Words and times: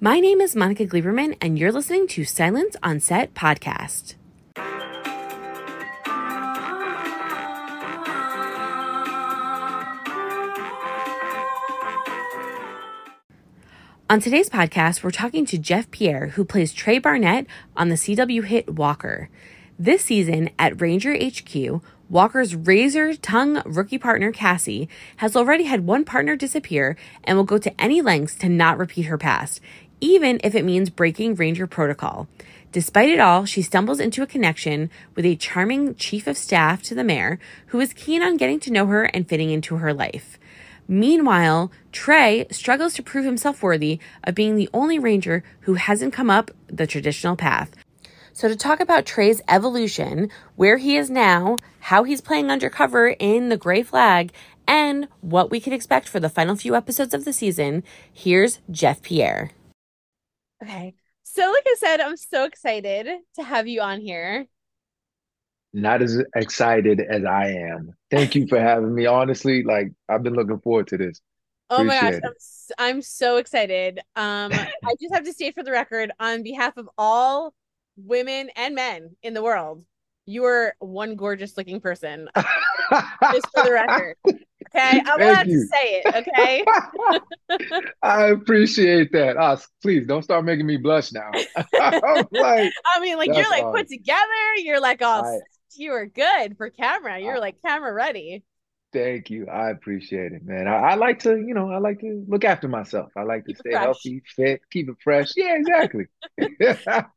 My 0.00 0.20
name 0.20 0.40
is 0.40 0.54
Monica 0.54 0.86
Gleberman, 0.86 1.36
and 1.40 1.58
you're 1.58 1.72
listening 1.72 2.06
to 2.06 2.24
Silence 2.24 2.76
on 2.84 3.00
Set 3.00 3.34
podcast. 3.34 4.14
On 14.08 14.20
today's 14.20 14.48
podcast, 14.48 15.02
we're 15.02 15.10
talking 15.10 15.44
to 15.46 15.58
Jeff 15.58 15.90
Pierre, 15.90 16.28
who 16.28 16.44
plays 16.44 16.72
Trey 16.72 17.00
Barnett 17.00 17.48
on 17.76 17.88
the 17.88 17.96
CW 17.96 18.44
hit 18.44 18.72
Walker. 18.76 19.28
This 19.80 20.04
season 20.04 20.50
at 20.60 20.80
Ranger 20.80 21.16
HQ, 21.16 21.82
Walker's 22.08 22.54
razor 22.54 23.14
tongue 23.14 23.62
rookie 23.66 23.98
partner, 23.98 24.32
Cassie, 24.32 24.88
has 25.16 25.36
already 25.36 25.64
had 25.64 25.86
one 25.86 26.04
partner 26.04 26.36
disappear 26.36 26.96
and 27.24 27.36
will 27.36 27.44
go 27.44 27.58
to 27.58 27.80
any 27.80 28.00
lengths 28.00 28.34
to 28.36 28.48
not 28.48 28.78
repeat 28.78 29.02
her 29.06 29.18
past, 29.18 29.60
even 30.00 30.40
if 30.44 30.54
it 30.54 30.64
means 30.64 30.90
breaking 30.90 31.34
Ranger 31.34 31.66
protocol. 31.66 32.28
Despite 32.70 33.08
it 33.08 33.18
all, 33.18 33.46
she 33.46 33.62
stumbles 33.62 34.00
into 34.00 34.22
a 34.22 34.26
connection 34.26 34.90
with 35.14 35.24
a 35.24 35.36
charming 35.36 35.94
chief 35.94 36.26
of 36.26 36.36
staff 36.36 36.82
to 36.84 36.94
the 36.94 37.04
mayor 37.04 37.38
who 37.66 37.80
is 37.80 37.94
keen 37.94 38.22
on 38.22 38.36
getting 38.36 38.60
to 38.60 38.72
know 38.72 38.86
her 38.86 39.04
and 39.04 39.28
fitting 39.28 39.50
into 39.50 39.76
her 39.76 39.94
life. 39.94 40.38
Meanwhile, 40.86 41.70
Trey 41.92 42.46
struggles 42.50 42.94
to 42.94 43.02
prove 43.02 43.24
himself 43.24 43.62
worthy 43.62 44.00
of 44.24 44.34
being 44.34 44.56
the 44.56 44.70
only 44.72 44.98
ranger 44.98 45.44
who 45.60 45.74
hasn't 45.74 46.12
come 46.12 46.30
up 46.30 46.50
the 46.66 46.86
traditional 46.86 47.36
path. 47.36 47.72
So, 48.32 48.48
to 48.48 48.56
talk 48.56 48.80
about 48.80 49.04
Trey's 49.04 49.42
evolution, 49.48 50.30
where 50.54 50.78
he 50.78 50.96
is 50.96 51.10
now, 51.10 51.56
how 51.80 52.04
he's 52.04 52.20
playing 52.20 52.50
undercover 52.50 53.08
in 53.08 53.48
the 53.48 53.56
Gray 53.56 53.82
Flag, 53.82 54.32
and 54.66 55.08
what 55.20 55.50
we 55.50 55.60
can 55.60 55.72
expect 55.72 56.08
for 56.08 56.20
the 56.20 56.28
final 56.28 56.54
few 56.54 56.76
episodes 56.76 57.14
of 57.14 57.24
the 57.24 57.32
season, 57.32 57.82
here's 58.12 58.60
Jeff 58.70 59.02
Pierre. 59.02 59.50
Okay. 60.62 60.94
So, 61.22 61.42
like 61.52 61.64
I 61.66 61.74
said, 61.78 62.00
I'm 62.00 62.16
so 62.16 62.44
excited 62.44 63.06
to 63.34 63.42
have 63.42 63.68
you 63.68 63.80
on 63.80 64.00
here 64.00 64.46
not 65.72 66.02
as 66.02 66.22
excited 66.34 67.00
as 67.00 67.24
I 67.24 67.48
am. 67.48 67.92
Thank 68.10 68.34
you 68.34 68.46
for 68.46 68.58
having 68.58 68.94
me. 68.94 69.06
Honestly, 69.06 69.62
like 69.62 69.92
I've 70.08 70.22
been 70.22 70.34
looking 70.34 70.60
forward 70.60 70.88
to 70.88 70.98
this. 70.98 71.20
Oh 71.70 71.82
Appreciate 71.82 72.00
my 72.00 72.10
gosh, 72.10 72.22
I'm, 72.78 72.86
I'm 72.96 73.02
so 73.02 73.36
excited. 73.36 73.98
Um, 74.16 74.52
I 74.52 74.94
just 75.00 75.12
have 75.12 75.24
to 75.24 75.32
state 75.32 75.54
for 75.54 75.62
the 75.62 75.70
record, 75.70 76.10
on 76.18 76.42
behalf 76.42 76.76
of 76.78 76.88
all 76.96 77.52
women 77.96 78.50
and 78.56 78.74
men 78.74 79.16
in 79.22 79.34
the 79.34 79.42
world, 79.42 79.84
you 80.24 80.44
are 80.44 80.74
one 80.78 81.16
gorgeous 81.16 81.56
looking 81.56 81.80
person. 81.80 82.28
just 82.90 83.46
for 83.54 83.64
the 83.64 83.72
record. 83.72 84.16
Okay, 84.74 85.02
I'm 85.06 85.20
allowed 85.20 85.44
to 85.44 85.66
say 85.66 86.02
it. 86.04 86.14
Okay. 86.14 86.64
I 88.02 88.26
appreciate 88.26 89.12
that. 89.12 89.36
Uh, 89.36 89.56
please 89.82 90.06
don't 90.06 90.22
start 90.22 90.44
making 90.44 90.66
me 90.66 90.76
blush 90.76 91.12
now. 91.12 91.30
like, 91.72 91.72
I 91.74 93.00
mean, 93.00 93.16
like 93.16 93.28
you're 93.28 93.48
like 93.48 93.64
awesome. 93.64 93.72
put 93.72 93.88
together. 93.88 94.54
You're 94.56 94.80
like 94.80 95.02
all 95.02 95.24
I, 95.24 95.38
you 95.76 95.92
were 95.92 96.06
good 96.06 96.56
for 96.56 96.70
camera. 96.70 97.18
You're 97.18 97.40
like 97.40 97.56
camera 97.64 97.92
ready. 97.92 98.42
Thank 98.90 99.28
you. 99.28 99.46
I 99.48 99.70
appreciate 99.70 100.32
it, 100.32 100.46
man. 100.46 100.66
I, 100.66 100.76
I, 100.76 100.94
like 100.94 101.18
to, 101.20 101.36
you 101.36 101.52
know, 101.52 101.70
I 101.70 101.78
like 101.78 102.00
to 102.00 102.24
look 102.26 102.44
after 102.44 102.68
myself. 102.68 103.12
I 103.16 103.22
like 103.22 103.44
to 103.44 103.52
keep 103.52 103.58
stay 103.58 103.72
healthy, 103.72 104.22
fit, 104.34 104.62
keep 104.70 104.88
it 104.88 104.96
fresh. 105.04 105.32
Yeah, 105.36 105.56
exactly. 105.56 106.06
well, 106.38 106.48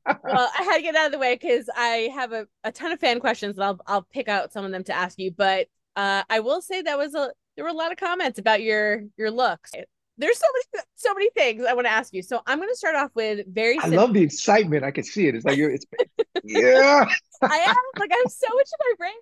I 0.05 0.63
had 0.63 0.78
to 0.78 0.81
get 0.81 0.95
out 0.95 1.05
of 1.05 1.11
the 1.13 1.17
way 1.17 1.36
because 1.36 1.69
I 1.73 2.09
have 2.13 2.33
a, 2.33 2.45
a 2.66 2.73
ton 2.73 2.91
of 2.91 3.00
fan 3.00 3.22
questions 3.22 3.55
and 3.55 3.63
I'll 3.63 3.80
I'll 3.88 4.02
pick 4.02 4.28
out 4.28 4.52
some 4.52 4.66
of 4.66 4.72
them 4.72 4.83
to 4.86 4.94
ask 4.94 5.17
you. 5.17 5.31
But 5.31 5.67
uh, 5.95 6.23
I 6.30 6.41
will 6.41 6.61
say 6.61 6.81
that 6.81 6.97
was 6.97 7.16
a 7.16 7.31
there 7.55 7.63
were 7.63 7.72
a 7.72 7.73
lot 7.73 7.91
of 7.91 7.97
comments 7.97 8.38
about 8.38 8.61
your 8.61 9.03
your 9.17 9.31
looks. 9.31 9.72
There's 10.17 10.38
so 10.38 10.47
many 10.53 10.85
so 10.95 11.13
many 11.13 11.30
things 11.30 11.63
I 11.66 11.73
want 11.73 11.88
to 11.88 11.91
ask 11.91 12.13
you. 12.13 12.22
So 12.22 12.41
I'm 12.45 12.58
going 12.58 12.69
to 12.69 12.75
start 12.75 12.95
off 12.95 13.11
with 13.16 13.45
very. 13.47 13.80
I 13.80 13.88
love 13.88 14.13
the 14.13 14.23
excitement. 14.23 14.83
I 14.83 14.91
can 14.91 15.06
see 15.06 15.28
it. 15.28 15.35
It's 15.35 15.45
like 15.45 15.58
you're. 15.58 15.72
It's 15.72 15.85
yeah. 16.44 17.06
I 17.41 17.58
am 17.58 17.75
like 17.97 18.11
I'm 18.13 18.30
so 18.30 18.47
much 18.53 18.67
in 18.67 18.89
my 18.89 18.95
brain. 18.97 19.13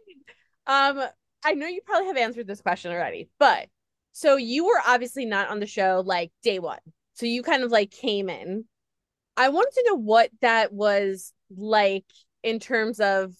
Um, 0.65 1.09
I 1.43 1.53
know 1.53 1.67
you 1.67 1.81
probably 1.85 2.07
have 2.07 2.17
answered 2.17 2.47
this 2.47 2.61
question 2.61 2.91
already, 2.91 3.29
but 3.39 3.67
so 4.11 4.35
you 4.35 4.65
were 4.65 4.81
obviously 4.85 5.25
not 5.25 5.49
on 5.49 5.59
the 5.59 5.67
show 5.67 6.03
like 6.05 6.31
day 6.43 6.59
one. 6.59 6.79
So 7.13 7.25
you 7.25 7.43
kind 7.43 7.63
of 7.63 7.71
like 7.71 7.91
came 7.91 8.29
in. 8.29 8.65
I 9.37 9.49
wanted 9.49 9.71
to 9.73 9.83
know 9.87 9.95
what 9.95 10.29
that 10.41 10.73
was 10.73 11.33
like 11.55 12.05
in 12.43 12.59
terms 12.59 12.99
of 12.99 13.33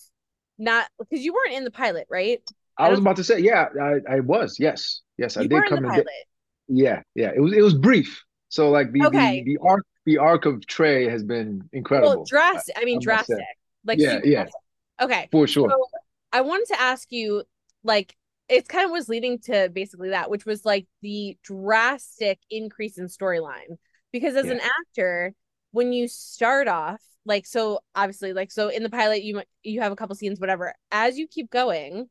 not 0.58 0.88
because 1.00 1.24
you 1.24 1.34
weren't 1.34 1.56
in 1.56 1.64
the 1.64 1.72
pilot, 1.72 2.08
right? 2.10 2.42
I, 2.78 2.88
I 2.88 2.90
was 2.90 3.00
about 3.00 3.18
to 3.18 3.24
say, 3.24 3.40
yeah, 3.40 3.68
I, 3.82 4.16
I 4.16 4.20
was. 4.22 4.58
Yes, 4.60 5.02
yes, 5.18 5.38
I 5.38 5.48
did 5.48 5.64
come 5.68 5.86
in. 5.86 5.92
Get, 5.92 6.06
yeah, 6.68 7.02
yeah. 7.16 7.32
It 7.36 7.42
was 7.42 7.54
it 7.54 7.62
was 7.62 7.74
brief. 7.74 8.24
So 8.50 8.70
like 8.70 8.92
the 8.92 9.06
okay. 9.06 9.44
the, 9.44 9.56
the 9.56 9.68
arc 9.68 9.86
the 10.06 10.18
arc 10.18 10.46
of 10.46 10.66
Trey 10.66 11.10
has 11.10 11.24
been 11.24 11.68
incredible. 11.74 12.18
Well, 12.18 12.26
drastic. 12.26 12.76
I 12.78 12.86
mean, 12.86 13.00
I 13.00 13.04
drastic. 13.04 13.38
Like 13.86 14.00
yeah, 14.00 14.20
yeah. 14.24 14.44
Drastic. 14.44 14.62
Okay, 15.02 15.30
for 15.32 15.48
sure. 15.48 15.70
So 15.70 15.86
I 16.32 16.42
wanted 16.42 16.68
to 16.68 16.82
ask 16.82 17.12
you, 17.12 17.44
like, 17.84 18.16
it 18.48 18.68
kind 18.68 18.86
of 18.86 18.92
was 18.92 19.10
leading 19.10 19.40
to 19.40 19.70
basically 19.74 20.10
that, 20.10 20.30
which 20.30 20.46
was 20.46 20.66
like 20.66 20.88
the 21.02 21.38
drastic 21.44 22.40
increase 22.50 22.98
in 22.98 23.06
storyline. 23.06 23.78
Because 24.12 24.36
as 24.36 24.48
yeah. 24.48 24.54
an 24.54 24.62
actor, 24.80 25.34
when 25.72 25.94
you 25.94 26.08
start 26.08 26.68
off, 26.68 27.02
like, 27.26 27.46
so 27.46 27.80
obviously, 27.94 28.34
like, 28.34 28.52
so 28.52 28.70
in 28.70 28.82
the 28.82 28.90
pilot, 28.90 29.24
you 29.24 29.44
you 29.64 29.82
have 29.82 29.92
a 29.92 29.96
couple 29.96 30.16
scenes, 30.16 30.40
whatever. 30.40 30.74
As 30.92 31.18
you 31.18 31.28
keep 31.28 31.52
going, 31.52 32.10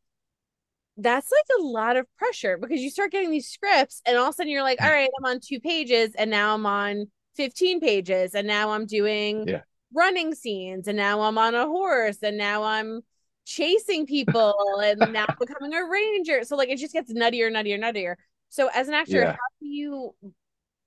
that's 0.99 1.31
like 1.31 1.59
a 1.59 1.63
lot 1.63 1.97
of 1.97 2.07
pressure 2.17 2.59
because 2.59 2.81
you 2.81 2.91
start 2.91 3.13
getting 3.13 3.31
these 3.31 3.49
scripts 3.49 4.03
and 4.05 4.17
all 4.17 4.25
of 4.25 4.31
a 4.31 4.33
sudden 4.35 4.53
you're 4.53 4.65
like, 4.65 4.83
all 4.83 4.91
right, 4.91 5.09
I'm 5.19 5.31
on 5.31 5.41
two 5.41 5.61
pages 5.61 6.15
and 6.17 6.29
now 6.31 6.55
I'm 6.55 6.67
on 6.67 7.07
15 7.37 7.81
pages 7.81 8.35
and 8.35 8.47
now 8.49 8.71
I'm 8.71 8.85
doing 8.85 9.47
yeah. 9.47 9.61
running 9.95 10.35
scenes 10.35 10.89
and 10.89 10.97
now 10.97 11.21
I'm 11.23 11.39
on 11.39 11.55
a 11.55 11.67
horse 11.67 12.19
and 12.23 12.37
now 12.37 12.65
I'm 12.65 13.03
chasing 13.49 14.05
people 14.05 14.55
and 14.83 15.13
now 15.13 15.27
becoming 15.41 15.75
a 15.75 15.85
ranger. 15.89 16.45
So 16.45 16.55
like 16.57 16.69
it 16.69 16.79
just 16.79 16.93
gets 16.93 17.13
nuttier, 17.13 17.51
nuttier, 17.51 17.81
nuttier. 17.81 18.15
So 18.51 18.69
as 18.75 18.89
an 18.89 18.95
actor, 18.95 19.21
yeah. 19.21 19.33
how 19.33 19.49
do 19.61 19.67
you 19.67 20.15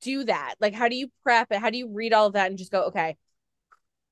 do 0.02 0.24
that? 0.26 0.56
Like 0.62 0.74
how 0.74 0.88
do 0.88 0.96
you 0.96 1.10
prep 1.24 1.52
it? 1.52 1.60
How 1.60 1.72
do 1.72 1.78
you 1.78 1.90
read 1.92 2.14
all 2.14 2.28
of 2.28 2.34
that 2.34 2.50
and 2.50 2.58
just 2.58 2.72
go, 2.72 2.84
okay, 2.86 3.18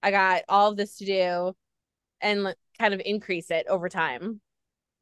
I 0.01 0.11
got 0.11 0.43
all 0.49 0.71
of 0.71 0.77
this 0.77 0.97
to 0.97 1.05
do 1.05 1.55
and 2.21 2.55
kind 2.79 2.93
of 2.93 3.01
increase 3.05 3.51
it 3.51 3.67
over 3.67 3.87
time? 3.87 4.41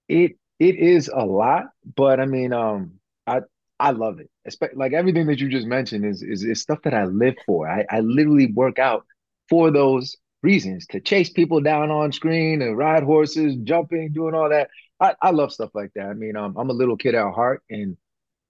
It 0.10 0.34
it 0.60 0.76
is 0.76 1.10
a 1.14 1.26
lot, 1.26 1.66
but 1.96 2.20
I 2.20 2.26
mean, 2.26 2.52
um, 2.52 2.94
I 3.26 3.42
I 3.80 3.92
love 3.92 4.20
it. 4.20 4.30
like 4.76 4.94
everything 4.94 5.28
that 5.28 5.40
you 5.40 5.50
just 5.50 5.68
mentioned 5.68 6.06
is, 6.06 6.22
is 6.22 6.44
is 6.44 6.62
stuff 6.62 6.82
that 6.84 6.94
I 6.94 7.06
live 7.06 7.36
for. 7.46 7.70
I 7.70 7.86
I 7.90 8.02
literally 8.02 8.52
work 8.52 8.80
out 8.80 9.06
for 9.50 9.72
those 9.72 10.18
reasons 10.42 10.86
to 10.88 11.00
chase 11.00 11.30
people 11.30 11.62
down 11.62 11.92
on 11.92 12.12
screen 12.12 12.62
and 12.62 12.78
ride 12.78 13.04
horses, 13.04 13.56
jumping, 13.64 14.12
doing 14.12 14.36
all 14.36 14.50
that. 14.50 14.70
I, 15.00 15.16
I 15.22 15.32
love 15.32 15.52
stuff 15.52 15.72
like 15.74 15.92
that. 15.96 16.08
I 16.08 16.14
mean, 16.14 16.36
um, 16.36 16.56
I'm 16.58 16.70
a 16.70 16.74
little 16.74 16.98
kid 16.98 17.16
at 17.16 17.34
heart, 17.34 17.64
and 17.70 17.98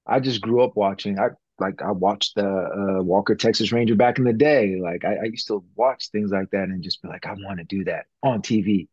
I 0.05 0.19
just 0.19 0.41
grew 0.41 0.63
up 0.63 0.75
watching. 0.75 1.19
I 1.19 1.29
like 1.59 1.81
I 1.81 1.91
watched 1.91 2.35
the 2.35 2.47
uh, 2.47 3.03
Walker 3.03 3.35
Texas 3.35 3.71
Ranger 3.71 3.95
back 3.95 4.19
in 4.19 4.25
the 4.25 4.33
day. 4.33 4.79
Like 4.81 5.03
I, 5.05 5.15
I 5.15 5.23
used 5.25 5.47
to 5.47 5.63
watch 5.75 6.09
things 6.09 6.31
like 6.31 6.51
that 6.51 6.69
and 6.69 6.83
just 6.83 7.01
be 7.01 7.09
like, 7.09 7.25
I 7.25 7.33
want 7.33 7.59
to 7.59 7.65
do 7.65 7.83
that 7.85 8.05
on 8.23 8.41
TV 8.41 8.87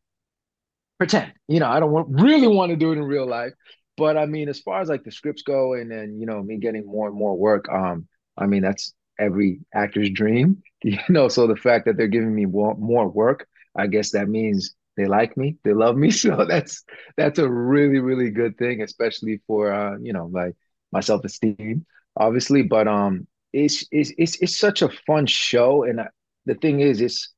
pretend. 0.98 1.32
You 1.48 1.60
know, 1.60 1.68
I 1.68 1.80
don't 1.80 1.92
want 1.92 2.08
really 2.10 2.48
want 2.48 2.70
to 2.70 2.76
do 2.76 2.92
it 2.92 2.96
in 2.96 3.04
real 3.04 3.26
life. 3.26 3.52
But 3.96 4.16
I 4.16 4.26
mean, 4.26 4.48
as 4.48 4.60
far 4.60 4.80
as 4.80 4.88
like 4.88 5.04
the 5.04 5.12
scripts 5.12 5.42
go, 5.42 5.74
and 5.74 5.90
then 5.90 6.18
you 6.18 6.26
know 6.26 6.42
me 6.42 6.58
getting 6.58 6.86
more 6.86 7.08
and 7.08 7.16
more 7.16 7.36
work, 7.36 7.68
um, 7.68 8.08
I 8.36 8.46
mean 8.46 8.62
that's 8.62 8.92
every 9.18 9.60
actor's 9.74 10.10
dream. 10.10 10.62
You 10.84 10.98
know, 11.08 11.28
so 11.28 11.46
the 11.46 11.56
fact 11.56 11.86
that 11.86 11.96
they're 11.96 12.08
giving 12.08 12.34
me 12.34 12.44
more, 12.44 12.74
more 12.74 13.08
work, 13.08 13.48
I 13.74 13.86
guess 13.86 14.10
that 14.10 14.28
means 14.28 14.74
they 14.98 15.06
like 15.06 15.34
me, 15.34 15.56
they 15.64 15.72
love 15.72 15.96
me. 15.96 16.10
So 16.24 16.44
that's 16.44 16.84
that's 17.16 17.38
a 17.38 17.48
really 17.48 18.00
really 18.00 18.30
good 18.30 18.58
thing, 18.58 18.82
especially 18.82 19.40
for 19.46 19.72
uh, 19.72 19.96
you 19.98 20.12
know 20.12 20.26
like 20.26 20.54
my 20.92 21.00
self 21.00 21.24
esteem, 21.24 21.86
obviously. 22.18 22.62
But 22.62 22.86
um, 22.86 23.26
it's 23.54 23.86
it's 23.92 24.12
it's 24.18 24.36
it's 24.42 24.58
such 24.58 24.82
a 24.82 24.90
fun 25.06 25.26
show, 25.26 25.84
and 25.84 26.00
uh, 26.00 26.04
the 26.44 26.54
thing 26.54 26.80
is, 26.80 27.00
it's 27.00 27.32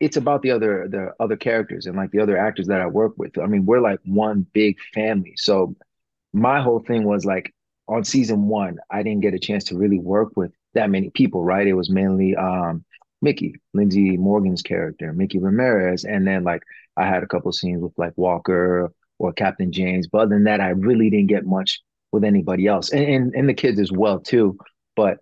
it's 0.00 0.16
about 0.16 0.42
the 0.42 0.50
other 0.50 0.86
the 0.90 1.12
other 1.20 1.36
characters 1.36 1.86
and 1.86 1.96
like 1.96 2.10
the 2.10 2.20
other 2.20 2.36
actors 2.36 2.66
that 2.66 2.80
I 2.80 2.86
work 2.86 3.14
with. 3.16 3.38
I 3.38 3.46
mean, 3.46 3.66
we're 3.66 3.80
like 3.80 4.00
one 4.04 4.46
big 4.52 4.76
family. 4.94 5.34
So 5.36 5.74
my 6.32 6.60
whole 6.60 6.80
thing 6.80 7.04
was 7.04 7.24
like 7.24 7.52
on 7.88 8.04
season 8.04 8.46
one, 8.48 8.78
I 8.90 9.02
didn't 9.02 9.22
get 9.22 9.34
a 9.34 9.38
chance 9.38 9.64
to 9.64 9.76
really 9.76 9.98
work 9.98 10.36
with 10.36 10.52
that 10.74 10.90
many 10.90 11.10
people, 11.10 11.42
right? 11.42 11.66
It 11.66 11.74
was 11.74 11.90
mainly 11.90 12.36
um 12.36 12.84
Mickey, 13.22 13.56
Lindsay 13.74 14.16
Morgan's 14.16 14.62
character, 14.62 15.12
Mickey 15.12 15.38
Ramirez, 15.38 16.04
and 16.04 16.26
then 16.26 16.44
like 16.44 16.62
I 16.96 17.06
had 17.06 17.22
a 17.22 17.26
couple 17.26 17.52
scenes 17.52 17.82
with 17.82 17.92
like 17.98 18.12
Walker 18.16 18.92
or 19.18 19.32
Captain 19.32 19.72
James. 19.72 20.06
But 20.06 20.22
other 20.22 20.34
than 20.36 20.44
that, 20.44 20.60
I 20.60 20.70
really 20.70 21.10
didn't 21.10 21.28
get 21.28 21.46
much 21.46 21.80
with 22.12 22.24
anybody 22.24 22.66
else, 22.66 22.90
and 22.90 23.04
and, 23.04 23.34
and 23.34 23.48
the 23.48 23.54
kids 23.54 23.78
as 23.80 23.92
well 23.92 24.20
too. 24.20 24.58
But 24.96 25.18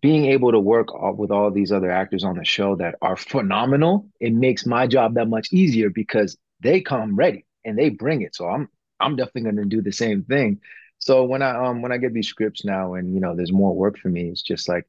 being 0.00 0.26
able 0.26 0.50
to 0.52 0.58
work 0.58 0.88
with 1.16 1.30
all 1.30 1.50
these 1.50 1.70
other 1.70 1.90
actors 1.90 2.24
on 2.24 2.36
the 2.36 2.44
show 2.44 2.76
that 2.76 2.96
are 3.00 3.16
phenomenal, 3.16 4.08
it 4.20 4.32
makes 4.32 4.66
my 4.66 4.86
job 4.86 5.14
that 5.14 5.28
much 5.28 5.52
easier 5.52 5.88
because 5.88 6.36
they 6.60 6.80
come 6.80 7.14
ready 7.14 7.46
and 7.64 7.78
they 7.78 7.90
bring 7.90 8.22
it. 8.22 8.34
So 8.34 8.48
I'm 8.48 8.68
I'm 9.00 9.16
definitely 9.16 9.42
going 9.42 9.56
to 9.56 9.64
do 9.64 9.82
the 9.82 9.92
same 9.92 10.24
thing. 10.24 10.60
So 11.04 11.22
when 11.24 11.42
I 11.42 11.50
um 11.66 11.82
when 11.82 11.92
I 11.92 11.98
get 11.98 12.14
these 12.14 12.28
scripts 12.28 12.64
now 12.64 12.94
and 12.94 13.12
you 13.12 13.20
know 13.20 13.36
there's 13.36 13.52
more 13.52 13.74
work 13.76 13.98
for 13.98 14.08
me, 14.08 14.30
it's 14.30 14.40
just 14.40 14.70
like 14.70 14.88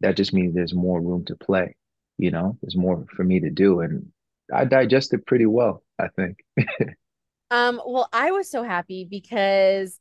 that 0.00 0.16
just 0.16 0.32
means 0.32 0.52
there's 0.52 0.74
more 0.74 1.00
room 1.00 1.24
to 1.26 1.36
play. 1.36 1.76
You 2.18 2.32
know, 2.32 2.58
there's 2.60 2.76
more 2.76 3.06
for 3.14 3.22
me 3.22 3.38
to 3.38 3.48
do, 3.48 3.78
and 3.78 4.10
I 4.52 4.64
digested 4.64 5.20
it 5.20 5.26
pretty 5.26 5.46
well, 5.46 5.84
I 6.00 6.08
think. 6.08 6.38
um, 7.52 7.80
well, 7.86 8.08
I 8.12 8.32
was 8.32 8.50
so 8.50 8.64
happy 8.64 9.06
because, 9.08 10.00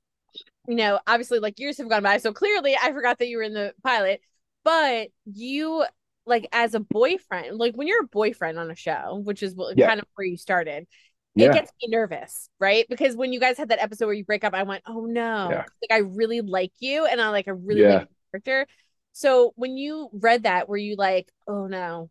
you 0.67 0.73
know, 0.73 0.99
obviously, 1.05 1.37
like 1.37 1.59
years 1.59 1.77
have 1.77 1.89
gone 1.89 2.01
by, 2.01 2.17
so 2.17 2.33
clearly 2.33 2.75
I 2.75 2.91
forgot 2.91 3.19
that 3.19 3.27
you 3.27 3.37
were 3.37 3.43
in 3.43 3.53
the 3.53 3.75
pilot, 3.83 4.21
but 4.63 5.09
you 5.31 5.85
like 6.25 6.47
as 6.51 6.73
a 6.73 6.79
boyfriend, 6.79 7.59
like 7.59 7.75
when 7.75 7.87
you're 7.87 8.01
a 8.01 8.07
boyfriend 8.07 8.57
on 8.57 8.71
a 8.71 8.75
show, 8.75 9.21
which 9.23 9.43
is 9.43 9.53
yeah. 9.75 9.87
kind 9.87 9.99
of 9.99 10.07
where 10.15 10.25
you 10.25 10.37
started, 10.37 10.87
yeah. 11.35 11.47
it 11.47 11.53
gets 11.53 11.71
me 11.81 11.89
nervous, 11.89 12.49
right? 12.59 12.85
Because 12.89 13.15
when 13.15 13.31
you 13.33 13.39
guys 13.39 13.57
had 13.57 13.69
that 13.69 13.81
episode 13.81 14.05
where 14.05 14.15
you 14.15 14.25
break 14.25 14.43
up, 14.43 14.53
I 14.53 14.63
went, 14.63 14.83
"Oh 14.85 15.05
no!" 15.05 15.49
Yeah. 15.49 15.65
Like 15.81 15.91
I 15.91 15.99
really 15.99 16.41
like 16.41 16.73
you, 16.79 17.05
and 17.05 17.21
I 17.21 17.29
like 17.29 17.47
I 17.47 17.51
really 17.51 17.81
yeah. 17.81 17.99
like 17.99 18.07
character. 18.31 18.67
So 19.13 19.53
when 19.55 19.77
you 19.77 20.09
read 20.13 20.43
that, 20.43 20.67
were 20.67 20.77
you 20.77 20.95
like, 20.97 21.31
"Oh 21.47 21.67
no, 21.67 22.09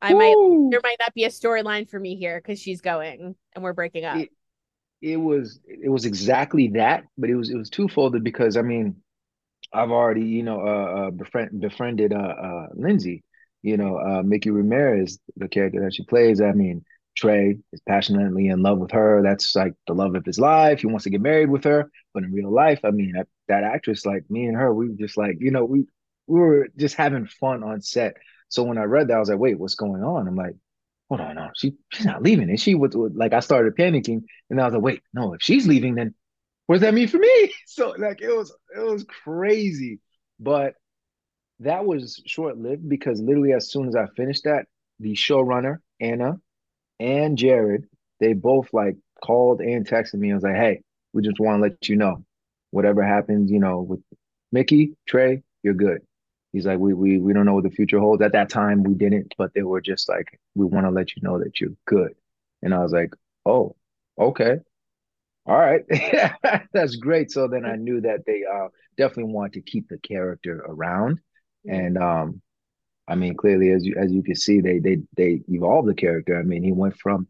I 0.00 0.14
Woo! 0.14 0.18
might 0.18 0.70
there 0.70 0.80
might 0.82 0.98
not 1.00 1.14
be 1.14 1.24
a 1.24 1.28
storyline 1.28 1.88
for 1.88 1.98
me 1.98 2.16
here 2.16 2.40
because 2.40 2.60
she's 2.60 2.80
going 2.80 3.34
and 3.54 3.64
we're 3.64 3.72
breaking 3.72 4.04
up." 4.04 4.18
It, 4.18 4.30
it 5.02 5.16
was 5.16 5.60
it 5.66 5.90
was 5.90 6.04
exactly 6.04 6.68
that, 6.74 7.04
but 7.18 7.30
it 7.30 7.34
was 7.34 7.50
it 7.50 7.56
was 7.56 7.70
twofolded 7.70 8.22
because 8.22 8.56
I 8.56 8.62
mean, 8.62 8.96
I've 9.72 9.90
already 9.90 10.26
you 10.26 10.44
know 10.44 10.60
uh, 10.60 11.06
uh 11.06 11.10
befriend, 11.10 11.60
befriended 11.60 12.12
uh, 12.12 12.16
uh 12.16 12.66
Lindsay, 12.74 13.24
you 13.62 13.76
know 13.76 13.98
uh 13.98 14.22
Mickey 14.22 14.50
Ramirez, 14.50 15.18
the 15.36 15.48
character 15.48 15.80
that 15.80 15.94
she 15.94 16.04
plays. 16.04 16.40
I 16.40 16.52
mean 16.52 16.84
Trey 17.16 17.58
is 17.72 17.80
passionately 17.88 18.48
in 18.48 18.62
love 18.62 18.78
with 18.78 18.92
her. 18.92 19.22
That's 19.22 19.54
like 19.54 19.74
the 19.86 19.94
love 19.94 20.14
of 20.14 20.24
his 20.24 20.38
life. 20.38 20.80
He 20.80 20.86
wants 20.86 21.04
to 21.04 21.10
get 21.10 21.20
married 21.20 21.50
with 21.50 21.64
her. 21.64 21.90
But 22.14 22.24
in 22.24 22.32
real 22.32 22.52
life, 22.52 22.80
I 22.84 22.90
mean, 22.90 23.12
that, 23.12 23.28
that 23.48 23.64
actress, 23.64 24.06
like 24.06 24.30
me 24.30 24.46
and 24.46 24.56
her, 24.56 24.72
we 24.72 24.88
were 24.88 24.96
just 24.96 25.16
like, 25.16 25.36
you 25.40 25.50
know, 25.50 25.64
we 25.64 25.86
we 26.26 26.38
were 26.38 26.68
just 26.76 26.94
having 26.94 27.26
fun 27.26 27.64
on 27.64 27.82
set. 27.82 28.14
So 28.48 28.62
when 28.62 28.78
I 28.78 28.84
read 28.84 29.08
that, 29.08 29.16
I 29.16 29.18
was 29.18 29.28
like, 29.28 29.38
wait, 29.38 29.58
what's 29.58 29.74
going 29.74 30.02
on? 30.02 30.28
I'm 30.28 30.36
like, 30.36 30.54
hold 31.08 31.20
on, 31.20 31.34
no, 31.34 31.50
she 31.56 31.74
she's 31.92 32.06
not 32.06 32.22
leaving. 32.22 32.48
And 32.48 32.60
she 32.60 32.74
was 32.74 32.94
like, 32.94 33.32
I 33.32 33.40
started 33.40 33.76
panicking, 33.76 34.22
and 34.48 34.60
I 34.60 34.64
was 34.64 34.74
like, 34.74 34.82
wait, 34.82 35.02
no, 35.12 35.34
if 35.34 35.42
she's 35.42 35.66
leaving, 35.66 35.96
then 35.96 36.14
what 36.66 36.76
does 36.76 36.82
that 36.82 36.94
mean 36.94 37.08
for 37.08 37.18
me? 37.18 37.52
So 37.66 37.94
like, 37.98 38.20
it 38.20 38.36
was 38.36 38.54
it 38.76 38.80
was 38.80 39.04
crazy, 39.04 40.00
but 40.38 40.74
that 41.60 41.84
was 41.84 42.22
short 42.26 42.58
lived 42.58 42.88
because 42.88 43.20
literally 43.20 43.52
as 43.52 43.70
soon 43.70 43.88
as 43.88 43.96
I 43.96 44.06
finished 44.16 44.44
that, 44.44 44.66
the 44.98 45.14
showrunner 45.14 45.78
Anna 46.00 46.40
and 47.00 47.38
Jared, 47.38 47.86
they 48.20 48.34
both 48.34 48.68
like 48.74 48.96
called 49.24 49.62
and 49.62 49.88
texted 49.88 50.16
me. 50.16 50.32
I 50.32 50.36
was 50.36 50.44
like, 50.44 50.56
hey, 50.56 50.82
we 51.14 51.22
just 51.22 51.40
want 51.40 51.58
to 51.58 51.62
let 51.68 51.88
you 51.88 51.96
know, 51.96 52.24
whatever 52.70 53.02
happens, 53.04 53.50
you 53.50 53.60
know, 53.60 53.82
with 53.82 54.00
Mickey, 54.52 54.94
Trey, 55.06 55.42
you're 55.64 55.74
good. 55.74 56.02
He's 56.52 56.66
like, 56.66 56.78
we 56.80 56.94
we 56.94 57.18
we 57.18 57.32
don't 57.34 57.46
know 57.46 57.54
what 57.54 57.64
the 57.64 57.70
future 57.70 58.00
holds. 58.00 58.22
At 58.22 58.32
that 58.32 58.50
time, 58.50 58.84
we 58.84 58.94
didn't, 58.94 59.34
but 59.38 59.54
they 59.54 59.62
were 59.62 59.80
just 59.80 60.08
like, 60.08 60.38
we 60.56 60.66
want 60.66 60.86
to 60.86 60.92
let 60.92 61.16
you 61.16 61.22
know 61.22 61.38
that 61.40 61.60
you're 61.60 61.74
good. 61.86 62.14
And 62.62 62.74
I 62.74 62.80
was 62.80 62.92
like, 62.92 63.14
oh, 63.46 63.76
okay, 64.18 64.58
all 65.46 65.58
right, 65.58 65.82
that's 66.72 66.96
great. 66.96 67.30
So 67.30 67.48
then 67.48 67.64
I 67.64 67.76
knew 67.76 68.00
that 68.02 68.24
they 68.26 68.44
uh, 68.44 68.68
definitely 68.96 69.32
want 69.32 69.54
to 69.54 69.62
keep 69.62 69.88
the 69.88 69.98
character 69.98 70.62
around, 70.66 71.20
and 71.66 71.98
um, 71.98 72.42
I 73.10 73.16
mean, 73.16 73.34
clearly, 73.34 73.70
as 73.70 73.84
you 73.84 73.96
as 73.98 74.12
you 74.12 74.22
can 74.22 74.36
see, 74.36 74.60
they 74.60 74.78
they 74.78 74.98
they 75.16 75.42
evolved 75.48 75.88
the 75.88 75.94
character. 75.94 76.38
I 76.38 76.42
mean, 76.42 76.62
he 76.62 76.72
went 76.72 76.96
from 76.96 77.26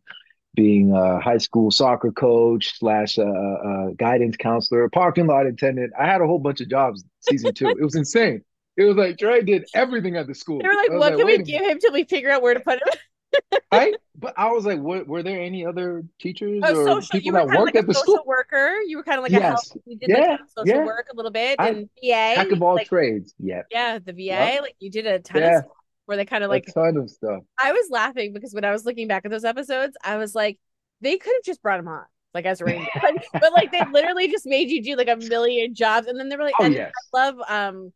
being 0.54 0.92
a 0.92 1.20
high 1.20 1.38
school 1.38 1.70
soccer 1.70 2.12
coach 2.12 2.78
slash 2.78 3.18
uh, 3.18 3.22
uh, 3.22 3.86
guidance 3.96 4.36
counselor, 4.36 4.88
parking 4.90 5.26
lot 5.26 5.46
attendant. 5.46 5.92
I 5.98 6.06
had 6.06 6.20
a 6.20 6.26
whole 6.26 6.38
bunch 6.38 6.60
of 6.60 6.68
jobs 6.68 7.04
season 7.20 7.54
two. 7.54 7.68
it 7.68 7.80
was 7.80 7.94
insane. 7.94 8.42
It 8.76 8.84
was 8.84 8.96
like 8.96 9.18
Trey 9.18 9.42
did 9.42 9.64
everything 9.74 10.16
at 10.16 10.26
the 10.26 10.34
school. 10.34 10.60
They 10.60 10.68
were 10.68 10.74
like, 10.74 10.90
"What 10.90 11.00
like, 11.00 11.16
can 11.16 11.26
we 11.26 11.38
give 11.38 11.62
him 11.62 11.78
till 11.78 11.92
we 11.92 12.04
figure 12.04 12.30
out 12.30 12.42
where 12.42 12.54
to 12.54 12.60
put 12.60 12.74
him?" 12.74 12.88
I, 13.72 13.94
but 14.16 14.34
I 14.36 14.50
was 14.50 14.64
like, 14.64 14.80
were, 14.80 15.04
were 15.04 15.22
there 15.22 15.40
any 15.40 15.64
other 15.64 16.04
teachers 16.20 16.62
oh, 16.64 16.74
or 16.74 16.84
social, 16.84 17.20
people 17.20 17.32
that 17.32 17.46
worked 17.46 17.74
like 17.74 17.76
at 17.76 17.86
the 17.86 17.94
social 17.94 18.14
school? 18.14 18.24
worker. 18.26 18.78
You 18.86 18.96
were 18.96 19.04
kind 19.04 19.18
of 19.18 19.22
like 19.22 19.32
yes. 19.32 19.42
a 19.42 19.46
help. 19.46 19.82
You 19.86 19.96
did 19.96 20.08
yeah, 20.08 20.16
like 20.18 20.40
social 20.56 20.80
yeah. 20.80 20.84
work 20.84 21.06
a 21.12 21.16
little 21.16 21.30
bit 21.30 21.56
and 21.58 21.88
VA. 22.02 22.34
Jack 22.34 22.50
of 22.50 22.62
all 22.62 22.74
like, 22.74 22.88
trades. 22.88 23.34
Yeah. 23.38 23.62
Yeah, 23.70 23.98
the 23.98 24.12
VA. 24.12 24.18
Yep. 24.18 24.62
Like 24.62 24.76
you 24.80 24.90
did 24.90 25.06
a 25.06 25.20
ton 25.20 25.42
yeah. 25.42 25.58
of 25.58 25.64
stuff 25.64 25.76
where 26.06 26.16
they 26.16 26.24
kind 26.24 26.42
of 26.42 26.50
like 26.50 26.66
a 26.68 26.72
ton 26.72 26.96
of 26.96 27.08
stuff. 27.08 27.42
I 27.58 27.72
was 27.72 27.86
laughing 27.90 28.32
because 28.32 28.52
when 28.52 28.64
I 28.64 28.72
was 28.72 28.84
looking 28.84 29.06
back 29.06 29.24
at 29.24 29.30
those 29.30 29.44
episodes, 29.44 29.96
I 30.04 30.16
was 30.16 30.34
like, 30.34 30.58
they 31.00 31.16
could 31.16 31.32
have 31.34 31.44
just 31.44 31.62
brought 31.62 31.78
him 31.78 31.88
on 31.88 32.04
like 32.34 32.44
as 32.46 32.60
a 32.60 32.64
ranger, 32.64 32.88
but, 33.00 33.14
but, 33.34 33.52
like 33.52 33.72
they 33.72 33.82
literally 33.92 34.28
just 34.28 34.46
made 34.46 34.70
you 34.70 34.82
do 34.82 34.96
like 34.96 35.08
a 35.08 35.16
million 35.16 35.74
jobs, 35.74 36.06
and 36.06 36.18
then 36.18 36.28
they 36.28 36.36
were 36.36 36.44
like, 36.44 36.54
oh, 36.60 36.66
yes. 36.66 36.92
I 37.14 37.18
love 37.18 37.36
um 37.48 37.92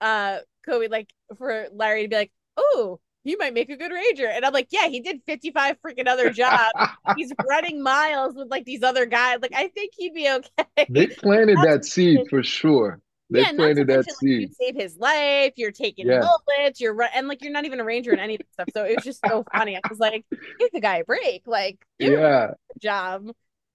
uh 0.00 0.38
Coby 0.66 0.90
like 0.90 1.10
for 1.36 1.68
Larry 1.72 2.02
to 2.02 2.08
be 2.08 2.16
like, 2.16 2.32
oh 2.56 3.00
he 3.28 3.36
might 3.36 3.54
make 3.54 3.68
a 3.68 3.76
good 3.76 3.92
ranger. 3.92 4.26
And 4.26 4.44
I'm 4.44 4.52
like, 4.52 4.68
yeah, 4.70 4.88
he 4.88 5.00
did 5.00 5.20
55 5.26 5.76
freaking 5.82 6.06
other 6.06 6.30
jobs. 6.30 6.72
He's 7.16 7.32
running 7.48 7.82
miles 7.82 8.34
with 8.34 8.48
like 8.48 8.64
these 8.64 8.82
other 8.82 9.06
guys. 9.06 9.38
Like, 9.42 9.52
I 9.54 9.68
think 9.68 9.92
he'd 9.96 10.14
be 10.14 10.30
okay. 10.30 10.86
They 10.88 11.06
planted 11.18 11.58
that 11.58 11.84
seed 11.84 12.26
for 12.30 12.42
sure. 12.42 13.00
They 13.30 13.40
yeah, 13.40 13.52
planted 13.52 13.88
that 13.88 14.10
seed. 14.10 14.40
Like, 14.40 14.48
you 14.48 14.66
save 14.66 14.74
his 14.74 14.96
life. 14.96 15.52
You're 15.56 15.72
taking 15.72 16.06
yeah. 16.06 16.20
bullets. 16.20 16.80
You're 16.80 16.94
run- 16.94 17.10
and 17.14 17.28
like 17.28 17.42
you're 17.42 17.52
not 17.52 17.66
even 17.66 17.80
a 17.80 17.84
ranger 17.84 18.12
in 18.12 18.18
any 18.18 18.36
of 18.36 18.40
that 18.40 18.52
stuff. 18.52 18.68
So 18.72 18.84
it 18.84 18.96
was 18.96 19.04
just 19.04 19.20
so 19.26 19.44
funny. 19.52 19.76
I 19.76 19.80
was 19.90 19.98
like, 19.98 20.24
give 20.30 20.70
the 20.72 20.80
guy 20.80 20.98
a 20.98 21.04
break. 21.04 21.42
Like, 21.46 21.84
yeah, 21.98 22.52
job. 22.80 23.30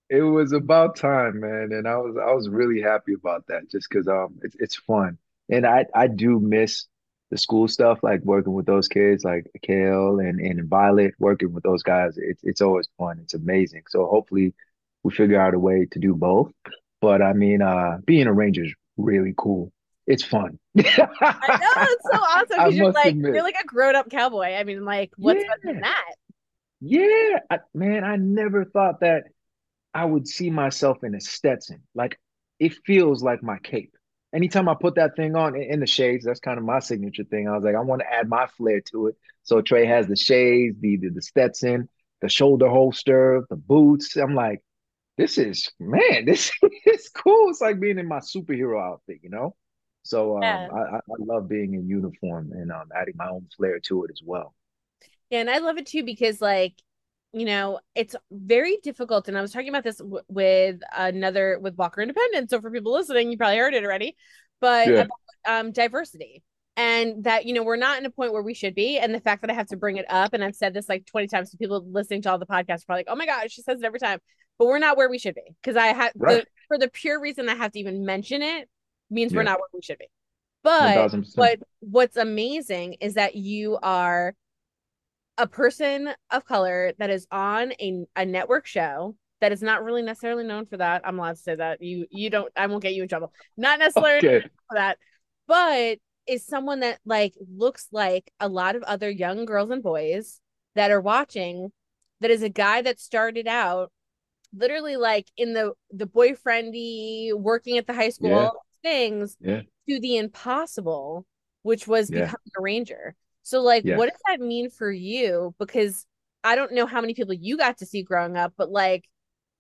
It 0.09 0.21
was 0.21 0.53
about 0.53 0.95
time, 0.95 1.39
man, 1.39 1.69
and 1.71 1.88
I 1.88 1.97
was 1.97 2.17
I 2.17 2.33
was 2.33 2.50
really 2.50 2.81
happy 2.81 3.13
about 3.13 3.45
that, 3.47 3.69
just 3.69 3.88
because 3.89 4.07
um 4.07 4.39
it's 4.41 4.55
it's 4.59 4.75
fun, 4.75 5.17
and 5.50 5.65
I 5.65 5.85
I 5.94 6.07
do 6.07 6.39
miss 6.39 6.88
the 7.33 7.39
school 7.39 7.68
stuff, 7.68 7.97
like 8.03 8.21
working 8.24 8.53
with 8.53 8.68
those 8.68 8.88
kids, 8.88 9.24
like 9.24 9.50
Kale 9.63 10.19
and, 10.19 10.39
and 10.39 10.69
Violet, 10.69 11.15
working 11.18 11.51
with 11.51 11.63
those 11.63 11.81
guys, 11.81 12.13
it's 12.15 12.44
it's 12.44 12.62
always 12.62 12.88
fun. 13.00 13.18
It's 13.24 13.33
amazing. 13.33 13.83
So 13.89 14.06
hopefully 14.06 14.53
we 15.01 15.12
figure 15.12 15.41
out 15.41 15.56
a 15.56 15.59
way 15.59 15.88
to 15.91 16.00
do 16.00 16.13
both. 16.13 16.51
But 17.01 17.24
I 17.24 17.33
mean, 17.33 17.63
uh, 17.63 17.97
being 18.06 18.27
a 18.27 18.33
ranger 18.33 18.63
is 18.63 18.74
really 18.97 19.33
cool. 19.35 19.71
It's 20.06 20.24
fun. 20.24 20.59
I 20.77 20.81
know 20.81 21.83
it's 21.89 22.03
so 22.12 22.19
awesome 22.19 22.47
because 22.50 22.75
you're 22.75 22.91
like 22.91 23.13
admit. 23.13 23.33
you're 23.33 23.44
like 23.44 23.59
a 23.59 23.65
grown 23.65 23.95
up 23.95 24.12
cowboy. 24.12 24.53
I 24.53 24.63
mean, 24.63 24.86
like 24.86 25.12
what's 25.18 25.41
yeah. 25.41 25.47
better 25.47 25.74
than 25.74 25.81
that? 25.81 26.13
Yeah, 26.81 27.39
I, 27.50 27.59
man, 27.74 28.03
I 28.03 28.15
never 28.18 28.63
thought 28.63 29.00
that 29.00 29.24
I 29.91 30.06
would 30.06 30.27
see 30.27 30.51
myself 30.51 31.03
in 31.03 31.15
a 31.15 31.19
Stetson. 31.19 31.81
Like 31.95 32.19
it 32.59 32.75
feels 32.86 33.24
like 33.24 33.41
my 33.41 33.57
cape 33.57 33.95
anytime 34.33 34.68
I 34.68 34.75
put 34.75 34.95
that 34.95 35.15
thing 35.15 35.35
on 35.35 35.56
in 35.56 35.80
the 35.80 35.88
shades, 35.88 36.25
that's 36.25 36.39
kind 36.39 36.57
of 36.57 36.65
my 36.65 36.80
signature 36.80 37.24
thing. 37.24 37.47
I 37.47 37.56
was 37.56 37.63
like, 37.63 37.75
I 37.75 37.81
want 37.81 38.01
to 38.01 38.12
add 38.12 38.27
my 38.27 38.47
flair 38.57 38.81
to 38.91 39.07
it. 39.07 39.15
So 39.44 39.62
Trey 39.62 39.86
has 39.86 40.07
the 40.07 40.15
shades, 40.15 40.77
the 40.79 40.98
the, 40.98 41.10
the 41.10 41.22
Stetson, 41.22 41.89
the 42.22 42.29
shoulder 42.29 42.69
holster, 42.69 43.46
the 43.50 43.55
boots. 43.55 44.15
I'm 44.15 44.36
like, 44.36 44.63
this 45.17 45.38
is 45.38 45.72
man, 45.79 46.25
this 46.25 46.51
is 46.86 47.10
cool. 47.10 47.50
It's 47.50 47.62
like 47.62 47.79
being 47.79 48.00
in 48.00 48.07
my 48.07 48.19
superhero 48.19 48.81
outfit, 48.81 49.19
you 49.22 49.29
know. 49.29 49.55
So 50.03 50.38
um, 50.38 50.43
yeah. 50.43 50.67
I, 50.72 50.98
I 50.98 51.00
love 51.19 51.48
being 51.48 51.74
in 51.75 51.88
uniform 51.88 52.51
and 52.53 52.72
um, 52.72 52.89
adding 52.96 53.15
my 53.15 53.29
own 53.29 53.48
flair 53.55 53.79
to 53.79 54.03
it 54.03 54.12
as 54.12 54.22
well. 54.24 54.53
Yeah, 55.29 55.39
and 55.39 55.50
I 55.50 55.60
love 55.60 55.77
it 55.77 55.86
too 55.86 56.03
because 56.03 56.41
like 56.41 56.74
you 57.33 57.45
know 57.45 57.79
it's 57.95 58.15
very 58.31 58.77
difficult 58.83 59.27
and 59.27 59.37
i 59.37 59.41
was 59.41 59.51
talking 59.51 59.69
about 59.69 59.83
this 59.83 59.97
w- 59.97 60.23
with 60.27 60.79
another 60.95 61.59
with 61.59 61.75
walker 61.75 62.01
independence 62.01 62.51
so 62.51 62.61
for 62.61 62.71
people 62.71 62.93
listening 62.93 63.31
you 63.31 63.37
probably 63.37 63.57
heard 63.57 63.73
it 63.73 63.83
already 63.83 64.15
but 64.61 64.87
yeah. 64.87 64.93
about, 64.93 65.09
um 65.47 65.71
diversity 65.71 66.43
and 66.77 67.23
that 67.23 67.45
you 67.45 67.53
know 67.53 67.63
we're 67.63 67.75
not 67.75 67.99
in 67.99 68.05
a 68.05 68.09
point 68.09 68.33
where 68.33 68.43
we 68.43 68.53
should 68.53 68.75
be 68.75 68.97
and 68.97 69.13
the 69.13 69.19
fact 69.19 69.41
that 69.41 69.49
i 69.49 69.53
have 69.53 69.67
to 69.67 69.77
bring 69.77 69.97
it 69.97 70.05
up 70.09 70.33
and 70.33 70.43
i've 70.43 70.55
said 70.55 70.73
this 70.73 70.87
like 70.87 71.05
20 71.07 71.27
times 71.27 71.49
to 71.49 71.57
people 71.57 71.83
listening 71.91 72.21
to 72.21 72.31
all 72.31 72.37
the 72.37 72.45
podcasts 72.45 72.83
are 72.83 72.85
probably 72.85 72.99
like 72.99 73.07
oh 73.09 73.15
my 73.15 73.25
god 73.25 73.51
she 73.51 73.61
says 73.61 73.79
it 73.79 73.85
every 73.85 73.99
time 73.99 74.19
but 74.59 74.67
we're 74.67 74.79
not 74.79 74.95
where 74.95 75.09
we 75.09 75.17
should 75.17 75.35
be 75.35 75.55
because 75.61 75.75
i 75.75 75.87
have 75.87 76.11
right. 76.15 76.45
for 76.67 76.77
the 76.77 76.87
pure 76.87 77.19
reason 77.19 77.49
i 77.49 77.55
have 77.55 77.71
to 77.71 77.79
even 77.79 78.05
mention 78.05 78.41
it 78.41 78.69
means 79.09 79.31
yeah. 79.31 79.37
we're 79.37 79.43
not 79.43 79.59
where 79.59 79.69
we 79.73 79.81
should 79.81 79.97
be 79.97 80.07
but 80.63 81.11
what 81.35 81.59
what's 81.81 82.17
amazing 82.17 82.93
is 83.01 83.15
that 83.15 83.35
you 83.35 83.77
are 83.83 84.33
a 85.37 85.47
person 85.47 86.09
of 86.31 86.45
color 86.45 86.93
that 86.99 87.09
is 87.09 87.27
on 87.31 87.73
a, 87.79 88.05
a 88.15 88.25
network 88.25 88.65
show 88.65 89.15
that 89.41 89.51
is 89.51 89.61
not 89.61 89.83
really 89.83 90.01
necessarily 90.01 90.43
known 90.43 90.65
for 90.65 90.77
that. 90.77 91.01
I'm 91.05 91.19
allowed 91.19 91.35
to 91.35 91.41
say 91.41 91.55
that. 91.55 91.81
You 91.81 92.05
you 92.09 92.29
don't 92.29 92.51
I 92.55 92.67
won't 92.67 92.83
get 92.83 92.93
you 92.93 93.03
in 93.03 93.09
trouble. 93.09 93.33
Not 93.57 93.79
necessarily 93.79 94.17
okay. 94.17 94.47
for 94.69 94.75
that, 94.75 94.97
but 95.47 95.97
is 96.27 96.45
someone 96.45 96.79
that 96.79 96.99
like 97.05 97.33
looks 97.53 97.87
like 97.91 98.31
a 98.39 98.47
lot 98.47 98.75
of 98.75 98.83
other 98.83 99.09
young 99.09 99.45
girls 99.45 99.69
and 99.69 99.83
boys 99.83 100.39
that 100.75 100.91
are 100.91 101.01
watching 101.01 101.71
that 102.21 102.31
is 102.31 102.41
a 102.41 102.49
guy 102.49 102.81
that 102.81 102.99
started 102.99 103.47
out 103.47 103.91
literally 104.55 104.95
like 104.95 105.27
in 105.35 105.53
the 105.53 105.73
the 105.91 106.07
boyfriendy 106.07 107.33
working 107.33 107.77
at 107.77 107.87
the 107.87 107.93
high 107.93 108.09
school 108.09 108.29
yeah. 108.29 108.49
things 108.81 109.35
yeah. 109.41 109.61
to 109.89 109.99
the 109.99 110.17
impossible 110.17 111.25
which 111.63 111.87
was 111.87 112.09
yeah. 112.09 112.21
becoming 112.21 112.51
a 112.57 112.61
ranger 112.61 113.15
so, 113.43 113.62
like, 113.62 113.85
what 113.85 114.09
does 114.09 114.19
that 114.27 114.39
mean 114.39 114.69
for 114.69 114.91
you? 114.91 115.53
Because 115.59 116.05
I 116.43 116.55
don't 116.55 116.73
know 116.73 116.85
how 116.85 117.01
many 117.01 117.13
people 117.13 117.33
you 117.33 117.57
got 117.57 117.77
to 117.79 117.85
see 117.85 118.01
growing 118.01 118.38
up, 118.38 118.53
but 118.57 118.71
like, 118.71 119.07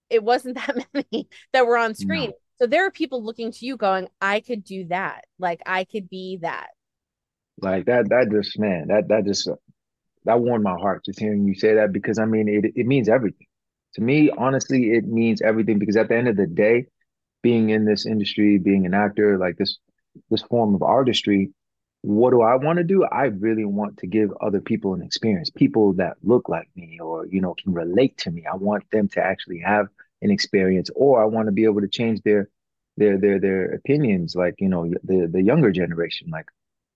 it 0.09 0.23
wasn't 0.23 0.55
that 0.67 0.87
many 0.93 1.27
that 1.51 1.67
were 1.67 1.77
on 1.77 1.93
screen. 1.93 2.29
No. 2.29 2.33
So 2.59 2.67
there 2.67 2.85
are 2.85 2.91
people 2.91 3.23
looking 3.23 3.51
to 3.51 3.65
you 3.65 3.77
going, 3.77 4.07
I 4.21 4.39
could 4.39 4.63
do 4.63 4.85
that. 4.85 5.25
Like, 5.37 5.61
I 5.65 5.83
could 5.83 6.09
be 6.09 6.37
that. 6.41 6.67
Like 7.61 7.85
that 7.85 8.09
that 8.09 8.31
just 8.31 8.57
man, 8.57 8.87
that 8.87 9.09
that 9.09 9.25
just 9.25 9.47
uh, 9.47 9.55
that 10.25 10.39
warmed 10.39 10.63
my 10.63 10.75
heart 10.75 11.05
just 11.05 11.19
hearing 11.19 11.45
you 11.45 11.53
say 11.53 11.75
that 11.75 11.93
because 11.93 12.17
I 12.17 12.25
mean 12.25 12.47
it 12.47 12.73
it 12.75 12.87
means 12.87 13.07
everything. 13.07 13.47
To 13.95 14.01
me, 14.01 14.31
honestly, 14.35 14.91
it 14.93 15.05
means 15.05 15.41
everything 15.41 15.77
because 15.77 15.95
at 15.95 16.09
the 16.09 16.15
end 16.15 16.27
of 16.27 16.35
the 16.35 16.47
day, 16.47 16.87
being 17.43 17.69
in 17.69 17.85
this 17.85 18.07
industry, 18.07 18.57
being 18.57 18.87
an 18.87 18.95
actor, 18.95 19.37
like 19.37 19.57
this 19.57 19.77
this 20.31 20.41
form 20.41 20.73
of 20.73 20.81
artistry, 20.81 21.51
what 22.03 22.31
do 22.31 22.41
I 22.41 22.55
want 22.55 22.77
to 22.79 22.83
do? 22.83 23.05
I 23.05 23.25
really 23.25 23.65
want 23.65 23.97
to 23.99 24.07
give 24.07 24.29
other 24.41 24.61
people 24.61 24.93
an 24.93 25.01
experience, 25.01 25.49
people 25.49 25.93
that 25.93 26.17
look 26.21 26.49
like 26.49 26.69
me 26.75 26.99
or 26.99 27.25
you 27.27 27.41
know 27.41 27.55
can 27.55 27.73
relate 27.73 28.17
to 28.19 28.31
me. 28.31 28.45
I 28.51 28.55
want 28.57 28.89
them 28.91 29.07
to 29.09 29.23
actually 29.23 29.59
have 29.59 29.87
an 30.21 30.29
experience, 30.31 30.89
or 30.95 31.21
I 31.23 31.25
want 31.25 31.47
to 31.47 31.53
be 31.53 31.65
able 31.65 31.81
to 31.81 31.87
change 31.87 32.21
their 32.23 32.49
their 32.97 33.17
their 33.17 33.39
their 33.39 33.73
opinions, 33.73 34.35
like 34.35 34.55
you 34.59 34.69
know 34.69 34.91
the 35.03 35.29
the 35.31 35.41
younger 35.41 35.71
generation, 35.71 36.29
like, 36.29 36.47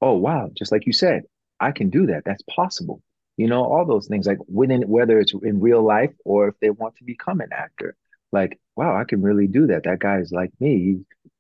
oh 0.02 0.18
wow, 0.18 0.52
just 0.58 0.72
like 0.74 0.86
you 0.86 0.94
said, 0.94 1.24
I 1.60 1.72
can 1.72 1.90
do 1.90 2.08
that. 2.08 2.24
That's 2.26 2.44
possible. 2.44 3.02
You 3.38 3.48
know, 3.48 3.64
all 3.64 3.86
those 3.86 4.08
things, 4.08 4.28
like 4.28 4.40
within 4.48 4.84
whether 4.90 5.20
it's 5.20 5.34
in 5.44 5.62
real 5.62 5.84
life 5.84 6.12
or 6.26 6.50
if 6.50 6.56
they 6.60 6.70
want 6.72 6.98
to 6.98 7.06
become 7.06 7.40
an 7.40 7.50
actor 7.54 7.96
like, 8.32 8.60
wow, 8.76 8.96
I 9.00 9.04
can 9.06 9.22
really 9.22 9.48
do 9.48 9.68
that. 9.68 9.84
That 9.84 10.00
guy 10.00 10.20
is 10.20 10.32
like 10.32 10.52
me. 10.60 11.00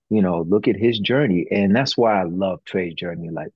You 0.10 0.22
know, 0.22 0.42
look 0.42 0.68
at 0.68 0.76
his 0.76 1.00
journey. 1.00 1.48
And 1.52 1.76
that's 1.76 1.98
why 1.98 2.20
I 2.20 2.24
love 2.24 2.64
Trey's 2.66 2.96
journey. 2.96 3.30
Like, 3.30 3.52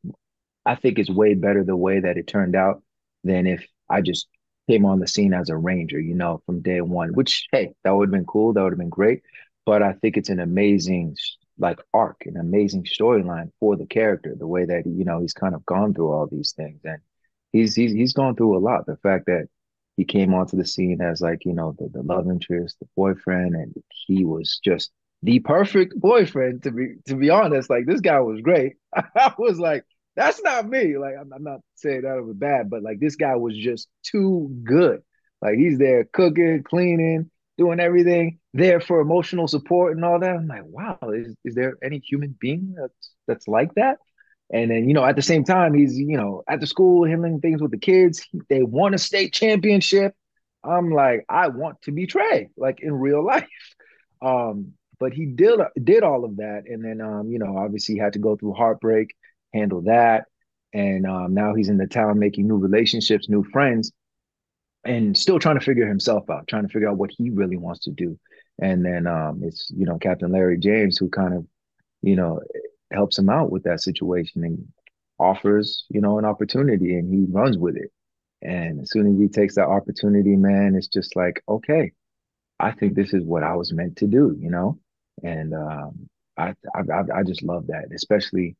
I 0.66 0.76
think 0.76 1.00
it's 1.00 1.10
way 1.10 1.34
better 1.34 1.64
the 1.64 1.76
way 1.76 2.00
that 2.00 2.18
it 2.18 2.28
turned 2.28 2.56
out 2.56 2.84
than 3.24 3.48
if 3.48 3.66
I 3.90 4.02
just 4.02 4.28
came 4.70 4.86
on 4.86 5.00
the 5.00 5.08
scene 5.08 5.34
as 5.34 5.50
a 5.50 5.58
ranger, 5.58 6.00
you 6.00 6.16
know, 6.16 6.42
from 6.46 6.62
day 6.62 6.82
one, 6.82 7.14
which, 7.14 7.48
hey, 7.52 7.74
that 7.84 7.92
would 7.92 8.10
have 8.10 8.12
been 8.12 8.26
cool. 8.26 8.54
That 8.54 8.64
would 8.64 8.74
have 8.74 8.80
been 8.80 8.90
great. 8.90 9.22
But 9.66 9.84
I 9.84 9.94
think 9.94 10.18
it's 10.18 10.30
an 10.30 10.40
amazing, 10.40 11.16
like, 11.58 11.80
arc, 11.94 12.26
an 12.26 12.38
amazing 12.38 12.84
storyline 12.84 13.52
for 13.60 13.76
the 13.76 13.86
character, 13.86 14.36
the 14.38 14.48
way 14.48 14.66
that, 14.66 14.86
you 14.86 15.06
know, 15.06 15.20
he's 15.20 15.34
kind 15.34 15.56
of 15.56 15.66
gone 15.66 15.94
through 15.94 16.12
all 16.12 16.28
these 16.28 16.54
things. 16.56 16.82
And 16.84 17.00
he's, 17.52 17.76
he's, 17.76 17.94
he's 17.94 18.14
gone 18.14 18.36
through 18.36 18.58
a 18.58 18.60
lot. 18.60 18.86
The 18.86 18.98
fact 18.98 19.28
that 19.28 19.48
he 19.98 20.06
came 20.06 20.34
onto 20.34 20.58
the 20.58 20.66
scene 20.66 21.02
as 21.02 21.22
like 21.22 21.46
you 21.46 21.54
know 21.54 21.76
the, 21.78 21.88
the 21.90 22.02
love 22.02 22.28
interest 22.28 22.78
the 22.80 22.88
boyfriend 22.96 23.56
and 23.56 23.76
he 24.08 24.26
was 24.26 24.60
just 24.64 24.92
the 25.24 25.40
perfect 25.40 26.00
boyfriend 26.00 26.64
to 26.64 26.72
be 26.72 26.96
to 27.06 27.16
be 27.16 27.30
honest 27.30 27.70
like 27.70 27.86
this 27.86 28.02
guy 28.02 28.20
was 28.20 28.42
great 28.42 28.74
i 29.16 29.34
was 29.38 29.60
like 29.60 29.84
that's 30.16 30.42
not 30.42 30.68
me 30.68 30.98
like 30.98 31.16
I'm, 31.20 31.32
I'm, 31.34 31.44
not 31.44 31.62
saying 31.76 32.02
that 32.02 32.24
was 32.24 32.36
bad 32.36 32.70
but 32.70 32.84
like 32.84 33.00
this 33.00 33.16
guy 33.16 33.36
was 33.36 33.56
just 33.56 33.88
too 34.04 34.56
good 34.64 35.02
like 35.42 35.56
he's 35.56 35.78
there 35.78 36.06
cooking 36.06 36.64
cleaning 36.64 37.30
doing 37.58 37.80
everything 37.80 38.40
there 38.54 38.80
for 38.82 39.00
emotional 39.00 39.48
support 39.48 39.96
and 39.96 40.04
all 40.04 40.20
that 40.20 40.36
i'm 40.36 40.48
like 40.48 40.66
wow 40.66 40.98
is, 41.14 41.36
is 41.46 41.56
there 41.56 41.78
any 41.84 42.00
human 42.00 42.36
being 42.40 42.76
that's 42.78 43.12
that's 43.28 43.48
like 43.48 43.74
that 43.76 43.98
and 44.52 44.70
then, 44.70 44.88
you 44.88 44.94
know, 44.94 45.06
at 45.06 45.16
the 45.16 45.22
same 45.22 45.46
time, 45.46 45.74
he's, 45.74 45.98
you 45.98 46.18
know, 46.18 46.44
at 46.50 46.60
the 46.60 46.68
school 46.68 47.08
handling 47.08 47.40
things 47.40 47.62
with 47.62 47.72
the 47.72 47.78
kids. 47.78 48.28
They 48.50 48.64
won 48.64 48.94
a 48.94 48.98
state 48.98 49.34
championship. 49.34 50.14
I'm 50.64 50.92
like, 50.92 51.26
I 51.30 51.48
want 51.48 51.82
to 51.84 51.92
be 51.92 52.06
Trey, 52.06 52.50
like 52.58 52.82
in 52.82 52.94
real 52.94 53.26
life. 53.26 53.48
Um, 54.22 54.74
but 55.02 55.14
he 55.14 55.26
did 55.26 55.60
did 55.84 56.04
all 56.04 56.24
of 56.24 56.38
that, 56.38 56.66
and 56.68 56.86
then, 56.86 57.02
um, 57.02 57.32
you 57.32 57.40
know, 57.40 57.58
obviously 57.58 57.98
had 57.98 58.14
to 58.14 58.20
go 58.20 58.36
through 58.38 58.54
heartbreak, 58.54 59.16
handle 59.52 59.82
that, 59.82 60.26
and 60.74 61.08
um, 61.08 61.34
now 61.34 61.56
he's 61.56 61.70
in 61.70 61.78
the 61.78 61.88
town 61.88 62.20
making 62.20 62.48
new 62.48 62.58
relationships, 62.58 63.28
new 63.28 63.44
friends, 63.52 63.92
and 64.86 65.18
still 65.18 65.40
trying 65.40 65.60
to 65.60 65.66
figure 65.66 65.88
himself 65.88 66.30
out, 66.30 66.48
trying 66.48 66.68
to 66.68 66.70
figure 66.72 66.88
out 66.88 66.98
what 66.98 67.10
he 67.18 67.32
really 67.32 67.58
wants 67.58 67.82
to 67.86 67.92
do. 67.92 68.20
And 68.62 68.86
then 68.86 69.08
um, 69.08 69.42
it's 69.44 69.72
you 69.76 69.88
know 69.88 69.98
Captain 69.98 70.32
Larry 70.32 70.60
James 70.60 71.00
who 71.00 71.10
kind 71.10 71.34
of 71.34 71.48
you 72.04 72.16
know 72.16 72.40
helps 72.94 73.18
him 73.18 73.30
out 73.30 73.52
with 73.52 73.64
that 73.64 73.82
situation 73.82 74.44
and 74.44 74.68
offers, 75.20 75.86
you 75.90 76.02
know, 76.02 76.20
an 76.20 76.26
opportunity 76.26 76.96
and 76.96 77.12
he 77.12 77.26
runs 77.28 77.58
with 77.58 77.76
it. 77.76 77.92
And 78.44 78.82
as 78.82 78.92
soon 78.92 79.08
as 79.12 79.20
he 79.20 79.28
takes 79.30 79.56
that 79.56 79.68
opportunity, 79.68 80.36
man, 80.36 80.76
it's 80.76 80.88
just 80.88 81.16
like, 81.16 81.44
okay, 81.50 81.92
I 82.60 82.72
think 82.72 82.96
this 82.96 83.14
is 83.14 83.24
what 83.24 83.44
I 83.44 83.56
was 83.56 83.74
meant 83.74 83.98
to 83.98 84.08
do, 84.08 84.36
you 84.40 84.50
know? 84.50 84.80
And 85.24 85.54
um, 85.54 86.10
I, 86.38 86.54
I, 86.76 86.82
I 87.16 87.24
just 87.24 87.44
love 87.44 87.68
that, 87.68 87.86
especially 87.94 88.56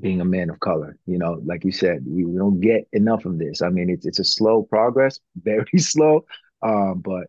being 0.00 0.20
a 0.20 0.24
man 0.24 0.50
of 0.50 0.60
color. 0.60 0.96
You 1.06 1.18
know, 1.18 1.40
like 1.44 1.64
you 1.64 1.72
said, 1.72 2.04
we, 2.06 2.24
we 2.24 2.38
don't 2.38 2.60
get 2.60 2.86
enough 2.92 3.24
of 3.24 3.38
this. 3.38 3.62
I 3.62 3.68
mean, 3.68 3.90
it's 3.90 4.06
it's 4.06 4.18
a 4.18 4.24
slow 4.24 4.62
progress, 4.62 5.20
very 5.36 5.78
slow, 5.78 6.24
um, 6.62 7.00
but 7.04 7.28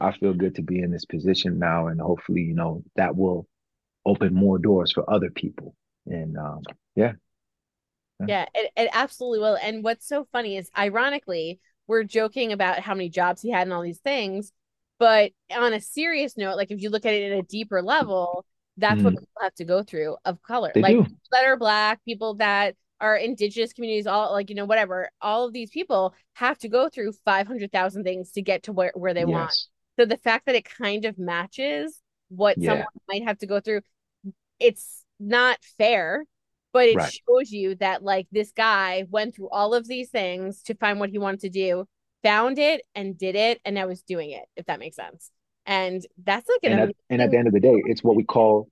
I 0.00 0.12
feel 0.12 0.32
good 0.32 0.54
to 0.56 0.62
be 0.62 0.80
in 0.80 0.90
this 0.90 1.04
position 1.04 1.58
now, 1.58 1.88
and 1.88 2.00
hopefully, 2.00 2.42
you 2.42 2.54
know, 2.54 2.82
that 2.96 3.16
will 3.16 3.46
open 4.06 4.34
more 4.34 4.58
doors 4.58 4.92
for 4.92 5.08
other 5.08 5.30
people. 5.30 5.74
And 6.06 6.36
um, 6.38 6.62
yeah. 6.96 7.12
Yeah, 8.26 8.46
it, 8.54 8.70
it 8.76 8.90
absolutely 8.92 9.38
will. 9.38 9.56
And 9.62 9.82
what's 9.82 10.06
so 10.06 10.26
funny 10.30 10.58
is, 10.58 10.70
ironically, 10.76 11.58
we're 11.86 12.04
joking 12.04 12.52
about 12.52 12.80
how 12.80 12.94
many 12.94 13.08
jobs 13.08 13.40
he 13.40 13.50
had 13.50 13.62
and 13.66 13.72
all 13.72 13.82
these 13.82 14.00
things. 14.00 14.52
But 15.00 15.32
on 15.50 15.72
a 15.72 15.80
serious 15.80 16.36
note, 16.36 16.56
like 16.56 16.70
if 16.70 16.80
you 16.80 16.90
look 16.90 17.04
at 17.04 17.14
it 17.14 17.32
at 17.32 17.38
a 17.38 17.42
deeper 17.42 17.82
level, 17.82 18.44
that's 18.76 19.00
mm. 19.00 19.04
what 19.04 19.14
people 19.14 19.26
have 19.40 19.54
to 19.54 19.64
go 19.64 19.82
through 19.82 20.16
of 20.24 20.40
color. 20.42 20.70
They 20.72 20.82
like 20.82 20.96
do. 20.96 21.06
that 21.32 21.44
are 21.44 21.56
black, 21.56 22.04
people 22.04 22.34
that 22.34 22.76
are 23.00 23.16
indigenous 23.16 23.72
communities, 23.72 24.06
all 24.06 24.30
like, 24.30 24.50
you 24.50 24.54
know, 24.54 24.66
whatever, 24.66 25.08
all 25.20 25.46
of 25.46 25.52
these 25.52 25.70
people 25.70 26.14
have 26.34 26.58
to 26.58 26.68
go 26.68 26.88
through 26.88 27.14
500,000 27.24 28.04
things 28.04 28.30
to 28.32 28.42
get 28.42 28.64
to 28.64 28.72
where, 28.72 28.92
where 28.94 29.14
they 29.14 29.20
yes. 29.20 29.28
want. 29.28 29.54
So 29.98 30.04
the 30.04 30.18
fact 30.18 30.46
that 30.46 30.54
it 30.54 30.68
kind 30.68 31.04
of 31.06 31.18
matches 31.18 32.00
what 32.30 32.56
yeah. 32.58 32.70
someone 32.70 32.86
might 33.08 33.24
have 33.24 33.38
to 33.38 33.46
go 33.46 33.60
through 33.60 33.80
it's 34.58 35.04
not 35.18 35.58
fair 35.76 36.24
but 36.72 36.88
it 36.88 36.96
right. 36.96 37.12
shows 37.28 37.50
you 37.50 37.74
that 37.76 38.02
like 38.02 38.28
this 38.30 38.52
guy 38.52 39.04
went 39.10 39.34
through 39.34 39.48
all 39.50 39.74
of 39.74 39.88
these 39.88 40.08
things 40.08 40.62
to 40.62 40.74
find 40.74 41.00
what 41.00 41.10
he 41.10 41.18
wanted 41.18 41.40
to 41.40 41.50
do 41.50 41.84
found 42.22 42.58
it 42.58 42.82
and 42.94 43.18
did 43.18 43.34
it 43.34 43.60
and 43.64 43.78
I 43.78 43.86
was 43.86 44.02
doing 44.02 44.30
it 44.30 44.44
if 44.56 44.66
that 44.66 44.78
makes 44.78 44.96
sense. 44.96 45.30
And 45.66 46.04
that's 46.22 46.48
like 46.48 46.60
an 46.62 46.78
and 46.78 46.90
at, 46.90 46.96
and 47.10 47.22
at 47.22 47.30
the 47.30 47.36
end 47.36 47.46
of 47.46 47.52
the 47.52 47.60
day 47.60 47.82
it's 47.86 48.02
what 48.02 48.16
we 48.16 48.24
call 48.24 48.68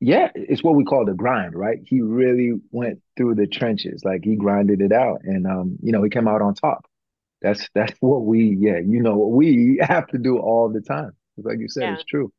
yeah 0.00 0.30
it's 0.34 0.62
what 0.62 0.74
we 0.74 0.84
call 0.84 1.04
the 1.04 1.14
grind 1.14 1.54
right? 1.54 1.78
He 1.84 2.00
really 2.00 2.52
went 2.70 3.00
through 3.16 3.36
the 3.36 3.46
trenches. 3.46 4.02
Like 4.04 4.24
he 4.24 4.36
grinded 4.36 4.80
it 4.80 4.92
out 4.92 5.20
and 5.24 5.46
um 5.46 5.76
you 5.82 5.92
know 5.92 6.02
he 6.02 6.10
came 6.10 6.28
out 6.28 6.42
on 6.42 6.54
top. 6.54 6.86
That's 7.42 7.68
that's 7.74 7.96
what 8.00 8.24
we 8.24 8.56
yeah 8.58 8.78
you 8.78 9.02
know 9.02 9.16
what 9.16 9.30
we 9.30 9.78
have 9.82 10.06
to 10.08 10.18
do 10.18 10.38
all 10.38 10.70
the 10.70 10.80
time. 10.80 11.12
Like 11.36 11.58
you 11.58 11.68
said 11.68 11.82
yeah. 11.82 11.94
it's 11.94 12.04
true. 12.04 12.32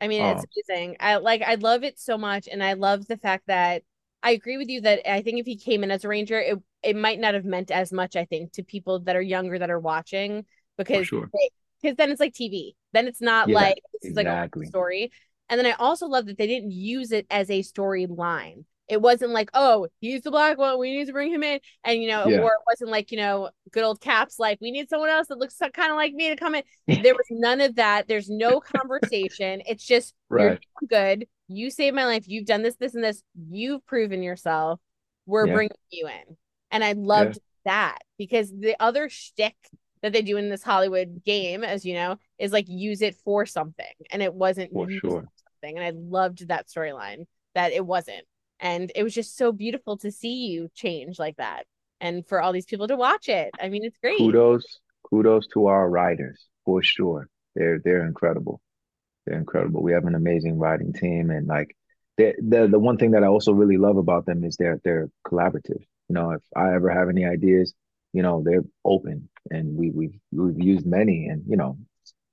I 0.00 0.08
mean, 0.08 0.22
it's 0.22 0.42
um, 0.42 0.46
amazing. 0.68 0.96
I 1.00 1.16
like 1.16 1.42
I 1.42 1.54
love 1.54 1.82
it 1.82 1.98
so 1.98 2.18
much 2.18 2.48
and 2.50 2.62
I 2.62 2.74
love 2.74 3.06
the 3.06 3.16
fact 3.16 3.44
that 3.46 3.82
I 4.22 4.30
agree 4.30 4.56
with 4.56 4.68
you 4.68 4.80
that 4.80 5.08
I 5.10 5.22
think 5.22 5.38
if 5.38 5.46
he 5.46 5.56
came 5.56 5.84
in 5.84 5.90
as 5.90 6.04
a 6.04 6.08
ranger, 6.08 6.40
it 6.40 6.58
it 6.84 6.96
might 6.96 7.18
not 7.18 7.34
have 7.34 7.44
meant 7.44 7.70
as 7.70 7.92
much, 7.92 8.16
I 8.16 8.24
think, 8.24 8.52
to 8.52 8.62
people 8.62 9.00
that 9.00 9.16
are 9.16 9.22
younger 9.22 9.58
that 9.58 9.70
are 9.70 9.80
watching 9.80 10.44
because 10.76 11.06
sure. 11.06 11.30
because 11.80 11.96
then 11.96 12.10
it's 12.10 12.20
like 12.20 12.34
TV. 12.34 12.72
Then 12.92 13.06
it's 13.08 13.20
not 13.20 13.48
yeah, 13.48 13.54
like 13.54 13.82
this 14.02 14.10
exactly. 14.10 14.60
like 14.60 14.66
a 14.66 14.70
story. 14.70 15.12
And 15.48 15.58
then 15.58 15.66
I 15.66 15.72
also 15.72 16.06
love 16.06 16.26
that 16.26 16.38
they 16.38 16.46
didn't 16.46 16.70
use 16.70 17.12
it 17.12 17.26
as 17.30 17.50
a 17.50 17.60
storyline. 17.60 18.64
It 18.86 19.00
wasn't 19.00 19.32
like, 19.32 19.50
oh, 19.54 19.88
he's 20.00 20.22
the 20.22 20.30
black 20.30 20.58
one. 20.58 20.78
We 20.78 20.94
need 20.94 21.06
to 21.06 21.12
bring 21.12 21.32
him 21.32 21.42
in. 21.42 21.58
And, 21.84 22.02
you 22.02 22.08
know, 22.08 22.26
yeah. 22.26 22.40
or 22.40 22.48
it 22.48 22.64
wasn't 22.66 22.90
like, 22.90 23.10
you 23.10 23.16
know, 23.16 23.48
good 23.70 23.82
old 23.82 24.00
caps, 24.00 24.38
like, 24.38 24.58
we 24.60 24.70
need 24.70 24.90
someone 24.90 25.08
else 25.08 25.28
that 25.28 25.38
looks 25.38 25.56
kind 25.58 25.90
of 25.90 25.96
like 25.96 26.12
me 26.12 26.28
to 26.28 26.36
come 26.36 26.54
in. 26.54 26.62
there 26.86 27.14
was 27.14 27.26
none 27.30 27.62
of 27.62 27.76
that. 27.76 28.08
There's 28.08 28.28
no 28.28 28.60
conversation. 28.60 29.62
It's 29.66 29.84
just, 29.84 30.14
right. 30.28 30.58
you're 30.80 30.88
good. 30.88 31.26
You 31.48 31.70
saved 31.70 31.96
my 31.96 32.04
life. 32.04 32.24
You've 32.26 32.46
done 32.46 32.62
this, 32.62 32.76
this, 32.76 32.94
and 32.94 33.02
this. 33.02 33.22
You've 33.50 33.84
proven 33.86 34.22
yourself. 34.22 34.80
We're 35.24 35.46
yeah. 35.46 35.54
bringing 35.54 35.76
you 35.90 36.08
in. 36.08 36.36
And 36.74 36.84
I 36.84 36.92
loved 36.92 37.38
yeah. 37.64 37.72
that 37.72 37.98
because 38.18 38.50
the 38.50 38.76
other 38.80 39.08
shtick 39.08 39.56
that 40.02 40.12
they 40.12 40.22
do 40.22 40.36
in 40.36 40.50
this 40.50 40.62
Hollywood 40.62 41.22
game, 41.24 41.64
as 41.64 41.86
you 41.86 41.94
know, 41.94 42.18
is 42.38 42.52
like 42.52 42.66
use 42.68 43.00
it 43.00 43.16
for 43.24 43.46
something. 43.46 43.86
And 44.10 44.22
it 44.22 44.34
wasn't 44.34 44.72
for 44.72 44.90
sure. 44.90 45.24
something. 45.62 45.78
And 45.78 45.84
I 45.86 45.92
loved 45.94 46.48
that 46.48 46.68
storyline 46.68 47.24
that 47.54 47.72
it 47.72 47.86
wasn't 47.86 48.26
and 48.60 48.92
it 48.94 49.02
was 49.02 49.14
just 49.14 49.36
so 49.36 49.52
beautiful 49.52 49.96
to 49.98 50.10
see 50.10 50.46
you 50.46 50.68
change 50.74 51.18
like 51.18 51.36
that 51.36 51.64
and 52.00 52.26
for 52.26 52.40
all 52.40 52.52
these 52.52 52.66
people 52.66 52.88
to 52.88 52.96
watch 52.96 53.28
it 53.28 53.50
i 53.60 53.68
mean 53.68 53.84
it's 53.84 53.98
great 53.98 54.18
kudos 54.18 54.80
kudos 55.08 55.46
to 55.46 55.66
our 55.66 55.88
writers 55.88 56.46
for 56.64 56.82
sure 56.82 57.28
they're 57.54 57.78
they're 57.84 58.06
incredible 58.06 58.60
they're 59.26 59.38
incredible 59.38 59.82
we 59.82 59.92
have 59.92 60.04
an 60.04 60.14
amazing 60.14 60.58
writing 60.58 60.92
team 60.92 61.30
and 61.30 61.46
like 61.46 61.76
the 62.16 62.34
the 62.40 62.66
the 62.66 62.78
one 62.78 62.96
thing 62.96 63.12
that 63.12 63.24
i 63.24 63.26
also 63.26 63.52
really 63.52 63.76
love 63.76 63.96
about 63.96 64.26
them 64.26 64.44
is 64.44 64.56
they're 64.56 64.80
they're 64.84 65.08
collaborative 65.26 65.82
you 66.08 66.14
know 66.14 66.30
if 66.32 66.42
i 66.56 66.74
ever 66.74 66.90
have 66.90 67.08
any 67.08 67.24
ideas 67.24 67.74
you 68.12 68.22
know 68.22 68.42
they're 68.44 68.64
open 68.84 69.28
and 69.50 69.76
we 69.76 69.90
we've 69.90 70.18
we've 70.32 70.60
used 70.60 70.86
many 70.86 71.26
and 71.26 71.44
you 71.48 71.56
know 71.56 71.76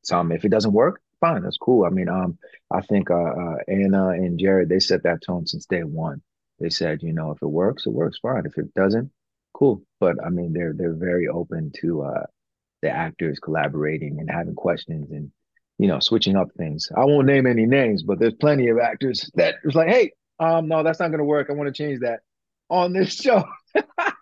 some 0.04 0.32
if 0.32 0.46
it 0.46 0.50
doesn't 0.50 0.74
work 0.74 1.01
fine. 1.22 1.44
That's 1.44 1.58
cool. 1.58 1.86
I 1.86 1.90
mean, 1.90 2.10
um, 2.10 2.38
I 2.70 2.82
think 2.82 3.10
uh, 3.10 3.16
uh, 3.16 3.56
Anna 3.70 4.10
and 4.10 4.38
Jared 4.38 4.68
they 4.68 4.80
set 4.80 5.04
that 5.04 5.22
tone 5.25 5.48
since 5.48 5.66
day 5.68 5.84
one. 5.84 6.22
They 6.60 6.70
said, 6.70 7.01
you 7.01 7.13
know, 7.13 7.32
if 7.32 7.42
it 7.42 7.48
works, 7.48 7.86
it 7.86 7.94
works 7.94 8.20
fine. 8.22 8.46
If 8.46 8.58
it 8.58 8.74
doesn't, 8.74 9.12
cool. 9.54 9.84
But 10.00 10.18
I 10.25 10.30
mean, 10.30 10.51
they're 10.51 10.74
they're 10.75 10.94
very 10.94 11.30
open 11.30 11.72
to 11.82 12.01
uh, 12.01 12.25
the 12.82 12.90
actors 12.90 13.40
collaborating 13.40 14.20
and 14.20 14.30
having 14.30 14.56
questions 14.56 15.12
and 15.12 15.32
you 15.78 15.88
know 15.88 16.00
switching 16.00 16.36
up 16.36 16.50
things. 16.58 16.90
I 16.96 17.06
won't 17.06 17.28
name 17.28 17.48
any 17.48 17.66
names, 17.66 18.04
but 18.04 18.20
there's 18.20 18.34
plenty 18.34 18.68
of 18.68 18.80
actors 18.80 19.32
that 19.36 19.56
was 19.63 19.75
like, 19.75 19.90
hey, 19.90 20.12
um, 20.40 20.68
no, 20.68 20.84
that's 20.84 21.00
not 21.00 21.10
to 21.10 21.24
work. 21.24 21.48
I 21.50 21.54
want 21.54 21.74
to 21.74 21.84
change 21.84 22.01
that. 22.01 22.22
On 22.72 22.94
this 22.94 23.13
show. 23.13 23.44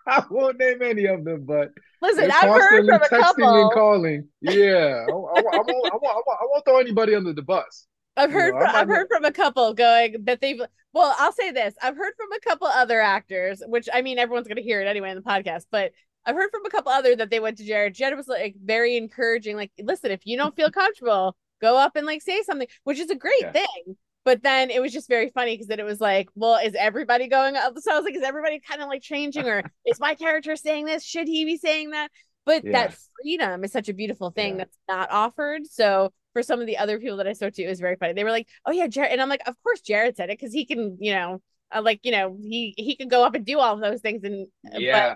I 0.06 0.24
won't 0.28 0.58
name 0.58 0.82
any 0.82 1.06
of 1.06 1.24
them, 1.24 1.44
but 1.46 1.70
listen, 2.02 2.30
I've 2.30 2.42
heard 2.42 2.86
from 2.86 3.02
a 3.02 3.08
couple. 3.08 3.62
And 3.62 3.72
calling. 3.72 4.28
Yeah, 4.40 5.06
I, 5.08 5.10
I, 5.10 5.12
I, 5.12 5.12
won't, 5.12 5.36
I, 5.36 5.58
won't, 5.58 5.86
I, 5.92 5.96
won't, 5.96 6.14
I 6.28 6.46
won't 6.50 6.64
throw 6.64 6.78
anybody 6.78 7.14
under 7.14 7.32
the 7.32 7.42
bus. 7.42 7.86
I've 8.16 8.32
heard. 8.32 8.54
You 8.54 8.60
know, 8.60 8.66
from, 8.66 8.76
I've 8.76 8.88
heard 8.88 9.06
from 9.08 9.24
a 9.24 9.32
couple 9.32 9.72
going 9.72 10.16
that 10.24 10.40
they've. 10.40 10.60
Well, 10.92 11.14
I'll 11.18 11.32
say 11.32 11.52
this: 11.52 11.74
I've 11.82 11.96
heard 11.96 12.12
from 12.16 12.32
a 12.32 12.40
couple 12.40 12.66
other 12.66 13.00
actors, 13.00 13.62
which 13.66 13.88
I 13.92 14.02
mean, 14.02 14.18
everyone's 14.18 14.48
going 14.48 14.56
to 14.56 14.62
hear 14.62 14.80
it 14.80 14.86
anyway 14.86 15.10
in 15.10 15.16
the 15.16 15.22
podcast. 15.22 15.66
But 15.70 15.92
I've 16.26 16.34
heard 16.34 16.50
from 16.50 16.66
a 16.66 16.70
couple 16.70 16.92
other 16.92 17.16
that 17.16 17.30
they 17.30 17.40
went 17.40 17.58
to 17.58 17.64
Jared. 17.64 17.94
Jared 17.94 18.16
was 18.16 18.28
like 18.28 18.56
very 18.62 18.96
encouraging. 18.96 19.56
Like, 19.56 19.72
listen, 19.80 20.10
if 20.10 20.20
you 20.24 20.36
don't 20.36 20.54
feel 20.54 20.70
comfortable, 20.70 21.36
go 21.60 21.76
up 21.76 21.96
and 21.96 22.06
like 22.06 22.22
say 22.22 22.42
something, 22.42 22.68
which 22.84 22.98
is 22.98 23.10
a 23.10 23.16
great 23.16 23.40
yeah. 23.40 23.52
thing. 23.52 23.96
But 24.24 24.42
then 24.42 24.70
it 24.70 24.82
was 24.82 24.92
just 24.92 25.08
very 25.08 25.30
funny 25.30 25.54
because 25.54 25.68
then 25.68 25.80
it 25.80 25.84
was 25.84 26.00
like, 26.00 26.28
well, 26.34 26.58
is 26.62 26.74
everybody 26.78 27.26
going 27.26 27.56
up? 27.56 27.78
So 27.78 27.92
I 27.92 27.96
was 27.96 28.04
like, 28.04 28.14
is 28.14 28.22
everybody 28.22 28.60
kind 28.60 28.82
of 28.82 28.88
like 28.88 29.02
changing, 29.02 29.48
or 29.48 29.62
is 29.86 29.98
my 29.98 30.14
character 30.14 30.56
saying 30.56 30.84
this? 30.84 31.04
Should 31.04 31.26
he 31.26 31.44
be 31.44 31.56
saying 31.56 31.90
that? 31.90 32.10
But 32.44 32.64
yeah. 32.64 32.72
that 32.72 32.98
freedom 33.22 33.64
is 33.64 33.72
such 33.72 33.88
a 33.88 33.94
beautiful 33.94 34.30
thing 34.30 34.52
yeah. 34.52 34.58
that's 34.58 34.76
not 34.88 35.10
offered. 35.10 35.66
So 35.66 36.12
for 36.32 36.42
some 36.42 36.60
of 36.60 36.66
the 36.66 36.78
other 36.78 36.98
people 36.98 37.16
that 37.18 37.26
I 37.26 37.32
spoke 37.32 37.54
to, 37.54 37.62
it 37.62 37.68
was 37.68 37.80
very 37.80 37.96
funny. 37.96 38.12
They 38.12 38.24
were 38.24 38.30
like, 38.30 38.48
"Oh 38.66 38.72
yeah, 38.72 38.86
Jared," 38.86 39.12
and 39.12 39.20
I'm 39.20 39.28
like, 39.28 39.46
"Of 39.46 39.56
course, 39.62 39.80
Jared 39.80 40.16
said 40.16 40.30
it 40.30 40.38
because 40.38 40.52
he 40.52 40.64
can, 40.64 40.96
you 41.00 41.12
know, 41.12 41.40
uh, 41.74 41.82
like 41.82 42.00
you 42.02 42.12
know, 42.12 42.36
he 42.40 42.74
he 42.76 42.96
can 42.96 43.08
go 43.08 43.24
up 43.24 43.34
and 43.34 43.44
do 43.44 43.58
all 43.58 43.74
of 43.74 43.80
those 43.80 44.00
things." 44.00 44.22
And 44.24 44.46
uh, 44.66 44.78
yeah, 44.78 45.14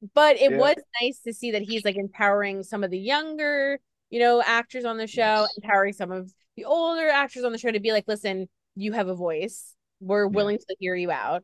but, 0.00 0.12
but 0.14 0.36
it 0.36 0.52
yeah. 0.52 0.58
was 0.58 0.76
nice 1.02 1.20
to 1.20 1.32
see 1.32 1.52
that 1.52 1.62
he's 1.62 1.84
like 1.84 1.96
empowering 1.96 2.62
some 2.62 2.84
of 2.84 2.90
the 2.90 2.98
younger, 2.98 3.80
you 4.14 4.20
know, 4.20 4.40
actors 4.40 4.84
on 4.84 4.96
the 4.96 5.08
show, 5.08 5.40
yes. 5.40 5.48
empowering 5.56 5.92
some 5.92 6.12
of 6.12 6.32
the 6.56 6.66
older 6.66 7.08
actors 7.08 7.42
on 7.42 7.50
the 7.50 7.58
show 7.58 7.72
to 7.72 7.80
be 7.80 7.90
like, 7.90 8.04
"Listen, 8.06 8.48
you 8.76 8.92
have 8.92 9.08
a 9.08 9.14
voice. 9.16 9.74
We're 9.98 10.26
yeah. 10.26 10.30
willing 10.30 10.58
to 10.58 10.76
hear 10.78 10.94
you 10.94 11.10
out." 11.10 11.42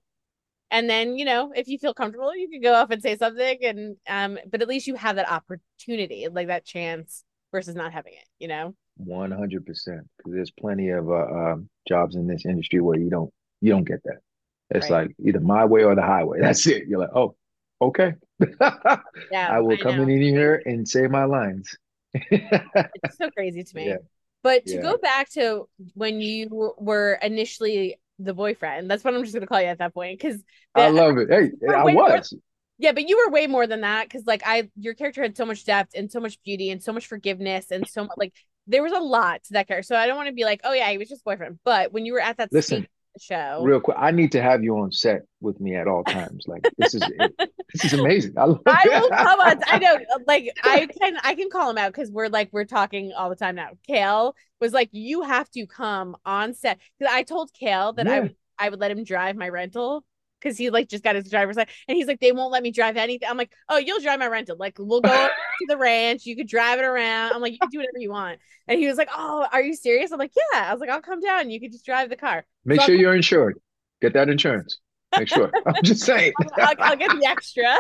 And 0.71 0.89
then, 0.89 1.19
you 1.19 1.25
know, 1.25 1.51
if 1.53 1.67
you 1.67 1.81
feel 1.81 1.95
comfortable, 1.95 2.33
you 2.37 2.49
can 2.49 2.61
go 2.61 2.73
up 2.73 2.93
and 2.93 3.03
say 3.03 3.17
something, 3.17 3.59
and 3.65 3.97
um, 4.09 4.39
but 4.49 4.63
at 4.63 4.69
least 4.69 4.87
you 4.87 4.95
have 4.95 5.17
that 5.17 5.29
opportunity, 5.29 6.29
like 6.31 6.47
that 6.47 6.65
chance, 6.65 7.25
versus 7.51 7.75
not 7.75 7.93
having 7.93 8.13
it, 8.13 8.25
you 8.39 8.47
know. 8.47 8.77
One 8.99 9.33
hundred 9.33 9.67
percent, 9.67 10.09
because 10.17 10.33
there's 10.33 10.53
plenty 10.53 10.91
of 10.91 11.11
uh, 11.11 11.27
um, 11.27 11.69
jobs 11.89 12.15
in 12.15 12.29
this 12.29 12.47
industry 12.47 12.81
where 12.81 12.97
you 12.97 13.11
don't 13.11 13.33
you 13.61 13.73
don't 13.73 13.83
get 13.83 14.01
that. 14.05 14.19
It's 14.71 14.91
right. 14.91 15.09
like 15.09 15.17
either 15.27 15.41
my 15.41 15.65
way 15.65 15.83
or 15.83 15.97
the 15.97 16.03
highway. 16.03 16.39
That's 16.41 16.65
it. 16.69 16.85
You're 16.87 17.01
like, 17.01 17.17
oh, 17.17 17.35
okay. 17.83 18.15
yeah, 19.33 19.49
I 19.51 19.59
will 19.59 19.73
I 19.73 19.77
come 19.77 19.97
know. 19.97 20.03
in 20.05 20.21
here 20.21 20.63
and 20.65 20.89
say 20.89 21.09
my 21.09 21.25
lines. 21.25 21.77
It's 22.15 23.19
so 23.19 23.31
crazy 23.31 23.63
to 23.63 23.75
me. 23.77 23.89
Yeah. 23.89 23.97
But 24.43 24.65
to 24.67 24.77
yeah. 24.77 24.83
go 24.83 24.97
back 24.97 25.31
to 25.33 25.69
when 25.95 26.21
you 26.21 26.75
were 26.79 27.19
initially 27.23 28.01
the 28.19 28.33
boyfriend, 28.33 28.91
that's 28.91 29.05
what 29.05 29.15
I'm 29.15 29.23
just 29.23 29.35
going 29.35 29.43
to 29.43 29.47
call 29.47 29.61
you 29.61 29.67
at 29.67 29.79
that 29.79 29.93
point 29.93 30.19
because 30.19 30.43
I 30.75 30.89
love 30.89 31.19
it. 31.19 31.29
Hey, 31.31 31.51
I 31.69 31.85
was. 31.85 31.95
More, 31.95 32.21
yeah, 32.79 32.93
but 32.93 33.07
you 33.07 33.19
were 33.19 33.33
way 33.33 33.47
more 33.47 33.67
than 33.67 33.83
that 33.83 34.09
because 34.09 34.27
like 34.27 34.43
I, 34.47 34.71
your 34.77 34.95
character 34.95 35.23
had 35.23 35.37
so 35.37 35.45
much 35.45 35.67
depth 35.67 35.93
and 35.95 36.11
so 36.11 36.21
much 36.21 36.43
beauty 36.43 36.71
and 36.71 36.83
so 36.83 36.93
much 36.93 37.07
forgiveness 37.07 37.71
and 37.71 37.87
so 37.87 38.05
much 38.05 38.13
like 38.17 38.33
there 38.67 38.83
was 38.83 38.93
a 38.93 39.01
lot 39.01 39.45
to 39.45 39.53
that 39.53 39.69
character. 39.69 39.83
So 39.83 39.97
I 39.97 40.07
don't 40.07 40.17
want 40.17 40.29
to 40.29 40.35
be 40.35 40.45
like, 40.45 40.63
oh 40.65 40.73
yeah, 40.73 40.91
he 40.91 40.97
was 40.97 41.09
just 41.09 41.23
boyfriend. 41.23 41.59
But 41.65 41.93
when 41.93 42.07
you 42.07 42.15
were 42.15 42.21
at 42.21 42.39
that 42.39 42.51
listen 42.51 42.87
show, 43.21 43.63
real 43.63 43.81
quick, 43.81 43.97
I 43.99 44.11
need 44.11 44.33
to 44.33 44.43
have 44.43 44.65
you 44.65 44.79
on 44.79 44.93
set 44.93 45.23
with 45.41 45.61
me 45.61 45.77
at 45.77 45.87
all 45.87 46.05
times. 46.05 46.45
Like 46.47 46.67
this 46.79 46.95
is 46.95 47.03
this 47.73 47.85
is 47.85 47.93
amazing. 47.93 48.35
I, 48.37 48.45
love 48.45 48.63
I 48.67 48.83
will 48.87 49.09
come 49.11 49.41
on. 49.41 49.61
I 49.67 49.79
know, 49.79 49.99
like 50.27 50.53
I 50.65 50.87
can 50.87 51.17
I 51.23 51.35
can 51.35 51.51
call 51.51 51.71
him 51.71 51.79
out 51.79 51.93
because 51.93 52.11
we're 52.11 52.29
like 52.29 52.49
we're 52.53 52.65
talking 52.65 53.13
all 53.13 53.31
the 53.31 53.37
time 53.37 53.55
now. 53.55 53.71
Kale 53.87 54.35
was 54.61 54.73
like, 54.73 54.89
you 54.93 55.23
have 55.23 55.51
to 55.51 55.67
come 55.67 56.17
on 56.25 56.55
set 56.55 56.79
because 56.99 57.13
I 57.13 57.23
told 57.23 57.53
Kale 57.53 57.93
that 57.95 58.07
yeah. 58.07 58.13
I 58.13 58.21
would 58.21 58.37
I 58.59 58.69
would 58.69 58.81
let 58.81 58.91
him 58.91 59.05
drive 59.05 59.37
my 59.37 59.49
rental 59.49 60.05
because 60.41 60.57
he 60.57 60.71
like 60.71 60.89
just 60.89 61.05
got 61.05 61.15
his 61.15 61.29
driver's 61.29 61.57
license 61.57 61.75
and 61.89 61.97
he's 61.97 62.07
like 62.07 62.21
they 62.21 62.33
won't 62.33 62.53
let 62.53 62.63
me 62.63 62.71
drive 62.71 62.97
anything. 62.97 63.29
I'm 63.29 63.37
like 63.37 63.53
oh 63.69 63.79
you'll 63.79 64.01
drive 64.01 64.19
my 64.19 64.29
rental. 64.29 64.57
Like 64.59 64.77
we'll 64.79 65.01
go 65.01 65.29
to 65.61 65.67
the 65.69 65.77
ranch. 65.77 66.27
You 66.27 66.37
could 66.37 66.49
drive 66.49 66.79
it 66.79 66.85
around. 66.85 67.33
I'm 67.33 67.41
like 67.41 67.53
you 67.53 67.59
can 67.59 67.71
do 67.71 67.79
whatever 67.79 67.99
you 67.99 68.11
want. 68.11 68.39
And 68.67 68.79
he 68.79 68.87
was 68.87 68.97
like 68.97 69.09
oh 69.15 69.47
are 69.53 69.63
you 69.63 69.75
serious? 69.75 70.13
I'm 70.13 70.19
like 70.19 70.33
yeah. 70.37 70.69
I 70.69 70.73
was 70.73 70.81
like 70.81 70.91
i'll 70.91 71.03
come 71.03 71.21
down. 71.21 71.51
You 71.51 71.61
could 71.61 71.73
just 71.73 71.85
drive 71.85 72.09
the 72.09 72.17
car. 72.17 72.45
Make 72.65 72.81
so 72.81 72.87
sure 72.87 72.95
you're 72.95 73.15
insured. 73.15 73.59
Get 74.01 74.15
that 74.15 74.29
insurance. 74.29 74.79
Make 75.19 75.29
sure. 75.29 75.51
I'm 75.67 75.83
just 75.83 76.03
saying. 76.05 76.33
I'll, 76.57 76.75
I'll, 76.79 76.97
get 76.97 77.11
the 77.11 77.27
extra. 77.27 77.79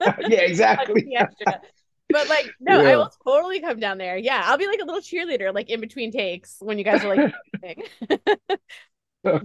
Yeah 0.28 0.40
exactly. 0.40 1.02
The 1.02 1.16
extra. 1.16 1.60
but 2.08 2.28
like 2.28 2.48
no 2.60 2.80
yeah. 2.80 2.90
i 2.90 2.96
will 2.96 3.10
totally 3.24 3.60
come 3.60 3.80
down 3.80 3.98
there. 3.98 4.16
Yeah 4.16 4.42
i'll 4.44 4.58
be 4.58 4.66
like 4.66 4.80
a 4.80 4.84
little 4.84 5.00
cheerleader 5.00 5.52
like 5.52 5.68
in 5.70 5.80
between 5.80 6.12
takes 6.12 6.56
when 6.60 6.78
you 6.78 6.84
guys 6.84 7.04
are 7.04 7.16
like 7.16 7.90
but 9.22 9.42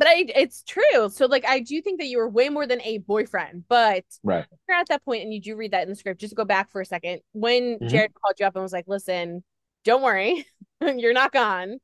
but 0.00 0.08
I 0.08 0.24
it's 0.34 0.62
true. 0.62 1.10
So 1.10 1.26
like 1.26 1.44
I 1.46 1.60
do 1.60 1.80
think 1.82 2.00
that 2.00 2.06
you 2.06 2.16
were 2.16 2.28
way 2.28 2.48
more 2.48 2.66
than 2.66 2.80
a 2.80 2.98
boyfriend, 2.98 3.64
but 3.68 4.04
right 4.24 4.46
you're 4.66 4.78
at 4.78 4.88
that 4.88 5.04
point 5.04 5.22
and 5.22 5.32
you 5.32 5.42
do 5.42 5.54
read 5.54 5.72
that 5.72 5.82
in 5.82 5.90
the 5.90 5.94
script. 5.94 6.22
Just 6.22 6.34
go 6.34 6.46
back 6.46 6.72
for 6.72 6.80
a 6.80 6.86
second. 6.86 7.20
When 7.32 7.74
mm-hmm. 7.74 7.86
Jared 7.88 8.14
called 8.14 8.36
you 8.40 8.46
up 8.46 8.56
and 8.56 8.62
was 8.62 8.72
like, 8.72 8.86
listen, 8.88 9.44
don't 9.84 10.02
worry, 10.02 10.46
you're 10.80 11.12
not 11.12 11.32
gone. 11.32 11.76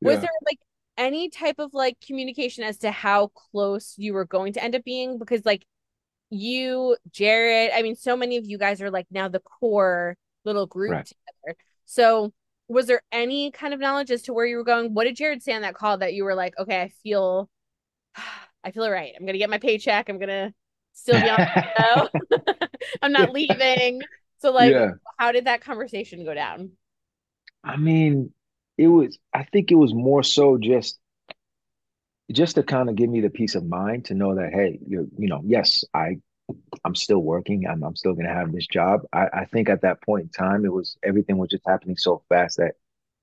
Was 0.00 0.14
yeah. 0.14 0.20
there 0.20 0.30
like 0.46 0.58
any 0.96 1.28
type 1.28 1.56
of 1.58 1.74
like 1.74 1.98
communication 2.04 2.64
as 2.64 2.78
to 2.78 2.90
how 2.90 3.26
close 3.26 3.94
you 3.98 4.14
were 4.14 4.24
going 4.24 4.54
to 4.54 4.64
end 4.64 4.74
up 4.74 4.82
being? 4.82 5.18
Because 5.18 5.44
like 5.44 5.66
you, 6.30 6.96
Jared, 7.10 7.72
I 7.74 7.82
mean, 7.82 7.94
so 7.94 8.16
many 8.16 8.38
of 8.38 8.46
you 8.46 8.56
guys 8.56 8.80
are 8.80 8.90
like 8.90 9.06
now 9.10 9.28
the 9.28 9.40
core 9.40 10.16
little 10.46 10.66
group 10.66 10.92
right. 10.92 11.04
together. 11.04 11.58
So 11.84 12.32
was 12.70 12.86
there 12.86 13.02
any 13.10 13.50
kind 13.50 13.74
of 13.74 13.80
knowledge 13.80 14.12
as 14.12 14.22
to 14.22 14.32
where 14.32 14.46
you 14.46 14.56
were 14.56 14.64
going? 14.64 14.94
What 14.94 15.04
did 15.04 15.16
Jared 15.16 15.42
say 15.42 15.52
on 15.54 15.62
that 15.62 15.74
call 15.74 15.98
that 15.98 16.14
you 16.14 16.22
were 16.24 16.36
like, 16.36 16.54
okay, 16.56 16.80
I 16.82 16.92
feel, 17.02 17.50
I 18.64 18.70
feel 18.70 18.88
right. 18.88 19.12
I'm 19.18 19.26
gonna 19.26 19.38
get 19.38 19.50
my 19.50 19.58
paycheck. 19.58 20.08
I'm 20.08 20.20
gonna 20.20 20.54
still 20.92 21.20
be 21.20 21.28
on 21.28 21.36
the 21.36 22.08
show. 22.38 22.66
I'm 23.02 23.12
not 23.12 23.32
leaving. 23.32 24.02
So 24.38 24.52
like, 24.52 24.70
yeah. 24.70 24.92
how 25.18 25.32
did 25.32 25.46
that 25.46 25.62
conversation 25.62 26.24
go 26.24 26.32
down? 26.32 26.70
I 27.64 27.76
mean, 27.76 28.32
it 28.78 28.86
was. 28.86 29.18
I 29.34 29.44
think 29.44 29.72
it 29.72 29.76
was 29.76 29.92
more 29.92 30.22
so 30.22 30.56
just, 30.56 30.98
just 32.30 32.54
to 32.54 32.62
kind 32.62 32.88
of 32.88 32.94
give 32.94 33.10
me 33.10 33.20
the 33.20 33.30
peace 33.30 33.56
of 33.56 33.66
mind 33.66 34.04
to 34.06 34.14
know 34.14 34.36
that 34.36 34.52
hey, 34.52 34.78
you 34.86 35.10
you 35.18 35.28
know, 35.28 35.40
yes, 35.44 35.82
I 35.92 36.18
I'm 36.84 36.94
still 36.94 37.20
working. 37.20 37.66
I'm, 37.66 37.82
I'm 37.82 37.96
still 37.96 38.14
going 38.14 38.26
to 38.26 38.32
have 38.32 38.52
this 38.52 38.66
job. 38.66 39.02
I, 39.12 39.26
I 39.32 39.44
think 39.44 39.68
at 39.68 39.82
that 39.82 40.02
point 40.02 40.24
in 40.24 40.28
time, 40.30 40.64
it 40.64 40.72
was 40.72 40.96
everything 41.02 41.38
was 41.38 41.50
just 41.50 41.66
happening 41.66 41.96
so 41.96 42.22
fast 42.28 42.58
that 42.58 42.74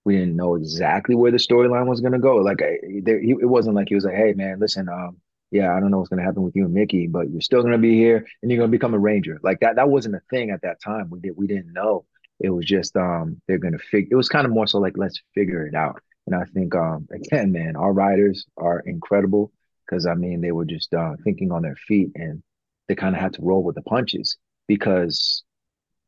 we 0.06 0.16
didn't 0.18 0.36
know 0.36 0.56
exactly 0.56 1.16
where 1.16 1.32
the 1.32 1.38
storyline 1.38 1.88
was 1.88 2.02
going 2.02 2.14
to 2.14 2.20
go. 2.20 2.38
Like 2.38 2.62
I, 2.62 2.78
there, 3.04 3.20
he, 3.20 3.32
it 3.32 3.50
wasn't 3.50 3.76
like 3.76 3.90
he 3.90 3.96
was 3.96 4.06
like, 4.06 4.16
"Hey, 4.16 4.34
man, 4.34 4.60
listen, 4.60 4.88
um, 4.90 5.18
yeah, 5.52 5.76
I 5.76 5.80
don't 5.80 5.92
know 5.92 5.98
what's 5.98 6.10
going 6.10 6.20
to 6.20 6.26
happen 6.26 6.44
with 6.44 6.56
you 6.56 6.66
and 6.66 6.74
Mickey, 6.74 7.08
but 7.08 7.30
you're 7.30 7.42
still 7.42 7.62
going 7.62 7.74
to 7.74 7.78
be 7.78 7.96
here 7.96 8.26
and 8.42 8.52
you're 8.52 8.60
going 8.60 8.72
to 8.72 8.78
become 8.78 8.94
a 8.94 9.00
ranger." 9.00 9.40
Like 9.44 9.60
that, 9.62 9.76
that 9.76 9.90
wasn't 9.90 10.16
a 10.16 10.22
thing 10.30 10.52
at 10.52 10.62
that 10.62 10.82
time. 10.82 11.10
We 11.10 11.20
did, 11.20 11.34
we 11.36 11.48
didn't 11.48 11.74
know. 11.74 12.06
It 12.40 12.50
was 12.50 12.66
just, 12.66 12.96
um, 12.96 13.42
they're 13.48 13.58
going 13.58 13.74
to 13.74 13.80
figure. 13.80 14.10
It 14.12 14.16
was 14.16 14.30
kind 14.30 14.46
of 14.46 14.52
more 14.52 14.68
so 14.68 14.78
like, 14.80 14.98
let's 14.98 15.22
figure 15.34 15.66
it 15.66 15.74
out. 15.74 16.02
And 16.28 16.36
I 16.36 16.44
think, 16.46 16.76
um, 16.76 17.08
again, 17.12 17.52
man, 17.52 17.76
our 17.76 17.92
writers 17.92 18.46
are 18.58 18.80
incredible 18.80 19.52
because 19.86 20.06
I 20.06 20.14
mean, 20.14 20.42
they 20.42 20.52
were 20.52 20.66
just 20.66 20.94
uh, 20.94 21.14
thinking 21.24 21.52
on 21.52 21.62
their 21.62 21.76
feet 21.76 22.12
and 22.16 22.44
they 22.88 22.96
kind 22.96 23.16
of 23.16 23.22
had 23.22 23.34
to 23.34 23.42
roll 23.42 23.64
with 23.64 23.76
the 23.76 23.82
punches 23.82 24.38
because 24.68 25.44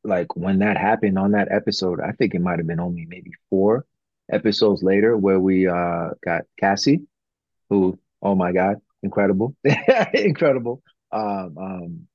like 0.03 0.35
when 0.35 0.59
that 0.59 0.77
happened 0.77 1.17
on 1.19 1.31
that 1.31 1.51
episode, 1.51 1.99
I 1.99 2.11
think 2.13 2.33
it 2.33 2.41
might 2.41 2.59
have 2.59 2.67
been 2.67 2.79
only 2.79 3.05
maybe 3.07 3.31
four 3.49 3.85
episodes 4.31 4.83
later 4.83 5.17
where 5.17 5.39
we 5.39 5.67
uh 5.67 6.09
got 6.23 6.43
Cassie, 6.59 7.01
who 7.69 7.99
oh 8.21 8.35
my 8.35 8.51
god, 8.51 8.77
incredible, 9.03 9.55
incredible. 10.13 10.81
Um, 11.11 11.57
um, 11.57 12.07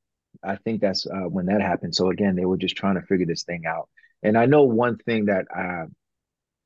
I 0.43 0.57
think 0.57 0.81
that's 0.81 1.07
uh, 1.07 1.29
when 1.29 1.47
that 1.47 1.61
happened. 1.63 1.95
So 1.95 2.11
again, 2.11 2.37
they 2.37 2.45
were 2.45 2.57
just 2.57 2.77
trying 2.77 2.97
to 2.97 3.07
figure 3.07 3.27
this 3.27 3.45
thing 3.45 3.65
out. 3.67 3.89
And 4.23 4.37
I 4.39 4.47
know 4.47 4.65
one 4.65 4.99
thing 4.99 5.27
that 5.27 5.47
uh, 5.55 5.87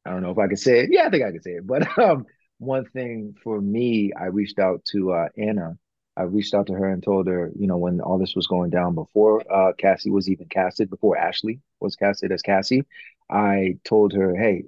I 0.05 0.11
don't 0.11 0.23
know 0.23 0.31
if 0.31 0.39
I 0.39 0.49
could 0.49 0.59
say 0.59 0.81
it. 0.81 0.91
Yeah, 0.93 1.07
I 1.07 1.11
think 1.11 1.25
I 1.25 1.33
could 1.33 1.45
say 1.45 1.53
it. 1.53 1.67
But 1.67 1.99
um, 2.03 2.27
one 2.59 2.87
thing 2.87 3.35
for 3.43 3.61
me, 3.61 4.13
I 4.19 4.27
reached 4.27 4.59
out 4.59 4.85
to 4.93 5.13
uh, 5.13 5.29
Anna 5.37 5.79
I 6.19 6.23
reached 6.25 6.55
out 6.55 6.67
to 6.67 6.75
her 6.75 6.89
and 6.89 7.03
told 7.03 7.29
her, 7.29 7.53
you 7.59 7.67
know, 7.69 7.77
when 7.79 8.01
all 8.01 8.19
this 8.19 8.35
was 8.35 8.49
going 8.49 8.71
down 8.71 8.95
before 8.95 9.43
uh, 9.53 9.73
Cassie 9.79 10.11
was 10.11 10.29
even 10.29 10.49
casted, 10.49 10.91
before 10.91 11.17
Ashley 11.17 11.61
was 11.81 11.97
casted 11.97 12.33
as 12.33 12.43
Cassie, 12.43 12.85
I 13.31 13.79
told 13.85 14.13
her, 14.15 14.35
hey, 14.35 14.65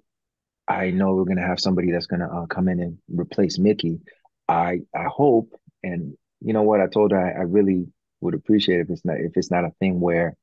I 0.68 0.90
know 0.90 1.14
we're 1.14 1.24
gonna 1.24 1.46
have 1.46 1.60
somebody 1.60 1.90
that's 1.90 2.06
gonna 2.06 2.42
uh, 2.42 2.46
come 2.46 2.68
in 2.68 2.80
and 2.80 2.98
replace 3.08 3.58
Mickey. 3.58 4.00
I 4.48 4.82
I 4.94 5.04
hope, 5.04 5.52
and 5.82 6.16
you 6.40 6.52
know 6.52 6.62
what? 6.62 6.80
I 6.80 6.86
told 6.86 7.10
her 7.12 7.18
I, 7.20 7.40
I 7.40 7.42
really 7.42 7.86
would 8.20 8.34
appreciate 8.34 8.80
if 8.80 8.90
it's 8.90 9.04
not 9.04 9.18
if 9.18 9.32
it's 9.36 9.50
not 9.50 9.64
a 9.64 9.72
thing 9.80 10.00
where, 10.00 10.36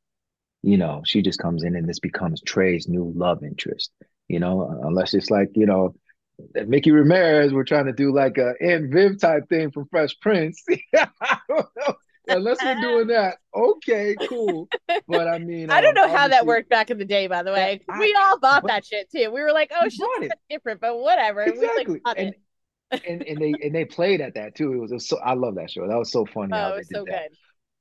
you 0.63 0.77
know, 0.77 1.01
she 1.05 1.21
just 1.21 1.39
comes 1.39 1.63
in 1.63 1.75
and 1.75 1.87
this 1.87 1.99
becomes 1.99 2.41
Trey's 2.41 2.87
new 2.89 3.13
love 3.15 3.43
interest. 3.43 3.91
You 4.27 4.39
know, 4.39 4.81
unless 4.83 5.13
it's 5.13 5.31
like 5.31 5.51
you 5.55 5.65
know 5.65 5.95
Mickey 6.53 6.91
Ramirez 6.91 7.51
we're 7.51 7.63
trying 7.63 7.85
to 7.85 7.93
do 7.93 8.13
like 8.13 8.37
a 8.37 8.53
Aunt 8.61 8.91
Viv 8.91 9.19
type 9.19 9.49
thing 9.49 9.71
from 9.71 9.87
Fresh 9.89 10.19
Prince. 10.19 10.63
Unless 12.29 12.61
we're 12.61 12.81
doing 12.81 13.07
that, 13.07 13.37
okay, 13.55 14.15
cool. 14.27 14.67
But 15.07 15.27
I 15.27 15.39
mean, 15.39 15.69
I 15.71 15.79
don't 15.81 15.97
um, 15.97 16.09
know 16.09 16.15
how 16.15 16.27
that 16.27 16.45
worked 16.45 16.69
back 16.69 16.91
in 16.91 16.97
the 16.97 17.05
day. 17.05 17.27
By 17.27 17.41
the 17.41 17.53
way, 17.53 17.81
I, 17.89 17.99
we 17.99 18.13
all 18.19 18.37
bought 18.37 18.63
but, 18.63 18.67
that 18.67 18.85
shit 18.85 19.09
too. 19.09 19.31
We 19.31 19.41
were 19.41 19.53
like, 19.53 19.71
"Oh, 19.73 19.87
she's 19.87 20.29
different," 20.49 20.81
but 20.81 20.97
whatever. 20.99 21.43
Exactly. 21.43 21.85
We, 21.95 22.01
like, 22.05 22.17
and, 22.17 22.35
and 23.07 23.23
and 23.23 23.37
they 23.37 23.53
and 23.63 23.73
they 23.73 23.85
played 23.85 24.21
at 24.21 24.35
that 24.35 24.55
too. 24.55 24.73
It 24.73 24.77
was, 24.77 24.91
it 24.91 24.95
was 24.95 25.07
so 25.07 25.19
I 25.19 25.33
love 25.35 25.55
that 25.55 25.71
show. 25.71 25.87
That 25.87 25.97
was 25.97 26.11
so 26.11 26.25
funny 26.25 26.51
Oh, 26.53 26.73
they 26.73 26.79
it's 26.79 26.89
so 26.89 27.05
that. 27.07 27.29
good. 27.29 27.37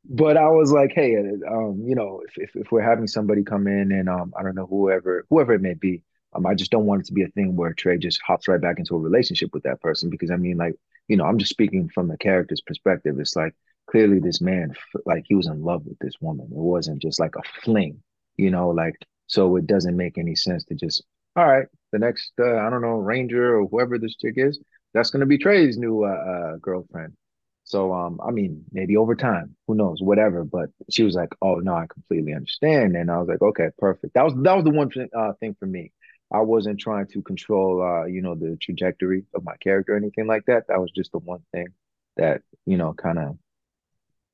But 0.08 0.36
I 0.36 0.48
was 0.50 0.70
like, 0.70 0.92
hey, 0.94 1.16
uh, 1.16 1.52
um, 1.52 1.82
you 1.84 1.96
know, 1.96 2.22
if, 2.28 2.34
if 2.36 2.50
if 2.54 2.70
we're 2.70 2.88
having 2.88 3.08
somebody 3.08 3.42
come 3.42 3.66
in 3.66 3.90
and 3.90 4.08
um, 4.08 4.32
I 4.38 4.44
don't 4.44 4.54
know 4.54 4.66
whoever 4.66 5.26
whoever 5.28 5.54
it 5.54 5.60
may 5.62 5.74
be, 5.74 6.04
um, 6.36 6.46
I 6.46 6.54
just 6.54 6.70
don't 6.70 6.86
want 6.86 7.02
it 7.02 7.06
to 7.06 7.12
be 7.12 7.22
a 7.22 7.28
thing 7.28 7.56
where 7.56 7.72
Trey 7.72 7.98
just 7.98 8.20
hops 8.26 8.48
right 8.48 8.60
back 8.60 8.78
into 8.78 8.94
a 8.94 8.98
relationship 8.98 9.50
with 9.52 9.62
that 9.64 9.80
person 9.80 10.10
because 10.10 10.30
I 10.30 10.36
mean, 10.36 10.56
like, 10.56 10.74
you 11.08 11.16
know, 11.16 11.24
I'm 11.24 11.38
just 11.38 11.50
speaking 11.50 11.88
from 11.88 12.08
the 12.08 12.18
character's 12.18 12.60
perspective. 12.60 13.18
It's 13.18 13.36
like 13.36 13.54
clearly 13.90 14.18
this 14.18 14.40
man, 14.40 14.74
like, 15.04 15.24
he 15.26 15.34
was 15.34 15.46
in 15.46 15.62
love 15.62 15.84
with 15.86 15.98
this 16.00 16.14
woman. 16.20 16.46
It 16.46 16.56
wasn't 16.56 17.02
just 17.02 17.20
like 17.20 17.34
a 17.36 17.42
fling, 17.62 18.02
you 18.36 18.50
know, 18.50 18.70
like 18.70 18.96
so 19.26 19.56
it 19.56 19.66
doesn't 19.66 19.96
make 19.96 20.18
any 20.18 20.36
sense 20.36 20.64
to 20.64 20.74
just 20.74 21.02
all 21.36 21.46
right, 21.46 21.66
the 21.92 21.98
next 21.98 22.32
uh, 22.40 22.56
I 22.56 22.70
don't 22.70 22.80
know 22.80 22.96
Ranger 22.96 23.58
or 23.58 23.66
whoever 23.68 23.98
this 23.98 24.16
chick 24.16 24.34
is, 24.36 24.58
that's 24.94 25.10
gonna 25.10 25.26
be 25.26 25.38
Trey's 25.38 25.76
new 25.76 26.04
uh, 26.04 26.08
uh 26.08 26.56
girlfriend. 26.56 27.14
So 27.64 27.92
um, 27.92 28.20
I 28.26 28.30
mean, 28.30 28.64
maybe 28.72 28.96
over 28.96 29.14
time, 29.16 29.56
who 29.66 29.74
knows, 29.74 30.00
whatever. 30.00 30.44
But 30.44 30.70
she 30.88 31.02
was 31.02 31.14
like, 31.14 31.30
"Oh 31.42 31.56
no, 31.56 31.74
I 31.74 31.86
completely 31.92 32.32
understand," 32.32 32.96
and 32.96 33.10
I 33.10 33.18
was 33.18 33.28
like, 33.28 33.42
"Okay, 33.42 33.68
perfect." 33.78 34.14
That 34.14 34.24
was 34.24 34.34
that 34.42 34.54
was 34.54 34.64
the 34.64 34.70
one 34.70 34.90
uh, 35.14 35.32
thing 35.40 35.56
for 35.58 35.66
me. 35.66 35.92
I 36.32 36.40
wasn't 36.40 36.80
trying 36.80 37.06
to 37.08 37.22
control, 37.22 37.82
uh, 37.82 38.06
you 38.06 38.22
know, 38.22 38.34
the 38.34 38.56
trajectory 38.60 39.24
of 39.34 39.44
my 39.44 39.56
character 39.58 39.94
or 39.94 39.96
anything 39.96 40.26
like 40.26 40.44
that. 40.46 40.64
That 40.68 40.80
was 40.80 40.90
just 40.94 41.12
the 41.12 41.18
one 41.18 41.42
thing 41.52 41.68
that 42.16 42.42
you 42.66 42.76
know, 42.76 42.92
kind 42.94 43.18
of 43.18 43.38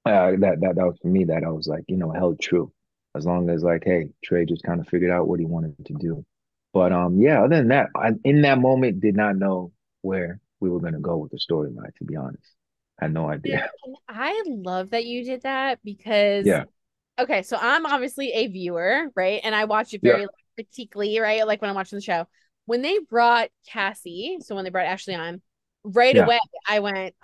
uh, 0.04 0.32
that 0.40 0.60
that 0.60 0.74
that 0.76 0.86
was 0.86 0.98
for 1.00 1.08
me. 1.08 1.24
That 1.24 1.44
I 1.44 1.50
was 1.50 1.68
like, 1.68 1.84
you 1.88 1.96
know, 1.96 2.10
held 2.10 2.40
true. 2.40 2.72
As 3.14 3.26
long 3.26 3.50
as 3.50 3.62
like, 3.62 3.82
hey, 3.84 4.08
Trey 4.24 4.46
just 4.46 4.62
kind 4.62 4.80
of 4.80 4.88
figured 4.88 5.10
out 5.10 5.28
what 5.28 5.38
he 5.40 5.46
wanted 5.46 5.84
to 5.86 5.94
do. 5.94 6.24
But 6.72 6.92
um, 6.92 7.20
yeah. 7.20 7.44
Other 7.44 7.56
than 7.56 7.68
that, 7.68 7.88
I 7.96 8.12
in 8.24 8.42
that 8.42 8.58
moment 8.58 9.00
did 9.00 9.16
not 9.16 9.36
know 9.36 9.72
where 10.00 10.40
we 10.60 10.70
were 10.70 10.80
going 10.80 10.94
to 10.94 11.00
go 11.00 11.18
with 11.18 11.30
the 11.30 11.38
storyline. 11.38 11.94
To 11.96 12.04
be 12.04 12.16
honest, 12.16 12.54
I 13.00 13.04
had 13.06 13.14
no 13.14 13.28
idea. 13.28 13.68
I 14.08 14.42
love 14.46 14.90
that 14.90 15.04
you 15.04 15.24
did 15.24 15.42
that 15.42 15.80
because 15.84 16.46
Yeah. 16.46 16.64
okay, 17.18 17.42
so 17.42 17.58
I'm 17.60 17.86
obviously 17.86 18.32
a 18.32 18.46
viewer, 18.48 19.08
right? 19.14 19.40
And 19.44 19.54
I 19.54 19.66
watch 19.66 19.92
it 19.94 20.02
very 20.02 20.22
like, 20.22 20.30
critically, 20.54 21.18
right? 21.18 21.46
Like 21.46 21.60
when 21.60 21.70
I'm 21.70 21.76
watching 21.76 21.96
the 21.98 22.02
show. 22.02 22.26
When 22.66 22.82
they 22.82 22.98
brought 23.00 23.50
Cassie, 23.68 24.38
so 24.40 24.54
when 24.54 24.64
they 24.64 24.70
brought 24.70 24.86
Ashley 24.86 25.14
on, 25.14 25.42
right 25.84 26.16
Yeah. 26.16 26.28
away 26.28 26.38
I 26.68 26.80
went 26.80 27.14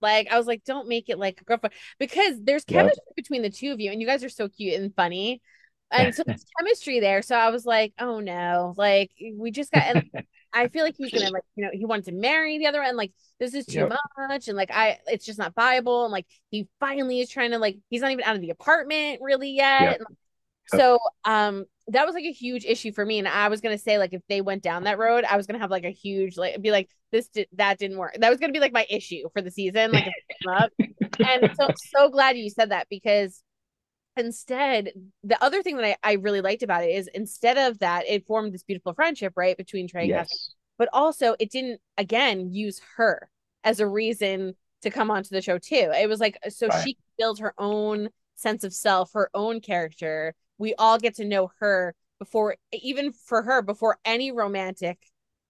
like 0.00 0.28
I 0.30 0.38
was 0.38 0.46
like, 0.46 0.64
don't 0.64 0.88
make 0.88 1.08
it 1.08 1.18
like 1.18 1.40
a 1.40 1.44
girlfriend 1.44 1.74
because 1.98 2.42
there's 2.42 2.64
Yep. 2.68 2.92
chemistry 2.92 3.04
between 3.16 3.42
the 3.42 3.50
two 3.50 3.72
of 3.72 3.80
you, 3.80 3.90
and 3.90 4.00
you 4.00 4.06
guys 4.06 4.24
are 4.24 4.28
so 4.28 4.48
cute 4.48 4.80
and 4.80 4.94
funny. 4.94 5.40
And 5.90 6.14
so 6.14 6.22
there's 6.26 6.44
chemistry 6.58 7.00
there. 7.00 7.22
So 7.22 7.36
I 7.36 7.50
was 7.50 7.64
like, 7.66 7.92
oh 7.98 8.20
no, 8.20 8.74
like 8.76 9.10
we 9.36 9.50
just 9.50 9.70
got 9.72 9.86
and 9.86 10.10
I 10.52 10.68
feel 10.68 10.84
like 10.84 10.96
he's 10.98 11.12
gonna 11.12 11.30
like, 11.30 11.44
you 11.56 11.64
know, 11.64 11.70
he 11.72 11.84
wanted 11.84 12.06
to 12.06 12.12
marry 12.12 12.58
the 12.58 12.66
other 12.66 12.80
one, 12.82 12.96
like 12.96 13.12
this 13.38 13.54
is 13.54 13.66
too 13.66 13.84
Yep. 13.84 13.92
much, 14.28 14.48
and 14.48 14.56
like 14.56 14.70
I 14.72 14.98
it's 15.06 15.24
just 15.26 15.38
not 15.38 15.54
viable. 15.54 16.04
And 16.04 16.12
like 16.12 16.26
he 16.50 16.68
finally 16.80 17.20
is 17.20 17.30
trying 17.30 17.52
to 17.52 17.58
like 17.58 17.78
he's 17.90 18.00
not 18.02 18.10
even 18.12 18.24
out 18.24 18.36
of 18.36 18.42
the 18.42 18.50
apartment 18.50 19.20
really 19.22 19.50
yet. 19.52 19.90
Yep. 19.90 19.98
And, 20.00 20.06
Yep. 20.08 20.18
So 20.66 20.98
um 21.24 21.64
that 21.88 22.06
was 22.06 22.14
like 22.14 22.24
a 22.24 22.32
huge 22.32 22.64
issue 22.64 22.92
for 22.92 23.04
me. 23.04 23.18
And 23.18 23.26
I 23.26 23.48
was 23.48 23.60
gonna 23.60 23.78
say, 23.78 23.98
like, 23.98 24.12
if 24.12 24.22
they 24.28 24.40
went 24.40 24.62
down 24.62 24.84
that 24.84 24.98
road, 24.98 25.24
I 25.24 25.36
was 25.36 25.46
gonna 25.46 25.58
have 25.58 25.70
like 25.70 25.84
a 25.84 25.90
huge 25.90 26.36
like 26.36 26.60
be 26.62 26.70
like, 26.70 26.88
this 27.10 27.28
did 27.28 27.48
that 27.54 27.78
didn't 27.78 27.98
work. 27.98 28.16
That 28.18 28.30
was 28.30 28.38
gonna 28.38 28.52
be 28.52 28.60
like 28.60 28.72
my 28.72 28.86
issue 28.88 29.28
for 29.32 29.42
the 29.42 29.50
season, 29.50 29.92
like 29.92 30.06
if 30.06 30.14
came 30.40 30.54
up. 30.54 30.70
And 31.28 31.50
so 31.58 31.68
so 31.76 32.08
glad 32.08 32.38
you 32.38 32.48
said 32.50 32.70
that 32.70 32.86
because 32.88 33.42
instead, 34.16 34.92
the 35.24 35.42
other 35.42 35.62
thing 35.62 35.76
that 35.76 35.84
I, 35.84 35.96
I 36.02 36.12
really 36.14 36.40
liked 36.40 36.62
about 36.62 36.84
it 36.84 36.90
is 36.90 37.08
instead 37.14 37.58
of 37.58 37.78
that, 37.80 38.06
it 38.08 38.26
formed 38.26 38.52
this 38.52 38.62
beautiful 38.62 38.94
friendship, 38.94 39.34
right, 39.36 39.56
between 39.56 39.88
Trey 39.88 40.02
and. 40.02 40.10
Yes. 40.10 40.54
But 40.78 40.88
also 40.92 41.36
it 41.38 41.50
didn't 41.50 41.80
again 41.98 42.52
use 42.52 42.80
her 42.96 43.28
as 43.64 43.78
a 43.80 43.86
reason 43.86 44.54
to 44.82 44.90
come 44.90 45.10
onto 45.10 45.28
the 45.30 45.42
show 45.42 45.58
too. 45.58 45.92
It 45.94 46.08
was 46.08 46.20
like 46.20 46.38
so 46.48 46.68
Right. 46.68 46.84
she 46.84 46.96
build 47.18 47.38
her 47.40 47.54
own 47.58 48.08
sense 48.34 48.64
of 48.64 48.72
self, 48.72 49.12
her 49.12 49.30
own 49.34 49.60
character. 49.60 50.34
We 50.62 50.74
all 50.78 50.96
get 50.96 51.16
to 51.16 51.24
know 51.24 51.50
her 51.58 51.94
before 52.20 52.56
even 52.72 53.12
for 53.12 53.42
her, 53.42 53.62
before 53.62 53.98
any 54.04 54.30
romantic 54.30 54.96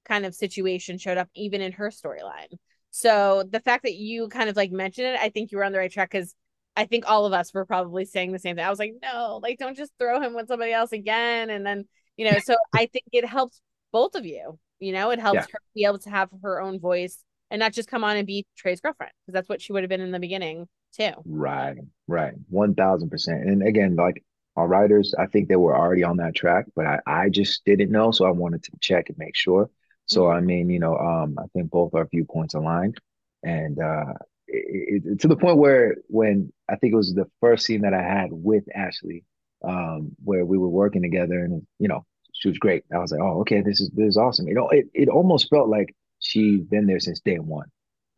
kind 0.06 0.24
of 0.24 0.34
situation 0.34 0.96
showed 0.96 1.18
up, 1.18 1.28
even 1.34 1.60
in 1.60 1.72
her 1.72 1.90
storyline. 1.90 2.56
So 2.90 3.44
the 3.48 3.60
fact 3.60 3.82
that 3.84 3.94
you 3.94 4.28
kind 4.28 4.48
of 4.48 4.56
like 4.56 4.72
mentioned 4.72 5.08
it, 5.08 5.20
I 5.20 5.28
think 5.28 5.52
you 5.52 5.58
were 5.58 5.64
on 5.64 5.72
the 5.72 5.78
right 5.78 5.92
track 5.92 6.10
because 6.10 6.34
I 6.76 6.86
think 6.86 7.04
all 7.06 7.26
of 7.26 7.34
us 7.34 7.52
were 7.52 7.66
probably 7.66 8.06
saying 8.06 8.32
the 8.32 8.38
same 8.38 8.56
thing. 8.56 8.64
I 8.64 8.70
was 8.70 8.78
like, 8.78 8.94
no, 9.02 9.38
like 9.42 9.58
don't 9.58 9.76
just 9.76 9.92
throw 9.98 10.18
him 10.20 10.34
with 10.34 10.48
somebody 10.48 10.72
else 10.72 10.92
again. 10.92 11.50
And 11.50 11.64
then, 11.66 11.84
you 12.16 12.24
know, 12.30 12.38
so 12.38 12.56
I 12.72 12.86
think 12.86 13.04
it 13.12 13.26
helps 13.26 13.60
both 13.92 14.14
of 14.14 14.24
you. 14.24 14.58
You 14.80 14.92
know, 14.92 15.10
it 15.10 15.20
helps 15.20 15.36
Yeah. 15.40 15.46
her 15.52 15.60
be 15.74 15.84
able 15.84 15.98
to 16.00 16.10
have 16.10 16.30
her 16.42 16.60
own 16.60 16.80
voice 16.80 17.22
and 17.50 17.60
not 17.60 17.74
just 17.74 17.90
come 17.90 18.02
on 18.02 18.16
and 18.16 18.26
be 18.26 18.46
Trey's 18.56 18.80
girlfriend 18.80 19.12
because 19.26 19.34
that's 19.34 19.48
what 19.50 19.60
she 19.60 19.74
would 19.74 19.82
have 19.82 19.90
been 19.90 20.00
in 20.00 20.10
the 20.10 20.18
beginning 20.18 20.68
too. 20.96 21.12
Right. 21.26 21.76
Right. 22.06 22.32
One 22.48 22.74
thousand 22.74 23.10
percent. 23.10 23.42
And 23.42 23.62
again, 23.62 23.94
like 23.94 24.24
our 24.56 24.66
writers, 24.68 25.14
I 25.18 25.26
think 25.26 25.48
they 25.48 25.56
were 25.56 25.76
already 25.76 26.04
on 26.04 26.18
that 26.18 26.34
track, 26.34 26.66
but 26.76 26.86
I, 26.86 27.00
I 27.06 27.28
just 27.30 27.64
didn't 27.64 27.90
know. 27.90 28.10
So 28.12 28.26
I 28.26 28.30
wanted 28.30 28.62
to 28.64 28.72
check 28.80 29.08
and 29.08 29.18
make 29.18 29.36
sure. 29.36 29.70
So 30.06 30.22
Mhm. 30.22 30.36
I 30.36 30.40
mean, 30.40 30.70
you 30.70 30.78
know, 30.80 30.96
um, 30.96 31.36
I 31.38 31.46
think 31.54 31.70
both 31.70 31.94
our 31.94 32.06
viewpoints 32.06 32.54
aligned. 32.54 32.98
And 33.42 33.78
uh 33.78 34.14
it, 34.48 35.02
it, 35.04 35.20
to 35.20 35.28
the 35.28 35.36
point 35.36 35.56
where 35.58 35.96
when 36.08 36.52
I 36.68 36.76
think 36.76 36.92
it 36.92 36.96
was 36.96 37.14
the 37.14 37.30
first 37.40 37.64
scene 37.66 37.82
that 37.82 37.94
I 37.94 38.02
had 38.02 38.28
with 38.32 38.64
Ashley, 38.74 39.24
um, 39.64 40.12
where 40.22 40.44
we 40.44 40.58
were 40.58 40.68
working 40.68 41.02
together 41.02 41.38
and 41.44 41.66
you 41.78 41.88
know, 41.88 42.04
she 42.34 42.48
was 42.48 42.58
great. 42.58 42.84
I 42.94 42.98
was 42.98 43.12
like, 43.12 43.20
oh, 43.20 43.40
okay, 43.40 43.62
this 43.62 43.80
is 43.80 43.90
this 43.94 44.08
is 44.08 44.16
awesome. 44.16 44.48
You 44.48 44.54
know, 44.54 44.68
it, 44.68 44.86
it 44.94 45.08
almost 45.08 45.48
felt 45.48 45.68
like 45.68 45.94
she's 46.18 46.62
been 46.62 46.86
there 46.86 47.00
since 47.00 47.20
day 47.20 47.38
one. 47.38 47.68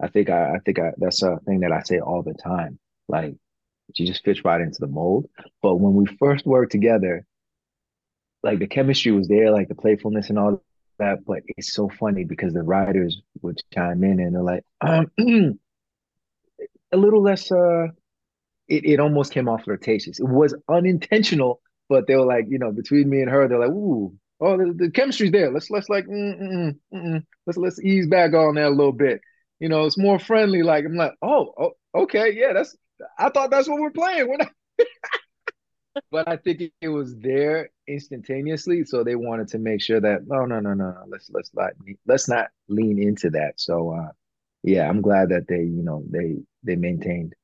I 0.00 0.08
think 0.08 0.28
I, 0.30 0.54
I 0.54 0.58
think 0.64 0.78
I, 0.78 0.92
that's 0.98 1.22
a 1.22 1.38
thing 1.46 1.60
that 1.60 1.72
I 1.72 1.82
say 1.82 2.00
all 2.00 2.22
the 2.22 2.34
time. 2.34 2.78
Like 3.08 3.34
she 3.94 4.06
just 4.06 4.24
fits 4.24 4.44
right 4.44 4.60
into 4.60 4.80
the 4.80 4.86
mold. 4.86 5.28
But 5.62 5.76
when 5.76 5.94
we 5.94 6.06
first 6.18 6.46
worked 6.46 6.72
together, 6.72 7.26
like 8.42 8.58
the 8.58 8.66
chemistry 8.66 9.12
was 9.12 9.28
there, 9.28 9.50
like 9.50 9.68
the 9.68 9.74
playfulness 9.74 10.30
and 10.30 10.38
all 10.38 10.62
that. 10.98 11.24
But 11.26 11.42
it's 11.56 11.72
so 11.72 11.88
funny 11.88 12.24
because 12.24 12.52
the 12.52 12.62
writers 12.62 13.20
would 13.42 13.60
chime 13.72 14.04
in 14.04 14.20
and 14.20 14.34
they're 14.34 14.42
like, 14.42 14.64
um, 14.80 15.10
a 16.92 16.96
little 16.96 17.22
less. 17.22 17.50
Uh, 17.50 17.88
it 18.68 18.84
it 18.84 19.00
almost 19.00 19.32
came 19.32 19.48
off 19.48 19.64
flirtatious. 19.64 20.20
It 20.20 20.28
was 20.28 20.54
unintentional, 20.68 21.60
but 21.88 22.06
they 22.06 22.16
were 22.16 22.24
like, 22.26 22.46
you 22.48 22.58
know, 22.58 22.72
between 22.72 23.10
me 23.10 23.20
and 23.20 23.30
her, 23.30 23.48
they're 23.48 23.58
like, 23.58 23.70
ooh, 23.70 24.16
oh, 24.40 24.56
the, 24.56 24.72
the 24.74 24.90
chemistry's 24.90 25.32
there. 25.32 25.50
Let's 25.50 25.70
let's 25.70 25.88
like, 25.88 26.06
mm, 26.06 26.40
mm, 26.40 26.76
mm, 26.92 27.04
mm. 27.06 27.26
let's 27.46 27.58
let's 27.58 27.80
ease 27.82 28.06
back 28.06 28.32
on 28.34 28.54
that 28.56 28.68
a 28.68 28.70
little 28.70 28.92
bit. 28.92 29.20
You 29.60 29.68
know, 29.68 29.84
it's 29.84 29.98
more 29.98 30.18
friendly. 30.18 30.62
Like 30.62 30.84
I'm 30.84 30.96
like, 30.96 31.12
oh, 31.22 31.52
oh 31.58 32.02
okay, 32.02 32.32
yeah, 32.34 32.52
that's. 32.54 32.76
I 33.18 33.28
thought 33.30 33.50
that's 33.50 33.68
what 33.68 33.80
we're 33.80 33.90
playing. 33.90 34.28
We're 34.28 34.36
not 34.36 34.52
but 36.10 36.28
I 36.28 36.36
think 36.36 36.60
it, 36.60 36.72
it 36.80 36.88
was 36.88 37.16
there 37.18 37.70
instantaneously, 37.88 38.84
so 38.84 39.02
they 39.02 39.16
wanted 39.16 39.48
to 39.48 39.58
make 39.58 39.80
sure 39.82 40.00
that 40.00 40.26
no, 40.26 40.44
no, 40.44 40.60
no, 40.60 40.74
no, 40.74 40.90
no, 40.90 41.04
let's 41.08 41.30
let's 41.30 41.50
not 41.54 41.72
let's 42.06 42.28
not 42.28 42.48
lean 42.68 43.02
into 43.02 43.30
that. 43.30 43.54
So 43.60 43.90
uh, 43.90 44.10
yeah, 44.62 44.88
I'm 44.88 45.02
glad 45.02 45.30
that 45.30 45.46
they 45.48 45.62
you 45.62 45.82
know 45.82 46.04
they 46.10 46.36
they 46.62 46.76
maintained 46.76 47.34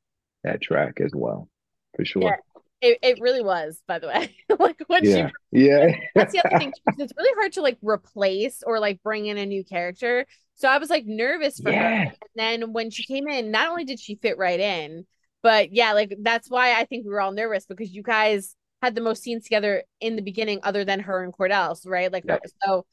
that 0.45 0.63
track 0.63 1.01
as 1.01 1.13
well, 1.15 1.49
for 1.97 2.05
Yeah, 2.19 2.33
sure. 2.33 2.39
it, 2.81 2.99
it 3.03 3.21
really 3.21 3.43
was, 3.43 3.83
by 3.87 3.99
the 3.99 4.09
way. 4.09 4.37
like 4.59 4.81
when 4.87 5.05
she 5.05 5.25
Yeah, 5.25 5.31
yeah, 5.53 5.97
That's 6.17 6.33
the 6.33 6.41
other 6.41 6.55
thing 6.59 6.75
it's 6.99 7.15
really 7.17 7.35
hard 7.39 7.53
to 7.55 7.63
like 7.63 7.79
replace 7.83 8.63
or 8.67 8.81
like 8.81 9.03
bring 9.03 9.27
in 9.27 9.39
a 9.39 9.47
new 9.47 9.65
character. 9.65 10.27
So 10.57 10.69
I 10.69 10.79
was 10.79 10.91
like 10.91 11.07
nervous 11.07 11.61
for 11.61 11.73
her. 11.75 11.95
And 12.37 12.63
then 12.63 12.73
when 12.75 12.91
she 12.91 13.05
came 13.05 13.29
in, 13.29 13.51
not 13.53 13.69
only 13.71 13.85
did 13.85 14.01
she 14.01 14.17
fit 14.17 14.39
right 14.39 14.61
in, 14.61 15.07
but 15.43 15.73
yeah, 15.73 15.93
like 15.93 16.15
that's 16.21 16.51
why 16.51 16.79
I 16.79 16.85
think 16.85 17.05
we 17.05 17.11
were 17.11 17.21
all 17.21 17.33
nervous 17.33 17.67
because 17.67 17.93
you 17.93 18.03
guys 18.03 18.55
had 18.83 18.95
the 18.95 19.01
most 19.01 19.23
scenes 19.23 19.45
together 19.45 19.85
in 20.01 20.17
the 20.17 20.23
beginning, 20.23 20.61
other 20.63 20.85
than 20.85 21.01
her 21.01 21.23
and 21.23 21.33
Cordell, 21.33 21.77
right? 21.87 22.13
Like 22.13 22.25
yeah, 22.27 22.39
so, 22.65 22.87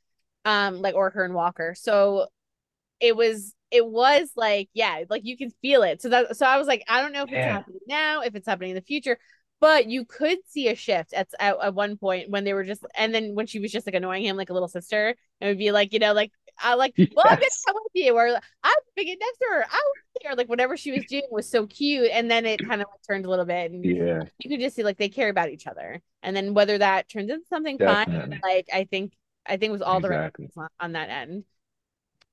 um, 0.46 0.82
like 0.82 0.96
or 0.96 1.10
her 1.12 1.24
and 1.26 1.34
Walker. 1.34 1.76
So 1.78 2.28
it 3.00 3.16
was 3.16 3.54
it 3.72 3.86
was 3.86 4.32
like 4.36 4.70
yeah 4.74 5.04
like 5.10 5.24
you 5.26 5.38
can 5.38 5.52
feel 5.62 5.84
it 5.84 6.02
so 6.02 6.10
that 6.10 6.36
so 6.36 6.46
i 6.46 6.58
was 6.58 6.68
like 6.68 6.84
i 6.88 7.02
don't 7.02 7.12
know 7.12 7.24
if 7.24 7.30
it's 7.30 7.36
yeah. 7.36 7.54
happening 7.54 7.80
now 7.88 8.22
if 8.22 8.36
it's 8.36 8.48
happening 8.48 8.72
in 8.72 8.76
the 8.76 8.82
future 8.82 9.18
but 9.60 9.88
you 9.88 10.06
could 10.06 10.38
see 10.46 10.68
a 10.70 10.76
shift 10.76 11.14
at, 11.14 11.28
at 11.40 11.58
at 11.62 11.74
one 11.74 11.98
point 11.98 12.30
when 12.30 12.44
they 12.44 12.54
were 12.54 12.64
just 12.64 12.86
and 12.96 13.14
then 13.14 13.36
when 13.36 13.48
she 13.48 13.60
was 13.60 13.72
just 13.72 13.86
like 13.86 13.96
annoying 13.96 14.24
him 14.24 14.38
like 14.38 14.50
a 14.50 14.54
little 14.54 14.68
sister 14.68 15.16
and 15.42 15.50
would 15.50 15.58
be 15.58 15.72
like 15.72 15.94
you 15.94 16.00
know 16.00 16.14
like 16.14 16.32
i 16.60 16.74
like 16.74 16.94
well 17.16 17.26
i'm 17.28 17.36
gonna 17.36 17.50
come 17.66 17.76
with 17.76 17.92
you 17.94 18.14
or 18.14 18.28
i'm 18.64 18.74
get 18.96 19.20
next 19.20 19.38
to 19.40 19.46
her 19.50 19.66
i 19.70 19.82
or 20.26 20.36
like 20.36 20.50
whatever 20.50 20.76
she 20.76 20.92
was 20.92 21.06
doing 21.06 21.24
was 21.30 21.48
so 21.48 21.68
cute 21.68 22.10
and 22.12 22.30
then 22.30 22.46
it 22.46 22.60
kind 22.60 22.82
of 22.82 22.88
like 22.92 23.02
turned 23.08 23.26
a 23.26 23.30
little 23.30 23.46
bit 23.46 23.72
and 23.72 23.86
yeah, 23.86 24.24
you 24.40 24.50
could 24.50 24.60
just 24.60 24.76
see 24.76 24.84
like 24.84 24.98
they 24.98 25.10
care 25.10 25.30
about 25.30 25.50
each 25.50 25.68
other 25.68 26.02
and 26.24 26.36
then 26.36 26.54
whether 26.56 26.78
that 26.78 27.08
turns 27.08 27.30
into 27.30 27.46
something 27.48 27.78
fine 27.78 28.06
definitely, 28.08 28.40
like 28.44 28.68
i 28.74 28.84
think 28.86 29.14
i 29.46 29.52
think 29.58 29.70
it 29.70 29.74
was 29.74 29.84
all 29.84 30.00
the 30.00 30.10
right 30.10 30.34
on, 30.58 30.68
on 30.80 30.92
that 30.94 31.10
end 31.10 31.44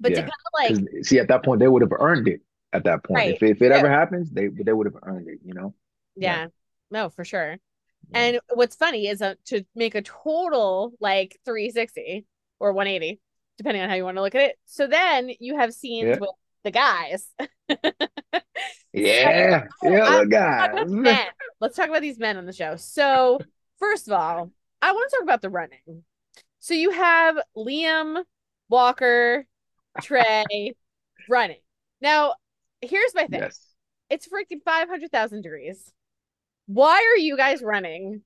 but 0.00 0.14
to 0.14 0.20
kind 0.20 0.32
of 0.32 0.80
like 0.90 1.04
see, 1.04 1.18
at 1.18 1.28
that 1.28 1.44
point, 1.44 1.60
they 1.60 1.68
would 1.68 1.82
have 1.82 1.92
earned 1.98 2.28
it. 2.28 2.40
At 2.72 2.84
that 2.84 3.04
point, 3.04 3.18
right 3.18 3.34
if 3.36 3.42
if 3.42 3.62
it 3.62 3.68
true 3.68 3.76
ever 3.76 3.88
happens, 3.88 4.30
they 4.30 4.48
they 4.48 4.72
would 4.72 4.86
have 4.86 4.96
earned 5.02 5.28
it. 5.28 5.38
You 5.44 5.54
know? 5.54 5.74
Yeah, 6.16 6.42
Yeah, 6.42 6.46
no, 6.90 7.08
for 7.08 7.24
sure. 7.24 7.58
And 8.12 8.38
what's 8.52 8.76
funny 8.76 9.06
is 9.06 9.22
uh, 9.22 9.34
to 9.46 9.64
make 9.74 9.94
a 9.94 10.02
total 10.02 10.92
like 11.00 11.38
360 11.44 12.26
or 12.58 12.72
180. 12.72 13.20
Depending 13.58 13.82
on 13.82 13.88
how 13.88 13.94
you 13.94 14.04
want 14.04 14.16
to 14.16 14.22
look 14.22 14.34
at 14.34 14.42
it. 14.42 14.56
So 14.64 14.86
then 14.86 15.30
you 15.40 15.56
have 15.58 15.72
scenes 15.72 16.08
Yeah. 16.08 16.18
with 16.20 16.30
the 16.64 16.70
guys. 16.70 17.28
Yeah, 18.92 19.64
yeah, 19.82 20.06
oh, 20.06 20.20
the 20.20 20.26
guys. 20.26 20.70
Let's 20.72 20.72
talk 20.72 20.72
about 20.72 20.88
men. 20.88 21.26
Let's 21.60 21.76
talk 21.76 21.88
about 21.88 22.00
these 22.02 22.18
men 22.18 22.36
on 22.36 22.46
the 22.46 22.52
show. 22.52 22.76
So, 22.76 23.40
first 23.80 24.06
of 24.06 24.12
all, 24.12 24.52
I 24.80 24.92
want 24.92 25.10
to 25.10 25.16
talk 25.16 25.24
about 25.24 25.42
the 25.42 25.50
running. 25.50 26.04
So 26.60 26.74
you 26.74 26.90
have 26.90 27.36
Liam, 27.56 28.22
Walker, 28.68 29.46
Trey 30.00 30.74
running. 31.28 31.58
Now, 32.00 32.34
here's 32.80 33.14
my 33.16 33.26
thing. 33.26 33.40
Yes. 33.40 33.58
It's 34.10 34.28
freaking 34.28 34.62
500,000 34.64 35.42
degrees. 35.42 35.92
Why 36.66 36.98
are 37.12 37.18
you 37.18 37.36
guys 37.36 37.62
running 37.62 38.22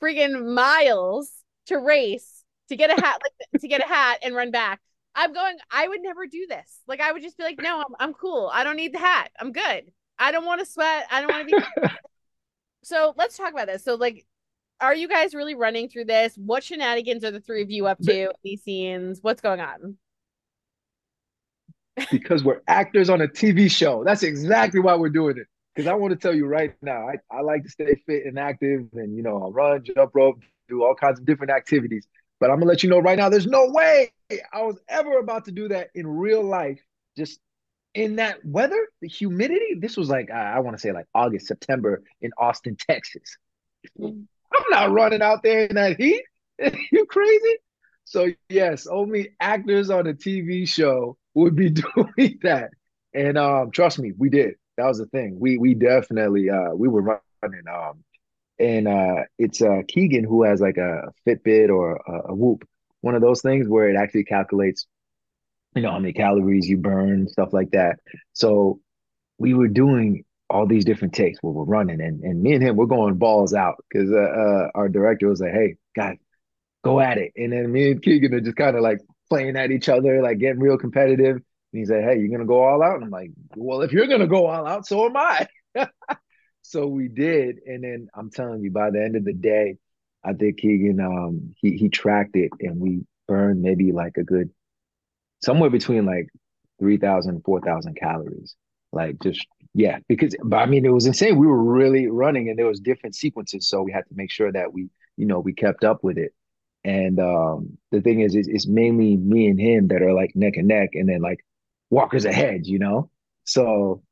freaking 0.00 0.54
miles 0.54 1.32
to 1.66 1.78
race 1.78 2.41
to 2.68 2.76
get 2.76 2.90
a 2.90 3.00
hat 3.00 3.20
like 3.22 3.50
to 3.60 3.68
get 3.68 3.82
a 3.82 3.88
hat 3.88 4.18
and 4.22 4.34
run 4.34 4.50
back? 4.50 4.80
I'm 5.14 5.32
going 5.32 5.56
I 5.70 5.88
would 5.88 6.00
never 6.02 6.26
do 6.26 6.46
this. 6.48 6.80
Like 6.86 7.00
I 7.00 7.12
would 7.12 7.22
just 7.22 7.36
be 7.36 7.44
like, 7.44 7.60
"No, 7.60 7.80
I'm 7.80 7.94
I'm 7.98 8.14
cool. 8.14 8.50
I 8.52 8.64
don't 8.64 8.76
need 8.76 8.94
the 8.94 8.98
hat. 8.98 9.30
I'm 9.38 9.52
good. 9.52 9.92
I 10.18 10.32
don't 10.32 10.44
want 10.44 10.60
to 10.60 10.66
sweat. 10.66 11.06
I 11.10 11.20
don't 11.20 11.30
want 11.30 11.48
to 11.48 11.56
be 11.56 11.88
So, 12.84 13.14
let's 13.16 13.36
talk 13.36 13.52
about 13.52 13.68
this. 13.68 13.84
So 13.84 13.94
like 13.94 14.26
are 14.82 14.94
you 14.94 15.06
guys 15.06 15.32
really 15.32 15.54
running 15.54 15.88
through 15.88 16.06
this? 16.06 16.34
What 16.36 16.64
shenanigans 16.64 17.22
are 17.22 17.30
the 17.30 17.40
three 17.40 17.62
of 17.62 17.70
you 17.70 17.86
up 17.86 17.98
to? 18.00 18.22
in 18.24 18.30
These 18.42 18.62
scenes? 18.64 19.20
What's 19.22 19.40
going 19.40 19.60
on? 19.60 19.96
because 22.10 22.42
we're 22.42 22.62
actors 22.66 23.08
on 23.08 23.20
a 23.20 23.28
TV 23.28 23.70
show. 23.70 24.02
That's 24.04 24.24
exactly 24.24 24.80
why 24.80 24.96
we're 24.96 25.10
doing 25.10 25.38
it. 25.38 25.46
Because 25.74 25.88
I 25.88 25.94
want 25.94 26.12
to 26.12 26.18
tell 26.18 26.34
you 26.34 26.46
right 26.46 26.74
now, 26.82 27.08
I, 27.08 27.14
I 27.34 27.42
like 27.42 27.62
to 27.62 27.70
stay 27.70 27.94
fit 28.06 28.26
and 28.26 28.38
active 28.38 28.88
and, 28.94 29.16
you 29.16 29.22
know, 29.22 29.40
I'll 29.40 29.52
run, 29.52 29.84
jump 29.84 30.10
rope, 30.14 30.40
do 30.68 30.82
all 30.82 30.94
kinds 30.94 31.20
of 31.20 31.26
different 31.26 31.52
activities. 31.52 32.06
But 32.42 32.50
I'm 32.50 32.56
going 32.56 32.66
to 32.66 32.70
let 32.70 32.82
you 32.82 32.90
know 32.90 32.98
right 32.98 33.16
now, 33.16 33.28
there's 33.28 33.46
no 33.46 33.68
way 33.70 34.10
I 34.52 34.62
was 34.62 34.76
ever 34.88 35.20
about 35.20 35.44
to 35.44 35.52
do 35.52 35.68
that 35.68 35.90
in 35.94 36.08
real 36.08 36.42
life, 36.42 36.80
just 37.16 37.38
in 37.94 38.16
that 38.16 38.44
weather, 38.44 38.88
the 39.00 39.06
humidity. 39.06 39.76
This 39.78 39.96
was 39.96 40.08
like, 40.08 40.28
I, 40.28 40.54
I 40.54 40.58
want 40.58 40.76
to 40.76 40.80
say 40.80 40.90
like 40.90 41.06
August, 41.14 41.46
September 41.46 42.02
in 42.20 42.32
Austin, 42.36 42.76
Texas. 42.76 43.36
Mm. 43.96 44.24
I'm 44.52 44.64
not 44.72 44.90
running 44.90 45.22
out 45.22 45.44
there 45.44 45.66
in 45.66 45.76
that 45.76 46.00
heat. 46.00 46.24
you 46.90 47.06
crazy? 47.06 47.58
So 48.06 48.26
yes, 48.48 48.88
only 48.88 49.36
actors 49.38 49.88
on 49.88 50.08
a 50.08 50.12
TV 50.12 50.66
show 50.66 51.16
would 51.34 51.54
be 51.54 51.70
doing 51.70 52.40
that. 52.42 52.70
And 53.14 53.38
um, 53.38 53.70
trust 53.70 54.00
me, 54.00 54.14
we 54.18 54.30
did. 54.30 54.54
That 54.78 54.86
was 54.86 54.98
the 54.98 55.06
thing. 55.06 55.38
We 55.38 55.58
we 55.58 55.74
definitely 55.74 56.50
uh 56.50 56.70
we 56.74 56.88
were 56.88 57.20
running. 57.42 57.68
Um, 57.72 58.02
and 58.62 58.86
uh, 58.86 59.24
it's 59.38 59.60
uh 59.60 59.82
Keegan 59.88 60.24
who 60.24 60.44
has 60.44 60.60
like 60.60 60.76
a 60.76 61.08
Fitbit 61.26 61.68
or 61.68 61.96
a, 61.96 62.30
a 62.32 62.34
Whoop, 62.34 62.66
one 63.00 63.14
of 63.14 63.20
those 63.20 63.42
things 63.42 63.68
where 63.68 63.88
it 63.88 63.96
actually 63.96 64.24
calculates, 64.24 64.86
you 65.74 65.82
know, 65.82 65.90
how 65.90 65.98
many 65.98 66.12
calories 66.12 66.68
you 66.68 66.78
burn, 66.78 67.28
stuff 67.28 67.52
like 67.52 67.72
that. 67.72 67.98
So 68.32 68.80
we 69.38 69.52
were 69.52 69.68
doing 69.68 70.24
all 70.48 70.66
these 70.66 70.84
different 70.84 71.14
takes 71.14 71.38
where 71.42 71.52
we're 71.52 71.64
running, 71.64 72.00
and 72.00 72.22
and 72.22 72.40
me 72.40 72.52
and 72.54 72.62
him 72.62 72.76
we're 72.76 72.86
going 72.86 73.16
balls 73.16 73.52
out 73.52 73.82
because 73.90 74.10
uh, 74.12 74.16
uh, 74.16 74.68
our 74.74 74.88
director 74.88 75.28
was 75.28 75.40
like, 75.40 75.52
"Hey, 75.52 75.76
guys, 75.96 76.18
go 76.84 77.00
at 77.00 77.18
it," 77.18 77.32
and 77.36 77.52
then 77.52 77.72
me 77.72 77.90
and 77.90 78.02
Keegan 78.02 78.32
are 78.34 78.40
just 78.40 78.56
kind 78.56 78.76
of 78.76 78.82
like 78.82 78.98
playing 79.28 79.56
at 79.56 79.72
each 79.72 79.88
other, 79.88 80.22
like 80.22 80.38
getting 80.38 80.60
real 80.60 80.78
competitive. 80.78 81.36
And 81.36 81.78
he's 81.80 81.90
like, 81.90 82.02
"Hey, 82.02 82.18
you're 82.18 82.28
gonna 82.28 82.46
go 82.46 82.62
all 82.62 82.82
out?" 82.82 82.96
And 82.96 83.04
I'm 83.04 83.10
like, 83.10 83.32
"Well, 83.56 83.82
if 83.82 83.92
you're 83.92 84.06
gonna 84.06 84.28
go 84.28 84.46
all 84.46 84.66
out, 84.66 84.86
so 84.86 85.06
am 85.06 85.16
I." 85.16 85.48
so 86.62 86.86
we 86.86 87.08
did, 87.08 87.60
and 87.66 87.84
then 87.84 88.08
I'm 88.14 88.30
telling 88.30 88.62
you, 88.62 88.70
by 88.70 88.90
the 88.90 89.02
end 89.02 89.16
of 89.16 89.24
the 89.24 89.32
day, 89.32 89.78
I 90.24 90.32
think 90.34 90.58
Keegan 90.58 91.00
um 91.00 91.54
he 91.60 91.76
he 91.76 91.88
tracked 91.88 92.36
it, 92.36 92.50
and 92.60 92.80
we 92.80 93.04
burned 93.28 93.62
maybe 93.62 93.92
like 93.92 94.16
a 94.18 94.24
good 94.24 94.50
somewhere 95.42 95.70
between 95.70 96.06
like 96.06 96.28
3,000, 96.78 97.42
4,000 97.44 97.96
calories. 97.96 98.56
Like 98.92 99.18
just 99.20 99.46
yeah, 99.74 99.98
because 100.08 100.34
but 100.44 100.58
I 100.58 100.66
mean 100.66 100.84
it 100.84 100.92
was 100.92 101.06
insane. 101.06 101.38
We 101.38 101.46
were 101.46 101.62
really 101.62 102.08
running 102.08 102.48
and 102.50 102.58
there 102.58 102.66
was 102.66 102.80
different 102.80 103.14
sequences, 103.16 103.68
so 103.68 103.82
we 103.82 103.92
had 103.92 104.06
to 104.08 104.14
make 104.14 104.30
sure 104.30 104.52
that 104.52 104.72
we, 104.72 104.88
you 105.16 105.26
know, 105.26 105.40
we 105.40 105.54
kept 105.54 105.84
up 105.84 106.04
with 106.04 106.18
it. 106.18 106.34
And 106.84 107.18
um 107.20 107.78
the 107.90 108.00
thing 108.02 108.20
is, 108.20 108.34
it's, 108.34 108.48
it's 108.48 108.66
mainly 108.66 109.16
me 109.16 109.46
and 109.48 109.58
him 109.60 109.88
that 109.88 110.02
are 110.02 110.12
like 110.12 110.32
neck 110.36 110.54
and 110.56 110.68
neck, 110.68 110.90
and 110.94 111.08
then 111.08 111.22
like 111.22 111.44
Walker's 111.90 112.24
ahead, 112.26 112.66
you 112.66 112.78
know. 112.78 113.10
So 113.44 114.02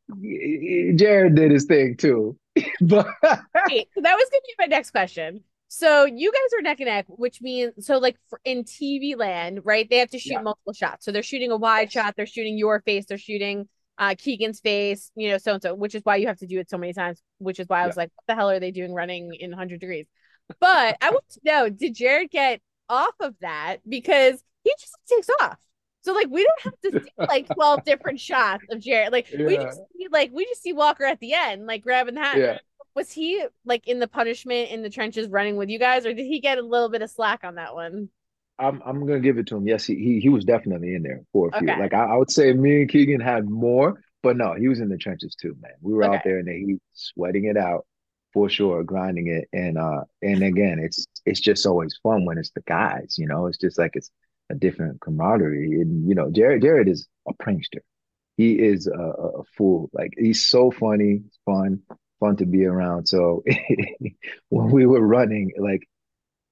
Jared 0.96 1.34
did 1.34 1.50
his 1.50 1.64
thing 1.64 1.96
too, 1.96 2.36
but 2.80 3.06
so 3.22 4.00
that 4.00 4.14
was 4.16 4.28
gonna 4.30 4.42
be 4.46 4.54
my 4.58 4.66
next 4.66 4.90
question. 4.90 5.42
So 5.68 6.04
you 6.04 6.32
guys 6.32 6.58
are 6.58 6.62
neck 6.62 6.80
and 6.80 6.88
neck, 6.88 7.06
which 7.08 7.40
means 7.40 7.86
so 7.86 7.98
like 7.98 8.16
for, 8.28 8.40
in 8.44 8.64
TV 8.64 9.16
land, 9.16 9.60
right? 9.64 9.88
They 9.88 9.98
have 9.98 10.10
to 10.10 10.18
shoot 10.18 10.32
Yeah. 10.32 10.42
multiple 10.42 10.72
shots. 10.72 11.04
So 11.04 11.12
they're 11.12 11.22
shooting 11.22 11.52
a 11.52 11.56
wide 11.56 11.92
shot, 11.92 12.14
they're 12.16 12.26
shooting 12.26 12.58
your 12.58 12.80
face, 12.80 13.06
they're 13.06 13.18
shooting 13.18 13.68
uh 13.98 14.14
Keegan's 14.18 14.60
face, 14.60 15.12
you 15.14 15.28
know, 15.30 15.38
so 15.38 15.54
and 15.54 15.62
so, 15.62 15.74
which 15.74 15.94
is 15.94 16.02
why 16.04 16.16
you 16.16 16.26
have 16.26 16.38
to 16.38 16.46
do 16.46 16.58
it 16.58 16.68
so 16.70 16.78
many 16.78 16.92
times, 16.92 17.22
which 17.38 17.60
is 17.60 17.68
why 17.68 17.82
I 17.82 17.86
was 17.86 17.96
Yeah. 17.96 18.02
like, 18.02 18.10
what 18.16 18.24
the 18.26 18.34
hell 18.34 18.50
are 18.50 18.58
they 18.60 18.70
doing 18.72 18.92
running 18.94 19.34
in 19.38 19.50
100 19.50 19.78
degrees? 19.80 20.06
But 20.58 20.96
I 21.00 21.10
want 21.10 21.28
to 21.30 21.40
know, 21.44 21.68
did 21.68 21.94
Jared 21.94 22.30
get 22.30 22.60
off 22.88 23.14
of 23.20 23.34
that 23.40 23.76
because 23.88 24.42
he 24.64 24.74
just 24.80 24.96
takes 25.08 25.28
off? 25.40 25.58
So 26.02 26.12
like 26.14 26.28
we 26.30 26.42
don't 26.44 26.62
have 26.62 26.80
to 26.82 26.92
see 27.02 27.12
like 27.28 27.48
12 27.54 27.84
different 27.84 28.20
shots 28.20 28.64
of 28.70 28.80
Jared. 28.80 29.12
Like 29.12 29.28
we 29.44 29.58
just 29.58 29.80
see 29.96 30.08
like 30.10 30.30
we 30.32 30.44
just 30.46 30.62
see 30.62 30.72
Walker 30.72 31.04
at 31.04 31.20
the 31.20 31.34
end, 31.34 31.66
like 31.66 31.82
grabbing 31.82 32.14
the 32.14 32.22
hat 32.22 32.38
yeah. 32.38 32.58
was 32.94 33.12
he 33.12 33.44
like 33.64 33.86
in 33.86 33.98
the 33.98 34.08
punishment 34.08 34.70
in 34.70 34.82
the 34.82 34.90
trenches 34.90 35.28
running 35.28 35.56
with 35.56 35.68
you 35.68 35.78
guys, 35.78 36.06
or 36.06 36.14
did 36.14 36.26
he 36.26 36.40
get 36.40 36.58
a 36.58 36.62
little 36.62 36.88
bit 36.88 37.02
of 37.02 37.10
slack 37.10 37.44
on 37.44 37.56
that 37.56 37.74
one? 37.74 38.08
I'm 38.58 38.82
I'm 38.84 39.00
gonna 39.06 39.20
give 39.20 39.38
it 39.38 39.46
to 39.48 39.56
him. 39.56 39.66
Yes, 39.66 39.84
he 39.86 39.94
he, 39.96 40.20
he 40.20 40.28
was 40.28 40.44
definitely 40.44 40.94
in 40.94 41.02
there 41.02 41.22
for 41.32 41.48
a 41.48 41.52
few. 41.58 41.70
Okay. 41.70 41.80
Like 41.80 41.94
I, 41.94 42.04
I 42.04 42.16
would 42.16 42.30
say 42.30 42.52
me 42.52 42.82
and 42.82 42.90
Keegan 42.90 43.20
had 43.20 43.48
more, 43.48 44.02
but 44.22 44.36
no, 44.36 44.54
he 44.54 44.68
was 44.68 44.80
in 44.80 44.88
the 44.88 44.98
trenches 44.98 45.34
too, 45.34 45.56
man. 45.60 45.72
We 45.80 45.94
were 45.94 46.04
Okay. 46.04 46.16
out 46.16 46.24
there 46.24 46.38
in 46.38 46.46
the 46.46 46.52
heat, 46.54 46.82
sweating 46.92 47.46
it 47.46 47.56
out 47.56 47.86
for 48.32 48.48
sure, 48.48 48.82
grinding 48.84 49.28
it. 49.28 49.48
And 49.52 49.78
uh 49.78 50.04
and 50.22 50.42
again, 50.42 50.78
it's 50.78 51.06
it's 51.24 51.40
just 51.40 51.66
always 51.66 51.98
fun 52.02 52.24
when 52.26 52.38
it's 52.38 52.50
the 52.50 52.62
guys, 52.62 53.16
you 53.18 53.26
know. 53.26 53.46
It's 53.46 53.58
just 53.58 53.78
like 53.78 53.92
it's 53.94 54.10
a 54.50 54.54
different 54.54 55.00
camaraderie. 55.00 55.80
And 55.80 56.08
you 56.08 56.14
know, 56.14 56.30
Jared 56.30 56.62
Jared 56.62 56.88
is 56.88 57.06
a 57.28 57.34
prankster. 57.34 57.80
He 58.36 58.52
is 58.54 58.86
a, 58.86 58.92
a 58.92 59.44
fool. 59.56 59.90
Like 59.92 60.14
he's 60.16 60.46
so 60.46 60.70
funny, 60.70 61.22
fun, 61.44 61.80
fun 62.20 62.36
to 62.36 62.46
be 62.46 62.64
around. 62.64 63.06
So 63.06 63.44
when 64.48 64.70
we 64.70 64.86
were 64.86 65.06
running, 65.06 65.52
like 65.58 65.88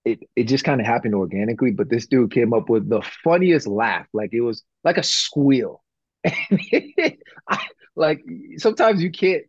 it 0.05 0.21
it 0.37 0.45
just 0.45 0.65
kind 0.65 0.81
of 0.81 0.87
happened 0.87 1.15
organically, 1.15 1.73
but 1.73 1.91
this 1.91 2.07
dude 2.07 2.33
came 2.33 2.53
up 2.53 2.69
with 2.69 2.89
the 2.89 3.03
funniest 3.25 3.67
laugh. 3.67 4.07
Like 4.13 4.31
it 4.33 4.41
was 4.41 4.63
like 4.85 4.99
a 4.99 5.03
squeal. 5.03 5.83
I, 6.27 7.61
like 7.97 8.25
sometimes 8.57 9.03
you 9.03 9.11
can't 9.11 9.45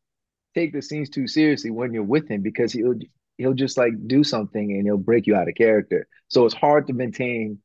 take 0.55 0.73
the 0.73 0.81
scenes 0.81 1.09
too 1.09 1.27
seriously 1.27 1.71
when 1.71 1.93
you're 1.93 2.03
with 2.03 2.27
him 2.27 2.41
because 2.41 2.73
he'll 2.73 2.95
he'll 3.38 3.53
just 3.53 3.77
like 3.77 3.93
do 4.07 4.23
something 4.23 4.71
and 4.71 4.83
he'll 4.83 4.97
break 4.97 5.27
you 5.27 5.35
out 5.35 5.47
of 5.47 5.55
character. 5.55 6.07
So 6.27 6.45
it's 6.45 6.55
hard 6.55 6.88
to 6.88 6.93
maintain 6.93 7.59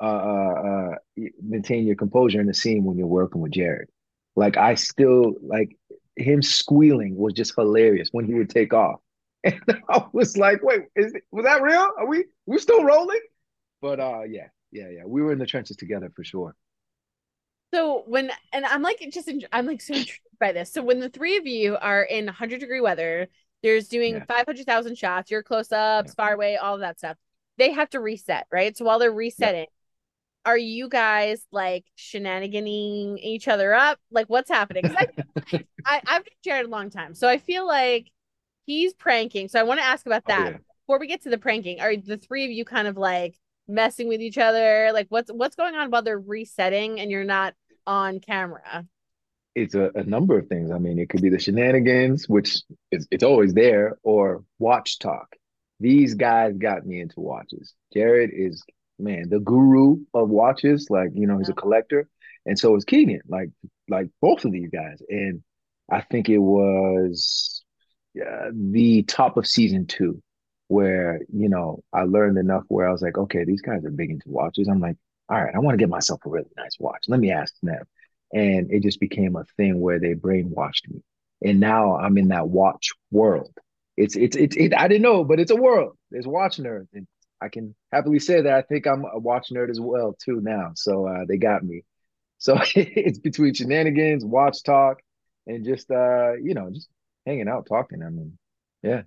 uh, 0.00 0.04
uh, 0.04 0.92
uh 0.92 0.94
maintain 1.42 1.86
your 1.86 1.96
composure 1.96 2.40
in 2.40 2.46
the 2.46 2.54
scene 2.54 2.84
when 2.84 2.96
you're 2.98 3.06
working 3.06 3.40
with 3.40 3.52
Jared. 3.52 3.88
Like 4.36 4.56
I 4.56 4.74
still 4.74 5.34
like 5.42 5.76
him 6.16 6.42
squealing 6.42 7.16
was 7.16 7.32
just 7.34 7.54
hilarious 7.56 8.08
when 8.12 8.24
he 8.26 8.34
would 8.34 8.50
take 8.50 8.72
off. 8.74 9.00
And 9.44 9.60
I 9.88 10.04
was 10.12 10.36
like, 10.36 10.62
wait, 10.62 10.82
is 10.96 11.12
was 11.30 11.44
that 11.44 11.62
real? 11.62 11.88
Are 11.98 12.06
we 12.06 12.24
we 12.46 12.58
still 12.58 12.84
rolling? 12.84 13.20
But 13.80 14.00
uh 14.00 14.22
yeah, 14.28 14.48
yeah, 14.72 14.88
yeah. 14.90 15.04
We 15.06 15.22
were 15.22 15.32
in 15.32 15.38
the 15.38 15.46
trenches 15.46 15.76
together 15.76 16.10
for 16.14 16.24
sure. 16.24 16.56
So 17.74 18.02
when 18.06 18.30
and 18.52 18.64
I'm 18.64 18.82
like 18.82 19.06
just 19.12 19.30
I'm 19.52 19.66
like 19.66 19.80
so 19.80 19.94
intrigued 19.94 20.20
by 20.40 20.52
this. 20.52 20.72
So 20.72 20.82
when 20.82 21.00
the 21.00 21.10
three 21.10 21.36
of 21.36 21.46
you 21.46 21.76
are 21.76 22.02
in 22.02 22.26
100 22.26 22.60
degree 22.60 22.80
weather, 22.80 23.28
there's 23.62 23.88
doing 23.88 24.14
Yeah. 24.16 24.24
500,000 24.26 24.96
shots, 24.96 25.30
you're 25.30 25.42
close 25.42 25.70
ups, 25.72 26.14
far 26.14 26.32
away, 26.32 26.56
all 26.56 26.74
of 26.74 26.80
that 26.80 26.98
stuff. 26.98 27.16
They 27.58 27.72
have 27.72 27.90
to 27.90 28.00
reset, 28.00 28.46
right? 28.50 28.76
So 28.76 28.84
while 28.84 28.98
they're 28.98 29.12
resetting, 29.12 29.66
are 30.48 30.58
you 30.58 30.88
guys 30.88 31.44
like 31.52 31.84
shenaniganing 31.98 33.18
each 33.18 33.48
other 33.48 33.74
up? 33.74 33.98
Like 34.10 34.28
what's 34.28 34.50
happening? 34.50 34.90
I, 34.96 35.06
I 35.86 36.02
I've 36.06 36.22
known 36.24 36.36
Jared 36.44 36.66
a 36.66 36.70
long 36.70 36.90
time, 36.90 37.14
so 37.14 37.28
I 37.28 37.38
feel 37.38 37.66
like 37.66 38.10
he's 38.66 38.94
pranking. 38.94 39.48
So 39.48 39.60
I 39.60 39.64
want 39.64 39.80
to 39.80 39.86
ask 39.86 40.06
about 40.06 40.24
Oh, 40.26 40.32
that 40.32 40.52
yeah. 40.52 40.58
before 40.86 40.98
we 41.00 41.06
get 41.08 41.22
to 41.24 41.30
the 41.30 41.38
pranking. 41.38 41.80
Are 41.80 41.96
the 41.96 42.18
three 42.18 42.44
of 42.46 42.50
you 42.52 42.64
kind 42.64 42.88
of 42.88 42.96
like 42.96 43.36
messing 43.68 44.08
with 44.08 44.20
each 44.22 44.38
other? 44.38 44.90
Like 44.94 45.08
what's 45.10 45.30
what's 45.32 45.56
going 45.56 45.74
on 45.76 45.90
while 45.90 46.02
they're 46.02 46.18
resetting 46.20 47.00
and 47.00 47.10
you're 47.10 47.24
not 47.24 47.54
on 47.86 48.20
camera? 48.20 48.86
It's 49.54 49.74
a, 49.74 49.90
a 49.94 50.04
number 50.04 50.38
of 50.38 50.46
things. 50.48 50.70
I 50.70 50.78
mean, 50.78 50.98
it 50.98 51.08
could 51.08 51.22
be 51.22 51.30
the 51.30 51.38
shenanigans, 51.38 52.28
which 52.28 52.62
is 52.92 53.08
it's 53.10 53.24
always 53.24 53.54
there, 53.54 53.98
or 54.02 54.44
watch 54.58 54.98
talk. 54.98 55.34
These 55.80 56.14
guys 56.14 56.56
got 56.58 56.86
me 56.86 57.00
into 57.00 57.20
watches. 57.20 57.74
Jared 57.92 58.30
is 58.32 58.64
man, 58.98 59.28
the 59.28 59.40
guru 59.40 59.98
of 60.14 60.28
watches. 60.28 60.86
Like, 60.90 61.10
you 61.14 61.26
know, 61.26 61.38
he's 61.38 61.48
a 61.48 61.54
collector. 61.54 62.08
And 62.46 62.58
so 62.58 62.74
is 62.76 62.84
Keegan, 62.84 63.20
like 63.28 63.50
like 63.88 64.08
both 64.20 64.44
of 64.44 64.52
these 64.52 64.70
guys. 64.70 65.02
And 65.08 65.42
I 65.90 66.00
think 66.00 66.28
it 66.28 66.38
was 66.38 67.62
uh, 68.20 68.50
the 68.52 69.02
top 69.04 69.36
of 69.36 69.46
season 69.46 69.86
two, 69.86 70.22
where, 70.68 71.20
you 71.32 71.48
know, 71.48 71.82
I 71.92 72.04
learned 72.04 72.38
enough 72.38 72.64
where 72.68 72.88
I 72.88 72.92
was 72.92 73.02
like, 73.02 73.18
okay, 73.18 73.44
these 73.44 73.62
guys 73.62 73.84
are 73.84 73.90
big 73.90 74.10
into 74.10 74.28
watches. 74.28 74.68
I'm 74.68 74.80
like, 74.80 74.96
all 75.28 75.42
right, 75.42 75.54
I 75.54 75.58
want 75.58 75.74
to 75.74 75.82
get 75.82 75.90
myself 75.90 76.20
a 76.24 76.30
really 76.30 76.50
nice 76.56 76.76
watch. 76.78 77.04
Let 77.08 77.20
me 77.20 77.30
ask 77.30 77.54
them. 77.62 77.82
And 78.32 78.70
it 78.70 78.82
just 78.82 79.00
became 79.00 79.36
a 79.36 79.44
thing 79.56 79.80
where 79.80 79.98
they 79.98 80.14
brainwashed 80.14 80.88
me. 80.88 81.02
And 81.42 81.60
now 81.60 81.96
I'm 81.96 82.18
in 82.18 82.28
that 82.28 82.48
watch 82.48 82.92
world. 83.10 83.52
It's 83.96 84.16
it's 84.16 84.36
it's 84.36 84.56
it, 84.56 84.74
I 84.74 84.88
didn't 84.88 85.02
know, 85.02 85.24
but 85.24 85.40
it's 85.40 85.50
a 85.50 85.56
world. 85.56 85.96
There's 86.10 86.26
watch 86.26 86.58
nerds. 86.58 86.88
And 86.92 87.06
I 87.40 87.48
can 87.48 87.74
happily 87.92 88.18
say 88.18 88.42
that 88.42 88.52
I 88.52 88.62
think 88.62 88.86
I'm 88.86 89.04
a 89.04 89.18
watch 89.18 89.48
nerd 89.52 89.70
as 89.70 89.80
well 89.80 90.16
too 90.22 90.40
now. 90.42 90.72
So 90.74 91.06
uh, 91.06 91.24
they 91.28 91.36
got 91.36 91.62
me. 91.62 91.84
So 92.40 92.56
it's 92.76 93.18
between 93.18 93.52
shenanigans, 93.52 94.24
watch 94.24 94.62
talk, 94.62 94.98
and 95.48 95.64
just 95.64 95.90
uh, 95.90 96.34
you 96.34 96.54
know, 96.54 96.70
just 96.70 96.88
hanging 97.26 97.48
out, 97.48 97.66
talking. 97.68 98.00
I 98.00 98.10
mean, 98.10 98.38
yeah. 98.80 99.02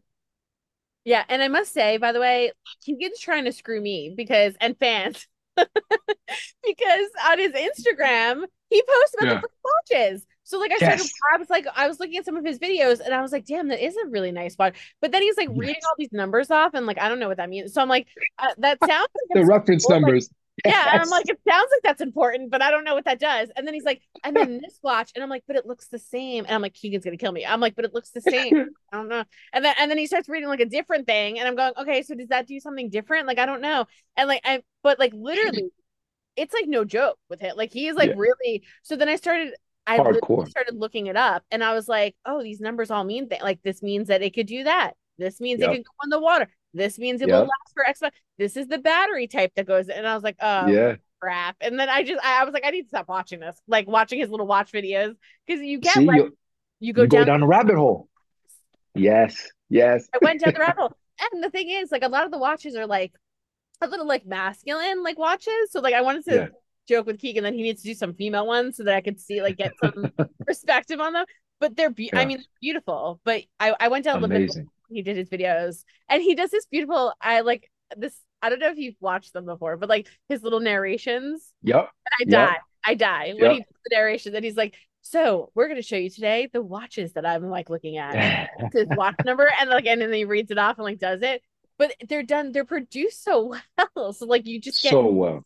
Yeah, 1.05 1.23
and 1.29 1.41
I 1.41 1.47
must 1.47 1.71
say, 1.71 1.95
by 1.95 2.11
the 2.11 2.19
way, 2.19 2.51
Keegan's 2.81 3.21
trying 3.21 3.45
to 3.45 3.53
screw 3.53 3.79
me 3.79 4.13
because 4.17 4.55
and 4.59 4.77
fans 4.77 5.27
because 5.55 7.09
on 7.25 7.39
his 7.39 7.53
Instagram 7.53 8.43
he 8.69 8.81
posts 8.81 9.15
about 9.17 9.33
yeah. 9.33 9.41
the 9.41 9.49
watches. 9.63 10.25
So 10.51 10.59
like 10.59 10.73
I 10.73 10.75
started, 10.75 10.99
yes. 10.99 11.13
I 11.33 11.37
was 11.37 11.49
like, 11.49 11.65
I 11.77 11.87
was 11.87 12.01
looking 12.01 12.17
at 12.17 12.25
some 12.25 12.35
of 12.35 12.43
his 12.43 12.59
videos 12.59 12.99
and 12.99 13.13
I 13.13 13.21
was 13.21 13.31
like, 13.31 13.45
damn, 13.45 13.69
that 13.69 13.81
is 13.81 13.95
a 13.95 14.09
really 14.09 14.33
nice 14.33 14.57
watch. 14.59 14.75
But 14.99 15.13
then 15.13 15.21
he's 15.21 15.37
like 15.37 15.47
reading 15.49 15.75
yes. 15.75 15.83
all 15.85 15.95
these 15.97 16.11
numbers 16.11 16.51
off 16.51 16.73
and 16.73 16.85
like 16.85 16.99
I 16.99 17.07
don't 17.07 17.19
know 17.19 17.29
what 17.29 17.37
that 17.37 17.49
means. 17.49 17.73
So 17.73 17.81
I'm 17.81 17.87
like, 17.87 18.07
uh, 18.37 18.49
that 18.57 18.77
sounds 18.85 19.07
like 19.15 19.43
the 19.43 19.45
reference 19.45 19.85
cool. 19.85 20.01
numbers. 20.01 20.29
Like, 20.65 20.73
yeah, 20.73 20.91
and 20.91 21.01
I'm 21.01 21.09
like, 21.09 21.29
it 21.29 21.39
sounds 21.47 21.69
like 21.71 21.81
that's 21.83 22.01
important, 22.01 22.51
but 22.51 22.61
I 22.61 22.69
don't 22.69 22.83
know 22.83 22.93
what 22.93 23.05
that 23.05 23.17
does. 23.17 23.49
And 23.55 23.65
then 23.65 23.73
he's 23.73 23.85
like, 23.85 24.01
and 24.25 24.35
then 24.35 24.59
this 24.61 24.77
watch, 24.83 25.11
and 25.15 25.23
I'm 25.23 25.29
like, 25.29 25.43
but 25.47 25.55
it 25.55 25.65
looks 25.65 25.87
the 25.87 25.97
same. 25.97 26.43
And 26.43 26.53
I'm 26.53 26.61
like, 26.61 26.73
Keegan's 26.73 27.05
gonna 27.05 27.15
kill 27.15 27.31
me. 27.31 27.45
I'm 27.45 27.61
like, 27.61 27.77
but 27.77 27.85
it 27.85 27.93
looks 27.93 28.11
the 28.11 28.19
same. 28.19 28.67
I 28.91 28.97
don't 28.97 29.07
know. 29.07 29.23
And 29.53 29.63
then 29.63 29.73
and 29.79 29.89
then 29.89 29.97
he 29.97 30.05
starts 30.05 30.27
reading 30.27 30.49
like 30.49 30.59
a 30.59 30.65
different 30.65 31.07
thing, 31.07 31.39
and 31.39 31.47
I'm 31.47 31.55
going, 31.55 31.71
okay, 31.79 32.03
so 32.03 32.13
does 32.13 32.27
that 32.27 32.47
do 32.47 32.59
something 32.59 32.89
different? 32.89 33.27
Like 33.27 33.39
I 33.39 33.45
don't 33.45 33.61
know. 33.61 33.85
And 34.17 34.27
like 34.27 34.41
I, 34.43 34.61
but 34.83 34.99
like 34.99 35.13
literally, 35.15 35.69
it's 36.35 36.53
like 36.53 36.67
no 36.67 36.83
joke 36.83 37.17
with 37.29 37.39
him. 37.39 37.55
Like 37.55 37.71
he 37.71 37.87
is 37.87 37.95
like 37.95 38.09
yeah. 38.09 38.17
really. 38.17 38.63
So 38.83 38.97
then 38.97 39.07
I 39.07 39.15
started. 39.15 39.53
I 39.87 39.95
started 39.95 40.75
looking 40.75 41.07
it 41.07 41.17
up, 41.17 41.43
and 41.51 41.63
I 41.63 41.73
was 41.73 41.87
like, 41.87 42.15
oh, 42.25 42.43
these 42.43 42.59
numbers 42.59 42.91
all 42.91 43.03
mean 43.03 43.29
th- 43.29 43.41
like 43.41 43.61
this 43.63 43.81
means 43.81 44.07
that 44.07 44.21
it 44.21 44.33
could 44.33 44.47
do 44.47 44.63
that. 44.63 44.93
This 45.17 45.39
means 45.39 45.59
yep. 45.59 45.69
it 45.69 45.73
could 45.73 45.85
go 45.85 46.03
in 46.05 46.09
the 46.09 46.19
water. 46.19 46.49
This 46.73 46.97
means 46.97 47.21
it 47.21 47.27
yep. 47.27 47.35
will 47.35 47.41
last 47.41 47.73
for 47.73 47.87
X. 47.87 48.01
This 48.37 48.55
is 48.57 48.67
the 48.67 48.77
battery 48.77 49.27
type 49.27 49.53
that 49.55 49.65
goes, 49.65 49.89
and 49.89 50.07
I 50.07 50.13
was 50.13 50.23
like, 50.23 50.37
oh 50.39 50.67
yeah, 50.67 50.95
crap. 51.19 51.57
And 51.61 51.79
then 51.79 51.89
I 51.89 52.03
just, 52.03 52.23
I, 52.23 52.41
I 52.41 52.43
was 52.43 52.53
like, 52.53 52.65
I 52.65 52.69
need 52.69 52.83
to 52.83 52.89
stop 52.89 53.07
watching 53.07 53.39
this, 53.39 53.59
like 53.67 53.87
watching 53.87 54.19
his 54.19 54.29
little 54.29 54.47
watch 54.47 54.71
videos, 54.71 55.15
because 55.45 55.61
you 55.61 55.79
get 55.79 55.93
See, 55.93 56.05
like, 56.05 56.17
you, 56.17 56.37
you 56.79 56.93
go, 56.93 57.03
you 57.03 57.07
down, 57.07 57.21
go 57.21 57.25
down 57.25 57.43
a 57.43 57.47
rabbit 57.47 57.75
hole. 57.75 58.07
Yes, 58.93 59.49
yes. 59.69 60.07
I 60.13 60.19
went 60.21 60.41
down 60.41 60.53
the 60.53 60.59
rabbit 60.59 60.77
hole, 60.79 60.97
and 61.33 61.43
the 61.43 61.49
thing 61.49 61.69
is, 61.69 61.91
like, 61.91 62.03
a 62.03 62.09
lot 62.09 62.25
of 62.25 62.31
the 62.31 62.37
watches 62.37 62.75
are 62.75 62.87
like 62.87 63.13
a 63.81 63.87
little 63.87 64.07
like 64.07 64.25
masculine 64.25 65.03
like 65.03 65.17
watches. 65.17 65.71
So 65.71 65.79
like, 65.79 65.95
I 65.95 66.01
wanted 66.01 66.25
to. 66.25 66.35
Yeah. 66.35 66.47
Joke 66.87 67.05
with 67.05 67.19
Keegan 67.19 67.43
that 67.43 67.53
he 67.53 67.61
needs 67.61 67.81
to 67.81 67.87
do 67.87 67.93
some 67.93 68.13
female 68.13 68.47
ones 68.47 68.77
so 68.77 68.83
that 68.83 68.93
I 68.95 69.01
could 69.01 69.19
see 69.19 69.41
like 69.41 69.57
get 69.57 69.73
some 69.83 70.11
perspective 70.45 70.99
on 70.99 71.13
them. 71.13 71.25
But 71.59 71.77
they're 71.77 71.91
be- 71.91 72.09
yeah. 72.13 72.19
I 72.19 72.25
mean 72.25 72.43
beautiful. 72.61 73.19
But 73.23 73.43
I 73.59 73.75
I 73.79 73.87
went 73.87 74.05
down 74.05 74.23
Amazing. 74.23 74.65
the 74.65 74.95
he 74.95 75.01
did 75.01 75.17
his 75.17 75.29
videos. 75.29 75.83
And 76.09 76.21
he 76.21 76.35
does 76.35 76.49
this 76.51 76.65
beautiful 76.65 77.13
i 77.21 77.41
like 77.41 77.69
this 77.97 78.17
i 78.41 78.49
don't 78.49 78.59
know 78.59 78.69
if 78.69 78.77
you've 78.77 78.95
watched 78.99 79.33
them 79.33 79.45
before 79.45 79.75
but 79.77 79.89
like 79.89 80.07
his 80.29 80.43
little 80.43 80.59
narrations. 80.59 81.53
Yep 81.63 81.89
i 82.19 82.23
die. 82.25 82.57
I 82.83 82.95
die 82.95 83.25
yep. 83.25 83.41
when 83.41 83.51
he 83.51 83.57
does 83.59 83.67
the 83.85 83.95
narration. 83.95 84.33
That 84.33 84.43
he's 84.43 84.57
like 84.57 84.75
so 85.01 85.51
we're 85.55 85.67
going 85.67 85.81
to 85.81 85.87
show 85.87 85.95
you 85.95 86.09
today 86.09 86.47
the 86.51 86.61
watches 86.61 87.13
that 87.13 87.25
i'm 87.25 87.49
like 87.49 87.69
looking 87.69 87.97
at. 87.97 88.49
His 88.73 88.87
watch 88.91 89.15
number. 89.25 89.51
And 89.59 89.69
like 89.69 89.85
and 89.85 90.01
then 90.01 90.13
he 90.13 90.25
reads 90.25 90.51
it 90.51 90.57
off 90.57 90.77
and 90.77 90.85
like 90.85 90.99
does 90.99 91.21
it. 91.21 91.41
But 91.77 91.95
they're 92.07 92.23
done. 92.23 92.51
They're 92.51 92.65
produced 92.65 93.23
so 93.23 93.55
well. 93.95 94.13
So 94.13 94.25
like 94.25 94.45
you 94.45 94.59
just 94.59 94.83
get 94.83 94.91
so 94.91 95.05
well 95.07 95.43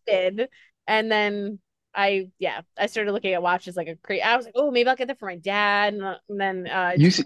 and 0.88 1.12
then 1.12 1.60
I 1.94 2.30
yeah, 2.40 2.62
I 2.78 2.88
started 2.88 3.12
looking 3.12 3.34
at 3.34 3.42
watches 3.42 3.76
like 3.76 3.88
a 3.88 3.96
crazy. 3.96 4.22
I 4.22 4.36
was 4.36 4.46
like, 4.46 4.56
oh, 4.58 4.72
maybe 4.72 4.90
I'll 4.90 4.96
get 4.96 5.08
that 5.08 5.20
for 5.20 5.28
my 5.28 5.38
dad, 5.38 5.94
and, 5.94 6.04
uh, 6.04 6.18
then 6.30 6.68
uh, 6.68 6.94
you 6.98 7.12
see, 7.12 7.24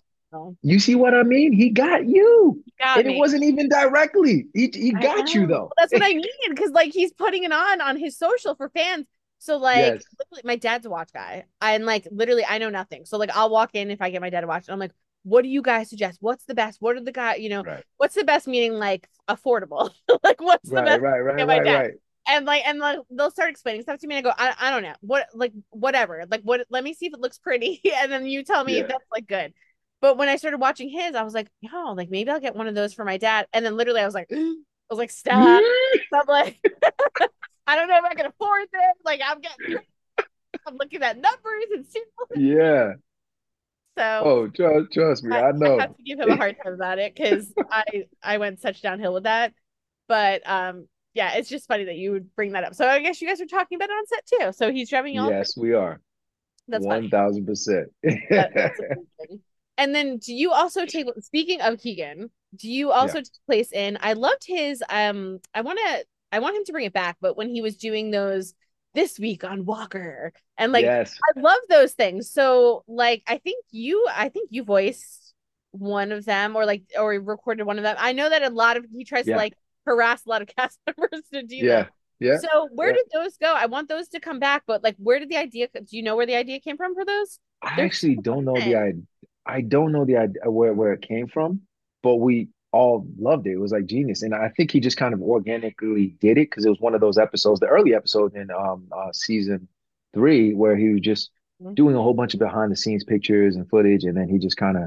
you 0.62 0.80
see 0.80 0.96
what 0.96 1.14
I 1.14 1.24
mean? 1.24 1.54
He 1.54 1.70
got 1.70 2.06
you. 2.06 2.62
He 2.66 2.74
got 2.80 3.00
and 3.00 3.08
me. 3.08 3.16
it 3.16 3.20
wasn't 3.20 3.44
even 3.44 3.70
directly. 3.70 4.48
He 4.54 4.70
he 4.74 4.92
got 4.92 5.34
you 5.34 5.48
though. 5.48 5.72
That's 5.78 5.92
what 5.92 6.04
I 6.04 6.14
mean. 6.14 6.24
Because 6.50 6.72
like 6.72 6.92
he's 6.94 7.12
putting 7.14 7.44
it 7.44 7.52
on 7.52 7.82
on 7.82 7.98
his 7.98 8.18
social 8.18 8.56
for 8.56 8.70
fans. 8.70 9.06
So 9.40 9.58
like 9.58 9.78
yes. 9.78 10.04
my 10.44 10.58
dad's 10.58 10.86
a 10.86 10.90
watch 10.90 11.12
guy. 11.14 11.46
And 11.62 11.86
like 11.86 12.08
literally 12.12 12.46
I 12.46 12.58
know 12.58 12.70
nothing. 12.70 13.06
So 13.06 13.18
like 13.18 13.32
I'll 13.34 13.50
walk 13.50 13.72
in 13.74 13.90
if 13.90 14.02
I 14.02 14.10
get 14.10 14.22
my 14.22 14.30
dad 14.30 14.44
a 14.44 14.48
watch 14.48 14.68
and 14.68 14.74
I'm 14.74 14.80
like, 14.80 14.92
what 15.24 15.44
do 15.44 15.50
you 15.50 15.62
guys 15.62 15.90
suggest? 15.90 16.18
What's 16.22 16.46
the 16.46 16.56
best? 16.56 16.82
What 16.82 16.96
are 16.96 17.02
the 17.02 17.12
guy, 17.12 17.36
you 17.36 17.50
know, 17.50 17.64
right. 17.64 17.84
what's 17.98 18.16
the 18.16 18.24
best 18.24 18.48
meaning 18.48 18.74
like 18.74 19.08
affordable? 19.28 19.92
like 20.24 20.42
what's 20.42 20.70
right, 20.70 20.82
the 20.82 20.86
best? 20.86 21.02
Right, 21.02 21.20
right, 21.20 21.48
right, 21.48 21.66
right. 21.66 21.94
And 22.30 22.46
like 22.46 22.64
and 22.66 22.80
like 22.80 23.00
they'll 23.10 23.32
start 23.32 23.50
explaining 23.50 23.82
stuff 23.82 24.00
to 24.00 24.08
me 24.08 24.16
and 24.18 24.28
I 24.28 24.30
go, 24.30 24.36
I, 24.38 24.54
I 24.60 24.72
don't 24.72 24.84
know. 24.84 24.94
What 25.02 25.28
like 25.34 25.52
whatever. 25.72 26.26
Like 26.30 26.42
what 26.42 26.66
let 26.70 26.84
me 26.84 26.94
see 26.94 27.08
if 27.08 27.14
it 27.14 27.20
looks 27.20 27.40
pretty. 27.40 27.82
and 27.96 28.12
then 28.12 28.26
you 28.28 28.44
tell 28.44 28.64
me 28.64 28.76
yeah. 28.76 28.82
if 28.82 28.88
that's 28.88 29.06
like 29.12 29.28
good. 29.28 29.54
But 30.02 30.18
when 30.18 30.30
I 30.30 30.38
started 30.38 30.60
watching 30.60 30.90
his, 30.90 31.16
I 31.16 31.24
was 31.24 31.34
like, 31.34 31.50
yo, 31.60 31.94
like 31.94 32.10
maybe 32.10 32.30
I'll 32.30 32.40
get 32.40 32.56
one 32.56 32.68
of 32.68 32.76
those 32.76 32.94
for 32.94 33.04
my 33.04 33.18
dad. 33.18 33.48
And 33.52 33.66
then 33.66 33.76
literally 33.76 34.02
I 34.02 34.06
was 34.06 34.14
like, 34.14 34.28
I 34.32 34.56
was 34.90 35.00
like, 35.00 35.12
stop. 35.12 35.62
I'm 36.14 36.26
like, 36.28 36.60
I 37.68 37.76
don't 37.76 37.88
know 37.88 37.98
if 37.98 38.06
I 38.06 38.14
can 38.14 38.28
afford 38.28 38.68
this. 38.72 38.96
Like 39.04 39.22
I'm 39.26 39.42
getting 39.42 39.84
I'm 40.68 40.78
looking 40.78 41.04
at 41.04 41.18
numbers 41.18 41.66
and 41.74 41.86
Yeah. 42.36 42.94
So 43.98 44.22
oh 44.24 44.48
trust, 44.48 44.94
trust 44.94 45.24
me, 45.24 45.36
I, 45.36 45.50
I 45.50 45.52
know. 45.52 45.78
I 45.78 45.82
have 45.82 45.98
to 45.98 46.04
give 46.04 46.20
him 46.20 46.30
a 46.30 46.36
hard 46.36 46.56
time 46.64 46.74
about 46.74 47.00
it 47.00 47.14
because 47.14 47.52
I 47.72 48.06
I 48.24 48.38
went 48.38 48.62
such 48.62 48.82
downhill 48.82 49.14
with 49.14 49.24
that. 49.24 49.54
But 50.08 50.42
um 50.50 50.88
yeah, 51.20 51.34
it's 51.34 51.50
just 51.50 51.68
funny 51.68 51.84
that 51.84 51.98
you 51.98 52.14
would 52.14 52.34
bring 52.34 52.54
that 52.54 52.64
up. 52.64 52.74
So 52.74 52.88
I 52.88 53.02
guess 53.02 53.22
you 53.22 53.28
guys 53.28 53.42
are 53.42 53.46
talking 53.46 53.76
about 53.76 53.90
it 53.90 53.92
on 53.92 54.06
set 54.08 54.26
too. 54.26 54.54
So 54.54 54.72
he's 54.72 54.90
driving 54.90 55.16
you 55.16 55.22
all. 55.22 55.30
Yes, 55.30 55.58
we 55.58 55.74
are. 55.74 56.00
That's 56.70 56.86
one 56.86 57.10
thousand 57.10 57.46
percent. 57.46 57.90
And 59.78 59.96
then 59.96 60.18
do 60.18 60.34
you 60.34 60.52
also 60.52 60.86
take 60.86 61.08
speaking 61.22 61.62
of 61.62 61.80
Keegan, 61.80 62.30
do 62.54 62.70
you 62.70 62.92
also 62.92 63.20
yeah. 63.20 63.24
take 63.24 63.46
place 63.48 63.72
in 63.72 63.98
I 64.02 64.12
loved 64.12 64.44
his 64.46 64.84
um 64.90 65.40
I 65.54 65.62
want 65.62 65.80
to 65.80 66.06
I 66.34 66.40
want 66.40 66.58
him 66.58 66.66
to 66.66 66.74
bring 66.74 66.86
it 66.86 66.92
back, 66.92 67.16
but 67.22 67.38
when 67.38 67.50
he 67.50 67.62
was 67.62 67.78
doing 67.78 68.12
those 68.12 68.54
this 68.94 69.18
week 69.18 69.46
on 69.46 69.64
Walker 69.64 70.34
and 70.58 70.74
like 70.74 70.84
yes. 70.84 71.18
I 71.34 71.40
love 71.40 71.60
those 71.70 71.94
things. 71.94 72.30
So 72.30 72.84
like 72.90 73.24
I 73.26 73.38
think 73.38 73.64
you 73.72 74.06
I 74.14 74.28
think 74.28 74.50
you 74.52 74.66
voiced 74.66 75.34
one 75.72 76.12
of 76.12 76.26
them 76.26 76.58
or 76.58 76.66
like 76.66 76.84
or 77.00 77.12
recorded 77.12 77.66
one 77.66 77.78
of 77.78 77.84
them. 77.84 77.96
I 78.00 78.12
know 78.12 78.30
that 78.30 78.44
a 78.44 78.50
lot 78.50 78.76
of 78.76 78.86
he 78.92 79.06
tries 79.06 79.28
yeah. 79.28 79.36
to 79.36 79.38
like 79.38 79.54
harass 79.90 80.26
a 80.26 80.30
lot 80.30 80.42
of 80.42 80.48
cast 80.58 80.80
members 80.86 81.24
to 81.34 81.44
do 81.44 81.56
yeah. 81.58 81.64
that. 81.64 81.78
Yeah. 81.78 81.86
Yeah. 82.22 82.38
So 82.38 82.68
where 82.74 82.90
yeah. 82.90 82.96
did 82.96 83.06
those 83.14 83.38
go? 83.38 83.54
I 83.54 83.68
want 83.68 83.88
those 83.88 84.10
to 84.10 84.20
come 84.20 84.40
back, 84.40 84.64
but 84.68 84.84
like 84.84 84.96
where 84.98 85.20
did 85.20 85.30
the 85.30 85.38
idea 85.38 85.70
do 85.74 85.96
you 85.96 86.04
know 86.04 86.18
where 86.18 86.26
the 86.26 86.36
idea 86.36 86.60
came 86.60 86.76
from 86.76 86.94
for 86.94 87.06
those? 87.06 87.40
I 87.62 87.78
They're 87.78 87.86
actually 87.86 88.18
don't 88.18 88.44
know 88.44 88.56
the 88.56 88.76
idea 88.76 89.04
I 89.46 89.62
don't 89.62 89.92
know 89.92 90.06
the 90.06 90.18
idea 90.18 90.52
where, 90.52 90.74
where 90.74 90.94
it 90.94 91.02
came 91.02 91.28
from, 91.28 91.62
but 92.04 92.18
we 92.18 92.50
all 92.72 93.08
loved 93.18 93.48
it. 93.48 93.54
It 93.54 93.60
was 93.60 93.72
like 93.72 93.88
genius. 93.88 94.22
And 94.22 94.36
I 94.36 94.50
think 94.50 94.70
he 94.70 94.80
just 94.80 94.98
kind 94.98 95.14
of 95.14 95.22
organically 95.22 96.16
did 96.20 96.38
it 96.38 96.50
because 96.50 96.66
it 96.66 96.70
was 96.70 96.80
one 96.80 96.94
of 96.94 97.02
those 97.02 97.18
episodes, 97.18 97.60
the 97.60 97.66
early 97.66 97.96
episode 97.96 98.36
in 98.36 98.52
um 98.52 98.88
uh, 98.92 99.12
season 99.12 99.68
three, 100.14 100.54
where 100.54 100.76
he 100.76 100.90
was 100.90 101.02
just 101.02 101.32
mm-hmm. 101.62 101.74
doing 101.74 101.96
a 101.96 102.02
whole 102.02 102.14
bunch 102.14 102.34
of 102.34 102.40
behind 102.40 102.72
the 102.72 102.76
scenes 102.76 103.04
pictures 103.04 103.56
and 103.56 103.68
footage, 103.70 104.04
and 104.04 104.16
then 104.16 104.30
he 104.30 104.38
just 104.38 104.58
kind 104.58 104.78
of 104.78 104.84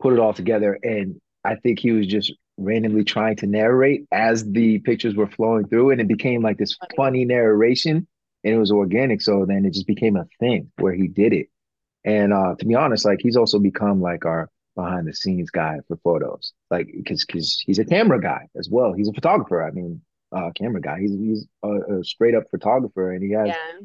put 0.00 0.12
it 0.12 0.18
all 0.18 0.34
together. 0.34 0.78
And 0.82 1.20
I 1.44 1.54
think 1.54 1.78
he 1.78 1.92
was 1.92 2.06
just 2.06 2.34
randomly 2.56 3.04
trying 3.04 3.36
to 3.36 3.46
narrate 3.46 4.06
as 4.10 4.44
the 4.44 4.78
pictures 4.80 5.14
were 5.14 5.26
flowing 5.26 5.66
through, 5.66 5.90
and 5.90 6.00
it 6.00 6.08
became 6.08 6.42
like 6.42 6.58
this 6.58 6.76
funny 6.96 7.24
narration, 7.24 8.06
and 8.44 8.54
it 8.54 8.58
was 8.58 8.72
organic. 8.72 9.22
So 9.22 9.44
then 9.46 9.64
it 9.64 9.72
just 9.72 9.86
became 9.86 10.16
a 10.16 10.26
thing 10.40 10.70
where 10.78 10.94
he 10.94 11.08
did 11.08 11.32
it. 11.32 11.48
And 12.04 12.32
uh, 12.32 12.54
to 12.58 12.64
be 12.64 12.74
honest, 12.74 13.04
like 13.04 13.18
he's 13.20 13.36
also 13.36 13.58
become 13.58 14.00
like 14.00 14.24
our 14.24 14.48
behind 14.76 15.08
the 15.08 15.14
scenes 15.14 15.50
guy 15.50 15.78
for 15.88 15.96
photos, 15.96 16.52
like 16.70 16.88
because 16.94 17.24
because 17.24 17.62
he's 17.66 17.78
a 17.78 17.84
camera 17.84 18.20
guy 18.20 18.48
as 18.56 18.68
well. 18.70 18.92
He's 18.92 19.08
a 19.08 19.12
photographer. 19.12 19.62
I 19.66 19.70
mean, 19.70 20.00
uh, 20.32 20.50
camera 20.54 20.80
guy. 20.80 21.00
He's 21.00 21.12
he's 21.12 21.46
a, 21.62 21.98
a 21.98 22.04
straight 22.04 22.34
up 22.34 22.44
photographer, 22.50 23.10
and 23.12 23.22
he 23.22 23.32
has 23.32 23.48
yeah. 23.48 23.80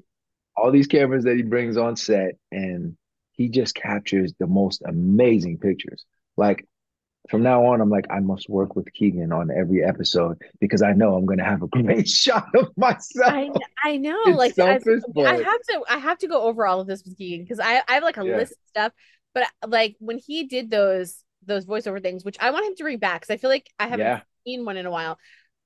all 0.56 0.72
these 0.72 0.88
cameras 0.88 1.24
that 1.24 1.36
he 1.36 1.42
brings 1.42 1.78
on 1.78 1.96
set, 1.96 2.36
and 2.52 2.96
he 3.32 3.50
just 3.50 3.74
captures 3.74 4.34
the 4.40 4.48
most 4.48 4.84
amazing 4.86 5.58
pictures. 5.58 6.06
Like 6.38 6.66
from 7.30 7.44
now 7.44 7.66
on, 7.66 7.82
I'm 7.82 7.90
like, 7.90 8.08
I 8.10 8.20
must 8.20 8.50
work 8.50 8.76
with 8.76 8.92
Keegan 8.94 9.32
on 9.32 9.52
every 9.52 9.84
episode 9.84 10.42
because 10.60 10.82
I 10.82 10.94
know 10.94 11.16
I'm 11.16 11.26
going 11.26 11.38
to 11.38 11.46
have 11.46 11.62
a 11.62 11.68
great 11.68 12.08
shot 12.10 12.48
of 12.56 12.70
myself. 12.78 13.32
I, 13.32 13.52
I 13.84 13.98
know, 13.98 14.20
it's 14.26 14.38
like 14.38 14.54
selfish, 14.56 15.02
I, 15.18 15.22
I, 15.22 15.36
have 15.36 15.62
to, 15.62 15.84
I 15.90 15.98
have 15.98 16.18
to 16.20 16.28
go 16.28 16.42
over 16.42 16.66
all 16.66 16.82
of 16.82 16.88
this 16.88 17.04
with 17.04 17.18
Keegan 17.18 17.44
because 17.44 17.60
I, 17.60 17.82
I 17.88 17.94
have 17.94 18.04
like 18.04 18.18
a 18.18 18.26
yeah. 18.26 18.38
list 18.38 18.54
of 18.54 18.58
stuff. 18.68 18.94
But 19.34 19.48
like 19.66 19.96
when 20.00 20.18
he 20.18 20.46
did 20.46 20.70
those, 20.72 21.24
those 21.46 21.66
voiceover 21.66 22.02
things, 22.02 22.26
which 22.26 22.38
I 22.40 22.52
want 22.52 22.66
him 22.66 22.76
to 22.76 22.84
bring 22.84 22.98
back 22.98 23.22
because 23.22 23.34
I 23.34 23.38
feel 23.38 23.50
like 23.50 23.70
I 23.80 23.88
haven't 23.88 24.06
yeah. 24.06 24.22
seen 24.46 24.66
one 24.66 24.78
in 24.78 24.86
a 24.86 24.92
while. 24.92 25.18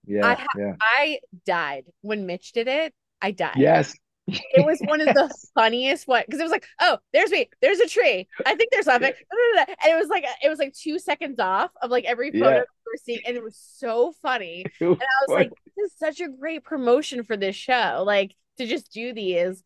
Yeah, 0.06 0.28
I, 0.28 0.34
ha- 0.36 0.46
yeah. 0.58 0.74
I 0.80 1.20
died 1.46 1.86
when 2.02 2.26
Mitch 2.26 2.52
did 2.52 2.68
it. 2.68 2.94
I 3.22 3.32
died. 3.32 3.56
Yes, 3.56 3.96
it 4.28 4.66
was 4.66 4.80
one 4.82 5.02
of 5.02 5.08
the 5.08 5.34
funniest 5.54 6.08
one 6.08 6.24
because 6.26 6.40
it 6.40 6.44
was 6.44 6.52
like, 6.52 6.66
oh, 6.82 6.98
there's 7.14 7.32
me, 7.32 7.50
there's 7.62 7.80
a 7.80 7.88
tree. 7.88 8.28
I 8.46 8.56
think 8.56 8.72
there's 8.72 8.86
something, 8.86 9.14
and 9.14 9.68
it 9.86 9.96
was 9.96 10.08
like 10.10 10.26
it 10.44 10.50
was 10.50 10.60
like 10.60 10.74
two 10.74 11.00
seconds 11.00 11.40
off 11.40 11.72
of 11.82 11.92
like 11.92 12.06
every 12.06 12.32
photo 12.32 12.50
yeah. 12.50 12.60
we 12.60 12.92
were 12.92 13.00
seeing, 13.04 13.20
and 13.26 13.38
it 13.38 13.44
was 13.44 13.58
so 13.58 14.14
funny. 14.22 14.66
And 14.82 15.02
I 15.02 15.26
was 15.28 15.36
like, 15.36 15.50
this 15.50 15.92
is 15.92 15.98
such 15.98 16.22
a 16.22 16.30
great 16.30 16.64
promotion 16.64 17.24
for 17.24 17.38
this 17.38 17.56
show. 17.56 18.04
Like 18.06 18.36
to 18.58 18.66
just 18.66 18.92
do 18.92 19.14
these. 19.14 19.64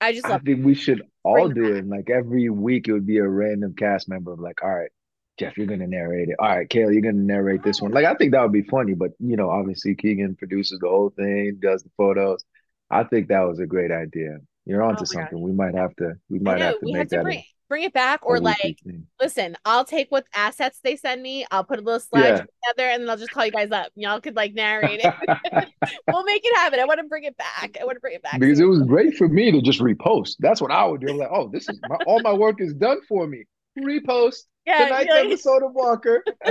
I 0.00 0.12
just 0.12 0.26
I 0.26 0.38
think 0.38 0.64
we 0.64 0.74
should 0.74 1.02
all 1.22 1.48
Bring 1.48 1.54
do 1.54 1.76
it. 1.76 1.88
Like 1.88 2.10
every 2.10 2.50
week, 2.50 2.88
it 2.88 2.92
would 2.92 3.06
be 3.06 3.18
a 3.18 3.28
random 3.28 3.74
cast 3.76 4.08
member 4.08 4.32
of 4.32 4.40
like, 4.40 4.62
all 4.62 4.74
right, 4.74 4.90
Jeff, 5.38 5.56
you're 5.56 5.66
gonna 5.66 5.86
narrate 5.86 6.28
it. 6.28 6.36
All 6.38 6.48
right, 6.48 6.68
Kayla, 6.68 6.92
you're 6.92 7.02
gonna 7.02 7.14
narrate 7.14 7.62
this 7.62 7.80
one. 7.80 7.92
Like, 7.92 8.04
I 8.04 8.14
think 8.14 8.32
that 8.32 8.42
would 8.42 8.52
be 8.52 8.62
funny, 8.62 8.94
but 8.94 9.12
you 9.20 9.36
know, 9.36 9.50
obviously 9.50 9.94
Keegan 9.94 10.36
produces 10.36 10.78
the 10.80 10.88
whole 10.88 11.10
thing, 11.10 11.58
does 11.62 11.82
the 11.82 11.90
photos. 11.96 12.44
I 12.92 13.04
think 13.04 13.28
that 13.28 13.40
was 13.40 13.58
a 13.60 13.66
great 13.66 13.90
idea. 13.90 14.38
You're 14.66 14.82
Oh 14.82 14.88
onto 14.90 15.06
gosh. 15.08 15.32
something. 15.32 15.40
We 15.40 15.52
might 15.52 15.74
have 15.74 15.94
to, 15.96 16.14
we 16.28 16.38
might 16.38 16.60
have 16.60 16.78
to 16.80 16.86
we 16.86 16.92
make 16.92 17.00
have 17.00 17.08
to 17.10 17.16
that 17.16 17.22
bring 17.22 17.38
a, 17.38 17.46
bring 17.68 17.82
it 17.84 17.92
back 17.92 18.24
or 18.26 18.40
like 18.40 18.78
listen, 19.20 19.56
I'll 19.64 19.84
take 19.84 20.10
what 20.10 20.26
assets 20.34 20.80
they 20.82 20.96
send 20.96 21.22
me, 21.22 21.46
I'll 21.50 21.64
put 21.64 21.78
a 21.78 21.82
little 21.82 22.00
slideshow 22.00 22.34
Yeah. 22.34 22.46
together, 22.66 22.88
and 22.90 23.02
then 23.02 23.10
I'll 23.10 23.16
just 23.16 23.30
call 23.30 23.46
you 23.46 23.52
guys 23.52 23.70
up. 23.70 23.92
Y'all 23.94 24.20
could 24.20 24.36
like 24.36 24.54
narrate 24.54 25.00
it. 25.00 25.14
we'll 26.10 26.24
make 26.24 26.42
it 26.44 26.56
happen. 26.56 26.80
I 26.80 26.84
want 26.84 27.00
to 27.00 27.06
bring 27.06 27.24
it 27.24 27.36
back. 27.36 27.76
I 27.80 27.84
want 27.84 27.96
to 27.96 28.00
bring 28.00 28.14
it 28.14 28.22
back. 28.22 28.40
Because 28.40 28.60
it 28.60 28.64
was 28.64 28.82
great 28.82 29.16
for 29.16 29.28
me 29.28 29.50
to 29.52 29.60
just 29.62 29.80
repost. 29.80 30.36
That's 30.40 30.60
what 30.60 30.70
I 30.70 30.84
would 30.84 31.00
do. 31.00 31.10
I'm 31.10 31.18
like, 31.18 31.28
oh, 31.32 31.48
this 31.48 31.68
is 31.68 31.80
my, 31.86 31.96
all 31.96 32.20
my 32.20 32.32
work 32.32 32.60
is 32.60 32.74
done 32.74 32.98
for 33.08 33.26
me. 33.26 33.44
Repost 33.78 34.44
Yeah, 34.66 34.84
tonight's 34.84 35.10
like, 35.10 35.26
episode 35.26 35.62
of 35.62 35.72
Walker. 35.72 36.22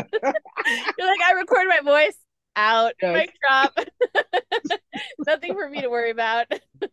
you're 0.98 1.08
like, 1.08 1.22
I 1.28 1.34
record 1.34 1.68
my 1.68 1.80
voice 1.84 2.16
out, 2.56 2.94
Yes. 3.02 3.14
mic 3.18 3.34
drop. 3.42 3.78
Nothing 5.26 5.54
for 5.54 5.70
me 5.70 5.82
to 5.82 5.90
worry 5.90 6.12
about. 6.12 6.48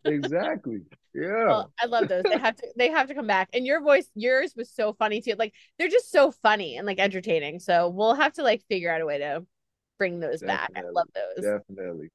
exactly. 0.05 0.81
Yeah. 1.15 1.47
Well, 1.47 1.73
I 1.81 1.87
love 1.87 2.09
those. 2.09 2.25
They 2.25 2.39
have 2.39 2.57
to 2.57 2.69
they 2.77 2.91
have 2.91 3.09
to 3.09 3.15
come 3.15 3.27
back. 3.27 3.49
And 3.53 3.67
your 3.67 3.81
voice, 3.81 4.09
yours 4.15 4.55
was 4.57 4.71
so 4.71 4.93
funny 4.93 5.21
too. 5.21 5.35
Like 5.39 5.55
they're 5.79 5.89
just 5.89 6.11
so 6.11 6.31
funny 6.31 6.77
and 6.77 6.87
like 6.87 6.99
entertaining. 6.99 7.61
So 7.61 7.89
we'll 7.89 8.15
have 8.15 8.35
to 8.35 8.43
like 8.43 8.63
figure 8.69 8.93
out 8.93 9.01
a 9.01 9.07
way 9.07 9.19
to 9.19 9.45
bring 9.99 10.21
those 10.21 10.43
back. 10.43 10.71
I 10.77 10.83
love 10.83 11.09
those. 11.15 11.45
Definitely. 11.45 12.09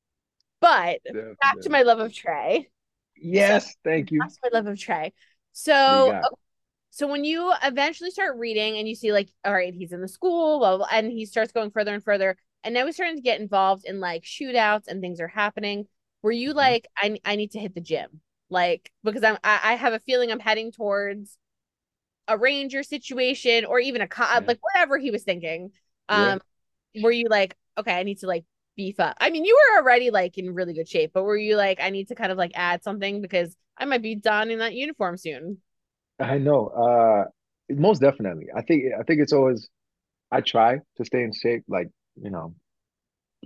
But 0.61 1.01
back 1.41 1.59
to 1.61 1.69
my 1.69 1.81
love 1.81 1.99
of 1.99 2.13
Trey. 2.13 2.69
Yes, 3.17 3.75
thank 3.83 4.11
you. 4.11 4.21
To 4.21 4.29
my 4.43 4.49
love 4.53 4.67
of 4.67 4.79
Trey. 4.79 5.13
So 5.51 6.21
so 6.91 7.07
when 7.07 7.23
you 7.23 7.51
eventually 7.63 8.11
start 8.11 8.37
reading 8.37 8.77
and 8.77 8.87
you 8.87 8.93
see 8.95 9.11
like, 9.11 9.29
all 9.43 9.51
right, 9.53 9.73
he's 9.73 9.91
in 9.91 10.01
the 10.01 10.07
school, 10.07 10.59
blah, 10.59 10.77
blah, 10.77 10.85
blah, 10.85 10.97
and 10.97 11.11
he 11.11 11.25
starts 11.25 11.51
going 11.51 11.71
further 11.71 11.91
and 11.91 12.03
further, 12.03 12.37
and 12.63 12.73
now 12.73 12.85
he's 12.85 12.95
starting 12.95 13.15
to 13.17 13.21
get 13.21 13.41
involved 13.41 13.85
in 13.85 13.99
like 13.99 14.23
shootouts 14.23 14.87
and 14.87 15.01
things 15.01 15.19
are 15.19 15.27
happening. 15.27 15.87
Were 16.21 16.31
you 16.31 16.53
Mhm. 16.53 16.53
like, 16.53 16.87
I 16.97 17.17
I 17.25 17.35
need 17.35 17.51
to 17.51 17.59
hit 17.59 17.75
the 17.75 17.81
gym? 17.81 18.21
Like, 18.49 18.91
because 19.03 19.23
I'm 19.23 19.37
I, 19.43 19.59
I 19.63 19.73
have 19.75 19.93
a 19.93 19.99
feeling 19.99 20.31
I'm 20.31 20.39
heading 20.39 20.71
towards 20.71 21.37
a 22.27 22.37
ranger 22.37 22.83
situation 22.83 23.65
or 23.65 23.79
even 23.79 24.01
a 24.01 24.07
co 24.07 24.23
Yeah. 24.33 24.47
like 24.47 24.59
whatever 24.61 24.97
he 24.97 25.11
was 25.11 25.23
thinking. 25.23 25.71
Yeah. 26.09 26.33
Um, 26.33 26.39
were 26.95 27.11
you 27.11 27.29
like, 27.29 27.55
okay, 27.77 27.93
I 27.93 28.03
need 28.03 28.19
to 28.19 28.27
like 28.27 28.45
beef 28.77 28.99
up? 28.99 29.17
I 29.21 29.29
mean, 29.31 29.45
you 29.45 29.57
were 29.73 29.81
already 29.81 30.11
like 30.11 30.37
in 30.37 30.53
really 30.53 30.73
good 30.73 30.89
shape, 30.89 31.11
but 31.13 31.23
were 31.23 31.37
you 31.37 31.57
like, 31.57 31.79
I 31.81 31.89
need 31.91 32.09
to 32.09 32.15
kind 32.15 32.31
of 32.31 32.37
like 32.37 32.51
add 32.55 32.83
something 32.83 33.21
because 33.21 33.55
I 33.77 33.85
might 33.85 34.01
be 34.03 34.15
done 34.15 34.51
in 34.51 34.59
that 34.59 34.75
uniform 34.75 35.17
soon? 35.17 35.59
I 36.19 36.37
know. 36.37 36.67
Uh, 36.67 37.25
most 37.69 37.99
definitely. 37.99 38.47
I 38.55 38.61
think 38.61 38.85
I 38.97 39.03
think 39.03 39.21
it's 39.21 39.33
always 39.33 39.69
I 40.31 40.41
try 40.41 40.79
to 40.97 41.05
stay 41.05 41.23
in 41.23 41.33
shape, 41.33 41.63
like, 41.67 41.89
you 42.21 42.29
know, 42.29 42.55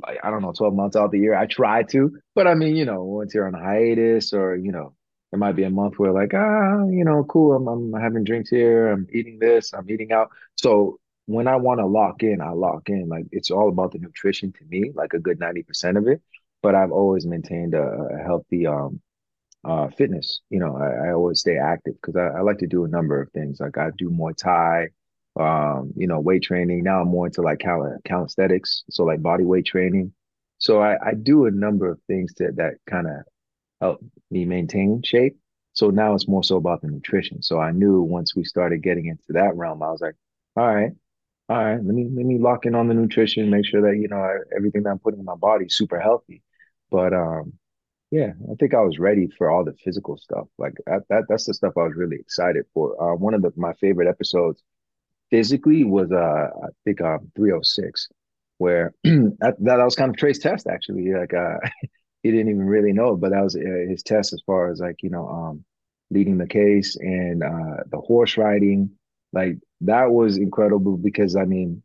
like 0.01 0.19
I 0.23 0.29
don't 0.29 0.41
know, 0.41 0.53
12 0.53 0.73
months 0.75 0.95
out 0.95 1.11
the 1.11 1.19
year. 1.19 1.35
I 1.35 1.45
try 1.45 1.83
to, 1.83 2.17
but 2.35 2.47
I 2.47 2.53
mean, 2.55 2.75
you 2.75 2.85
know, 2.85 3.03
once 3.03 3.33
you're 3.33 3.47
on 3.47 3.53
hiatus 3.53 4.33
or, 4.33 4.55
you 4.55 4.71
know, 4.71 4.93
there 5.31 5.39
might 5.39 5.55
be 5.55 5.63
a 5.63 5.69
month 5.69 5.99
where 5.99 6.13
like, 6.13 6.33
ah, 6.33 6.85
you 6.89 7.03
know, 7.03 7.23
cool, 7.25 7.55
I'm 7.55 7.67
I'm 7.67 8.01
having 8.01 8.23
drinks 8.23 8.49
here, 8.49 8.91
I'm 8.91 9.07
eating 9.11 9.39
this, 9.39 9.73
I'm 9.73 9.89
eating 9.89 10.11
out. 10.11 10.29
So 10.55 10.99
when 11.25 11.47
I 11.47 11.57
want 11.57 11.79
to 11.79 11.85
lock 11.85 12.23
in, 12.23 12.41
I 12.41 12.51
lock 12.51 12.89
in. 12.89 13.09
Like 13.09 13.25
it's 13.31 13.51
all 13.51 13.69
about 13.69 13.91
the 13.91 13.99
nutrition 13.99 14.53
to 14.53 14.65
me, 14.65 14.91
like 14.95 15.13
a 15.13 15.19
good 15.19 15.39
90% 15.39 15.97
of 15.97 16.07
it. 16.07 16.21
But 16.63 16.75
I've 16.75 16.91
always 16.91 17.25
maintained 17.25 17.73
a, 17.75 17.83
a 17.83 18.23
healthy 18.23 18.67
um 18.67 19.01
uh 19.65 19.89
fitness. 19.89 20.41
You 20.49 20.59
know, 20.59 20.77
I, 20.77 21.09
I 21.09 21.13
always 21.13 21.39
stay 21.41 21.57
active 21.57 21.95
because 22.01 22.15
I, 22.15 22.39
I 22.39 22.41
like 22.41 22.59
to 22.59 22.67
do 22.67 22.85
a 22.85 22.89
number 22.89 23.21
of 23.21 23.31
things. 23.31 23.59
Like 23.59 23.77
I 23.77 23.89
do 23.97 24.09
Muay 24.09 24.35
Thai, 24.37 24.87
um, 25.39 25.93
you 25.95 26.07
know, 26.07 26.19
weight 26.19 26.43
training. 26.43 26.83
Now 26.83 27.01
I'm 27.01 27.07
more 27.09 27.27
into 27.27 27.41
like 27.41 27.59
cal 27.59 27.97
calisthenics, 28.05 28.83
so 28.89 29.03
like 29.03 29.21
body 29.21 29.43
weight 29.43 29.65
training. 29.65 30.13
So 30.59 30.81
I, 30.81 30.95
I 31.05 31.13
do 31.13 31.45
a 31.45 31.51
number 31.51 31.89
of 31.89 31.99
things 32.07 32.33
that 32.35 32.55
that 32.57 32.75
kind 32.89 33.07
of 33.07 33.13
help 33.81 34.03
me 34.31 34.45
maintain 34.45 35.01
shape. 35.03 35.37
So 35.73 35.89
now 35.91 36.15
it's 36.15 36.27
more 36.27 36.43
so 36.43 36.57
about 36.57 36.81
the 36.81 36.87
nutrition. 36.87 37.43
So 37.43 37.59
I 37.59 37.71
knew 37.71 38.01
once 38.01 38.35
we 38.35 38.43
started 38.43 38.81
getting 38.81 39.05
into 39.05 39.25
that 39.29 39.55
realm, 39.55 39.83
I 39.83 39.91
was 39.91 40.01
like, 40.01 40.15
all 40.55 40.65
right, 40.65 40.91
all 41.49 41.63
right, 41.63 41.75
let 41.75 41.95
me 41.95 42.09
let 42.13 42.25
me 42.25 42.39
lock 42.39 42.65
in 42.65 42.75
on 42.75 42.87
the 42.87 42.93
nutrition, 42.95 43.49
make 43.49 43.65
sure 43.65 43.81
that 43.81 43.97
you 43.97 44.07
know 44.07 44.17
I, 44.17 44.37
everything 44.55 44.83
that 44.83 44.89
I'm 44.89 44.99
putting 44.99 45.19
in 45.19 45.25
my 45.25 45.35
body 45.35 45.65
is 45.65 45.77
super 45.77 45.99
healthy. 45.99 46.41
But 46.91 47.13
um, 47.13 47.53
yeah, 48.11 48.31
I 48.51 48.55
think 48.55 48.73
I 48.73 48.81
was 48.81 48.99
ready 48.99 49.27
for 49.37 49.49
all 49.49 49.63
the 49.63 49.73
physical 49.83 50.17
stuff. 50.17 50.47
Like 50.57 50.73
that, 50.87 51.03
that 51.09 51.23
that's 51.29 51.45
the 51.45 51.53
stuff 51.53 51.73
I 51.77 51.83
was 51.83 51.95
really 51.95 52.17
excited 52.17 52.65
for. 52.73 53.01
Uh, 53.01 53.15
one 53.15 53.33
of 53.33 53.41
the, 53.41 53.51
my 53.55 53.73
favorite 53.73 54.07
episodes 54.09 54.63
physically 55.29 55.83
was 55.83 56.11
uh 56.11 56.49
I 56.63 56.67
think 56.85 57.01
um 57.01 57.31
306, 57.35 58.07
where 58.57 58.93
that 59.03 59.55
that 59.59 59.83
was 59.83 59.95
kind 59.95 60.09
of 60.09 60.17
Trey's 60.17 60.39
test 60.39 60.67
actually. 60.67 61.13
Like 61.13 61.33
uh 61.33 61.57
he 62.23 62.31
didn't 62.31 62.49
even 62.49 62.65
really 62.65 62.93
know, 62.93 63.15
but 63.15 63.31
that 63.31 63.43
was 63.43 63.55
uh, 63.55 63.59
his 63.89 64.03
test 64.03 64.33
as 64.33 64.41
far 64.45 64.71
as 64.71 64.79
like 64.79 65.03
you 65.03 65.09
know 65.09 65.27
um 65.27 65.65
leading 66.09 66.37
the 66.37 66.47
case 66.47 66.95
and 66.97 67.43
uh 67.43 67.83
the 67.91 67.99
horse 67.99 68.37
riding. 68.37 68.91
Like 69.33 69.57
that 69.81 70.11
was 70.11 70.37
incredible 70.37 70.97
because 70.97 71.35
I 71.35 71.45
mean 71.45 71.83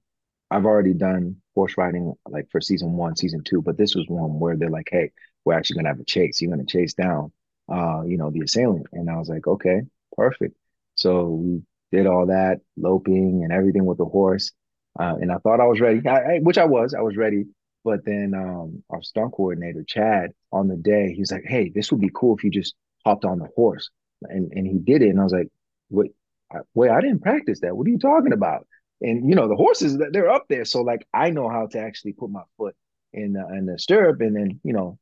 I've 0.51 0.67
already 0.67 0.95
done 0.95 1.37
horse 1.55 1.77
riding 1.79 2.15
like 2.29 2.49
for 2.51 2.61
season 2.61 2.93
one, 2.93 3.17
season 3.17 3.43
two, 3.45 3.63
but 3.63 3.77
this 3.79 3.95
was 3.95 4.07
one 4.09 4.39
where 4.39 4.57
they're 4.57 4.71
like, 4.71 4.89
hey, 4.91 5.13
we're 5.45 5.55
actually 5.55 5.77
gonna 5.77 5.89
have 5.89 6.01
a 6.01 6.05
chase. 6.05 6.41
You're 6.41 6.51
gonna 6.51 6.67
chase 6.67 6.95
down 6.95 7.33
uh, 7.73 8.03
you 8.07 8.17
know, 8.17 8.31
the 8.31 8.41
assailant. 8.43 8.87
And 8.93 9.11
I 9.11 9.17
was 9.17 9.29
like, 9.29 9.47
okay, 9.47 9.83
perfect. 10.17 10.55
So 10.95 11.29
we 11.29 11.63
did 11.93 12.07
all 12.07 12.27
that 12.27 12.59
loping 12.77 13.43
and 13.45 13.53
everything 13.53 13.85
with 13.85 13.99
the 13.99 14.05
horse. 14.05 14.51
Uh, 14.99 15.15
and 15.21 15.31
I 15.31 15.37
thought 15.39 15.61
I 15.61 15.67
was 15.67 15.81
ready, 15.81 16.07
I, 16.07 16.35
I, 16.35 16.39
which 16.41 16.59
I 16.59 16.65
was, 16.65 16.95
I 16.95 17.01
was 17.01 17.17
ready. 17.17 17.45
But 17.85 18.05
then 18.05 18.33
um, 18.37 18.83
our 18.91 19.03
stunt 19.03 19.33
coordinator, 19.33 19.85
Chad, 19.87 20.31
on 20.53 20.69
the 20.69 20.77
day, 20.77 21.13
he's 21.15 21.33
like, 21.33 21.45
hey, 21.45 21.71
this 21.75 21.91
would 21.91 22.01
be 22.01 22.11
cool 22.15 22.37
if 22.37 22.45
you 22.45 22.51
just 22.51 22.75
hopped 23.05 23.25
on 23.25 23.39
the 23.39 23.49
horse. 23.57 23.91
And 24.23 24.53
and 24.53 24.67
he 24.67 24.79
did 24.79 25.03
it. 25.03 25.09
And 25.09 25.21
I 25.21 25.25
was 25.25 25.33
like, 25.33 25.49
wait, 25.91 26.13
I, 26.53 26.59
wait, 26.75 26.91
I 26.91 27.01
didn't 27.01 27.23
practice 27.23 27.61
that. 27.61 27.77
What 27.77 27.87
are 27.87 27.91
you 27.91 27.99
talking 27.99 28.33
about? 28.33 28.67
And 29.01 29.29
you 29.29 29.35
know, 29.35 29.49
the 29.49 29.57
horses, 29.57 29.99
they're 30.13 30.31
up 30.31 30.47
there. 30.49 30.65
So 30.65 30.83
like 30.83 31.07
I 31.13 31.31
know 31.31 31.49
how 31.49 31.67
to 31.67 31.81
actually 31.81 32.13
put 32.13 32.31
my 32.31 32.43
foot 32.57 32.77
in 33.13 33.33
the, 33.33 33.47
in 33.49 33.67
the 33.67 33.79
stirrup 33.79 34.21
and 34.21 34.37
then, 34.37 34.61
you 34.63 34.73
know, 34.73 34.99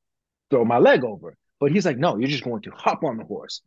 throw 0.50 0.64
my 0.64 0.78
leg 0.78 1.04
over. 1.04 1.36
But 1.60 1.72
he's 1.72 1.84
like, 1.84 1.98
no, 1.98 2.16
you're 2.16 2.28
just 2.28 2.44
going 2.44 2.62
to 2.62 2.70
hop 2.70 3.04
on 3.04 3.18
the 3.18 3.24
horse, 3.24 3.60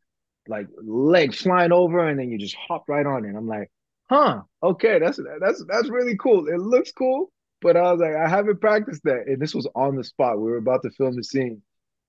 like 0.48 0.68
legs 0.82 1.42
flying 1.42 1.72
over, 1.72 2.08
and 2.08 2.20
then 2.20 2.30
you 2.30 2.38
just 2.38 2.56
hop 2.56 2.86
right 2.88 3.06
on 3.06 3.26
it. 3.26 3.36
I'm 3.36 3.48
like, 3.48 3.70
huh, 4.10 4.42
okay, 4.62 5.00
that's 5.00 5.20
that's 5.40 5.64
that's 5.68 5.90
really 5.90 6.18
cool. 6.18 6.48
It 6.48 6.60
looks 6.60 6.92
cool, 6.92 7.32
but 7.62 7.78
I 7.78 7.92
was 7.92 8.02
like, 8.02 8.16
I 8.16 8.28
haven't 8.28 8.62
practiced 8.62 9.04
that, 9.04 9.28
and 9.28 9.42
this 9.42 9.56
was 9.56 9.68
on 9.76 9.96
the 9.96 10.04
spot. 10.04 10.38
We 10.38 10.52
were 10.52 10.58
about 10.58 10.84
to 10.84 10.92
film 10.92 11.16
the 11.16 11.24
scene, 11.24 11.62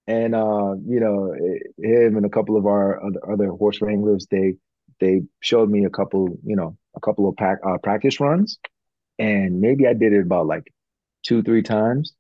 and 0.07 0.35
uh, 0.35 0.75
you 0.87 1.01
know, 1.01 1.35
him 1.79 2.17
and 2.17 2.27
a 2.27 2.31
couple 2.31 2.57
of 2.57 2.67
our 2.67 3.01
other, 3.31 3.49
horse 3.49 3.81
wranglers, 3.81 4.27
they 4.31 4.55
they 5.01 5.23
showed 5.41 5.71
me 5.71 5.85
a 5.85 5.91
couple, 5.91 6.39
you 6.45 6.57
know, 6.57 6.77
a 6.97 7.01
couple 7.01 7.29
of 7.29 7.37
pack, 7.37 7.59
uh, 7.67 7.79
practice 7.79 8.21
runs, 8.21 8.59
and 9.19 9.61
maybe 9.61 9.87
I 9.87 9.93
did 9.95 10.13
it 10.13 10.21
about 10.21 10.47
like 10.47 10.73
two, 11.25 11.43
three 11.43 11.63
times 11.63 12.15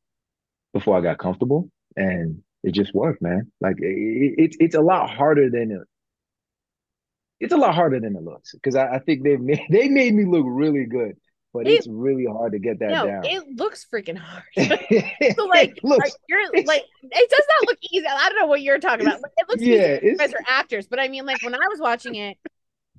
before 0.72 0.96
I 0.96 1.00
got 1.00 1.18
comfortable, 1.18 1.70
and 1.96 2.42
it 2.62 2.72
just 2.72 2.94
worked, 2.94 3.22
man. 3.22 3.50
Like 3.60 3.76
it, 3.78 4.34
it's 4.38 4.56
it's 4.60 4.74
a 4.74 4.80
lot 4.80 5.10
harder 5.10 5.50
than 5.50 5.70
it. 5.72 5.88
It's 7.40 7.52
a 7.52 7.56
lot 7.56 7.74
harder 7.74 8.00
than 8.00 8.16
it 8.16 8.22
looks 8.22 8.52
because 8.52 8.76
I, 8.76 8.94
I 8.96 8.98
think 9.00 9.22
they 9.22 9.36
made 9.36 9.60
they 9.70 9.88
made 9.88 10.14
me 10.14 10.24
look 10.24 10.44
really 10.48 10.84
good, 10.86 11.16
but 11.52 11.66
It- 11.66 11.72
it's 11.78 11.86
really 11.88 12.26
hard 12.26 12.52
to 12.52 12.58
get 12.58 12.78
that 12.80 12.90
No, 12.90 13.04
down. 13.04 13.24
it 13.24 13.44
looks 13.56 13.86
freaking 13.92 14.16
hard. 14.18 14.44
It 14.56 15.36
So 15.36 15.44
like, 15.46 15.74
looks, 15.82 16.16
you're 16.28 16.40
like, 16.64 16.84
it 17.02 17.30
does 17.30 17.46
not 17.60 17.68
look 17.68 17.78
easy. 17.92 18.06
I 18.06 18.28
don't 18.28 18.38
know 18.38 18.46
what 18.46 18.62
you're 18.62 18.78
talking 18.78 19.06
about. 19.06 19.22
Like, 19.22 19.32
It 19.36 19.48
looks 19.48 19.66
easy. 19.68 19.72
yeah, 19.72 19.98
You 20.02 20.16
guys 20.16 20.32
are 20.32 20.40
actors, 20.48 20.86
but 20.86 21.00
I 21.00 21.08
mean, 21.08 21.26
like 21.26 21.42
when 21.42 21.54
I 21.54 21.68
was 21.68 21.80
watching 21.80 22.14
it, 22.14 22.38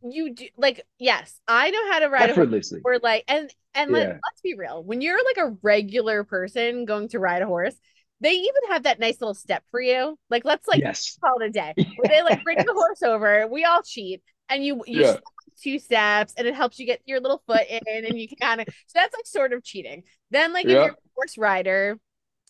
you 0.04 0.34
do 0.34 0.48
like, 0.58 0.86
yes, 1.00 1.40
I 1.48 1.72
know 1.72 1.92
how 1.92 2.00
to 2.00 2.08
ride 2.10 2.30
a 2.30 2.34
horse. 2.36 2.52
effortlessly. 2.52 2.82
Or 2.84 3.00
like, 3.00 3.24
and 3.28 3.50
and 3.74 3.92
Yeah. 3.92 4.20
let's 4.24 4.42
be 4.44 4.56
real. 4.56 4.84
When 4.84 5.02
you're 5.02 5.24
like 5.26 5.38
a 5.38 5.58
regular 5.64 6.24
person 6.24 6.86
going 6.86 7.10
to 7.10 7.20
ride 7.20 7.42
a 7.42 7.48
horse, 7.48 7.76
they 8.22 8.32
even 8.32 8.62
have 8.70 8.84
that 8.84 9.00
nice 9.00 9.20
little 9.22 9.34
step 9.34 9.64
for 9.72 9.82
you. 9.82 10.18
Like, 10.30 10.46
let's 10.46 10.68
like 10.68 10.80
Yes, 10.82 11.18
call 11.24 11.40
it 11.42 11.48
a 11.48 11.50
day. 11.50 11.74
Where 11.98 12.08
they 12.10 12.22
like 12.24 12.44
bring 12.44 12.58
the 12.58 12.74
horse 12.74 13.04
over. 13.04 13.48
We 13.48 13.66
all 13.66 13.82
cheat, 13.84 14.22
and 14.50 14.64
you 14.66 14.84
you 14.88 15.02
Yeah. 15.02 15.18
two 15.62 15.80
steps, 15.80 16.34
and 16.38 16.48
it 16.48 16.56
helps 16.56 16.80
you 16.80 16.86
get 16.86 17.02
your 17.06 17.20
little 17.20 17.44
foot 17.46 17.64
in, 17.70 18.06
and 18.06 18.20
you 18.20 18.28
can 18.28 18.38
kind 18.38 18.62
of. 18.62 18.68
So 18.68 18.94
that's 18.96 19.14
like 19.14 19.26
sort 19.28 19.54
of 19.54 19.64
cheating. 19.64 20.04
Then 20.32 20.54
like 20.54 20.66
if 20.66 20.72
you're 20.72 20.82
a 20.92 20.96
horse 21.16 21.38
rider, 21.38 22.00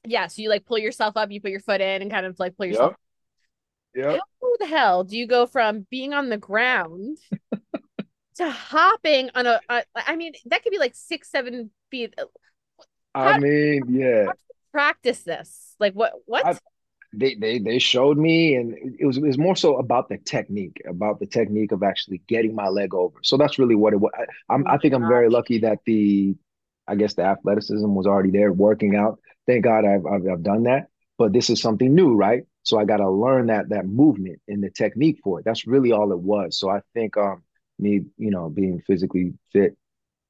yeah, 0.06 0.28
so 0.28 0.42
you 0.42 0.50
like 0.50 0.66
pull 0.66 0.78
yourself 0.78 1.18
up, 1.18 1.32
you 1.32 1.42
put 1.42 1.52
your 1.52 1.60
foot 1.62 1.82
in, 1.82 2.02
and 2.02 2.12
kind 2.12 2.26
of 2.26 2.40
like 2.40 2.56
pull 2.58 2.68
yourself. 2.68 2.94
Yep. 3.96 4.06
Yep. 4.12 4.20
How 4.42 4.56
the 4.60 4.68
hell 4.68 5.04
do 5.04 5.18
you 5.18 5.26
go 5.26 5.46
from 5.48 5.88
being 5.90 6.14
on 6.14 6.30
the 6.30 6.38
ground 6.38 7.18
to 8.36 8.50
hopping 8.50 9.30
on 9.34 9.48
a? 9.48 9.60
I 9.96 10.16
mean, 10.16 10.34
that 10.46 10.64
could 10.64 10.72
be 10.72 10.78
like 10.80 10.94
six, 10.96 11.32
seven 11.32 11.72
feet. 11.92 12.14
I 13.14 13.34
How- 13.34 13.40
mean, 13.40 13.84
yeah. 13.90 14.28
Practice 14.76 15.24
this. 15.24 15.74
Like 15.80 15.94
what? 15.94 16.12
What? 16.26 16.46
I, 16.46 16.58
they 17.14 17.36
they 17.36 17.60
they 17.60 17.80
showed 17.80 18.18
me, 18.18 18.56
and 18.56 18.76
it 19.00 19.06
was 19.06 19.16
it 19.16 19.24
was 19.24 19.38
more 19.38 19.56
so 19.56 19.78
about 19.78 20.10
the 20.10 20.18
technique, 20.18 20.82
about 20.86 21.22
the 21.22 21.26
technique 21.26 21.72
of 21.72 21.82
actually 21.82 22.22
getting 22.28 22.54
my 22.54 22.68
leg 22.68 22.94
over. 22.94 23.18
So 23.24 23.38
that's 23.38 23.58
really 23.58 23.76
what 23.76 23.94
it 23.94 24.02
was. 24.02 24.12
I, 24.14 24.26
I'm, 24.54 24.66
Oh 24.68 24.72
I 24.72 24.78
think 24.78 24.94
I'm 24.94 25.08
very 25.08 25.30
lucky 25.30 25.60
that 25.60 25.80
the, 25.86 26.36
I 26.90 26.96
guess 26.96 27.14
the 27.14 27.24
athleticism 27.24 27.88
was 27.88 28.06
already 28.06 28.32
there, 28.32 28.52
working 28.52 28.98
out. 28.98 29.18
Thank 29.48 29.64
God 29.64 29.86
I've 29.86 30.06
I've, 30.06 30.28
I've 30.30 30.44
done 30.44 30.64
that. 30.64 30.88
But 31.18 31.32
this 31.32 31.50
is 31.50 31.62
something 31.62 31.96
new, 31.96 32.14
right? 32.16 32.44
So 32.64 32.78
I 32.78 32.84
got 32.84 32.98
to 32.98 33.10
learn 33.10 33.48
that 33.48 33.70
that 33.70 33.86
movement 33.86 34.42
and 34.50 34.62
the 34.62 34.70
technique 34.70 35.20
for 35.24 35.40
it. 35.40 35.46
That's 35.46 35.66
really 35.66 35.94
all 35.94 36.12
it 36.12 36.20
was. 36.20 36.60
So 36.60 36.70
I 36.70 36.82
think 36.94 37.16
um 37.16 37.44
me, 37.80 38.02
you 38.18 38.32
know, 38.32 38.50
being 38.50 38.82
physically 38.86 39.36
fit 39.54 39.78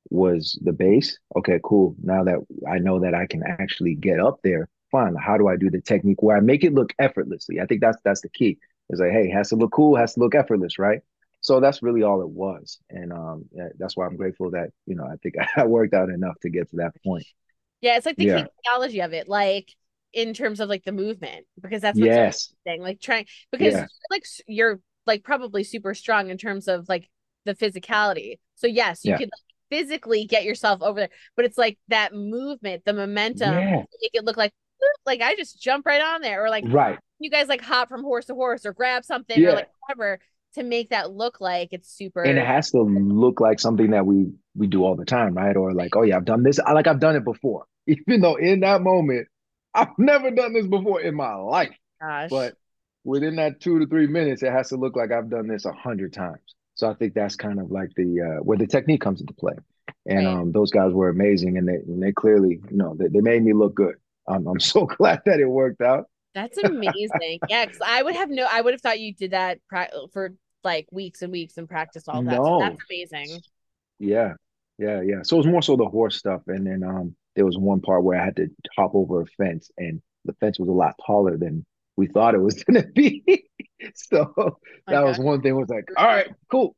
was 0.09 0.57
the 0.63 0.73
base. 0.73 1.17
Okay, 1.37 1.59
cool. 1.63 1.95
Now 2.03 2.23
that 2.23 2.39
I 2.69 2.79
know 2.79 2.99
that 2.99 3.13
I 3.13 3.25
can 3.27 3.43
actually 3.43 3.95
get 3.95 4.19
up 4.19 4.39
there, 4.43 4.69
fine. 4.91 5.15
How 5.15 5.37
do 5.37 5.47
I 5.47 5.57
do 5.57 5.69
the 5.69 5.81
technique 5.81 6.21
where 6.21 6.37
I 6.37 6.41
make 6.41 6.63
it 6.63 6.73
look 6.73 6.93
effortlessly? 6.99 7.59
I 7.59 7.65
think 7.65 7.81
that's 7.81 7.97
that's 8.03 8.21
the 8.21 8.29
key. 8.29 8.57
It's 8.89 8.99
like, 9.01 9.11
hey, 9.11 9.27
it 9.29 9.33
has 9.33 9.49
to 9.49 9.55
look 9.55 9.71
cool, 9.71 9.95
has 9.95 10.13
to 10.13 10.19
look 10.19 10.35
effortless, 10.35 10.77
right? 10.79 10.99
So 11.41 11.59
that's 11.59 11.83
really 11.83 12.03
all 12.03 12.21
it 12.21 12.29
was, 12.29 12.79
and 12.89 13.13
um, 13.13 13.45
that's 13.77 13.95
why 13.95 14.05
I'm 14.07 14.15
grateful 14.17 14.51
that 14.51 14.69
you 14.85 14.95
know 14.95 15.05
I 15.05 15.15
think 15.21 15.35
I 15.57 15.65
worked 15.65 15.93
out 15.93 16.09
enough 16.09 16.39
to 16.41 16.49
get 16.49 16.69
to 16.71 16.77
that 16.77 16.93
point. 17.03 17.25
Yeah, 17.81 17.97
it's 17.97 18.05
like 18.05 18.17
the 18.17 18.25
Yeah. 18.25 18.47
kinesiology 18.67 19.03
of 19.03 19.13
it, 19.13 19.27
like 19.27 19.71
in 20.13 20.33
terms 20.33 20.59
of 20.59 20.69
like 20.69 20.83
the 20.83 20.91
movement, 20.91 21.45
because 21.61 21.81
that's 21.81 22.01
what's 22.01 22.17
Yes. 22.17 22.53
interesting. 22.65 22.81
Like 22.81 22.99
trying 23.01 23.25
because 23.51 23.73
Yeah. 23.73 23.87
like 24.09 24.25
you're 24.47 24.79
like 25.05 25.23
probably 25.23 25.63
super 25.63 25.93
strong 25.93 26.29
in 26.29 26.37
terms 26.37 26.67
of 26.67 26.89
like 26.89 27.09
the 27.45 27.53
physicality. 27.55 28.39
So 28.55 28.67
yes, 28.67 29.05
you 29.05 29.13
Yeah. 29.13 29.15
could 29.15 29.25
like, 29.27 29.41
physically 29.69 30.25
get 30.25 30.43
yourself 30.43 30.81
over 30.81 30.99
there, 31.01 31.09
but 31.35 31.45
it's 31.45 31.57
like 31.57 31.77
that 31.89 32.13
movement, 32.13 32.83
the 32.85 32.93
momentum, 32.93 33.55
Yeah. 33.55 33.83
make 34.01 34.11
it 34.13 34.23
look 34.25 34.37
like 34.37 34.53
like 35.05 35.21
I 35.21 35.35
just 35.35 35.61
jump 35.61 35.85
right 35.85 36.01
on 36.01 36.21
there, 36.21 36.43
or 36.45 36.49
like 36.49 36.63
Right. 36.67 36.99
you 37.19 37.29
guys 37.29 37.47
like 37.47 37.61
hop 37.61 37.89
from 37.89 38.03
horse 38.03 38.25
to 38.25 38.35
horse 38.35 38.65
or 38.65 38.73
grab 38.73 39.03
something 39.05 39.37
or 39.37 39.41
Yeah. 39.41 39.51
like 39.53 39.69
whatever 39.87 40.19
to 40.55 40.63
make 40.63 40.89
that 40.89 41.11
look 41.11 41.41
like 41.41 41.69
it's 41.71 41.89
super. 41.89 42.23
And 42.23 42.37
it 42.37 42.45
has 42.45 42.71
to 42.71 42.81
look 42.81 43.39
like 43.41 43.59
something 43.59 43.91
that 43.91 44.05
we 44.05 44.31
we 44.55 44.67
do 44.67 44.83
all 44.85 44.95
the 44.95 45.05
time, 45.05 45.33
right? 45.33 45.55
Or 45.55 45.73
like, 45.73 45.95
oh 45.95 46.03
yeah, 46.03 46.15
I've 46.17 46.25
done 46.25 46.43
this. 46.43 46.59
I 46.59 46.71
like 46.73 46.87
I've 46.87 46.99
done 46.99 47.15
it 47.15 47.25
before, 47.25 47.65
even 47.87 48.21
though 48.21 48.35
in 48.35 48.61
that 48.61 48.81
moment 48.81 49.27
I've 49.73 49.97
never 49.97 50.31
done 50.31 50.53
this 50.53 50.67
before 50.67 51.01
in 51.01 51.15
my 51.15 51.35
life. 51.35 51.75
gosh. 52.01 52.29
But 52.29 52.55
within 53.03 53.35
that 53.37 53.59
two 53.59 53.79
to 53.79 53.85
three 53.87 54.07
minutes, 54.07 54.41
it 54.43 54.51
has 54.51 54.69
to 54.69 54.77
look 54.77 54.95
like 54.95 55.11
I've 55.11 55.29
done 55.29 55.47
this 55.47 55.65
a 55.65 55.73
hundred 55.73 56.13
times. 56.13 56.54
So 56.75 56.89
I 56.89 56.93
think 56.93 57.13
that's 57.13 57.35
kind 57.35 57.59
of 57.59 57.71
like 57.71 57.89
the 57.95 58.21
uh, 58.39 58.43
where 58.43 58.57
the 58.57 58.67
technique 58.67 59.01
comes 59.01 59.21
into 59.21 59.33
play. 59.33 59.53
And 60.07 60.27
Right. 60.27 60.27
um, 60.27 60.51
those 60.51 60.71
guys 60.71 60.91
were 60.93 61.09
amazing, 61.09 61.57
and 61.57 61.67
they 61.67 61.75
and 61.75 62.01
they 62.01 62.11
clearly, 62.11 62.61
you 62.69 62.77
know, 62.77 62.95
they, 62.97 63.07
they 63.07 63.21
made 63.21 63.43
me 63.43 63.53
look 63.53 63.75
good. 63.75 63.95
Um, 64.27 64.47
I'm 64.47 64.59
so 64.61 64.85
glad 64.85 65.21
that 65.25 65.39
it 65.39 65.45
worked 65.47 65.81
out. 65.81 66.05
That's 66.33 66.57
amazing. 66.57 67.41
Yeah, 67.47 67.65
because 67.65 67.79
I 67.85 68.03
would 68.03 68.15
have 68.15 68.29
no, 68.29 68.47
I 68.49 68.61
would 68.61 68.73
have 68.73 68.81
thought 68.81 68.99
you 68.99 69.13
did 69.13 69.31
that 69.31 69.59
for 70.13 70.33
like 70.63 70.87
weeks 70.91 71.21
and 71.21 71.31
weeks 71.31 71.57
and 71.57 71.69
practiced 71.69 72.09
all 72.09 72.23
that. 72.23 72.45
So 72.45 72.53
that's 72.57 72.77
amazing. 72.89 73.43
yeah, 73.99 74.33
yeah, 74.77 75.01
yeah. 75.01 75.21
So 75.23 75.35
it 75.37 75.39
was 75.39 75.47
more 75.47 75.61
so 75.61 75.75
the 75.75 75.85
horse 75.85 76.17
stuff, 76.17 76.41
and 76.47 76.65
then 76.65 76.83
um, 76.83 77.15
there 77.35 77.45
was 77.45 77.57
one 77.57 77.81
part 77.81 78.03
where 78.03 78.19
I 78.19 78.25
had 78.25 78.35
to 78.37 78.47
hop 78.77 78.95
over 78.95 79.21
a 79.21 79.25
fence, 79.37 79.71
and 79.77 80.01
the 80.25 80.33
fence 80.33 80.59
was 80.59 80.69
a 80.69 80.73
lot 80.73 80.95
taller 81.05 81.37
than 81.37 81.65
we 81.97 82.07
thought 82.07 82.35
it 82.35 82.41
was 82.41 82.63
gonna 82.65 82.85
be. 82.87 83.23
so 83.95 84.59
My 84.87 84.95
that 84.95 85.01
was 85.01 85.19
one 85.19 85.41
thing. 85.41 85.55
Was 85.55 85.69
like, 85.69 85.89
all 85.95 86.05
right, 86.05 86.27
cool, 86.51 86.75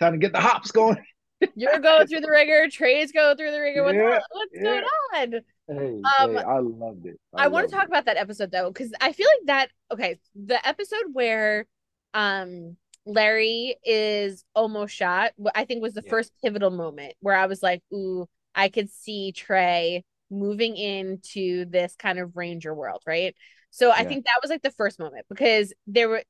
time 0.00 0.12
to 0.14 0.18
get 0.18 0.32
the 0.32 0.40
hops 0.40 0.70
going. 0.72 0.98
You're 1.54 1.78
going 1.78 2.06
through 2.06 2.20
the 2.20 2.30
rigor, 2.30 2.68
Trey's 2.70 3.12
going 3.12 3.36
through 3.36 3.52
the 3.52 3.60
rigor. 3.60 3.84
What's 3.84 4.00
Yeah, 4.00 4.20
what's 4.30 4.58
going 4.58 4.82
on? 5.14 5.34
Hey, 5.68 6.10
Um, 6.20 6.36
hey, 6.36 6.40
I 6.40 6.58
loved 6.58 7.06
it. 7.06 7.18
I 7.34 7.38
I 7.38 7.48
want 7.48 7.68
to 7.68 7.76
talk 7.76 7.86
it. 7.86 7.88
about 7.88 8.06
that 8.06 8.16
episode 8.16 8.50
though, 8.50 8.70
because 8.70 8.92
I 9.00 9.12
feel 9.12 9.26
like 9.28 9.46
that 9.46 9.68
okay, 9.92 10.18
the 10.34 10.66
episode 10.66 11.04
where 11.12 11.66
um 12.14 12.76
Larry 13.06 13.76
is 13.84 14.44
almost 14.54 14.94
shot, 14.94 15.32
I 15.54 15.64
think 15.66 15.82
was 15.82 15.94
the 15.94 16.02
Yeah, 16.02 16.10
first 16.10 16.32
pivotal 16.42 16.70
moment 16.70 17.14
where 17.20 17.36
I 17.36 17.46
was 17.46 17.62
like, 17.62 17.82
ooh, 17.92 18.26
I 18.54 18.68
could 18.68 18.90
see 18.90 19.32
Trey 19.32 20.04
moving 20.30 20.76
into 20.76 21.66
this 21.66 21.96
kind 21.96 22.18
of 22.18 22.36
ranger 22.36 22.74
world, 22.74 23.02
right? 23.06 23.34
So 23.70 23.90
I 23.90 24.04
yeah. 24.04 24.06
think 24.06 24.24
that 24.26 24.38
was 24.42 24.50
like 24.50 24.62
the 24.62 24.70
first 24.70 24.98
moment 25.00 25.26
because 25.28 25.72
there 25.86 26.08
were 26.08 26.22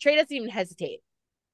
Trey 0.00 0.16
doesn't 0.16 0.32
even 0.32 0.48
hesitate. 0.48 1.00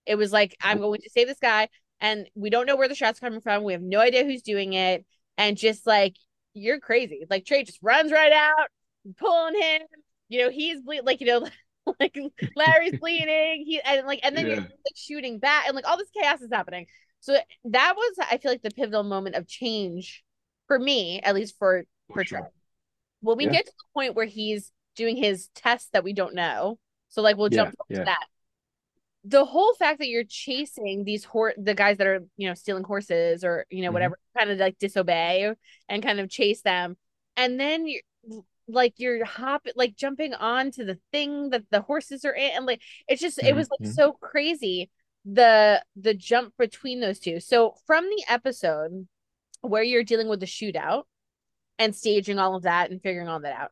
It 0.06 0.16
was 0.16 0.32
like, 0.32 0.56
I'm 0.62 0.78
going 0.80 1.00
to 1.02 1.10
save 1.10 1.28
this 1.28 1.38
guy, 1.40 1.68
and 2.00 2.28
we 2.34 2.50
don't 2.50 2.66
know 2.66 2.76
where 2.76 2.88
the 2.88 2.94
shot's 2.94 3.18
are 3.18 3.26
coming 3.26 3.40
from. 3.40 3.64
We 3.64 3.72
have 3.74 3.82
no 3.82 4.00
idea 4.00 4.24
who's 4.24 4.42
doing 4.42 4.72
it. 4.72 5.04
And 5.36 5.56
just 5.56 5.86
like, 5.86 6.16
you're 6.54 6.80
crazy. 6.80 7.26
Like, 7.30 7.44
Trey 7.46 7.64
just 7.64 7.78
runs 7.82 8.12
right 8.12 8.32
out, 8.32 8.68
pulling 9.18 9.60
him. 9.60 9.82
You 10.28 10.42
know, 10.44 10.50
he's 10.50 10.80
ble- 10.82 11.04
like, 11.04 11.20
you 11.20 11.26
know, 11.26 11.48
like 12.00 12.18
Larry's 12.56 12.94
bleeding. 13.00 13.64
He 13.66 13.80
and 13.84 14.06
like, 14.06 14.20
and 14.22 14.36
then 14.36 14.48
you're 14.48 14.58
like 14.58 14.94
shooting 14.96 15.38
back, 15.38 15.66
and 15.66 15.74
like 15.76 15.86
all 15.88 15.96
this 15.98 16.10
chaos 16.10 16.40
is 16.40 16.50
happening. 16.52 16.86
So 17.20 17.36
that 17.64 17.94
was, 17.96 18.16
I 18.30 18.38
feel 18.38 18.52
like, 18.52 18.62
the 18.62 18.70
pivotal 18.70 19.02
moment 19.02 19.36
of 19.36 19.46
change 19.48 20.22
for 20.66 20.78
me, 20.78 21.20
at 21.20 21.34
least 21.34 21.56
for 21.58 21.84
for 22.08 22.14
for 22.14 22.24
Trey. 22.24 22.40
sure. 22.40 22.50
When 23.20 23.36
we 23.36 23.46
Yeah, 23.46 23.50
get 23.50 23.66
to 23.66 23.72
the 23.72 23.84
point 23.94 24.14
where 24.14 24.26
he's 24.26 24.72
doing 24.96 25.16
his 25.16 25.48
test 25.54 25.92
that 25.92 26.04
we 26.04 26.12
don't 26.12 26.34
know, 26.34 26.78
so 27.08 27.22
like 27.22 27.36
we'll 27.36 27.48
yeah, 27.48 27.56
jump 27.56 27.74
to 27.92 27.96
yeah. 27.96 28.04
that 28.04 28.26
the 29.24 29.44
whole 29.44 29.74
fact 29.74 29.98
that 29.98 30.08
you're 30.08 30.24
chasing 30.24 31.04
these 31.04 31.24
horse 31.24 31.54
the 31.58 31.74
guys 31.74 31.98
that 31.98 32.06
are 32.06 32.20
you 32.36 32.48
know 32.48 32.54
stealing 32.54 32.84
horses 32.84 33.44
or 33.44 33.66
you 33.70 33.82
know 33.82 33.90
hmm 33.90 33.92
whatever 33.92 34.18
kind 34.36 34.50
of 34.50 34.58
like 34.58 34.78
disobey 34.78 35.52
and 35.88 36.02
kind 36.02 36.20
of 36.20 36.30
chase 36.30 36.62
them 36.62 36.96
and 37.36 37.58
then 37.58 37.86
you're 37.86 38.02
like 38.68 38.94
you're 38.98 39.24
hop 39.24 39.66
like 39.76 39.96
jumping 39.96 40.34
onto 40.34 40.84
the 40.84 40.98
thing 41.10 41.50
that 41.50 41.64
the 41.70 41.80
horses 41.80 42.24
are 42.24 42.34
in 42.34 42.50
and 42.54 42.66
like 42.66 42.82
it's 43.08 43.20
just 43.20 43.38
it 43.42 43.54
was 43.54 43.68
like 43.70 43.80
hmm 43.80 43.90
so 43.90 44.12
crazy 44.12 44.90
the 45.24 45.82
the 45.96 46.14
jump 46.14 46.52
between 46.58 47.00
those 47.00 47.18
two 47.18 47.40
so 47.40 47.74
from 47.86 48.04
the 48.04 48.24
episode 48.28 49.06
where 49.62 49.82
you're 49.82 50.04
dealing 50.04 50.28
with 50.28 50.40
the 50.40 50.46
shootout 50.46 51.04
and 51.78 51.94
staging 51.94 52.38
all 52.38 52.56
of 52.56 52.64
that 52.64 52.90
and 52.90 53.02
figuring 53.02 53.28
all 53.28 53.40
that 53.40 53.56
out. 53.56 53.70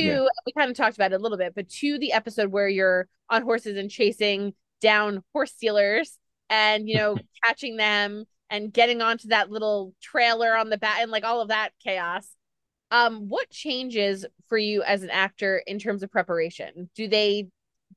Yeah. 0.00 0.18
We 0.46 0.52
kind 0.52 0.70
of 0.70 0.76
talked 0.76 0.96
about 0.96 1.12
it 1.12 1.16
a 1.16 1.22
little 1.22 1.38
bit, 1.38 1.54
but 1.54 1.68
to 1.68 1.98
the 1.98 2.12
episode 2.12 2.50
where 2.50 2.68
you're 2.68 3.08
on 3.30 3.42
horses 3.42 3.76
and 3.76 3.90
chasing 3.90 4.54
down 4.80 5.22
horse 5.32 5.52
stealers 5.52 6.18
and, 6.50 6.88
you 6.88 6.96
know, 6.96 7.20
catching 7.44 7.76
them 7.76 8.24
and 8.50 8.72
getting 8.72 9.02
onto 9.02 9.28
that 9.28 9.50
little 9.50 9.94
trailer 10.02 10.56
on 10.56 10.70
the 10.70 10.78
back 10.78 11.00
and 11.00 11.10
like 11.10 11.24
all 11.24 11.40
of 11.40 11.48
that 11.48 11.70
chaos. 11.82 12.26
Um, 12.90 13.28
what 13.28 13.50
changes 13.50 14.26
for 14.48 14.58
you 14.58 14.82
as 14.82 15.02
an 15.02 15.10
actor 15.10 15.62
in 15.66 15.78
terms 15.78 16.02
of 16.02 16.10
preparation? 16.10 16.90
Do 16.94 17.08
they, 17.08 17.48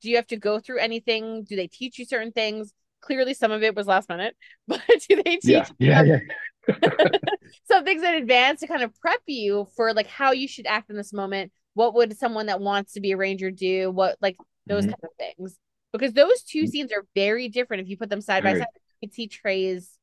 do 0.02 0.10
you 0.10 0.18
have 0.18 0.28
to 0.28 0.38
go 0.38 0.60
through 0.60 0.80
anything? 0.80 1.44
Do 1.44 1.56
they 1.56 1.68
teach 1.68 2.00
you 2.00 2.06
certain 2.06 2.32
things? 2.32 2.74
Clearly, 3.02 3.34
some 3.34 3.52
of 3.52 3.64
it 3.64 3.76
was 3.76 3.88
last 3.88 4.10
minute, 4.10 4.36
but 4.68 4.82
do 5.10 5.22
they 5.24 5.38
Yeah, 5.44 5.66
teach 5.66 5.72
yeah, 5.80 6.04
yeah. 6.04 6.20
some 7.68 7.84
things 7.84 8.04
in 8.04 8.14
advance 8.16 8.60
to 8.62 8.68
kind 8.68 8.84
of 8.84 8.94
prep 9.02 9.22
you 9.26 9.68
for 9.76 9.94
like 9.94 10.08
how 10.08 10.32
you 10.32 10.48
should 10.48 10.68
act 10.68 10.90
in 10.90 10.96
this 10.96 11.14
moment. 11.14 11.52
What 11.74 11.94
would 11.96 12.18
someone 12.18 12.48
that 12.48 12.62
wants 12.62 12.94
to 12.94 13.02
be 13.02 13.12
a 13.12 13.18
ranger 13.18 13.52
do? 13.52 13.92
What 13.92 14.18
like 14.22 14.38
those 14.68 14.86
hmm 14.86 14.96
kind 15.02 15.04
of 15.04 15.10
things. 15.18 15.58
Because 15.94 16.14
those 16.14 16.44
two 16.44 16.68
scenes 16.68 16.92
are 16.94 17.06
very 17.16 17.50
different 17.50 17.82
if 17.84 17.90
you 17.90 17.98
put 17.98 18.10
them 18.10 18.22
side 18.22 18.44
by 18.44 18.54
side. 18.54 18.68
You 19.02 19.10
can 19.10 19.14
see 19.14 19.28
Trey's 19.28 19.98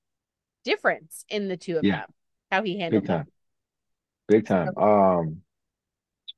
difference 0.65 1.25
in 1.29 1.49
the 1.49 1.57
two 1.57 1.79
of 1.79 1.87
yeah, 1.87 1.93
them, 1.93 2.07
how 2.51 2.63
he 2.65 2.79
big 2.91 3.05
handled 3.05 3.07
them. 3.07 3.25
Big 4.29 4.47
time, 4.47 4.47
big 4.47 4.47
So 4.65 4.73
time. 4.75 4.77
Um, 4.77 5.43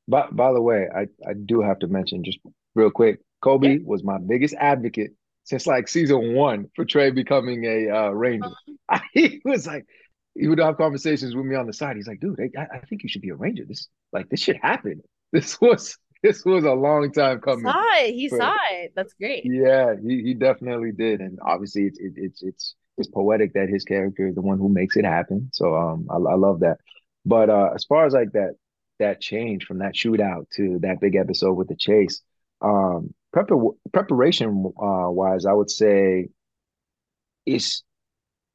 By 0.09 0.27
by 0.31 0.53
the 0.53 0.61
way, 0.63 0.89
I 0.95 1.03
I 1.29 1.35
do 1.35 1.61
have 1.61 1.79
to 1.81 1.87
mention 1.87 2.25
just 2.25 2.39
real 2.75 2.91
quick, 2.91 3.21
yeah. 3.61 3.75
Coby 3.75 3.85
was 3.85 4.03
my 4.05 4.19
biggest 4.19 4.55
advocate 4.55 5.13
since 5.45 5.67
like 5.67 5.89
season 5.89 6.35
one 6.35 6.67
for 6.75 6.85
Trey 6.85 7.11
becoming 7.11 7.65
a 7.65 7.89
uh, 7.91 8.11
Ranger. 8.11 8.57
he 9.13 9.41
was 9.45 9.67
like, 9.67 9.87
he 10.35 10.49
would 10.49 10.59
have 10.59 10.77
conversations 10.77 11.35
with 11.35 11.47
me 11.47 11.57
on 11.57 11.67
the 11.67 11.73
side. 11.73 11.97
He's 11.97 12.09
like, 12.09 12.21
dude, 12.21 12.41
I, 12.57 12.67
I 12.77 12.79
think 12.87 13.03
you 13.03 13.09
should 13.09 13.23
be 13.23 13.31
a 13.31 13.35
Ranger. 13.37 13.65
This 13.67 13.89
like 14.13 14.29
this 14.29 14.41
should 14.41 14.57
happen. 14.57 15.03
This 15.33 15.61
was 15.61 15.97
this 16.23 16.45
was 16.45 16.65
a 16.65 16.73
long 16.73 17.13
time 17.13 17.41
He 17.45 17.53
coming. 17.53 17.63
saw 17.63 17.85
it. 17.99 18.15
He 18.15 18.29
For 18.29 18.39
saw 18.39 18.57
it. 18.71 18.93
That's 18.97 19.13
great. 19.15 19.53
yeah, 19.53 19.95
he, 20.03 20.23
he 20.23 20.35
definitely 20.35 20.93
did, 20.93 21.21
and 21.21 21.39
obviously 21.45 21.85
it's 21.87 21.99
it, 22.01 22.13
it's 22.17 22.43
it's 22.43 22.75
it's 22.99 23.09
poetic 23.09 23.55
that 23.55 23.69
his 23.71 23.85
character 23.85 24.29
is 24.29 24.35
the 24.35 24.43
one 24.43 24.59
who 24.59 24.69
makes 24.69 24.97
it 24.97 25.05
happen. 25.07 25.51
So 25.53 25.75
um, 25.77 26.09
I, 26.11 26.17
I 26.17 26.35
love 26.37 26.61
that. 26.61 26.79
But 27.27 27.51
uh, 27.51 27.71
as 27.75 27.85
far 27.85 28.07
as 28.07 28.15
like 28.15 28.33
that 28.33 28.55
that 28.99 29.21
change 29.21 29.65
from 29.67 29.79
that 29.79 29.95
shootout 29.95 30.51
to 30.57 30.79
that 30.81 31.01
big 31.01 31.17
episode 31.17 31.55
with 31.55 31.69
the 31.69 31.77
chase, 31.77 32.23
um, 32.63 33.15
prepar 33.35 33.73
preparation 33.93 34.73
uh, 34.81 35.11
wise, 35.11 35.47
I 35.47 35.53
would 35.55 35.71
say 35.71 36.29
it's 37.47 37.83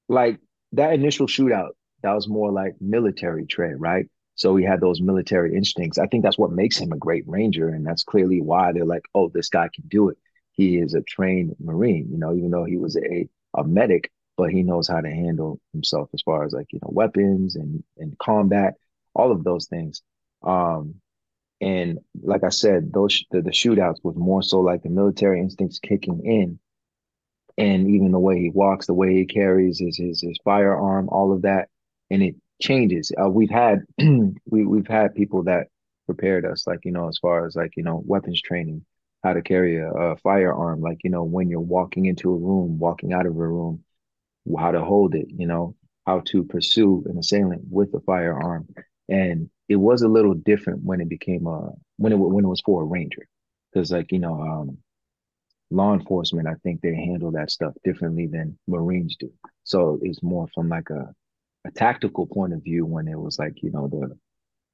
like 0.09 0.39
that 0.73 0.93
initial 0.93 1.28
shootout. 1.28 1.71
That 2.03 2.13
was 2.13 2.28
more 2.30 2.51
like 2.51 2.76
military 2.82 3.45
trade, 3.47 3.76
right? 3.80 4.07
So 4.36 4.55
he 4.55 4.65
had 4.65 4.81
those 4.81 5.01
military 5.01 5.55
instincts. 5.55 5.97
I 5.97 6.07
think 6.07 6.23
that's 6.23 6.38
what 6.38 6.51
makes 6.51 6.77
him 6.77 6.91
a 6.91 6.97
great 6.97 7.23
ranger, 7.27 7.69
and 7.69 7.86
that's 7.86 8.03
clearly 8.03 8.41
why 8.41 8.71
they're 8.73 8.86
like, 8.86 9.05
oh, 9.15 9.29
this 9.29 9.49
guy 9.49 9.69
can 9.73 9.86
do 9.88 10.09
it. 10.09 10.17
He 10.51 10.77
is 10.77 10.93
a 10.93 11.01
trained 11.01 11.55
Marine, 11.59 12.07
you 12.11 12.17
know, 12.17 12.33
even 12.36 12.51
though 12.51 12.65
he 12.65 12.77
was 12.77 12.97
a 12.97 13.27
a 13.57 13.63
medic, 13.63 14.11
but 14.38 14.51
he 14.51 14.63
knows 14.63 14.88
how 14.89 14.99
to 15.01 15.09
handle 15.09 15.59
himself 15.71 16.09
as 16.13 16.21
far 16.21 16.43
as 16.45 16.51
like, 16.53 16.67
you 16.73 16.79
know, 16.81 16.89
weapons 16.91 17.55
and 17.55 17.83
and 17.97 18.17
combat, 18.19 18.75
all 19.13 19.31
of 19.31 19.43
those 19.43 19.67
things. 19.67 20.01
Um, 20.43 20.95
And 21.61 21.99
like 22.23 22.43
I 22.43 22.49
said, 22.49 22.93
those 22.93 23.23
the, 23.31 23.41
the 23.41 23.51
shootouts 23.51 24.03
was 24.03 24.15
more 24.17 24.43
so 24.43 24.61
like 24.61 24.83
the 24.83 24.89
military 24.89 25.39
instincts 25.41 25.79
kicking 25.79 26.25
in, 26.25 26.59
and 27.57 27.88
even 27.89 28.11
the 28.11 28.19
way 28.19 28.39
he 28.39 28.49
walks, 28.49 28.86
the 28.88 28.93
way 28.93 29.13
he 29.13 29.25
carries 29.25 29.79
his 29.79 29.97
his, 29.97 30.21
his 30.21 30.38
firearm, 30.43 31.09
all 31.09 31.31
of 31.33 31.43
that, 31.43 31.69
and 32.11 32.21
it 32.23 32.36
changes. 32.62 33.12
Uh, 33.22 33.30
we've 33.30 33.49
had 33.49 33.84
we 33.99 34.66
we've 34.66 34.88
had 34.88 35.16
people 35.16 35.43
that 35.43 35.68
prepared 36.06 36.45
us, 36.45 36.68
like 36.68 36.80
you 36.86 36.91
know, 36.91 37.08
as 37.08 37.18
far 37.18 37.45
as 37.45 37.56
like 37.56 37.74
you 37.76 37.84
know, 37.84 38.03
weapons 38.06 38.41
training, 38.41 38.86
how 39.24 39.34
to 39.34 39.41
carry 39.41 39.78
a, 39.78 39.89
a 39.91 40.18
firearm, 40.18 40.82
like 40.82 40.99
you 41.03 41.10
know, 41.10 41.24
when 41.24 41.49
you're 41.49 41.60
walking 41.60 42.06
into 42.06 42.32
a 42.32 42.38
room, 42.38 42.80
walking 42.80 43.14
out 43.14 43.26
of 43.26 43.36
a 43.36 43.47
room, 43.47 43.84
how 44.58 44.72
to 44.72 44.82
hold 44.82 45.16
it, 45.16 45.28
you 45.30 45.47
know, 45.47 45.76
how 46.06 46.22
to 46.22 46.43
pursue 46.43 47.03
an 47.08 47.18
assailant 47.18 47.64
with 47.70 47.93
a 47.93 47.99
firearm. 48.01 48.68
And 49.10 49.49
it 49.70 49.78
was 49.78 50.01
a 50.01 50.08
little 50.08 50.34
different 50.34 50.84
when 50.84 51.01
it 51.01 51.10
became 51.10 51.47
a 51.47 51.72
when 51.97 52.14
it 52.14 52.18
when 52.18 52.45
it 52.45 52.49
was 52.49 52.62
for 52.62 52.84
a 52.84 52.86
ranger, 52.86 53.28
because 53.72 53.91
like 53.91 54.12
you 54.12 54.20
know, 54.20 54.41
um, 54.41 54.78
law 55.72 55.93
enforcement, 55.93 56.47
I 56.47 56.56
think 56.64 56.82
they 56.82 56.95
handle 56.95 57.32
that 57.32 57.51
stuff 57.51 57.74
differently 57.84 58.28
than 58.28 58.58
Marines 58.68 59.16
do. 59.20 59.32
So 59.64 59.99
it's 60.01 60.22
more 60.24 60.47
from 60.53 60.70
like 60.70 60.89
a 60.89 61.14
a 61.66 61.72
tactical 61.72 62.28
point 62.28 62.53
of 62.53 62.63
view 62.63 62.86
when 62.86 63.07
it 63.07 63.20
was 63.20 63.39
like 63.39 63.61
you 63.63 63.72
know 63.72 63.88
the 63.88 64.18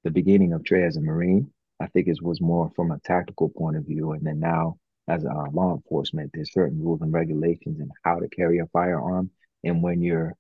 the 0.04 0.12
beginning 0.12 0.54
of 0.54 0.64
Trey 0.64 0.84
as 0.84 0.98
a 0.98 1.02
Marine. 1.02 1.52
I 1.80 1.88
think 1.88 2.08
it 2.08 2.22
was 2.22 2.42
more 2.42 2.72
from 2.76 2.92
a 2.92 3.00
tactical 3.00 3.50
point 3.50 3.78
of 3.78 3.86
view, 3.86 4.12
and 4.12 4.26
then 4.26 4.40
now 4.40 4.78
as 5.08 5.24
a 5.24 5.34
law 5.52 5.76
enforcement, 5.76 6.32
there's 6.34 6.54
certain 6.54 6.82
rules 6.82 7.02
and 7.02 7.12
regulations 7.12 7.80
and 7.80 7.92
how 8.04 8.20
to 8.20 8.28
carry 8.30 8.60
a 8.60 8.68
firearm, 8.68 9.32
and 9.64 9.82
when 9.82 10.02
you're 10.02 10.36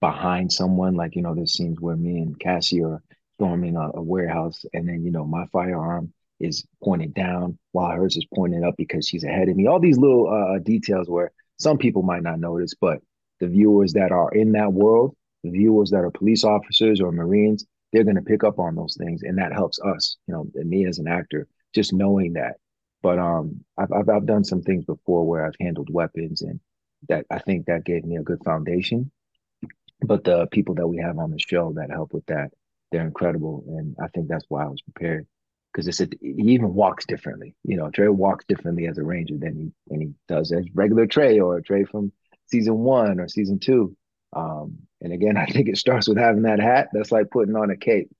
behind 0.00 0.52
someone, 0.52 0.94
like 0.94 1.16
you 1.16 1.22
know, 1.22 1.34
there's 1.34 1.54
scenes 1.54 1.80
where 1.80 1.96
me 1.96 2.18
and 2.18 2.38
Cassie 2.38 2.82
are 2.82 3.02
storming 3.36 3.76
a, 3.76 3.90
a 3.94 4.02
warehouse, 4.02 4.64
and 4.72 4.88
then 4.88 5.04
you 5.04 5.10
know 5.10 5.24
my 5.24 5.46
firearm 5.52 6.12
is 6.40 6.64
pointed 6.82 7.14
down 7.14 7.58
while 7.72 7.90
hers 7.90 8.16
is 8.16 8.26
pointed 8.34 8.62
up 8.64 8.74
because 8.76 9.08
she's 9.08 9.24
ahead 9.24 9.48
of 9.48 9.56
me. 9.56 9.66
All 9.66 9.80
these 9.80 9.98
little 9.98 10.28
uh, 10.28 10.58
details 10.58 11.08
where 11.08 11.32
some 11.58 11.78
people 11.78 12.02
might 12.02 12.22
not 12.22 12.40
notice, 12.40 12.74
but 12.78 13.00
the 13.40 13.48
viewers 13.48 13.94
that 13.94 14.12
are 14.12 14.30
in 14.32 14.52
that 14.52 14.72
world, 14.72 15.16
viewers 15.50 15.90
that 15.90 16.04
are 16.04 16.10
police 16.10 16.44
officers 16.44 17.00
or 17.00 17.12
Marines, 17.12 17.66
they're 17.92 18.04
going 18.04 18.16
to 18.16 18.22
pick 18.22 18.44
up 18.44 18.58
on 18.58 18.74
those 18.74 18.96
things, 18.98 19.22
and 19.22 19.38
that 19.38 19.52
helps 19.52 19.78
us. 19.80 20.16
You 20.26 20.34
know, 20.34 20.50
me 20.54 20.86
as 20.86 20.98
an 20.98 21.08
actor, 21.08 21.46
just 21.74 21.92
knowing 21.92 22.34
that. 22.34 22.56
But 23.02 23.18
um, 23.18 23.64
I've, 23.78 23.92
I've 23.92 24.08
I've 24.08 24.26
done 24.26 24.44
some 24.44 24.62
things 24.62 24.84
before 24.84 25.26
where 25.26 25.46
I've 25.46 25.56
handled 25.60 25.88
weapons, 25.92 26.42
and 26.42 26.60
that 27.08 27.26
I 27.30 27.38
think 27.38 27.66
that 27.66 27.84
gave 27.84 28.04
me 28.04 28.16
a 28.16 28.22
good 28.22 28.42
foundation. 28.44 29.10
But 30.00 30.24
the 30.24 30.46
people 30.50 30.74
that 30.76 30.88
we 30.88 30.98
have 30.98 31.18
on 31.18 31.30
the 31.30 31.38
show 31.38 31.72
that 31.76 31.90
help 31.90 32.12
with 32.12 32.26
that, 32.26 32.50
they're 32.90 33.06
incredible, 33.06 33.64
and 33.68 33.96
I 34.02 34.08
think 34.08 34.28
that's 34.28 34.46
why 34.48 34.64
I 34.64 34.68
was 34.68 34.82
prepared 34.82 35.26
because 35.74 35.88
it's 35.88 36.00
a, 36.00 36.08
he 36.20 36.52
even 36.52 36.72
walks 36.72 37.04
differently. 37.04 37.54
You 37.64 37.76
know, 37.76 37.90
Trey 37.90 38.08
walks 38.08 38.44
differently 38.46 38.86
as 38.86 38.98
a 38.98 39.02
Ranger 39.02 39.36
than 39.38 39.56
he 39.56 39.72
than 39.88 40.00
he 40.00 40.12
does 40.28 40.52
as 40.52 40.64
regular 40.72 41.06
Trey 41.06 41.40
or 41.40 41.60
Trey 41.60 41.84
from 41.84 42.12
season 42.46 42.78
one 42.78 43.20
or 43.20 43.28
season 43.28 43.58
two. 43.58 43.96
Um, 44.34 44.78
and 45.04 45.12
again, 45.12 45.36
I 45.36 45.46
think 45.46 45.68
it 45.68 45.78
starts 45.78 46.08
with 46.08 46.18
having 46.18 46.42
that 46.42 46.58
hat. 46.58 46.88
That's 46.92 47.12
like 47.12 47.30
putting 47.30 47.54
on 47.54 47.70
a 47.70 47.76
cape. 47.76 48.10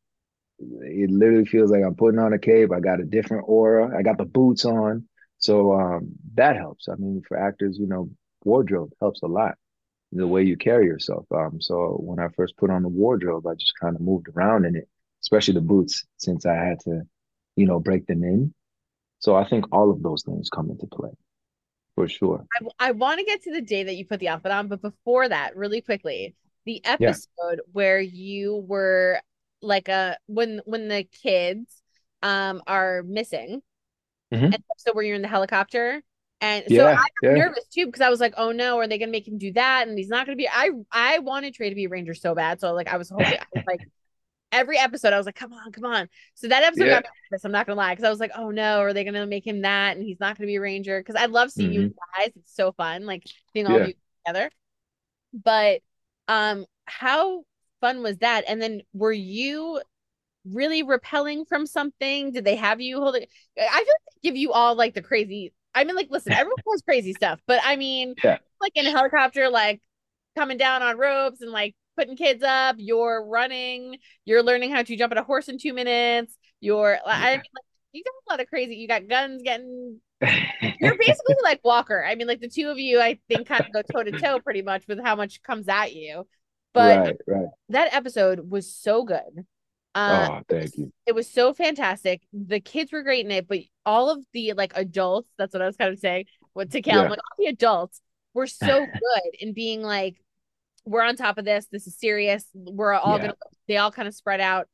It 0.60 1.10
literally 1.10 1.46
feels 1.46 1.72
like 1.72 1.82
I'm 1.82 1.96
putting 1.96 2.20
on 2.20 2.32
a 2.32 2.38
cape. 2.38 2.70
I 2.72 2.78
got 2.78 3.00
a 3.00 3.04
different 3.04 3.44
aura. 3.48 3.96
I 3.96 4.02
got 4.02 4.18
the 4.18 4.24
boots 4.24 4.64
on. 4.64 5.08
So 5.38 5.72
um, 5.72 6.12
that 6.34 6.56
helps. 6.56 6.88
I 6.88 6.94
mean, 6.94 7.22
for 7.26 7.36
actors, 7.36 7.76
you 7.78 7.88
know, 7.88 8.08
wardrobe 8.44 8.92
helps 9.00 9.22
a 9.22 9.26
lot. 9.26 9.56
The 10.12 10.28
way 10.28 10.44
you 10.44 10.56
carry 10.56 10.86
yourself. 10.86 11.26
Um, 11.34 11.60
so 11.60 11.98
when 12.00 12.20
I 12.20 12.28
first 12.36 12.56
put 12.56 12.70
on 12.70 12.82
the 12.82 12.88
wardrobe, 12.88 13.44
I 13.48 13.54
just 13.54 13.72
kind 13.80 13.96
of 13.96 14.00
moved 14.00 14.28
around 14.28 14.64
in 14.64 14.76
it, 14.76 14.88
especially 15.22 15.54
the 15.54 15.60
boots, 15.60 16.04
since 16.18 16.46
I 16.46 16.54
had 16.54 16.78
to, 16.80 17.02
you 17.56 17.66
know, 17.66 17.80
break 17.80 18.06
them 18.06 18.22
in. 18.22 18.54
So 19.18 19.34
I 19.34 19.48
think 19.48 19.64
all 19.72 19.90
of 19.90 20.04
those 20.04 20.22
things 20.22 20.50
come 20.50 20.70
into 20.70 20.86
play 20.86 21.10
for 21.96 22.08
sure. 22.08 22.46
I, 22.78 22.88
I 22.88 22.90
want 22.92 23.18
to 23.18 23.24
get 23.24 23.42
to 23.42 23.52
the 23.52 23.60
day 23.60 23.82
that 23.82 23.96
you 23.96 24.04
put 24.04 24.20
the 24.20 24.28
outfit 24.28 24.52
on, 24.52 24.68
but 24.68 24.82
before 24.82 25.28
that, 25.28 25.56
really 25.56 25.80
quickly, 25.80 26.36
the 26.64 26.84
episode 26.84 27.28
yeah. 27.38 27.56
where 27.72 28.00
you 28.00 28.64
were 28.66 29.20
like 29.60 29.88
a 29.88 30.18
when 30.26 30.60
when 30.64 30.88
the 30.88 31.04
kids 31.04 31.82
um 32.22 32.62
are 32.66 33.02
missing, 33.02 33.62
mm-hmm. 34.32 34.44
and 34.44 34.58
so 34.76 34.92
where 34.92 35.04
you're 35.04 35.16
in 35.16 35.22
the 35.22 35.28
helicopter. 35.28 36.02
And 36.40 36.64
so 36.68 36.74
yeah, 36.74 36.86
I 36.88 36.94
was 36.96 37.04
yeah. 37.22 37.34
nervous 37.34 37.64
too 37.72 37.86
because 37.86 38.02
I 38.02 38.10
was 38.10 38.20
like, 38.20 38.34
"Oh 38.36 38.52
no, 38.52 38.78
are 38.78 38.86
they 38.86 38.98
gonna 38.98 39.12
make 39.12 39.26
him 39.26 39.38
do 39.38 39.52
that?" 39.52 39.88
And 39.88 39.96
he's 39.96 40.08
not 40.08 40.26
gonna 40.26 40.36
be. 40.36 40.48
I 40.48 40.70
I 40.92 41.20
wanted 41.20 41.54
Trey 41.54 41.70
to 41.70 41.74
be 41.74 41.84
a 41.84 41.88
ranger 41.88 42.12
so 42.12 42.34
bad, 42.34 42.60
so 42.60 42.72
like 42.74 42.88
I 42.88 42.96
was 42.96 43.08
hoping, 43.08 43.26
I 43.26 43.46
was 43.54 43.64
like, 43.66 43.80
every 44.54 44.78
episode, 44.78 45.12
I 45.12 45.16
was 45.16 45.26
like, 45.26 45.34
come 45.34 45.52
on, 45.52 45.72
come 45.72 45.84
on. 45.84 46.08
So 46.34 46.48
that 46.48 46.62
episode 46.62 46.86
yeah. 46.86 47.02
got 47.02 47.04
me 47.04 47.38
I'm 47.44 47.52
not 47.52 47.66
gonna 47.66 47.76
lie, 47.76 47.92
because 47.92 48.04
I 48.04 48.10
was 48.10 48.20
like, 48.20 48.30
oh 48.36 48.50
no, 48.50 48.80
are 48.80 48.92
they 48.92 49.04
gonna 49.04 49.26
make 49.26 49.46
him 49.46 49.62
that? 49.62 49.96
And 49.96 50.04
he's 50.04 50.20
not 50.20 50.38
gonna 50.38 50.46
be 50.46 50.56
a 50.56 50.60
ranger. 50.60 51.00
Because 51.00 51.16
I 51.16 51.26
love 51.26 51.50
seeing 51.50 51.70
mm-hmm. 51.70 51.80
you 51.80 51.94
guys. 52.16 52.30
It's 52.36 52.54
so 52.54 52.72
fun, 52.72 53.04
like 53.04 53.24
seeing 53.52 53.66
all 53.66 53.80
of 53.80 53.88
you 53.88 53.94
together. 54.24 54.50
But 55.32 55.80
um, 56.28 56.66
how 56.86 57.44
fun 57.80 58.02
was 58.02 58.18
that? 58.18 58.44
And 58.48 58.60
then 58.60 58.82
were 58.92 59.12
you 59.12 59.80
really 60.50 60.82
repelling 60.82 61.44
from 61.44 61.66
something? 61.66 62.32
Did 62.32 62.44
they 62.44 62.56
have 62.56 62.80
you 62.80 63.00
holding? 63.00 63.26
I 63.58 63.62
feel 63.62 63.70
like 63.70 63.86
they 63.86 64.28
give 64.28 64.36
you 64.36 64.52
all 64.52 64.74
like 64.74 64.94
the 64.94 65.02
crazy. 65.02 65.52
I 65.74 65.84
mean, 65.84 65.96
like, 65.96 66.08
listen, 66.10 66.32
everyone 66.32 66.56
has 66.72 66.82
crazy 66.82 67.12
stuff, 67.12 67.40
but 67.46 67.60
I 67.64 67.76
mean, 67.76 68.14
yeah. 68.22 68.38
like 68.60 68.72
in 68.74 68.86
a 68.86 68.90
helicopter, 68.90 69.48
like 69.48 69.82
coming 70.36 70.56
down 70.56 70.82
on 70.82 70.98
ropes 70.98 71.40
and 71.40 71.50
like 71.50 71.74
putting 71.96 72.16
kids 72.16 72.42
up, 72.42 72.76
you're 72.78 73.24
running, 73.26 73.98
you're 74.24 74.42
learning 74.42 74.70
how 74.70 74.82
to 74.82 74.96
jump 74.96 75.12
on 75.12 75.18
a 75.18 75.22
horse 75.22 75.48
in 75.48 75.58
two 75.58 75.72
minutes. 75.72 76.36
You're, 76.60 76.92
yeah. 76.92 77.00
I 77.04 77.30
mean, 77.32 77.38
like, 77.38 77.64
you 77.92 78.02
got 78.02 78.10
a 78.10 78.32
lot 78.32 78.40
of 78.40 78.48
crazy. 78.48 78.76
You 78.76 78.88
got 78.88 79.08
guns 79.08 79.42
getting. 79.42 80.00
You're 80.80 80.96
basically 80.96 81.36
like 81.42 81.60
Walker. 81.64 82.04
I 82.04 82.14
mean, 82.14 82.26
like 82.26 82.40
the 82.40 82.48
two 82.48 82.68
of 82.68 82.78
you, 82.78 83.00
I 83.00 83.18
think, 83.28 83.48
kind 83.48 83.64
of 83.64 83.72
go 83.72 83.82
toe 83.82 84.02
to 84.02 84.18
toe 84.18 84.40
pretty 84.40 84.62
much 84.62 84.86
with 84.88 85.02
how 85.02 85.16
much 85.16 85.42
comes 85.42 85.68
at 85.68 85.94
you. 85.94 86.26
But 86.72 86.98
right, 86.98 87.16
right. 87.26 87.46
that 87.68 87.94
episode 87.94 88.50
was 88.50 88.74
so 88.74 89.04
good. 89.04 89.46
Uh, 89.94 90.28
oh, 90.28 90.40
thank 90.48 90.76
you. 90.76 90.92
It 91.06 91.14
was 91.14 91.30
so 91.30 91.52
fantastic. 91.54 92.22
The 92.32 92.58
kids 92.58 92.92
were 92.92 93.02
great 93.02 93.24
in 93.24 93.30
it, 93.30 93.46
but 93.46 93.60
all 93.86 94.10
of 94.10 94.24
the 94.32 94.52
like 94.54 94.72
adults, 94.74 95.28
that's 95.38 95.52
what 95.52 95.62
I 95.62 95.66
was 95.66 95.76
kind 95.76 95.92
of 95.92 96.00
saying, 96.00 96.24
what 96.52 96.70
to 96.72 96.82
Cal, 96.82 97.02
yeah. 97.02 97.10
like 97.10 97.18
all 97.18 97.36
the 97.38 97.46
adults 97.46 98.00
were 98.34 98.48
so 98.48 98.86
good 98.92 99.34
in 99.38 99.52
being 99.52 99.82
like, 99.82 100.16
we're 100.84 101.02
on 101.02 101.16
top 101.16 101.38
of 101.38 101.44
this. 101.44 101.66
This 101.70 101.86
is 101.86 101.96
serious. 101.96 102.44
We're 102.54 102.92
all 102.92 103.16
yeah. 103.16 103.22
gonna 103.22 103.34
they 103.68 103.76
all 103.76 103.92
kind 103.92 104.08
of 104.08 104.14
spread 104.14 104.40
out. 104.40 104.68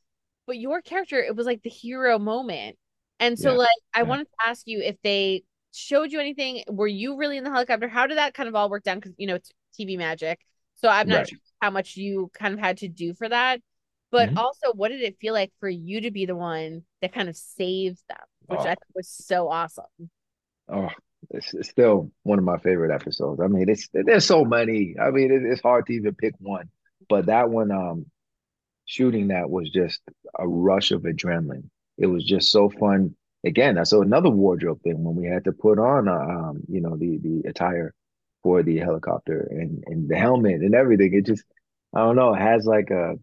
But 0.46 0.58
your 0.58 0.82
character, 0.82 1.22
it 1.22 1.36
was 1.36 1.46
like 1.46 1.62
the 1.62 1.70
hero 1.70 2.18
moment. 2.18 2.76
And 3.20 3.38
so 3.38 3.52
yeah. 3.52 3.58
like 3.58 3.68
I 3.94 3.98
yeah. 4.00 4.04
wanted 4.04 4.24
to 4.24 4.48
ask 4.48 4.62
you 4.66 4.80
if 4.80 4.96
they 5.04 5.44
showed 5.72 6.10
you 6.10 6.18
anything. 6.18 6.64
Were 6.68 6.88
you 6.88 7.16
really 7.16 7.36
in 7.36 7.44
the 7.44 7.50
helicopter? 7.50 7.88
How 7.88 8.06
did 8.06 8.18
that 8.18 8.34
kind 8.34 8.48
of 8.48 8.54
all 8.54 8.68
work 8.70 8.82
down? 8.82 8.98
Because 8.98 9.12
you 9.18 9.26
know, 9.26 9.36
it's 9.36 9.52
TV 9.78 9.96
magic. 9.96 10.40
So 10.76 10.88
I'm 10.88 11.08
not 11.08 11.18
right. 11.18 11.28
sure 11.28 11.38
how 11.60 11.70
much 11.70 11.96
you 11.96 12.30
kind 12.34 12.54
of 12.54 12.60
had 12.60 12.78
to 12.78 12.88
do 12.88 13.14
for 13.14 13.28
that. 13.28 13.60
But 14.10 14.30
mm-hmm. 14.30 14.38
also, 14.38 14.72
what 14.74 14.88
did 14.88 15.02
it 15.02 15.18
feel 15.20 15.34
like 15.34 15.52
for 15.60 15.68
you 15.68 16.00
to 16.00 16.10
be 16.10 16.26
the 16.26 16.34
one 16.34 16.82
that 17.00 17.12
kind 17.12 17.28
of 17.28 17.36
saved 17.36 18.02
them, 18.08 18.18
which 18.46 18.60
oh. 18.60 18.64
I 18.64 18.70
thought 18.70 18.78
was 18.94 19.08
so 19.08 19.48
awesome? 19.48 19.84
Oh, 20.68 20.88
it's, 21.30 21.54
it's, 21.54 21.68
still 21.68 22.10
one 22.22 22.38
of 22.38 22.44
my 22.44 22.58
favorite 22.58 22.92
episodes. 22.92 23.40
I 23.40 23.46
mean, 23.46 23.68
it's 23.68 23.88
there's 23.92 24.24
so 24.24 24.44
many. 24.44 24.96
I 25.00 25.10
mean, 25.10 25.30
it, 25.30 25.42
it's 25.44 25.60
hard 25.60 25.86
to 25.86 25.92
even 25.92 26.14
pick 26.14 26.34
one. 26.38 26.70
But 27.08 27.26
that 27.26 27.50
one, 27.50 27.70
um, 27.70 28.06
shooting 28.84 29.28
that 29.28 29.48
was 29.48 29.70
just 29.70 30.00
a 30.36 30.46
rush 30.46 30.90
of 30.90 31.02
adrenaline. 31.02 31.68
It 32.00 32.06
was 32.06 32.24
just 32.24 32.50
so 32.50 32.68
fun. 32.68 33.14
Again, 33.44 33.82
saw 33.84 34.02
another 34.02 34.30
wardrobe 34.30 34.82
thing 34.82 35.02
when 35.04 35.14
we 35.14 35.26
had 35.26 35.44
to 35.44 35.52
put 35.52 35.78
on, 35.78 36.08
uh, 36.08 36.12
um, 36.12 36.62
you 36.68 36.80
know, 36.80 36.96
the 36.96 37.18
the 37.18 37.48
attire 37.48 37.94
for 38.42 38.62
the 38.62 38.78
helicopter 38.78 39.46
and 39.50 39.84
and 39.86 40.08
the 40.08 40.16
helmet 40.16 40.60
and 40.62 40.74
everything. 40.74 41.14
It 41.14 41.26
just, 41.26 41.44
I 41.94 42.00
don't 42.00 42.16
know, 42.16 42.34
it 42.34 42.40
has 42.40 42.66
like 42.66 42.90
a, 42.90 43.14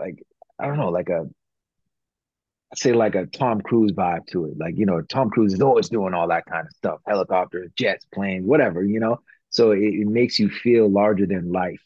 like 0.00 0.22
I 0.58 0.66
don't 0.66 0.78
know, 0.78 0.90
like 0.90 1.08
a 1.08 1.26
say 2.74 2.92
like 2.92 3.14
a 3.14 3.26
Tom 3.26 3.60
Cruise 3.60 3.92
vibe 3.92 4.26
to 4.28 4.46
it. 4.46 4.58
Like, 4.58 4.76
you 4.76 4.86
know, 4.86 5.00
Tom 5.02 5.30
Cruise 5.30 5.54
is 5.54 5.60
always 5.60 5.88
doing 5.88 6.14
all 6.14 6.28
that 6.28 6.46
kind 6.46 6.66
of 6.66 6.72
stuff, 6.72 7.00
helicopters, 7.06 7.70
jets, 7.76 8.04
planes, 8.12 8.46
whatever, 8.46 8.82
you 8.82 9.00
know? 9.00 9.20
So 9.50 9.70
it, 9.70 9.80
it, 9.80 10.06
makes 10.06 10.38
you 10.38 10.50
feel 10.50 10.90
larger 10.90 11.26
than 11.26 11.52
life, 11.52 11.80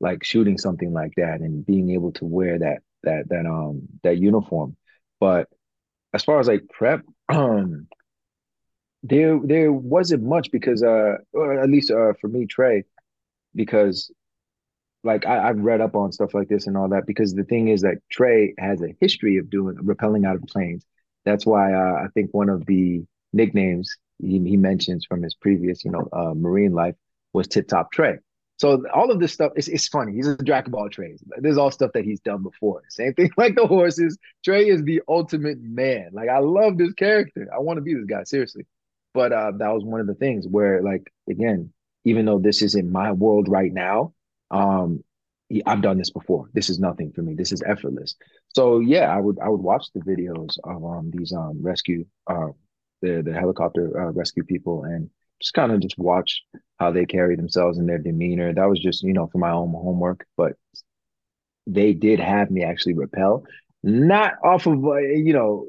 like 0.00 0.24
shooting 0.24 0.58
something 0.58 0.92
like 0.92 1.12
that 1.16 1.40
and 1.40 1.64
being 1.64 1.90
able 1.90 2.12
to 2.12 2.24
wear 2.24 2.58
that, 2.58 2.82
that, 3.02 3.28
that, 3.30 3.46
um, 3.46 3.82
that 4.02 4.18
uniform. 4.18 4.76
But 5.20 5.48
as 6.12 6.24
far 6.24 6.40
as 6.40 6.48
like 6.48 6.68
prep, 6.68 7.02
um, 7.28 7.88
there, 9.02 9.38
there 9.42 9.72
wasn't 9.72 10.24
much 10.24 10.50
because, 10.50 10.82
uh, 10.82 11.16
or 11.32 11.60
at 11.60 11.68
least, 11.70 11.90
uh, 11.90 12.12
for 12.20 12.28
me, 12.28 12.46
Trey, 12.46 12.84
because 13.54 14.10
like 15.06 15.24
I, 15.24 15.46
have 15.46 15.58
read 15.58 15.80
up 15.80 15.94
on 15.94 16.12
stuff 16.12 16.34
like 16.34 16.48
this 16.48 16.66
and 16.66 16.76
all 16.76 16.88
that 16.88 17.06
because 17.06 17.32
the 17.32 17.44
thing 17.44 17.68
is 17.68 17.82
that 17.82 17.98
Trey 18.10 18.54
has 18.58 18.82
a 18.82 18.94
history 19.00 19.38
of 19.38 19.48
doing 19.48 19.76
rappelling 19.76 20.26
out 20.26 20.36
of 20.36 20.42
planes. 20.42 20.84
That's 21.24 21.46
why 21.46 21.72
uh, 21.72 22.04
I 22.04 22.08
think 22.12 22.34
one 22.34 22.48
of 22.50 22.66
the 22.66 23.04
nicknames 23.32 23.96
he, 24.18 24.38
he, 24.40 24.56
mentions 24.56 25.06
from 25.06 25.22
his 25.22 25.34
previous, 25.34 25.84
you 25.84 25.90
know, 25.90 26.08
uh, 26.12 26.34
Marine 26.34 26.72
life 26.72 26.94
was 27.32 27.46
Tip 27.46 27.68
Top 27.68 27.92
Trey. 27.92 28.18
So 28.58 28.84
all 28.94 29.10
of 29.10 29.20
this 29.20 29.32
stuff, 29.32 29.52
it's, 29.54 29.68
it's 29.68 29.88
funny. 29.88 30.14
He's 30.14 30.28
a 30.28 30.36
Dragon 30.36 30.72
Ball 30.72 30.88
Trey. 30.88 31.16
There's 31.38 31.58
all 31.58 31.70
stuff 31.70 31.92
that 31.92 32.04
he's 32.04 32.20
done 32.20 32.42
before. 32.42 32.82
Same 32.88 33.12
thing 33.14 33.30
like 33.36 33.54
the 33.54 33.66
horses. 33.66 34.16
Trey 34.44 34.68
is 34.68 34.82
the 34.82 35.02
ultimate 35.08 35.60
man. 35.60 36.10
Like 36.12 36.28
I 36.28 36.38
love 36.38 36.78
this 36.78 36.94
character. 36.94 37.48
I 37.54 37.60
want 37.60 37.76
to 37.76 37.82
be 37.82 37.94
this 37.94 38.06
guy, 38.06 38.24
seriously. 38.24 38.64
But 39.12 39.32
uh, 39.32 39.52
that 39.58 39.72
was 39.72 39.84
one 39.84 40.00
of 40.00 40.06
the 40.06 40.14
things 40.14 40.46
where, 40.46 40.82
like, 40.82 41.10
again, 41.28 41.72
even 42.04 42.26
though 42.26 42.38
this 42.38 42.60
isn't 42.62 42.90
my 42.90 43.12
world 43.12 43.48
right 43.48 43.72
now, 43.72 44.12
um, 44.50 45.02
I've 45.64 45.82
done 45.82 45.98
this 45.98 46.10
before. 46.10 46.48
This 46.52 46.68
is 46.68 46.78
nothing 46.78 47.12
for 47.12 47.22
me. 47.22 47.34
This 47.34 47.52
is 47.52 47.62
effortless. 47.62 48.16
So 48.54 48.80
yeah, 48.80 49.14
I 49.14 49.20
would 49.20 49.38
I 49.38 49.48
would 49.48 49.60
watch 49.60 49.86
the 49.94 50.00
videos 50.00 50.58
of 50.64 50.84
um 50.84 51.10
these 51.12 51.32
um 51.32 51.62
rescue 51.62 52.04
uh 52.26 52.48
the 53.00 53.22
the 53.22 53.32
helicopter 53.32 54.08
uh, 54.08 54.12
rescue 54.12 54.42
people 54.44 54.84
and 54.84 55.08
just 55.40 55.54
kind 55.54 55.72
of 55.72 55.80
just 55.80 55.98
watch 55.98 56.42
how 56.78 56.90
they 56.90 57.06
carry 57.06 57.36
themselves 57.36 57.78
and 57.78 57.88
their 57.88 57.98
demeanor. 57.98 58.52
That 58.52 58.68
was 58.68 58.80
just, 58.80 59.02
you 59.02 59.12
know, 59.12 59.26
for 59.26 59.38
my 59.38 59.50
own 59.50 59.70
homework, 59.70 60.26
but 60.36 60.52
they 61.66 61.94
did 61.94 62.20
have 62.20 62.50
me 62.50 62.62
actually 62.62 62.94
repel, 62.94 63.44
not 63.82 64.34
off 64.44 64.66
of, 64.66 64.84
uh, 64.84 64.96
you 64.98 65.32
know, 65.32 65.66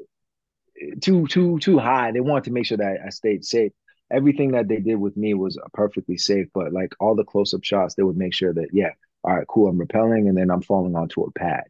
too, 1.02 1.26
too, 1.26 1.58
too 1.58 1.78
high. 1.78 2.12
They 2.12 2.20
wanted 2.20 2.44
to 2.44 2.52
make 2.52 2.66
sure 2.66 2.78
that 2.78 2.98
I 3.04 3.10
stayed 3.10 3.44
safe. 3.44 3.72
Everything 4.10 4.52
that 4.52 4.68
they 4.68 4.78
did 4.78 4.96
with 4.96 5.16
me 5.16 5.34
was 5.34 5.58
perfectly 5.74 6.16
safe, 6.16 6.46
but 6.54 6.72
like 6.72 6.92
all 7.00 7.14
the 7.14 7.24
close 7.24 7.52
up 7.52 7.64
shots, 7.64 7.94
they 7.94 8.02
would 8.02 8.16
make 8.16 8.32
sure 8.32 8.54
that, 8.54 8.68
yeah, 8.72 8.90
all 9.24 9.36
right, 9.36 9.46
cool, 9.48 9.68
I'm 9.68 9.78
repelling 9.78 10.28
and 10.28 10.38
then 10.38 10.50
I'm 10.50 10.62
falling 10.62 10.94
onto 10.94 11.22
a 11.22 11.30
pad. 11.32 11.64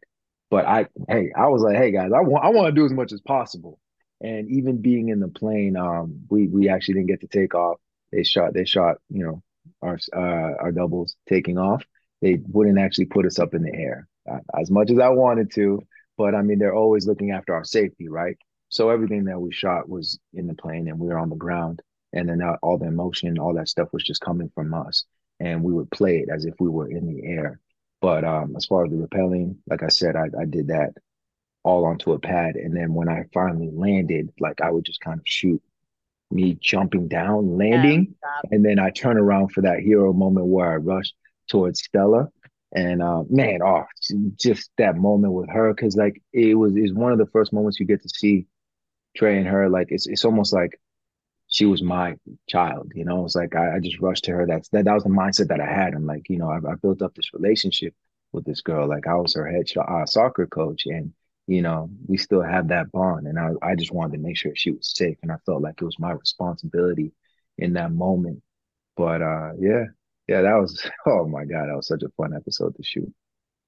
But 0.49 0.65
I, 0.65 0.87
hey, 1.07 1.31
I 1.35 1.47
was 1.47 1.61
like, 1.61 1.75
hey 1.75 1.91
guys, 1.91 2.11
I 2.15 2.21
want, 2.21 2.45
I 2.45 2.49
want 2.49 2.67
to 2.67 2.79
do 2.79 2.85
as 2.85 2.93
much 2.93 3.11
as 3.11 3.21
possible. 3.21 3.79
And 4.21 4.49
even 4.49 4.81
being 4.81 5.09
in 5.09 5.19
the 5.19 5.27
plane, 5.27 5.77
um, 5.77 6.21
we 6.29 6.47
we 6.47 6.69
actually 6.69 6.95
didn't 6.95 7.07
get 7.07 7.21
to 7.21 7.27
take 7.27 7.55
off 7.55 7.79
they 8.11 8.23
shot 8.23 8.53
they 8.53 8.65
shot 8.65 8.97
you 9.09 9.25
know 9.25 9.43
our 9.81 9.99
uh, 10.15 10.55
our 10.61 10.71
doubles 10.71 11.15
taking 11.27 11.57
off. 11.57 11.83
They 12.21 12.39
wouldn't 12.47 12.79
actually 12.79 13.05
put 13.05 13.25
us 13.25 13.39
up 13.39 13.53
in 13.53 13.63
the 13.63 13.73
air 13.73 14.07
uh, 14.29 14.39
as 14.59 14.69
much 14.69 14.91
as 14.91 14.99
I 14.99 15.09
wanted 15.09 15.51
to, 15.53 15.81
but 16.17 16.35
I 16.35 16.41
mean 16.41 16.59
they're 16.59 16.75
always 16.75 17.07
looking 17.07 17.31
after 17.31 17.53
our 17.53 17.63
safety, 17.63 18.09
right? 18.09 18.37
So 18.69 18.89
everything 18.89 19.25
that 19.25 19.39
we 19.39 19.51
shot 19.51 19.89
was 19.89 20.19
in 20.33 20.47
the 20.47 20.53
plane 20.53 20.87
and 20.87 20.99
we 20.99 21.07
were 21.07 21.17
on 21.17 21.29
the 21.29 21.35
ground, 21.35 21.81
and 22.13 22.29
then 22.29 22.41
all 22.61 22.77
the 22.77 22.87
emotion, 22.87 23.39
all 23.39 23.53
that 23.55 23.69
stuff 23.69 23.89
was 23.91 24.03
just 24.03 24.21
coming 24.21 24.51
from 24.53 24.73
us, 24.73 25.05
and 25.39 25.63
we 25.63 25.73
would 25.73 25.91
play 25.91 26.17
it 26.19 26.29
as 26.33 26.45
if 26.45 26.55
we 26.59 26.69
were 26.69 26.89
in 26.89 27.07
the 27.07 27.25
air. 27.25 27.59
But 28.01 28.23
um, 28.23 28.55
as 28.55 28.65
far 28.65 28.85
as 28.85 28.91
the 28.91 28.97
rappelling, 28.97 29.57
like 29.67 29.83
I 29.83 29.89
said, 29.89 30.15
I, 30.15 30.29
I 30.39 30.45
did 30.45 30.67
that 30.67 30.93
all 31.63 31.85
onto 31.85 32.13
a 32.13 32.19
pad, 32.19 32.55
and 32.55 32.75
then 32.75 32.93
when 32.93 33.09
I 33.09 33.25
finally 33.33 33.69
landed, 33.71 34.31
like 34.39 34.61
I 34.61 34.71
would 34.71 34.85
just 34.85 35.01
kind 35.01 35.19
of 35.19 35.27
shoot 35.27 35.61
me 36.31 36.57
jumping 36.61 37.07
down, 37.07 37.57
landing, 37.57 38.15
yeah, 38.21 38.49
and 38.51 38.63
then 38.63 38.79
I 38.79 38.91
turn 38.91 39.17
around 39.17 39.49
for 39.49 39.61
that 39.61 39.79
hero 39.79 40.13
moment 40.13 40.47
where 40.47 40.71
I 40.71 40.75
rush 40.75 41.13
towards 41.49 41.83
Stella. 41.83 42.29
And 42.71 43.01
uh, 43.01 43.23
man, 43.29 43.61
oh, 43.63 43.85
just 44.39 44.69
that 44.77 44.95
moment 44.95 45.33
with 45.33 45.49
her, 45.49 45.73
because 45.73 45.95
like 45.95 46.21
it 46.33 46.55
was 46.55 46.75
is 46.75 46.93
one 46.93 47.11
of 47.11 47.17
the 47.17 47.25
first 47.27 47.51
moments 47.51 47.79
you 47.79 47.85
get 47.87 48.03
to 48.03 48.09
see 48.09 48.45
Trey 49.15 49.37
and 49.37 49.47
her. 49.47 49.69
Like 49.69 49.87
it's 49.89 50.05
it's 50.07 50.23
almost 50.25 50.53
like 50.53 50.79
she 51.47 51.65
was 51.65 51.81
my 51.81 52.15
child, 52.47 52.91
you 52.93 53.05
know. 53.05 53.25
It's 53.25 53.35
like 53.35 53.55
I, 53.55 53.77
I 53.77 53.79
just 53.79 53.99
rushed 53.99 54.25
to 54.25 54.31
her. 54.33 54.45
That's 54.45 54.69
that 54.69 54.85
that 54.85 54.93
was 54.93 55.03
the 55.03 55.09
mindset 55.09 55.47
that 55.47 55.59
I 55.59 55.65
had. 55.65 55.95
I'm 55.95 56.05
like, 56.05 56.29
you 56.29 56.37
know, 56.37 56.49
I, 56.49 56.57
I 56.57 56.75
built 56.75 57.01
up 57.01 57.15
this 57.15 57.33
relationship 57.33 57.95
with 58.31 58.45
this 58.45 58.61
girl. 58.61 58.87
Like 58.87 59.07
I 59.07 59.15
was 59.15 59.33
her 59.33 59.49
head 59.49 59.65
uh, 59.75 60.05
soccer 60.05 60.45
coach, 60.45 60.85
and 60.85 61.11
you 61.49 61.63
know, 61.63 61.89
we 62.07 62.17
still 62.17 62.43
have 62.43 62.67
that 62.67 62.91
bond. 62.91 63.25
And 63.25 63.39
I, 63.39 63.49
I 63.63 63.73
just 63.73 63.91
wanted 63.91 64.17
to 64.17 64.19
make 64.19 64.37
sure 64.37 64.51
she 64.55 64.69
was 64.69 64.93
safe. 64.95 65.17
And 65.23 65.31
I 65.31 65.37
felt 65.47 65.63
like 65.63 65.81
it 65.81 65.85
was 65.85 65.97
my 65.97 66.11
responsibility 66.11 67.11
in 67.57 67.73
that 67.73 67.91
moment. 67.91 68.43
But 68.95 69.23
uh 69.23 69.53
yeah, 69.59 69.85
yeah, 70.27 70.43
that 70.43 70.53
was 70.53 70.87
oh 71.07 71.27
my 71.27 71.45
God, 71.45 71.67
that 71.67 71.75
was 71.75 71.87
such 71.87 72.03
a 72.03 72.09
fun 72.09 72.35
episode 72.35 72.75
to 72.75 72.83
shoot. 72.83 73.11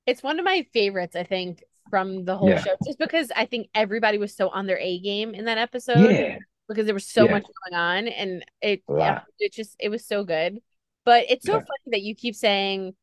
It's 0.05 0.21
one 0.21 0.37
of 0.37 0.45
my 0.45 0.65
favorites, 0.73 1.15
I 1.15 1.23
think, 1.23 1.63
from 1.89 2.23
the 2.23 2.37
whole 2.37 2.49
yeah. 2.49 2.61
show. 2.61 2.75
Just 2.85 2.99
because 2.99 3.31
I 3.35 3.45
think 3.45 3.67
everybody 3.73 4.19
was 4.19 4.35
so 4.35 4.49
on 4.49 4.67
their 4.67 4.79
A 4.79 4.99
game 4.99 5.33
in 5.33 5.45
that 5.45 5.57
episode. 5.57 6.11
Yeah. 6.11 6.37
Because 6.67 6.85
there 6.85 6.93
was 6.93 7.07
so 7.07 7.25
yeah. 7.25 7.31
much 7.31 7.43
going 7.43 7.81
on. 7.81 8.07
And 8.07 8.45
it 8.61 8.83
yeah, 8.87 9.21
it 9.39 9.53
just 9.53 9.75
it 9.79 9.89
was 9.89 10.05
so 10.05 10.23
good. 10.23 10.59
But 11.03 11.25
it's 11.29 11.47
so 11.47 11.53
funny 11.53 11.87
that 11.87 12.01
you 12.03 12.13
keep 12.13 12.35
saying 12.35 12.93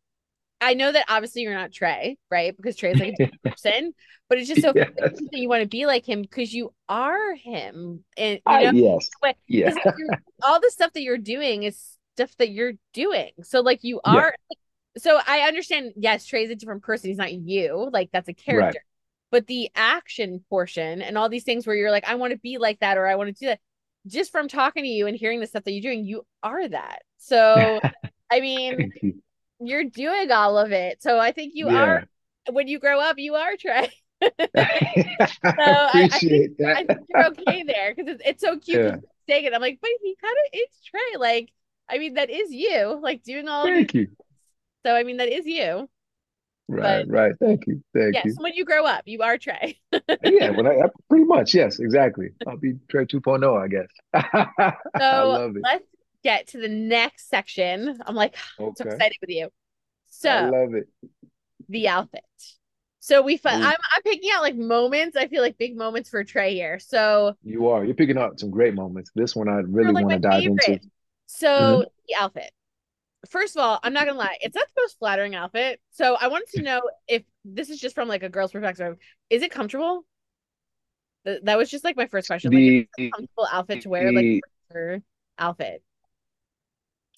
I 0.60 0.74
know 0.74 0.90
that 0.90 1.04
obviously 1.08 1.42
you're 1.42 1.54
not 1.54 1.72
Trey, 1.72 2.18
right? 2.30 2.56
Because 2.56 2.76
Trey's 2.76 2.98
like 2.98 3.14
a 3.20 3.30
person, 3.48 3.94
but 4.28 4.38
it's 4.38 4.48
just 4.48 4.62
so 4.62 4.72
yes. 4.74 4.90
that 4.96 5.28
you 5.32 5.48
want 5.48 5.62
to 5.62 5.68
be 5.68 5.86
like 5.86 6.08
him 6.08 6.22
because 6.22 6.52
you 6.52 6.72
are 6.88 7.34
him. 7.34 8.04
And 8.16 8.40
you 8.46 8.52
know, 8.62 8.68
I, 8.68 8.70
yes, 8.70 9.10
but, 9.22 9.36
yeah. 9.46 9.72
all 10.42 10.60
the 10.60 10.70
stuff 10.70 10.92
that 10.94 11.02
you're 11.02 11.18
doing 11.18 11.62
is 11.62 11.96
stuff 12.16 12.34
that 12.38 12.50
you're 12.50 12.72
doing. 12.92 13.30
So 13.42 13.60
like 13.60 13.80
you 13.82 14.00
are. 14.04 14.34
Yeah. 14.50 14.56
So 14.98 15.20
I 15.26 15.40
understand. 15.40 15.92
Yes, 15.96 16.26
Trey's 16.26 16.50
a 16.50 16.56
different 16.56 16.82
person. 16.82 17.10
He's 17.10 17.18
not 17.18 17.32
you. 17.32 17.88
Like 17.92 18.10
that's 18.12 18.28
a 18.28 18.34
character. 18.34 18.78
Right. 18.78 18.84
But 19.30 19.46
the 19.46 19.70
action 19.76 20.42
portion 20.48 21.02
and 21.02 21.18
all 21.18 21.28
these 21.28 21.44
things 21.44 21.66
where 21.66 21.76
you're 21.76 21.90
like, 21.90 22.08
I 22.08 22.14
want 22.14 22.32
to 22.32 22.38
be 22.38 22.58
like 22.58 22.80
that, 22.80 22.96
or 22.96 23.06
I 23.06 23.14
want 23.14 23.28
to 23.28 23.38
do 23.38 23.46
that. 23.46 23.60
Just 24.06 24.32
from 24.32 24.48
talking 24.48 24.84
to 24.84 24.88
you 24.88 25.06
and 25.06 25.16
hearing 25.16 25.38
the 25.38 25.46
stuff 25.46 25.64
that 25.64 25.72
you're 25.72 25.82
doing, 25.82 26.04
you 26.04 26.26
are 26.42 26.66
that. 26.66 27.02
So 27.18 27.80
I 28.30 28.40
mean 28.40 29.20
you're 29.60 29.84
doing 29.84 30.30
all 30.30 30.58
of 30.58 30.72
it. 30.72 31.02
So 31.02 31.18
I 31.18 31.32
think 31.32 31.52
you 31.54 31.70
yeah. 31.70 31.82
are 31.82 32.08
when 32.50 32.68
you 32.68 32.78
grow 32.78 33.00
up, 33.00 33.18
you 33.18 33.34
are 33.34 33.56
Trey. 33.56 33.90
so 34.22 34.28
I, 34.56 35.90
I, 35.94 36.08
think, 36.08 36.56
that. 36.58 36.76
I 36.76 36.84
think 36.84 37.00
you're 37.08 37.26
okay 37.26 37.62
there 37.62 37.94
because 37.94 38.14
it's, 38.14 38.22
it's 38.24 38.42
so 38.42 38.58
cute 38.58 38.78
yeah. 38.78 38.96
saying 39.28 39.44
it. 39.44 39.54
I'm 39.54 39.60
like, 39.60 39.78
but 39.80 39.90
he 40.02 40.16
kind 40.20 40.32
of 40.32 40.50
it's 40.52 40.82
Trey. 40.82 41.18
Like, 41.18 41.50
I 41.88 41.98
mean, 41.98 42.14
that 42.14 42.30
is 42.30 42.50
you, 42.50 42.98
like 43.02 43.22
doing 43.22 43.48
all 43.48 43.64
Thank 43.64 43.94
you. 43.94 44.08
So 44.84 44.94
I 44.94 45.02
mean, 45.04 45.18
that 45.18 45.28
is 45.28 45.46
you. 45.46 45.88
Right, 46.70 47.06
but, 47.06 47.12
right. 47.12 47.32
Thank 47.40 47.66
you. 47.66 47.82
Thank 47.94 48.14
you. 48.14 48.20
yes, 48.24 48.24
you. 48.26 48.34
when 48.38 48.52
you 48.54 48.64
grow 48.64 48.84
up, 48.84 49.02
you 49.06 49.22
are 49.22 49.38
Trey. 49.38 49.78
yeah, 50.22 50.50
when 50.50 50.66
I, 50.66 50.76
pretty 51.08 51.24
much, 51.24 51.54
yes, 51.54 51.78
exactly. 51.78 52.28
I'll 52.46 52.58
be 52.58 52.74
Trey 52.90 53.06
2.0, 53.06 53.62
I 53.62 53.68
guess. 53.68 53.86
so 54.98 55.02
I 55.02 55.22
love 55.22 55.56
it. 55.56 55.62
let's 55.62 55.84
get 56.22 56.48
to 56.48 56.58
the 56.58 56.68
next 56.68 57.28
section. 57.28 57.98
I'm 58.04 58.14
like 58.14 58.36
okay. 58.60 58.72
so 58.76 58.84
excited 58.84 59.16
with 59.20 59.30
you. 59.30 59.48
So 60.06 60.30
I 60.30 60.48
love 60.48 60.74
it. 60.74 60.88
The 61.68 61.88
outfit. 61.88 62.24
So 63.00 63.22
we 63.22 63.40
I'm 63.44 63.62
I'm 63.62 64.02
picking 64.04 64.30
out 64.34 64.42
like 64.42 64.56
moments. 64.56 65.16
I 65.16 65.28
feel 65.28 65.42
like 65.42 65.56
big 65.56 65.76
moments 65.76 66.10
for 66.10 66.22
Trey 66.24 66.54
here. 66.54 66.78
So 66.78 67.34
you 67.42 67.68
are. 67.68 67.84
You're 67.84 67.94
picking 67.94 68.18
out 68.18 68.38
some 68.38 68.50
great 68.50 68.74
moments. 68.74 69.10
This 69.14 69.34
one 69.34 69.48
I 69.48 69.60
really 69.66 69.92
like 69.92 70.04
want 70.04 70.22
to 70.22 70.28
dive 70.28 70.42
favorite. 70.42 70.68
into. 70.68 70.90
So 71.26 71.48
mm-hmm. 71.48 71.88
the 72.08 72.14
outfit. 72.16 72.50
First 73.30 73.56
of 73.56 73.62
all, 73.62 73.80
I'm 73.82 73.92
not 73.92 74.06
gonna 74.06 74.18
lie, 74.18 74.36
it's 74.40 74.54
not 74.54 74.66
the 74.74 74.82
most 74.82 74.98
flattering 74.98 75.34
outfit. 75.34 75.80
So 75.90 76.16
I 76.20 76.28
wanted 76.28 76.48
to 76.56 76.62
know 76.62 76.82
if 77.08 77.24
this 77.44 77.70
is 77.70 77.80
just 77.80 77.94
from 77.94 78.08
like 78.08 78.22
a 78.22 78.28
girl's 78.28 78.52
perspective. 78.52 78.96
Is 79.30 79.42
it 79.42 79.50
comfortable? 79.50 80.04
That 81.24 81.58
was 81.58 81.70
just 81.70 81.84
like 81.84 81.96
my 81.96 82.06
first 82.06 82.26
question. 82.26 82.50
The, 82.50 82.88
like, 82.98 83.12
comfortable 83.12 83.48
outfit 83.50 83.82
to 83.82 83.88
wear, 83.88 84.12
the, 84.12 84.40
like 84.74 85.02
outfit. 85.38 85.82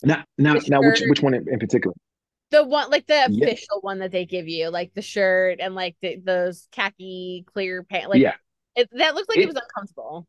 Now, 0.03 0.25
now, 0.39 0.57
now, 0.69 0.81
which 0.81 1.03
which 1.07 1.23
one 1.23 1.35
in, 1.35 1.59
particular? 1.59 1.95
The 2.51 2.65
one, 2.65 2.91
like 2.91 3.07
the 3.07 3.27
yeah. 3.31 3.47
official 3.47 3.81
one 3.81 3.99
that 4.01 4.11
they 4.11 4.25
give 4.25 4.49
you, 4.49 4.71
like 4.71 4.93
the 4.95 5.03
shirt 5.03 5.61
and 5.61 5.75
like 5.75 5.97
the, 6.03 6.17
those 6.17 6.67
khaki 6.73 7.45
clear 7.53 7.83
pants. 7.83 8.09
Like, 8.09 8.21
yeah, 8.21 8.35
it, 8.75 8.89
that 8.93 9.15
looked 9.15 9.29
like 9.29 9.39
it, 9.39 9.43
it, 9.43 9.47
was 9.47 9.57
uncomfortable. 9.57 10.27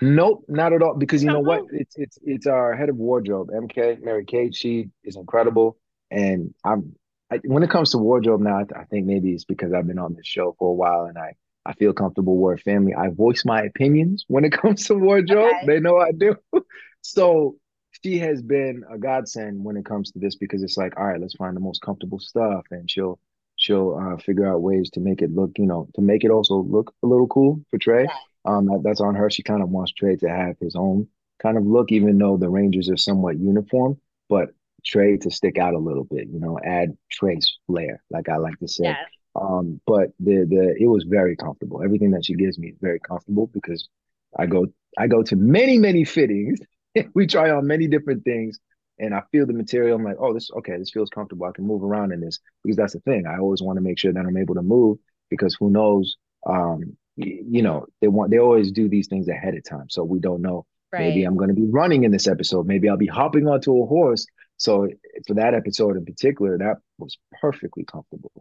Nope, 0.00 0.44
not 0.48 0.72
at 0.72 0.82
all. 0.82 0.94
Because 0.94 1.22
you 1.22 1.30
know 1.30 1.40
what? 1.40 1.64
It's 1.72 1.96
it's 1.96 2.18
it's 2.22 2.46
our 2.46 2.74
head 2.74 2.88
of 2.88 2.96
wardrobe, 2.96 3.48
MK 3.48 4.02
Mary 4.02 4.24
Kate. 4.24 4.54
She 4.54 4.88
is 5.04 5.16
incredible, 5.16 5.78
and 6.10 6.54
I'm. 6.64 6.94
I, 7.32 7.38
when 7.44 7.62
it 7.62 7.70
comes 7.70 7.92
to 7.92 7.98
wardrobe 7.98 8.40
now, 8.40 8.58
I, 8.58 8.80
I 8.80 8.84
think 8.86 9.06
maybe 9.06 9.32
it's 9.32 9.44
because 9.44 9.72
I've 9.72 9.86
been 9.86 10.00
on 10.00 10.14
this 10.14 10.26
show 10.26 10.56
for 10.58 10.70
a 10.70 10.74
while, 10.74 11.04
and 11.04 11.16
I 11.16 11.34
I 11.64 11.74
feel 11.74 11.92
comfortable. 11.92 12.36
We're 12.36 12.56
family. 12.56 12.94
I 12.94 13.08
voice 13.08 13.44
my 13.44 13.62
opinions 13.62 14.24
when 14.28 14.44
it 14.44 14.52
comes 14.60 14.86
to 14.86 14.94
wardrobe. 14.94 15.54
Okay. 15.56 15.66
They 15.66 15.80
know 15.80 15.98
I 15.98 16.12
do. 16.12 16.36
so 17.02 17.56
she 18.02 18.18
has 18.18 18.42
been 18.42 18.84
a 18.90 18.98
godsend 18.98 19.62
when 19.62 19.76
it 19.76 19.84
comes 19.84 20.10
to 20.12 20.18
this 20.18 20.34
because 20.36 20.62
it's 20.62 20.76
like, 20.76 20.96
all 20.96 21.04
right, 21.04 21.20
let's 21.20 21.34
find 21.34 21.56
the 21.56 21.60
most 21.60 21.82
comfortable 21.82 22.18
stuff, 22.18 22.64
and 22.70 22.90
she'll 22.90 23.18
she'll 23.56 23.96
uh, 23.96 24.16
figure 24.16 24.50
out 24.50 24.62
ways 24.62 24.90
to 24.90 25.00
make 25.00 25.20
it 25.22 25.30
look, 25.34 25.52
you 25.58 25.66
know, 25.66 25.88
to 25.94 26.00
make 26.00 26.24
it 26.24 26.30
also 26.30 26.62
look 26.62 26.94
a 27.02 27.06
little 27.06 27.26
cool 27.26 27.62
for 27.70 27.78
Trey. 27.78 28.04
Yeah. 28.04 28.14
Um, 28.46 28.66
that, 28.66 28.80
that's 28.82 29.00
on 29.00 29.14
her. 29.14 29.28
She 29.28 29.42
kind 29.42 29.62
of 29.62 29.68
wants 29.68 29.92
Trey 29.92 30.16
to 30.16 30.28
have 30.28 30.56
his 30.60 30.74
own 30.74 31.08
kind 31.42 31.58
of 31.58 31.66
look, 31.66 31.92
even 31.92 32.16
though 32.18 32.36
the 32.36 32.48
Rangers 32.48 32.88
are 32.90 32.96
somewhat 32.96 33.38
uniform, 33.38 33.98
but 34.28 34.50
Trey 34.84 35.18
to 35.18 35.30
stick 35.30 35.58
out 35.58 35.74
a 35.74 35.78
little 35.78 36.04
bit, 36.04 36.28
you 36.28 36.40
know, 36.40 36.58
add 36.64 36.96
Trey's 37.10 37.58
flair, 37.66 38.02
like 38.10 38.28
I 38.28 38.36
like 38.36 38.58
to 38.60 38.68
say. 38.68 38.84
Yeah. 38.84 39.04
Um, 39.36 39.80
but 39.86 40.10
the 40.18 40.46
the 40.48 40.74
it 40.78 40.86
was 40.86 41.04
very 41.06 41.36
comfortable. 41.36 41.82
Everything 41.82 42.12
that 42.12 42.24
she 42.24 42.34
gives 42.34 42.58
me 42.58 42.68
is 42.68 42.78
very 42.80 42.98
comfortable 42.98 43.46
because 43.46 43.88
I 44.36 44.46
go 44.46 44.66
I 44.98 45.06
go 45.06 45.22
to 45.22 45.36
many 45.36 45.78
many 45.78 46.04
fittings 46.04 46.60
we 47.14 47.26
try 47.26 47.50
on 47.50 47.66
many 47.66 47.86
different 47.86 48.24
things 48.24 48.58
and 48.98 49.14
I 49.14 49.22
feel 49.32 49.46
the 49.46 49.52
material. 49.52 49.96
I'm 49.96 50.04
like, 50.04 50.16
oh, 50.18 50.34
this 50.34 50.50
okay, 50.58 50.76
this 50.76 50.90
feels 50.90 51.08
comfortable. 51.10 51.46
I 51.46 51.52
can 51.52 51.66
move 51.66 51.82
around 51.82 52.12
in 52.12 52.20
this 52.20 52.38
because 52.62 52.76
that's 52.76 52.92
the 52.92 53.00
thing. 53.00 53.26
I 53.26 53.38
always 53.38 53.62
want 53.62 53.76
to 53.78 53.82
make 53.82 53.98
sure 53.98 54.12
that 54.12 54.26
I'm 54.26 54.36
able 54.36 54.54
to 54.56 54.62
move 54.62 54.98
because 55.30 55.54
who 55.58 55.70
knows? 55.70 56.16
Um, 56.46 56.96
you 57.16 57.62
know, 57.62 57.86
they 58.00 58.08
want 58.08 58.30
they 58.30 58.38
always 58.38 58.72
do 58.72 58.88
these 58.88 59.08
things 59.08 59.28
ahead 59.28 59.54
of 59.54 59.64
time, 59.64 59.88
so 59.90 60.04
we 60.04 60.20
don't 60.20 60.42
know. 60.42 60.66
Right. 60.92 61.00
Maybe 61.08 61.24
I'm 61.24 61.36
going 61.36 61.48
to 61.48 61.54
be 61.54 61.66
running 61.66 62.04
in 62.04 62.10
this 62.10 62.26
episode. 62.26 62.66
Maybe 62.66 62.88
I'll 62.88 62.96
be 62.96 63.06
hopping 63.06 63.46
onto 63.46 63.80
a 63.82 63.86
horse. 63.86 64.26
So 64.56 64.88
for 65.26 65.34
that 65.34 65.54
episode 65.54 65.96
in 65.96 66.04
particular, 66.04 66.58
that 66.58 66.78
was 66.98 67.16
perfectly 67.40 67.84
comfortable. 67.84 68.32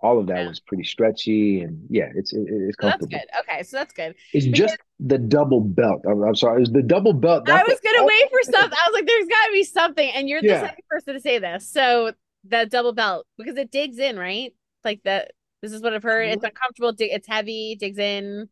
All 0.00 0.18
of 0.18 0.26
that 0.26 0.42
Yeah. 0.42 0.48
was 0.48 0.60
pretty 0.60 0.82
stretchy, 0.84 1.60
and 1.60 1.86
yeah, 1.88 2.10
it's 2.14 2.32
it, 2.32 2.44
it's 2.48 2.76
So 2.80 2.88
that's 2.88 3.06
good. 3.06 3.20
Okay, 3.40 3.62
so 3.62 3.76
that's 3.76 3.92
good. 3.94 4.14
It's 4.32 4.46
Because- 4.46 4.58
just 4.58 4.76
the 5.04 5.18
double 5.18 5.60
belt. 5.60 6.02
I'm, 6.08 6.22
I'm 6.22 6.34
sorry, 6.34 6.62
it's 6.62 6.70
the 6.70 6.82
double 6.82 7.12
belt. 7.12 7.48
I 7.48 7.62
was 7.62 7.78
gonna 7.84 8.06
wait 8.06 8.30
for 8.30 8.42
something. 8.52 8.78
I 8.84 8.88
was 8.88 8.94
like, 8.94 9.06
there's 9.06 9.28
gotta 9.28 9.52
be 9.52 9.64
something. 9.64 10.10
And 10.10 10.28
you're 10.28 10.40
the 10.40 10.48
Yeah. 10.48 10.60
second 10.60 10.84
person 10.88 11.14
to 11.14 11.20
say 11.20 11.38
this. 11.38 11.68
So 11.68 12.12
the 12.44 12.66
double 12.66 12.92
belt, 12.92 13.26
because 13.38 13.56
it 13.56 13.70
digs 13.70 13.98
in, 13.98 14.18
right? 14.18 14.52
Like 14.84 15.00
that 15.04 15.32
this 15.60 15.72
is 15.72 15.80
what 15.82 15.94
I've 15.94 16.02
heard. 16.02 16.28
It's 16.28 16.44
uncomfortable, 16.44 16.92
dig- 16.92 17.12
it's 17.12 17.26
heavy, 17.28 17.76
digs 17.78 17.98
in, 17.98 18.48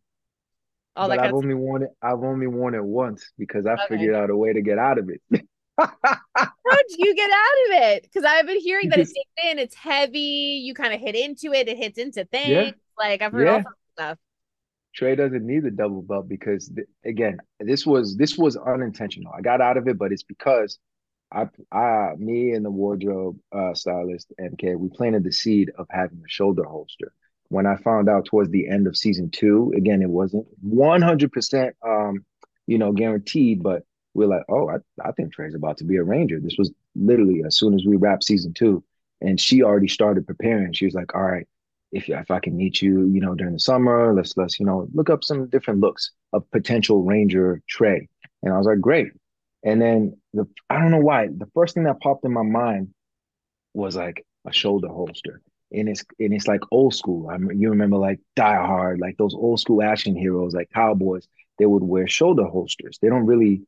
all 0.96 1.09
but 1.09 1.16
that 1.16 1.26
I've 1.26 1.34
only 1.34 1.55
worn 1.55 1.82
it. 1.84 1.90
I've 2.03 2.22
only 2.22 2.46
worn 2.46 2.74
it 2.74 2.84
once 2.84 3.32
because 3.38 3.66
I 3.66 3.72
Okay. 3.74 3.82
figured 3.88 4.14
out 4.14 4.30
a 4.30 4.36
way 4.36 4.53
to 4.53 4.62
get 4.62 4.78
out 4.78 4.98
of 4.98 5.09
it. 5.11 5.20
How'd 5.78 6.84
you 6.98 7.14
get 7.14 7.30
out 7.30 7.66
of 7.76 7.82
it? 7.94 8.03
Because 8.05 8.24
I've 8.24 8.46
been 8.46 8.61
hearing 8.61 8.90
that 8.90 8.98
it 9.01 9.07
digs 9.09 9.51
in, 9.51 9.59
it's 9.59 9.74
heavy, 9.74 10.18
you 10.64 10.74
kind 10.74 10.92
of 10.94 11.01
hit 11.01 11.14
into 11.16 11.53
it, 11.53 11.68
it 11.68 11.76
hits 11.76 11.98
into 11.98 12.24
things. 12.26 12.51
Yeah. 12.51 12.70
Like 12.98 13.22
I've 13.22 13.32
heard 13.32 13.48
all 13.48 13.62
sorts 13.62 13.66
of 13.68 13.92
stuff. 14.05 14.18
Trey 14.95 15.14
doesn't 15.14 15.47
need 15.47 15.62
the 15.64 15.70
double 15.70 16.03
belt 16.03 16.28
because 16.28 16.68
th- 16.68 16.88
again, 17.05 17.38
this 17.61 17.86
was 17.86 18.16
this 18.16 18.36
was 18.36 18.57
unintentional. 18.57 19.32
I 19.36 19.41
got 19.41 19.61
out 19.61 19.76
of 19.76 19.86
it, 19.88 19.99
but 19.99 20.12
it's 20.12 20.22
because 20.24 20.78
I 21.32 21.49
I 21.72 22.14
me 22.18 22.53
and 22.53 22.64
the 22.64 22.70
wardrobe 22.70 23.38
uh, 23.53 23.74
stylist 23.74 24.32
MK 24.41 24.76
we 24.76 24.88
planted 24.88 25.24
the 25.24 25.32
seed 25.32 25.70
of 25.78 25.86
having 25.91 26.18
a 26.18 26.28
shoulder 26.28 26.64
holster. 26.64 27.12
When 27.49 27.66
I 27.66 27.76
found 27.76 28.09
out 28.09 28.26
towards 28.26 28.51
the 28.51 28.68
end 28.68 28.86
of 28.86 28.97
season 28.97 29.30
two, 29.30 29.72
again, 29.76 30.03
it 30.03 30.11
wasn't 30.11 30.47
one 30.61 31.03
hundred 31.03 31.32
percent 31.32 31.76
um 31.86 32.24
you 32.66 32.78
know 32.78 32.93
guaranteed, 32.93 33.62
but 33.62 33.84
we're 34.14 34.26
like, 34.26 34.43
oh, 34.49 34.68
I, 34.68 34.78
I 35.05 35.12
think 35.12 35.32
Trey's 35.32 35.55
about 35.55 35.78
to 35.78 35.84
be 35.84 35.97
a 35.97 36.03
ranger. 36.03 36.41
This 36.41 36.57
was 36.59 36.72
literally 36.97 37.43
as 37.47 37.57
soon 37.57 37.74
as 37.74 37.84
we 37.86 37.97
wrapped 37.97 38.24
season 38.24 38.53
two, 38.55 38.82
and 39.20 39.41
she 39.41 39.62
already 39.62 39.86
started 39.88 40.26
preparing. 40.26 40.72
She 40.72 40.84
was 40.84 40.95
like, 40.95 41.14
all 41.14 41.22
right 41.22 41.47
if 41.93 42.09
if 42.09 42.30
I 42.30 42.41
can 42.41 42.57
meet 42.57 42.80
you, 42.80 43.07
you 43.07 43.20
know, 43.20 43.34
during 43.34 43.55
the 43.55 43.61
summer, 43.61 44.14
let's 44.14 44.36
let's 44.36 44.61
you 44.61 44.66
know 44.66 44.88
look 44.93 45.11
up 45.11 45.24
some 45.24 45.49
different 45.49 45.80
looks 45.80 46.12
of 46.32 46.49
potential 46.51 47.03
Ranger 47.03 47.61
Trey. 47.68 48.09
And 48.43 48.53
I 48.53 48.59
was 48.59 48.66
like, 48.66 48.80
great. 48.80 49.09
And 49.64 49.80
then 49.80 50.16
the 50.32 50.47
I 50.68 50.78
don't 50.80 50.91
know 50.91 51.01
why 51.01 51.28
the 51.28 51.51
first 51.55 51.74
thing 51.74 51.84
that 51.84 52.01
popped 52.01 52.24
in 52.24 52.32
my 52.32 52.43
mind 52.43 52.95
was 53.74 53.97
like 53.97 54.24
a 54.47 54.53
shoulder 54.53 54.88
holster, 54.88 55.43
and 55.72 55.88
it's 55.88 56.05
and 56.18 56.32
it's 56.32 56.47
like 56.49 56.61
old 56.70 56.95
school. 56.95 57.28
I 57.28 57.36
mean, 57.38 57.61
you 57.61 57.70
remember 57.70 57.97
like 57.97 58.20
Die 58.36 58.66
Hard, 58.66 59.01
like 59.01 59.16
those 59.18 59.34
old 59.34 59.61
school 59.61 59.82
action 59.82 60.16
heroes, 60.16 60.55
like 60.55 60.70
cowboys. 60.74 61.26
They 61.59 61.66
would 61.66 61.82
wear 61.82 62.09
shoulder 62.09 62.45
holsters. 62.45 62.99
They 63.03 63.09
don't 63.09 63.26
really 63.26 63.62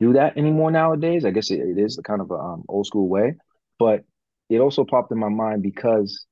do 0.00 0.14
that 0.14 0.36
anymore 0.38 0.70
nowadays. 0.70 1.24
I 1.24 1.30
guess 1.30 1.50
it, 1.50 1.60
it 1.60 1.78
is 1.78 1.98
kind 2.04 2.20
of 2.20 2.30
a 2.30 2.34
um, 2.34 2.64
old 2.68 2.86
school 2.86 3.08
way, 3.08 3.36
but 3.78 4.04
it 4.48 4.60
also 4.60 4.84
popped 4.84 5.12
in 5.12 5.18
my 5.18 5.28
mind 5.28 5.62
because 5.62 6.26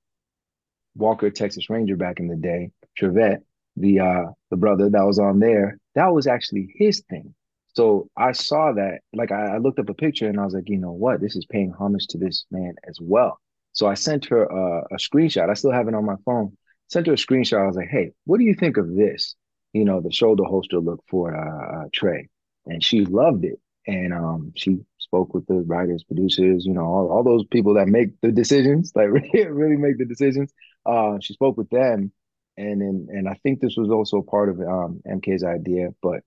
Walker 0.95 1.30
Texas 1.30 1.70
Ranger 1.70 1.97
back 1.97 2.20
in 2.20 2.28
the 2.28 2.36
day, 2.36 2.70
Trivette, 2.99 3.43
the 3.76 4.01
uh 4.01 4.24
the 4.51 4.57
brother 4.57 4.90
that 4.90 5.05
was 5.05 5.18
on 5.18 5.38
there, 5.38 5.78
that 5.95 6.12
was 6.12 6.26
actually 6.26 6.74
his 6.76 7.03
thing. 7.09 7.34
So 7.74 8.11
I 8.16 8.32
saw 8.32 8.72
that, 8.72 9.01
like 9.14 9.32
I, 9.32 9.55
I 9.55 9.59
looked 9.59 9.78
up 9.78 9.88
a 9.88 9.95
picture 9.95 10.28
and 10.28 10.38
I 10.38 10.45
was 10.45 10.53
like, 10.53 10.68
you 10.68 10.76
know 10.76 10.93
what, 10.93 11.20
this 11.20 11.36
is 11.36 11.47
paying 11.47 11.72
homage 11.72 12.07
to 12.09 12.18
this 12.18 12.45
man 12.51 12.74
as 12.86 12.99
well. 13.01 13.38
So 13.72 13.86
I 13.86 13.95
sent 13.95 14.26
her 14.26 14.45
a, 14.45 14.82
a 14.93 14.97
screenshot. 14.97 15.49
I 15.49 15.55
still 15.55 15.72
have 15.72 15.88
it 15.88 15.95
on 15.95 16.05
my 16.05 16.16
phone. 16.26 16.57
Sent 16.88 17.07
her 17.07 17.14
a 17.14 17.16
screenshot. 17.16 17.62
I 17.62 17.66
was 17.66 17.76
like, 17.76 17.88
hey, 17.88 18.12
what 18.24 18.38
do 18.38 18.45
you 18.45 18.55
think 18.55 18.76
of 18.76 18.95
this? 18.95 19.34
You 19.72 19.86
know, 19.86 20.03
the 20.03 20.12
shoulder 20.12 20.45
holster 20.45 20.80
look 20.80 21.03
for 21.09 21.34
uh, 21.34 21.84
uh 21.84 21.84
Trey, 21.95 22.28
and 22.66 22.84
she 22.84 23.07
loved 23.07 23.47
it. 23.47 23.59
And 23.86 24.12
um, 24.12 24.53
she 24.55 24.80
spoke 24.99 25.32
with 25.34 25.47
the 25.47 25.62
writers, 25.62 26.05
producers, 26.05 26.64
you 26.66 26.74
know, 26.74 26.84
all, 26.84 27.11
all 27.11 27.24
those 27.24 27.45
people 27.51 27.74
that 27.74 27.88
make 27.88 28.11
the 28.20 28.30
decisions, 28.30 28.93
like 28.95 29.09
really, 29.11 29.47
really 29.47 29.76
make 29.76 29.97
the 29.97 30.05
decisions. 30.05 30.53
Uh, 30.87 31.18
she 31.20 31.35
spoke 31.35 31.57
with 31.57 31.70
them, 31.70 32.12
and 32.57 32.80
then 32.80 33.09
and 33.11 33.28
I 33.28 33.35
think 33.43 33.61
this 33.61 33.76
was 33.76 33.91
also 33.91 34.22
part 34.22 34.49
of 34.49 34.61
um, 34.61 35.03
MK's 35.07 35.45
idea, 35.45 35.91
but 36.03 36.22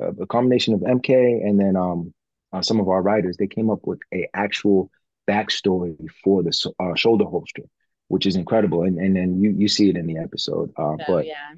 uh, 0.00 0.12
the 0.16 0.26
combination 0.26 0.74
of 0.74 0.80
MK 0.80 1.42
and 1.44 1.58
then 1.60 1.76
um, 1.76 2.14
uh, 2.52 2.62
some 2.62 2.80
of 2.80 2.88
our 2.88 3.02
writers, 3.02 3.36
they 3.36 3.46
came 3.46 3.70
up 3.70 3.80
with 3.86 4.00
a 4.14 4.28
actual 4.34 4.90
backstory 5.28 5.96
for 6.24 6.42
the 6.42 6.52
uh, 6.80 6.94
shoulder 6.94 7.24
holster, 7.24 7.62
which 8.08 8.26
is 8.26 8.36
incredible, 8.36 8.82
and 8.84 8.98
and 8.98 9.16
then 9.16 9.40
you 9.40 9.50
you 9.50 9.68
see 9.68 9.88
it 9.90 9.96
in 9.96 10.06
the 10.06 10.18
episode. 10.18 10.70
Uh, 10.76 10.96
So 10.98 11.04
but 11.06 11.26
yeah. 11.26 11.54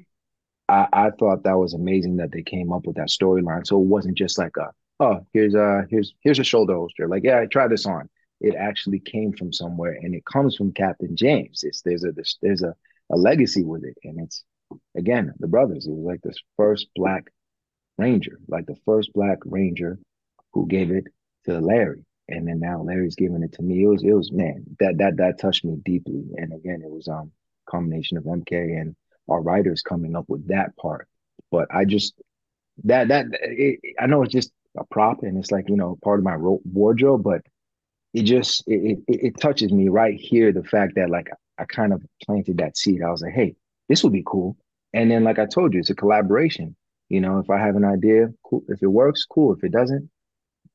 I, 0.69 0.87
I 0.93 1.09
thought 1.11 1.43
that 1.43 1.57
was 1.57 1.73
amazing 1.73 2.17
that 2.17 2.31
they 2.31 2.43
came 2.43 2.71
up 2.71 2.85
with 2.87 2.95
that 2.97 3.09
storyline, 3.09 3.65
so 3.67 3.79
it 3.81 3.85
wasn't 3.85 4.17
just 4.17 4.37
like 4.37 4.55
a 4.57 4.71
oh 4.99 5.25
here's 5.33 5.55
a 5.55 5.85
here's 5.89 6.13
here's 6.21 6.39
a 6.39 6.43
shoulder 6.43 6.73
holster, 6.75 7.07
like 7.07 7.23
yeah, 7.23 7.39
I 7.39 7.45
tried 7.47 7.71
this 7.71 7.85
on. 7.85 8.09
It 8.43 8.55
actually 8.55 8.99
came 8.99 9.33
from 9.33 9.53
somewhere, 9.53 9.93
and 9.93 10.15
it 10.15 10.25
comes 10.25 10.55
from 10.57 10.73
Captain 10.73 11.15
James. 11.15 11.63
It's 11.63 11.81
there's 11.83 12.05
a 12.05 12.11
there's, 12.13 12.37
there's 12.41 12.63
a 12.63 12.75
a 13.11 13.17
legacy 13.17 13.63
with 13.63 13.85
it, 13.85 13.97
and 14.03 14.19
it's 14.21 14.43
again 14.97 15.33
the 15.39 15.47
brothers. 15.47 15.87
It 15.87 15.91
was 15.93 16.05
like 16.05 16.21
this 16.21 16.37
first 16.57 16.89
black 16.95 17.31
ranger, 17.97 18.39
like 18.47 18.65
the 18.65 18.77
first 18.85 19.13
black 19.13 19.39
ranger 19.45 19.99
who 20.53 20.67
gave 20.67 20.91
it 20.91 21.05
to 21.45 21.59
Larry, 21.59 22.05
and 22.29 22.47
then 22.47 22.59
now 22.59 22.81
Larry's 22.81 23.15
giving 23.15 23.43
it 23.43 23.53
to 23.53 23.63
me. 23.63 23.83
It 23.83 23.87
was 23.87 24.03
it 24.03 24.13
was 24.13 24.31
man 24.31 24.65
that 24.79 24.97
that 24.99 25.17
that 25.17 25.39
touched 25.39 25.65
me 25.65 25.77
deeply, 25.85 26.25
and 26.37 26.53
again 26.53 26.81
it 26.83 26.91
was 26.91 27.07
um 27.07 27.31
combination 27.67 28.17
of 28.17 28.27
MK 28.27 28.75
and 28.75 28.95
our 29.29 29.41
writers 29.41 29.81
coming 29.81 30.15
up 30.15 30.25
with 30.29 30.47
that 30.49 30.75
part. 30.77 31.07
But 31.51 31.67
I 31.73 31.85
just 31.85 32.13
that 32.85 33.09
that 33.09 33.27
it, 33.41 33.79
I 33.99 34.07
know 34.07 34.23
it's 34.23 34.33
just 34.33 34.51
a 34.77 34.83
prop, 34.85 35.23
and 35.23 35.37
it's 35.37 35.51
like 35.51 35.69
you 35.69 35.75
know 35.77 35.97
part 36.03 36.19
of 36.19 36.25
my 36.25 36.35
ro- 36.35 36.61
wardrobe, 36.65 37.23
but 37.23 37.41
it 38.13 38.23
just 38.23 38.63
it, 38.67 38.99
it 39.07 39.19
it 39.25 39.39
touches 39.39 39.71
me 39.71 39.89
right 39.89 40.19
here. 40.19 40.51
The 40.51 40.63
fact 40.63 40.95
that 40.95 41.09
like 41.09 41.29
I 41.57 41.65
kind 41.65 41.93
of 41.93 42.03
planted 42.25 42.57
that 42.59 42.77
seed. 42.77 43.01
I 43.03 43.09
was 43.11 43.21
like, 43.21 43.33
hey, 43.33 43.55
this 43.89 44.03
would 44.03 44.13
be 44.13 44.23
cool. 44.25 44.57
And 44.93 45.09
then 45.09 45.23
like 45.23 45.39
I 45.39 45.45
told 45.45 45.73
you, 45.73 45.79
it's 45.79 45.89
a 45.89 45.95
collaboration. 45.95 46.75
You 47.09 47.21
know, 47.21 47.39
if 47.39 47.49
I 47.49 47.59
have 47.59 47.75
an 47.75 47.85
idea, 47.85 48.29
cool. 48.43 48.63
If 48.67 48.81
it 48.81 48.87
works, 48.87 49.25
cool. 49.25 49.53
If 49.53 49.63
it 49.63 49.71
doesn't, 49.71 50.09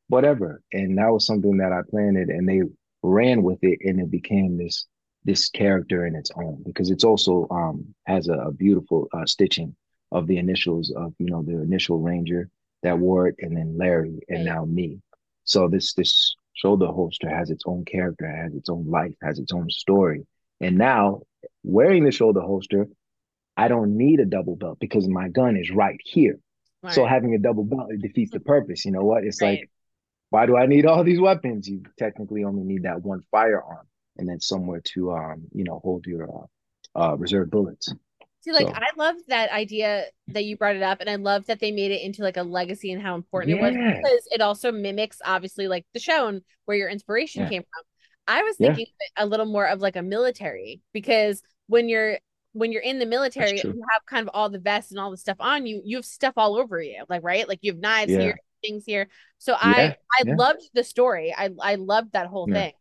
whatever. 0.08 0.62
And 0.72 0.98
that 0.98 1.12
was 1.12 1.26
something 1.26 1.56
that 1.58 1.72
I 1.72 1.82
planted, 1.88 2.28
and 2.28 2.48
they 2.48 2.62
ran 3.02 3.42
with 3.42 3.58
it, 3.62 3.78
and 3.82 4.00
it 4.00 4.10
became 4.10 4.56
this 4.58 4.86
this 5.24 5.48
character 5.50 6.06
in 6.06 6.14
its 6.14 6.30
own 6.36 6.62
because 6.64 6.90
it's 6.90 7.04
also 7.04 7.46
um 7.50 7.94
has 8.06 8.28
a, 8.28 8.34
a 8.34 8.52
beautiful 8.52 9.08
uh, 9.12 9.26
stitching 9.26 9.74
of 10.12 10.26
the 10.26 10.38
initials 10.38 10.92
of 10.96 11.12
you 11.18 11.26
know 11.26 11.42
the 11.42 11.60
initial 11.62 11.98
ranger 12.00 12.48
that 12.82 12.98
wore 12.98 13.28
it, 13.28 13.36
and 13.40 13.56
then 13.56 13.76
Larry, 13.76 14.20
and 14.28 14.44
now 14.44 14.64
me. 14.64 15.00
So 15.44 15.68
this 15.68 15.94
this 15.94 16.36
shoulder 16.58 16.86
holster 16.86 17.28
has 17.28 17.50
its 17.50 17.64
own 17.66 17.84
character, 17.84 18.28
has 18.28 18.54
its 18.54 18.68
own 18.68 18.90
life, 18.90 19.14
has 19.22 19.38
its 19.38 19.52
own 19.52 19.70
story. 19.70 20.26
And 20.60 20.76
now 20.76 21.22
wearing 21.62 22.04
the 22.04 22.10
shoulder 22.10 22.40
holster, 22.40 22.88
I 23.56 23.68
don't 23.68 23.96
need 23.96 24.20
a 24.20 24.24
double 24.24 24.56
belt 24.56 24.78
because 24.80 25.08
my 25.08 25.28
gun 25.28 25.56
is 25.56 25.70
right 25.70 26.00
here. 26.04 26.38
So 26.90 27.04
having 27.04 27.34
a 27.34 27.38
double 27.38 27.64
belt 27.64 27.90
it 27.90 28.00
defeats 28.00 28.30
the 28.30 28.40
purpose. 28.40 28.84
You 28.84 28.92
know 28.92 29.04
what? 29.04 29.24
It's 29.24 29.42
Right. 29.42 29.60
like, 29.60 29.70
why 30.30 30.46
do 30.46 30.56
I 30.56 30.66
need 30.66 30.86
all 30.86 31.04
these 31.04 31.20
weapons? 31.20 31.68
You 31.68 31.82
technically 31.98 32.44
only 32.44 32.64
need 32.64 32.84
that 32.84 33.02
one 33.02 33.22
firearm 33.30 33.86
and 34.16 34.28
then 34.28 34.40
somewhere 34.40 34.80
to 34.94 35.12
um, 35.12 35.48
you 35.52 35.64
know, 35.64 35.80
hold 35.82 36.06
your 36.06 36.28
uh, 36.94 37.00
uh 37.00 37.16
reserve 37.16 37.50
bullets. 37.50 37.92
See, 38.48 38.54
like 38.54 38.66
So- 38.74 38.74
I 38.74 38.88
love 38.96 39.16
that 39.28 39.50
idea 39.50 40.06
that 40.28 40.44
you 40.44 40.56
brought 40.56 40.76
it 40.76 40.82
up, 40.82 41.00
and 41.00 41.10
I 41.10 41.16
love 41.16 41.46
that 41.46 41.60
they 41.60 41.70
made 41.70 41.90
it 41.90 42.00
into 42.02 42.22
like 42.22 42.36
a 42.36 42.42
legacy 42.42 42.92
and 42.92 43.02
how 43.02 43.14
important 43.14 43.58
it 43.58 43.60
was 43.62 43.74
because 43.74 44.28
it 44.30 44.40
also 44.40 44.72
mimics 44.72 45.20
obviously 45.24 45.68
like 45.68 45.84
the 45.92 46.00
show 46.00 46.28
and 46.28 46.42
where 46.64 46.76
your 46.76 46.88
inspiration 46.88 47.42
Yeah. 47.42 47.48
came 47.50 47.62
from. 47.62 47.82
I 48.26 48.42
was 48.42 48.56
Yeah. 48.58 48.68
thinking 48.68 48.86
of 48.86 48.96
it 49.00 49.22
a 49.22 49.26
little 49.26 49.46
more 49.46 49.66
of 49.66 49.80
like 49.80 49.96
a 49.96 50.02
military 50.02 50.80
because 50.92 51.42
when 51.66 51.88
you're 51.88 52.18
when 52.52 52.72
you're 52.72 52.82
in 52.82 52.98
the 52.98 53.06
military, 53.06 53.60
you 53.62 53.84
have 53.92 54.06
kind 54.06 54.26
of 54.26 54.30
all 54.34 54.48
the 54.48 54.58
vests 54.58 54.90
and 54.90 54.98
all 54.98 55.10
the 55.10 55.16
stuff 55.18 55.36
on 55.38 55.66
you. 55.66 55.82
You 55.84 55.96
have 55.96 56.04
stuff 56.06 56.32
all 56.36 56.56
over 56.56 56.80
you, 56.82 57.04
like 57.08 57.22
right, 57.22 57.46
like 57.46 57.58
you 57.62 57.72
have 57.72 57.80
knives 57.80 58.10
Yeah. 58.12 58.20
here, 58.20 58.38
things 58.62 58.84
here. 58.86 59.08
So 59.36 59.54
I 59.54 59.96
I 60.18 60.22
yeah. 60.26 60.34
loved 60.36 60.62
the 60.72 60.82
story. 60.82 61.34
I 61.36 61.50
I 61.60 61.74
loved 61.76 62.12
that 62.12 62.26
whole 62.26 62.48
Yeah. 62.48 62.54
thing. 62.54 62.72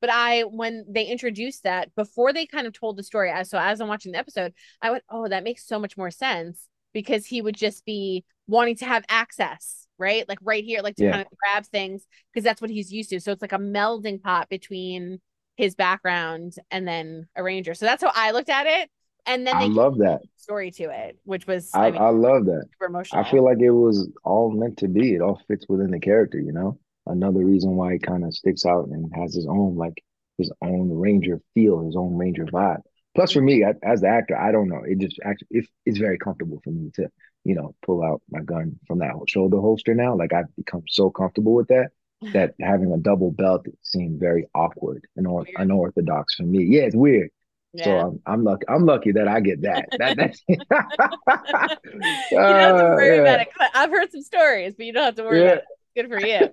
But 0.00 0.10
I, 0.10 0.42
when 0.42 0.84
they 0.88 1.04
introduced 1.04 1.64
that, 1.64 1.94
before 1.94 2.32
they 2.32 2.46
kind 2.46 2.66
of 2.66 2.72
told 2.72 2.96
the 2.96 3.02
story, 3.02 3.30
as 3.30 3.50
so 3.50 3.58
as 3.58 3.80
I'm 3.80 3.88
watching 3.88 4.12
the 4.12 4.18
episode, 4.18 4.54
I 4.82 4.90
went, 4.90 5.04
"Oh, 5.10 5.28
that 5.28 5.44
makes 5.44 5.66
so 5.66 5.78
much 5.78 5.96
more 5.96 6.10
sense." 6.10 6.68
Because 6.92 7.24
he 7.26 7.40
would 7.42 7.54
just 7.54 7.84
be 7.84 8.24
wanting 8.48 8.76
to 8.76 8.84
have 8.84 9.04
access, 9.08 9.86
right? 9.98 10.28
Like 10.28 10.38
right 10.42 10.64
here, 10.64 10.80
like 10.82 10.96
to 10.96 11.04
Yeah. 11.04 11.12
kind 11.12 11.22
of 11.22 11.28
grab 11.38 11.64
things 11.66 12.04
because 12.32 12.42
that's 12.44 12.60
what 12.60 12.70
he's 12.70 12.92
used 12.92 13.10
to. 13.10 13.20
So 13.20 13.30
it's 13.32 13.42
like 13.42 13.52
a 13.52 13.58
melding 13.58 14.20
pot 14.20 14.48
between 14.48 15.20
his 15.56 15.74
background 15.76 16.54
and 16.70 16.88
then 16.88 17.28
a 17.36 17.42
ranger. 17.42 17.74
So 17.74 17.86
that's 17.86 18.02
how 18.02 18.10
I 18.14 18.32
looked 18.32 18.48
at 18.48 18.66
it. 18.66 18.90
And 19.26 19.46
then 19.46 19.56
I 19.56 19.66
love 19.66 19.98
that. 19.98 20.22
story 20.36 20.70
to 20.72 20.84
it, 20.90 21.18
which 21.24 21.46
was 21.46 21.70
I, 21.74 21.86
I, 21.86 21.90
mean, 21.92 22.02
I 22.02 22.10
love 22.10 22.46
that. 22.46 22.64
super 22.72 22.86
emotional. 22.86 23.22
I 23.22 23.30
feel 23.30 23.44
like 23.44 23.58
it 23.60 23.70
was 23.70 24.08
all 24.24 24.50
meant 24.50 24.78
to 24.78 24.88
be. 24.88 25.14
It 25.14 25.20
all 25.20 25.40
fits 25.46 25.66
within 25.68 25.90
the 25.90 26.00
character, 26.00 26.40
you 26.40 26.52
know? 26.52 26.78
Another 27.06 27.44
reason 27.44 27.76
why 27.76 27.94
he 27.94 27.98
kind 27.98 28.24
of 28.24 28.34
sticks 28.34 28.64
out 28.64 28.88
and 28.88 29.10
has 29.14 29.34
his 29.34 29.46
own, 29.46 29.76
like, 29.76 30.02
his 30.38 30.52
own 30.62 30.90
Ranger 30.90 31.40
feel, 31.54 31.84
his 31.84 31.96
own 31.96 32.16
Ranger 32.16 32.46
vibe. 32.46 32.82
Plus, 33.14 33.32
for 33.32 33.40
me, 33.40 33.64
I, 33.64 33.74
as 33.82 34.02
the 34.02 34.08
actor, 34.08 34.36
I 34.36 34.52
don't 34.52 34.68
know. 34.68 34.82
It 34.84 34.98
just 34.98 35.18
actually, 35.24 35.48
it, 35.50 35.66
it's 35.84 35.98
very 35.98 36.18
comfortable 36.18 36.60
for 36.62 36.70
me 36.70 36.90
to, 36.94 37.08
you 37.44 37.54
know, 37.54 37.74
pull 37.84 38.04
out 38.04 38.22
my 38.30 38.40
gun 38.40 38.78
from 38.86 39.00
that 39.00 39.12
shoulder 39.26 39.58
holster 39.60 39.94
now. 39.94 40.16
Like, 40.16 40.32
I've 40.32 40.54
become 40.56 40.84
so 40.86 41.10
comfortable 41.10 41.54
with 41.54 41.68
that 41.68 41.90
that 42.32 42.54
having 42.60 42.92
a 42.92 42.98
double 42.98 43.32
belt 43.32 43.66
seemed 43.82 44.20
very 44.20 44.46
awkward 44.54 45.06
and 45.16 45.26
or, 45.26 45.46
unorthodox 45.56 46.34
for 46.34 46.44
me. 46.44 46.64
Yeah, 46.64 46.82
it's 46.82 46.96
weird. 46.96 47.30
So 47.76 47.90
I'm 47.98 48.20
I'm 48.26 48.44
lucky. 48.44 48.64
I'm 48.68 48.84
lucky 48.84 49.12
that 49.12 49.28
I 49.28 49.40
get 49.40 49.62
that. 49.62 49.88
That 49.98 50.16
that's 50.16 50.42
you 50.48 50.56
don't 50.56 50.66
have 50.70 51.78
to 51.80 52.36
uh, 52.36 52.94
worry 52.96 53.16
yeah, 53.16 53.22
about 53.22 53.40
it. 53.40 53.48
I've 53.74 53.90
heard 53.90 54.10
some 54.10 54.22
stories, 54.22 54.74
but 54.76 54.86
you 54.86 54.92
don't 54.92 55.04
have 55.04 55.14
to 55.16 55.22
worry 55.22 55.40
yeah. 55.40 55.46
about 55.46 55.58
it. 55.58 55.64
Good 55.96 56.08
for 56.08 56.18
you. 56.18 56.48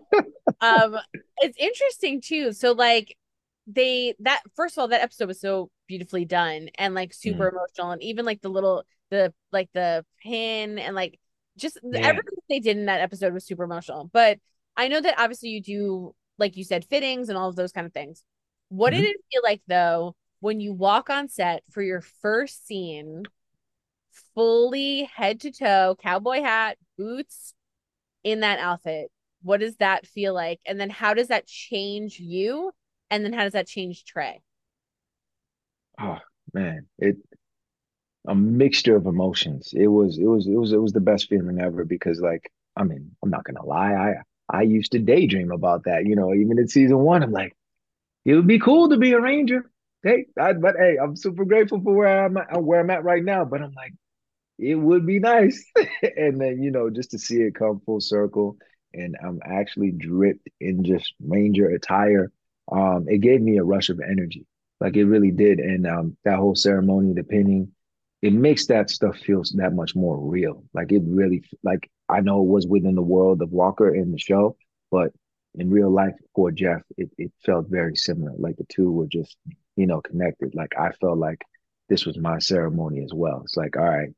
Um, 0.62 0.98
it's 1.40 1.58
interesting 1.58 2.22
too. 2.22 2.52
So 2.54 2.72
like 2.72 3.16
they 3.68 4.16
that 4.20 4.42
first 4.56 4.76
of 4.78 4.82
all, 4.82 4.88
that 4.90 5.02
episode 5.02 5.28
was 5.28 5.40
so 5.40 5.70
beautifully 5.88 6.26
done 6.26 6.70
and 6.78 6.96
like 6.96 7.14
super 7.14 7.46
Mhm. 7.46 7.54
emotional, 7.54 7.92
and 7.92 8.04
even 8.04 8.26
like 8.26 8.42
the 8.42 8.50
little 8.50 8.84
the 9.10 9.34
like 9.52 9.70
the 9.74 10.06
pin 10.22 10.80
and 10.80 10.96
like 10.96 11.20
just 11.58 11.78
Yeah. 11.84 12.00
everything 12.08 12.40
they 12.50 12.60
did 12.60 12.78
in 12.78 12.86
that 12.86 13.02
episode 13.02 13.34
was 13.34 13.46
super 13.46 13.64
emotional. 13.64 14.10
But 14.12 14.40
I 14.76 14.88
know 14.88 15.02
that 15.02 15.20
obviously 15.20 15.50
you 15.50 15.62
do 15.62 16.16
like 16.38 16.56
you 16.58 16.64
said 16.64 16.86
fittings 16.86 17.30
and 17.30 17.38
all 17.38 17.50
of 17.50 17.56
those 17.56 17.72
kind 17.72 17.86
of 17.88 17.94
things. 17.94 18.24
What 18.70 18.92
did 18.92 19.04
Mhm. 19.04 19.10
it 19.10 19.18
feel 19.32 19.42
like 19.44 19.62
though 19.68 20.16
when 20.40 20.60
you 20.60 20.74
walk 20.74 21.10
on 21.10 21.30
set 21.30 21.64
for 21.72 21.82
your 21.82 22.02
first 22.02 22.66
scene, 22.68 23.24
fully 24.36 25.04
head 25.04 25.42
to 25.42 25.52
toe, 25.52 25.96
cowboy 26.02 26.42
hat, 26.42 26.78
boots 26.98 27.54
in 28.24 28.42
that 28.42 28.60
outfit? 28.60 29.12
What 29.42 29.60
does 29.60 29.76
that 29.78 30.06
feel 30.08 30.34
like? 30.34 30.60
And 30.66 30.80
then 30.80 30.90
how 30.90 31.14
does 31.14 31.28
that 31.30 31.48
change 31.48 32.20
you? 32.20 32.72
And 33.10 33.24
then 33.24 33.34
how 33.34 33.44
does 33.44 33.54
that 33.54 33.68
change 33.68 34.04
Trey? 34.04 34.42
Oh 36.00 36.20
man, 36.54 36.88
it 37.00 37.18
a 38.28 38.36
mixture 38.36 38.96
of 38.96 39.06
emotions. 39.06 39.74
It 39.76 39.88
was 39.88 40.18
it 40.18 40.26
was 40.26 40.48
it 40.48 40.56
was 40.56 40.74
it 40.74 40.82
was 40.82 40.94
the 40.94 41.00
best 41.00 41.30
feeling 41.30 41.60
ever 41.60 41.86
because 41.86 42.20
like 42.20 42.52
I 42.76 42.84
mean, 42.84 43.16
I'm 43.24 43.30
not 43.30 43.44
gonna 43.44 43.66
lie, 43.66 43.94
I 43.94 44.16
I 44.50 44.62
used 44.64 44.92
to 44.94 45.00
daydream 45.00 45.52
about 45.52 45.86
that, 45.86 46.06
you 46.06 46.16
know, 46.16 46.34
even 46.34 46.58
in 46.60 46.68
season 46.68 47.00
one, 47.00 47.24
I'm 47.24 47.32
like, 47.32 47.56
it 48.26 48.36
would 48.36 48.48
be 48.48 48.60
cool 48.60 48.90
to 48.90 48.98
be 48.98 49.14
a 49.14 49.22
ranger. 49.22 49.70
Hey, 50.04 50.28
I, 50.40 50.54
but 50.54 50.76
hey, 50.78 50.98
I'm 51.02 51.16
super 51.16 51.46
grateful 51.46 51.82
for 51.82 51.94
where 51.96 52.26
I'm 52.26 52.38
at, 52.38 52.64
where 52.64 52.80
I'm 52.80 52.90
at 52.92 53.04
right 53.04 53.24
now. 53.24 53.46
But 53.46 53.62
I'm 53.62 53.74
like, 53.74 53.94
it 54.60 54.76
would 54.76 55.06
be 55.06 55.20
nice. 55.20 55.66
and 56.18 56.40
then, 56.42 56.64
you 56.64 56.72
know, 56.72 56.90
just 56.90 57.12
to 57.12 57.20
see 57.20 57.42
it 57.42 57.56
come 57.56 57.82
full 57.86 58.02
circle 58.02 58.58
and 58.94 59.16
I'm 59.24 59.40
actually 59.46 59.92
dripped 59.92 60.48
in 60.60 60.84
just 60.84 61.14
ranger 61.20 61.70
attire. 61.70 62.32
Um, 62.72 63.06
it 63.08 63.20
gave 63.20 63.42
me 63.42 63.58
a 63.58 63.64
rush 63.64 63.90
of 63.90 64.00
energy. 64.02 64.46
Like 64.80 64.96
it 64.96 65.06
really 65.06 65.32
did. 65.32 65.60
And 65.60 65.88
um 65.88 66.18
that 66.24 66.38
whole 66.38 66.56
ceremony, 66.56 67.14
the 67.14 67.24
pinning, 67.24 67.72
it 68.22 68.34
makes 68.34 68.68
that 68.68 68.90
stuff 68.90 69.18
feel 69.18 69.44
that 69.56 69.74
much 69.74 69.96
more 69.96 70.18
real. 70.18 70.64
Like 70.74 70.92
it 70.92 71.02
really 71.06 71.44
like 71.64 71.90
I 72.10 72.22
know 72.22 72.42
it 72.42 72.48
was 72.48 72.68
within 72.68 72.96
the 72.96 73.02
world 73.02 73.42
of 73.42 73.52
Walker 73.52 73.94
in 73.94 74.12
the 74.12 74.20
show, 74.20 74.56
but 74.92 75.12
in 75.56 75.70
real 75.70 75.90
life 75.90 76.14
for 76.36 76.52
Jeff, 76.52 76.82
it, 76.98 77.10
it 77.18 77.32
felt 77.46 77.68
very 77.70 77.96
similar. 77.96 78.34
Like 78.38 78.58
the 78.58 78.66
two 78.70 78.92
were 78.92 79.08
just, 79.08 79.38
you 79.76 79.88
know, 79.88 80.02
connected. 80.02 80.54
Like 80.56 80.74
I 80.78 80.92
felt 80.92 81.18
like 81.18 81.42
this 81.90 82.06
was 82.06 82.18
my 82.18 82.40
ceremony 82.40 83.04
as 83.04 83.12
well. 83.14 83.42
It's 83.44 83.58
like, 83.58 83.76
all 83.76 83.84
right, 83.84 84.10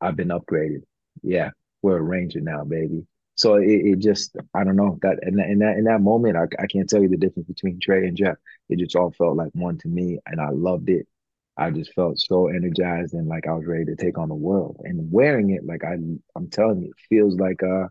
I've 0.00 0.16
been 0.16 0.28
upgraded. 0.28 0.82
Yeah, 1.22 1.50
we're 1.82 1.98
a 1.98 2.02
ranger 2.02 2.40
now, 2.40 2.64
baby. 2.64 3.06
So 3.38 3.54
it, 3.54 3.68
it 3.68 3.98
just, 4.00 4.36
I 4.52 4.64
don't 4.64 4.74
know 4.74 4.98
that 5.02 5.20
in 5.22 5.36
that 5.36 5.48
in 5.48 5.60
that 5.60 5.76
in 5.78 5.84
that 5.84 6.00
moment, 6.00 6.36
I, 6.36 6.44
I 6.60 6.66
can't 6.66 6.88
tell 6.88 7.00
you 7.00 7.08
the 7.08 7.16
difference 7.16 7.46
between 7.46 7.78
Trey 7.80 8.06
and 8.06 8.16
Jeff. 8.16 8.36
It 8.68 8.80
just 8.80 8.96
all 8.96 9.12
felt 9.12 9.36
like 9.36 9.50
one 9.54 9.78
to 9.78 9.88
me, 9.88 10.18
and 10.26 10.40
I 10.40 10.50
loved 10.50 10.90
it. 10.90 11.06
I 11.56 11.70
just 11.70 11.92
felt 11.94 12.18
so 12.18 12.48
energized 12.48 13.14
and 13.14 13.28
like 13.28 13.46
I 13.46 13.52
was 13.52 13.64
ready 13.66 13.84
to 13.86 13.96
take 13.96 14.18
on 14.18 14.28
the 14.28 14.34
world. 14.34 14.80
And 14.84 15.10
wearing 15.12 15.50
it, 15.50 15.64
like 15.64 15.84
I, 15.84 15.94
I'm 16.36 16.50
telling 16.50 16.82
you, 16.82 16.90
it 16.90 17.06
feels 17.08 17.36
like 17.36 17.62
uh, 17.62 17.88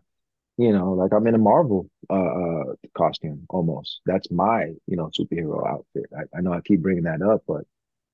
you 0.58 0.72
know, 0.72 0.92
like 0.92 1.12
I'm 1.14 1.26
in 1.26 1.34
a 1.34 1.38
Marvel 1.38 1.88
uh, 2.10 2.14
uh 2.14 2.64
costume 2.96 3.46
almost. 3.48 4.00
That's 4.06 4.30
my, 4.30 4.66
you 4.86 4.96
know, 4.96 5.10
superhero 5.18 5.66
outfit. 5.66 6.10
I, 6.16 6.38
I 6.38 6.40
know 6.42 6.52
I 6.52 6.60
keep 6.60 6.82
bringing 6.82 7.04
that 7.04 7.22
up, 7.22 7.44
but 7.48 7.64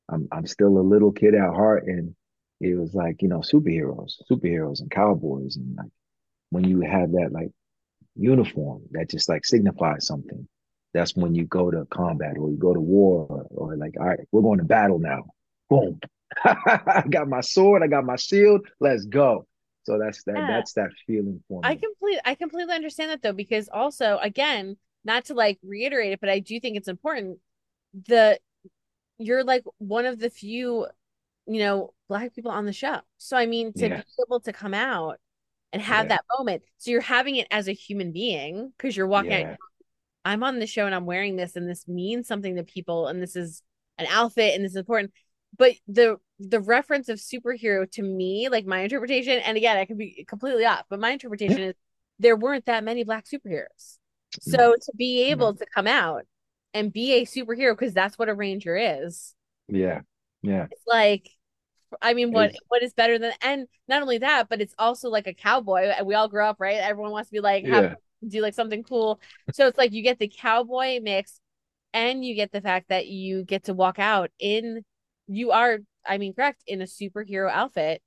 I'm 0.09 0.29
I'm 0.31 0.47
still 0.47 0.79
a 0.79 0.81
little 0.81 1.13
kid 1.13 1.35
at 1.35 1.51
heart, 1.55 1.85
and 1.89 2.15
it 2.61 2.77
was 2.79 2.95
like 2.95 3.23
you 3.23 3.29
know 3.29 3.41
superheroes, 3.41 4.15
superheroes 4.31 4.81
and 4.81 4.91
cowboys, 4.91 5.57
and 5.57 5.77
like 5.77 5.91
when 6.55 6.65
you 6.65 6.83
have 6.83 7.13
that 7.13 7.31
like 7.33 7.51
uniform 8.17 8.83
that 8.93 9.11
just 9.11 9.29
like 9.29 9.45
signifies 9.45 10.07
something, 10.07 10.49
that's 10.95 11.17
when 11.17 11.35
you 11.35 11.45
go 11.47 11.71
to 11.71 11.87
combat 11.87 12.37
or 12.39 12.51
you 12.51 12.57
go 12.57 12.75
to 12.75 12.81
war 12.81 13.27
or, 13.29 13.47
or 13.73 13.77
like 13.77 13.95
all 14.01 14.07
right, 14.07 14.21
we're 14.33 14.43
going 14.43 14.59
to 14.59 14.65
battle 14.65 14.99
now. 14.99 15.25
Boom, 15.71 16.01
I 16.45 17.05
got 17.11 17.29
my 17.29 17.41
sword, 17.41 17.83
I 17.83 17.89
got 17.89 18.05
my 18.05 18.17
shield, 18.17 18.67
let's 18.81 19.05
go. 19.07 19.47
So 19.85 19.99
that's 19.99 20.25
that 20.25 20.43
Yeah. 20.43 20.49
that's 20.49 20.75
that 20.75 20.91
feeling 21.07 21.43
for 21.49 21.63
me. 21.65 21.71
I 21.71 21.77
completely 21.77 22.21
I 22.25 22.35
completely 22.35 22.75
understand 22.75 23.11
that 23.11 23.23
though, 23.23 23.33
because 23.33 23.69
also 23.69 24.19
again, 24.19 24.77
not 25.05 25.27
to 25.27 25.35
like 25.35 25.59
reiterate 25.63 26.13
it, 26.13 26.21
but 26.21 26.29
I 26.29 26.39
do 26.41 26.61
think 26.61 26.77
it's 26.77 26.89
important. 26.89 27.39
The 28.09 28.39
you're 29.19 29.45
like 29.45 29.65
one 29.79 30.07
of 30.07 30.19
the 30.19 30.31
few, 30.31 30.87
you 31.47 31.61
know, 31.61 31.95
black 32.09 32.35
people 32.35 32.51
on 32.53 32.67
the 32.67 32.73
show. 32.73 33.01
So 33.19 33.37
I 33.37 33.47
mean, 33.47 33.75
to 33.75 33.91
Yeah. 33.91 34.03
be 34.03 34.05
able 34.27 34.41
to 34.41 34.53
come 34.53 34.75
out 34.75 35.21
and 35.75 35.83
have 35.83 36.07
Yeah. 36.07 36.09
that 36.17 36.25
moment. 36.39 36.63
So 36.79 36.91
you're 36.91 37.01
having 37.03 37.37
it 37.37 37.47
as 37.51 37.69
a 37.69 37.73
human 37.73 38.13
being 38.13 38.73
because 38.77 38.97
you're 38.97 39.07
walking 39.07 39.33
out, 39.33 39.57
I'm 40.25 40.43
on 40.43 40.59
the 40.59 40.67
show 40.67 40.87
and 40.87 40.95
I'm 40.95 41.05
wearing 41.05 41.37
this 41.37 41.57
and 41.57 41.69
this 41.69 41.87
means 41.87 42.27
something 42.27 42.57
to 42.57 42.63
people 42.65 43.09
and 43.09 43.21
this 43.21 43.37
is 43.37 43.63
an 43.99 44.07
outfit 44.09 44.55
and 44.55 44.65
this 44.65 44.73
is 44.73 44.77
important. 44.77 45.13
But 45.59 45.75
the 45.87 46.17
the 46.41 46.61
reference 46.61 47.09
of 47.09 47.19
superhero 47.19 47.89
to 47.93 48.03
me, 48.03 48.49
like 48.49 48.67
my 48.67 48.81
interpretation, 48.81 49.39
and 49.41 49.57
again, 49.57 49.77
I 49.77 49.85
could 49.85 49.99
be 49.99 50.25
completely 50.27 50.65
off, 50.65 50.85
but 50.89 50.99
my 50.99 51.11
interpretation 51.11 51.61
is 51.61 51.75
there 52.19 52.35
weren't 52.37 52.67
that 52.67 52.83
many 52.83 53.05
black 53.05 53.25
superheroes. 53.27 53.99
So 54.41 54.57
No. 54.57 54.73
to 54.75 54.93
be 54.97 55.31
able 55.31 55.55
to 55.55 55.67
come 55.75 55.87
out 55.87 56.25
and 56.73 56.93
be 56.93 57.15
a 57.15 57.25
superhero, 57.27 57.73
because 57.79 57.95
that's 57.95 58.19
what 58.19 58.29
a 58.29 58.35
ranger 58.35 58.77
is, 58.77 59.35
Yeah. 59.69 60.01
Yeah. 60.43 60.67
it's 60.71 60.87
like 60.89 61.29
I 62.03 62.15
mean, 62.15 62.33
what 62.33 62.53
what 62.69 62.83
is 62.83 62.93
better 62.95 63.19
than 63.19 63.33
and 63.43 63.67
not 63.89 64.03
only 64.03 64.19
that, 64.19 64.49
but 64.49 64.61
it's 64.61 64.75
also 64.79 65.09
like 65.09 65.27
a 65.27 65.35
cowboy. 65.35 65.89
Uh, 65.89 66.05
we 66.05 66.15
all 66.15 66.29
grew 66.29 66.45
up, 66.45 66.57
right? 66.61 66.77
Everyone 66.77 67.13
wants 67.13 67.29
to 67.31 67.33
be 67.35 67.41
like 67.41 67.65
have 67.67 67.85
Yeah. 67.85 67.95
do 68.29 68.41
like 68.43 68.55
something 68.55 68.83
cool. 68.83 69.21
So 69.53 69.67
it's 69.67 69.79
like 69.79 69.93
you 69.93 70.03
get 70.03 70.19
the 70.19 70.29
cowboy 70.29 71.01
mix 71.01 71.41
and 71.93 72.25
you 72.25 72.35
get 72.35 72.53
the 72.53 72.61
fact 72.61 72.89
that 72.89 73.07
you 73.07 73.45
get 73.45 73.65
to 73.65 73.75
walk 73.75 73.99
out 73.99 74.31
in 74.39 74.85
you 75.29 75.53
are, 75.53 75.79
I 76.07 76.19
mean, 76.19 76.35
correct, 76.35 76.63
in 76.67 76.83
a 76.83 76.85
superhero 76.85 77.51
outfit 77.51 78.03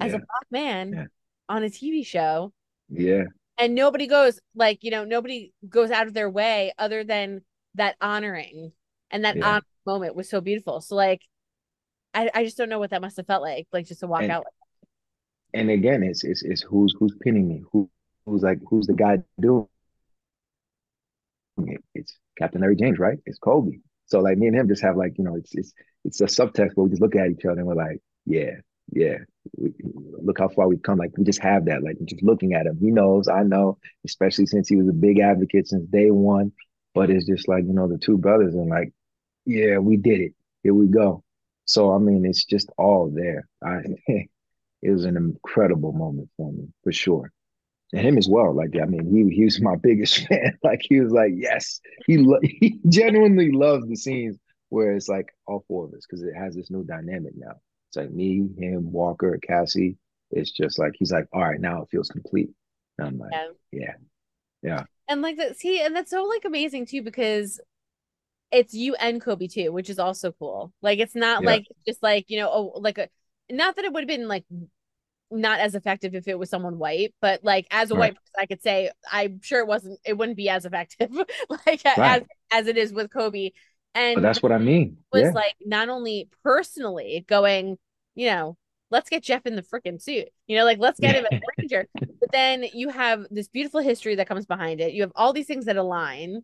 as 0.00 0.12
a 0.14 0.18
black 0.18 0.46
man 0.50 0.92
Yeah. 0.92 1.04
on 1.48 1.62
a 1.64 1.70
TV 1.70 2.04
show. 2.04 2.52
Yeah. 2.88 3.24
And 3.58 3.74
nobody 3.74 4.06
goes 4.06 4.40
like, 4.54 4.82
you 4.82 4.90
know, 4.90 5.04
nobody 5.04 5.52
goes 5.68 5.90
out 5.90 6.06
of 6.06 6.14
their 6.14 6.28
way 6.30 6.72
other 6.78 7.04
than 7.04 7.42
that 7.74 7.96
honoring. 8.00 8.72
And 9.10 9.24
that 9.24 9.36
Yeah. 9.36 9.60
moment 9.86 10.16
was 10.16 10.28
so 10.28 10.40
beautiful. 10.40 10.80
So 10.80 10.96
like 10.96 11.22
I, 12.14 12.30
I 12.34 12.44
just 12.44 12.56
don't 12.56 12.68
know 12.68 12.78
what 12.78 12.90
that 12.90 13.00
must 13.02 13.16
have 13.16 13.26
felt 13.26 13.42
like, 13.42 13.66
like 13.72 13.86
just 13.86 14.00
to 14.00 14.06
walk 14.06 14.22
And- 14.22 14.30
out. 14.32 14.44
and 15.52 15.70
again, 15.70 16.02
it's 16.02 16.24
it's 16.24 16.42
it's 16.42 16.62
who's 16.62 16.94
who's 16.98 17.14
pinning 17.20 17.48
me, 17.48 17.62
who 17.72 17.90
who's 18.26 18.42
like 18.42 18.58
who's 18.68 18.86
the 18.86 18.94
guy 18.94 19.18
doing 19.40 19.66
it? 21.58 21.82
It's 21.94 22.16
Captain 22.38 22.60
Larry 22.60 22.76
James, 22.76 22.98
right? 22.98 23.18
It's 23.26 23.38
Coby. 23.38 23.80
So 24.06 24.20
like 24.20 24.38
me 24.38 24.46
and 24.48 24.56
him 24.56 24.68
just 24.68 24.82
have 24.82 24.96
like 24.96 25.16
you 25.18 25.24
know 25.24 25.36
it's 25.36 25.54
it's 25.54 25.72
it's 26.04 26.20
a 26.20 26.26
subtext 26.26 26.72
where 26.74 26.84
we 26.84 26.90
just 26.90 27.02
look 27.02 27.16
at 27.16 27.30
each 27.30 27.44
other 27.44 27.58
and 27.58 27.66
we're 27.66 27.74
like, 27.74 28.00
yeah, 28.26 28.52
yeah, 28.92 29.18
we, 29.56 29.72
look 30.22 30.38
how 30.38 30.48
far 30.48 30.68
we've 30.68 30.82
come. 30.82 30.98
Like 30.98 31.16
we 31.16 31.24
just 31.24 31.40
have 31.42 31.64
that, 31.66 31.82
like 31.82 31.96
just 32.04 32.22
looking 32.22 32.52
at 32.54 32.66
him. 32.66 32.76
He 32.78 32.90
knows, 32.90 33.28
I 33.28 33.42
know, 33.42 33.78
especially 34.04 34.46
since 34.46 34.68
he 34.68 34.76
was 34.76 34.88
a 34.88 34.92
big 34.92 35.20
advocate 35.20 35.68
since 35.68 35.86
day 35.88 36.10
one. 36.10 36.52
But 36.94 37.10
it's 37.10 37.26
just 37.26 37.48
like 37.48 37.64
you 37.64 37.72
know 37.72 37.88
the 37.88 37.98
two 37.98 38.18
brothers 38.18 38.54
and 38.54 38.68
like, 38.68 38.92
yeah, 39.46 39.78
we 39.78 39.96
did 39.96 40.20
it. 40.20 40.32
Here 40.62 40.74
we 40.74 40.86
go. 40.86 41.22
So 41.66 41.92
I 41.94 41.98
mean, 41.98 42.24
it's 42.26 42.44
just 42.44 42.70
all 42.78 43.10
there. 43.14 43.46
I 43.64 43.80
it 44.82 44.90
was 44.90 45.04
an 45.04 45.16
incredible 45.16 45.92
moment 45.92 46.28
for 46.36 46.52
me 46.52 46.68
for 46.82 46.92
sure. 46.92 47.30
And 47.92 48.02
him 48.06 48.18
as 48.18 48.28
well 48.28 48.52
like 48.54 48.70
i 48.82 48.86
mean 48.86 49.06
he 49.14 49.34
he 49.34 49.44
was 49.44 49.60
my 49.60 49.76
biggest 49.82 50.26
fan. 50.26 50.58
Like 50.62 50.80
he 50.82 51.00
was 51.00 51.12
like 51.12 51.32
yes. 51.36 51.80
He 52.06 52.18
lo- 52.18 52.40
he 52.42 52.80
genuinely 52.88 53.52
loves 53.52 53.88
the 53.88 53.96
scenes 53.96 54.38
where 54.70 54.94
it's 54.94 55.08
like 55.08 55.28
all 55.46 55.64
four 55.68 55.84
of 55.86 55.94
us 55.94 56.04
because 56.08 56.22
it 56.22 56.34
has 56.34 56.54
this 56.54 56.70
new 56.70 56.84
dynamic 56.84 57.32
now. 57.36 57.54
It's 57.88 57.96
like 57.96 58.10
me 58.10 58.48
him 58.58 58.92
walker 58.92 59.38
cassie. 59.46 59.96
It's 60.30 60.50
just 60.50 60.78
like 60.78 60.92
he's 60.98 61.12
like 61.12 61.28
all 61.32 61.42
right 61.42 61.60
now 61.60 61.82
it 61.82 61.88
feels 61.90 62.08
complete. 62.08 62.50
And 62.98 63.08
i'm 63.08 63.18
like 63.18 63.32
Yeah. 63.72 63.94
yeah. 64.62 64.84
And 65.08 65.20
like 65.20 65.36
that, 65.36 65.58
see, 65.58 65.80
and 65.82 65.94
that's 65.94 66.10
so 66.10 66.24
like 66.24 66.44
amazing 66.44 66.86
too 66.86 67.02
because 67.02 67.60
it's 68.54 68.74
you 68.74 68.94
and 68.96 69.22
Coby 69.22 69.52
too, 69.52 69.72
which 69.72 69.90
is 69.90 69.98
also 69.98 70.32
cool. 70.32 70.72
Like 70.82 70.98
it's 70.98 71.14
not 71.14 71.44
Yeah. 71.44 71.46
like 71.46 71.66
just 71.86 72.02
like 72.02 72.26
you 72.28 72.38
know, 72.38 72.50
oh, 72.50 72.80
like 72.80 72.98
a 72.98 73.08
not 73.50 73.76
that 73.76 73.84
it 73.84 73.92
would 73.92 74.02
have 74.02 74.08
been 74.08 74.28
like 74.28 74.44
not 75.30 75.60
as 75.60 75.74
effective 75.74 76.14
if 76.14 76.28
it 76.28 76.38
was 76.38 76.50
someone 76.50 76.78
white, 76.78 77.14
but 77.20 77.42
like 77.44 77.66
as 77.70 77.90
a 77.90 77.94
Right. 77.94 78.00
white 78.00 78.14
person, 78.14 78.32
I 78.38 78.46
could 78.46 78.62
say 78.62 78.90
I'm 79.10 79.40
sure 79.42 79.60
it 79.60 79.66
wasn't, 79.66 79.98
it 80.04 80.14
wouldn't 80.18 80.36
be 80.36 80.48
as 80.48 80.64
effective 80.66 81.10
like 81.66 81.84
as 81.86 82.22
Right. 82.22 82.26
as 82.52 82.66
it 82.68 82.76
is 82.78 82.92
with 82.92 83.10
Coby. 83.10 83.52
And 83.94 84.22
but 84.22 84.22
that's 84.22 84.42
what 84.42 84.52
i 84.52 84.58
mean 84.58 84.96
was 85.12 85.30
yeah 85.30 85.34
like 85.34 85.54
not 85.64 85.88
only 85.88 86.28
personally 86.42 87.24
going, 87.28 87.78
you 88.14 88.28
know, 88.30 88.56
let's 88.90 89.10
get 89.10 89.22
Jeff 89.22 89.46
in 89.46 89.56
the 89.56 89.62
freaking 89.62 90.00
suit, 90.02 90.28
you 90.46 90.56
know, 90.56 90.64
like 90.64 90.78
let's 90.78 91.00
get 91.00 91.14
him 91.16 91.24
as 91.24 91.32
Ranger. 91.60 91.86
But 92.20 92.30
then 92.32 92.64
you 92.72 92.88
have 92.90 93.26
this 93.30 93.48
beautiful 93.48 93.80
history 93.80 94.16
that 94.16 94.28
comes 94.28 94.46
behind 94.46 94.80
it. 94.80 94.92
You 94.94 95.02
have 95.02 95.12
all 95.16 95.32
these 95.32 95.46
things 95.46 95.66
that 95.66 95.76
align. 95.76 96.42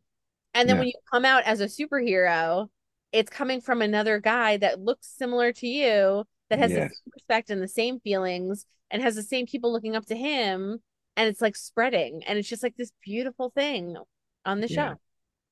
And 0.55 0.69
then 0.69 0.77
Yeah. 0.77 0.79
when 0.79 0.89
you 0.89 0.95
come 1.13 1.25
out 1.25 1.45
as 1.45 1.61
a 1.61 1.67
superhero, 1.67 2.69
it's 3.13 3.31
coming 3.31 3.61
from 3.61 3.83
another 3.83 4.21
guy 4.21 4.57
that 4.59 4.81
looks 4.81 5.07
similar 5.09 5.53
to 5.55 5.67
you, 5.67 6.25
that 6.49 6.59
has 6.59 6.75
the 6.75 6.83
same 6.83 7.13
respect 7.15 7.51
and 7.51 7.63
the 7.63 7.69
same 7.69 8.01
feelings 8.01 8.67
and 8.91 9.03
has 9.03 9.15
the 9.15 9.23
same 9.23 9.47
people 9.47 9.73
looking 9.73 9.97
up 9.97 10.07
to 10.07 10.17
him. 10.17 10.79
And 11.17 11.29
it's 11.29 11.41
like 11.41 11.57
spreading. 11.57 12.23
And 12.25 12.39
it's 12.39 12.49
just 12.49 12.63
like 12.63 12.77
this 12.77 12.93
beautiful 13.05 13.51
thing 13.51 13.97
on 14.45 14.61
the 14.61 14.69
Yeah. 14.69 14.95
show. 14.95 15.01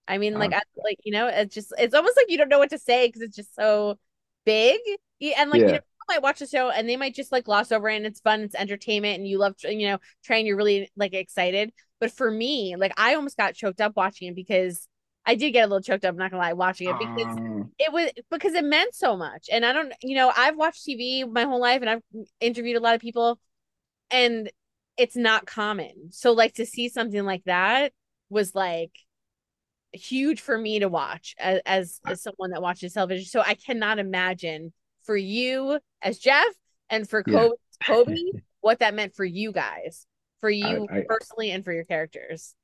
I 0.08 0.18
mean, 0.18 0.38
like, 0.38 0.52
Um, 0.52 0.54
I, 0.54 0.62
like 0.84 0.98
you 1.04 1.12
know, 1.12 1.28
it's 1.28 1.54
just 1.54 1.72
it's 1.78 1.94
almost 1.94 2.16
like 2.16 2.30
you 2.30 2.38
don't 2.38 2.48
know 2.48 2.58
what 2.58 2.70
to 2.70 2.78
say 2.78 3.08
because 3.08 3.22
it's 3.22 3.36
just 3.36 3.54
so 3.54 3.98
big. 4.44 4.80
And 5.36 5.50
like, 5.50 5.66
you 5.66 5.72
know, 5.74 5.80
people 5.80 6.06
might 6.08 6.22
watch 6.22 6.38
the 6.38 6.46
show 6.46 6.70
and 6.70 6.88
they 6.88 6.96
might 6.96 7.14
just 7.14 7.32
like 7.32 7.44
gloss 7.44 7.72
over 7.72 7.88
it 7.88 7.96
and 7.96 8.06
it's 8.06 8.20
fun, 8.20 8.40
it's 8.42 8.54
entertainment, 8.54 9.18
and 9.18 9.28
you 9.28 9.38
love, 9.38 9.54
you 9.64 9.88
know, 9.88 9.98
trying, 10.24 10.46
you're 10.46 10.56
really 10.56 10.90
like 10.96 11.14
excited. 11.14 11.72
But 12.00 12.12
for 12.12 12.30
me, 12.30 12.76
like, 12.76 12.92
I 12.96 13.14
almost 13.14 13.36
got 13.36 13.54
choked 13.54 13.80
up 13.80 13.96
watching 13.96 14.28
it 14.28 14.36
because 14.36 14.86
I 15.26 15.34
did 15.34 15.50
get 15.52 15.64
a 15.64 15.66
little 15.66 15.82
choked 15.82 16.04
up. 16.04 16.12
I'm 16.12 16.16
not 16.18 16.30
gonna 16.30 16.42
lie, 16.42 16.52
watching 16.52 16.88
it 16.88 16.98
because 16.98 17.26
Um, 17.38 17.72
it 17.78 17.92
was 17.92 18.10
because 18.30 18.54
it 18.54 18.64
meant 18.64 18.94
so 18.94 19.16
much. 19.16 19.48
And 19.52 19.64
I 19.64 19.72
don't, 19.72 19.92
you 20.02 20.16
know, 20.16 20.32
I've 20.36 20.56
watched 20.56 20.84
TV 20.84 21.24
my 21.24 21.44
whole 21.44 21.60
life 21.60 21.80
and 21.82 21.90
I've 21.90 22.02
interviewed 22.40 22.76
a 22.76 22.80
lot 22.80 22.94
of 22.94 23.00
people, 23.00 23.38
and 24.10 24.50
it's 24.96 25.16
not 25.16 25.46
common. 25.46 26.10
So 26.12 26.32
like 26.32 26.54
to 26.54 26.66
see 26.66 26.88
something 26.88 27.24
like 27.24 27.44
that 27.44 27.92
was 28.30 28.54
like 28.54 28.92
huge 29.92 30.40
for 30.40 30.56
me 30.58 30.80
to 30.80 30.88
watch 30.88 31.34
as 31.38 31.60
as, 31.66 32.00
as 32.06 32.22
someone 32.22 32.50
that 32.50 32.62
watches 32.62 32.92
television. 32.94 33.26
So 33.26 33.40
I 33.40 33.54
cannot 33.54 33.98
imagine 33.98 34.72
for 35.04 35.16
you 35.16 35.80
as 36.02 36.18
Jeff 36.18 36.46
and 36.90 37.08
for 37.08 37.24
Yeah. 37.26 37.48
Coby, 37.48 37.52
Coby 37.84 38.24
what 38.60 38.80
that 38.80 38.94
meant 38.94 39.14
for 39.14 39.24
you 39.24 39.52
guys, 39.52 40.06
for 40.40 40.50
you 40.50 40.86
I- 40.90 41.04
personally 41.08 41.50
and 41.50 41.64
for 41.64 41.72
your 41.72 41.84
characters. 41.84 42.54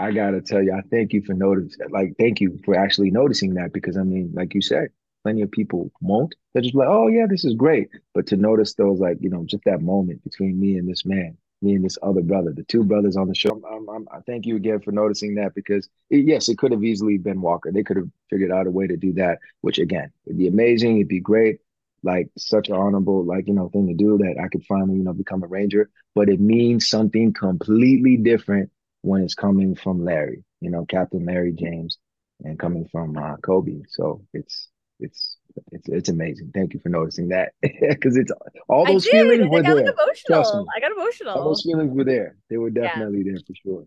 I 0.00 0.12
gotta 0.12 0.40
tell 0.40 0.62
you, 0.62 0.72
I 0.72 0.82
thank 0.90 1.12
you 1.12 1.22
for 1.22 1.34
noticing. 1.34 1.90
Like, 1.90 2.14
thank 2.18 2.40
you 2.40 2.60
for 2.64 2.76
actually 2.76 3.10
noticing 3.10 3.54
that 3.54 3.72
because 3.72 3.96
I 3.96 4.04
mean, 4.04 4.30
like 4.32 4.54
you 4.54 4.62
said, 4.62 4.90
plenty 5.24 5.42
of 5.42 5.50
people 5.50 5.90
won't. 6.00 6.34
They're 6.52 6.62
just 6.62 6.74
like, 6.74 6.88
oh 6.88 7.08
yeah, 7.08 7.26
this 7.28 7.44
is 7.44 7.54
great. 7.54 7.88
But 8.14 8.26
to 8.28 8.36
notice 8.36 8.74
those, 8.74 9.00
like, 9.00 9.18
you 9.20 9.28
know, 9.28 9.44
just 9.44 9.64
that 9.64 9.82
moment 9.82 10.22
between 10.22 10.58
me 10.60 10.76
and 10.76 10.88
this 10.88 11.04
man, 11.04 11.36
me 11.62 11.74
and 11.74 11.84
this 11.84 11.98
other 12.02 12.22
brother, 12.22 12.52
the 12.52 12.62
two 12.64 12.84
brothers 12.84 13.16
on 13.16 13.28
the 13.28 13.34
show. 13.34 13.60
I'm, 13.68 13.88
I'm, 13.88 14.08
I 14.12 14.20
thank 14.20 14.46
you 14.46 14.56
again 14.56 14.80
for 14.80 14.92
noticing 14.92 15.34
that 15.36 15.54
because 15.54 15.88
it, 16.10 16.24
yes, 16.24 16.48
it 16.48 16.58
could 16.58 16.72
have 16.72 16.84
easily 16.84 17.18
been 17.18 17.40
Walker. 17.40 17.72
They 17.72 17.82
could 17.82 17.96
have 17.96 18.08
figured 18.30 18.52
out 18.52 18.66
a 18.66 18.70
way 18.70 18.86
to 18.86 18.96
do 18.96 19.12
that, 19.14 19.38
which 19.62 19.78
again, 19.78 20.12
it'd 20.26 20.38
be 20.38 20.46
amazing. 20.46 20.96
It'd 20.96 21.08
be 21.08 21.20
great. 21.20 21.58
Like 22.02 22.28
such 22.38 22.68
an 22.68 22.74
honorable, 22.74 23.24
like 23.24 23.48
you 23.48 23.54
know, 23.54 23.68
thing 23.68 23.88
to 23.88 23.94
do 23.94 24.18
that 24.18 24.40
I 24.42 24.48
could 24.48 24.64
finally, 24.64 24.96
you 24.96 25.04
know, 25.04 25.12
become 25.12 25.42
a 25.42 25.46
ranger. 25.46 25.90
But 26.14 26.28
it 26.28 26.40
means 26.40 26.88
something 26.88 27.32
completely 27.32 28.16
different 28.16 28.70
when 29.02 29.22
it's 29.22 29.34
coming 29.34 29.74
from 29.74 30.04
Larry, 30.04 30.44
you 30.60 30.70
know, 30.70 30.84
Captain 30.84 31.24
Larry 31.24 31.52
James, 31.52 31.98
and 32.42 32.58
coming 32.58 32.86
from 32.90 33.16
uh, 33.16 33.36
Coby. 33.36 33.82
So 33.88 34.24
it's 34.32 34.68
it's 35.00 35.36
it's 35.72 35.88
it's 35.88 36.08
amazing. 36.08 36.52
Thank 36.54 36.74
you 36.74 36.80
for 36.80 36.88
noticing 36.88 37.28
that 37.28 37.52
because 37.62 38.16
it's 38.16 38.32
all 38.68 38.86
those 38.86 39.04
did. 39.04 39.12
feelings 39.12 39.42
I 39.42 39.48
were 39.48 39.62
there. 39.62 39.94
Trust 39.94 40.26
emotional. 40.28 40.62
me. 40.62 40.68
I 40.76 40.80
got 40.80 40.92
emotional. 40.92 41.34
All 41.34 41.44
those 41.44 41.62
feelings 41.62 41.92
were 41.92 42.04
there. 42.04 42.36
They 42.50 42.56
were 42.56 42.70
definitely 42.70 43.22
there 43.22 43.38
for 43.46 43.54
sure. 43.62 43.86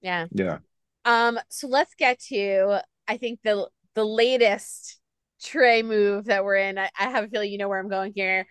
Yeah. 0.00 0.26
Yeah. 0.32 0.58
Um, 1.04 1.38
so 1.48 1.68
let's 1.68 1.94
get 1.94 2.18
to 2.28 2.80
I 3.08 3.16
think 3.16 3.40
the 3.42 3.68
the 3.94 4.04
latest 4.04 5.00
Trey 5.42 5.82
move 5.82 6.26
that 6.26 6.44
we're 6.44 6.56
in. 6.56 6.78
I, 6.78 6.90
I 6.98 7.10
have 7.10 7.24
a 7.24 7.28
feeling 7.28 7.50
you 7.52 7.58
know 7.58 7.68
where 7.68 7.78
I'm 7.78 7.88
going 7.88 8.12
here. 8.14 8.46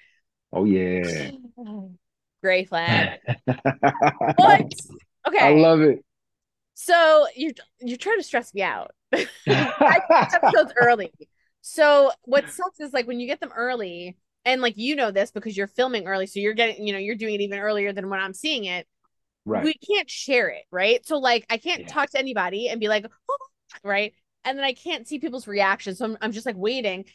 Oh 0.52 0.66
yeah. 0.66 1.32
Gray 2.44 2.66
flag. 2.66 3.12
what? 4.36 4.36
What? 4.36 4.62
Okay. 5.28 5.40
I 5.46 5.54
love 5.54 5.82
it. 5.82 6.04
so 6.74 7.28
you're 7.36 7.54
you're 7.80 7.98
trying 7.98 8.18
to 8.20 8.24
stress 8.24 8.54
me 8.54 8.62
out. 8.62 8.92
I 9.14 10.00
episodes 10.34 10.74
early. 10.76 11.12
So 11.62 12.12
what 12.24 12.50
sucks 12.50 12.80
is 12.80 12.94
like 12.94 13.08
when 13.08 13.20
you 13.20 13.28
get 13.28 13.40
them 13.40 13.52
early, 13.56 14.18
and 14.46 14.62
like 14.62 14.78
you 14.78 14.96
know 14.96 15.12
this 15.12 15.32
because 15.32 15.56
you're 15.58 15.68
filming 15.68 16.08
early, 16.08 16.28
so 16.28 16.40
you're 16.40 16.54
getting, 16.54 16.86
you 16.86 16.94
know, 16.94 17.00
you're 17.00 17.16
doing 17.16 17.36
it 17.36 17.42
even 17.42 17.60
earlier 17.60 17.94
than 17.94 18.10
when 18.10 18.20
I'm 18.20 18.34
seeing 18.34 18.66
it. 18.66 18.88
right. 19.46 19.64
We 19.64 19.76
can't 19.76 20.10
share 20.10 20.50
it, 20.50 20.64
right? 20.72 21.06
So 21.08 21.18
like 21.20 21.46
I 21.50 21.58
can't 21.60 21.82
Yeah. 21.82 21.88
talk 21.88 22.12
to 22.12 22.20
anybody 22.20 22.70
and 22.70 22.80
be 22.82 22.90
like, 22.90 23.06
oh, 23.30 23.38
right, 23.84 24.14
and 24.46 24.58
then 24.58 24.66
I 24.66 24.74
can't 24.74 25.08
see 25.08 25.20
people's 25.20 25.48
reactions, 25.48 26.00
so 26.00 26.06
I'm 26.06 26.18
I'm 26.22 26.32
just 26.32 26.46
like 26.46 26.58
waiting. 26.58 27.06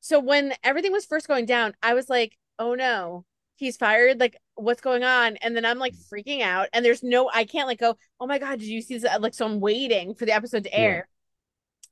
So 0.00 0.20
when 0.20 0.54
everything 0.64 0.92
was 0.92 1.06
first 1.06 1.28
going 1.28 1.46
down, 1.46 1.74
I 1.82 1.94
was 1.94 2.08
like, 2.10 2.36
oh 2.58 2.74
no, 2.74 3.24
he's 3.56 3.76
fired. 3.76 4.20
Like 4.20 4.36
what's 4.56 4.80
going 4.82 5.04
on? 5.04 5.36
And 5.38 5.56
then 5.56 5.64
I'm 5.64 5.78
like 5.78 5.94
mm. 5.94 6.08
freaking 6.12 6.42
out, 6.42 6.68
and 6.72 6.84
there's 6.84 7.02
no, 7.02 7.30
I 7.32 7.44
can't 7.44 7.68
like 7.68 7.80
go, 7.80 7.96
oh 8.20 8.26
my 8.26 8.38
god, 8.38 8.58
did 8.60 8.68
you 8.68 8.82
see 8.82 8.98
this? 8.98 9.10
Like 9.20 9.34
so 9.34 9.46
I'm 9.46 9.60
waiting 9.60 10.14
for 10.14 10.26
the 10.26 10.34
episode 10.34 10.64
to 10.64 10.70
Yeah. 10.76 10.80
air, 10.80 11.08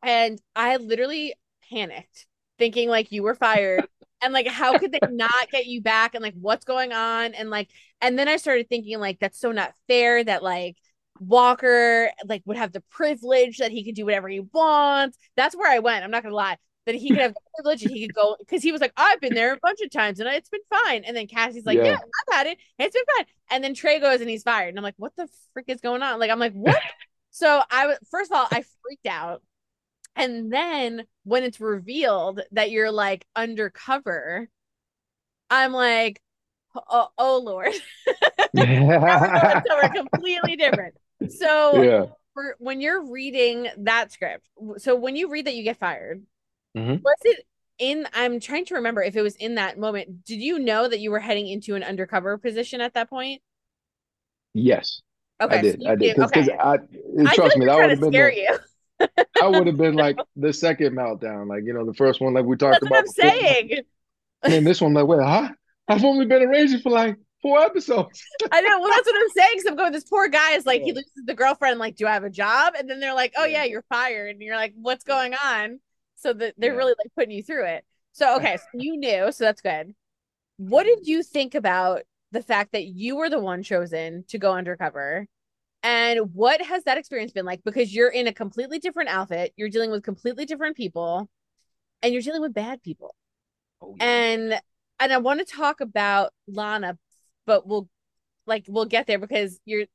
and 0.03 0.41
I 0.57 0.77
literally 0.77 1.35
panicked, 1.71 2.27
thinking 2.59 2.89
like 2.89 3.13
you 3.13 3.23
were 3.23 3.35
fired. 3.35 3.87
And 4.23 4.35
like, 4.35 4.47
how 4.49 4.75
could 4.75 4.93
they 4.93 5.01
not 5.09 5.51
get 5.51 5.65
you 5.65 5.81
back? 5.81 6.15
And 6.15 6.23
like, 6.23 6.35
what's 6.39 6.67
going 6.67 6.93
on? 6.93 7.33
And 7.33 7.49
like, 7.49 7.71
and 8.03 8.19
then 8.19 8.29
I 8.29 8.37
started 8.37 8.69
thinking 8.69 9.01
like, 9.01 9.19
that's 9.19 9.41
so 9.41 9.51
not 9.51 9.73
fair 9.89 10.23
that 10.23 10.43
like 10.43 10.77
Walker 11.21 12.11
like 12.27 12.43
would 12.47 12.57
have 12.57 12.73
the 12.73 12.81
privilege 12.91 13.59
that 13.59 13.71
he 13.71 13.85
could 13.85 13.95
do 13.95 14.07
whatever 14.07 14.29
he 14.29 14.41
wants. 14.41 15.19
That's 15.37 15.55
where 15.55 15.71
I 15.71 15.79
went. 15.79 16.03
I'm 16.03 16.11
not 16.11 16.23
gonna 16.23 16.35
lie. 16.35 16.57
That 16.87 16.95
he 16.95 17.11
could 17.11 17.19
have 17.19 17.35
the 17.35 17.41
privilege 17.57 17.83
and 17.83 17.93
he 17.93 18.07
could 18.07 18.15
go 18.15 18.37
because 18.41 18.63
he 18.63 18.73
was 18.73 18.81
like, 18.81 18.95
I've 18.97 19.21
been 19.21 19.35
there 19.35 19.53
a 19.53 19.59
bunch 19.63 19.81
of 19.83 19.91
times 19.91 20.19
and 20.19 20.29
it's 20.31 20.49
been 20.49 20.61
fine. 20.71 21.05
And 21.05 21.15
then 21.15 21.27
Cassie's 21.27 21.67
like, 21.67 21.77
Yeah. 21.77 21.85
Yeah, 21.85 21.99
I've 21.99 22.35
had 22.35 22.47
it. 22.47 22.59
It's 22.79 22.95
been 22.95 23.05
fine. 23.17 23.27
And 23.51 23.63
then 23.63 23.75
Trey 23.75 24.01
goes 24.01 24.21
and 24.23 24.31
he's 24.31 24.43
fired. 24.43 24.71
And 24.71 24.79
I'm 24.79 24.83
like, 24.83 24.95
what 24.97 25.15
the 25.15 25.29
frick 25.53 25.67
is 25.69 25.83
going 25.83 26.03
on? 26.03 26.19
Like, 26.19 26.31
I'm 26.31 26.39
like, 26.39 26.55
what? 26.55 26.81
so 27.31 27.63
I 27.71 27.87
was 27.87 27.99
first 28.11 28.33
of 28.33 28.39
all, 28.39 28.49
I 28.51 28.65
freaked 28.83 29.07
out. 29.07 29.43
And 30.17 30.53
then 30.53 31.05
when 31.25 31.45
it's 31.45 31.61
revealed 31.61 32.41
that 32.53 32.71
you're 32.71 32.91
like 32.91 33.27
undercover, 33.37 34.49
I'm 35.51 35.73
like, 35.73 36.21
oh, 36.75 37.09
oh 37.19 37.43
Lord. 37.45 37.75
yeah. 38.55 39.63
so 39.67 39.79
we're 39.83 39.89
completely 39.91 40.57
different. 40.57 40.95
So 41.29 41.83
yeah. 41.83 42.07
for 42.35 42.57
when 42.59 42.81
you're 42.81 43.11
reading 43.11 43.69
that 43.79 44.13
script, 44.13 44.49
so 44.79 44.97
when 44.97 45.17
you 45.17 45.31
read 45.31 45.47
that 45.47 45.55
you 45.55 45.63
get 45.63 45.79
fired, 45.79 46.25
Mhm. 46.77 47.03
was 47.03 47.17
it 47.25 47.47
in? 47.79 48.07
I'm 48.15 48.41
trying 48.41 48.65
to 48.67 48.75
remember 48.77 49.03
if 49.03 49.17
it 49.17 49.23
was 49.23 49.37
in 49.37 49.57
that 49.57 49.79
moment. 49.79 50.25
Did 50.25 50.41
you 50.41 50.59
know 50.59 50.89
that 50.89 51.01
you 51.01 51.11
were 51.11 51.21
heading 51.21 51.49
into 51.49 51.75
an 51.75 51.83
undercover 51.83 52.39
position 52.39 52.81
at 52.81 52.95
that 52.95 53.11
point? 53.11 53.43
Yes, 54.55 55.03
Okay, 55.43 55.59
I 55.59 55.63
did. 55.63 55.83
so 55.83 55.89
I 55.89 55.95
did. 55.97 56.17
Because 56.17 56.49
okay. 56.49 56.57
I, 56.59 56.75
I 56.75 57.35
trust 57.35 57.57
like 57.57 57.57
me, 57.57 57.67
that 57.67 57.79
would 57.79 57.91
have 57.91 58.01
been 58.01 58.13
the. 58.13 58.61
I 59.41 59.49
would 59.49 59.67
have 59.67 59.77
been 59.79 59.95
like 59.97 60.19
the 60.37 60.53
second 60.53 60.95
meltdown. 60.97 61.49
Like, 61.49 61.65
you 61.65 61.73
know, 61.73 61.87
the 61.87 61.95
first 61.95 62.21
one, 62.21 62.35
like 62.35 62.45
we 62.45 62.57
talked 62.57 62.81
That's 62.81 62.91
what 62.91 62.91
about 62.91 62.99
I'm 62.99 63.05
before. 63.07 63.31
saying. 63.31 63.71
And 64.43 64.53
then 64.53 64.65
this 64.65 64.81
one, 64.81 64.95
like, 64.95 65.07
wait, 65.07 65.21
huh? 65.23 65.51
I've 65.89 66.05
only 66.05 66.27
been 66.27 66.43
a 66.43 66.49
ranger 66.49 66.79
for 66.81 66.91
like 66.91 67.17
four 67.43 67.61
episodes. 67.61 68.23
I 68.53 68.61
know. 68.61 68.81
Well, 68.81 68.91
that's 68.91 69.07
what 69.07 69.17
I'm 69.17 69.29
saying. 69.31 69.61
So 69.61 69.71
I'm 69.71 69.77
going. 69.77 69.93
This 69.93 70.05
poor 70.05 70.29
guy 70.29 70.53
is 70.53 70.67
like, 70.67 70.83
he 70.83 70.93
loses 70.93 71.11
the 71.27 71.35
girlfriend. 71.35 71.79
Like, 71.79 71.97
do 71.97 72.07
I 72.07 72.13
have 72.13 72.25
a 72.25 72.31
job? 72.31 72.75
And 72.79 72.89
then 72.89 73.01
they're 73.01 73.15
like, 73.15 73.33
oh 73.37 73.45
Yeah. 73.45 73.59
yeah, 73.59 73.65
you're 73.65 73.85
fired. 73.89 74.31
And 74.31 74.43
you're 74.43 74.57
like, 74.57 74.73
what's 74.77 75.05
going 75.05 75.35
on? 75.35 75.81
So 76.17 76.33
that 76.33 76.55
they're 76.59 76.73
Yeah. 76.73 76.77
really 76.79 76.95
like 76.99 77.13
putting 77.17 77.31
you 77.33 77.43
through 77.43 77.67
it. 77.67 77.85
So 78.13 78.37
okay, 78.37 78.57
so 78.57 78.65
you 78.75 78.97
knew. 78.97 79.33
So 79.33 79.45
that's 79.45 79.61
good. 79.63 79.95
What 80.59 80.85
did 80.85 81.07
you 81.07 81.23
think 81.23 81.55
about 81.55 82.03
the 82.33 82.43
fact 82.43 82.73
that 82.73 82.85
you 82.85 83.17
were 83.17 83.31
the 83.31 83.41
one 83.41 83.63
chosen 83.63 84.25
to 84.29 84.39
go 84.39 84.53
undercover? 84.53 85.27
And 85.83 86.35
what 86.35 86.61
has 86.61 86.85
that 86.85 86.99
experience 86.99 87.33
been 87.33 87.47
like? 87.47 87.63
Because 87.65 87.95
you're 87.95 88.11
in 88.11 88.27
a 88.27 88.33
completely 88.35 88.79
different 88.79 89.09
outfit, 89.09 89.55
you're 89.57 89.71
dealing 89.71 89.91
with 89.91 90.03
completely 90.03 90.45
different 90.45 90.77
people, 90.77 91.31
and 92.03 92.13
you're 92.13 92.23
dealing 92.23 92.43
with 92.43 92.53
bad 92.53 92.83
people. 92.83 93.15
Oh, 93.81 93.95
yeah. 93.99 94.05
And 94.05 94.61
and 94.99 95.13
I 95.13 95.19
want 95.19 95.41
to 95.41 95.47
talk 95.47 95.81
about 95.81 96.33
Lana, 96.47 96.99
but 97.51 97.67
we'll 97.67 97.89
like 98.47 98.65
we'll 98.69 98.85
get 98.85 99.09
there 99.09 99.19
because 99.19 99.59
you're 99.65 99.87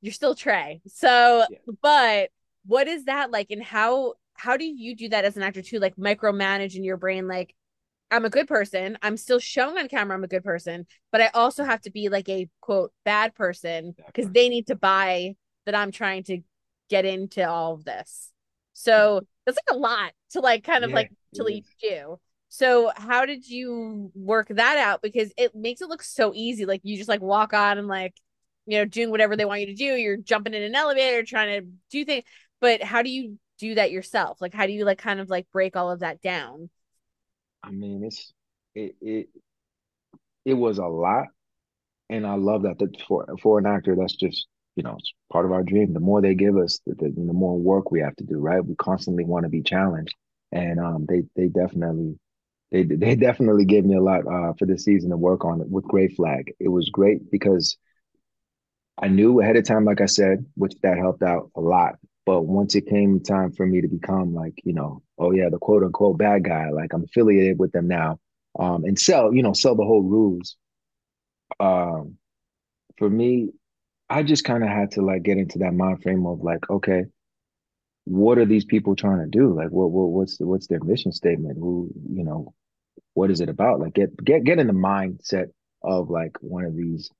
you're 0.00 0.12
still 0.12 0.36
Trey. 0.36 0.80
So, 0.86 1.44
Yeah. 1.50 1.58
but 1.82 2.30
what 2.64 2.86
is 2.86 3.06
that 3.06 3.32
like 3.32 3.48
and 3.50 3.60
how 3.64 4.14
how 4.34 4.56
do 4.56 4.64
you 4.64 4.94
do 4.94 5.08
that 5.08 5.24
as 5.24 5.36
an 5.36 5.42
actor 5.42 5.60
too 5.60 5.80
like 5.80 5.96
micromanage 5.96 6.76
in 6.76 6.84
your 6.84 6.96
brain 6.96 7.26
like 7.26 7.52
I'm 8.12 8.24
a 8.24 8.30
good 8.30 8.46
person. 8.46 8.96
I'm 9.02 9.16
still 9.16 9.40
showing 9.40 9.76
on 9.76 9.88
camera 9.88 10.16
I'm 10.16 10.22
a 10.24 10.28
good 10.28 10.44
person, 10.44 10.86
but 11.10 11.20
I 11.20 11.28
also 11.34 11.64
have 11.64 11.80
to 11.82 11.90
be 11.90 12.08
like 12.08 12.28
a 12.28 12.48
quote 12.60 12.92
bad 13.04 13.34
person 13.34 13.94
because 14.06 14.30
they 14.30 14.48
need 14.48 14.68
to 14.68 14.76
buy 14.76 15.34
that 15.66 15.74
I'm 15.74 15.90
trying 15.90 16.22
to 16.24 16.40
get 16.90 17.04
into 17.04 17.48
all 17.48 17.74
of 17.74 17.84
this. 17.84 18.30
So 18.72 19.22
that's 19.46 19.58
like 19.58 19.76
a 19.76 19.78
lot 19.78 20.12
to 20.30 20.40
like 20.40 20.62
kind 20.62 20.84
of 20.84 20.90
Yeah, 20.90 20.96
like 20.96 21.12
to 21.34 21.42
leave 21.42 21.66
you. 21.82 22.20
So 22.50 22.90
how 22.96 23.26
did 23.26 23.48
you 23.48 24.10
work 24.14 24.48
that 24.48 24.76
out? 24.76 25.02
Because 25.02 25.32
it 25.38 25.54
makes 25.54 25.80
it 25.80 25.88
look 25.88 26.02
so 26.02 26.32
easy. 26.34 26.66
Like 26.66 26.80
you 26.82 26.96
just 26.96 27.08
like 27.08 27.22
walk 27.22 27.54
on 27.54 27.78
and 27.78 27.86
like, 27.86 28.14
you 28.66 28.76
know, 28.76 28.84
doing 28.84 29.10
whatever 29.10 29.36
they 29.36 29.44
want 29.44 29.60
you 29.60 29.68
to 29.68 29.74
do. 29.74 29.94
You're 29.94 30.16
jumping 30.16 30.52
in 30.52 30.62
an 30.62 30.74
elevator, 30.74 31.22
trying 31.22 31.60
to 31.60 31.68
do 31.90 32.04
things. 32.04 32.24
But 32.60 32.82
how 32.82 33.02
do 33.02 33.10
you 33.10 33.38
do 33.58 33.76
that 33.76 33.92
yourself? 33.92 34.40
Like 34.40 34.52
how 34.52 34.66
do 34.66 34.72
you 34.72 34.84
like 34.84 34.98
kind 34.98 35.20
of 35.20 35.30
like 35.30 35.46
break 35.52 35.76
all 35.76 35.92
of 35.92 36.00
that 36.00 36.20
down? 36.20 36.70
I 37.62 37.70
mean, 37.70 38.02
it's 38.02 38.32
it 38.74 38.96
it 39.00 39.28
it 40.44 40.54
was 40.54 40.78
a 40.78 40.86
lot, 40.86 41.26
and 42.08 42.26
I 42.26 42.34
love 42.34 42.62
that 42.62 42.78
that 42.80 43.00
for 43.06 43.26
for 43.40 43.60
an 43.60 43.66
actor 43.66 43.94
that's 43.94 44.16
just 44.16 44.48
you 44.74 44.82
know 44.82 44.96
it's 44.98 45.12
part 45.32 45.46
of 45.46 45.52
our 45.52 45.62
dream. 45.62 45.92
The 45.92 46.00
more 46.00 46.20
they 46.20 46.34
give 46.34 46.56
us, 46.56 46.80
the, 46.84 46.94
the, 46.94 47.10
the 47.10 47.32
more 47.32 47.56
work 47.56 47.92
we 47.92 48.00
have 48.00 48.16
to 48.16 48.24
do. 48.24 48.38
Right? 48.38 48.64
We 48.64 48.74
constantly 48.74 49.24
want 49.24 49.44
to 49.44 49.50
be 49.50 49.62
challenged, 49.62 50.16
and 50.50 50.80
um, 50.80 51.06
they 51.08 51.22
they 51.36 51.46
definitely 51.46 52.18
they 52.70 52.84
they 52.84 53.16
definitely 53.16 53.64
gave 53.64 53.84
me 53.84 53.96
a 53.96 54.02
lot 54.02 54.20
uh, 54.26 54.52
for 54.58 54.66
this 54.66 54.84
season 54.84 55.10
to 55.10 55.16
work 55.16 55.44
on 55.44 55.60
it 55.60 55.68
with 55.68 55.84
Grey 55.84 56.08
Flag. 56.08 56.52
It 56.60 56.68
was 56.68 56.88
great 56.90 57.30
because 57.30 57.76
I 59.00 59.08
knew 59.08 59.40
ahead 59.40 59.56
of 59.56 59.64
time, 59.64 59.84
like 59.84 60.00
I 60.00 60.06
said, 60.06 60.44
which 60.54 60.74
that 60.82 60.98
helped 60.98 61.22
out 61.22 61.50
a 61.56 61.60
lot. 61.60 61.94
But 62.26 62.42
once 62.42 62.74
it 62.74 62.86
came 62.86 63.20
time 63.20 63.52
for 63.52 63.66
me 63.66 63.80
to 63.80 63.88
become 63.88 64.34
like, 64.34 64.54
you 64.64 64.74
know, 64.74 65.02
oh 65.18 65.32
yeah, 65.32 65.48
the 65.48 65.58
quote 65.58 65.82
unquote 65.82 66.18
bad 66.18 66.44
guy, 66.44 66.70
like 66.70 66.92
I'm 66.92 67.04
affiliated 67.04 67.58
with 67.58 67.72
them 67.72 67.88
now, 67.88 68.18
um, 68.58 68.84
and 68.84 68.98
sell, 68.98 69.34
you 69.34 69.42
know, 69.42 69.52
sell 69.52 69.74
the 69.74 69.84
whole 69.84 70.02
rules. 70.02 70.56
Um, 71.58 72.18
for 72.98 73.08
me, 73.08 73.50
I 74.08 74.22
just 74.22 74.44
kind 74.44 74.62
of 74.62 74.68
had 74.68 74.92
to 74.92 75.02
like 75.02 75.22
get 75.22 75.38
into 75.38 75.58
that 75.60 75.72
mind 75.74 76.02
frame 76.02 76.26
of 76.26 76.40
like, 76.42 76.68
okay, 76.68 77.04
what 78.04 78.38
are 78.38 78.46
these 78.46 78.64
people 78.64 78.94
trying 78.96 79.20
to 79.20 79.26
do? 79.26 79.54
Like, 79.54 79.70
what, 79.70 79.90
what 79.90 80.08
what's 80.10 80.36
the, 80.36 80.46
what's 80.46 80.66
their 80.66 80.82
mission 80.82 81.12
statement? 81.12 81.58
Who, 81.58 81.90
you 82.12 82.24
know, 82.24 82.54
what 83.14 83.30
is 83.30 83.40
it 83.40 83.48
about? 83.48 83.80
Like, 83.80 83.94
get 83.94 84.16
get 84.22 84.44
get 84.44 84.58
in 84.58 84.66
the 84.66 84.72
mindset 84.72 85.50
of 85.82 86.10
like 86.10 86.36
one 86.40 86.64
of 86.64 86.76
these 86.76 87.10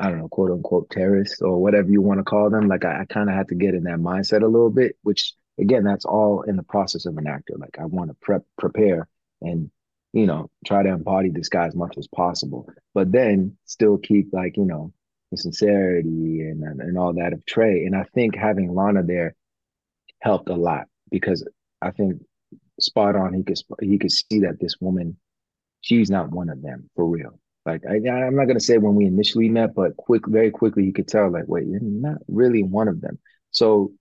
I 0.00 0.08
don't 0.08 0.18
know, 0.18 0.28
quote 0.28 0.50
unquote 0.52 0.90
terrorists 0.90 1.42
or 1.42 1.60
whatever 1.60 1.90
you 1.90 2.00
want 2.00 2.20
to 2.20 2.24
call 2.24 2.50
them. 2.50 2.68
Like 2.68 2.84
I, 2.84 3.00
I 3.00 3.04
kind 3.06 3.28
of 3.28 3.34
had 3.34 3.48
to 3.48 3.54
get 3.54 3.74
in 3.74 3.84
that 3.84 3.98
mindset 3.98 4.42
a 4.42 4.46
little 4.46 4.70
bit, 4.70 4.96
which 5.02 5.34
again, 5.58 5.84
that's 5.84 6.04
all 6.04 6.42
in 6.42 6.56
the 6.56 6.62
process 6.62 7.06
of 7.06 7.16
an 7.16 7.26
actor. 7.26 7.54
Like 7.58 7.78
I 7.80 7.86
want 7.86 8.10
to 8.10 8.16
prep, 8.20 8.42
prepare 8.56 9.08
and, 9.40 9.70
you 10.12 10.26
know, 10.26 10.50
try 10.64 10.82
to 10.82 10.88
embody 10.88 11.30
this 11.30 11.48
guy 11.48 11.66
as 11.66 11.74
much 11.74 11.98
as 11.98 12.06
possible, 12.06 12.68
but 12.94 13.10
then 13.10 13.56
still 13.64 13.98
keep 13.98 14.32
like, 14.32 14.56
you 14.56 14.64
know, 14.64 14.92
the 15.30 15.36
sincerity 15.36 16.42
and, 16.42 16.62
and, 16.62 16.96
all 16.96 17.12
that 17.14 17.32
of 17.32 17.44
Trey. 17.44 17.84
And 17.84 17.94
I 17.94 18.04
think 18.14 18.34
having 18.34 18.74
Lana 18.74 19.02
there 19.02 19.34
helped 20.22 20.48
a 20.48 20.54
lot 20.54 20.86
because 21.10 21.46
I 21.82 21.90
think 21.90 22.22
spot 22.80 23.16
on, 23.16 23.34
he 23.34 23.42
could, 23.42 23.58
he 23.80 23.98
could 23.98 24.12
see 24.12 24.40
that 24.40 24.60
this 24.60 24.76
woman, 24.80 25.16
she's 25.80 26.10
not 26.10 26.30
one 26.30 26.48
of 26.48 26.62
them 26.62 26.88
for 26.94 27.06
real 27.06 27.38
like 27.68 27.84
I, 27.86 27.96
I'm 27.96 28.34
not 28.34 28.46
gonna 28.46 28.60
say 28.60 28.78
when 28.78 28.94
we 28.94 29.04
initially 29.04 29.48
met, 29.48 29.74
but 29.74 29.96
quick, 29.96 30.26
very 30.26 30.50
quickly, 30.50 30.84
he 30.84 30.92
could 30.92 31.06
tell 31.06 31.30
like, 31.30 31.44
wait, 31.46 31.66
you're 31.66 31.80
not 31.80 32.18
really 32.26 32.62
one 32.62 32.88
of 32.88 33.00
them. 33.00 33.18
So 33.50 33.92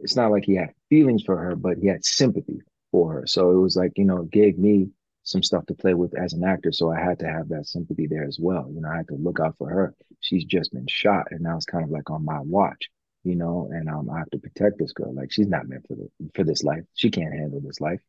it's 0.00 0.16
not 0.16 0.30
like 0.30 0.44
he 0.44 0.56
had 0.56 0.72
feelings 0.88 1.22
for 1.22 1.36
her, 1.36 1.56
but 1.56 1.78
he 1.78 1.88
had 1.88 2.04
sympathy 2.04 2.60
for 2.90 3.12
her. 3.12 3.26
So 3.26 3.50
it 3.50 3.58
was 3.60 3.76
like, 3.76 3.92
you 3.96 4.04
know, 4.04 4.22
it 4.22 4.30
gave 4.30 4.58
me 4.58 4.88
some 5.24 5.42
stuff 5.42 5.66
to 5.66 5.74
play 5.74 5.94
with 5.94 6.16
as 6.18 6.32
an 6.32 6.44
actor. 6.44 6.72
So 6.72 6.90
I 6.90 7.00
had 7.00 7.18
to 7.20 7.26
have 7.26 7.48
that 7.48 7.66
sympathy 7.66 8.06
there 8.06 8.24
as 8.24 8.38
well. 8.40 8.70
You 8.72 8.80
know, 8.80 8.88
I 8.88 8.96
had 8.96 9.08
to 9.08 9.16
look 9.16 9.40
out 9.40 9.56
for 9.58 9.68
her. 9.68 9.94
She's 10.20 10.44
just 10.44 10.72
been 10.72 10.86
shot, 10.88 11.26
and 11.30 11.40
now 11.40 11.56
it's 11.56 11.66
kind 11.66 11.84
of 11.84 11.90
like 11.90 12.10
on 12.10 12.24
my 12.24 12.40
watch, 12.40 12.88
you 13.26 13.34
know, 13.34 13.68
and 13.72 13.88
um, 13.88 14.08
I 14.10 14.18
have 14.18 14.30
to 14.30 14.38
protect 14.38 14.78
this 14.78 14.92
girl. 14.92 15.12
Like 15.12 15.32
she's 15.32 15.48
not 15.48 15.68
meant 15.68 15.86
for 15.88 15.96
the 15.96 16.08
for 16.34 16.44
this 16.44 16.62
life. 16.62 16.84
She 16.94 17.10
can't 17.10 17.34
handle 17.34 17.60
this 17.60 17.80
life. 17.80 18.00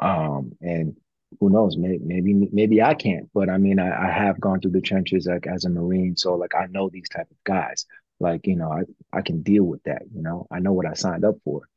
Um, 0.00 0.52
and 0.60 0.96
who 1.40 1.50
knows? 1.50 1.76
Maybe 1.76 1.98
maybe 2.02 2.34
maybe 2.34 2.82
I 2.82 2.94
can't, 2.94 3.28
but 3.34 3.50
I 3.50 3.58
mean, 3.58 3.78
I, 3.78 4.08
I 4.08 4.10
have 4.10 4.40
gone 4.40 4.60
through 4.60 4.72
the 4.72 4.80
trenches 4.80 5.26
like 5.26 5.46
as 5.46 5.64
a 5.64 5.70
Marine, 5.70 6.16
so 6.16 6.34
like 6.36 6.54
I 6.54 6.66
know 6.66 6.88
these 6.88 7.08
type 7.08 7.30
of 7.30 7.36
guys. 7.44 7.86
Like 8.20 8.46
you 8.46 8.56
know, 8.56 8.72
I 8.72 8.82
I 9.16 9.22
can 9.22 9.42
deal 9.42 9.64
with 9.64 9.82
that. 9.84 10.02
You 10.14 10.22
know, 10.22 10.46
I 10.50 10.60
know 10.60 10.72
what 10.72 10.86
I 10.86 10.94
signed 10.94 11.24
up 11.24 11.36
for. 11.44 11.68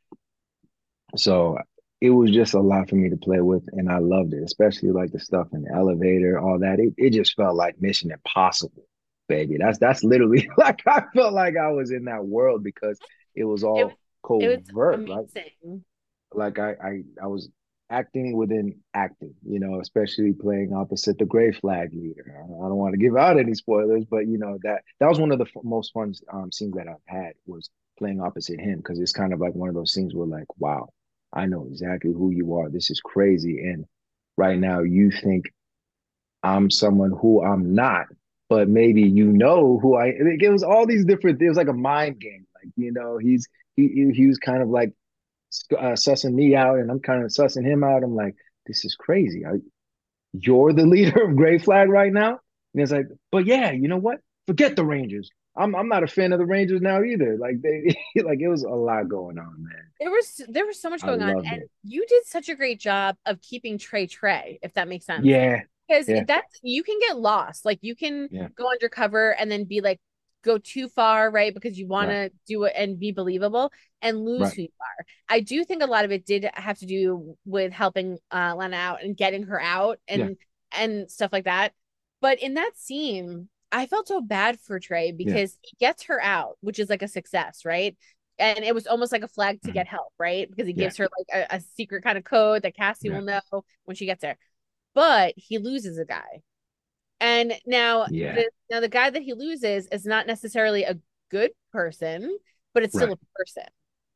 So 1.18 1.58
it 2.00 2.10
was 2.12 2.32
just 2.32 2.54
a 2.54 2.60
lot 2.62 2.90
for 2.90 2.96
me 2.96 3.10
to 3.10 3.18
play 3.18 3.42
with, 3.42 3.68
and 3.74 3.90
I 3.92 4.00
loved 4.00 4.34
it, 4.34 4.44
especially 4.44 4.92
like 4.92 5.12
the 5.12 5.20
stuff 5.20 5.50
in 5.54 5.64
the 5.64 5.74
elevator, 5.74 6.40
all 6.40 6.60
that. 6.60 6.80
It 6.80 6.94
it 6.98 7.10
just 7.12 7.36
felt 7.36 7.56
like 7.56 7.82
Mission 7.82 8.12
Impossible, 8.12 8.86
baby. 9.32 9.58
That's 9.60 9.80
that's 9.80 10.04
literally 10.04 10.50
like 10.58 10.82
I 10.88 11.04
felt 11.16 11.34
like 11.34 11.56
I 11.58 11.72
was 11.72 11.92
in 11.92 12.06
that 12.06 12.26
world 12.26 12.64
because 12.64 13.00
it 13.36 13.46
was 13.46 13.64
all 13.64 13.90
it 13.90 13.98
covert, 14.26 14.44
it 14.44 14.50
was 14.50 14.70
right? 14.74 15.26
Like 16.34 16.60
I 16.60 16.72
I 16.84 17.04
I 17.24 17.28
was 17.28 17.50
acting 17.90 18.38
within 18.38 18.76
acting, 18.94 19.36
you 19.46 19.60
know, 19.60 19.80
especially 19.82 20.34
playing 20.34 20.74
opposite 20.74 21.18
the 21.18 21.26
Grey 21.26 21.52
Flag 21.52 21.90
leader. 21.94 22.36
I 22.44 22.48
don't 22.48 22.78
want 22.78 22.94
to 22.94 23.00
give 23.00 23.18
out 23.18 23.40
any 23.40 23.54
spoilers, 23.54 24.06
but 24.06 24.28
you 24.28 24.38
know 24.38 24.58
that 24.64 24.82
that 25.00 25.10
was 25.10 25.20
one 25.20 25.32
of 25.32 25.40
the 25.40 25.46
f- 25.46 25.64
most 25.64 25.94
fun 25.94 26.14
um, 26.32 26.52
scenes 26.52 26.76
that 26.76 26.88
I've 26.88 27.08
had 27.08 27.34
was 27.46 27.70
playing 27.98 28.22
opposite 28.22 28.60
him 28.60 28.78
because 28.78 29.00
it's 29.00 29.12
kind 29.12 29.34
of 29.34 29.40
like 29.40 29.56
one 29.56 29.70
of 29.70 29.76
those 29.76 29.94
scenes 29.94 30.14
where 30.16 30.28
like, 30.28 30.48
wow, 30.58 30.90
I 31.34 31.46
know 31.46 31.68
exactly 31.70 32.12
who 32.12 32.32
you 32.32 32.56
are. 32.56 32.70
This 32.70 32.90
is 32.90 33.00
crazy, 33.02 33.60
and 33.60 33.86
right 34.38 34.60
now 34.60 34.82
you 34.82 35.12
think 35.12 35.46
I'm 36.44 36.72
someone 36.72 37.12
who 37.12 37.44
I'm 37.44 37.76
not, 37.76 38.08
but 38.52 38.68
maybe 38.68 39.04
you 39.04 39.32
know 39.32 39.80
who 39.82 39.96
I. 39.96 40.08
It 40.08 40.52
was 40.52 40.62
all 40.62 40.86
these 40.86 41.06
different. 41.06 41.42
It 41.42 41.48
was 41.48 41.56
like 41.56 41.70
a 41.70 41.74
mind 41.74 42.20
game. 42.20 42.46
Like 42.54 42.74
you 42.76 42.92
know, 42.92 43.18
he's 43.18 43.48
he 43.78 44.12
he 44.14 44.28
was 44.28 44.40
kind 44.40 44.62
of 44.62 44.68
like 44.68 44.92
uh, 45.72 45.96
sussing 45.96 46.34
me 46.34 46.54
out, 46.54 46.80
and 46.80 46.92
I'm 46.92 47.00
kind 47.00 47.24
of 47.24 47.32
sussing 47.32 47.66
him 47.66 47.82
out. 47.82 48.04
I'm 48.04 48.14
like, 48.14 48.36
this 48.68 48.84
is 48.84 48.94
crazy. 49.00 49.46
I, 49.46 49.60
you're 50.34 50.74
the 50.74 50.86
leader 50.96 51.24
of 51.24 51.38
Grey 51.38 51.60
Flag 51.60 51.88
right 51.88 52.12
now, 52.12 52.42
and 52.74 52.84
it's 52.84 52.92
like, 52.92 53.06
but 53.32 53.46
yeah, 53.46 53.72
you 53.72 53.88
know 53.88 53.96
what? 53.96 54.20
Forget 54.48 54.76
the 54.76 54.84
Rangers. 54.84 55.30
I'm 55.56 55.74
I'm 55.74 55.88
not 55.88 56.04
a 56.04 56.08
fan 56.08 56.34
of 56.34 56.40
the 56.40 56.46
Rangers 56.46 56.82
now 56.82 57.02
either. 57.02 57.38
Like 57.38 57.62
they 57.62 57.96
like 58.22 58.42
it 58.42 58.50
was 58.50 58.64
a 58.64 58.68
lot 58.68 59.08
going 59.08 59.40
on, 59.40 59.64
man. 59.64 59.86
There 59.98 60.12
was 60.12 60.42
there 60.50 60.66
was 60.66 60.82
so 60.82 60.90
much 60.90 61.04
going 61.04 61.22
on, 61.22 61.46
and 61.46 61.64
you 61.86 62.06
did 62.06 62.26
such 62.26 62.50
a 62.50 62.56
great 62.56 62.82
job 62.82 63.16
of 63.26 63.40
keeping 63.40 63.78
Trey 63.78 64.08
Trey, 64.08 64.60
if 64.62 64.74
that 64.74 64.90
makes 64.90 65.06
sense. 65.06 65.24
Yeah, 65.24 65.62
because 65.92 66.08
yeah. 66.08 66.24
that's 66.28 66.60
you 66.64 66.84
can 66.84 66.98
get 67.00 67.18
lost. 67.18 67.66
Like 67.66 67.80
you 67.82 67.96
can 67.96 68.30
yeah. 68.32 68.48
go 68.56 68.70
undercover 68.70 69.32
and 69.32 69.52
then 69.52 69.66
be 69.66 69.82
like 69.82 70.00
go 70.44 70.58
too 70.58 70.88
far, 70.88 71.30
right? 71.30 71.54
Because 71.54 71.78
you 71.78 71.88
want 71.88 72.10
right. 72.10 72.32
to 72.32 72.38
do 72.48 72.64
it 72.64 72.74
and 72.76 73.00
be 73.00 73.12
believable 73.12 73.72
and 74.02 74.20
lose 74.20 74.42
right. 74.42 74.54
who 74.54 74.62
you 74.64 74.70
are. 74.80 75.06
I 75.30 75.40
do 75.42 75.64
think 75.64 75.84
a 75.84 75.88
lot 75.88 76.06
of 76.06 76.12
it 76.12 76.26
did 76.26 76.50
have 76.54 76.80
to 76.80 76.86
do 76.86 77.38
with 77.46 77.72
helping 77.72 78.18
uh, 78.32 78.56
Lana 78.56 78.76
out 78.76 79.04
and 79.04 79.16
getting 79.16 79.44
her 79.44 79.62
out 79.62 80.00
and 80.08 80.22
yeah. 80.22 80.84
and 80.84 81.12
stuff 81.12 81.32
like 81.32 81.46
that. 81.46 81.74
But 82.22 82.42
in 82.42 82.56
that 82.56 82.72
scene, 82.76 83.50
I 83.72 83.86
felt 83.86 84.08
so 84.08 84.22
bad 84.22 84.60
for 84.60 84.80
Trey 84.80 85.12
because 85.12 85.58
yeah. 85.64 85.70
he 85.70 85.78
gets 85.80 86.04
her 86.04 86.22
out, 86.22 86.58
which 86.62 86.80
is 86.80 86.90
like 86.90 87.02
a 87.02 87.08
success, 87.08 87.64
right? 87.66 87.96
And 88.38 88.64
it 88.64 88.74
was 88.74 88.88
almost 88.88 89.12
like 89.12 89.24
a 89.24 89.28
flag 89.28 89.62
to 89.62 89.68
mm-hmm. 89.68 89.74
get 89.76 89.88
help, 89.88 90.14
right? 90.18 90.50
Because 90.50 90.68
he 90.68 90.74
gives 90.74 90.98
yeah. 90.98 91.06
her 91.06 91.10
like 91.18 91.48
a, 91.52 91.56
a, 91.58 91.62
secret 91.76 92.04
kind 92.04 92.18
of 92.18 92.24
code 92.24 92.64
that 92.64 92.76
Cassie 92.76 93.10
will 93.10 93.22
know 93.22 93.42
when 93.86 93.96
she 93.96 94.08
gets 94.08 94.22
there. 94.22 94.38
But 94.94 95.34
he 95.38 95.58
loses 95.58 95.98
a 95.98 96.06
guy 96.06 96.42
and 97.22 97.54
now, 97.68 98.08
yeah. 98.10 98.34
the, 98.34 98.50
now 98.72 98.80
the 98.80 98.90
guy 98.90 99.12
that 99.12 99.22
he 99.22 99.34
loses 99.34 99.88
is 99.88 100.06
not 100.06 100.26
necessarily 100.26 100.84
a 100.84 100.98
good 101.30 101.52
person, 101.72 102.38
but 102.74 102.82
it's 102.82 102.96
still 102.96 103.10
right. 103.10 103.18
a 103.18 103.38
person. 103.38 103.64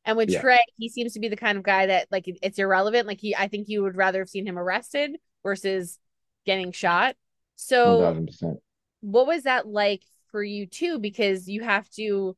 And 0.04 0.16
with 0.16 0.28
yeah. 0.28 0.40
Trey, 0.40 0.58
he 0.76 0.88
seems 0.88 1.12
to 1.14 1.20
be 1.20 1.28
the 1.28 1.36
kind 1.36 1.56
of 1.56 1.62
guy 1.62 1.86
that 1.86 2.08
like 2.10 2.24
it's 2.26 2.58
irrelevant. 2.58 3.06
Like 3.06 3.20
he, 3.20 3.34
I 3.34 3.46
think 3.46 3.68
you 3.68 3.84
would 3.84 3.96
rather 3.96 4.18
have 4.18 4.28
seen 4.28 4.46
him 4.46 4.58
arrested 4.58 5.12
versus 5.44 6.00
getting 6.44 6.72
shot. 6.72 7.14
So, 7.54 8.00
1000%. 8.00 8.56
what 9.00 9.26
was 9.26 9.44
that 9.44 9.68
like 9.68 10.02
for 10.32 10.42
you 10.42 10.66
too? 10.66 10.98
Because 10.98 11.48
you 11.48 11.62
have 11.62 11.88
to. 11.90 12.36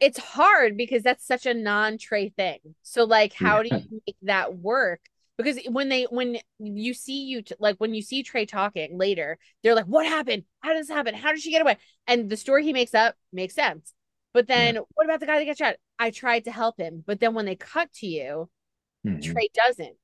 It's 0.00 0.18
hard 0.18 0.76
because 0.76 1.02
that's 1.02 1.26
such 1.26 1.46
a 1.46 1.54
non-Trey 1.54 2.30
thing. 2.30 2.58
So, 2.82 3.04
like, 3.04 3.32
how 3.32 3.60
yeah. 3.60 3.78
do 3.78 3.84
you 3.90 4.02
make 4.06 4.16
that 4.22 4.56
work? 4.56 5.00
Because 5.36 5.58
when 5.68 5.88
they 5.88 6.04
when 6.04 6.38
you 6.58 6.94
see 6.94 7.24
you 7.24 7.42
t- 7.42 7.54
like 7.58 7.76
when 7.76 7.94
you 7.94 8.02
see 8.02 8.22
Trey 8.22 8.46
talking 8.46 8.96
later, 8.96 9.38
they're 9.62 9.74
like, 9.74 9.86
"What 9.86 10.06
happened? 10.06 10.44
How 10.60 10.72
did 10.72 10.82
this 10.82 10.88
happen? 10.88 11.14
How 11.14 11.30
did 11.30 11.40
she 11.40 11.50
get 11.50 11.62
away?" 11.62 11.76
And 12.06 12.30
the 12.30 12.36
story 12.36 12.64
he 12.64 12.72
makes 12.72 12.94
up 12.94 13.14
makes 13.32 13.54
sense. 13.54 13.92
But 14.32 14.46
then, 14.46 14.74
yeah. 14.76 14.80
what 14.94 15.04
about 15.04 15.20
the 15.20 15.26
guy 15.26 15.38
that 15.38 15.44
gets 15.44 15.58
shot? 15.58 15.76
I 15.98 16.10
tried 16.10 16.44
to 16.44 16.50
help 16.50 16.78
him, 16.78 17.02
but 17.06 17.20
then 17.20 17.34
when 17.34 17.46
they 17.46 17.56
cut 17.56 17.92
to 17.94 18.06
you, 18.06 18.48
mm-hmm. 19.06 19.20
Trey 19.20 19.48
doesn't. 19.54 19.96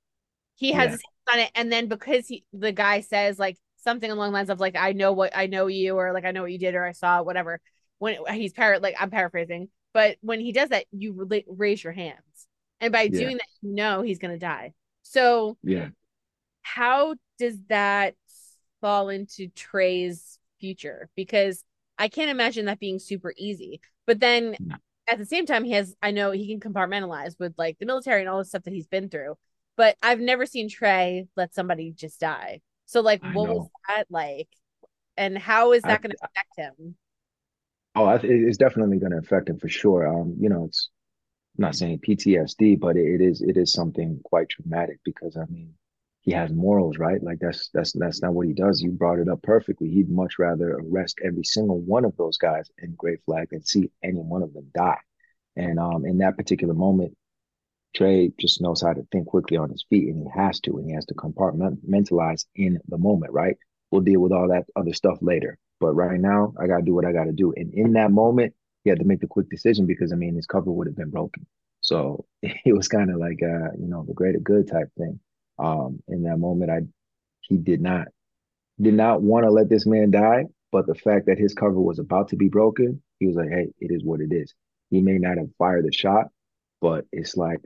He 0.54 0.72
has 0.72 0.86
yeah. 0.86 0.90
his 0.92 1.02
on 1.32 1.38
it, 1.38 1.50
and 1.54 1.72
then 1.72 1.88
because 1.88 2.28
he 2.28 2.44
the 2.52 2.72
guy 2.72 3.00
says 3.00 3.38
like 3.38 3.56
something 3.78 4.10
along 4.10 4.30
the 4.30 4.34
lines 4.34 4.50
of 4.50 4.60
like, 4.60 4.76
"I 4.76 4.92
know 4.92 5.12
what 5.12 5.36
I 5.36 5.46
know 5.46 5.66
you," 5.66 5.96
or 5.96 6.12
like, 6.12 6.24
"I 6.24 6.32
know 6.32 6.42
what 6.42 6.52
you 6.52 6.58
did," 6.58 6.74
or 6.74 6.84
"I 6.84 6.92
saw 6.92 7.22
whatever." 7.22 7.60
When 7.98 8.18
he's 8.32 8.52
par 8.52 8.80
like 8.80 8.96
I'm 8.98 9.10
paraphrasing, 9.10 9.68
but 9.94 10.16
when 10.20 10.40
he 10.40 10.52
does 10.52 10.70
that, 10.70 10.86
you 10.92 11.26
raise 11.46 11.82
your 11.82 11.92
hands, 11.92 12.18
and 12.80 12.92
by 12.92 13.02
yeah. 13.02 13.18
doing 13.18 13.36
that, 13.38 13.46
you 13.62 13.74
know 13.74 14.02
he's 14.02 14.18
gonna 14.18 14.38
die. 14.38 14.72
So 15.02 15.56
yeah, 15.62 15.88
how 16.62 17.16
does 17.38 17.58
that 17.68 18.14
fall 18.80 19.08
into 19.08 19.48
Trey's 19.48 20.38
future? 20.60 21.08
Because 21.16 21.64
I 21.98 22.08
can't 22.08 22.30
imagine 22.30 22.66
that 22.66 22.80
being 22.80 22.98
super 22.98 23.34
easy. 23.36 23.80
But 24.06 24.20
then 24.20 24.56
no. 24.58 24.76
at 25.08 25.18
the 25.18 25.26
same 25.26 25.46
time, 25.46 25.64
he 25.64 25.72
has 25.72 25.94
I 26.02 26.10
know 26.10 26.30
he 26.30 26.48
can 26.48 26.72
compartmentalize 26.72 27.38
with 27.38 27.54
like 27.58 27.78
the 27.78 27.86
military 27.86 28.20
and 28.20 28.28
all 28.28 28.38
the 28.38 28.44
stuff 28.44 28.64
that 28.64 28.74
he's 28.74 28.86
been 28.86 29.08
through. 29.08 29.36
But 29.76 29.96
I've 30.02 30.20
never 30.20 30.46
seen 30.46 30.68
Trey 30.68 31.26
let 31.36 31.54
somebody 31.54 31.92
just 31.92 32.20
die. 32.20 32.60
So 32.86 33.00
like, 33.00 33.24
I 33.24 33.32
what 33.32 33.48
know. 33.48 33.54
was 33.56 33.68
that 33.88 34.04
like? 34.10 34.48
And 35.16 35.36
how 35.36 35.72
is 35.72 35.82
that 35.82 36.02
going 36.02 36.10
to 36.10 36.18
affect 36.22 36.56
him? 36.56 36.96
Oh, 37.94 38.08
it's 38.22 38.56
definitely 38.56 38.98
going 38.98 39.12
to 39.12 39.18
affect 39.18 39.48
him 39.48 39.58
for 39.58 39.68
sure. 39.68 40.06
Um, 40.06 40.36
you 40.40 40.48
know, 40.48 40.64
it's 40.64 40.88
I'm 41.58 41.62
not 41.62 41.74
saying 41.74 42.00
PTSD, 42.00 42.80
but 42.80 42.96
it, 42.96 43.20
is 43.20 43.42
it 43.42 43.56
is 43.56 43.72
something 43.72 44.20
quite 44.24 44.48
traumatic 44.48 45.00
because 45.04 45.36
I 45.36 45.44
mean, 45.50 45.74
he 46.22 46.32
has 46.32 46.50
morals, 46.52 46.98
right? 46.98 47.22
Like 47.22 47.40
that's 47.40 47.68
that's 47.74 47.92
that's 47.92 48.22
not 48.22 48.32
what 48.32 48.46
he 48.46 48.54
does. 48.54 48.80
You 48.80 48.90
brought 48.92 49.18
it 49.18 49.28
up 49.28 49.42
perfectly. 49.42 49.90
He'd 49.90 50.08
much 50.08 50.38
rather 50.38 50.78
arrest 50.78 51.20
every 51.22 51.44
single 51.44 51.80
one 51.80 52.04
of 52.04 52.16
those 52.16 52.38
guys 52.38 52.70
in 52.78 52.94
Grey 52.94 53.16
Flag 53.26 53.48
than 53.50 53.64
see 53.64 53.90
any 54.02 54.20
one 54.20 54.42
of 54.42 54.54
them 54.54 54.70
die. 54.74 55.00
And 55.56 55.78
um, 55.78 56.06
in 56.06 56.18
that 56.18 56.36
particular 56.36 56.74
moment, 56.74 57.16
Trey 57.94 58.32
just 58.38 58.62
knows 58.62 58.80
how 58.80 58.94
to 58.94 59.06
think 59.12 59.26
quickly 59.26 59.58
on 59.58 59.70
his 59.70 59.84
feet, 59.90 60.08
and 60.08 60.22
he 60.22 60.30
has 60.34 60.60
to, 60.60 60.78
and 60.78 60.86
he 60.86 60.94
has 60.94 61.04
to 61.06 61.14
compartmentalize 61.14 62.46
in 62.54 62.78
the 62.88 62.98
moment, 62.98 63.32
right? 63.32 63.56
We'll 63.90 64.00
deal 64.00 64.20
with 64.20 64.32
all 64.32 64.48
that 64.48 64.64
other 64.74 64.94
stuff 64.94 65.18
later. 65.20 65.58
But 65.80 65.92
right 65.94 66.18
now, 66.18 66.54
I 66.58 66.68
gotta 66.68 66.84
do 66.84 66.94
what 66.94 67.04
I 67.04 67.12
gotta 67.12 67.32
do. 67.32 67.52
And 67.54 67.74
in 67.74 67.92
that 67.94 68.10
moment, 68.10 68.54
he 68.84 68.90
had 68.90 68.98
to 68.98 69.04
make 69.04 69.20
the 69.20 69.26
quick 69.26 69.48
decision 69.48 69.86
because 69.86 70.12
I 70.12 70.16
mean 70.16 70.34
his 70.34 70.46
cover 70.46 70.70
would 70.70 70.86
have 70.86 70.96
been 70.96 71.10
broken. 71.10 71.46
So 71.80 72.24
it 72.42 72.74
was 72.74 72.88
kind 72.88 73.10
of 73.10 73.18
like 73.18 73.40
uh, 73.42 73.72
you 73.78 73.88
know, 73.88 74.04
the 74.06 74.14
greater 74.14 74.38
good 74.38 74.68
type 74.68 74.88
thing. 74.96 75.20
Um, 75.58 76.02
in 76.08 76.24
that 76.24 76.38
moment, 76.38 76.70
I 76.70 76.80
he 77.40 77.56
did 77.56 77.80
not 77.80 78.08
did 78.80 78.94
not 78.94 79.22
want 79.22 79.44
to 79.44 79.50
let 79.50 79.68
this 79.68 79.86
man 79.86 80.10
die, 80.10 80.46
but 80.72 80.86
the 80.86 80.94
fact 80.94 81.26
that 81.26 81.38
his 81.38 81.54
cover 81.54 81.80
was 81.80 81.98
about 81.98 82.28
to 82.28 82.36
be 82.36 82.48
broken, 82.48 83.02
he 83.20 83.26
was 83.26 83.36
like, 83.36 83.50
"Hey, 83.50 83.68
it 83.80 83.92
is 83.92 84.04
what 84.04 84.20
it 84.20 84.32
is." 84.32 84.54
He 84.90 85.00
may 85.00 85.18
not 85.18 85.38
have 85.38 85.48
fired 85.58 85.86
the 85.86 85.92
shot, 85.92 86.26
but 86.80 87.06
it's 87.12 87.36
like, 87.36 87.60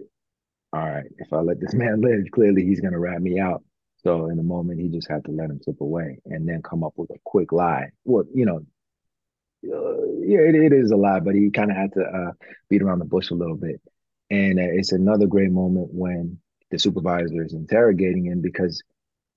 all 0.73 0.81
right, 0.89 1.07
if 1.19 1.33
I 1.33 1.39
let 1.41 1.61
this 1.61 1.75
man 1.75 2.01
live, 2.01 2.25
clearly 2.33 2.65
he's 2.65 2.81
gonna 2.81 2.99
rat 2.99 3.23
me 3.23 3.39
out. 3.41 3.63
So 3.99 4.29
in 4.29 4.37
the 4.37 4.43
moment, 4.43 4.81
he 4.81 4.89
just 4.89 5.09
had 5.11 5.25
to 5.25 5.33
let 5.33 5.51
him 5.51 5.61
slip 5.63 5.81
away 5.81 6.19
and 6.27 6.49
then 6.49 6.63
come 6.63 6.85
up 6.85 6.93
with 6.97 7.11
a 7.11 7.19
quick 7.25 7.53
lie. 7.53 7.91
Well, 8.05 8.25
you 8.33 8.47
know, 8.47 8.61
yeah, 9.63 10.39
it, 10.41 10.55
it 10.55 10.73
is 10.73 10.91
a 10.91 10.97
lie, 10.97 11.21
but 11.21 11.35
he 11.35 11.51
kind 11.51 11.71
of 11.71 11.77
had 11.77 11.93
to 11.95 12.03
uh, 12.03 12.33
beat 12.69 12.83
around 12.83 12.99
the 13.01 13.05
bush 13.05 13.31
a 13.31 13.35
little 13.35 13.57
bit. 13.57 13.81
And 14.31 14.59
uh, 14.59 14.63
it's 14.63 14.93
another 14.93 15.27
great 15.27 15.51
moment 15.51 15.89
when 15.93 16.39
the 16.71 16.79
supervisor 16.79 17.45
is 17.45 17.55
interrogating 17.55 18.27
him 18.27 18.41
because 18.41 18.83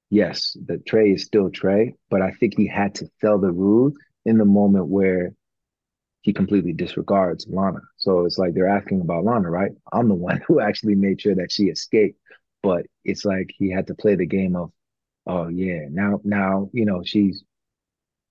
yes, 0.10 0.58
the 0.66 0.78
Trey 0.80 1.12
is 1.12 1.26
still 1.26 1.50
Trey, 1.50 1.96
but 2.10 2.22
I 2.22 2.32
think 2.32 2.56
he 2.58 2.68
had 2.68 2.96
to 2.96 3.08
sell 3.22 3.40
the 3.40 3.52
ruse 3.52 3.96
in 4.26 4.38
the 4.38 4.46
moment 4.46 4.88
where 4.88 5.34
he 6.22 6.34
completely 6.34 6.74
disregards 6.74 7.48
Lana. 7.50 7.80
So 7.98 8.26
it's 8.26 8.38
like 8.38 8.54
they're 8.54 8.68
asking 8.68 9.02
about 9.02 9.24
Lana, 9.24 9.50
right? 9.50 9.72
I'm 9.94 10.10
the 10.10 10.16
one 10.16 10.42
who 10.48 10.60
actually 10.60 10.96
made 10.96 11.22
sure 11.22 11.36
that 11.36 11.52
she 11.52 11.66
escaped, 11.66 12.20
but 12.62 12.86
it's 13.06 13.26
like 13.26 13.52
he 13.58 13.72
had 13.72 13.88
to 13.88 13.96
play 13.96 14.16
the 14.16 14.26
game 14.26 14.56
of, 14.56 14.72
oh 15.28 15.48
yeah, 15.48 15.88
now 15.90 16.22
now 16.24 16.70
you 16.74 16.86
know 16.86 17.04
she's. 17.04 17.44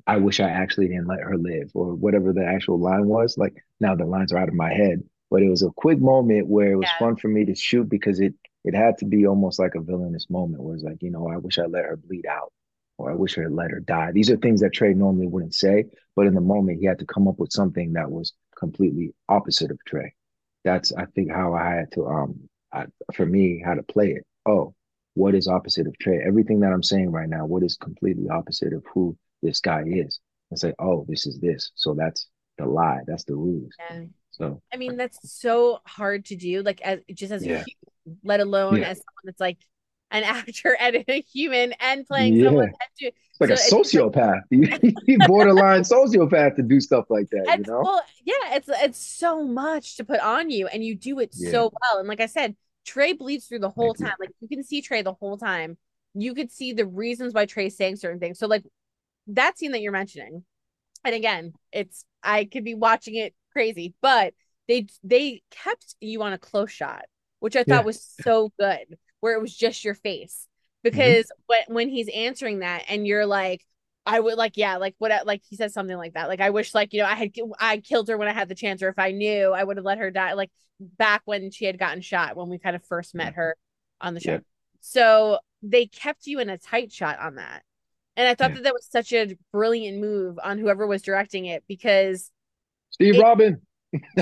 I 0.09 0.17
wish 0.17 0.41
I 0.41 0.49
actually 0.49 0.89
didn't 0.89 1.07
let 1.07 1.21
her 1.21 1.37
live, 1.37 1.71
or 1.75 1.95
whatever 1.95 2.33
the 2.33 2.45
actual 2.45 2.81
line 2.81 3.07
was. 3.07 3.37
Like 3.37 3.63
now 3.79 3.95
the 3.95 4.07
lines 4.07 4.33
are 4.33 4.39
out 4.39 4.49
of 4.49 4.55
my 4.55 4.73
head, 4.73 5.03
but 5.31 5.43
it 5.43 5.51
was 5.51 5.63
a 5.63 5.71
quick 5.77 6.01
moment 6.01 6.49
where 6.49 6.73
it 6.73 6.77
was 6.77 6.89
yeah. 6.89 6.99
fun 6.99 7.17
for 7.17 7.29
me 7.29 7.45
to 7.45 7.55
shoot 7.55 7.89
because 7.89 8.19
it 8.19 8.35
it 8.65 8.75
had 8.75 8.97
to 8.99 9.05
be 9.05 9.27
almost 9.27 9.59
like 9.59 9.75
a 9.75 9.83
villainous 9.83 10.31
moment 10.31 10.63
where 10.63 10.75
it's 10.75 10.83
like, 10.83 11.03
you 11.03 11.11
know, 11.11 11.29
I 11.29 11.37
wish 11.37 11.59
I 11.59 11.67
let 11.67 11.85
her 11.85 11.97
bleed 11.97 12.25
out 12.27 12.53
or 12.97 13.11
I 13.11 13.15
wish 13.15 13.37
I 13.39 13.43
had 13.43 13.53
let 13.53 13.71
her 13.71 13.81
die. 13.81 14.13
These 14.13 14.31
are 14.31 14.37
things 14.39 14.63
that 14.63 14.73
Trey 14.73 14.95
normally 14.95 15.29
wouldn't 15.29 15.55
say, 15.55 15.85
but 16.17 16.27
in 16.27 16.35
the 16.35 16.41
moment 16.41 16.81
he 16.81 16.87
had 16.87 16.99
to 17.01 17.07
come 17.07 17.29
up 17.29 17.39
with 17.39 17.53
something 17.53 17.93
that 17.93 18.11
was 18.11 18.33
completely 18.59 19.15
opposite 19.29 19.71
of 19.71 19.79
Trey. 19.87 20.15
That's 20.65 20.91
I 20.93 21.05
think 21.05 21.31
how 21.31 21.53
I 21.55 21.71
had 21.71 21.93
to 21.93 22.07
um 22.07 22.49
I, 22.73 22.87
for 23.15 23.27
me 23.27 23.63
how 23.65 23.75
to 23.75 23.83
play 23.83 24.13
it. 24.13 24.27
Oh, 24.47 24.75
what 25.15 25.35
is 25.35 25.49
opposite 25.49 25.87
of 25.87 25.99
Trey? 25.99 26.23
Everything 26.27 26.61
that 26.61 26.73
I'm 26.73 26.83
saying 26.83 27.11
right 27.11 27.29
now, 27.29 27.45
what 27.45 27.63
is 27.63 27.77
completely 27.77 28.31
opposite 28.31 28.73
of 28.73 28.85
who 28.95 29.17
this 29.43 29.61
guy 29.61 29.83
is? 29.87 30.21
And 30.51 30.59
say, 30.59 30.73
oh, 30.79 31.05
this 31.09 31.27
is 31.27 31.39
this. 31.41 31.73
So 31.75 31.95
that's 31.95 32.29
the 32.57 32.67
lie. 32.67 33.01
That's 33.07 33.25
the 33.25 33.35
ruse. 33.35 33.75
Yeah. 33.91 34.05
So 34.31 34.63
I 34.73 34.77
mean, 34.77 34.97
that's 34.97 35.19
so 35.31 35.81
hard 35.85 36.27
to 36.27 36.37
do. 36.37 36.63
Like 36.63 36.81
as 36.81 37.01
just 37.13 37.33
as 37.33 37.45
yeah. 37.45 37.65
a 37.67 38.11
let 38.25 38.41
alone 38.41 38.77
yeah. 38.77 38.89
as 38.89 38.99
someone 38.99 39.25
that's 39.25 39.41
like 39.41 39.59
an 40.11 40.23
actor 40.25 40.77
and 40.79 41.05
a 41.09 41.21
human 41.21 41.75
and 41.81 42.07
playing 42.07 42.37
yeah. 42.37 42.47
someone 42.47 42.73
it's 43.41 43.41
like 43.41 43.59
so 43.59 43.81
a 43.81 43.83
sociopath. 43.83 44.41
Like, 44.51 45.29
borderline 45.29 45.83
sociopath 45.83 46.57
to 46.57 46.63
do 46.63 46.81
stuff 46.81 47.07
like 47.09 47.29
that. 47.31 47.59
You 47.59 47.73
know? 47.73 47.81
Well, 47.83 48.03
yeah, 48.25 48.57
it's 48.57 48.69
it's 48.69 48.99
so 48.99 49.45
much 49.45 49.97
to 49.97 50.05
put 50.05 50.21
on 50.21 50.51
you, 50.51 50.67
and 50.67 50.85
you 50.85 50.95
do 50.95 51.19
it 51.21 51.31
yeah. 51.35 51.51
so 51.51 51.73
well. 51.83 51.99
And 51.99 52.09
like 52.09 52.21
I 52.21 52.27
said, 52.27 52.57
Trey 52.85 53.13
bleeds 53.13 53.47
through 53.47 53.61
the 53.61 53.71
whole 53.71 53.95
Thank 53.95 54.11
time. 54.11 54.17
You. 54.19 54.27
Like 54.27 54.35
you 54.41 54.49
can 54.49 54.65
see 54.65 54.83
Trey 54.83 55.03
the 55.03 55.15
whole 55.15 55.37
time. 55.37 55.77
You 56.15 56.35
could 56.35 56.51
see 56.51 56.73
the 56.73 56.87
reasons 56.87 57.35
why 57.35 57.47
Trey's 57.47 57.77
saying 57.77 57.97
certain 57.97 58.19
things. 58.19 58.39
So 58.39 58.47
like 58.47 58.65
that 59.29 59.59
scene 59.59 59.73
that 59.73 59.81
you're 59.81 59.93
mentioning, 59.93 60.45
and 61.05 61.15
again, 61.15 61.53
it's 61.73 62.05
I 62.23 62.45
could 62.45 62.65
be 62.65 62.75
watching 62.75 63.15
it 63.15 63.35
crazy, 63.53 63.95
but 64.03 64.35
they 64.67 64.87
they 65.03 65.43
kept 65.51 65.95
you 66.01 66.23
on 66.23 66.33
a 66.33 66.39
close 66.39 66.71
shot, 66.71 67.05
which 67.41 67.57
I 67.57 67.65
thought 67.65 67.81
yeah. 67.81 67.83
was 67.83 68.03
so 68.21 68.53
good, 68.59 68.99
where 69.21 69.35
it 69.35 69.41
was 69.41 69.57
just 69.57 69.85
your 69.85 69.95
face. 69.95 70.47
Because 70.83 71.27
mm-hmm. 71.27 71.43
when 71.47 71.75
when 71.75 71.89
he's 71.89 72.09
answering 72.09 72.61
that 72.61 72.85
and 72.89 73.07
you're 73.07 73.27
like, 73.27 73.65
I 74.07 74.21
would 74.21 74.37
like, 74.37 74.57
yeah, 74.57 74.77
like 74.77 74.95
what, 74.99 75.27
like 75.27 75.43
he 75.49 75.57
says 75.57 75.75
something 75.75 75.97
like 75.97 76.15
that. 76.15 76.29
Like, 76.29 76.41
I 76.41 76.51
wish, 76.51 76.75
like, 76.75 76.95
you 76.95 77.01
know, 77.01 77.07
I 77.07 77.15
had, 77.15 77.33
I 77.59 77.79
killed 77.79 78.09
her 78.09 78.17
when 78.17 78.29
I 78.29 78.33
had 78.33 78.49
the 78.49 78.55
chance, 78.55 78.83
or 78.83 78.89
if 78.89 78.99
I 78.99 79.11
knew, 79.11 79.53
I 79.53 79.65
would 79.65 79.77
have 79.77 79.85
let 79.85 79.99
her 79.99 80.11
die. 80.11 80.33
Like 80.33 80.51
back 80.81 81.23
when 81.25 81.51
she 81.51 81.67
had 81.67 81.79
gotten 81.79 82.01
shot, 82.01 82.37
when 82.37 82.49
we 82.49 82.59
kind 82.59 82.77
of 82.77 82.85
first 82.85 83.15
met 83.15 83.35
her 83.35 83.57
on 84.01 84.15
the 84.15 84.21
show. 84.21 84.33
Yeah. 84.33 84.39
So 84.81 85.39
they 85.63 85.87
kept 85.87 86.27
you 86.27 86.39
in 86.39 86.49
a 86.49 86.57
tight 86.57 86.93
shot 86.93 87.19
on 87.19 87.35
that. 87.35 87.65
And 88.19 88.27
I 88.27 88.35
thought 88.35 88.51
yeah. 88.51 88.57
that 88.57 88.65
that 88.65 88.75
was 88.75 88.89
such 88.91 89.13
a 89.13 89.39
brilliant 89.53 90.01
move 90.01 90.41
on 90.43 90.59
whoever 90.59 90.89
was 90.89 91.03
directing 91.03 91.47
it 91.47 91.63
because 91.69 92.33
Steve 92.91 93.15
it, 93.15 93.23
Robin 93.23 93.63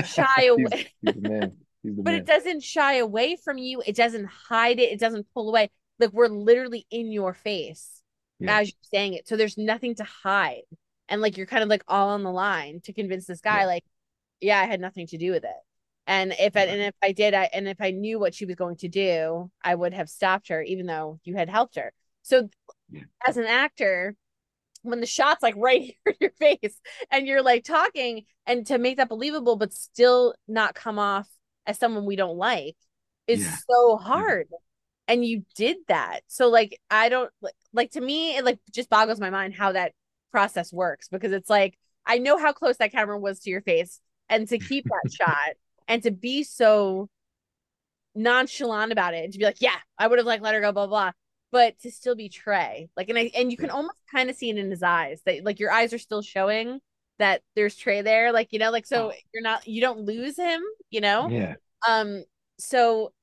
shy 0.05 0.25
away. 0.49 0.93
he's, 1.01 1.15
he's 1.15 1.23
but 1.83 2.11
man. 2.11 2.13
it 2.13 2.25
doesn't 2.27 2.61
shy 2.61 2.97
away 2.97 3.37
from 3.43 3.57
you. 3.57 3.81
It 3.85 3.95
doesn't 3.95 4.27
hide 4.27 4.79
it. 4.79 4.91
It 4.91 4.99
doesn't 4.99 5.25
pull 5.33 5.49
away. 5.49 5.71
Like 5.99 6.13
we're 6.13 6.27
literally 6.27 6.85
in 6.91 7.11
your 7.11 7.33
face 7.33 8.03
yeah. 8.39 8.59
as 8.59 8.67
you're 8.67 8.77
saying 8.83 9.13
it. 9.13 9.27
So 9.27 9.35
there's 9.35 9.57
nothing 9.57 9.95
to 9.95 10.03
hide. 10.03 10.61
And 11.09 11.19
like 11.19 11.35
you're 11.35 11.47
kind 11.47 11.63
of 11.63 11.69
like 11.69 11.83
all 11.87 12.09
on 12.09 12.21
the 12.21 12.31
line 12.31 12.81
to 12.83 12.93
convince 12.93 13.25
this 13.25 13.41
guy, 13.41 13.61
yeah. 13.61 13.65
like, 13.65 13.83
yeah, 14.41 14.59
I 14.59 14.65
had 14.65 14.79
nothing 14.79 15.07
to 15.07 15.17
do 15.17 15.31
with 15.31 15.43
it. 15.43 15.55
And 16.05 16.35
if 16.37 16.55
I, 16.55 16.61
and 16.61 16.81
if 16.81 16.95
I 17.03 17.13
did, 17.13 17.33
I 17.33 17.49
and 17.51 17.67
if 17.67 17.81
I 17.81 17.91
knew 17.91 18.19
what 18.19 18.35
she 18.35 18.45
was 18.45 18.55
going 18.55 18.77
to 18.77 18.87
do, 18.87 19.51
I 19.63 19.75
would 19.75 19.93
have 19.93 20.07
stopped 20.07 20.49
her, 20.49 20.61
even 20.61 20.85
though 20.85 21.19
you 21.23 21.35
had 21.35 21.49
helped 21.49 21.75
her. 21.75 21.91
So, 22.27 22.49
yeah. 22.89 23.03
as 23.25 23.37
an 23.37 23.45
actor, 23.45 24.15
when 24.81 24.99
the 24.99 25.05
shot's 25.05 25.43
like 25.43 25.55
right 25.57 25.81
here 25.81 25.95
in 26.05 26.15
your 26.19 26.31
face 26.31 26.79
and 27.11 27.27
you're 27.27 27.41
like 27.41 27.63
talking 27.63 28.23
and 28.45 28.65
to 28.67 28.77
make 28.77 28.97
that 28.97 29.09
believable 29.09 29.55
but 29.55 29.73
still 29.73 30.33
not 30.47 30.75
come 30.75 30.99
off 30.99 31.27
as 31.65 31.77
someone 31.77 32.05
we 32.05 32.15
don't 32.15 32.37
like 32.37 32.75
is 33.27 33.43
yeah. 33.43 33.55
so 33.69 33.97
hard 33.97 34.47
and 35.07 35.25
you 35.25 35.43
did 35.55 35.77
that 35.87 36.21
so 36.27 36.49
like 36.49 36.79
i 36.89 37.09
don't 37.09 37.29
like 37.73 37.91
to 37.91 38.01
me 38.01 38.37
it 38.37 38.45
like 38.45 38.59
just 38.71 38.89
boggles 38.89 39.19
my 39.19 39.29
mind 39.29 39.53
how 39.53 39.71
that 39.71 39.93
process 40.31 40.71
works 40.71 41.07
because 41.09 41.31
it's 41.31 41.49
like 41.49 41.77
i 42.05 42.17
know 42.17 42.37
how 42.37 42.53
close 42.53 42.77
that 42.77 42.91
camera 42.91 43.19
was 43.19 43.39
to 43.39 43.49
your 43.49 43.61
face 43.61 43.99
and 44.29 44.47
to 44.47 44.57
keep 44.57 44.85
that 44.85 45.11
shot 45.21 45.55
and 45.87 46.03
to 46.03 46.11
be 46.11 46.43
so 46.43 47.09
nonchalant 48.15 48.91
about 48.91 49.13
it 49.13 49.23
and 49.23 49.33
to 49.33 49.39
be 49.39 49.45
like 49.45 49.61
yeah 49.61 49.75
i 49.97 50.07
would 50.07 50.19
have 50.19 50.25
like 50.25 50.41
let 50.41 50.55
her 50.55 50.61
go 50.61 50.71
blah 50.71 50.87
blah 50.87 51.11
but 51.51 51.79
to 51.79 51.91
still 51.91 52.15
be 52.15 52.29
Trey. 52.29 52.89
Like, 52.97 53.09
and 53.09 53.17
I 53.17 53.31
and 53.35 53.51
you 53.51 53.57
can 53.57 53.69
almost 53.69 53.97
kind 54.11 54.29
of 54.29 54.35
see 54.35 54.49
it 54.49 54.57
in 54.57 54.69
his 54.69 54.83
eyes 54.83 55.21
that 55.25 55.43
like 55.43 55.59
your 55.59 55.71
eyes 55.71 55.93
are 55.93 55.97
still 55.97 56.21
showing 56.21 56.79
that 57.19 57.41
there's 57.55 57.75
Trey 57.75 58.01
there. 58.01 58.31
Like, 58.31 58.51
you 58.51 58.59
know, 58.59 58.71
like 58.71 58.85
so 58.85 59.11
you're 59.33 59.43
not 59.43 59.67
you 59.67 59.81
don't 59.81 60.01
lose 60.01 60.37
him, 60.37 60.61
you 60.89 61.01
know? 61.01 61.29
Yeah. 61.29 61.55
Um, 61.87 62.23
so 62.59 63.13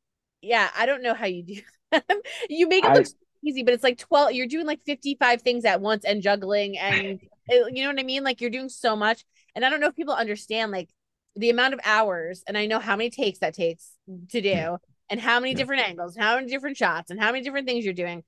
yeah, 0.41 0.69
I 0.77 0.87
don't 0.87 1.03
know 1.03 1.15
how 1.15 1.27
you 1.27 1.43
do 1.43 1.61
that. 1.93 2.05
you 2.49 2.69
make 2.69 2.85
it 2.85 2.91
I, 2.91 2.95
look 2.95 3.07
easy, 3.45 3.63
but 3.63 3.75
it's 3.75 3.85
like 3.85 3.99
12, 3.99 4.33
you're 4.33 4.47
doing 4.47 4.67
like 4.67 4.81
55 4.87 5.43
things 5.43 5.65
at 5.65 5.81
once 5.81 6.05
and 6.05 6.23
juggling 6.23 6.79
and 6.79 7.21
you 7.49 7.83
know 7.83 7.89
what 7.89 8.01
I 8.01 8.05
mean? 8.05 8.25
Like 8.25 8.41
you're 8.41 8.51
doing 8.51 8.69
so 8.69 8.97
much. 8.97 9.25
And 9.55 9.65
I 9.65 9.71
don't 9.71 9.81
know 9.81 9.89
if 9.89 9.97
people 9.97 10.15
understand 10.15 10.73
like 10.73 10.89
the 11.37 11.51
amount 11.51 11.75
of 11.75 11.81
hours 11.85 12.43
and 12.47 12.57
I 12.57 12.67
know 12.67 12.79
how 12.79 12.97
many 12.97 13.11
takes 13.11 13.41
that 13.41 13.55
takes 13.55 13.93
to 14.31 14.41
do 14.41 14.79
and 15.15 15.20
how 15.20 15.39
many 15.39 15.53
yeah. 15.53 15.59
different 15.59 15.89
angles, 15.89 16.16
how 16.16 16.35
many 16.35 16.49
different 16.49 16.77
shots, 16.77 17.09
and 17.09 17.20
how 17.20 17.31
many 17.31 17.45
different 17.45 17.69
things 17.69 17.85
you're 17.85 17.95
doing. 17.95 18.24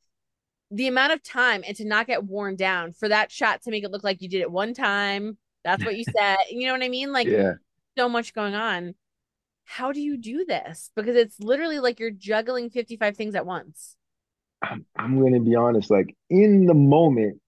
The 0.71 0.87
amount 0.87 1.15
of 1.15 1.21
time 1.21 1.65
and 1.67 1.77
to 1.79 1.85
not 1.85 2.07
get 2.07 2.23
worn 2.23 2.55
down 2.55 2.93
for 2.93 3.09
that 3.09 3.33
shot 3.33 3.63
to 3.63 3.73
make 3.73 3.83
it 3.83 3.91
look 3.91 4.05
like 4.05 4.23
you 4.23 4.29
did 4.29 4.41
it 4.41 4.53
one 4.53 4.73
time. 4.73 5.37
That's 5.65 5.85
what 5.85 5.97
you 5.97 6.05
said. 6.17 6.37
you 6.49 6.69
know 6.69 6.75
what 6.75 6.85
I 6.85 6.89
mean? 6.89 7.13
Like, 7.13 7.27
yeah. 7.27 7.55
so 7.99 8.09
much 8.09 8.35
going 8.35 8.55
on. 8.55 8.95
How 9.65 9.91
do 9.91 10.01
you 10.01 10.17
do 10.17 10.45
this? 10.45 10.93
Because 10.95 11.17
it's 11.17 11.41
literally 11.41 11.81
like 11.81 11.99
you're 11.99 12.13
juggling 12.13 12.71
55 12.71 13.17
things 13.17 13.35
at 13.35 13.47
once. 13.47 13.97
I'm, 14.63 14.87
I'm 14.97 15.19
going 15.19 15.35
to 15.35 15.41
be 15.41 15.57
honest. 15.57 15.91
Like, 15.91 16.15
in 16.31 16.67
the 16.67 16.75
moment, 16.75 17.41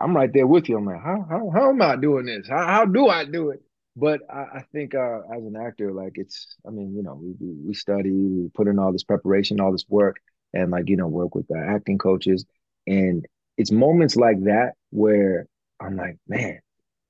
I'm 0.00 0.16
right 0.16 0.32
there 0.32 0.48
with 0.48 0.68
you. 0.68 0.76
I'm 0.76 0.86
like, 0.86 1.00
how, 1.00 1.24
how, 1.30 1.50
how 1.54 1.70
am 1.70 1.80
I 1.80 1.94
doing 1.94 2.26
this? 2.26 2.48
How, 2.48 2.66
how 2.66 2.84
do 2.84 3.06
I 3.06 3.24
do 3.26 3.50
it? 3.50 3.62
But 3.96 4.20
I, 4.30 4.58
I 4.58 4.64
think 4.72 4.94
uh, 4.94 5.20
as 5.34 5.42
an 5.44 5.56
actor, 5.56 5.92
like 5.92 6.12
it's, 6.16 6.56
I 6.66 6.70
mean, 6.70 6.94
you 6.94 7.02
know, 7.02 7.14
we, 7.14 7.34
we 7.66 7.74
study, 7.74 8.10
we 8.12 8.50
put 8.54 8.68
in 8.68 8.78
all 8.78 8.92
this 8.92 9.04
preparation, 9.04 9.60
all 9.60 9.72
this 9.72 9.86
work, 9.88 10.16
and 10.52 10.70
like 10.70 10.88
you 10.88 10.96
know, 10.96 11.08
work 11.08 11.34
with 11.34 11.48
the 11.48 11.58
acting 11.58 11.98
coaches, 11.98 12.44
and 12.86 13.26
it's 13.56 13.72
moments 13.72 14.16
like 14.16 14.44
that 14.44 14.72
where 14.90 15.46
I'm 15.80 15.96
like, 15.96 16.18
man, 16.28 16.60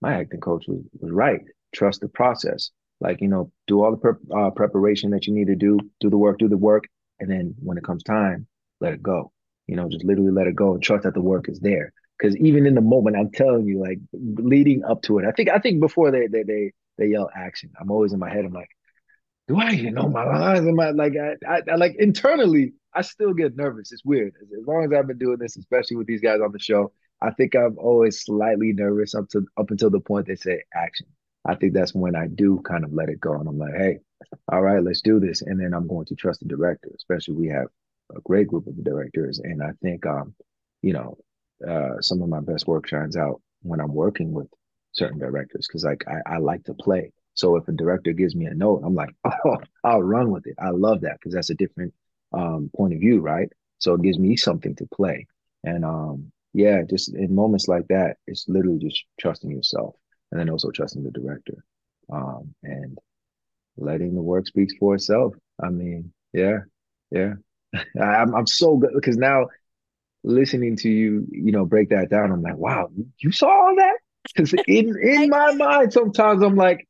my 0.01 0.15
acting 0.21 0.41
coach 0.41 0.65
was, 0.69 0.81
was 1.01 1.11
right. 1.13 1.41
Trust 1.75 2.01
the 2.01 2.09
process. 2.09 2.71
Like 3.01 3.21
you 3.21 3.29
know, 3.29 3.51
do 3.67 3.83
all 3.83 3.91
the 3.91 3.99
prep, 3.99 4.17
uh, 4.35 4.51
preparation 4.51 5.11
that 5.11 5.27
you 5.27 5.35
need 5.35 5.49
to 5.49 5.57
do, 5.57 5.79
do 6.01 6.09
the 6.09 6.17
work, 6.17 6.39
do 6.39 6.49
the 6.49 6.57
work, 6.57 6.85
and 7.21 7.31
then 7.31 7.55
when 7.63 7.79
it 7.79 7.85
comes 7.85 8.03
time, 8.03 8.47
let 8.81 8.95
it 8.95 9.03
go. 9.03 9.33
You 9.67 9.77
know, 9.77 9.89
just 9.89 10.05
literally 10.05 10.31
let 10.31 10.47
it 10.47 10.55
go 10.55 10.75
and 10.75 10.83
trust 10.83 11.03
that 11.03 11.15
the 11.15 11.21
work 11.21 11.49
is 11.49 11.59
there. 11.61 11.93
Because 12.19 12.37
even 12.37 12.67
in 12.67 12.75
the 12.75 12.81
moment, 12.81 13.17
I'm 13.17 13.31
telling 13.31 13.67
you, 13.67 13.81
like 13.81 13.99
leading 14.13 14.85
up 14.85 15.03
to 15.03 15.19
it, 15.19 15.27
I 15.27 15.33
think 15.33 15.51
I 15.51 15.59
think 15.59 15.81
before 15.81 16.11
they 16.11 16.27
they 16.27 16.43
they 16.43 16.73
they 16.99 17.07
yell 17.09 17.31
action, 17.35 17.71
I'm 17.81 17.91
always 17.91 18.13
in 18.13 18.19
my 18.19 18.31
head. 18.31 18.45
I'm 18.45 18.53
like, 18.53 18.71
do 19.49 19.59
I 19.61 19.73
even 19.73 19.95
know 19.95 20.09
my 20.09 20.25
lines? 20.25 20.67
Am 20.67 20.81
I 20.81 20.91
like 20.91 21.13
I, 21.17 21.35
I, 21.49 21.61
I 21.73 21.75
like 21.77 21.97
internally? 21.99 22.73
I 22.95 23.03
still 23.03 23.35
get 23.35 23.57
nervous. 23.57 23.93
It's 23.93 24.05
weird. 24.05 24.33
As, 24.41 24.49
as, 24.59 24.67
long 24.67 24.85
as 24.85 24.93
I've 24.93 25.07
been 25.07 25.19
doing 25.19 25.37
this, 25.39 25.57
especially 25.57 25.99
with 25.99 26.07
these 26.07 26.23
guys 26.23 26.41
on 26.43 26.53
the 26.53 26.59
show, 26.59 26.93
I 27.21 27.31
think 27.31 27.55
I'm 27.55 27.79
always 27.79 28.23
slightly 28.23 28.73
nervous 28.73 29.15
up 29.15 29.29
to 29.31 29.47
up 29.59 29.71
until 29.71 29.91
the 29.91 30.01
point 30.01 30.27
they 30.27 30.37
say 30.37 30.63
action. 30.75 31.07
I 31.45 31.55
think 31.55 31.75
that's 31.75 31.95
when 31.95 32.17
I 32.17 32.27
do 32.27 32.61
kind 32.67 32.85
of 32.85 32.93
let 32.93 33.09
it 33.09 33.21
go, 33.21 33.35
and 33.35 33.49
I'm 33.49 33.59
like, 33.59 33.75
hey, 33.77 33.99
all 34.51 34.63
right, 34.63 34.83
let's 34.83 35.03
do 35.03 35.21
this. 35.21 35.43
And 35.43 35.61
then 35.61 35.75
I'm 35.75 35.87
going 35.87 36.07
to 36.07 36.17
trust 36.17 36.41
the 36.41 36.47
director, 36.47 36.91
especially 36.97 37.35
we 37.35 37.49
have 37.49 37.67
a 38.17 38.21
great 38.23 38.49
group 38.49 38.67
of 38.67 38.83
directors, 38.83 39.39
and 39.39 39.63
I 39.63 39.71
think 39.83 40.07
um, 40.07 40.35
you 40.83 40.93
know, 40.93 41.19
uh, 41.66 42.01
some 42.01 42.23
of 42.23 42.28
my 42.28 42.41
best 42.41 42.66
work 42.66 42.87
shines 42.89 43.16
out 43.16 43.41
when 43.62 43.81
I'm 43.81 43.95
working 43.95 44.33
with 44.33 44.49
certain 44.93 45.19
directors 45.19 45.66
because 45.69 45.85
like 45.85 46.05
I, 46.09 46.35
I 46.35 46.39
like 46.39 46.65
to 46.65 46.74
play 46.74 47.12
so 47.37 47.57
if 47.57 47.69
a 47.69 47.73
director 47.73 48.15
gives 48.15 48.35
me 48.35 48.47
a 48.47 48.55
note, 48.55 48.83
I'm 48.85 48.95
like, 48.95 49.11
oh, 49.24 49.59
I'll 49.85 50.03
run 50.03 50.31
with 50.31 50.47
it. 50.47 50.57
I 50.59 50.70
love 50.70 51.03
that 51.03 51.19
because 51.20 51.35
that's 51.35 51.51
a 51.51 51.55
different 51.55 51.93
um, 52.33 52.70
point 52.74 52.95
of 52.95 53.01
view, 53.01 53.20
right? 53.20 53.49
So 53.78 53.95
it 53.95 54.03
gives 54.03 54.19
me 54.19 54.37
something 54.37 54.74
to 54.77 54.87
play. 54.87 55.27
And 55.62 55.85
um, 55.85 56.33
yeah, 56.55 56.83
just 56.83 57.15
in 57.15 57.35
moments 57.35 57.69
like 57.69 57.87
that, 57.89 58.16
it's 58.27 58.47
literally 58.49 58.78
just 58.78 59.05
trusting 59.20 59.51
yourself 59.51 59.95
and 60.33 60.41
then 60.41 60.49
also 60.49 60.70
trusting 60.70 61.05
the 61.05 61.11
director 61.11 61.62
um, 62.11 62.55
and 62.62 62.99
letting 63.77 64.15
the 64.15 64.23
work 64.23 64.47
speak 64.47 64.70
for 64.81 64.95
itself. 64.95 65.35
I 65.62 65.69
mean, 65.69 66.12
yeah, 66.33 66.61
yeah. 67.11 67.35
I'm 68.01 68.35
I'm 68.35 68.47
so 68.47 68.78
good 68.78 68.93
because 68.95 69.19
now 69.19 69.49
listening 70.27 70.77
to 70.77 70.90
you, 70.90 71.27
you 71.31 71.53
know, 71.53 71.65
break 71.65 71.90
that 71.90 72.11
down, 72.11 72.32
I'm 72.32 72.43
like, 72.43 72.57
wow, 72.57 72.90
you 73.19 73.32
saw 73.32 73.48
all 73.48 73.77
that? 73.77 73.98
Because 74.35 74.53
in 74.66 74.97
in 75.01 75.31
my 75.31 75.55
mind, 75.55 75.93
sometimes 75.93 76.43
I'm 76.43 76.57
like, 76.57 76.86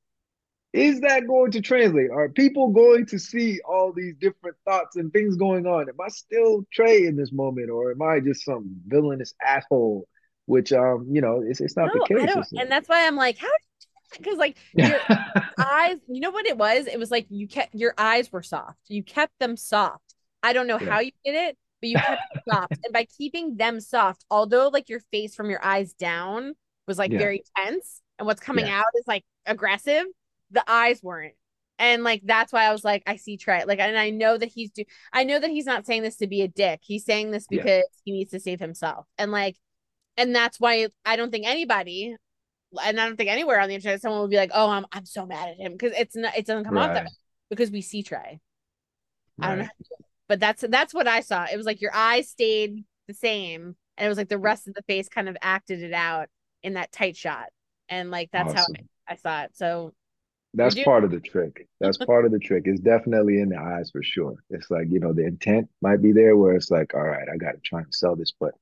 is 0.72 1.00
that 1.00 1.26
going 1.26 1.52
to 1.52 1.60
translate? 1.60 2.10
Are 2.10 2.30
people 2.30 2.68
going 2.68 3.06
to 3.06 3.18
see 3.18 3.60
all 3.60 3.92
these 3.92 4.14
different 4.16 4.56
thoughts 4.64 4.96
and 4.96 5.12
things 5.12 5.36
going 5.36 5.66
on? 5.66 5.88
Am 5.88 6.00
I 6.02 6.08
still 6.08 6.66
Trey 6.72 7.06
in 7.06 7.14
this 7.16 7.30
moment, 7.30 7.70
or 7.70 7.90
am 7.92 8.02
I 8.02 8.20
just 8.20 8.44
some 8.44 8.74
villainous 8.86 9.34
asshole? 9.44 10.08
Which 10.46 10.72
um, 10.72 11.06
you 11.10 11.20
know, 11.20 11.42
it's 11.46 11.60
it's 11.60 11.76
not 11.76 11.90
no, 11.94 12.00
the 12.00 12.14
case. 12.14 12.52
And 12.58 12.70
that's 12.70 12.88
why 12.88 13.06
I'm 13.06 13.16
like, 13.16 13.36
how? 13.36 13.48
Because 14.16 14.38
like 14.38 14.56
your 14.72 14.98
eyes, 15.58 15.98
you 16.08 16.20
know 16.20 16.30
what 16.30 16.46
it 16.46 16.56
was? 16.56 16.86
It 16.86 16.98
was 16.98 17.10
like 17.10 17.26
you 17.28 17.46
kept 17.48 17.74
your 17.74 17.92
eyes 17.98 18.32
were 18.32 18.42
soft. 18.42 18.78
You 18.88 19.02
kept 19.02 19.38
them 19.40 19.58
soft. 19.58 20.14
I 20.42 20.54
don't 20.54 20.66
know 20.66 20.78
yeah. 20.80 20.90
how 20.90 21.00
you 21.00 21.10
did 21.24 21.34
it, 21.34 21.58
but 21.80 21.90
you 21.90 21.96
kept 21.96 22.22
soft. 22.48 22.72
And 22.84 22.92
by 22.92 23.06
keeping 23.16 23.56
them 23.56 23.80
soft, 23.80 24.24
although 24.30 24.68
like 24.68 24.88
your 24.88 25.00
face 25.12 25.34
from 25.34 25.50
your 25.50 25.64
eyes 25.64 25.92
down 25.92 26.54
was 26.86 26.98
like 26.98 27.12
yeah. 27.12 27.18
very 27.18 27.42
tense, 27.56 28.02
and 28.18 28.26
what's 28.26 28.40
coming 28.40 28.66
yeah. 28.66 28.80
out 28.80 28.86
is 28.94 29.04
like 29.06 29.24
aggressive 29.46 30.06
the 30.50 30.64
eyes 30.70 31.02
weren't. 31.02 31.34
And 31.78 32.02
like 32.02 32.22
that's 32.24 32.52
why 32.52 32.64
I 32.64 32.72
was 32.72 32.84
like, 32.84 33.02
I 33.06 33.16
see 33.16 33.36
Trey. 33.36 33.64
Like, 33.66 33.80
and 33.80 33.98
I 33.98 34.10
know 34.10 34.38
that 34.38 34.48
he's 34.48 34.70
do 34.70 34.84
I 35.12 35.24
know 35.24 35.38
that 35.38 35.50
he's 35.50 35.66
not 35.66 35.84
saying 35.84 36.02
this 36.02 36.16
to 36.16 36.26
be 36.26 36.42
a 36.42 36.48
dick. 36.48 36.80
He's 36.82 37.04
saying 37.04 37.30
this 37.30 37.46
because 37.46 37.66
yeah. 37.66 37.82
he 38.04 38.12
needs 38.12 38.30
to 38.30 38.40
save 38.40 38.60
himself. 38.60 39.06
And 39.18 39.30
like, 39.30 39.56
and 40.16 40.34
that's 40.34 40.58
why 40.58 40.88
I 41.04 41.16
don't 41.16 41.30
think 41.30 41.46
anybody 41.46 42.16
and 42.82 43.00
I 43.00 43.06
don't 43.06 43.16
think 43.16 43.30
anywhere 43.30 43.60
on 43.60 43.68
the 43.68 43.74
internet 43.74 44.00
someone 44.00 44.22
would 44.22 44.30
be 44.30 44.36
like, 44.36 44.50
"Oh, 44.54 44.70
I'm 44.70 44.86
I'm 44.90 45.04
so 45.04 45.26
mad 45.26 45.50
at 45.50 45.56
him," 45.56 45.72
because 45.72 45.92
it's 45.96 46.16
not 46.16 46.36
it 46.36 46.46
doesn't 46.46 46.64
come 46.64 46.74
right. 46.74 46.88
off 46.88 46.94
that 46.94 47.04
way 47.04 47.10
because 47.50 47.70
we 47.70 47.82
see 47.82 48.02
Trey. 48.02 48.40
Right. 49.38 49.46
I 49.46 49.48
don't 49.48 49.58
know, 49.58 49.68
but 50.28 50.40
that's 50.40 50.64
that's 50.68 50.94
what 50.94 51.08
I 51.08 51.20
saw. 51.20 51.46
It 51.50 51.56
was 51.56 51.66
like 51.66 51.80
your 51.80 51.94
eyes 51.94 52.28
stayed 52.28 52.84
the 53.08 53.14
same, 53.14 53.76
and 53.96 54.06
it 54.06 54.08
was 54.08 54.18
like 54.18 54.28
the 54.28 54.38
rest 54.38 54.68
of 54.68 54.74
the 54.74 54.82
face 54.82 55.08
kind 55.08 55.28
of 55.28 55.36
acted 55.40 55.82
it 55.82 55.92
out 55.92 56.28
in 56.62 56.74
that 56.74 56.92
tight 56.92 57.16
shot, 57.16 57.46
and 57.88 58.10
like 58.10 58.30
that's 58.32 58.52
awesome. 58.54 58.74
how 58.74 58.82
I, 59.08 59.12
I 59.12 59.16
saw 59.16 59.44
it. 59.44 59.56
So 59.56 59.92
that's 60.56 60.82
part 60.84 61.04
of 61.04 61.10
the 61.10 61.20
trick. 61.20 61.68
That's 61.80 61.98
part 61.98 62.24
of 62.24 62.32
the 62.32 62.38
trick. 62.38 62.62
It's 62.66 62.80
definitely 62.80 63.40
in 63.40 63.50
the 63.50 63.58
eyes 63.58 63.90
for 63.90 64.02
sure. 64.02 64.36
It's 64.48 64.70
like, 64.70 64.86
you 64.90 64.98
know, 64.98 65.12
the 65.12 65.26
intent 65.26 65.68
might 65.82 66.00
be 66.00 66.12
there 66.12 66.34
where 66.36 66.54
it's 66.54 66.70
like, 66.70 66.94
all 66.94 67.02
right, 67.02 67.28
I 67.32 67.36
got 67.36 67.52
to 67.52 67.60
try 67.62 67.80
and 67.80 67.94
sell 67.94 68.16
this. 68.16 68.32
But 68.38 68.54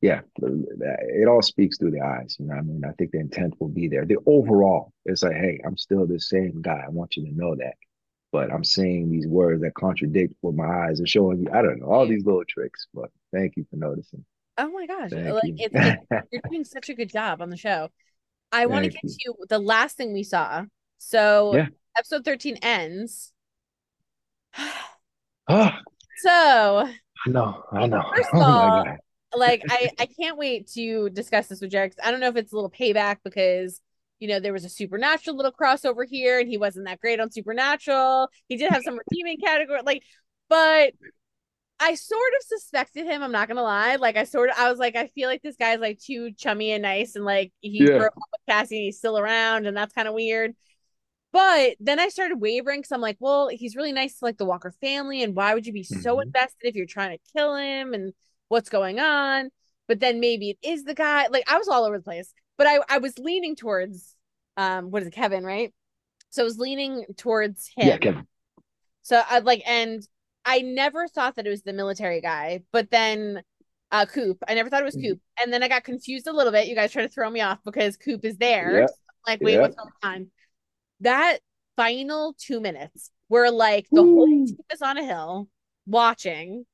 yeah, 0.00 0.22
it 0.38 1.28
all 1.28 1.42
speaks 1.42 1.78
through 1.78 1.92
the 1.92 2.00
eyes. 2.00 2.36
You 2.40 2.46
know 2.46 2.54
I 2.54 2.62
mean? 2.62 2.82
I 2.84 2.92
think 2.92 3.12
the 3.12 3.20
intent 3.20 3.54
will 3.60 3.68
be 3.68 3.86
there. 3.86 4.04
The 4.04 4.18
overall, 4.26 4.92
it's 5.04 5.22
like, 5.22 5.36
hey, 5.36 5.60
I'm 5.64 5.76
still 5.76 6.06
the 6.06 6.18
same 6.18 6.60
guy. 6.62 6.82
I 6.84 6.90
want 6.90 7.16
you 7.16 7.24
to 7.26 7.36
know 7.36 7.54
that. 7.54 7.74
But 8.36 8.52
I'm 8.52 8.64
saying 8.64 9.10
these 9.10 9.26
words 9.26 9.62
that 9.62 9.72
contradict 9.72 10.34
what 10.42 10.54
my 10.54 10.66
eyes 10.66 11.00
are 11.00 11.06
showing 11.06 11.40
you. 11.40 11.48
I 11.54 11.62
don't 11.62 11.80
know, 11.80 11.86
all 11.86 12.06
these 12.06 12.26
little 12.26 12.44
tricks. 12.46 12.86
But 12.92 13.10
thank 13.32 13.56
you 13.56 13.66
for 13.70 13.76
noticing. 13.76 14.26
Oh 14.58 14.70
my 14.70 14.86
gosh. 14.86 15.08
Thank 15.08 15.32
like, 15.32 15.42
you. 15.44 15.54
It's, 15.58 15.74
it's, 15.74 16.26
you're 16.32 16.42
doing 16.50 16.64
such 16.64 16.90
a 16.90 16.94
good 16.94 17.08
job 17.08 17.40
on 17.40 17.48
the 17.48 17.56
show. 17.56 17.88
I 18.52 18.66
want 18.66 18.84
to 18.84 18.90
get 18.90 19.02
you. 19.02 19.32
to 19.38 19.46
the 19.48 19.58
last 19.58 19.96
thing 19.96 20.12
we 20.12 20.22
saw 20.22 20.64
so 20.98 21.54
yeah. 21.54 21.68
episode 21.96 22.24
13 22.26 22.56
ends. 22.56 23.32
oh. 25.48 25.70
So 26.18 26.30
I 26.30 27.30
know, 27.30 27.62
I 27.72 27.86
know. 27.86 28.02
First 28.16 28.30
of 28.32 28.40
oh 28.40 28.42
all, 28.42 28.96
like 29.36 29.62
I, 29.70 29.90
I 29.98 30.06
can't 30.18 30.38
wait 30.38 30.66
to 30.72 31.10
discuss 31.10 31.46
this 31.48 31.60
with 31.60 31.70
Jared. 31.70 31.94
I 32.02 32.10
don't 32.10 32.20
know 32.20 32.28
if 32.28 32.36
it's 32.36 32.52
a 32.52 32.54
little 32.54 32.70
payback 32.70 33.18
because 33.22 33.82
you 34.18 34.28
know 34.28 34.40
there 34.40 34.52
was 34.52 34.64
a 34.64 34.68
supernatural 34.68 35.36
little 35.36 35.52
crossover 35.52 36.04
here 36.08 36.38
and 36.38 36.48
he 36.48 36.58
wasn't 36.58 36.86
that 36.86 37.00
great 37.00 37.20
on 37.20 37.30
supernatural. 37.30 38.28
He 38.48 38.56
did 38.56 38.70
have 38.72 38.82
some 38.82 38.98
redeeming 39.10 39.38
category, 39.38 39.80
like, 39.84 40.02
but 40.48 40.92
I 41.78 41.94
sort 41.94 42.32
of 42.40 42.46
suspected 42.46 43.06
him. 43.06 43.22
I'm 43.22 43.32
not 43.32 43.48
gonna 43.48 43.62
lie. 43.62 43.96
Like 43.96 44.16
I 44.16 44.24
sort 44.24 44.50
of, 44.50 44.56
I 44.58 44.70
was 44.70 44.78
like, 44.78 44.96
I 44.96 45.08
feel 45.08 45.28
like 45.28 45.42
this 45.42 45.56
guy's 45.56 45.80
like 45.80 45.98
too 45.98 46.32
chummy 46.32 46.72
and 46.72 46.82
nice, 46.82 47.16
and 47.16 47.24
like 47.24 47.52
he 47.60 47.84
yeah. 47.84 47.98
broke 47.98 48.16
up 48.16 48.28
with 48.32 48.40
Cassie 48.48 48.76
and 48.76 48.84
he's 48.84 48.98
still 48.98 49.18
around, 49.18 49.66
and 49.66 49.76
that's 49.76 49.92
kind 49.94 50.08
of 50.08 50.14
weird. 50.14 50.54
But 51.32 51.76
then 51.80 52.00
I 52.00 52.08
started 52.08 52.40
wavering 52.40 52.80
because 52.80 52.92
I'm 52.92 53.02
like, 53.02 53.18
well, 53.20 53.48
he's 53.48 53.76
really 53.76 53.92
nice 53.92 54.18
to 54.18 54.24
like 54.24 54.38
the 54.38 54.46
Walker 54.46 54.72
family. 54.80 55.22
And 55.22 55.36
why 55.36 55.52
would 55.52 55.66
you 55.66 55.72
be 55.74 55.82
mm-hmm. 55.82 56.00
so 56.00 56.20
invested 56.20 56.66
if 56.66 56.74
you're 56.74 56.86
trying 56.86 57.10
to 57.10 57.32
kill 57.36 57.54
him 57.56 57.92
and 57.92 58.14
what's 58.48 58.70
going 58.70 59.00
on? 59.00 59.50
But 59.86 60.00
then 60.00 60.18
maybe 60.18 60.50
it 60.50 60.58
is 60.62 60.84
the 60.84 60.94
guy. 60.94 61.26
Like 61.26 61.44
I 61.46 61.58
was 61.58 61.68
all 61.68 61.84
over 61.84 61.98
the 61.98 62.02
place. 62.02 62.32
But 62.58 62.66
I, 62.66 62.78
I 62.88 62.98
was 62.98 63.18
leaning 63.18 63.56
towards 63.56 64.14
um 64.56 64.90
what 64.90 65.02
is 65.02 65.08
it, 65.08 65.12
Kevin, 65.12 65.44
right? 65.44 65.72
So 66.30 66.42
I 66.42 66.44
was 66.44 66.58
leaning 66.58 67.04
towards 67.16 67.70
him. 67.76 67.88
Yeah, 67.88 67.98
Kevin. 67.98 68.26
So 69.02 69.22
I'd 69.30 69.44
like 69.44 69.62
and 69.66 70.06
I 70.44 70.60
never 70.60 71.08
thought 71.08 71.36
that 71.36 71.46
it 71.46 71.50
was 71.50 71.62
the 71.62 71.72
military 71.72 72.20
guy, 72.20 72.62
but 72.72 72.90
then 72.90 73.42
uh 73.92 74.06
Coop. 74.06 74.42
I 74.48 74.54
never 74.54 74.70
thought 74.70 74.82
it 74.82 74.86
was 74.86 74.96
mm-hmm. 74.96 75.12
Coop. 75.12 75.20
And 75.40 75.52
then 75.52 75.62
I 75.62 75.68
got 75.68 75.84
confused 75.84 76.26
a 76.26 76.32
little 76.32 76.52
bit. 76.52 76.66
You 76.68 76.74
guys 76.74 76.92
try 76.92 77.02
to 77.02 77.08
throw 77.08 77.30
me 77.30 77.40
off 77.40 77.58
because 77.64 77.96
Coop 77.96 78.24
is 78.24 78.36
there. 78.36 78.80
Yep. 78.80 78.88
So 78.88 78.94
like, 79.26 79.40
wait, 79.40 79.52
yep. 79.54 79.62
what's 79.62 79.76
going 79.76 79.90
on? 80.02 80.30
that 81.00 81.38
final 81.76 82.34
two 82.38 82.60
minutes 82.60 83.10
where 83.28 83.50
like 83.50 83.86
the 83.90 84.00
Ooh. 84.00 84.14
whole 84.14 84.26
team 84.26 84.56
is 84.72 84.82
on 84.82 84.98
a 84.98 85.04
hill 85.04 85.48
watching. 85.86 86.64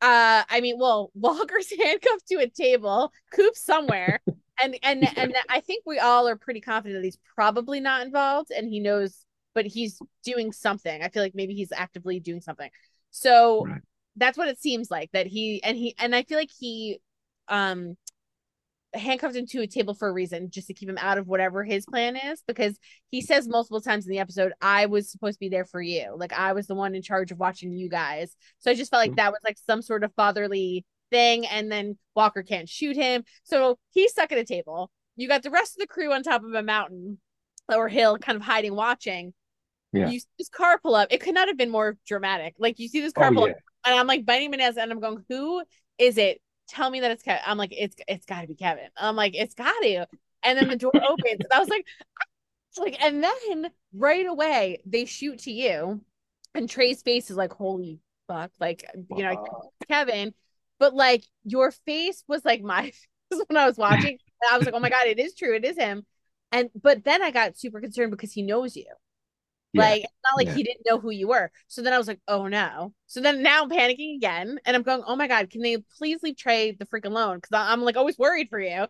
Uh, 0.00 0.42
I 0.48 0.60
mean, 0.60 0.78
well, 0.78 1.10
Walker's 1.14 1.70
handcuffed 1.70 2.26
to 2.28 2.36
a 2.36 2.48
table, 2.48 3.12
Coop 3.32 3.56
somewhere, 3.56 4.20
and 4.62 4.78
and 4.82 5.08
and 5.18 5.34
I 5.48 5.60
think 5.60 5.84
we 5.86 5.98
all 5.98 6.28
are 6.28 6.36
pretty 6.36 6.60
confident 6.60 7.00
that 7.00 7.04
he's 7.04 7.18
probably 7.34 7.80
not 7.80 8.06
involved, 8.06 8.50
and 8.50 8.68
he 8.68 8.80
knows, 8.80 9.24
but 9.54 9.66
he's 9.66 9.98
doing 10.24 10.52
something. 10.52 11.02
I 11.02 11.08
feel 11.08 11.22
like 11.22 11.34
maybe 11.34 11.54
he's 11.54 11.72
actively 11.72 12.20
doing 12.20 12.40
something. 12.40 12.70
So 13.10 13.66
right. 13.66 13.80
that's 14.16 14.38
what 14.38 14.48
it 14.48 14.60
seems 14.60 14.90
like 14.90 15.10
that 15.12 15.26
he 15.26 15.62
and 15.62 15.76
he 15.76 15.94
and 15.98 16.14
I 16.14 16.22
feel 16.22 16.38
like 16.38 16.50
he 16.56 17.00
um 17.48 17.96
handcuffed 18.94 19.36
him 19.36 19.46
to 19.46 19.62
a 19.62 19.66
table 19.66 19.94
for 19.94 20.08
a 20.08 20.12
reason, 20.12 20.50
just 20.50 20.66
to 20.66 20.74
keep 20.74 20.88
him 20.88 20.98
out 20.98 21.18
of 21.18 21.26
whatever 21.26 21.64
his 21.64 21.86
plan 21.86 22.16
is. 22.16 22.42
Because 22.46 22.78
he 23.10 23.20
says 23.20 23.48
multiple 23.48 23.80
times 23.80 24.06
in 24.06 24.10
the 24.10 24.18
episode, 24.18 24.52
I 24.60 24.86
was 24.86 25.10
supposed 25.10 25.36
to 25.36 25.40
be 25.40 25.48
there 25.48 25.64
for 25.64 25.80
you. 25.80 26.14
Like 26.16 26.32
I 26.32 26.52
was 26.52 26.66
the 26.66 26.74
one 26.74 26.94
in 26.94 27.02
charge 27.02 27.32
of 27.32 27.38
watching 27.38 27.72
you 27.72 27.88
guys. 27.88 28.36
So 28.58 28.70
I 28.70 28.74
just 28.74 28.90
felt 28.90 29.00
like 29.00 29.10
mm-hmm. 29.10 29.16
that 29.16 29.32
was 29.32 29.40
like 29.44 29.58
some 29.58 29.82
sort 29.82 30.04
of 30.04 30.12
fatherly 30.14 30.84
thing. 31.12 31.46
And 31.46 31.70
then 31.70 31.96
Walker 32.16 32.42
can't 32.42 32.68
shoot 32.68 32.96
him. 32.96 33.22
So 33.44 33.78
he's 33.90 34.10
stuck 34.10 34.32
at 34.32 34.38
a 34.38 34.44
table. 34.44 34.90
You 35.14 35.28
got 35.28 35.44
the 35.44 35.50
rest 35.50 35.76
of 35.76 35.80
the 35.80 35.86
crew 35.86 36.12
on 36.12 36.24
top 36.24 36.42
of 36.42 36.52
a 36.52 36.62
mountain 36.62 37.18
or 37.72 37.88
hill, 37.88 38.18
kind 38.18 38.36
of 38.36 38.42
hiding, 38.42 38.74
watching. 38.74 39.32
Yeah. 39.92 40.08
You 40.08 40.18
see 40.18 40.26
this 40.38 40.48
car 40.48 40.80
pull 40.82 40.96
up. 40.96 41.08
It 41.10 41.20
could 41.20 41.34
not 41.34 41.48
have 41.48 41.58
been 41.58 41.70
more 41.70 41.96
dramatic. 42.06 42.54
Like 42.58 42.80
you 42.80 42.88
see 42.88 43.00
this 43.00 43.12
car 43.12 43.28
oh, 43.30 43.34
pull 43.34 43.46
yeah. 43.46 43.52
up, 43.52 43.60
and 43.84 43.94
I'm 43.94 44.06
like 44.06 44.24
biting 44.24 44.50
my 44.50 44.56
nails, 44.56 44.78
and 44.78 44.90
I'm 44.90 45.00
going, 45.00 45.22
"Who 45.28 45.62
is 45.98 46.16
it? 46.16 46.40
tell 46.72 46.90
me 46.90 47.00
that 47.00 47.10
it's 47.10 47.22
Kevin. 47.22 47.42
I'm 47.46 47.58
like, 47.58 47.72
it's 47.76 47.96
it's 48.08 48.26
got 48.26 48.42
to 48.42 48.46
be 48.46 48.54
Kevin. 48.54 48.88
I'm 48.96 49.16
like, 49.16 49.34
it's 49.34 49.54
got 49.54 49.74
to. 49.82 50.06
And 50.42 50.58
then 50.58 50.68
the 50.68 50.76
door 50.76 50.92
opens, 51.08 51.40
and 51.40 51.52
I 51.52 51.58
was 51.58 51.68
like, 51.68 51.86
like, 52.78 53.00
and 53.02 53.22
then 53.22 53.70
right 53.94 54.26
away 54.26 54.80
they 54.86 55.04
shoot 55.04 55.40
to 55.40 55.52
you, 55.52 56.00
and 56.54 56.68
Trey's 56.68 57.02
face 57.02 57.30
is 57.30 57.36
like, 57.36 57.52
holy 57.52 58.00
fuck, 58.28 58.50
like 58.58 58.84
you 59.16 59.22
know, 59.22 59.46
Kevin. 59.88 60.34
But 60.82 60.94
like 60.94 61.22
your 61.44 61.70
face 61.70 62.24
was 62.26 62.44
like 62.44 62.60
my 62.62 62.82
face 63.30 63.42
when 63.46 63.56
I 63.56 63.66
was 63.66 63.78
watching. 63.86 64.18
I 64.50 64.56
was 64.58 64.66
like, 64.66 64.74
oh 64.74 64.80
my 64.80 64.90
god, 64.90 65.06
it 65.06 65.20
is 65.20 65.34
true, 65.34 65.54
it 65.54 65.64
is 65.64 65.78
him. 65.78 66.04
And 66.50 66.70
but 66.74 67.04
then 67.04 67.22
I 67.22 67.30
got 67.30 67.56
super 67.56 67.80
concerned 67.80 68.10
because 68.10 68.32
he 68.32 68.42
knows 68.42 68.76
you. 68.76 68.86
Yeah. 69.72 69.82
Like 69.82 70.02
it's 70.02 70.12
not 70.24 70.36
like 70.36 70.48
Yeah. 70.48 70.54
he 70.54 70.62
didn't 70.64 70.86
know 70.88 70.98
who 70.98 71.10
you 71.10 71.28
were. 71.28 71.50
So 71.68 71.82
then 71.82 71.92
I 71.92 71.98
was 71.98 72.08
like, 72.08 72.20
oh 72.28 72.48
no. 72.48 72.92
So 73.06 73.20
then 73.20 73.42
now 73.42 73.62
I'm 73.62 73.70
panicking 73.70 74.16
again, 74.16 74.58
and 74.66 74.76
I'm 74.76 74.82
going, 74.82 75.02
oh 75.06 75.16
my 75.16 75.28
god, 75.28 75.50
can 75.50 75.62
they 75.62 75.78
please 75.98 76.18
leave 76.22 76.36
Trey 76.36 76.72
the 76.72 76.84
freak 76.86 77.04
alone? 77.06 77.36
Because 77.38 77.50
I'm 77.54 77.82
like 77.82 77.96
always 77.96 78.18
worried 78.18 78.48
for 78.50 78.60
you. 78.60 78.86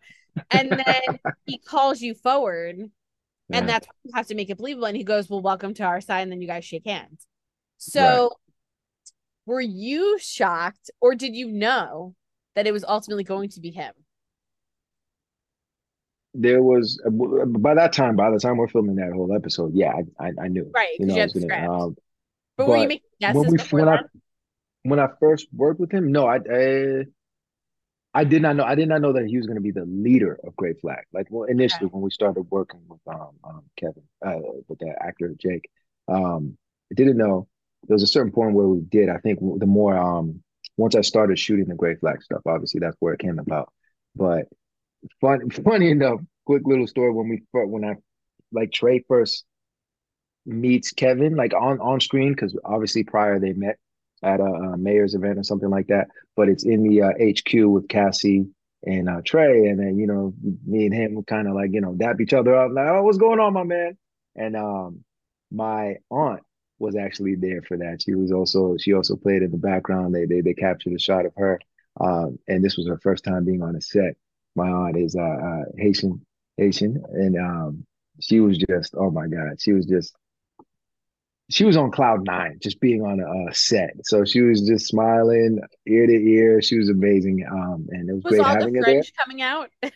And 0.50 0.70
then 0.72 1.18
he 1.46 1.58
calls 1.58 2.00
you 2.00 2.14
forward, 2.14 2.78
Yeah. 2.78 3.58
and 3.58 3.68
that's 3.68 3.86
when 3.86 3.96
you 4.04 4.12
have 4.14 4.26
to 4.28 4.34
make 4.34 4.50
it 4.50 4.56
believable. 4.58 4.86
And 4.86 4.96
he 4.96 5.04
goes, 5.04 5.28
well, 5.30 5.42
welcome 5.42 5.74
to 5.74 5.84
our 5.84 6.00
side, 6.00 6.22
and 6.22 6.32
then 6.32 6.40
you 6.40 6.48
guys 6.48 6.64
shake 6.64 6.86
hands. 6.86 7.26
So 7.78 8.30
were 9.46 9.60
you 9.60 10.18
shocked, 10.18 10.90
or 11.00 11.14
did 11.14 11.34
you 11.36 11.48
know 11.48 12.14
that 12.54 12.66
it 12.66 12.72
was 12.72 12.84
ultimately 12.84 13.24
going 13.24 13.50
to 13.50 13.60
be 13.60 13.70
him? 13.70 13.94
there 16.34 16.62
was 16.62 17.00
by 17.60 17.74
that 17.74 17.92
time, 17.92 18.16
by 18.16 18.30
the 18.30 18.38
time 18.38 18.56
we're 18.56 18.68
filming 18.68 18.96
that 18.96 19.12
whole 19.12 19.34
episode, 19.34 19.72
yeah, 19.74 19.92
I 20.18 20.26
I, 20.26 20.30
I 20.44 20.48
knew. 20.48 20.74
Right, 20.74 20.98
You 20.98 21.06
know, 21.06 21.14
you 21.14 21.20
I 21.20 21.22
had 21.22 21.30
was 21.30 21.32
gonna. 21.34 21.54
Um, 21.54 21.96
But 22.56 22.68
were 22.68 22.76
you 22.76 22.88
but 22.88 22.88
making 22.88 23.02
when 23.26 23.46
we 23.48 23.58
when 23.70 23.88
I 23.88 23.98
when 24.84 25.00
I 25.00 25.08
first 25.20 25.48
worked 25.54 25.80
with 25.80 25.92
him, 25.92 26.12
no, 26.12 26.26
I 26.26 26.38
I, 26.52 27.04
I 28.14 28.24
did 28.24 28.42
not 28.42 28.56
know. 28.56 28.64
I 28.64 28.74
did 28.74 28.88
not 28.88 29.00
know 29.00 29.14
that 29.14 29.26
he 29.26 29.38
was 29.38 29.46
going 29.46 29.56
to 29.56 29.62
be 29.62 29.70
the 29.70 29.86
leader 29.86 30.38
of 30.44 30.54
Grey 30.54 30.74
Flag. 30.74 31.04
Like, 31.14 31.28
well, 31.30 31.44
initially 31.48 31.86
Okay. 31.86 31.90
when 31.90 32.02
we 32.02 32.10
started 32.10 32.42
working 32.50 32.80
with 32.86 33.00
um, 33.06 33.30
um 33.42 33.62
Kevin, 33.76 34.02
uh, 34.24 34.38
with 34.68 34.78
the 34.80 34.94
actor 35.00 35.34
Jake, 35.38 35.70
um, 36.08 36.58
I 36.90 36.94
didn't 36.94 37.16
know. 37.16 37.48
There 37.86 37.94
was 37.94 38.02
a 38.02 38.06
certain 38.08 38.32
point 38.32 38.54
where 38.54 38.66
we 38.66 38.80
did. 38.80 39.08
I 39.08 39.18
think 39.18 39.40
the 39.40 39.66
more 39.66 39.96
um 39.96 40.42
once 40.76 40.94
I 40.94 41.02
started 41.02 41.38
shooting 41.38 41.66
the 41.66 41.74
Grey 41.74 41.96
Flag 41.96 42.22
stuff, 42.22 42.42
obviously 42.46 42.80
that's 42.80 42.96
where 43.00 43.14
it 43.14 43.20
came 43.20 43.38
about. 43.38 43.72
But 44.14 44.46
fun, 45.20 45.50
funny 45.64 45.90
enough, 45.90 46.20
quick 46.46 46.62
little 46.64 46.86
story 46.86 47.12
when 47.12 47.28
we 47.28 47.42
when 47.52 47.84
I 47.84 47.94
like 48.52 48.72
Trey 48.72 49.04
first 49.08 49.44
meets 50.44 50.92
Kevin 50.92 51.36
like 51.36 51.54
on 51.54 51.80
on 51.80 52.00
screen 52.00 52.32
because 52.32 52.58
obviously 52.64 53.04
prior 53.04 53.38
they 53.38 53.52
met 53.52 53.78
at 54.24 54.40
a, 54.40 54.44
uh 54.44 54.76
mayor's 54.76 55.14
event 55.14 55.38
or 55.38 55.44
something 55.44 55.70
like 55.70 55.88
that. 55.88 56.08
But 56.36 56.48
it's 56.48 56.64
in 56.64 56.82
the 56.82 57.02
uh, 57.02 57.12
HQ 57.20 57.70
with 57.70 57.88
Cassie 57.88 58.46
and 58.84 59.08
uh, 59.08 59.20
Trey, 59.24 59.66
and 59.66 59.78
then 59.78 59.98
you 59.98 60.06
know 60.06 60.34
me 60.66 60.86
and 60.86 60.94
him 60.94 61.22
kind 61.24 61.48
of 61.48 61.54
like 61.54 61.72
you 61.72 61.80
know 61.80 61.94
dap 61.94 62.20
each 62.20 62.32
other 62.32 62.54
up 62.54 62.72
like, 62.72 62.88
oh, 62.88 63.02
what's 63.02 63.18
going 63.18 63.40
on, 63.40 63.52
my 63.52 63.64
man? 63.64 63.96
And 64.34 64.56
um, 64.56 65.04
my 65.50 65.96
aunt 66.10 66.42
was 66.78 66.96
actually 66.96 67.36
there 67.36 67.62
for 67.62 67.76
that. 67.78 68.02
She 68.02 68.14
was 68.14 68.32
also 68.32 68.76
she 68.78 68.92
also 68.92 69.16
played 69.16 69.42
in 69.42 69.50
the 69.50 69.58
background. 69.58 70.14
They 70.14 70.26
they 70.26 70.40
they 70.40 70.54
captured 70.54 70.94
a 70.94 70.98
shot 70.98 71.26
of 71.26 71.32
her, 71.36 71.60
um, 72.00 72.38
and 72.48 72.64
this 72.64 72.76
was 72.76 72.86
her 72.88 72.98
first 72.98 73.24
time 73.24 73.44
being 73.44 73.62
on 73.62 73.76
a 73.76 73.80
set. 73.80 74.16
My 74.54 74.68
aunt 74.68 74.96
is 74.96 75.16
uh, 75.16 75.22
uh 75.22 75.64
Haitian 75.76 76.24
Haitian, 76.56 77.02
and 77.12 77.36
um, 77.36 77.86
she 78.20 78.40
was 78.40 78.58
just 78.58 78.94
oh 78.96 79.10
my 79.10 79.26
god, 79.26 79.60
she 79.60 79.72
was 79.72 79.86
just 79.86 80.14
she 81.50 81.64
was 81.64 81.76
on 81.76 81.90
cloud 81.90 82.24
nine, 82.24 82.58
just 82.62 82.80
being 82.80 83.02
on 83.02 83.20
a, 83.20 83.50
a 83.50 83.54
set. 83.54 83.92
So 84.04 84.24
she 84.24 84.40
was 84.40 84.66
just 84.66 84.86
smiling 84.86 85.60
ear 85.86 86.06
to 86.06 86.12
ear. 86.12 86.62
She 86.62 86.78
was 86.78 86.88
amazing, 86.88 87.46
um, 87.50 87.86
and 87.90 88.08
it 88.08 88.14
was 88.14 88.24
Was 88.24 88.34
great 88.34 88.46
having 88.46 88.74
her 88.74 88.82
there. 88.84 89.02
Coming 89.18 89.42
out? 89.42 89.70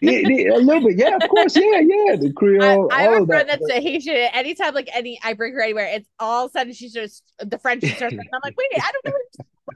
Yeah, 0.00 0.20
yeah, 0.28 0.56
a 0.56 0.58
little 0.58 0.86
bit, 0.88 0.98
yeah, 0.98 1.16
of 1.16 1.28
course, 1.28 1.56
yeah, 1.56 1.80
yeah, 1.80 2.16
the 2.16 2.32
Creole, 2.34 2.88
I 2.92 3.02
have 3.02 3.12
all 3.12 3.22
a 3.22 3.26
friend 3.26 3.48
that. 3.48 3.60
that's 3.60 3.70
a 3.70 3.80
Haitian. 3.80 4.14
Anytime, 4.14 4.74
like 4.74 4.88
any, 4.92 5.18
I 5.22 5.34
bring 5.34 5.54
her 5.54 5.62
anywhere, 5.62 5.86
it's 5.86 6.08
all 6.18 6.46
of 6.46 6.50
a 6.50 6.52
sudden 6.52 6.72
she's 6.72 6.92
just 6.92 7.22
the 7.38 7.58
French. 7.58 7.84
Starts, 7.96 8.14
I'm 8.14 8.40
like, 8.42 8.56
wait, 8.56 8.68
I 8.74 8.92
don't 8.92 9.14
know. 9.14 9.74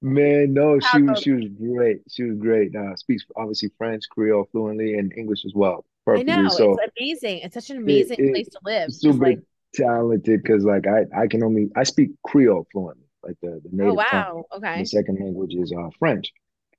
Man, 0.00 0.54
no, 0.54 0.78
she 0.78 1.02
was 1.02 1.20
she 1.20 1.32
was 1.32 1.44
great. 1.58 2.02
She 2.08 2.22
was 2.22 2.38
great. 2.38 2.74
Uh, 2.74 2.94
speaks 2.94 3.24
obviously 3.36 3.70
French, 3.78 4.04
Creole 4.08 4.48
fluently, 4.52 4.94
and 4.94 5.12
English 5.16 5.44
as 5.44 5.52
well, 5.54 5.84
I 6.06 6.22
know 6.22 6.48
So 6.48 6.76
it's 6.78 6.92
amazing. 6.98 7.38
It's 7.38 7.54
such 7.54 7.70
an 7.70 7.78
amazing 7.78 8.16
it 8.18 8.32
place 8.32 8.48
to 8.48 8.58
live. 8.64 8.92
Super 8.92 9.26
like, 9.30 9.40
talented 9.74 10.42
because 10.42 10.64
like 10.64 10.86
I 10.86 11.04
I 11.16 11.26
can 11.26 11.42
only 11.42 11.70
I 11.76 11.82
speak 11.82 12.10
Creole 12.24 12.66
fluently, 12.70 13.06
like 13.24 13.36
the 13.42 13.60
the 13.64 13.70
oh 13.84 13.94
native 13.94 14.06
tongue. 14.10 14.44
wow, 14.52 14.60
And 14.62 14.82
the 14.82 14.86
second 14.86 15.18
language 15.20 15.54
is 15.54 15.72
uh 15.72 15.90
French. 15.98 16.32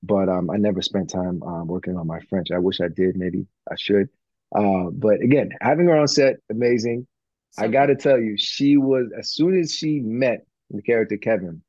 But 0.04 0.30
um 0.30 0.50
I 0.50 0.58
never 0.58 0.82
spent 0.82 1.10
time 1.10 1.42
um 1.44 1.68
working 1.68 1.98
on 1.98 2.08
my 2.08 2.20
French. 2.30 2.52
I 2.52 2.60
wish 2.60 2.80
I 2.82 2.88
did, 2.88 3.16
maybe 3.18 3.48
I 3.70 3.76
should. 3.78 4.10
Uh, 4.56 4.90
but 4.92 5.22
again, 5.22 5.52
having 5.62 5.88
her 5.88 5.98
on 5.98 6.08
set, 6.08 6.38
amazing. 6.50 7.06
I 7.58 7.68
gotta 7.68 7.96
tell 7.96 8.20
you, 8.20 8.38
she 8.38 8.78
was 8.78 9.12
as 9.18 9.34
soon 9.34 9.60
as 9.60 9.74
she 9.74 10.00
met 10.00 10.46
the 10.70 10.82
character 10.82 11.18
Kevin, 11.18 11.62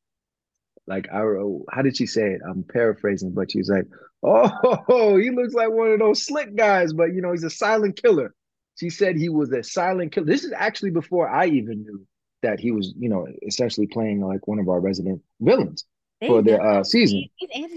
like 0.87 1.09
I 1.13 1.23
how 1.71 1.83
did 1.83 1.97
she 1.97 2.07
say 2.07 2.33
it? 2.33 2.41
I'm 2.49 2.65
paraphrasing, 2.65 3.33
but 3.33 3.51
she's 3.51 3.71
like, 3.71 3.87
"Oh, 4.23 5.17
he 5.21 5.31
looks 5.31 5.55
like 5.55 5.71
one 5.71 5.93
of 5.93 5.99
those 5.99 6.25
slick 6.25 6.55
guys, 6.55 6.93
but 6.93 7.15
you 7.15 7.23
know, 7.23 7.33
he's 7.33 7.45
a 7.45 7.51
silent 7.51 8.01
killer." 8.01 8.35
She 8.79 8.91
said 8.91 9.17
he 9.17 9.29
was 9.29 9.53
a 9.53 9.63
silent 9.63 10.13
killer. 10.13 10.27
This 10.27 10.45
is 10.45 10.53
actually 10.53 10.91
before 10.91 11.29
I 11.29 11.47
even 11.47 11.83
knew 11.83 12.07
that 12.43 12.61
he 12.61 12.71
was, 12.71 12.95
you 12.99 13.09
know, 13.09 13.27
essentially 13.47 13.87
playing 13.87 14.21
like 14.21 14.47
one 14.49 14.59
of 14.59 14.69
our 14.69 14.81
resident 14.81 15.23
villains 15.41 15.85
They 16.21 16.27
for 16.27 16.43
the 16.43 16.59
uh 16.61 16.85
season. 16.85 17.25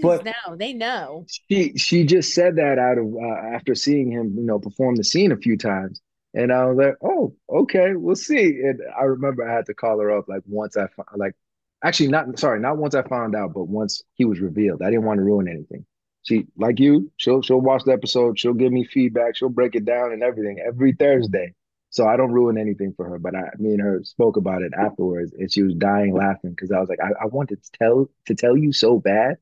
But 0.02 0.24
know. 0.24 0.56
They 0.56 0.74
know. 0.74 1.26
she 1.50 1.76
she 1.76 2.04
just 2.04 2.34
said 2.34 2.56
that 2.56 2.78
out 2.78 2.98
of 2.98 3.06
uh, 3.14 3.54
after 3.56 3.74
seeing 3.74 4.10
him, 4.10 4.34
you 4.36 4.44
know, 4.44 4.58
perform 4.58 4.96
the 4.96 5.04
scene 5.04 5.32
a 5.32 5.36
few 5.36 5.56
times. 5.56 6.00
And 6.34 6.52
I 6.52 6.66
was 6.66 6.76
like, 6.76 6.96
"Oh, 7.02 7.34
okay, 7.48 7.94
we'll 7.94 8.16
see." 8.16 8.60
And 8.62 8.80
I 8.98 9.04
remember 9.04 9.48
I 9.48 9.54
had 9.54 9.66
to 9.66 9.74
call 9.74 10.00
her 10.00 10.10
up 10.10 10.28
like 10.28 10.42
once 10.46 10.76
I 10.76 10.88
like 11.16 11.34
actually 11.82 12.08
not 12.08 12.38
sorry, 12.38 12.60
not 12.60 12.76
once 12.76 12.94
I 12.94 13.02
found 13.02 13.34
out, 13.36 13.54
but 13.54 13.64
once 13.64 14.02
he 14.14 14.24
was 14.24 14.40
revealed. 14.40 14.82
I 14.82 14.90
didn't 14.90 15.04
want 15.04 15.18
to 15.18 15.24
ruin 15.24 15.48
anything. 15.48 15.86
She 16.22 16.46
like 16.56 16.80
you, 16.80 17.12
she'll 17.16 17.42
she'll 17.42 17.60
watch 17.60 17.84
the 17.84 17.92
episode, 17.92 18.38
she'll 18.38 18.54
give 18.54 18.72
me 18.72 18.84
feedback, 18.84 19.36
she'll 19.36 19.50
break 19.50 19.74
it 19.74 19.84
down 19.84 20.12
and 20.12 20.22
everything 20.22 20.58
every 20.66 20.92
Thursday. 20.92 21.54
So 21.94 22.08
I 22.08 22.16
don't 22.16 22.32
ruin 22.32 22.58
anything 22.58 22.92
for 22.96 23.08
her. 23.08 23.18
But 23.20 23.36
I 23.36 23.50
me 23.58 23.70
and 23.70 23.80
her 23.80 24.02
spoke 24.02 24.36
about 24.36 24.62
it 24.62 24.72
afterwards, 24.76 25.32
and 25.32 25.50
she 25.52 25.62
was 25.62 25.74
dying 25.76 26.12
laughing 26.12 26.50
because 26.50 26.72
I 26.72 26.80
was 26.80 26.88
like, 26.88 26.98
I, 27.00 27.10
I 27.22 27.26
wanted 27.26 27.62
to 27.62 27.70
tell 27.78 28.10
to 28.26 28.34
tell 28.34 28.56
you 28.56 28.72
so 28.72 28.98
bad 28.98 29.36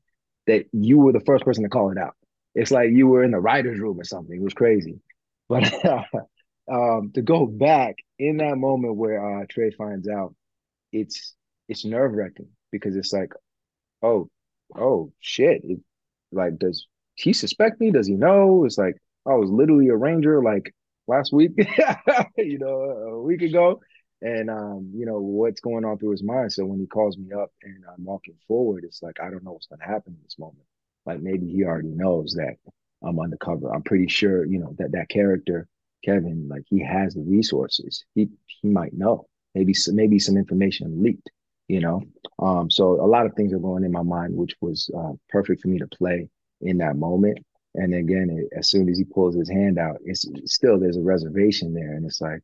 that 0.45 0.67
you 0.71 0.99
were 0.99 1.13
the 1.13 1.19
first 1.21 1.43
person 1.45 1.63
to 1.63 1.69
call 1.69 1.91
it 1.91 1.97
out. 1.97 2.15
It's 2.53 2.69
like 2.69 2.91
you 2.91 3.07
were 3.07 3.23
in 3.23 3.31
the 3.31 3.39
writer's 3.39 3.79
room 3.79 3.99
or 3.99 4.03
something. 4.03 4.35
It 4.37 4.43
was 4.43 4.53
crazy. 4.53 4.99
But 5.49 5.73
um, 6.71 7.11
to 7.15 7.21
go 7.21 7.45
back 7.45 7.97
in 8.17 8.37
that 8.37 8.55
moment 8.57 8.95
where 8.95 9.41
uh, 9.41 9.45
Trey 9.49 9.71
finds 9.71 10.07
out, 10.07 10.35
it's 10.91 11.35
it's 11.67 11.85
nerve 11.85 12.13
wracking 12.13 12.49
because 12.71 12.95
it's 12.95 13.11
like, 13.11 13.33
oh, 14.03 14.29
oh 14.77 15.11
shit. 15.19 15.61
It, 15.63 15.79
like, 16.31 16.57
does 16.59 16.87
he 17.15 17.33
suspect 17.33 17.81
me? 17.81 17.91
Does 17.91 18.07
he 18.07 18.13
know? 18.13 18.65
It's 18.65 18.77
like 18.77 18.95
I 19.25 19.33
was 19.33 19.49
literally 19.49 19.89
a 19.89 19.95
ranger 19.95 20.41
like 20.41 20.73
last 21.07 21.33
week, 21.33 21.51
you 22.37 22.59
know, 22.59 22.81
a 22.81 23.21
week 23.21 23.41
ago. 23.41 23.81
And 24.21 24.49
um, 24.49 24.91
you 24.95 25.05
know, 25.05 25.19
what's 25.19 25.59
going 25.59 25.83
on 25.83 25.97
through 25.97 26.11
his 26.11 26.23
mind. 26.23 26.53
So 26.53 26.65
when 26.65 26.79
he 26.79 26.87
calls 26.87 27.17
me 27.17 27.33
up 27.33 27.51
and 27.61 27.83
I'm 27.89 28.05
walking 28.05 28.35
forward, 28.47 28.85
it's 28.85 29.03
like 29.03 29.19
I 29.21 29.29
don't 29.29 29.43
know 29.43 29.51
what's 29.51 29.67
gonna 29.67 29.83
happen 29.85 30.13
in 30.13 30.23
this 30.23 30.39
moment. 30.39 30.65
Like 31.05 31.19
maybe 31.19 31.47
he 31.49 31.65
already 31.65 31.89
knows 31.89 32.33
that 32.35 32.55
I'm 33.03 33.19
undercover. 33.19 33.73
I'm 33.73 33.83
pretty 33.83 34.07
sure, 34.07 34.45
you 34.45 34.59
know, 34.59 34.73
that 34.77 34.93
that 34.93 35.09
character, 35.09 35.67
Kevin, 36.05 36.47
like 36.49 36.63
he 36.69 36.81
has 36.81 37.15
the 37.15 37.21
resources. 37.21 38.05
He 38.15 38.29
he 38.61 38.69
might 38.69 38.93
know. 38.93 39.27
Maybe 39.55 39.73
some 39.73 39.95
maybe 39.95 40.19
some 40.19 40.37
information 40.37 41.03
leaked, 41.03 41.29
you 41.67 41.81
know. 41.81 42.03
Um, 42.39 42.71
so 42.71 43.01
a 43.01 43.05
lot 43.05 43.25
of 43.25 43.33
things 43.33 43.53
are 43.53 43.59
going 43.59 43.83
in 43.83 43.91
my 43.91 44.03
mind, 44.03 44.35
which 44.35 44.55
was 44.61 44.89
uh, 44.97 45.11
perfect 45.29 45.61
for 45.61 45.67
me 45.67 45.79
to 45.79 45.87
play 45.87 46.29
in 46.61 46.77
that 46.77 46.95
moment. 46.95 47.39
And 47.75 47.93
again, 47.95 48.29
it, 48.29 48.57
as 48.57 48.69
soon 48.69 48.89
as 48.89 48.97
he 48.97 49.03
pulls 49.05 49.35
his 49.35 49.49
hand 49.49 49.79
out, 49.79 49.97
it's 50.05 50.25
still 50.45 50.79
there's 50.79 50.97
a 50.97 51.01
reservation 51.01 51.73
there, 51.73 51.93
and 51.95 52.05
it's 52.05 52.21
like, 52.21 52.41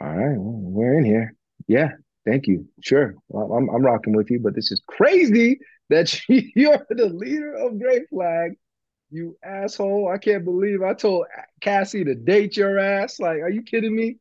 all 0.00 0.06
right, 0.16 0.36
well, 0.38 0.60
we're 0.72 0.98
in 0.98 1.04
here. 1.04 1.34
Yeah, 1.68 1.90
thank 2.26 2.46
you. 2.46 2.66
Sure, 2.82 3.14
well, 3.28 3.52
I'm 3.52 3.68
I'm 3.70 3.84
rocking 3.84 4.14
with 4.16 4.30
you, 4.30 4.40
but 4.40 4.54
this 4.54 4.72
is 4.72 4.82
crazy 4.86 5.60
that 5.90 6.18
you're 6.28 6.86
the 6.90 7.06
leader 7.08 7.54
of 7.54 7.78
Grey 7.78 8.04
Flag. 8.06 8.52
You 9.10 9.38
asshole! 9.44 10.10
I 10.12 10.18
can't 10.18 10.44
believe 10.44 10.82
I 10.82 10.94
told 10.94 11.26
Cassie 11.60 12.04
to 12.04 12.14
date 12.14 12.56
your 12.56 12.78
ass. 12.78 13.20
Like, 13.20 13.40
are 13.40 13.50
you 13.50 13.62
kidding 13.62 13.96
me? 13.96 14.18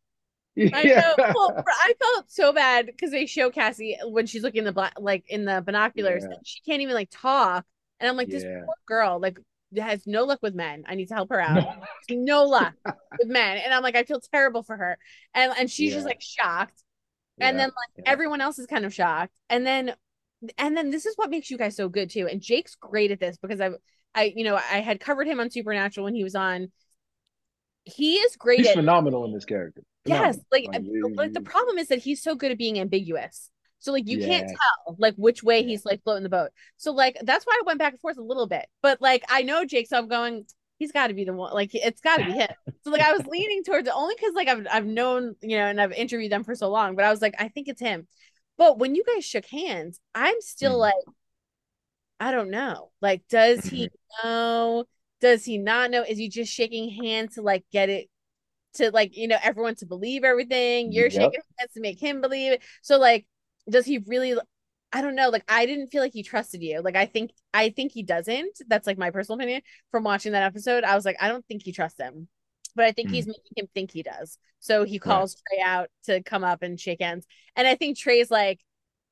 I 0.74 0.84
Yeah, 0.84 1.02
know. 1.18 1.18
Well, 1.34 1.54
I 1.68 1.94
felt 2.00 2.32
so 2.32 2.54
bad 2.54 2.86
because 2.86 3.12
they 3.12 3.26
show 3.26 3.50
Cassie 3.50 3.98
when 4.06 4.26
she's 4.26 4.44
looking 4.44 4.60
in 4.60 4.66
the 4.66 4.72
black, 4.72 4.94
like 5.00 5.26
in 5.28 5.46
the 5.46 5.62
binoculars, 5.62 6.26
yeah, 6.30 6.36
she 6.44 6.62
can't 6.62 6.82
even 6.82 6.96
like 6.96 7.10
talk. 7.12 7.66
And 8.00 8.10
I'm 8.10 8.18
like, 8.18 8.30
this 8.30 8.46
yeah. 8.46 8.62
poor 8.66 8.76
girl, 8.88 9.20
like, 9.20 9.38
has 9.78 10.06
no 10.06 10.24
luck 10.24 10.40
with 10.42 10.54
men. 10.54 10.84
I 10.88 10.96
need 10.96 11.08
to 11.08 11.14
help 11.14 11.30
her 11.30 11.40
out. 11.40 11.56
No, 11.56 11.76
No 12.10 12.44
luck 12.46 12.74
with 12.86 13.28
men. 13.28 13.58
And 13.58 13.74
I'm 13.74 13.84
like, 13.84 13.96
I 13.96 14.04
feel 14.04 14.20
terrible 14.20 14.64
for 14.64 14.76
her. 14.76 14.98
And 15.34 15.54
and 15.58 15.70
she's 15.70 15.94
just 15.94 16.06
like 16.06 16.22
shocked. 16.22 16.84
And 17.40 17.58
yeah, 17.58 17.64
then 17.64 17.70
like 17.70 18.06
yeah. 18.06 18.12
everyone 18.12 18.42
else 18.42 18.60
is 18.60 18.68
kind 18.68 18.86
of 18.86 18.94
shocked. 18.94 19.34
And 19.50 19.66
then 19.66 19.94
and 20.58 20.76
then 20.76 20.90
this 20.90 21.06
is 21.06 21.16
what 21.16 21.30
makes 21.30 21.50
you 21.50 21.58
guys 21.58 21.76
so 21.76 21.90
good 21.90 22.10
too. 22.10 22.28
And 22.28 22.42
Jake's 22.42 22.76
great 22.76 23.12
at 23.12 23.20
this 23.20 23.38
because 23.38 23.62
I've 23.62 23.76
I 24.14 24.34
you 24.36 24.44
know, 24.44 24.56
I 24.56 24.80
had 24.80 25.00
covered 25.00 25.28
him 25.28 25.40
on 25.40 25.50
Supernatural 25.50 26.04
when 26.04 26.16
he 26.16 26.24
was 26.24 26.36
on. 26.36 26.72
He 27.84 28.16
is 28.16 28.36
great 28.36 28.60
He's 28.60 28.68
at 28.68 28.76
phenomenal 28.76 29.26
in 29.26 29.34
this 29.34 29.46
character. 29.46 29.82
Yes, 30.06 30.38
like 30.52 30.66
Like, 30.72 30.84
like 31.16 31.34
the 31.34 31.42
problem 31.42 31.78
is 31.78 31.88
that 31.88 32.00
he's 32.00 32.22
so 32.22 32.36
good 32.36 32.52
at 32.52 32.58
being 32.58 32.80
ambiguous. 32.80 33.50
So 33.82 33.92
like 33.92 34.08
you 34.08 34.20
can't 34.20 34.48
tell 34.48 34.96
like 35.00 35.16
which 35.16 35.44
way 35.44 35.60
yeah, 35.60 35.68
he's 35.68 35.86
like 35.86 36.04
floating 36.04 36.24
the 36.24 36.30
boat. 36.30 36.52
So 36.78 36.92
like 36.94 37.18
that's 37.24 37.46
why 37.46 37.60
I 37.60 37.66
went 37.66 37.80
back 37.80 37.94
and 37.94 38.00
forth 38.00 38.18
a 38.18 38.24
little 38.24 38.48
bit. 38.48 38.68
But 38.82 39.02
like 39.02 39.24
I 39.28 39.42
know 39.42 39.66
Jake, 39.66 39.88
so 39.88 39.98
I'm 39.98 40.08
going, 40.08 40.46
he's 40.78 40.92
got 40.92 41.08
to 41.08 41.14
be 41.14 41.26
the 41.26 41.34
one. 41.34 41.54
Like 41.54 41.72
it's 41.74 42.00
got 42.00 42.18
to 42.18 42.26
be 42.26 42.32
him. 42.32 42.50
So 42.84 42.90
like 42.90 43.02
I 43.02 43.14
was 43.14 43.28
leaning 43.28 43.64
towards 43.64 43.88
it 43.88 43.94
only 43.96 44.16
because 44.16 44.34
like 44.34 44.48
I've 44.48 44.66
I've 44.72 44.88
known 44.88 45.36
you 45.44 45.56
know 45.56 45.66
and 45.66 45.80
I've 45.80 45.92
interviewed 45.92 46.32
them 46.32 46.44
for 46.44 46.56
so 46.56 46.68
long, 46.70 46.96
but 46.96 47.06
I 47.06 47.12
was 47.12 47.22
like 47.22 47.36
I 47.38 47.48
think 47.48 47.68
it's 47.68 47.80
him. 47.80 48.08
But 48.58 48.80
when 48.80 48.96
you 48.96 49.04
guys 49.04 49.24
shook 49.26 49.46
hands, 49.46 50.00
I'm 50.16 50.40
still 50.40 50.76
mm. 50.76 50.80
like, 50.80 50.94
I 52.20 52.32
don't 52.32 52.50
know. 52.50 52.92
Like, 53.02 53.24
does 53.30 53.66
he 53.66 53.86
mm-hmm. 53.86 54.28
know? 54.28 54.86
Does 55.20 55.46
he 55.46 55.60
not 55.60 55.92
know? 55.92 56.04
Is 56.04 56.18
he 56.18 56.30
just 56.30 56.52
shaking 56.52 56.90
hands 56.90 57.36
to 57.36 57.44
like 57.44 57.64
get 57.72 57.90
it 57.90 58.10
to 58.76 58.90
like 58.92 59.16
you 59.16 59.28
know 59.28 59.38
everyone 59.44 59.76
to 59.76 59.86
believe 59.86 60.24
everything? 60.24 60.92
You're 60.92 61.06
yep. 61.06 61.12
shaking 61.12 61.42
hands 61.60 61.74
to 61.74 61.82
make 61.82 62.00
him 62.00 62.22
believe 62.22 62.54
it. 62.54 62.64
So 62.82 62.98
like, 62.98 63.26
does 63.70 63.86
he 63.86 64.00
really? 64.00 64.36
I 64.94 65.02
don't 65.02 65.16
know. 65.16 65.30
Like, 65.30 65.46
I 65.48 65.66
didn't 65.66 65.88
feel 65.88 66.02
like 66.02 66.14
he 66.14 66.24
trusted 66.24 66.62
you. 66.62 66.82
Like, 66.82 66.96
I 66.96 67.06
think 67.06 67.32
I 67.54 67.70
think 67.70 67.92
he 67.92 68.04
doesn't. 68.04 68.62
That's 68.68 68.88
like 68.88 68.98
my 68.98 69.12
personal 69.12 69.40
opinion 69.40 69.62
from 69.92 70.04
watching 70.04 70.34
that 70.34 70.44
episode. 70.44 70.84
I 70.84 70.96
was 70.96 71.06
like, 71.06 71.18
I 71.22 71.28
don't 71.30 71.46
think 71.48 71.64
he 71.64 71.72
trusts 71.72 72.00
him 72.00 72.28
but 72.76 72.86
I 72.86 72.92
think 72.92 73.10
mm. 73.10 73.14
he's 73.14 73.28
making 73.28 73.54
him 73.56 73.68
think 73.74 73.92
he 73.92 74.04
does. 74.04 74.38
So 74.60 74.84
he 74.84 75.00
calls 75.00 75.36
right. 75.52 75.58
Trey 75.58 75.66
out 75.66 75.90
to 76.06 76.24
come 76.24 76.44
up 76.44 76.62
and 76.62 76.80
shake 76.80 77.02
hands. 77.02 77.26
And 77.56 77.68
I 77.68 77.76
think 77.76 77.98
Trey's 77.98 78.32
like, 78.32 78.60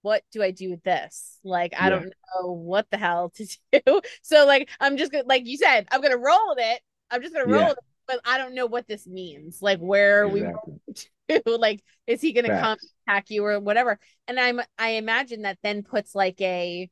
what 0.02 0.24
do 0.32 0.42
I 0.42 0.52
do 0.52 0.70
with 0.70 0.84
this? 0.84 1.40
Like, 1.44 1.74
I 1.78 1.86
yeah. 1.86 1.90
don't 1.90 2.06
know 2.06 2.52
what 2.52 2.88
the 2.90 2.98
hell 2.98 3.32
to 3.36 3.58
do. 3.86 4.02
So, 4.22 4.46
like, 4.46 4.70
I'm 4.80 4.98
just 4.98 5.12
gonna, 5.12 5.26
like 5.26 5.46
you 5.46 5.58
said, 5.58 5.88
I'm 5.92 6.02
gonna 6.02 6.18
roll 6.18 6.50
with 6.50 6.60
it. 6.60 6.82
I'm 7.12 7.22
just 7.22 7.34
gonna 7.34 7.48
roll 7.48 7.62
yeah. 7.62 7.70
with 7.70 7.78
it, 7.78 7.84
but 8.08 8.22
I 8.26 8.38
don't 8.38 8.56
know 8.56 8.66
what 8.66 8.88
this 8.88 9.08
means. 9.08 9.62
Like, 9.62 9.80
where 9.80 10.26
exactly. 10.26 10.74
we? 10.88 10.94
Like, 11.46 11.84
is 12.08 12.22
he 12.22 12.34
gonna 12.34 12.48
Facts. 12.48 12.62
come 12.64 12.78
attack 13.08 13.26
you 13.30 13.46
or 13.46 13.60
whatever? 13.60 14.00
And 14.28 14.40
I'm, 14.40 14.62
I 14.78 14.92
imagine 14.92 15.44
that 15.44 15.58
then 15.64 15.84
puts 15.84 16.16
like 16.16 16.40
a, 16.42 16.90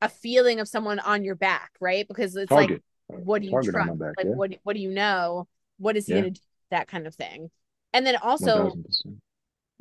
a 0.00 0.08
feeling 0.08 0.60
of 0.60 0.68
someone 0.68 0.98
on 0.98 1.24
your 1.24 1.34
back, 1.34 1.70
right? 1.80 2.06
Because 2.06 2.36
it's 2.36 2.50
Target. 2.50 2.82
like, 3.08 3.24
what 3.24 3.40
do 3.40 3.46
you 3.46 3.52
Target 3.52 3.70
trust? 3.72 3.98
Back, 3.98 4.12
like, 4.16 4.26
yeah. 4.26 4.32
what, 4.32 4.54
what 4.62 4.76
do 4.76 4.82
you 4.82 4.90
know? 4.90 5.48
What 5.78 5.96
is 5.96 6.06
he 6.06 6.14
gonna 6.14 6.30
do? 6.30 6.40
That 6.70 6.88
kind 6.88 7.06
of 7.06 7.14
thing. 7.14 7.50
And 7.92 8.06
then 8.06 8.16
also, 8.16 8.70
1000% 8.70 9.18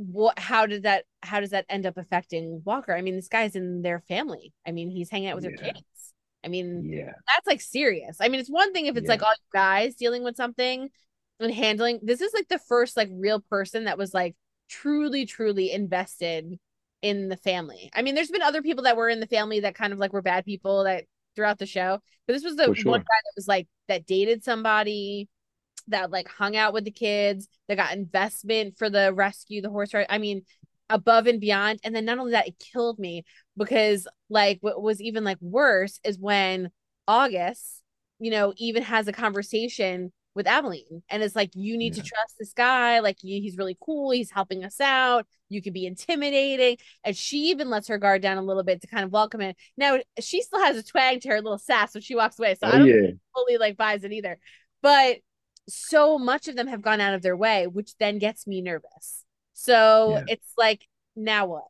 what 0.01 0.39
how 0.39 0.65
did 0.65 0.83
that 0.83 1.05
how 1.21 1.39
does 1.39 1.51
that 1.51 1.65
end 1.69 1.85
up 1.85 1.97
affecting 1.97 2.61
Walker? 2.65 2.93
I 2.93 3.01
mean, 3.01 3.15
this 3.15 3.27
guy's 3.27 3.55
in 3.55 3.81
their 3.81 3.99
family. 3.99 4.53
I 4.65 4.71
mean, 4.71 4.89
he's 4.89 5.09
hanging 5.09 5.29
out 5.29 5.35
with 5.35 5.45
yeah. 5.45 5.51
their 5.51 5.73
kids. 5.73 6.13
I 6.43 6.47
mean, 6.47 6.89
yeah, 6.91 7.11
that's 7.27 7.45
like 7.45 7.61
serious. 7.61 8.17
I 8.19 8.27
mean, 8.27 8.39
it's 8.39 8.49
one 8.49 8.73
thing 8.73 8.87
if 8.87 8.97
it's 8.97 9.05
yeah. 9.05 9.11
like 9.11 9.21
all 9.21 9.29
you 9.29 9.49
guys 9.53 9.95
dealing 9.95 10.23
with 10.23 10.35
something 10.35 10.89
and 11.41 11.53
handling. 11.53 11.99
This 12.01 12.21
is 12.21 12.33
like 12.33 12.47
the 12.47 12.59
first 12.59 12.97
like 12.97 13.09
real 13.11 13.39
person 13.39 13.85
that 13.85 13.97
was 13.97 14.13
like 14.13 14.35
truly, 14.69 15.25
truly 15.25 15.71
invested 15.71 16.57
in 17.01 17.29
the 17.29 17.37
family. 17.37 17.89
I 17.93 18.01
mean, 18.01 18.15
there's 18.15 18.31
been 18.31 18.41
other 18.41 18.61
people 18.61 18.83
that 18.83 18.97
were 18.97 19.09
in 19.09 19.19
the 19.19 19.27
family 19.27 19.61
that 19.61 19.75
kind 19.75 19.93
of 19.93 19.99
like 19.99 20.13
were 20.13 20.21
bad 20.21 20.45
people 20.45 20.83
that 20.83 21.05
throughout 21.35 21.59
the 21.59 21.65
show, 21.65 21.99
but 22.27 22.33
this 22.33 22.43
was 22.43 22.55
the 22.55 22.73
sure. 22.73 22.91
one 22.91 22.99
guy 22.99 23.05
that 23.05 23.33
was 23.35 23.47
like 23.47 23.67
that 23.87 24.05
dated 24.05 24.43
somebody 24.43 25.27
that 25.87 26.11
like 26.11 26.27
hung 26.27 26.55
out 26.55 26.73
with 26.73 26.85
the 26.85 26.91
kids, 26.91 27.47
that 27.67 27.77
got 27.77 27.95
investment 27.95 28.77
for 28.77 28.89
the 28.89 29.13
rescue, 29.13 29.61
the 29.61 29.69
horse 29.69 29.93
ride. 29.93 30.05
I 30.09 30.17
mean, 30.17 30.43
above 30.89 31.27
and 31.27 31.39
beyond. 31.39 31.79
And 31.83 31.95
then 31.95 32.05
not 32.05 32.19
only 32.19 32.33
that, 32.33 32.47
it 32.47 32.59
killed 32.59 32.99
me 32.99 33.23
because 33.57 34.07
like 34.29 34.59
what 34.61 34.81
was 34.81 35.01
even 35.01 35.23
like 35.23 35.41
worse 35.41 35.99
is 36.03 36.19
when 36.19 36.69
August, 37.07 37.81
you 38.19 38.31
know, 38.31 38.53
even 38.57 38.83
has 38.83 39.07
a 39.07 39.13
conversation 39.13 40.11
with 40.33 40.47
Abilene 40.47 41.03
and 41.09 41.21
it's 41.21 41.35
like 41.35 41.51
you 41.55 41.77
need 41.77 41.95
yeah. 41.95 42.03
to 42.03 42.09
trust 42.09 42.35
this 42.39 42.53
guy 42.53 42.99
like 42.99 43.17
he's 43.19 43.57
really 43.57 43.77
cool 43.81 44.11
he's 44.11 44.31
helping 44.31 44.63
us 44.63 44.79
out 44.79 45.25
you 45.49 45.61
could 45.61 45.73
be 45.73 45.85
intimidating 45.85 46.77
and 47.03 47.17
she 47.17 47.49
even 47.49 47.69
lets 47.69 47.89
her 47.89 47.97
guard 47.97 48.21
down 48.21 48.37
a 48.37 48.41
little 48.41 48.63
bit 48.63 48.81
to 48.81 48.87
kind 48.87 49.03
of 49.03 49.11
welcome 49.11 49.41
it 49.41 49.57
now 49.75 49.97
she 50.19 50.41
still 50.41 50.61
has 50.61 50.77
a 50.77 50.83
twang 50.83 51.19
to 51.19 51.27
her 51.27 51.41
little 51.41 51.57
sass 51.57 51.93
when 51.93 52.01
she 52.01 52.15
walks 52.15 52.39
away 52.39 52.55
so 52.55 52.67
oh, 52.67 52.69
I 52.69 52.77
don't 52.77 52.87
yeah. 52.87 53.11
fully 53.35 53.57
like 53.57 53.75
buys 53.75 54.05
it 54.05 54.13
either 54.13 54.39
but 54.81 55.17
so 55.67 56.17
much 56.17 56.47
of 56.47 56.55
them 56.55 56.67
have 56.67 56.81
gone 56.81 57.01
out 57.01 57.13
of 57.13 57.21
their 57.21 57.37
way, 57.37 57.67
which 57.67 57.95
then 57.97 58.17
gets 58.17 58.47
me 58.47 58.61
nervous. 58.61 59.25
So 59.53 60.11
yeah. 60.11 60.23
it's 60.27 60.53
like, 60.57 60.87
now 61.15 61.45
what? 61.47 61.65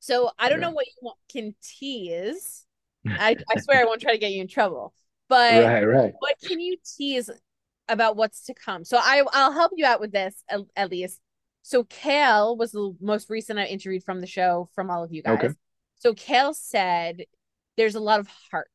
So 0.00 0.30
I 0.38 0.48
don't 0.48 0.60
know 0.60 0.70
what 0.70 0.86
you 0.86 0.92
want, 1.00 1.18
can 1.30 1.54
tease. 1.62 2.64
I, 3.06 3.36
I 3.50 3.60
swear 3.60 3.80
I 3.80 3.84
won't 3.84 4.00
try 4.00 4.12
to 4.12 4.18
get 4.18 4.32
you 4.32 4.40
in 4.40 4.48
trouble. 4.48 4.94
But 5.28 5.64
right, 5.64 5.84
right. 5.84 6.12
what 6.18 6.36
can 6.46 6.60
you 6.60 6.76
tease 6.96 7.30
about 7.88 8.16
what's 8.16 8.44
to 8.44 8.54
come? 8.54 8.84
So 8.84 8.98
I 8.98 9.22
I'll 9.32 9.52
help 9.52 9.72
you 9.76 9.84
out 9.84 10.00
with 10.00 10.12
this 10.12 10.42
at, 10.48 10.60
at 10.76 10.90
least. 10.90 11.20
So 11.62 11.84
Kale 11.84 12.56
was 12.56 12.72
the 12.72 12.96
most 13.00 13.30
recent 13.30 13.58
I 13.58 13.66
interviewed 13.66 14.04
from 14.04 14.20
the 14.20 14.26
show 14.26 14.68
from 14.74 14.90
all 14.90 15.04
of 15.04 15.12
you 15.12 15.22
guys. 15.22 15.38
Okay. 15.38 15.54
So 15.98 16.14
Kale 16.14 16.54
said 16.54 17.22
there's 17.76 17.94
a 17.94 18.00
lot 18.00 18.20
of 18.20 18.28
heart 18.50 18.68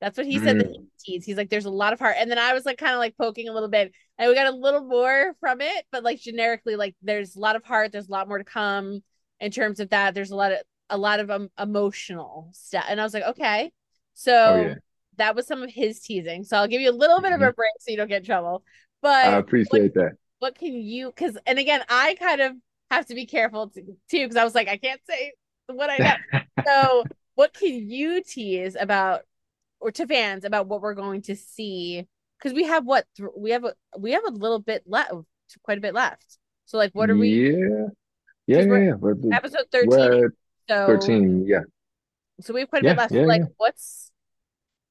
that's 0.00 0.16
what 0.16 0.26
he 0.26 0.38
said 0.38 0.56
mm. 0.56 0.60
that 0.60 0.76
he. 1.02 1.18
He's 1.18 1.36
like, 1.36 1.50
there's 1.50 1.66
a 1.66 1.70
lot 1.70 1.92
of 1.92 1.98
heart. 1.98 2.16
And 2.18 2.30
then 2.30 2.38
I 2.38 2.54
was 2.54 2.64
like 2.64 2.78
kind 2.78 2.92
of 2.92 2.98
like 2.98 3.16
poking 3.18 3.48
a 3.48 3.52
little 3.52 3.68
bit. 3.68 3.92
And 4.18 4.28
we 4.28 4.34
got 4.34 4.46
a 4.46 4.56
little 4.56 4.82
more 4.82 5.34
from 5.40 5.60
it, 5.60 5.84
but 5.92 6.02
like 6.02 6.20
generically, 6.20 6.76
like 6.76 6.96
there's 7.02 7.36
a 7.36 7.38
lot 7.38 7.56
of 7.56 7.64
heart, 7.64 7.92
there's 7.92 8.08
a 8.08 8.12
lot 8.12 8.26
more 8.26 8.38
to 8.38 8.44
come 8.44 9.02
in 9.40 9.50
terms 9.50 9.78
of 9.78 9.90
that. 9.90 10.14
There's 10.14 10.30
a 10.30 10.36
lot 10.36 10.52
of 10.52 10.58
a 10.88 10.96
lot 10.96 11.20
of 11.20 11.30
um, 11.30 11.50
emotional 11.58 12.50
stuff. 12.52 12.86
And 12.88 13.00
I 13.00 13.04
was 13.04 13.14
like, 13.14 13.24
okay. 13.24 13.70
So 14.14 14.32
oh, 14.32 14.60
yeah. 14.62 14.74
That 15.16 15.34
was 15.34 15.46
some 15.46 15.62
of 15.62 15.70
his 15.70 16.00
teasing. 16.00 16.44
So 16.44 16.56
I'll 16.56 16.68
give 16.68 16.80
you 16.80 16.90
a 16.90 16.92
little 16.92 17.20
bit 17.20 17.32
mm-hmm. 17.32 17.42
of 17.42 17.48
a 17.48 17.52
break 17.52 17.72
so 17.80 17.90
you 17.90 17.96
don't 17.96 18.08
get 18.08 18.22
in 18.22 18.26
trouble. 18.26 18.62
But 19.02 19.26
I 19.26 19.36
appreciate 19.36 19.82
what, 19.82 19.94
that. 19.94 20.12
What 20.38 20.58
can 20.58 20.72
you 20.72 21.08
because 21.08 21.36
and 21.46 21.58
again, 21.58 21.82
I 21.88 22.16
kind 22.18 22.40
of 22.40 22.52
have 22.90 23.06
to 23.06 23.14
be 23.14 23.26
careful 23.26 23.68
too, 23.68 23.96
because 24.10 24.36
I 24.36 24.44
was 24.44 24.54
like, 24.54 24.68
I 24.68 24.76
can't 24.76 25.00
say 25.08 25.32
what 25.66 25.90
I 25.90 25.98
know. 25.98 26.40
so 26.66 27.04
what 27.34 27.54
can 27.54 27.88
you 27.88 28.22
tease 28.22 28.76
about 28.78 29.22
or 29.80 29.90
to 29.90 30.06
fans 30.06 30.44
about 30.44 30.66
what 30.66 30.82
we're 30.82 30.94
going 30.94 31.22
to 31.22 31.34
see 31.34 32.06
because 32.38 32.54
we 32.54 32.64
have 32.64 32.84
what 32.84 33.06
th- 33.16 33.30
we 33.36 33.50
have 33.50 33.64
a 33.64 33.74
we 33.98 34.12
have 34.12 34.24
a 34.26 34.30
little 34.30 34.58
bit 34.58 34.82
left 34.86 35.12
quite 35.62 35.78
a 35.78 35.80
bit 35.80 35.94
left 35.94 36.38
so 36.66 36.76
like 36.76 36.92
what 36.92 37.10
are 37.10 37.16
we 37.16 37.50
yeah 37.50 37.86
yeah 38.46 38.60
yeah, 38.60 38.94
yeah. 39.02 39.36
episode 39.36 39.64
13 39.72 40.30
so 40.68 40.86
13 40.86 41.46
yeah 41.46 41.60
so 42.40 42.54
we 42.54 42.60
have 42.60 42.68
quite 42.68 42.82
a 42.82 42.86
yeah, 42.86 42.92
bit 42.92 42.98
left 42.98 43.12
yeah, 43.12 43.24
like 43.24 43.42
what's 43.56 44.09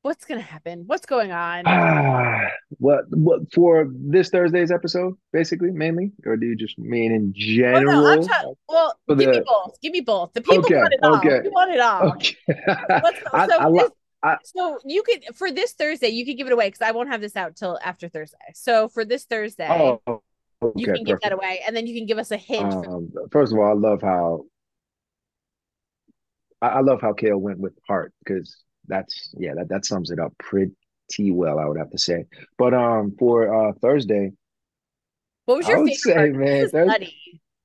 what's 0.02 0.26
gonna 0.26 0.42
happen 0.42 0.84
what's 0.88 1.06
going 1.06 1.32
on 1.32 1.64
ah, 1.66 2.48
what 2.78 3.06
what 3.10 3.42
for 3.54 3.88
this 3.92 4.30
thursday's 4.30 4.72
episode 4.72 5.14
basically 5.34 5.72
mainly 5.72 6.12
or 6.26 6.38
do 6.38 6.46
you 6.46 6.56
just 6.56 6.78
mean 6.80 7.12
in 7.12 7.34
general 7.36 8.08
oh, 8.08 8.16
no, 8.16 8.28
ta- 8.28 8.44
well 8.68 9.00
give 9.10 9.18
the... 9.18 9.28
me 9.28 9.42
both 9.46 9.82
give 9.82 9.92
me 9.92 10.02
both 10.02 10.34
the 10.34 10.42
people 10.42 10.60
okay, 10.60 10.76
want 10.76 10.94
it 10.94 11.00
all 11.04 11.18
okay. 11.18 11.40
we 11.44 11.50
want 11.50 11.72
it 11.72 11.80
all 11.80 12.10
okay. 12.12 12.36
I, 13.34 13.48
so 13.48 13.60
I, 13.60 13.72
this, 13.72 13.92
I, 14.22 14.38
so 14.44 14.80
you 14.84 15.04
could 15.04 15.24
for 15.36 15.52
this 15.52 15.74
Thursday, 15.74 16.10
you 16.10 16.26
could 16.26 16.38
give 16.38 16.48
it 16.48 16.54
away 16.54 16.68
because 16.68 16.82
I 16.82 16.92
won't 16.92 17.10
have 17.10 17.22
this 17.22 17.36
out 17.36 17.56
till 17.56 17.80
after 17.84 18.10
Thursday. 18.10 18.38
So 18.54 18.90
for 18.90 19.06
this 19.06 19.24
Thursday, 19.26 19.70
oh, 19.70 20.02
okay, 20.08 20.74
you 20.76 20.86
can 20.86 20.94
perfect. 20.96 21.08
give 21.08 21.20
that 21.22 21.32
away, 21.32 21.62
and 21.66 21.76
then 21.76 21.88
you 21.88 21.96
can 21.96 22.06
give 22.06 22.18
us 22.18 22.32
a 22.32 22.38
hint. 22.38 22.74
Um, 22.74 23.12
first 23.32 23.54
of 23.54 23.60
all, 23.60 23.70
I 23.70 23.74
love 23.74 24.02
how 24.02 24.44
I, 26.62 26.82
love 26.82 27.00
how 27.02 27.14
Kale 27.14 27.38
went 27.38 27.60
with 27.60 27.74
heart 27.88 28.14
because 28.24 28.58
that's 28.90 29.34
yeah 29.38 29.54
that 29.56 29.70
that 29.70 29.86
sums 29.86 30.12
it 30.12 30.20
up 30.20 30.34
pretty 30.38 30.74
well. 31.32 31.60
I 31.60 31.66
would 31.66 31.78
have 31.78 31.92
to 31.92 31.98
say, 31.98 32.26
but 32.58 32.74
um 32.74 33.16
for 33.18 33.70
uh 33.70 33.74
Thursday, 33.82 34.34
what 35.46 35.58
was 35.58 35.68
your 35.68 35.86
favorite? 35.86 36.72
Say, 36.72 36.84
man, 36.84 37.08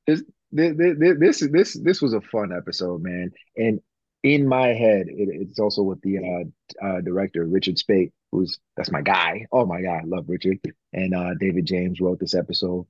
this, 0.07 0.23
this 0.53 0.77
this 0.77 1.19
this 1.19 1.51
this 1.51 1.75
this 1.75 2.03
was 2.03 2.15
a 2.15 2.21
fun 2.21 2.53
episode, 2.57 3.03
man, 3.03 3.33
and 3.57 3.81
in 4.25 4.49
my 4.49 4.69
head, 4.69 5.07
it, 5.09 5.29
it's 5.29 5.59
also 5.59 5.83
with 5.83 6.01
the 6.01 6.19
uh, 6.19 6.87
uh, 6.87 7.01
director 7.03 7.45
Richard 7.45 7.77
Speight, 7.79 8.11
who's 8.33 8.59
that's 8.75 8.91
my 8.91 9.03
guy. 9.03 9.45
Oh 9.53 9.67
my 9.67 9.83
god, 9.83 10.01
I 10.03 10.07
love 10.07 10.25
Richard. 10.29 10.59
And 10.95 11.15
uh, 11.15 11.35
David 11.39 11.67
James 11.67 12.01
wrote 12.01 12.19
this 12.19 12.35
episode. 12.35 12.87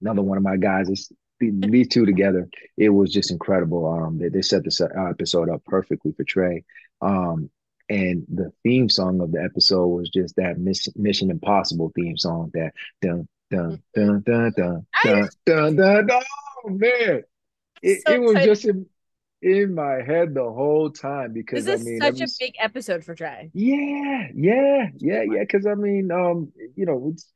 Another 0.00 0.22
one 0.22 0.38
of 0.38 0.44
my 0.44 0.56
guys. 0.56 0.88
It's, 0.88 1.10
these 1.40 1.88
two 1.88 2.06
together, 2.06 2.48
it 2.78 2.88
was 2.88 3.12
just 3.12 3.30
incredible. 3.30 3.86
Um, 3.86 4.18
they, 4.18 4.28
they 4.28 4.42
set 4.42 4.64
this 4.64 4.80
uh, 4.80 4.86
episode 5.10 5.50
up 5.50 5.62
perfectly 5.64 6.12
for 6.12 6.24
Trey. 6.24 6.64
Um, 7.02 7.50
and 7.88 8.24
the 8.32 8.52
theme 8.62 8.88
song 8.88 9.20
of 9.20 9.32
the 9.32 9.42
episode 9.42 9.86
was 9.86 10.10
just 10.10 10.36
that 10.36 10.58
Mission 10.58 11.30
Impossible 11.30 11.92
theme 11.94 12.16
song. 12.16 12.50
That 12.54 12.72
dun 13.00 13.28
dun 13.50 13.82
dun 13.94 14.22
dun 14.26 14.52
dun 14.56 14.86
dun 15.04 15.28
dun 15.46 15.76
dun. 15.76 16.06
dun. 16.06 16.22
Oh 16.64 16.70
man, 16.70 17.22
it, 17.82 18.02
so 18.06 18.12
it 18.12 18.20
was 18.20 18.44
just 18.44 18.66
in 19.42 19.74
my 19.74 20.02
head 20.02 20.34
the 20.34 20.42
whole 20.42 20.90
time 20.90 21.32
because 21.32 21.64
this 21.64 21.80
is 21.80 21.86
I 21.86 22.10
mean, 22.10 22.16
such 22.16 22.20
a 22.20 22.32
big 22.40 22.54
episode 22.58 23.04
for 23.04 23.14
Trey. 23.14 23.50
Yeah, 23.52 24.28
yeah, 24.34 24.88
yeah, 24.96 25.22
yeah. 25.22 25.40
Because 25.40 25.66
I 25.66 25.74
mean, 25.74 26.10
um, 26.10 26.52
you 26.74 26.86
know, 26.86 27.10
it's 27.12 27.30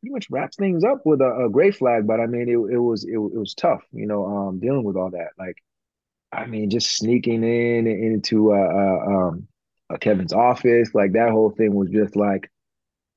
pretty 0.00 0.12
much 0.12 0.28
wraps 0.30 0.56
things 0.56 0.84
up 0.84 1.06
with 1.06 1.20
a, 1.22 1.46
a 1.46 1.48
Grey 1.48 1.70
Flag, 1.70 2.06
but 2.06 2.20
I 2.20 2.26
mean, 2.26 2.48
it 2.48 2.74
it 2.74 2.78
was 2.78 3.04
it, 3.04 3.14
it 3.14 3.38
was 3.38 3.54
tough, 3.54 3.82
you 3.92 4.06
know, 4.06 4.26
um, 4.26 4.60
dealing 4.60 4.84
with 4.84 4.96
all 4.96 5.10
that. 5.10 5.30
Like, 5.38 5.56
I 6.30 6.44
mean, 6.44 6.68
just 6.68 6.96
sneaking 6.96 7.42
in 7.42 7.86
into 7.86 8.52
uh, 8.52 8.56
uh 8.56 9.10
um 9.10 9.47
Kevin's 9.96 10.32
office, 10.32 10.94
like 10.94 11.12
that 11.12 11.30
whole 11.30 11.50
thing 11.50 11.74
was 11.74 11.88
just 11.90 12.14
like, 12.16 12.50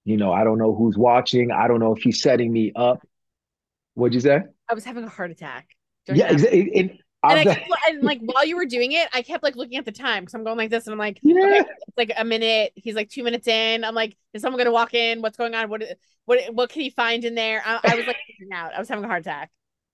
you 0.06 0.18
know, 0.18 0.32
I 0.32 0.44
don't 0.44 0.58
know 0.58 0.74
who's 0.74 0.98
watching. 0.98 1.52
I 1.52 1.68
don't 1.68 1.80
know 1.80 1.96
if 1.96 2.02
he's 2.02 2.22
setting 2.22 2.52
me 2.52 2.72
up. 2.76 3.06
What'd 3.94 4.14
you 4.14 4.22
say? 4.22 4.42
I 4.70 4.74
was 4.74 4.86
having 4.86 5.04
a 5.04 5.10
heart 5.10 5.32
attack. 5.32 5.68
Yeah, 6.08 6.32
exactly 6.32 6.72
And, 6.76 7.00
I 7.24 7.44
kept, 7.44 7.70
and 7.90 8.02
like 8.02 8.20
while 8.24 8.46
you 8.46 8.56
were 8.56 8.66
doing 8.66 8.94
it, 8.94 9.08
I 9.14 9.22
kept 9.22 9.44
like 9.44 9.56
looking 9.56 9.78
at 9.78 9.86
the 9.86 9.92
time 9.92 10.24
because 10.24 10.34
I'm 10.34 10.44
going 10.44 10.58
like 10.58 10.72
this, 10.72 10.88
and 10.88 10.94
I'm 10.94 10.98
like, 10.98 11.20
Yeah. 11.22 11.36
okay, 11.46 11.60
it's 11.60 11.98
like 11.98 12.12
a 12.18 12.26
minute. 12.26 12.72
He's 12.76 12.96
like 12.96 13.10
two 13.10 13.24
minutes 13.24 13.48
in. 13.48 13.84
I'm 13.84 13.94
like, 13.94 14.18
is 14.34 14.42
someone 14.42 14.58
gonna 14.58 14.72
walk 14.72 14.94
in? 14.96 15.22
What's 15.22 15.38
going 15.38 15.54
on? 15.54 15.70
What 15.70 15.84
what 16.26 16.40
what 16.54 16.70
can 16.72 16.82
he 16.82 16.90
find 16.90 17.24
in 17.24 17.36
there? 17.36 17.62
I, 17.64 17.80
I 17.84 17.96
was 17.96 18.08
like 18.08 18.18
out. 18.52 18.74
I 18.74 18.80
was 18.80 18.90
having 18.90 19.04
a 19.04 19.08
heart 19.08 19.22
attack. 19.22 19.52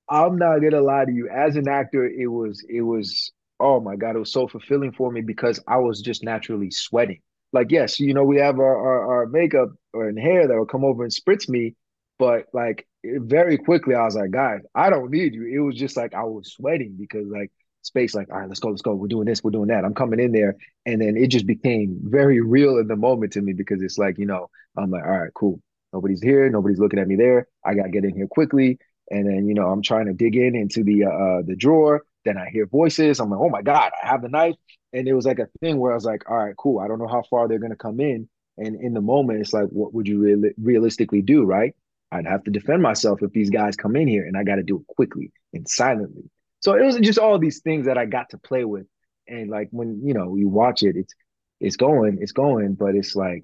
I'm 0.09 0.37
not 0.37 0.59
gonna 0.59 0.81
lie 0.81 1.05
to 1.05 1.11
you. 1.11 1.27
As 1.29 1.57
an 1.57 1.67
actor, 1.67 2.05
it 2.05 2.27
was 2.27 2.63
it 2.69 2.81
was 2.81 3.33
oh 3.59 3.79
my 3.79 3.95
God, 3.95 4.15
it 4.15 4.19
was 4.19 4.31
so 4.31 4.47
fulfilling 4.47 4.91
for 4.91 5.11
me 5.11 5.21
because 5.21 5.59
I 5.67 5.77
was 5.77 6.01
just 6.01 6.23
naturally 6.23 6.71
sweating. 6.71 7.21
Like, 7.53 7.71
yes, 7.71 7.99
you 7.99 8.13
know, 8.13 8.23
we 8.23 8.37
have 8.37 8.59
our 8.59 8.77
our, 8.77 9.19
our 9.19 9.25
makeup 9.27 9.69
or 9.93 10.11
hair 10.11 10.47
that 10.47 10.55
will 10.55 10.65
come 10.65 10.85
over 10.85 11.03
and 11.03 11.11
spritz 11.11 11.47
me, 11.47 11.75
but 12.19 12.45
like 12.53 12.87
very 13.03 13.57
quickly 13.57 13.95
I 13.95 14.03
was 14.03 14.15
like, 14.15 14.31
guys, 14.31 14.61
I 14.75 14.89
don't 14.89 15.11
need 15.11 15.33
you. 15.33 15.45
It 15.45 15.59
was 15.59 15.75
just 15.75 15.97
like 15.97 16.13
I 16.13 16.23
was 16.23 16.51
sweating 16.51 16.95
because 16.99 17.27
like 17.27 17.51
space, 17.87 18.13
like, 18.13 18.29
all 18.29 18.39
right, 18.39 18.47
let's 18.47 18.59
go, 18.59 18.69
let's 18.69 18.81
go. 18.81 18.93
We're 18.93 19.07
doing 19.07 19.25
this, 19.25 19.43
we're 19.43 19.51
doing 19.51 19.69
that. 19.69 19.85
I'm 19.85 19.95
coming 19.95 20.19
in 20.19 20.31
there. 20.31 20.55
And 20.85 21.01
then 21.01 21.17
it 21.17 21.27
just 21.27 21.47
became 21.47 21.99
very 22.03 22.41
real 22.41 22.77
in 22.77 22.87
the 22.87 22.95
moment 22.95 23.33
to 23.33 23.41
me 23.41 23.53
because 23.53 23.81
it's 23.81 23.97
like, 23.97 24.17
you 24.19 24.25
know, 24.25 24.49
I'm 24.77 24.91
like, 24.91 25.03
all 25.03 25.19
right, 25.19 25.33
cool. 25.33 25.59
Nobody's 25.93 26.21
here, 26.21 26.49
nobody's 26.49 26.79
looking 26.79 26.99
at 26.99 27.07
me 27.07 27.15
there. 27.15 27.47
I 27.65 27.73
gotta 27.73 27.89
get 27.89 28.03
in 28.03 28.15
here 28.15 28.27
quickly. 28.27 28.77
And 29.09 29.25
then, 29.25 29.47
you 29.47 29.53
know, 29.53 29.67
I'm 29.67 29.81
trying 29.81 30.07
to 30.07 30.13
dig 30.13 30.35
in 30.35 30.53
into 30.55 30.83
the 30.83 31.05
uh, 31.05 31.09
uh 31.09 31.41
the 31.45 31.55
drawer. 31.55 32.03
Then 32.27 32.37
I 32.37 32.49
hear 32.49 32.65
voices. 32.65 33.19
I'm 33.19 33.29
like, 33.29 33.39
oh 33.39 33.49
my 33.49 33.61
God, 33.61 33.91
I 34.03 34.07
have 34.07 34.21
the 34.21 34.29
knife. 34.29 34.55
And 34.93 35.07
it 35.07 35.13
was 35.13 35.25
like 35.25 35.39
a 35.39 35.47
thing 35.61 35.77
where 35.79 35.93
I 35.93 35.95
was 35.95 36.05
like, 36.05 36.29
all 36.29 36.37
right, 36.37 36.55
cool. 36.57 36.79
I 36.79 36.87
don't 36.87 36.99
know 36.99 37.07
how 37.07 37.23
far 37.29 37.47
they're 37.47 37.59
gonna 37.59 37.75
come 37.75 37.99
in. 37.99 38.27
And 38.57 38.75
in 38.81 38.93
the 38.93 39.01
moment, 39.01 39.39
it's 39.39 39.53
like, 39.53 39.69
what 39.69 39.93
would 39.93 40.07
you 40.07 40.19
real- 40.19 40.51
realistically 40.57 41.21
do, 41.21 41.43
right? 41.43 41.73
I'd 42.11 42.25
have 42.25 42.43
to 42.45 42.51
defend 42.51 42.81
myself 42.81 43.21
if 43.21 43.31
these 43.31 43.49
guys 43.49 43.75
come 43.75 43.95
in 43.95 44.07
here, 44.07 44.25
and 44.25 44.37
I 44.37 44.43
got 44.43 44.55
to 44.55 44.63
do 44.63 44.77
it 44.77 44.87
quickly 44.87 45.31
and 45.53 45.67
silently. 45.67 46.29
So 46.59 46.73
it 46.73 46.83
was 46.83 46.95
just 46.97 47.19
all 47.19 47.37
these 47.37 47.61
things 47.61 47.85
that 47.85 47.97
I 47.97 48.05
got 48.05 48.29
to 48.29 48.37
play 48.37 48.65
with. 48.65 48.87
And 49.27 49.49
like 49.49 49.67
when 49.71 50.01
you 50.05 50.13
know 50.13 50.35
you 50.35 50.47
watch 50.47 50.83
it, 50.83 50.95
it's 50.95 51.13
it's 51.59 51.75
going, 51.75 52.19
it's 52.21 52.31
going, 52.31 52.75
but 52.75 52.95
it's 52.95 53.15
like 53.15 53.43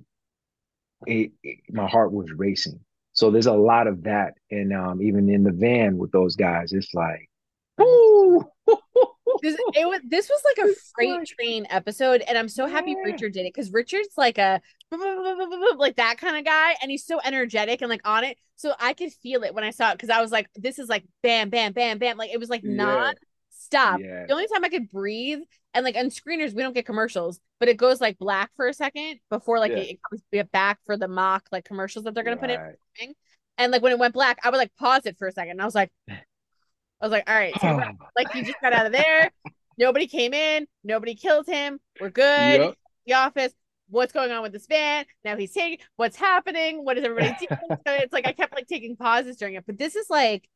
it, 1.06 1.32
it 1.44 1.60
my 1.70 1.88
heart 1.88 2.14
was 2.14 2.32
racing. 2.32 2.80
So 3.12 3.30
there's 3.30 3.48
a 3.48 3.54
lot 3.54 3.88
of 3.88 4.04
that, 4.04 4.34
and 4.50 4.74
um, 4.74 5.02
even 5.02 5.30
in 5.30 5.44
the 5.44 5.52
van 5.52 5.98
with 5.98 6.12
those 6.12 6.36
guys, 6.36 6.74
it's 6.74 6.94
like, 6.94 7.30
ooh, 7.82 8.44
This 9.42 9.58
it 9.74 9.88
was 9.88 10.00
this 10.08 10.30
was 10.30 10.42
like 10.58 10.70
a 10.70 10.74
freight 10.96 11.28
train 11.28 11.66
episode, 11.70 12.22
and 12.28 12.38
I'm 12.38 12.48
so 12.48 12.66
happy 12.66 12.92
Yeah. 12.92 13.04
Richard 13.12 13.34
did 13.34 13.42
it 13.46 13.54
because 13.54 13.72
Richard's 13.74 14.14
like 14.18 14.38
a 14.38 14.62
like 15.78 15.96
that 15.98 16.18
kind 16.18 16.38
of 16.38 16.46
guy, 16.46 16.76
and 16.82 16.90
he's 16.92 17.06
so 17.06 17.20
energetic 17.24 17.82
and 17.82 17.90
like 17.90 18.08
on 18.08 18.24
it. 18.24 18.38
So 18.56 18.74
I 18.80 18.94
could 18.94 19.12
feel 19.12 19.44
it 19.44 19.54
when 19.54 19.64
I 19.64 19.72
saw 19.72 19.92
it 19.92 19.96
because 19.96 20.10
I 20.10 20.22
was 20.22 20.32
like, 20.32 20.48
this 20.56 20.80
is 20.80 20.88
like 20.88 21.04
bam, 21.24 21.50
bam, 21.50 21.74
bam, 21.74 21.98
bam. 21.98 22.18
Like 22.18 22.32
it 22.32 22.40
was 22.40 22.50
like 22.50 22.62
Yeah. 22.64 22.76
non 22.76 23.14
stop. 23.50 24.00
Yeah. 24.00 24.26
The 24.28 24.34
only 24.34 24.48
time 24.48 24.64
I 24.64 24.70
could 24.70 24.90
breathe 24.90 25.40
and 25.74 25.84
like 25.84 25.96
on 25.98 26.06
screeners 26.06 26.54
we 26.54 26.62
don't 26.62 26.74
get 26.76 26.86
commercials, 26.86 27.40
but 27.60 27.68
it 27.70 27.78
goes 27.78 28.00
like 28.00 28.18
black 28.20 28.52
for 28.56 28.68
a 28.68 28.74
second 28.74 29.20
before 29.30 29.60
like 29.60 29.72
Yeah. 29.72 29.80
it, 29.80 29.90
it 29.92 30.00
comes 30.10 30.50
back 30.52 30.80
for 30.86 30.96
the 30.96 31.08
mock 31.08 31.48
like 31.52 31.66
commercials 31.66 32.06
that 32.06 32.14
they're 32.14 32.24
gonna 32.24 32.38
put 32.38 32.50
in. 32.50 33.14
And 33.58 33.72
like 33.72 33.82
when 33.82 33.92
it 33.92 34.00
went 34.00 34.14
black, 34.14 34.40
I 34.44 34.50
would 34.50 34.58
like 34.58 34.72
pause 34.80 35.06
it 35.06 35.18
for 35.18 35.28
a 35.28 35.32
second. 35.32 35.52
And 35.52 35.62
I 35.62 35.66
was 35.66 35.76
like, 35.76 35.92
I 37.04 37.06
was 37.06 37.12
like, 37.12 37.30
all 37.30 37.36
right, 37.36 37.54
take 37.56 37.64
oh. 37.70 37.82
like 38.16 38.34
you 38.34 38.46
just 38.46 38.62
got 38.62 38.72
out 38.72 38.86
of 38.86 38.94
there. 38.94 39.30
Nobody 39.78 40.08
came 40.08 40.34
in. 40.34 40.68
Nobody 40.86 41.16
killed 41.16 41.48
him. 41.48 41.80
We're 42.00 42.12
good. 42.12 42.62
Yep. 42.62 42.76
The 43.08 43.14
office. 43.14 43.54
What's 43.90 44.14
going 44.14 44.32
on 44.32 44.42
with 44.42 44.54
this 44.54 44.68
van? 44.68 45.04
Now 45.26 45.36
he's 45.36 45.52
taking. 45.52 45.80
What's 45.98 46.16
happening? 46.16 46.86
What 46.86 46.98
is 46.98 47.04
everybody 47.04 47.36
doing? 47.40 47.60
so 47.70 47.78
it's 47.88 48.14
like 48.14 48.26
I 48.26 48.32
kept 48.32 48.56
like 48.56 48.68
taking 48.68 48.96
pauses 48.96 49.36
during 49.36 49.56
it. 49.56 49.66
But 49.66 49.78
this 49.78 49.98
is 49.98 50.10
like, 50.10 50.48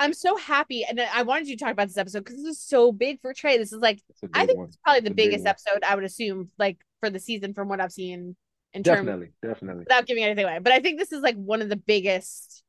I'm 0.00 0.14
so 0.14 0.38
happy, 0.38 0.84
and 0.88 0.98
I 1.00 1.20
wanted 1.22 1.48
you 1.48 1.56
to 1.58 1.62
talk 1.62 1.72
about 1.72 1.88
this 1.88 1.98
episode 1.98 2.20
because 2.20 2.36
this 2.36 2.56
is 2.56 2.62
so 2.62 2.90
big 2.90 3.20
for 3.20 3.34
Trey. 3.34 3.58
This 3.58 3.74
is 3.74 3.80
like 3.80 4.00
I 4.32 4.46
think 4.46 4.56
one. 4.56 4.68
it's 4.68 4.78
probably 4.82 5.00
the 5.00 5.08
It's 5.08 5.16
biggest 5.16 5.44
episode 5.44 5.84
I 5.86 5.94
would 5.96 6.04
assume 6.04 6.50
like 6.58 6.78
for 7.00 7.10
the 7.10 7.20
season 7.20 7.52
from 7.52 7.68
what 7.68 7.78
I've 7.78 7.92
seen 7.92 8.36
in 8.72 8.82
terms 8.82 9.00
Definitely, 9.00 9.32
definitely. 9.42 9.80
without 9.80 10.06
giving 10.06 10.24
anything 10.24 10.46
away. 10.46 10.60
But 10.62 10.72
I 10.72 10.80
think 10.80 10.98
this 10.98 11.12
is 11.12 11.20
like 11.20 11.36
one 11.36 11.60
of 11.60 11.68
the 11.68 11.76
biggest. 11.76 12.62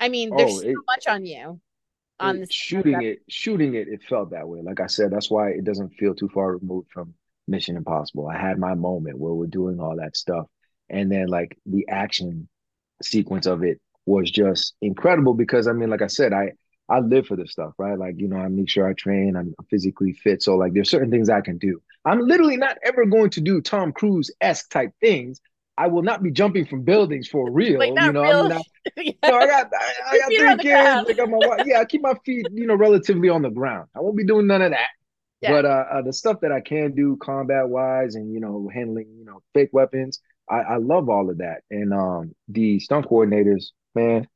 I 0.00 0.08
mean, 0.08 0.34
there's 0.36 0.50
Oh, 0.54 0.60
so 0.62 0.68
it- 0.68 0.76
much 0.88 1.06
on 1.06 1.24
you 1.24 1.60
on 2.22 2.38
this 2.40 2.52
shooting 2.52 3.02
it, 3.02 3.22
shooting 3.28 3.74
it, 3.74 3.88
it 3.88 4.02
felt 4.04 4.30
that 4.30 4.48
way. 4.48 4.60
Like 4.62 4.80
I 4.80 4.86
said, 4.86 5.10
that's 5.10 5.30
why 5.30 5.50
it 5.50 5.64
doesn't 5.64 5.90
feel 5.94 6.14
too 6.14 6.28
far 6.28 6.52
removed 6.56 6.90
from 6.92 7.14
Mission 7.48 7.76
Impossible. 7.76 8.28
I 8.28 8.38
had 8.38 8.58
my 8.58 8.74
moment 8.74 9.18
where 9.18 9.34
we're 9.34 9.46
doing 9.46 9.80
all 9.80 9.96
that 9.96 10.16
stuff, 10.16 10.46
and 10.88 11.10
then 11.10 11.26
like 11.28 11.58
the 11.66 11.86
action 11.88 12.48
sequence 13.02 13.46
of 13.46 13.64
it 13.64 13.80
was 14.06 14.30
just 14.30 14.74
incredible 14.82 15.34
because 15.34 15.66
I 15.68 15.72
mean, 15.72 15.90
like 15.90 16.02
I 16.02 16.06
said, 16.08 16.32
I 16.32 16.52
I 16.88 17.00
live 17.00 17.26
for 17.26 17.36
this 17.36 17.52
stuff, 17.52 17.74
right? 17.78 17.98
Like 17.98 18.14
you 18.18 18.28
know, 18.28 18.36
I 18.38 18.48
make 18.48 18.68
sure 18.68 18.86
I 18.88 18.92
train, 18.94 19.36
I'm 19.36 19.54
physically 19.70 20.12
fit, 20.12 20.42
so 20.42 20.56
like 20.56 20.74
there's 20.74 20.90
certain 20.90 21.10
things 21.10 21.28
I 21.30 21.40
can 21.40 21.58
do. 21.58 21.80
I'm 22.04 22.20
literally 22.20 22.56
not 22.56 22.78
ever 22.84 23.04
going 23.06 23.30
to 23.30 23.40
do 23.40 23.60
Tom 23.60 23.92
Cruise 23.92 24.30
esque 24.40 24.70
type 24.70 24.92
things. 25.00 25.40
I 25.78 25.86
will 25.88 26.02
not 26.02 26.22
be 26.22 26.30
jumping 26.30 26.66
from 26.66 26.82
buildings 26.82 27.28
for 27.28 27.50
real. 27.50 27.78
Like, 27.78 27.90
you 27.90 28.12
know, 28.12 28.22
real. 28.22 28.42
I'm 28.42 28.48
not 28.48 28.66
Yeah. 28.96 29.12
no, 29.24 29.36
I 29.36 29.46
got 29.46 29.70
I, 29.72 29.92
I 30.10 30.18
got 30.18 30.26
three 30.26 30.56
kids. 30.58 31.10
I 31.10 31.12
got 31.14 31.30
my 31.30 31.38
wife. 31.38 31.62
Yeah, 31.66 31.80
I 31.80 31.84
keep 31.84 32.02
my 32.02 32.14
feet, 32.24 32.46
you 32.52 32.66
know, 32.66 32.74
relatively 32.74 33.28
on 33.28 33.42
the 33.42 33.50
ground. 33.50 33.88
I 33.96 34.00
won't 34.00 34.16
be 34.16 34.24
doing 34.24 34.46
none 34.46 34.62
of 34.62 34.72
that. 34.72 34.88
Yeah. 35.40 35.50
But 35.50 35.64
uh, 35.64 35.84
uh, 35.92 36.02
the 36.02 36.12
stuff 36.12 36.40
that 36.42 36.52
I 36.52 36.60
can 36.60 36.94
do 36.94 37.16
combat 37.20 37.68
wise 37.68 38.14
and 38.14 38.32
you 38.32 38.40
know 38.40 38.70
handling 38.72 39.08
you 39.18 39.24
know 39.24 39.42
fake 39.54 39.70
weapons, 39.72 40.20
I, 40.48 40.58
I 40.60 40.76
love 40.76 41.08
all 41.08 41.30
of 41.30 41.38
that. 41.38 41.62
And 41.70 41.92
um, 41.92 42.34
the 42.48 42.78
stunt 42.78 43.06
coordinators, 43.08 43.66
man, 43.94 44.28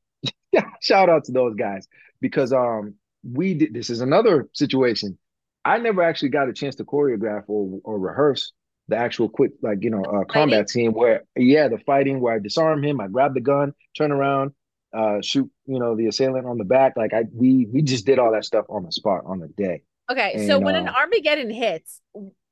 shout 0.81 1.09
out 1.09 1.25
to 1.25 1.31
those 1.31 1.55
guys 1.55 1.87
because 2.19 2.51
um, 2.51 2.95
we 3.23 3.53
did. 3.53 3.73
This 3.73 3.89
is 3.89 4.01
another 4.01 4.49
situation. 4.53 5.17
I 5.63 5.77
never 5.77 6.01
actually 6.01 6.29
got 6.29 6.49
a 6.49 6.53
chance 6.53 6.75
to 6.75 6.85
choreograph 6.85 7.43
or 7.47 7.79
or 7.83 7.99
rehearse 7.99 8.51
the 8.87 8.95
actual 8.97 9.29
quick 9.29 9.51
like 9.61 9.79
you 9.83 9.89
know 9.89 10.03
uh, 10.03 10.23
combat 10.25 10.69
scene 10.69 10.93
where 10.93 11.23
yeah 11.35 11.67
the 11.67 11.77
fighting 11.79 12.19
where 12.19 12.35
I 12.35 12.39
disarm 12.39 12.83
him, 12.83 13.01
I 13.01 13.07
grab 13.07 13.33
the 13.33 13.41
gun, 13.41 13.73
turn 13.97 14.11
around, 14.11 14.51
uh, 14.93 15.21
shoot 15.21 15.49
you 15.65 15.79
know 15.79 15.95
the 15.95 16.07
assailant 16.07 16.45
on 16.45 16.57
the 16.57 16.63
back. 16.65 16.93
Like 16.95 17.13
I 17.13 17.25
we 17.33 17.65
we 17.71 17.81
just 17.81 18.05
did 18.05 18.19
all 18.19 18.31
that 18.31 18.45
stuff 18.45 18.65
on 18.69 18.83
the 18.83 18.91
spot 18.91 19.23
on 19.25 19.39
the 19.39 19.47
day. 19.49 19.83
Okay, 20.09 20.47
so 20.47 20.55
And, 20.55 20.65
when 20.65 20.75
an 20.75 20.87
uh, 20.87 20.93
Armageddon 20.93 21.49
hits, 21.49 22.01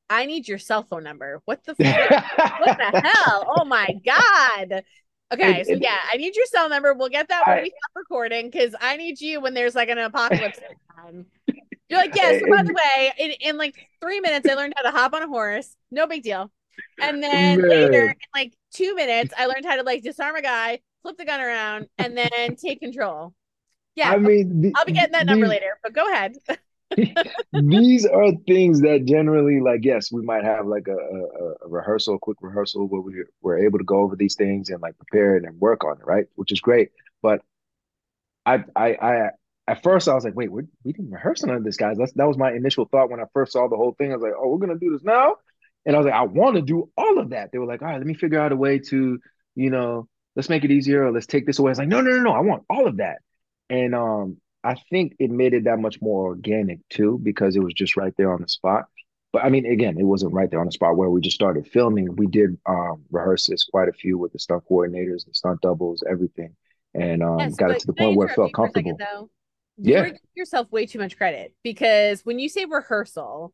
I 0.09 0.25
need 0.25 0.47
your 0.47 0.57
cell 0.57 0.83
phone 0.83 1.03
number. 1.03 1.41
What 1.45 1.63
the 1.65 1.73
what 1.77 2.77
the 2.77 3.01
hell? 3.01 3.53
Oh 3.57 3.65
my 3.65 3.87
god. 4.05 4.83
Okay, 5.33 5.61
It- 5.61 5.67
so 5.67 5.73
it- 5.73 5.81
yeah, 5.81 5.97
I 6.13 6.17
need 6.17 6.35
your 6.35 6.45
cell 6.47 6.69
number. 6.69 6.93
We'll 6.93 7.09
get 7.09 7.29
that 7.29 7.43
when 7.47 7.59
I- 7.59 7.61
we 7.63 7.69
stop 7.69 7.91
recording 7.95 8.49
because 8.49 8.75
I 8.79 8.97
need 8.97 9.21
you 9.21 9.39
when 9.41 9.53
there's 9.53 9.73
like 9.73 9.89
an 9.89 9.97
apocalypse. 9.97 10.59
You're 11.89 11.99
like, 11.99 12.15
yeah, 12.15 12.39
so 12.39 12.45
by 12.49 12.63
the 12.63 12.73
way, 12.73 13.13
in, 13.17 13.31
in 13.41 13.57
like 13.57 13.75
three 14.01 14.19
minutes, 14.19 14.49
I 14.49 14.55
learned 14.55 14.73
how 14.75 14.83
to 14.83 14.91
hop 14.91 15.13
on 15.13 15.21
a 15.21 15.27
horse. 15.27 15.75
No 15.91 16.07
big 16.07 16.23
deal. 16.23 16.51
And 16.99 17.21
then 17.21 17.61
Man. 17.61 17.69
later, 17.69 18.07
in 18.07 18.15
like 18.33 18.53
two 18.73 18.95
minutes, 18.95 19.33
I 19.37 19.45
learned 19.45 19.65
how 19.65 19.75
to 19.75 19.83
like 19.83 20.01
disarm 20.01 20.35
a 20.35 20.41
guy, 20.41 20.79
flip 21.03 21.17
the 21.17 21.25
gun 21.25 21.39
around, 21.39 21.87
and 21.97 22.17
then 22.17 22.55
take 22.55 22.79
control. 22.79 23.33
Yeah, 23.95 24.11
I 24.11 24.17
mean, 24.17 24.61
the- 24.61 24.73
I'll 24.75 24.85
be 24.85 24.93
getting 24.93 25.13
that 25.13 25.25
number 25.25 25.45
these- 25.45 25.51
later, 25.51 25.79
but 25.83 25.93
go 25.93 26.11
ahead. 26.11 26.35
these 27.51 28.05
are 28.05 28.31
things 28.47 28.79
that 28.81 29.05
generally 29.05 29.59
like 29.59 29.83
yes 29.83 30.11
we 30.11 30.21
might 30.21 30.43
have 30.43 30.67
like 30.67 30.87
a, 30.87 30.95
a, 30.95 31.65
a 31.65 31.67
rehearsal 31.67 32.13
a 32.13 32.19
quick 32.19 32.37
rehearsal 32.41 32.87
where 32.87 33.01
we, 33.01 33.23
we're 33.41 33.57
able 33.57 33.79
to 33.79 33.83
go 33.83 33.97
over 33.99 34.15
these 34.15 34.35
things 34.35 34.69
and 34.69 34.81
like 34.83 34.95
prepare 34.97 35.35
it 35.35 35.43
and 35.43 35.59
work 35.59 35.83
on 35.83 35.93
it 35.93 36.05
right 36.05 36.27
which 36.35 36.51
is 36.51 36.61
great 36.61 36.91
but 37.23 37.41
i 38.45 38.63
i 38.75 38.89
i 39.01 39.29
at 39.67 39.83
first 39.83 40.07
i 40.07 40.13
was 40.13 40.23
like 40.23 40.35
wait 40.35 40.51
we 40.51 40.63
we 40.83 40.93
didn't 40.93 41.11
rehearse 41.11 41.43
none 41.43 41.55
of 41.55 41.63
this 41.63 41.77
guys 41.77 41.97
That's, 41.97 42.13
that 42.13 42.27
was 42.27 42.37
my 42.37 42.51
initial 42.51 42.85
thought 42.85 43.09
when 43.09 43.19
i 43.19 43.25
first 43.33 43.53
saw 43.53 43.67
the 43.67 43.77
whole 43.77 43.93
thing 43.97 44.11
i 44.11 44.15
was 44.15 44.23
like 44.23 44.33
oh 44.37 44.49
we're 44.49 44.65
gonna 44.65 44.79
do 44.79 44.91
this 44.91 45.03
now 45.03 45.35
and 45.85 45.95
i 45.95 45.99
was 45.99 46.05
like 46.05 46.15
i 46.15 46.23
want 46.23 46.55
to 46.55 46.61
do 46.61 46.89
all 46.97 47.19
of 47.19 47.29
that 47.31 47.51
they 47.51 47.57
were 47.57 47.65
like 47.65 47.81
all 47.81 47.87
right 47.87 47.97
let 47.97 48.07
me 48.07 48.13
figure 48.13 48.39
out 48.39 48.51
a 48.51 48.55
way 48.55 48.79
to 48.79 49.19
you 49.55 49.69
know 49.69 50.07
let's 50.35 50.49
make 50.49 50.63
it 50.63 50.71
easier 50.71 51.05
or 51.05 51.11
let's 51.11 51.27
take 51.27 51.45
this 51.45 51.59
away 51.59 51.71
it's 51.71 51.79
like 51.79 51.87
no 51.87 52.01
no 52.01 52.11
no 52.11 52.21
no 52.21 52.31
i 52.31 52.39
want 52.39 52.63
all 52.69 52.87
of 52.87 52.97
that 52.97 53.19
and 53.69 53.95
um 53.95 54.37
I 54.65 54.75
think 54.89 55.15
it 55.19 55.29
made 55.29 55.53
it 55.53 55.65
that 55.65 55.77
much 55.77 56.01
more 56.01 56.25
organic 56.25 56.79
too, 56.89 57.19
because 57.21 57.55
it 57.55 57.63
was 57.63 57.73
just 57.73 57.95
right 57.95 58.13
there 58.17 58.33
on 58.33 58.41
the 58.41 58.49
spot. 58.49 58.85
But 59.31 59.43
I 59.43 59.49
mean, 59.49 59.65
again, 59.67 59.99
it 59.99 60.03
wasn't 60.03 60.33
right 60.33 60.49
there 60.49 60.59
on 60.59 60.65
the 60.65 60.71
spot 60.71 60.97
where 60.97 61.09
we 61.09 61.21
just 61.21 61.35
started 61.35 61.67
filming. 61.67 62.15
We 62.15 62.25
did 62.25 62.57
um, 62.65 63.03
rehearses 63.11 63.63
quite 63.69 63.89
a 63.89 63.93
few 63.93 64.17
with 64.17 64.33
the 64.33 64.39
stunt 64.39 64.63
coordinators, 64.69 65.25
the 65.25 65.33
stunt 65.33 65.61
doubles, 65.61 66.03
everything, 66.09 66.55
and 66.95 67.21
um, 67.21 67.39
Yes, 67.39 67.55
got 67.55 67.71
it 67.71 67.79
to 67.79 67.87
the 67.87 67.93
point 67.93 68.17
where 68.17 68.27
it 68.27 68.33
felt 68.33 68.49
you 68.49 68.55
for 68.55 68.65
a 68.65 68.69
second, 68.69 68.97
comfortable. 68.97 68.97
though? 68.97 69.29
Yeah. 69.77 69.97
You're 69.97 70.05
giving 70.05 70.19
yourself 70.35 70.71
way 70.71 70.85
too 70.85 70.99
much 70.99 71.17
credit 71.17 71.53
because 71.63 72.21
when 72.23 72.39
you 72.39 72.49
say 72.49 72.65
rehearsal, 72.65 73.53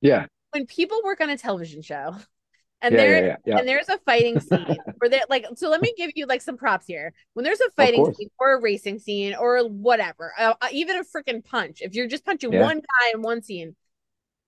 Yeah, 0.00 0.26
when 0.50 0.66
people 0.66 1.00
work 1.04 1.20
on 1.20 1.30
a 1.30 1.38
television 1.38 1.82
show 1.82 2.16
and 2.80 2.94
yeah, 2.94 3.00
they're 3.00 3.26
yeah, 3.26 3.36
yeah, 3.46 3.58
and 3.58 3.68
there's 3.68 3.88
a 3.88 3.98
fighting 3.98 4.40
scene 4.40 4.76
where 4.98 5.08
they're 5.08 5.22
like 5.30 5.46
so 5.56 5.70
let 5.70 5.80
me 5.80 5.94
give 5.96 6.10
you 6.14 6.26
like 6.26 6.42
some 6.42 6.56
props 6.56 6.86
here. 6.86 7.12
When 7.34 7.44
there's 7.44 7.60
a 7.60 7.70
fighting 7.70 8.12
scene 8.14 8.28
or 8.38 8.54
a 8.54 8.60
racing 8.60 8.98
scene 8.98 9.34
or 9.34 9.66
whatever 9.68 10.32
uh, 10.38 10.54
uh, 10.60 10.68
even 10.72 10.98
a 10.98 11.04
freaking 11.04 11.44
punch 11.44 11.80
if 11.80 11.94
you're 11.94 12.08
just 12.08 12.24
punching 12.24 12.58
one 12.58 12.78
guy 12.78 13.10
in 13.14 13.22
one 13.22 13.42
scene 13.42 13.76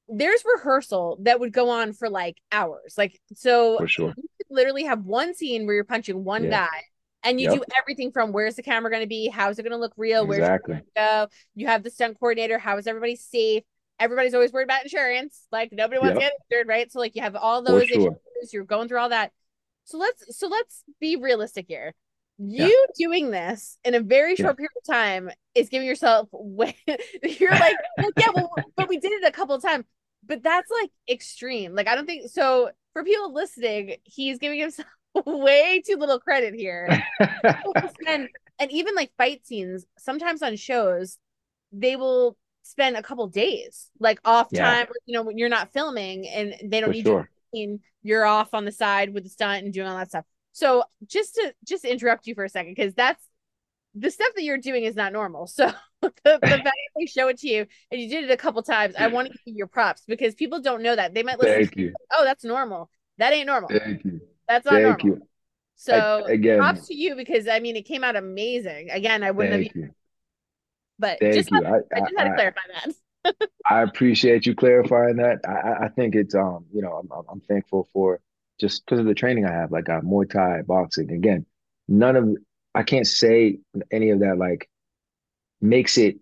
there's 0.09 0.45
rehearsal 0.45 1.19
that 1.23 1.41
would 1.41 1.53
go 1.53 1.71
on 1.71 1.93
for 1.93 2.11
like 2.11 2.37
hours. 2.53 2.95
Like 2.99 3.21
so 3.35 3.79
for 3.79 3.89
sure. 3.89 4.15
you 4.17 4.29
could 4.37 4.55
literally 4.55 4.85
have 4.85 5.05
one 5.05 5.35
scene 5.35 5.67
where 5.67 5.75
you're 5.75 5.85
punching 5.85 6.25
one 6.25 6.51
guy 6.51 6.83
And 7.25 7.41
you 7.41 7.49
Yep. 7.51 7.59
do 7.59 7.65
everything 7.81 8.13
from 8.13 8.33
where's 8.33 8.55
the 8.57 8.63
camera 8.63 8.91
going 8.91 9.03
to 9.03 9.09
be? 9.09 9.29
How's 9.29 9.59
it 9.59 9.63
going 9.63 9.73
to 9.73 9.79
look 9.79 9.95
real? 9.97 10.27
Where's 10.27 10.41
it 10.41 10.43
Exactly. 10.43 10.81
go? 10.95 11.29
You 11.55 11.67
have 11.67 11.83
the 11.83 11.91
stunt 11.91 12.19
coordinator. 12.21 12.59
How 12.59 12.77
is 12.77 12.87
everybody 12.87 13.17
safe? 13.17 13.63
Everybody's 13.99 14.35
always 14.35 14.53
worried 14.53 14.65
about 14.65 14.83
insurance. 14.83 15.47
Like 15.51 15.71
nobody 15.73 16.01
wants 16.01 16.15
to 16.15 16.21
get 16.21 16.33
injured, 16.51 16.69
right? 16.69 16.93
So 16.93 16.99
like 16.99 17.17
you 17.17 17.23
have 17.23 17.35
all 17.37 17.63
those 17.63 17.87
sure. 17.87 18.13
issues. 18.43 18.53
You're 18.53 18.65
going 18.65 18.89
through 18.89 18.99
all 18.99 19.09
that. 19.09 19.33
So 19.85 19.99
let's 19.99 20.37
so 20.39 20.49
let's 20.49 20.83
be 21.01 21.17
realistic 21.17 21.67
here. 21.69 21.95
Yeah. 22.39 22.67
You 22.67 22.87
doing 22.99 23.31
this 23.31 23.79
in 23.85 23.95
a 23.95 24.01
very 24.01 24.35
Yeah. 24.37 24.47
short 24.47 24.57
period 24.57 24.73
of 24.77 24.85
time 24.93 25.31
is 25.55 25.69
giving 25.69 25.87
yourself 25.87 26.29
way. 26.33 26.77
You're 27.23 27.53
like, 27.53 27.77
well, 27.97 28.11
yeah, 28.19 28.29
well, 28.35 28.51
but 28.77 28.89
we 28.89 28.99
did 28.99 29.13
it 29.13 29.25
a 29.27 29.31
couple 29.31 29.55
of 29.55 29.63
times. 29.63 29.85
But 30.27 30.43
that's 30.43 30.71
like 30.71 30.91
extreme. 31.09 31.75
Like 31.75 31.87
I 31.87 31.95
don't 31.95 32.07
think 32.07 32.29
so. 32.31 32.71
For 32.93 33.05
people 33.05 33.33
listening, 33.33 33.97
he's 34.05 34.39
giving 34.39 34.59
himself 34.61 34.89
way 35.27 35.83
too 35.87 35.97
little 35.97 36.19
credit 36.21 36.55
here 36.55 36.99
and 38.07 38.29
and 38.59 38.71
even 38.73 38.95
like 38.95 39.13
fight 39.17 39.47
scenes 39.47 39.85
sometimes 39.99 40.43
on 40.43 40.57
shows 40.57 41.19
they 41.73 41.97
will 41.97 42.37
spend 42.63 42.97
a 42.97 43.03
couple 43.03 43.27
days 43.29 43.91
like 44.01 44.19
off 44.25 44.53
Yeah. 44.53 44.63
time 44.63 44.87
you 45.07 45.15
know 45.15 45.23
when 45.23 45.39
you're 45.39 45.49
not 45.49 45.73
filming 45.73 46.27
and 46.29 46.55
they 46.65 46.81
don't 46.81 46.91
For 46.91 46.93
need 46.93 47.09
you 47.09 47.13
sure. 47.13 47.29
scene, 47.55 47.81
you're 48.03 48.25
off 48.27 48.55
on 48.55 48.65
the 48.65 48.73
side 48.73 49.15
with 49.15 49.25
the 49.25 49.31
stunt 49.31 49.65
and 49.65 49.73
doing 49.73 49.87
all 49.89 49.97
that 49.97 50.09
stuff 50.11 50.25
so 50.53 50.85
just 51.07 51.35
to 51.37 51.55
just 51.65 51.85
interrupt 51.85 52.27
you 52.27 52.35
for 52.35 52.45
a 52.45 52.49
second 52.49 52.73
because 52.75 52.95
that's 52.95 53.23
the 53.95 54.11
stuff 54.11 54.31
that 54.37 54.43
you're 54.43 54.59
doing 54.59 54.85
is 54.85 54.97
not 54.97 55.13
normal 55.13 55.47
so 55.47 55.71
the, 56.03 56.13
the 56.25 56.41
fact 56.43 56.65
that 56.65 56.73
they 56.99 57.07
show 57.07 57.29
it 57.29 57.39
to 57.39 57.49
you 57.49 57.67
and 57.91 58.01
you 58.01 58.09
did 58.09 58.25
it 58.25 58.31
a 58.31 58.37
couple 58.37 58.63
times 58.63 58.95
i 58.99 59.07
want 59.09 59.27
to 59.27 59.33
give 59.33 59.41
you 59.47 59.55
your 59.57 59.67
props 59.69 60.03
because 60.07 60.35
people 60.35 60.61
don't 60.61 60.83
know 60.83 60.97
that 60.97 61.15
they 61.15 61.23
might 61.23 61.39
listen 61.39 61.61
Thank 61.61 61.71
to 61.75 61.81
you. 61.81 61.95
oh 62.13 62.25
that's 62.25 62.45
normal 62.45 62.91
that 63.19 63.33
ain't 63.33 63.47
normal 63.47 63.79
Thank 63.79 64.05
you. 64.05 64.21
That's 64.49 64.67
not 64.67 64.83
Thank 64.83 64.83
normal 64.83 65.05
you. 65.05 65.23
so 65.77 66.27
I- 66.29 66.33
again, 66.33 66.59
props 66.59 66.87
to 66.89 66.95
you 66.95 67.15
because 67.17 67.49
I 67.49 67.61
mean 67.61 67.77
it 67.77 67.83
came 67.83 68.05
out 68.05 68.17
amazing. 68.17 68.91
Again, 68.91 69.23
I 69.23 69.31
wouldn't 69.31 69.65
have, 69.65 69.77
you. 69.77 69.91
but 70.99 71.19
Thank 71.21 71.35
just 71.35 71.51
you. 71.51 71.65
had, 71.65 71.65
I, 71.65 71.77
I 71.97 72.01
just 72.01 72.19
had 72.19 72.25
to 72.25 72.31
I, 72.31 72.35
clarify 72.35 72.61
that. 73.25 73.39
I 73.71 73.83
appreciate 73.83 74.47
you 74.47 74.55
clarifying 74.55 75.17
that. 75.17 75.41
I, 75.47 75.53
I- 75.53 75.85
I 75.85 75.89
think 75.89 76.15
it's 76.15 76.35
um, 76.35 76.67
you 76.73 76.83
know, 76.83 77.03
I'm 77.11 77.25
I'm 77.31 77.41
thankful 77.41 77.89
for 77.93 78.21
just 78.61 78.85
because 78.85 79.01
of 79.01 79.07
the 79.07 79.15
training 79.15 79.47
I 79.47 79.53
have. 79.53 79.73
Like 79.73 79.89
uh, 79.89 80.01
Muay 80.01 80.31
Thai, 80.31 80.63
boxing. 80.63 81.11
Again, 81.11 81.47
none 81.89 82.17
of 82.17 82.37
I 82.75 82.83
can't 82.83 83.07
say 83.07 83.59
any 83.91 84.11
of 84.11 84.21
that 84.21 84.39
like 84.39 84.69
makes 85.61 85.99
it. 85.99 86.17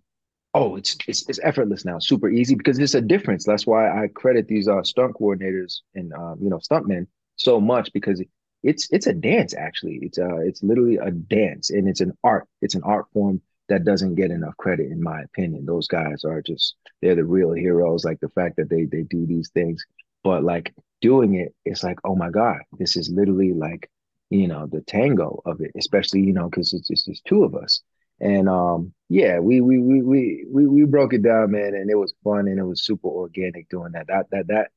Oh, 0.55 0.77
it's 0.77 0.97
it's 1.09 1.29
it's 1.29 1.41
effortless 1.43 1.85
now, 1.85 1.99
super 1.99 2.31
easy 2.31 2.55
because 2.55 2.79
it's 2.79 2.95
a 2.95 3.01
difference. 3.01 3.45
That's 3.45 3.67
why 3.67 3.91
I 4.05 4.09
credit 4.09 4.49
these 4.49 4.69
uh 4.69 4.83
stunt 4.83 5.15
coordinators 5.15 5.81
and 5.95 6.13
um, 6.15 6.39
you 6.43 6.51
know, 6.51 6.59
stuntmen 6.59 7.07
so 7.37 7.61
much 7.61 7.93
because 7.93 8.23
it's 8.63 8.89
it's 8.93 9.07
a 9.07 9.13
dance 9.13 9.55
actually. 9.55 9.99
It's 10.03 10.19
uh 10.19 10.39
it's 10.39 10.63
literally 10.63 10.97
a 10.97 11.11
dance 11.11 11.71
and 11.71 11.89
it's 11.89 12.01
an 12.01 12.13
art. 12.25 12.49
It's 12.61 12.75
an 12.75 12.83
art 12.85 13.07
form 13.13 13.41
that 13.69 13.85
doesn't 13.85 14.15
get 14.17 14.31
enough 14.31 14.57
credit 14.57 14.91
in 14.91 15.03
my 15.03 15.23
opinion. 15.23 15.67
Those 15.67 15.89
guys 15.89 16.25
are 16.25 16.43
just 16.43 16.77
they're 17.01 17.15
the 17.17 17.25
real 17.25 17.53
heroes. 17.53 18.05
Like 18.05 18.21
the 18.21 18.29
fact 18.31 18.57
that 18.57 18.69
they 18.71 18.85
they 18.85 19.03
do 19.03 19.27
these 19.27 19.51
things, 19.51 19.85
but 20.23 20.45
like 20.45 20.75
doing 21.01 21.35
it, 21.35 21.55
it's 21.65 21.83
like, 21.83 21.99
oh 22.05 22.15
my 22.15 22.31
God, 22.31 22.59
this 22.79 22.97
is 22.97 23.11
literally 23.11 23.53
like, 23.53 23.91
you 24.31 24.47
know, 24.49 24.67
the 24.67 24.81
tango 24.83 25.43
of 25.47 25.61
it, 25.61 25.73
especially, 25.77 26.21
you 26.21 26.33
know, 26.33 26.49
because 26.49 26.73
it's 26.73 26.89
just 26.89 27.09
it's 27.09 27.21
two 27.23 27.45
of 27.45 27.55
us. 27.55 27.83
And 28.21 28.49
um, 28.49 28.95
yeah, 29.09 29.41
we 29.41 29.61
we 29.61 29.79
we 29.81 30.03
we 30.03 30.45
we 30.49 30.67
we 30.67 30.85
broke 30.85 31.13
it 31.13 31.23
down, 31.23 31.51
man, 31.51 31.75
and 31.75 31.91
it 31.91 31.97
was 31.97 32.15
fun 32.23 32.47
and 32.49 32.59
it 32.59 32.65
was 32.65 32.85
super 32.85 33.09
organic 33.09 33.69
doing 33.69 33.93
that. 33.93 34.07
That 34.07 34.27
that 34.31 34.47
that 34.49 34.71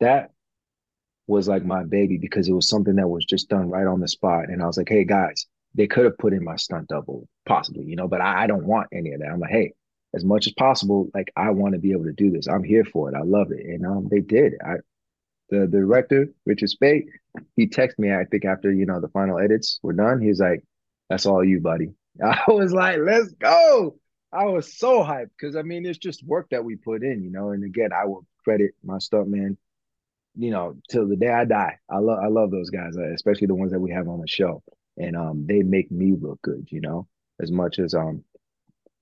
that 0.00 0.30
was 1.28 1.46
like 1.46 1.64
my 1.64 1.84
baby 1.84 2.18
because 2.18 2.48
it 2.48 2.52
was 2.52 2.68
something 2.68 2.96
that 2.96 3.08
was 3.08 3.24
just 3.24 3.48
done 3.48 3.70
right 3.70 3.86
on 3.86 4.00
the 4.00 4.08
spot. 4.08 4.48
And 4.48 4.62
I 4.62 4.66
was 4.66 4.76
like, 4.76 4.88
hey 4.88 5.04
guys, 5.04 5.46
they 5.74 5.86
could 5.86 6.04
have 6.06 6.18
put 6.18 6.32
in 6.32 6.42
my 6.42 6.56
stunt 6.56 6.88
double, 6.88 7.28
possibly, 7.46 7.84
you 7.84 7.94
know, 7.94 8.08
but 8.08 8.20
I, 8.20 8.44
I 8.44 8.46
don't 8.46 8.66
want 8.66 8.88
any 8.92 9.12
of 9.12 9.20
that. 9.20 9.28
I'm 9.28 9.38
like, 9.38 9.50
hey, 9.50 9.74
as 10.14 10.24
much 10.24 10.46
as 10.46 10.54
possible, 10.54 11.10
like 11.14 11.30
I 11.36 11.50
want 11.50 11.74
to 11.74 11.78
be 11.78 11.92
able 11.92 12.04
to 12.04 12.12
do 12.12 12.30
this. 12.30 12.48
I'm 12.48 12.64
here 12.64 12.84
for 12.84 13.10
it. 13.10 13.14
I 13.14 13.22
love 13.22 13.52
it. 13.52 13.64
And 13.64 13.86
um, 13.86 14.08
they 14.10 14.20
did. 14.20 14.54
I 14.64 14.76
the, 15.50 15.60
the 15.60 15.78
director, 15.78 16.28
Richard 16.46 16.70
Speight, 16.70 17.06
he 17.56 17.66
texted 17.66 17.98
me, 17.98 18.12
I 18.12 18.24
think 18.24 18.44
after, 18.44 18.72
you 18.72 18.86
know, 18.86 19.00
the 19.00 19.08
final 19.08 19.38
edits 19.38 19.78
were 19.82 19.92
done. 19.92 20.20
He 20.20 20.28
was 20.28 20.40
like, 20.40 20.62
That's 21.08 21.26
all 21.26 21.44
you, 21.44 21.60
buddy. 21.60 21.90
I 22.24 22.42
was 22.48 22.72
like, 22.72 22.98
let's 23.00 23.32
go. 23.32 23.96
I 24.32 24.44
was 24.44 24.76
so 24.76 25.02
hyped 25.02 25.30
because 25.38 25.56
I 25.56 25.62
mean, 25.62 25.86
it's 25.86 25.98
just 25.98 26.26
work 26.26 26.48
that 26.50 26.64
we 26.64 26.76
put 26.76 27.02
in, 27.02 27.22
you 27.22 27.30
know. 27.30 27.50
And 27.50 27.64
again, 27.64 27.90
I 27.92 28.04
will 28.04 28.26
credit 28.44 28.72
my 28.84 28.96
stuntman, 28.96 29.56
you 30.38 30.50
know, 30.52 30.76
till 30.88 31.08
the 31.08 31.16
day 31.16 31.30
I 31.30 31.44
die. 31.44 31.78
I 31.90 31.98
love 31.98 32.20
I 32.22 32.28
love 32.28 32.50
those 32.50 32.70
guys, 32.70 32.96
uh, 32.96 33.12
especially 33.12 33.48
the 33.48 33.56
ones 33.56 33.72
that 33.72 33.80
we 33.80 33.90
have 33.92 34.08
on 34.08 34.20
the 34.20 34.28
show. 34.28 34.62
And 34.96 35.16
um, 35.16 35.46
they 35.46 35.62
make 35.62 35.90
me 35.90 36.14
look 36.18 36.40
good, 36.42 36.68
you 36.70 36.80
know, 36.80 37.08
as 37.40 37.50
much 37.50 37.78
as 37.78 37.94
um 37.94 38.24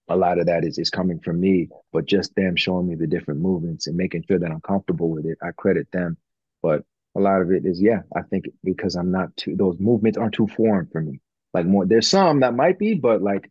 a 0.08 0.16
lot 0.16 0.38
of 0.38 0.46
that 0.46 0.64
is 0.64 0.78
is 0.78 0.90
coming 0.90 1.20
from 1.20 1.40
me, 1.40 1.68
but 1.92 2.06
just 2.06 2.34
them 2.36 2.56
showing 2.56 2.86
me 2.88 2.94
the 2.94 3.06
different 3.06 3.40
movements 3.40 3.86
and 3.86 3.96
making 3.96 4.24
sure 4.26 4.38
that 4.38 4.50
I'm 4.50 4.60
comfortable 4.60 5.10
with 5.10 5.26
it. 5.26 5.38
I 5.42 5.50
credit 5.56 5.88
them. 5.92 6.16
But 6.62 6.84
a 7.16 7.20
lot 7.20 7.42
of 7.42 7.50
it 7.50 7.64
is, 7.66 7.80
yeah, 7.82 8.02
I 8.14 8.22
think 8.22 8.46
because 8.64 8.94
I'm 8.94 9.10
not 9.10 9.36
too 9.36 9.56
those 9.56 9.78
movements 9.78 10.18
aren't 10.18 10.34
too 10.34 10.46
foreign 10.48 10.86
for 10.86 11.00
me. 11.02 11.20
Like 11.52 11.66
more 11.66 11.86
there's 11.86 12.08
some 12.08 12.40
that 12.40 12.54
might 12.54 12.78
be, 12.78 12.94
but 12.94 13.22
like 13.22 13.50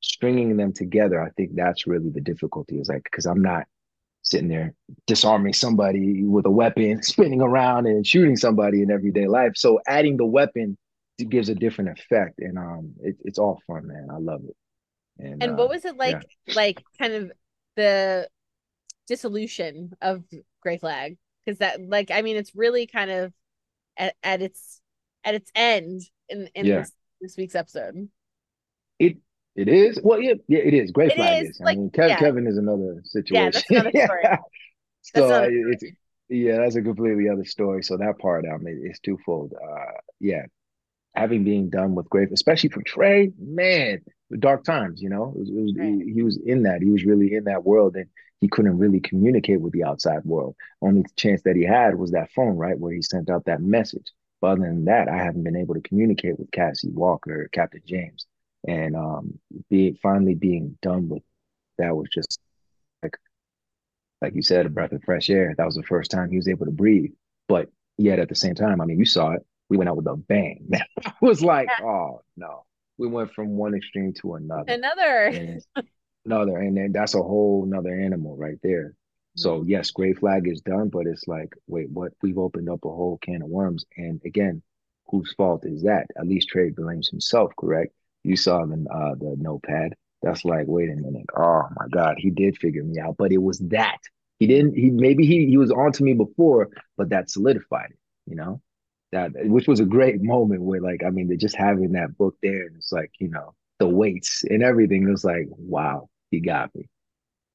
stringing 0.00 0.56
them 0.56 0.72
together, 0.72 1.22
I 1.22 1.30
think 1.30 1.52
that's 1.54 1.86
really 1.86 2.10
the 2.10 2.20
difficulty. 2.20 2.78
Is 2.80 2.88
like 2.88 3.04
because 3.04 3.26
I'm 3.26 3.42
not 3.42 3.66
sitting 4.22 4.48
there 4.48 4.74
disarming 5.06 5.52
somebody 5.52 6.24
with 6.24 6.46
a 6.46 6.50
weapon, 6.50 7.02
spinning 7.04 7.42
around 7.42 7.86
and 7.86 8.06
shooting 8.06 8.36
somebody 8.36 8.82
in 8.82 8.90
everyday 8.90 9.26
life. 9.26 9.52
So 9.56 9.80
adding 9.86 10.16
the 10.16 10.26
weapon 10.26 10.76
gives 11.28 11.48
a 11.48 11.54
different 11.54 11.90
effect, 11.98 12.38
and 12.40 12.58
um, 12.58 12.94
it, 13.00 13.16
it's 13.24 13.38
all 13.38 13.60
fun, 13.66 13.86
man. 13.86 14.08
I 14.10 14.18
love 14.18 14.42
it. 14.44 14.56
And, 15.18 15.42
And 15.42 15.52
uh, 15.52 15.54
what 15.56 15.68
was 15.68 15.84
it 15.84 15.96
like, 15.96 16.26
yeah. 16.46 16.54
like 16.54 16.82
kind 16.98 17.12
of 17.12 17.32
the 17.76 18.28
dissolution 19.06 19.92
of 20.00 20.24
Grey 20.60 20.78
Flag? 20.78 21.16
Because 21.44 21.58
that, 21.58 21.80
like, 21.80 22.10
I 22.10 22.22
mean, 22.22 22.36
it's 22.36 22.54
really 22.54 22.86
kind 22.86 23.10
of 23.10 23.32
at, 23.96 24.14
at 24.22 24.42
its 24.42 24.80
at 25.24 25.34
its 25.34 25.50
end 25.54 26.02
in 26.28 26.48
in 26.54 26.66
Yeah. 26.66 26.80
this, 26.80 26.92
this 27.20 27.36
week's 27.36 27.54
episode. 27.54 28.08
It 28.98 29.18
it 29.56 29.68
is? 29.68 29.98
Well 30.02 30.20
yeah 30.20 30.34
yeah 30.48 30.60
it 30.60 30.74
is. 30.74 30.90
Great 30.92 31.12
It 31.12 31.16
flag 31.16 31.38
is, 31.42 31.50
is. 31.50 31.60
I 31.60 31.64
like, 31.64 31.78
mean 31.78 31.90
Kev, 31.90 32.08
yeah. 32.08 32.16
Kevin 32.16 32.46
is 32.46 32.56
another 32.58 33.00
situation 33.04 33.34
Yeah, 33.34 33.50
that's 33.50 33.70
another 33.70 33.92
story. 33.94 34.22
so 35.02 35.26
another 35.26 35.46
uh, 35.46 35.48
it's 35.72 35.84
yeah 36.28 36.58
that's 36.58 36.76
a 36.76 36.82
completely 36.82 37.28
other 37.28 37.44
story. 37.44 37.82
So 37.82 37.96
that 37.98 38.18
part 38.18 38.44
I 38.52 38.56
mean 38.58 38.82
it's 38.86 39.00
twofold. 39.00 39.54
Uh 39.54 39.92
yeah 40.20 40.42
having 41.14 41.44
being 41.44 41.70
done 41.70 41.94
with 41.94 42.08
great 42.10 42.32
especially 42.32 42.70
for 42.70 42.82
Trey 42.82 43.32
man 43.38 44.00
the 44.30 44.38
dark 44.38 44.64
times 44.64 45.02
you 45.02 45.10
know? 45.10 45.32
It 45.36 45.40
was, 45.40 45.50
it 45.50 45.54
was, 45.62 45.74
Right. 45.76 45.94
he, 46.06 46.12
he 46.14 46.22
was 46.22 46.38
in 46.44 46.62
that. 46.64 46.82
He 46.82 46.90
was 46.90 47.04
really 47.04 47.34
in 47.34 47.44
that 47.44 47.64
world 47.64 47.96
and 47.96 48.06
he 48.40 48.48
couldn't 48.48 48.78
really 48.78 49.00
communicate 49.00 49.60
with 49.60 49.72
the 49.72 49.84
outside 49.84 50.24
world. 50.24 50.56
Only 50.82 51.04
chance 51.16 51.42
that 51.42 51.56
he 51.56 51.64
had 51.64 51.96
was 51.96 52.12
that 52.12 52.30
phone 52.32 52.56
right 52.56 52.78
where 52.78 52.92
he 52.92 53.02
sent 53.02 53.30
out 53.30 53.44
that 53.46 53.62
message. 53.62 54.12
But 54.40 54.52
other 54.52 54.62
than 54.62 54.86
that 54.86 55.08
I 55.08 55.18
haven't 55.18 55.44
been 55.44 55.56
able 55.56 55.74
to 55.74 55.80
communicate 55.82 56.38
with 56.38 56.50
Cassie 56.52 56.90
Walker 56.90 57.48
Captain 57.52 57.82
James 57.86 58.26
and 58.66 58.94
um 58.96 59.38
being 59.70 59.96
finally 60.02 60.34
being 60.34 60.76
done 60.82 61.08
with 61.08 61.22
that 61.78 61.96
was 61.96 62.08
just 62.12 62.38
like 63.02 63.16
like 64.20 64.34
you 64.34 64.42
said 64.42 64.66
a 64.66 64.68
breath 64.68 64.92
of 64.92 65.02
fresh 65.04 65.30
air. 65.30 65.54
That 65.56 65.66
was 65.66 65.74
the 65.74 65.82
first 65.82 66.10
time 66.10 66.30
he 66.30 66.36
was 66.36 66.48
able 66.48 66.66
to 66.66 66.72
breathe. 66.72 67.10
But 67.48 67.68
yet 67.98 68.18
at 68.18 68.28
the 68.28 68.34
same 68.34 68.54
time 68.54 68.80
i 68.80 68.84
mean 68.86 68.98
you 68.98 69.04
saw 69.04 69.32
it. 69.32 69.44
We 69.68 69.76
went 69.76 69.88
out 69.90 69.96
with 69.96 70.06
a 70.06 70.16
bang. 70.16 70.68
I 71.04 71.12
was 71.20 71.42
like 71.42 71.68
Yeah. 71.78 71.86
oh 71.86 72.22
no. 72.36 72.64
We 72.98 73.08
went 73.08 73.32
from 73.32 73.56
one 73.56 73.74
extreme 73.74 74.12
to 74.20 74.34
another. 74.34 74.72
Another. 74.72 75.24
and 75.26 75.62
another 76.24 76.58
and 76.58 76.76
then 76.76 76.92
that's 76.92 77.14
a 77.14 77.22
whole 77.22 77.64
another 77.64 77.94
animal 77.98 78.36
right 78.36 78.58
there. 78.62 78.94
So 79.34 79.64
yes 79.66 79.90
Grey 79.90 80.12
Flag 80.12 80.46
is 80.46 80.60
done 80.60 80.88
but 80.88 81.06
it's 81.06 81.26
like 81.26 81.52
wait 81.66 81.90
what? 81.90 82.12
We've 82.22 82.38
opened 82.38 82.68
up 82.68 82.84
a 82.84 82.88
whole 82.88 83.18
can 83.22 83.42
of 83.42 83.48
worms. 83.48 83.84
And 83.96 84.20
again 84.24 84.62
whose 85.08 85.34
fault 85.34 85.66
is 85.66 85.82
that? 85.82 86.06
At 86.16 86.26
least 86.26 86.48
trey 86.48 86.70
blames 86.70 87.08
himself 87.08 87.52
correct 87.58 87.92
you 88.24 88.36
saw 88.36 88.64
the 88.64 88.84
uh 88.92 89.14
the 89.16 89.36
notepad. 89.38 89.94
That's 90.22 90.44
like 90.44 90.66
wait 90.68 90.90
a 90.90 90.94
minute. 90.94 91.26
Oh 91.36 91.62
my 91.76 91.86
god 91.90 92.16
he 92.18 92.30
did 92.30 92.58
figure 92.58 92.84
me 92.84 92.98
out 93.00 93.16
but 93.18 93.32
it 93.32 93.42
was 93.42 93.58
that. 93.70 93.98
He 94.38 94.46
didn't 94.46 94.74
he 94.74 94.90
maybe 94.90 95.26
he 95.26 95.46
he 95.46 95.56
was 95.56 95.70
on 95.70 95.92
to 95.92 96.02
me 96.04 96.14
before 96.14 96.68
but 96.96 97.10
that 97.10 97.30
solidified 97.30 97.90
it 97.90 97.98
you 98.26 98.36
know? 98.36 98.60
That 99.12 99.32
which 99.44 99.68
was 99.68 99.80
a 99.80 99.84
great 99.84 100.22
moment 100.22 100.62
where 100.62 100.80
like 100.80 101.02
i 101.06 101.10
mean 101.10 101.28
they're 101.28 101.36
just 101.36 101.56
having 101.56 101.92
that 101.92 102.16
book 102.16 102.34
there 102.42 102.66
and 102.66 102.76
it's 102.76 102.92
like 102.92 103.10
you 103.18 103.28
know 103.28 103.54
the 103.82 103.88
weights 103.88 104.44
and 104.48 104.62
everything. 104.62 105.06
It 105.06 105.10
was 105.10 105.24
like 105.24 105.48
wow 105.50 106.08
he 106.30 106.40
got 106.40 106.74
me. 106.74 106.88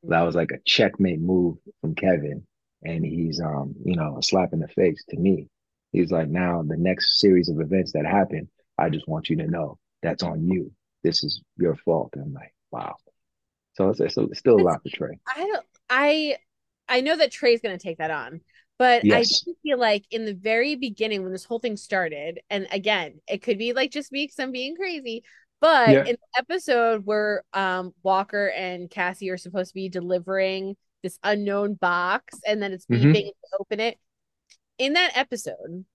That 0.03 0.21
was 0.23 0.35
like 0.35 0.51
a 0.51 0.59
checkmate 0.65 1.21
move 1.21 1.57
from 1.81 1.95
Kevin. 1.95 2.45
And 2.83 3.05
he's 3.05 3.39
um, 3.39 3.75
you 3.83 3.95
know, 3.95 4.17
a 4.19 4.23
slap 4.23 4.53
in 4.53 4.59
the 4.59 4.67
face 4.67 5.03
to 5.09 5.17
me. 5.17 5.47
He's 5.93 6.11
like, 6.11 6.27
now 6.27 6.63
the 6.67 6.77
next 6.77 7.19
series 7.19 7.49
of 7.49 7.59
events 7.59 7.93
that 7.93 8.05
happen, 8.05 8.49
I 8.77 8.89
just 8.89 9.07
want 9.07 9.29
you 9.29 9.37
to 9.37 9.47
know 9.47 9.79
that's 10.03 10.23
on 10.23 10.47
you. 10.47 10.71
This 11.03 11.23
is 11.23 11.41
your 11.57 11.75
fault. 11.77 12.11
And 12.13 12.23
I'm 12.23 12.33
like, 12.33 12.53
wow. 12.71 12.95
So 13.75 13.89
it's, 13.89 13.99
it's, 13.99 14.17
it's 14.17 14.39
still 14.39 14.57
a 14.57 14.61
lot 14.61 14.83
for 14.83 14.89
Trey. 14.89 15.19
I 15.27 15.39
don't. 15.47 15.65
I 15.89 16.37
I 16.89 17.01
know 17.01 17.17
that 17.17 17.31
Trey's 17.31 17.61
going 17.61 17.77
to 17.77 17.83
take 17.83 17.97
that 17.99 18.11
on, 18.11 18.41
But 18.77 19.05
I 19.11 19.25
Yes. 19.25 19.43
didn't 19.45 19.57
feel 19.63 19.79
like 19.79 20.05
in 20.11 20.25
the 20.25 20.33
very 20.33 20.75
beginning 20.75 21.23
when 21.23 21.31
this 21.31 21.45
whole 21.45 21.59
thing 21.59 21.77
started, 21.77 22.39
and 22.49 22.67
again, 22.71 23.19
it 23.27 23.41
could 23.41 23.57
be 23.57 23.73
like 23.73 23.91
just 23.91 24.11
me 24.11 24.23
because 24.25 24.39
I'm 24.39 24.51
being 24.51 24.75
crazy, 24.75 25.23
but 25.61 25.99
Yeah. 25.99 26.03
in 26.05 26.15
the 26.21 26.39
episode 26.41 27.05
where 27.05 27.43
um 27.53 27.93
Walker 28.03 28.49
and 28.49 28.89
Cassie 28.89 29.29
are 29.31 29.37
supposed 29.37 29.69
to 29.71 29.75
be 29.75 29.89
delivering 29.89 30.75
this 31.03 31.19
unknown 31.23 31.75
box 31.75 32.41
and 32.45 32.61
then 32.61 32.73
it's 32.73 32.87
beeping 32.93 33.25
and 33.25 33.33
they 33.43 33.57
open 33.59 33.79
it. 33.79 33.97
In 34.79 34.93
that 34.93 35.13
episode, 35.17 35.85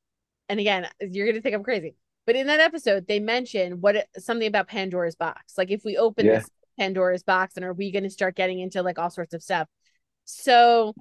and 0.49 0.61
again, 0.61 0.89
you're 1.01 1.27
gonna 1.29 1.43
think 1.43 1.55
I'm 1.57 1.65
crazy, 1.65 1.97
but 2.27 2.37
in 2.37 2.47
that 2.49 2.61
episode, 2.61 3.07
they 3.09 3.21
mention 3.21 3.81
what 3.81 3.97
it, 3.97 4.09
something 4.19 4.47
about 4.47 4.69
Pandora's 4.69 5.17
box. 5.17 5.55
Like 5.59 5.71
if 5.71 5.83
we 5.85 5.97
open 5.97 6.29
Yeah. 6.29 6.31
this 6.31 6.51
Pandora's 6.79 7.23
box, 7.23 7.57
and 7.57 7.65
are 7.65 7.73
we 7.75 7.91
gonna 7.93 8.11
start 8.11 8.37
getting 8.37 8.61
into 8.61 8.83
like 8.83 8.99
all 8.99 9.11
sorts 9.11 9.35
of 9.35 9.43
stuff? 9.43 9.69
So 10.25 10.95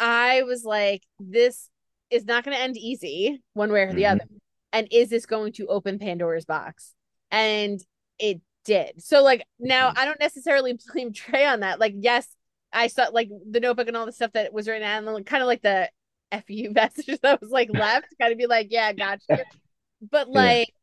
I 0.00 0.42
was 0.42 0.64
like, 0.64 1.02
this 1.18 1.68
is 2.10 2.24
not 2.24 2.44
going 2.44 2.56
to 2.56 2.62
end 2.62 2.76
easy 2.76 3.42
one 3.54 3.72
way 3.72 3.82
or 3.82 3.94
the 3.94 4.06
hmm 4.06 4.06
other. 4.06 4.24
And 4.72 4.88
is 4.90 5.10
this 5.10 5.26
going 5.26 5.52
to 5.54 5.66
open 5.68 5.98
Pandora's 5.98 6.44
box? 6.44 6.94
And 7.30 7.80
it 8.18 8.40
did. 8.64 9.02
So, 9.02 9.22
like, 9.22 9.44
now 9.58 9.92
I 9.96 10.04
don't 10.04 10.20
necessarily 10.20 10.78
blame 10.92 11.12
Trey 11.12 11.46
on 11.46 11.60
that. 11.60 11.80
Like, 11.80 11.94
yes, 11.98 12.26
I 12.72 12.86
saw 12.88 13.08
like 13.12 13.28
the 13.50 13.60
notebook 13.60 13.88
and 13.88 13.96
all 13.96 14.06
the 14.06 14.12
stuff 14.12 14.32
that 14.32 14.52
was 14.52 14.68
written 14.68 14.82
and 14.82 15.26
kind 15.26 15.42
of 15.42 15.46
like 15.46 15.62
the 15.62 15.90
FU 16.30 16.70
message 16.74 17.20
that 17.22 17.40
was 17.40 17.50
like 17.50 17.68
left, 17.70 18.14
kind 18.20 18.32
of 18.32 18.38
be 18.38 18.46
like, 18.46 18.68
yeah, 18.70 18.92
gotcha. 18.92 19.44
But 20.10 20.28
Yeah. 20.30 20.40
like, 20.40 20.74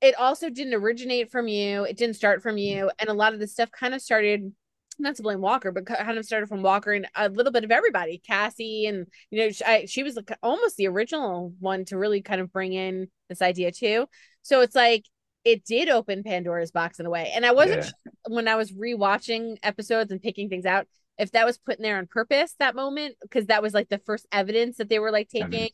it 0.00 0.14
also 0.14 0.48
didn't 0.48 0.74
originate 0.74 1.30
from 1.30 1.48
you. 1.48 1.84
It 1.84 1.96
didn't 1.96 2.16
start 2.16 2.42
from 2.42 2.56
you. 2.56 2.84
Mm-hmm. 2.84 2.96
And 3.00 3.08
a 3.08 3.14
lot 3.14 3.34
of 3.34 3.40
the 3.40 3.46
stuff 3.46 3.70
kind 3.70 3.94
of 3.94 4.00
started, 4.00 4.52
not 4.98 5.16
to 5.16 5.22
blame 5.22 5.40
Walker, 5.40 5.72
but 5.72 5.86
kind 5.86 6.18
of 6.18 6.24
started 6.24 6.48
from 6.48 6.62
Walker 6.62 6.92
and 6.92 7.06
a 7.16 7.28
little 7.28 7.52
bit 7.52 7.64
of 7.64 7.70
everybody. 7.70 8.22
Cassie 8.24 8.86
and, 8.86 9.06
you 9.30 9.38
know, 9.38 9.50
she, 9.50 9.64
I, 9.64 9.84
she 9.86 10.02
was 10.02 10.16
like 10.16 10.30
almost 10.42 10.76
the 10.76 10.88
original 10.88 11.52
one 11.58 11.84
to 11.86 11.98
really 11.98 12.22
kind 12.22 12.40
of 12.40 12.52
bring 12.52 12.72
in 12.72 13.08
this 13.28 13.42
idea 13.42 13.72
too. 13.72 14.06
So 14.42 14.60
it's 14.60 14.76
like, 14.76 15.04
it 15.44 15.64
did 15.64 15.88
open 15.88 16.22
Pandora's 16.22 16.70
box 16.70 17.00
in 17.00 17.06
a 17.06 17.10
way. 17.10 17.32
And 17.34 17.44
I 17.44 17.52
wasn't 17.52 17.82
Yeah. 17.82 17.84
sure 17.84 18.34
when 18.34 18.48
I 18.48 18.56
was 18.56 18.72
rewatching 18.72 19.56
episodes 19.62 20.10
and 20.12 20.20
picking 20.20 20.48
things 20.48 20.66
out 20.66 20.86
if 21.18 21.32
that 21.32 21.46
was 21.46 21.58
put 21.58 21.78
in 21.78 21.82
there 21.82 21.98
on 21.98 22.06
purpose 22.06 22.54
that 22.60 22.76
moment, 22.76 23.16
because 23.22 23.46
that 23.46 23.62
was 23.62 23.74
like 23.74 23.88
the 23.88 23.98
first 24.06 24.26
evidence 24.30 24.76
that 24.76 24.88
they 24.88 25.00
were 25.00 25.10
like 25.10 25.28
taking. 25.28 25.70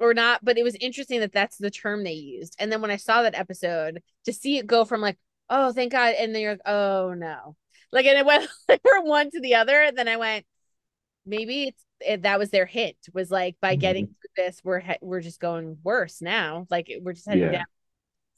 Or 0.00 0.14
not, 0.14 0.44
but 0.44 0.58
it 0.58 0.64
was 0.64 0.74
interesting 0.76 1.20
that 1.20 1.32
that's 1.32 1.56
the 1.56 1.70
term 1.70 2.04
they 2.04 2.12
used. 2.12 2.56
And 2.58 2.70
then 2.72 2.80
when 2.80 2.90
I 2.90 2.96
saw 2.96 3.22
that 3.22 3.34
episode, 3.38 4.02
to 4.24 4.32
see 4.32 4.58
it 4.58 4.66
go 4.66 4.84
from 4.84 5.00
like, 5.00 5.18
oh, 5.50 5.72
thank 5.72 5.92
God, 5.92 6.14
and 6.18 6.34
then 6.34 6.42
you're 6.42 6.52
like, 6.52 6.66
oh 6.66 7.14
no, 7.16 7.56
like, 7.92 8.06
and 8.06 8.18
it 8.18 8.26
went 8.26 8.48
like 8.68 8.80
from 8.88 9.06
one 9.06 9.30
to 9.30 9.40
the 9.40 9.54
other. 9.56 9.82
And 9.82 9.96
then 9.96 10.08
I 10.08 10.16
went, 10.16 10.46
maybe 11.26 11.64
it's 11.68 11.84
it, 12.00 12.22
that 12.22 12.38
was 12.38 12.50
their 12.50 12.66
hint 12.66 12.96
was 13.14 13.30
like 13.30 13.56
by 13.60 13.76
getting 13.76 14.06
Mhm. 14.06 14.08
through 14.08 14.44
this, 14.44 14.60
we're 14.64 14.80
he- 14.80 14.98
we're 15.00 15.20
just 15.20 15.40
going 15.40 15.78
worse 15.82 16.20
now, 16.20 16.66
like 16.70 16.92
we're 17.00 17.12
just 17.14 17.26
heading 17.28 17.44
Yeah. 17.44 17.52
down 17.52 17.64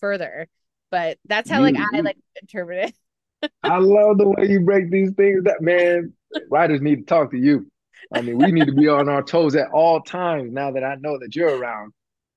further. 0.01 0.49
But 0.91 1.19
that's 1.25 1.51
how 1.51 1.59
You, 1.65 1.73
like 1.73 1.77
I 1.95 2.01
like 2.01 2.19
interpret 2.41 2.95
it. 3.43 3.51
I 3.63 3.79
love 3.79 4.19
the 4.19 4.29
way 4.29 4.47
you 4.49 4.61
break 4.61 4.91
these 4.91 5.11
things. 5.13 5.45
That 5.45 5.61
man, 5.63 6.13
writers 6.51 6.81
need 6.81 6.97
to 6.97 7.03
talk 7.05 7.33
to 7.33 7.39
you. 7.39 7.71
I 8.15 8.23
mean, 8.23 8.39
we 8.39 8.53
need 8.53 8.67
to 8.67 8.73
be 8.73 8.89
on 8.89 9.09
our 9.09 9.23
toes 9.23 9.57
at 9.57 9.69
all 9.73 10.01
times. 10.03 10.53
Now 10.53 10.71
that 10.73 10.85
I 10.85 10.95
know 10.97 11.19
that 11.19 11.35
you're 11.35 11.57
around, 11.57 11.93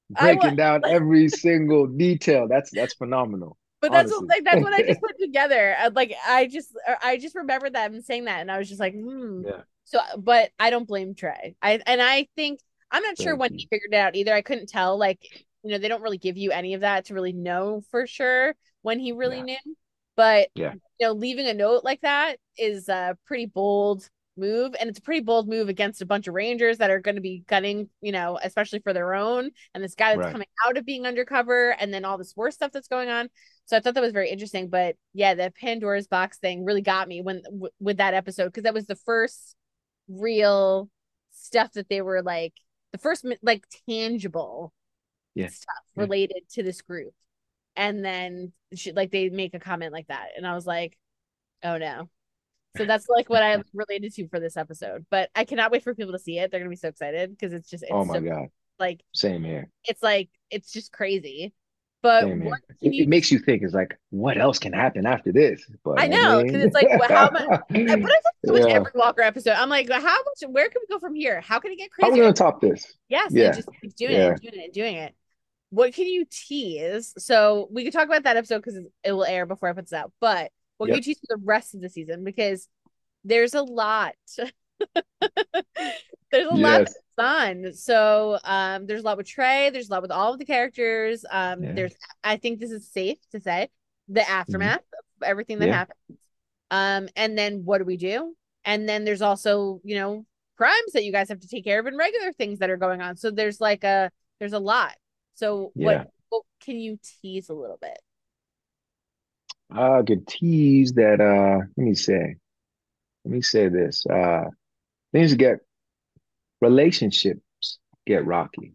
breaking 0.10 0.56
down 0.56 0.81
every 0.86 1.30
single 1.30 1.88
detail. 1.88 2.48
That's 2.48 2.72
that's 2.72 2.94
phenomenal. 2.95 3.57
but 3.81 3.91
that's 3.91 4.11
what, 4.11 4.27
like 4.27 4.44
that's 4.44 4.61
what 4.61 4.73
I 4.73 4.84
just 4.84 5.02
put 5.07 5.18
together. 5.19 5.76
I, 5.80 5.88
like 5.90 6.14
I 6.27 6.48
just 6.48 6.69
I 7.03 7.18
just 7.18 7.36
remembered 7.36 7.73
that 7.76 7.91
and 7.91 8.03
saying 8.03 8.26
that, 8.26 8.41
and 8.41 8.52
I 8.52 8.57
was 8.57 8.68
just 8.68 8.80
like, 8.80 8.94
hmm. 8.94 9.44
Yeah. 9.45 9.61
So, 9.86 9.99
but 10.18 10.52
I 10.60 10.69
don't 10.69 10.88
blame 10.88 11.15
Trey. 11.15 11.56
I 11.61 11.80
and 11.86 12.02
I 12.02 12.27
think 12.36 12.60
I'm 12.91 13.03
not 13.03 13.18
sure 13.18 13.34
Thank 13.34 13.40
when 13.41 13.52
you. 13.53 13.60
he 13.60 13.68
figured 13.72 13.94
it 13.94 13.98
out 13.98 14.15
either. 14.15 14.34
I 14.34 14.41
couldn't 14.41 14.69
tell. 14.69 14.98
Like, 14.98 15.19
you 15.64 15.72
know, 15.72 15.77
they 15.77 15.88
don't 15.88 16.02
really 16.03 16.18
give 16.19 16.38
you 16.38 16.52
any 16.52 16.73
of 16.76 16.81
that 16.81 17.06
to 17.06 17.14
really 17.14 17.34
know 17.34 17.81
for 17.91 18.06
sure 18.07 18.56
when 18.81 18.99
he 18.99 19.11
really 19.14 19.38
Yeah. 19.38 19.44
knew. 19.44 19.76
But 20.15 20.49
Yeah. 20.56 20.73
you 20.99 21.07
know, 21.07 21.14
leaving 21.14 21.48
a 21.48 21.53
note 21.53 21.84
like 21.84 22.02
that 22.02 22.38
is 22.57 22.90
uh, 22.90 23.14
pretty 23.26 23.45
bold 23.45 24.07
move, 24.40 24.76
and 24.80 24.90
it's 24.90 24.99
a 24.99 25.02
pretty 25.02 25.22
bold 25.22 25.48
move 25.48 25.70
against 25.70 26.02
a 26.02 26.06
bunch 26.06 26.28
of 26.28 26.34
Rangers 26.34 26.78
that 26.80 26.90
are 26.90 26.99
going 26.99 27.16
to 27.16 27.22
be 27.22 27.44
gunning, 27.48 27.90
you 28.02 28.11
know, 28.11 28.40
especially 28.41 28.80
for 28.80 28.94
their 28.94 29.14
own. 29.14 29.52
And 29.74 29.84
this 29.84 29.95
guy 29.95 30.16
that's 30.16 30.26
Right. 30.26 30.32
coming 30.32 30.48
out 30.66 30.78
of 30.78 30.86
being 30.86 31.06
undercover, 31.06 31.72
and 31.80 31.94
then 31.94 32.06
all 32.06 32.18
this 32.18 32.36
worse 32.36 32.56
stuff 32.56 32.72
that's 32.72 32.88
going 32.88 33.10
on. 33.10 33.30
So 33.66 33.78
I 33.78 33.80
thought 33.82 33.94
that 33.95 34.02
was 34.02 34.14
very 34.14 34.30
interesting. 34.30 34.70
But 34.70 34.95
yeah, 35.14 35.36
the 35.36 35.52
Pandora's 35.60 36.07
box 36.07 36.38
thing 36.40 36.66
really 36.66 36.82
got 36.82 37.07
me 37.07 37.22
when 37.22 37.41
w- 37.44 37.70
with 37.80 37.98
that 37.98 38.14
episode 38.14 38.45
because 38.45 38.64
that 38.64 38.74
was 38.74 38.88
the 38.88 38.95
first 38.95 39.56
real 40.07 40.90
stuff 41.32 41.74
that 41.74 41.90
they 41.90 42.02
were 42.02 42.22
like 42.24 42.53
the 42.91 42.98
first 42.98 43.26
like 43.44 43.64
tangible 43.88 44.74
Yeah. 45.36 45.48
stuff 45.48 45.76
Yeah. 45.95 46.02
related 46.02 46.49
to 46.53 46.64
this 46.64 46.82
group 46.82 47.14
and 47.76 48.03
then 48.03 48.52
she, 48.74 48.91
like 48.91 49.11
they 49.11 49.30
make 49.30 49.53
a 49.53 49.60
comment 49.60 49.94
like 49.94 50.07
that 50.07 50.30
and 50.36 50.45
i 50.48 50.56
was 50.56 50.66
like 50.66 50.98
oh 51.64 51.78
no 51.78 52.10
so 52.80 52.86
that's 52.86 53.08
like 53.10 53.30
what 53.30 53.44
i 53.44 53.62
related 53.74 54.12
to 54.14 54.28
for 54.30 54.40
this 54.40 54.58
episode 54.58 55.06
but 55.12 55.30
i 55.36 55.44
cannot 55.46 55.72
wait 55.72 55.84
for 55.84 55.94
people 55.94 56.14
to 56.14 56.20
see 56.20 56.40
it 56.40 56.50
they're 56.50 56.60
gonna 56.60 56.70
be 56.70 56.76
so 56.76 56.88
excited 56.88 57.30
because 57.30 57.54
it's 57.54 57.70
just 57.70 57.84
oh 57.92 58.02
it's 58.02 58.10
Oh 58.10 58.14
my 58.14 58.20
so, 58.20 58.22
God. 58.22 58.48
like 58.80 59.04
Same 59.14 59.44
here. 59.44 59.70
it's 59.84 60.02
like 60.02 60.30
it's 60.50 60.72
just 60.72 60.92
crazy 60.92 61.54
but. 62.02 62.24
It, 62.24 62.94
you 62.94 63.04
it 63.04 63.10
makes 63.10 63.30
you 63.30 63.40
think. 63.40 63.62
It's 63.62 63.74
like, 63.74 64.00
what 64.10 64.38
else 64.38 64.58
can 64.58 64.72
happen 64.72 65.06
after 65.06 65.34
this? 65.34 65.70
But 65.84 66.00
I 66.00 66.08
know, 66.08 66.42
'cause 66.46 66.54
it's 66.54 66.74
like, 66.74 66.88
well, 66.98 67.10
how 67.10 67.30
much- 67.30 67.44
but 67.50 67.62
I 67.72 67.74
think 67.74 68.10
so 68.46 68.54
much 68.54 68.62
Yeah. 68.70 68.74
every 68.76 68.92
Walker 68.96 69.22
episode. 69.22 69.52
I'm 69.52 69.68
like, 69.68 69.92
how 69.92 70.00
much? 70.00 70.50
Where 70.50 70.70
can 70.70 70.82
we 70.82 70.96
go 70.96 70.98
from 71.00 71.14
here? 71.14 71.42
How 71.42 71.60
can 71.60 71.74
it 71.74 71.78
get 71.78 71.90
How 72.00 72.08
are 72.08 72.14
we 72.14 72.20
gonna 72.20 72.32
top 72.32 72.62
this? 72.62 72.96
Yes, 73.10 73.34
Yeah. 73.34 73.52
just 73.52 73.68
keeps 73.82 73.96
doing 73.96 74.14
Yeah. 74.14 74.30
it, 74.32 74.42
doing 74.42 74.64
it, 74.64 74.72
doing 74.74 74.96
it. 74.96 75.14
What 75.72 75.94
can 75.94 76.08
you 76.08 76.26
tease? 76.32 77.14
So 77.18 77.68
we 77.70 77.84
could 77.84 77.92
talk 77.92 78.06
about 78.08 78.24
that 78.24 78.38
episode 78.38 78.60
because 78.60 78.80
it 79.04 79.12
will 79.12 79.26
air 79.26 79.46
before 79.46 79.68
I 79.68 79.74
put 79.74 79.84
this 79.84 79.92
out. 79.92 80.14
But 80.22 80.54
what 80.80 80.88
can 80.88 80.96
Yep. 80.96 80.98
you 80.98 81.04
tease 81.04 81.20
for 81.20 81.38
the 81.38 81.44
rest 81.46 81.76
of 81.76 81.82
the 81.82 81.90
season? 81.90 82.24
Because 82.24 82.68
there's 83.24 83.54
a 83.54 83.62
lot. 83.62 84.16
there's 86.32 86.48
a 86.48 86.50
lot 86.50 86.58
Yes. 86.58 86.94
fun. 87.16 87.74
So 87.74 88.40
um, 88.44 88.88
there's 88.88 89.02
a 89.02 89.04
lot 89.06 89.18
with 89.18 89.28
Trey. 89.28 89.70
There's 89.70 89.90
a 89.90 89.92
lot 89.92 90.02
with 90.02 90.12
all 90.12 90.34
of 90.34 90.40
the 90.40 90.46
characters. 90.46 91.26
Um, 91.30 91.64
Yeah. 91.64 91.74
there's 91.74 91.96
I 92.24 92.38
think 92.38 92.60
this 92.60 92.72
is 92.72 92.88
safe 92.90 93.18
to 93.32 93.40
say 93.40 93.70
the 94.08 94.28
aftermath 94.28 94.80
of 94.80 95.24
everything 95.24 95.60
that 95.60 95.68
Yeah. 95.68 95.76
happens. 95.76 95.98
Um, 96.72 97.10
and 97.16 97.38
then 97.38 97.66
what 97.66 97.80
do 97.80 97.86
we 97.86 97.98
do? 97.98 98.36
And 98.66 98.88
then 98.88 99.04
there's 99.04 99.22
also 99.22 99.82
you 99.84 99.96
know 99.96 100.26
crimes 100.58 100.94
that 100.94 101.04
you 101.04 101.12
guys 101.12 101.30
have 101.30 101.40
to 101.42 101.48
take 101.48 101.64
care 101.64 101.80
of 101.80 101.86
and 101.86 101.98
regular 101.98 102.32
things 102.34 102.60
that 102.60 102.70
are 102.70 102.78
going 102.78 103.02
on. 103.02 103.18
So 103.18 103.32
there's 103.32 103.60
like 103.62 103.84
a 103.84 104.12
there's 104.40 104.54
a 104.54 104.60
lot. 104.60 104.96
So 105.36 105.72
Yeah. 105.76 105.86
what 105.86 106.12
what 106.30 106.44
can 106.62 106.78
you 106.80 107.00
tease 107.22 107.50
a 107.50 107.54
little 107.54 107.78
bit? 107.82 108.00
I 109.72 110.02
could 110.06 110.28
tease 110.28 110.94
that. 110.94 111.22
Uh, 111.22 111.66
let 111.78 111.84
me 111.86 111.94
say, 111.96 112.36
let 113.26 113.32
me 113.32 113.41
say 113.41 113.70
this. 113.70 114.06
Uh, 114.06 114.46
things 115.12 115.34
get 115.36 115.60
relationships 116.62 117.80
get 118.06 118.26
rocky. 118.26 118.74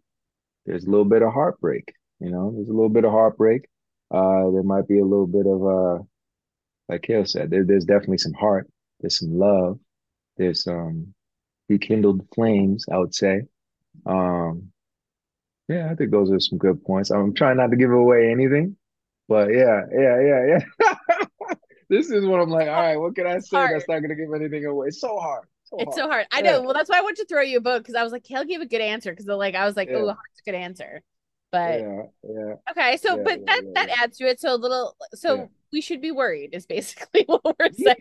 There's 0.65 0.85
a 0.85 0.89
little 0.89 1.05
bit 1.05 1.21
of 1.21 1.33
heartbreak. 1.33 1.93
You 2.19 2.31
know, 2.31 2.51
there's 2.55 2.69
a 2.69 2.73
little 2.73 2.89
bit 2.89 3.05
of 3.05 3.11
heartbreak. 3.11 3.65
Uh, 4.11 4.49
there 4.51 4.63
might 4.63 4.87
be 4.87 4.99
a 4.99 5.05
little 5.05 5.27
bit 5.27 5.45
of 5.45 5.65
uh, 5.65 6.03
like 6.89 7.01
Kale 7.01 7.25
said, 7.25 7.49
there, 7.49 7.63
there's 7.63 7.85
definitely 7.85 8.19
some 8.19 8.33
heart. 8.33 8.69
There's 8.99 9.19
some 9.19 9.37
love. 9.37 9.79
There's 10.37 10.63
some 10.63 11.13
rekindled 11.69 12.27
flames. 12.33 12.85
I 12.91 12.97
would 12.97 13.13
say. 13.13 13.41
Um, 14.05 14.71
yeah, 15.67 15.89
I 15.91 15.95
think 15.95 16.11
those 16.11 16.31
are 16.31 16.39
some 16.39 16.57
good 16.59 16.83
points. 16.83 17.09
I'm 17.09 17.33
trying 17.33 17.57
not 17.57 17.71
to 17.71 17.77
give 17.77 17.91
away 17.91 18.31
anything, 18.31 18.77
but 19.27 19.49
yeah, 19.53 19.81
yeah, 19.91 20.19
yeah, 20.21 20.59
yeah. 20.81 20.95
This 21.87 22.09
is 22.09 22.25
what 22.25 22.39
I'm 22.39 22.49
like. 22.49 22.67
All 22.67 22.73
right, 22.73 22.97
what 22.97 23.15
can 23.15 23.27
I 23.27 23.37
say 23.37 23.57
hard. 23.57 23.75
that's 23.75 23.87
not 23.87 23.99
gonna 23.99 24.15
give 24.15 24.33
anything 24.33 24.65
away? 24.65 24.87
It's 24.87 24.99
so 24.99 25.17
hard. 25.19 25.47
So 25.65 25.77
It's 25.77 25.95
hard. 25.95 25.95
so 25.95 26.09
hard. 26.09 26.27
I 26.31 26.41
Yeah. 26.41 26.53
know. 26.53 26.61
Well, 26.63 26.73
that's 26.73 26.89
why 26.89 26.97
I 26.97 27.01
wanted 27.01 27.17
to 27.17 27.25
throw 27.25 27.41
you 27.41 27.57
a 27.57 27.61
book 27.61 27.83
because 27.83 27.93
I 27.93 28.01
was 28.03 28.11
like, 28.11 28.23
Kale 28.23 28.43
gave 28.43 28.61
a 28.61 28.65
good 28.65 28.81
answer 28.81 29.11
because 29.11 29.27
like 29.27 29.53
I 29.53 29.65
was 29.65 29.75
like, 29.75 29.89
Yeah. 29.89 29.97
oh, 29.97 30.05
heart's 30.07 30.41
a 30.45 30.49
good 30.49 30.55
answer. 30.57 31.01
But 31.51 31.81
Yeah, 31.81 32.01
yeah, 32.23 32.53
okay, 32.71 32.97
so 32.97 33.17
Yeah, 33.17 33.23
but 33.23 33.45
that 33.45 33.61
that 33.75 33.89
adds 34.01 34.17
to 34.17 34.25
it. 34.27 34.39
So 34.39 34.53
a 34.53 34.57
little 34.57 34.95
so 35.13 35.49
we 35.71 35.81
should 35.81 36.01
be 36.01 36.11
worried 36.11 36.53
is 36.53 36.65
basically 36.65 37.23
what 37.27 37.43
we're 37.59 37.71
saying. 37.71 37.97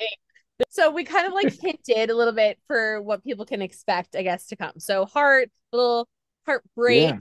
So 0.71 0.91
we 0.91 1.05
kind 1.05 1.27
of 1.27 1.35
like 1.35 1.53
hinted 1.61 2.09
a 2.09 2.17
little 2.17 2.33
bit 2.33 2.59
for 2.69 3.03
what 3.03 3.23
people 3.23 3.45
can 3.45 3.61
expect, 3.61 4.17
I 4.17 4.23
guess, 4.23 4.47
to 4.47 4.57
come. 4.57 4.79
So 4.79 5.05
heart, 5.05 5.51
little 5.73 6.09
heartbreak 6.47 7.15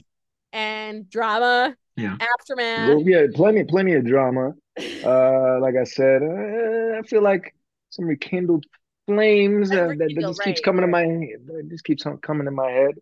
and 0.53 1.09
drama, 1.09 1.75
Yeah. 1.95 2.17
aftermath. 2.19 2.89
Well, 2.89 3.01
yeah, 3.01 3.27
plenty, 3.33 3.63
plenty 3.63 3.93
of 3.93 4.05
drama. 4.05 4.53
Uh, 5.03 5.59
like 5.59 5.75
I 5.75 5.83
said, 5.83 6.23
uh, 6.23 6.97
I 6.97 7.01
feel 7.05 7.21
like 7.21 7.53
some 7.89 8.05
rekindled 8.05 8.65
flames 9.05 9.69
uh, 9.69 9.75
that, 9.75 9.87
that 9.99 10.05
rekindle, 10.05 10.31
just 10.31 10.41
keeps 10.41 10.59
right, 10.59 10.63
coming 10.63 10.81
to 10.81 10.87
my 10.87 11.01
head. 11.01 11.45
That 11.45 11.67
just 11.69 11.83
keeps 11.83 12.03
coming 12.21 12.45
to 12.45 12.51
my 12.51 12.71
head. 12.71 12.95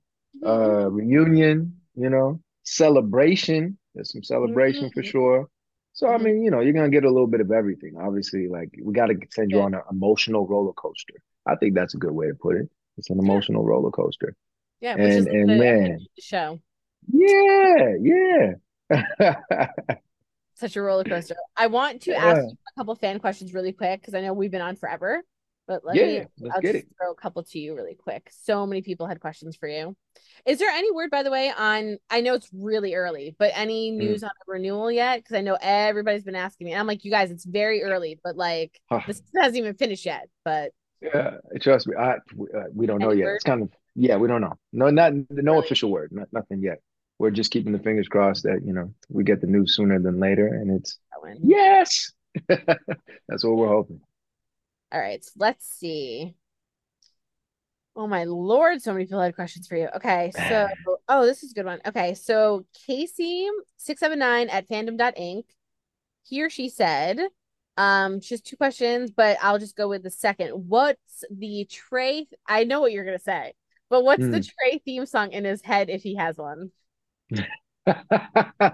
Mhm. 0.43 0.47
Uh, 0.47 0.89
reunion, 0.89 1.79
you 1.95 2.09
know, 2.09 2.39
celebration. 2.63 3.77
There's 3.93 4.11
some 4.11 4.23
celebration 4.23 4.89
for 4.91 5.01
Mhm. 5.03 5.05
sure. 5.05 5.47
So 5.93 6.07
I 6.07 6.17
Mhm. 6.17 6.23
mean, 6.23 6.43
you 6.43 6.49
know, 6.51 6.59
you're 6.59 6.73
gonna 6.73 6.89
get 6.89 7.03
a 7.05 7.11
little 7.11 7.27
bit 7.27 7.39
of 7.39 7.51
everything. 7.51 7.97
Obviously, 7.97 8.47
like 8.47 8.69
we 8.81 8.93
got 8.93 9.07
to 9.07 9.17
send 9.29 9.51
you 9.51 9.57
Good. 9.57 9.63
on 9.63 9.73
an 9.75 9.81
emotional 9.91 10.47
roller 10.47 10.73
coaster. 10.73 11.15
I 11.45 11.55
think 11.55 11.75
that's 11.75 11.93
a 11.93 11.97
good 11.97 12.13
way 12.13 12.27
to 12.27 12.35
put 12.35 12.55
it. 12.57 12.67
It's 12.97 13.09
an 13.11 13.19
emotional 13.19 13.63
roller 13.63 13.91
coaster. 13.91 14.35
Yeah, 14.81 14.95
which 14.95 15.03
is 15.05 15.27
And 15.27 15.35
and 15.35 15.49
the 15.49 15.55
man, 15.57 15.99
show. 16.19 16.59
yeah, 17.07 17.95
yeah. 18.01 18.53
Such 20.55 20.75
a 20.75 20.81
roller 20.81 21.03
coaster. 21.03 21.35
I 21.57 21.67
want 21.67 22.03
to 22.03 22.13
ask 22.13 22.37
Yeah, 22.37 22.49
you 22.49 22.57
a 22.75 22.79
couple 22.79 22.95
fan 22.95 23.19
questions 23.19 23.53
really 23.53 23.73
quick 23.73 24.01
because 24.01 24.13
I 24.13 24.21
know 24.21 24.33
we've 24.33 24.51
been 24.51 24.61
on 24.61 24.75
forever. 24.75 25.23
But 25.67 25.85
let 25.85 25.95
me, 25.95 26.25
let's 26.39 26.55
I'll 26.55 26.61
get 26.61 26.75
just 26.75 26.85
it. 26.85 26.87
throw 26.97 27.11
a 27.11 27.15
couple 27.15 27.43
to 27.43 27.59
you 27.59 27.75
really 27.75 27.95
quick. 27.95 28.29
So 28.31 28.65
many 28.67 28.81
people 28.81 29.07
had 29.07 29.19
questions 29.21 29.55
for 29.55 29.67
you. 29.67 29.95
Is 30.45 30.59
there 30.59 30.69
any 30.69 30.91
word, 30.91 31.09
by 31.11 31.23
the 31.23 31.31
way, 31.31 31.51
on, 31.55 31.97
I 32.09 32.21
know 32.21 32.33
it's 32.33 32.49
really 32.53 32.93
early, 32.93 33.35
but 33.39 33.51
any 33.55 33.91
Mm. 33.91 33.97
news 33.97 34.23
on 34.23 34.31
the 34.45 34.51
renewal 34.51 34.91
yet? 34.91 35.19
Because 35.23 35.37
I 35.37 35.41
know 35.41 35.57
everybody's 35.61 36.23
been 36.23 36.35
asking 36.35 36.65
me. 36.65 36.71
And 36.73 36.79
I'm 36.79 36.87
like, 36.87 37.05
you 37.05 37.11
guys, 37.11 37.31
it's 37.31 37.45
very 37.45 37.83
early, 37.83 38.19
but 38.23 38.35
like 38.35 38.79
Huh. 38.89 39.01
this 39.07 39.21
hasn't 39.35 39.57
even 39.57 39.75
finished 39.75 40.05
yet. 40.05 40.27
But 40.43 40.71
Yeah, 41.01 41.37
trust 41.61 41.87
me, 41.87 41.95
I 41.95 42.17
we, 42.35 42.47
uh, 42.55 42.63
we 42.73 42.85
don't 42.85 42.99
know 43.01 43.11
any 43.11 43.19
yet. 43.19 43.25
word? 43.25 43.35
It's 43.35 43.43
kind 43.43 43.61
of 43.63 43.69
yeah, 43.95 44.17
we 44.17 44.27
don't 44.27 44.41
know. 44.41 44.53
No, 44.71 44.89
not 44.89 45.13
no 45.29 45.53
Really? 45.53 45.65
official 45.65 45.91
word, 45.91 46.11
not, 46.11 46.27
nothing 46.31 46.61
yet. 46.61 46.79
We're 47.21 47.29
just 47.29 47.51
keeping 47.51 47.71
the 47.71 47.77
fingers 47.77 48.07
crossed 48.07 48.43
that, 48.43 48.61
you 48.65 48.73
know, 48.73 48.91
we 49.09 49.23
get 49.23 49.41
the 49.41 49.47
news 49.47 49.75
sooner 49.75 49.99
than 49.99 50.19
later, 50.19 50.47
and 50.47 50.71
it's 50.71 50.97
yes. 51.43 52.11
That's 52.47 53.43
what 53.43 53.55
we're 53.57 53.67
hoping. 53.67 54.01
All 54.91 54.99
right, 54.99 55.23
so 55.23 55.31
let's 55.37 55.67
see. 55.67 56.33
Oh 57.95 58.07
my 58.07 58.23
Lord, 58.23 58.81
so 58.81 58.91
many 58.91 59.05
people 59.05 59.21
had 59.21 59.35
questions 59.35 59.67
for 59.67 59.75
you. 59.75 59.87
Okay, 59.95 60.31
so 60.49 60.67
oh, 61.07 61.25
this 61.27 61.43
is 61.43 61.51
a 61.51 61.53
good 61.53 61.65
one. 61.65 61.79
Okay, 61.85 62.15
so 62.15 62.65
Casey679 62.89 64.51
at 64.51 64.67
fandom.inc, 64.67 65.43
he 66.23 66.43
or 66.43 66.49
she 66.49 66.69
said, 66.69 67.19
um, 67.77 68.19
she 68.19 68.33
has 68.33 68.41
two 68.41 68.57
questions, 68.57 69.11
but 69.11 69.37
I'll 69.43 69.59
just 69.59 69.75
go 69.75 69.87
with 69.87 70.01
the 70.01 70.09
second. 70.09 70.49
What's 70.51 71.23
the 71.29 71.65
Trey? 71.69 72.27
I 72.47 72.63
know 72.63 72.81
what 72.81 72.91
you're 72.91 73.05
gonna 73.05 73.19
say, 73.19 73.53
but 73.91 74.03
what's 74.03 74.27
the 74.27 74.37
Hmm. 74.37 74.41
Trey 74.41 74.81
theme 74.83 75.05
song 75.05 75.33
in 75.33 75.45
his 75.45 75.61
head 75.61 75.91
if 75.91 76.01
he 76.01 76.15
has 76.15 76.37
one? 76.37 76.71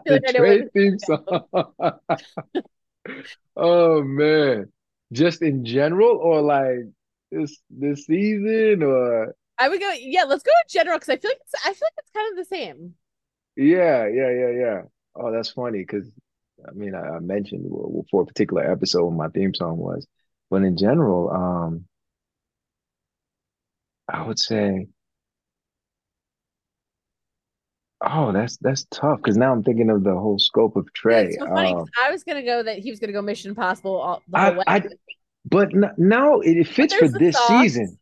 The 0.06 0.22
Trey 0.36 0.64
theme 0.74 1.00
song. 1.00 1.50
Oh 3.56 4.04
man. 4.04 4.72
Just 5.12 5.42
in 5.42 5.66
general 5.66 6.18
or 6.18 6.42
like 6.42 6.80
this 7.32 7.58
this 7.70 8.06
season 8.06 8.84
or 8.84 9.36
I 9.60 9.70
would 9.70 9.80
go, 9.80 9.92
yeah, 10.00 10.24
let's 10.24 10.44
go 10.44 10.52
in 10.52 10.70
general 10.70 10.98
because 11.00 11.10
I 11.10 11.18
feel 11.18 11.32
like 11.32 11.40
it's 11.42 11.56
I 11.66 11.74
feel 11.74 11.88
like 11.88 11.94
it's 11.98 12.12
kind 12.12 12.32
of 12.32 12.38
the 12.38 12.46
same. 12.56 12.96
yeah, 13.56 14.08
yeah, 14.08 14.30
yeah, 14.32 14.50
yeah. 14.52 14.82
Oh, 15.16 15.32
that's 15.32 15.52
funny 15.52 15.80
because 15.80 16.10
I 16.68 16.72
mean 16.72 16.96
I, 16.96 17.18
I 17.18 17.20
mentioned 17.20 17.64
well, 17.68 18.06
for 18.12 18.24
a 18.24 18.26
particular 18.26 18.70
episode 18.70 19.06
what 19.06 19.16
my 19.16 19.30
theme 19.30 19.54
song 19.54 19.78
was. 19.78 20.08
But 20.50 20.64
in 20.64 20.78
general, 20.78 21.30
um, 21.32 21.86
I 24.08 24.24
would 24.26 24.40
say, 24.40 24.88
oh, 28.02 28.32
that's 28.32 28.58
that's 28.58 28.86
tough 28.92 29.18
because 29.18 29.38
now 29.38 29.52
I'm 29.52 29.64
thinking 29.64 29.90
of 29.90 30.04
the 30.04 30.16
whole 30.16 30.40
scope 30.40 30.76
of 30.76 30.88
Yeah, 31.10 31.24
Trey. 31.24 31.32
so 31.40 31.46
Um, 31.46 31.86
I 32.02 32.12
was 32.12 32.24
gonna 32.24 32.44
go 32.44 32.64
that 32.64 32.80
he 32.80 32.90
was 32.90 33.00
gonna 33.00 33.14
go 33.14 33.22
Mission 33.22 33.50
Impossible 33.50 33.96
all, 33.98 34.24
the 34.28 34.38
I 34.38 34.52
way. 34.52 34.64
I 34.68 34.84
but 35.46 35.74
n 35.74 35.92
now 35.98 36.40
it, 36.40 36.58
it 36.58 36.68
fits 36.68 36.94
for 36.94 37.08
this 37.08 37.36
songs. 37.36 37.62
season. 37.62 38.00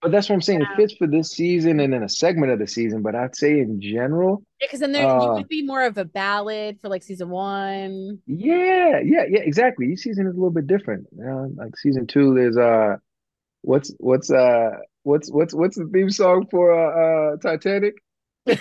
But 0.00 0.10
that's 0.10 0.28
what 0.28 0.34
I'm 0.34 0.40
saying. 0.42 0.62
It 0.62 0.68
fits 0.76 0.94
for 0.94 1.06
this 1.06 1.30
season 1.30 1.78
and 1.78 1.92
then 1.92 2.02
a 2.02 2.08
segment 2.08 2.50
of 2.50 2.58
the 2.58 2.66
season. 2.66 3.02
But 3.02 3.14
I'd 3.14 3.36
say 3.36 3.60
in 3.60 3.80
general, 3.80 4.42
yeah, 4.60 4.66
because 4.66 4.80
then 4.80 4.90
there 4.90 5.04
you 5.04 5.08
uh, 5.08 5.34
would 5.34 5.48
be 5.48 5.64
more 5.64 5.84
of 5.84 5.96
a 5.96 6.04
ballad 6.04 6.80
for 6.80 6.88
like 6.88 7.04
season 7.04 7.30
one. 7.30 8.18
yeah, 8.26 8.98
yeah, 9.04 9.24
yeah, 9.28 9.40
exactly. 9.40 9.92
Each 9.92 10.00
season 10.00 10.26
is 10.26 10.32
a 10.32 10.36
little 10.36 10.50
bit 10.50 10.66
different. 10.66 11.06
You 11.16 11.24
know, 11.24 11.52
like 11.56 11.76
season 11.76 12.08
two, 12.08 12.34
there's 12.34 12.56
uh, 12.56 12.96
what's 13.62 13.94
what's 13.98 14.30
uh, 14.30 14.70
what's 15.04 15.30
what's 15.30 15.54
what's 15.54 15.76
the 15.76 15.88
theme 15.92 16.10
song 16.10 16.46
for 16.50 16.72
uh, 16.72 17.34
uh 17.34 17.36
Titanic? 17.36 17.94
My 18.46 18.56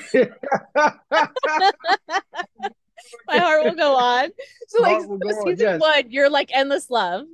heart 3.37 3.63
will 3.63 3.75
go 3.75 3.95
on. 3.95 4.29
So 4.67 4.81
like 4.81 4.97
Heart 4.97 5.09
will 5.09 5.27
on. 5.27 5.45
season 5.45 5.57
Yes, 5.59 5.81
one, 5.81 6.11
you're 6.11 6.29
like 6.29 6.49
endless 6.53 6.89
love. 6.89 7.25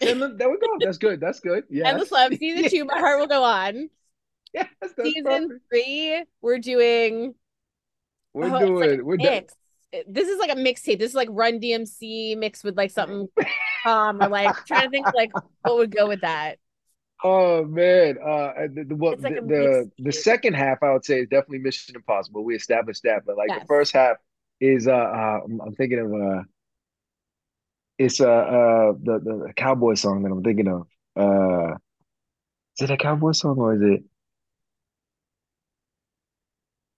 and 0.00 0.38
there 0.38 0.50
we 0.50 0.58
go. 0.58 0.66
That's 0.80 0.98
good. 0.98 1.20
That's 1.20 1.40
good. 1.40 1.64
Yeah. 1.70 1.88
Endless 1.88 2.10
love. 2.10 2.34
Season 2.34 2.70
two, 2.70 2.84
my 2.84 2.98
heart 2.98 3.20
will 3.20 3.28
go 3.28 3.44
on. 3.44 3.88
yes, 4.54 4.68
Season 5.00 5.60
three, 5.70 6.24
we're 6.40 6.58
doing 6.58 7.34
We're 8.32 8.44
oh, 8.44 8.46
it's 8.46 8.54
like 8.54 8.66
doing. 8.66 9.04
We're 9.04 9.16
mix. 9.16 9.54
This 10.08 10.28
is 10.28 10.38
like 10.38 10.50
a 10.50 10.56
mixtape. 10.56 10.98
This 10.98 11.10
is 11.10 11.14
like 11.14 11.28
Run 11.30 11.60
DMC 11.60 12.36
mixed 12.36 12.64
with 12.64 12.76
like 12.76 12.90
something 12.90 13.28
calm 13.84 14.20
or 14.20 14.28
like 14.28 14.54
trying 14.66 14.84
to 14.84 14.90
think 14.90 15.06
like 15.14 15.30
what 15.62 15.76
would 15.76 15.94
go 15.94 16.08
with 16.08 16.22
that. 16.22 16.58
Oh 17.24 17.64
man, 17.64 18.18
uh, 18.18 18.52
the, 18.74 18.84
the, 18.88 18.94
well, 18.94 19.14
like 19.22 19.34
the 19.34 19.40
the 19.40 19.90
the 19.98 20.12
second 20.12 20.54
half 20.54 20.82
I 20.82 20.92
would 20.92 21.04
say 21.04 21.20
is 21.20 21.28
definitely 21.28 21.58
Mission 21.58 21.96
Impossible. 21.96 22.44
We 22.44 22.54
established 22.54 23.04
that, 23.04 23.24
but 23.24 23.36
like 23.36 23.48
the 23.48 23.66
first 23.66 23.92
half 23.92 24.18
is 24.60 24.86
uh, 24.86 24.92
uh 24.92 25.40
I'm, 25.44 25.74
thinking 25.74 25.98
of 25.98 26.12
uh 26.12 26.42
it's 27.98 28.20
uh 28.20 28.26
uh 28.26 28.92
the 29.02 29.18
the 29.46 29.52
cowboy 29.56 29.94
song 29.94 30.22
that 30.22 30.30
I'm 30.30 30.42
thinking 30.42 30.68
of. 30.68 30.86
Uh, 31.16 31.76
is 32.78 32.90
it 32.90 32.90
a 32.90 32.98
cowboy 32.98 33.32
song 33.32 33.56
or 33.58 33.74
is 33.74 33.82
it? 33.82 34.04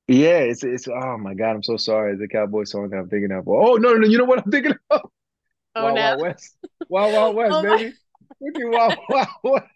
Yeah, 0.08 0.38
it's 0.38 0.64
it's 0.64 0.88
oh 0.88 1.16
my 1.18 1.34
God, 1.34 1.50
I'm 1.50 1.62
so 1.62 1.76
sorry. 1.76 2.14
It's 2.14 2.22
a 2.22 2.28
cowboy 2.28 2.64
song 2.64 2.88
that 2.90 2.96
I'm 2.96 3.08
thinking 3.08 3.30
of. 3.30 3.46
Oh 3.46 3.76
no 3.76 3.92
no 3.92 3.98
no, 3.98 4.08
you 4.08 4.18
know 4.18 4.24
what 4.24 4.44
I'm 4.44 4.50
thinking 4.50 4.74
of? 4.90 5.02
Oh 5.76 5.84
Wild 5.84 5.94
no. 5.94 6.02
Wild 6.02 6.20
West, 6.22 6.56
Wild 6.88 7.12
Wild 7.12 7.36
West, 7.36 7.54
Oh 7.54 7.62
my 7.62 7.76
baby. 7.76 7.94
Freaking 8.42 8.72
Wild 8.72 8.96
Wild 9.08 9.28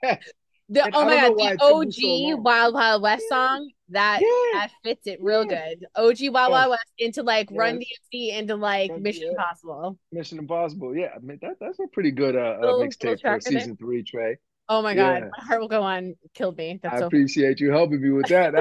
West. 0.03 0.33
the 0.69 0.85
And 0.85 0.95
oh 0.95 1.05
my 1.05 1.17
god, 1.17 1.33
the 1.33 1.37
me 1.37 1.57
so 1.59 2.35
OG. 2.35 2.43
Wild 2.43 2.75
Wild 2.75 3.03
West 3.03 3.25
song 3.29 3.71
that 3.89 4.21
yeah, 4.23 4.61
that 4.61 4.71
fits 4.83 5.07
it 5.07 5.19
real 5.23 5.45
yeah. 5.47 5.75
good. 5.75 5.87
OG 5.97 6.33
Wild 6.33 6.53
Wild 6.53 6.71
West 6.71 6.93
into 6.99 7.23
like 7.23 7.49
Run. 7.53 7.79
DMC 7.79 8.37
into 8.37 8.57
like 8.57 8.91
Run, 8.91 9.03
Mission. 9.03 9.29
Impossible. 9.31 9.99
Mission 10.13 10.39
Impossible. 10.39 10.97
Yeah, 10.97 11.11
I 11.15 11.19
mean 11.19 11.39
that 11.43 11.57
that's 11.61 11.79
a 11.79 11.87
pretty 11.93 12.11
good 12.11 12.37
uh, 12.37 12.59
uh 12.61 12.73
mixtape 12.75 13.21
for 13.21 13.41
season 13.41 13.77
three, 13.77 14.03
Trey. 14.03 14.39
Oh 14.69 14.81
my 14.81 14.95
god, 14.95 15.29
my 15.37 15.45
heart 15.45 15.61
will 15.61 15.69
go 15.69 15.83
on. 15.83 16.15
Killed 16.35 16.57
me. 16.57 16.79
That's 16.83 16.93
I 16.93 16.97
That's 16.97 17.03
so 17.03 17.07
appreciate 17.09 17.61
you 17.61 17.71
helping 17.73 18.01
me 18.01 18.11
with 18.11 18.29
that. 18.29 18.55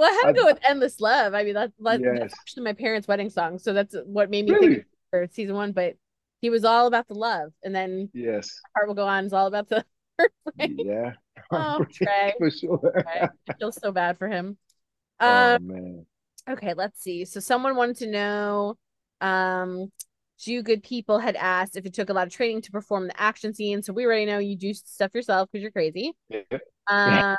Well, 0.00 0.08
I 0.10 0.14
had 0.14 0.28
I, 0.30 0.32
to 0.32 0.38
go 0.38 0.46
with 0.46 0.58
Endless 0.66 0.98
Love. 0.98 1.34
I 1.34 1.44
mean, 1.44 1.52
that, 1.52 1.72
that 1.78 2.00
that's 2.00 2.20
yes, 2.20 2.34
actually 2.40 2.62
my 2.64 2.72
parents' 2.72 3.06
wedding 3.06 3.28
song. 3.28 3.58
So 3.58 3.74
that's 3.74 3.94
what 4.06 4.30
made 4.30 4.46
me 4.46 4.58
think 4.58 4.84
for 5.10 5.26
season 5.30 5.56
one. 5.56 5.72
But 5.72 5.96
he 6.40 6.50
was 6.50 6.64
all 6.64 6.86
about 6.86 7.08
the 7.08 7.14
love. 7.14 7.52
And 7.62 7.74
then 7.74 8.10
yes, 8.12 8.60
Heart 8.74 8.88
Will 8.88 8.94
Go 8.94 9.06
On 9.06 9.24
is 9.24 9.32
all 9.32 9.46
about 9.46 9.68
the 9.68 9.84
yeah, 10.58 11.12
Oh, 11.52 11.84
Trey. 11.92 12.34
for 12.38 12.50
sure. 12.50 12.78
Trey. 12.92 13.28
I 13.48 13.52
feel 13.58 13.72
so 13.72 13.92
bad 13.92 14.18
for 14.18 14.28
him. 14.28 14.56
Oh 15.20 15.26
Um, 15.26 15.66
man, 15.66 16.06
okay, 16.48 16.74
let's 16.74 17.00
see. 17.02 17.24
So 17.24 17.40
someone 17.40 17.76
wanted 17.76 17.96
to 17.98 18.06
know, 18.06 18.76
um, 19.20 19.90
do 20.44 20.62
good 20.62 20.82
people 20.82 21.18
had 21.18 21.36
asked 21.36 21.76
if 21.76 21.84
it 21.84 21.92
took 21.92 22.08
a 22.08 22.14
lot 22.14 22.26
of 22.26 22.32
training 22.32 22.62
to 22.62 22.70
perform 22.70 23.08
the 23.08 23.20
action 23.20 23.52
scene. 23.52 23.82
So 23.82 23.92
we 23.92 24.06
already 24.06 24.24
know 24.24 24.38
you 24.38 24.56
do 24.56 24.72
stuff 24.72 25.14
yourself 25.14 25.50
because 25.52 25.62
you're 25.62 25.70
crazy. 25.70 26.12
Um, 26.86 27.36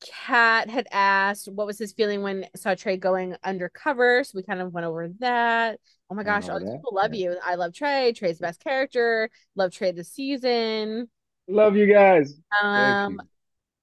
Kat 0.00 0.70
had 0.70 0.86
asked 0.90 1.48
what 1.48 1.66
was 1.66 1.78
his 1.78 1.92
feeling 1.92 2.22
when 2.22 2.46
saw 2.54 2.74
Trey 2.74 2.96
going 2.96 3.36
undercover. 3.44 4.24
So 4.24 4.32
we 4.36 4.42
kind 4.42 4.60
of 4.60 4.72
went 4.72 4.86
over 4.86 5.08
that. 5.20 5.80
Oh 6.08 6.14
my 6.14 6.22
gosh, 6.22 6.48
all 6.48 6.60
these 6.60 6.70
people 6.70 6.94
love 6.94 7.14
Yeah. 7.14 7.32
you. 7.32 7.38
I 7.44 7.56
love 7.56 7.72
Trey. 7.74 8.12
Trey's 8.12 8.38
the 8.38 8.46
best 8.46 8.62
character. 8.62 9.28
Love 9.56 9.72
Trey 9.72 9.92
this 9.92 10.12
season. 10.12 11.10
Love 11.48 11.76
you 11.76 11.86
guys. 11.92 12.40
Um, 12.62 13.12
you. 13.12 13.20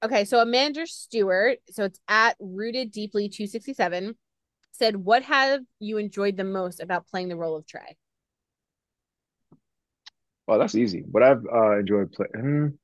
okay, 0.03 0.25
so 0.25 0.39
Amanda 0.39 0.87
Stewart, 0.87 1.59
so 1.71 1.83
it's 1.85 1.99
at 2.07 2.35
Rooted 2.39 2.91
Deeply 2.91 3.29
267, 3.29 4.15
said, 4.71 4.95
What 4.95 5.23
have 5.23 5.61
you 5.79 5.97
enjoyed 5.97 6.37
the 6.37 6.43
most 6.43 6.79
about 6.79 7.07
playing 7.07 7.27
the 7.29 7.35
role 7.35 7.57
of 7.57 7.65
Trey? 7.65 7.97
Well, 10.47 10.59
that's 10.59 10.75
easy. 10.75 11.03
But 11.05 11.23
I've 11.23 11.45
uh, 11.45 11.79
enjoyed 11.79 12.11
playing. 12.11 12.77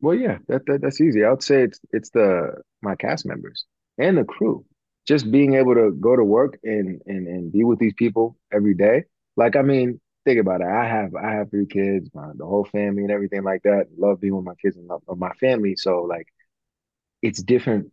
Well, 0.00 0.14
yeah, 0.14 0.38
that, 0.48 0.66
that 0.66 0.82
that's 0.82 1.00
easy. 1.00 1.24
I 1.24 1.30
would 1.30 1.42
say 1.42 1.62
it's 1.64 1.80
it's 1.90 2.10
the 2.10 2.60
my 2.82 2.94
cast 2.96 3.26
members 3.26 3.64
and 3.98 4.18
the 4.18 4.24
crew. 4.24 4.64
Just 5.06 5.30
being 5.30 5.54
able 5.54 5.74
to 5.74 5.92
go 6.00 6.16
to 6.16 6.24
work 6.24 6.58
and 6.64 7.00
and 7.06 7.26
and 7.28 7.52
be 7.52 7.64
with 7.64 7.78
these 7.78 7.94
people 7.94 8.36
every 8.52 8.74
day. 8.74 9.04
Like, 9.36 9.56
I 9.56 9.62
mean, 9.62 10.00
think 10.24 10.40
about 10.40 10.60
it. 10.62 10.66
I 10.68 10.86
have 10.86 11.14
I 11.14 11.32
have 11.32 11.50
three 11.50 11.66
kids, 11.66 12.10
my 12.14 12.30
the 12.36 12.46
whole 12.46 12.64
family 12.64 13.02
and 13.02 13.12
everything 13.12 13.44
like 13.44 13.62
that. 13.64 13.86
Love 13.96 14.20
being 14.20 14.34
with 14.36 14.44
my 14.44 14.54
kids 14.56 14.76
and 14.76 14.86
love, 14.88 15.02
my 15.18 15.32
family. 15.34 15.76
So 15.76 16.02
like 16.02 16.26
it's 17.22 17.42
different 17.42 17.92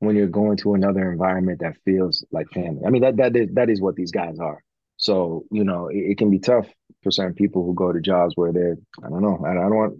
when 0.00 0.16
you're 0.16 0.26
going 0.28 0.56
to 0.58 0.74
another 0.74 1.10
environment 1.12 1.60
that 1.60 1.76
feels 1.84 2.24
like 2.32 2.48
family. 2.50 2.82
I 2.86 2.90
mean, 2.90 3.02
that 3.02 3.16
that 3.18 3.36
is 3.36 3.50
that 3.54 3.70
is 3.70 3.80
what 3.80 3.96
these 3.96 4.12
guys 4.12 4.38
are. 4.40 4.62
So, 4.98 5.44
you 5.50 5.64
know, 5.64 5.88
it, 5.88 6.12
it 6.12 6.18
can 6.18 6.30
be 6.30 6.38
tough 6.38 6.68
for 7.02 7.10
certain 7.10 7.34
people 7.34 7.64
who 7.64 7.74
go 7.74 7.92
to 7.92 8.00
jobs 8.00 8.34
where 8.36 8.52
they're, 8.52 8.76
I 9.04 9.08
don't 9.10 9.22
know, 9.22 9.42
I, 9.46 9.52
I 9.52 9.54
don't 9.54 9.76
want 9.76 9.98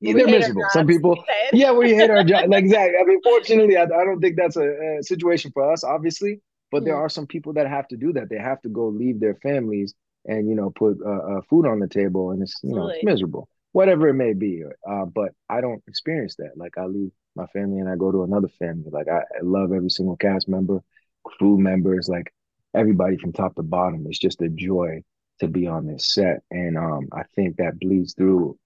they're 0.00 0.26
miserable. 0.26 0.64
Some 0.70 0.86
people, 0.86 1.10
We 1.10 1.16
say 1.26 1.48
it. 1.52 1.54
yeah, 1.54 1.72
we 1.72 1.94
hate 1.94 2.10
our 2.10 2.24
job. 2.24 2.48
Like 2.48 2.64
exactly. 2.64 2.98
I 3.00 3.04
mean, 3.04 3.20
fortunately, 3.22 3.76
I, 3.76 3.84
I 3.84 4.04
don't 4.04 4.20
think 4.20 4.36
that's 4.36 4.56
a, 4.56 4.98
a 4.98 5.02
situation 5.02 5.50
for 5.52 5.70
us, 5.72 5.84
obviously. 5.84 6.40
But 6.72 6.84
there 6.84 6.94
Mhm. 6.94 6.98
are 7.04 7.08
some 7.08 7.26
people 7.26 7.52
that 7.54 7.68
have 7.68 7.86
to 7.88 7.96
do 7.96 8.12
that. 8.14 8.28
They 8.28 8.38
have 8.38 8.60
to 8.62 8.68
go 8.68 8.88
leave 8.88 9.20
their 9.20 9.36
families 9.36 9.94
and 10.26 10.48
you 10.48 10.54
know 10.56 10.70
put 10.70 10.98
uh, 11.04 11.08
uh, 11.38 11.40
food 11.48 11.66
on 11.66 11.78
the 11.78 11.88
table, 11.88 12.30
and 12.32 12.42
it's 12.42 12.58
you 12.62 12.74
know 12.74 12.88
it's 12.88 13.04
miserable. 13.04 13.48
whatever 13.72 14.08
it 14.08 14.14
may 14.14 14.32
be. 14.32 14.64
Uh, 14.88 15.04
but 15.04 15.30
I 15.48 15.60
don't 15.60 15.82
experience 15.86 16.34
that. 16.36 16.52
Like 16.56 16.76
I 16.78 16.86
leave 16.86 17.12
my 17.36 17.46
family 17.48 17.78
and 17.78 17.88
I 17.88 17.96
go 17.96 18.10
to 18.10 18.22
another 18.24 18.48
family. 18.58 18.88
Like 18.90 19.06
I, 19.08 19.18
I 19.18 19.40
love 19.42 19.72
every 19.72 19.90
single 19.90 20.16
cast 20.16 20.48
member, 20.48 20.80
crew 21.24 21.58
members, 21.58 22.08
like 22.08 22.32
everybody 22.74 23.16
from 23.18 23.32
top 23.32 23.54
to 23.56 23.62
bottom. 23.62 24.06
It's 24.08 24.18
just 24.18 24.40
a 24.42 24.48
joy 24.48 25.02
to 25.40 25.46
be 25.48 25.66
on 25.66 25.86
this 25.86 26.12
set, 26.12 26.42
and 26.50 26.76
um, 26.78 27.08
I 27.12 27.22
think 27.34 27.56
that 27.56 27.78
bleeds 27.78 28.14
through 28.14 28.58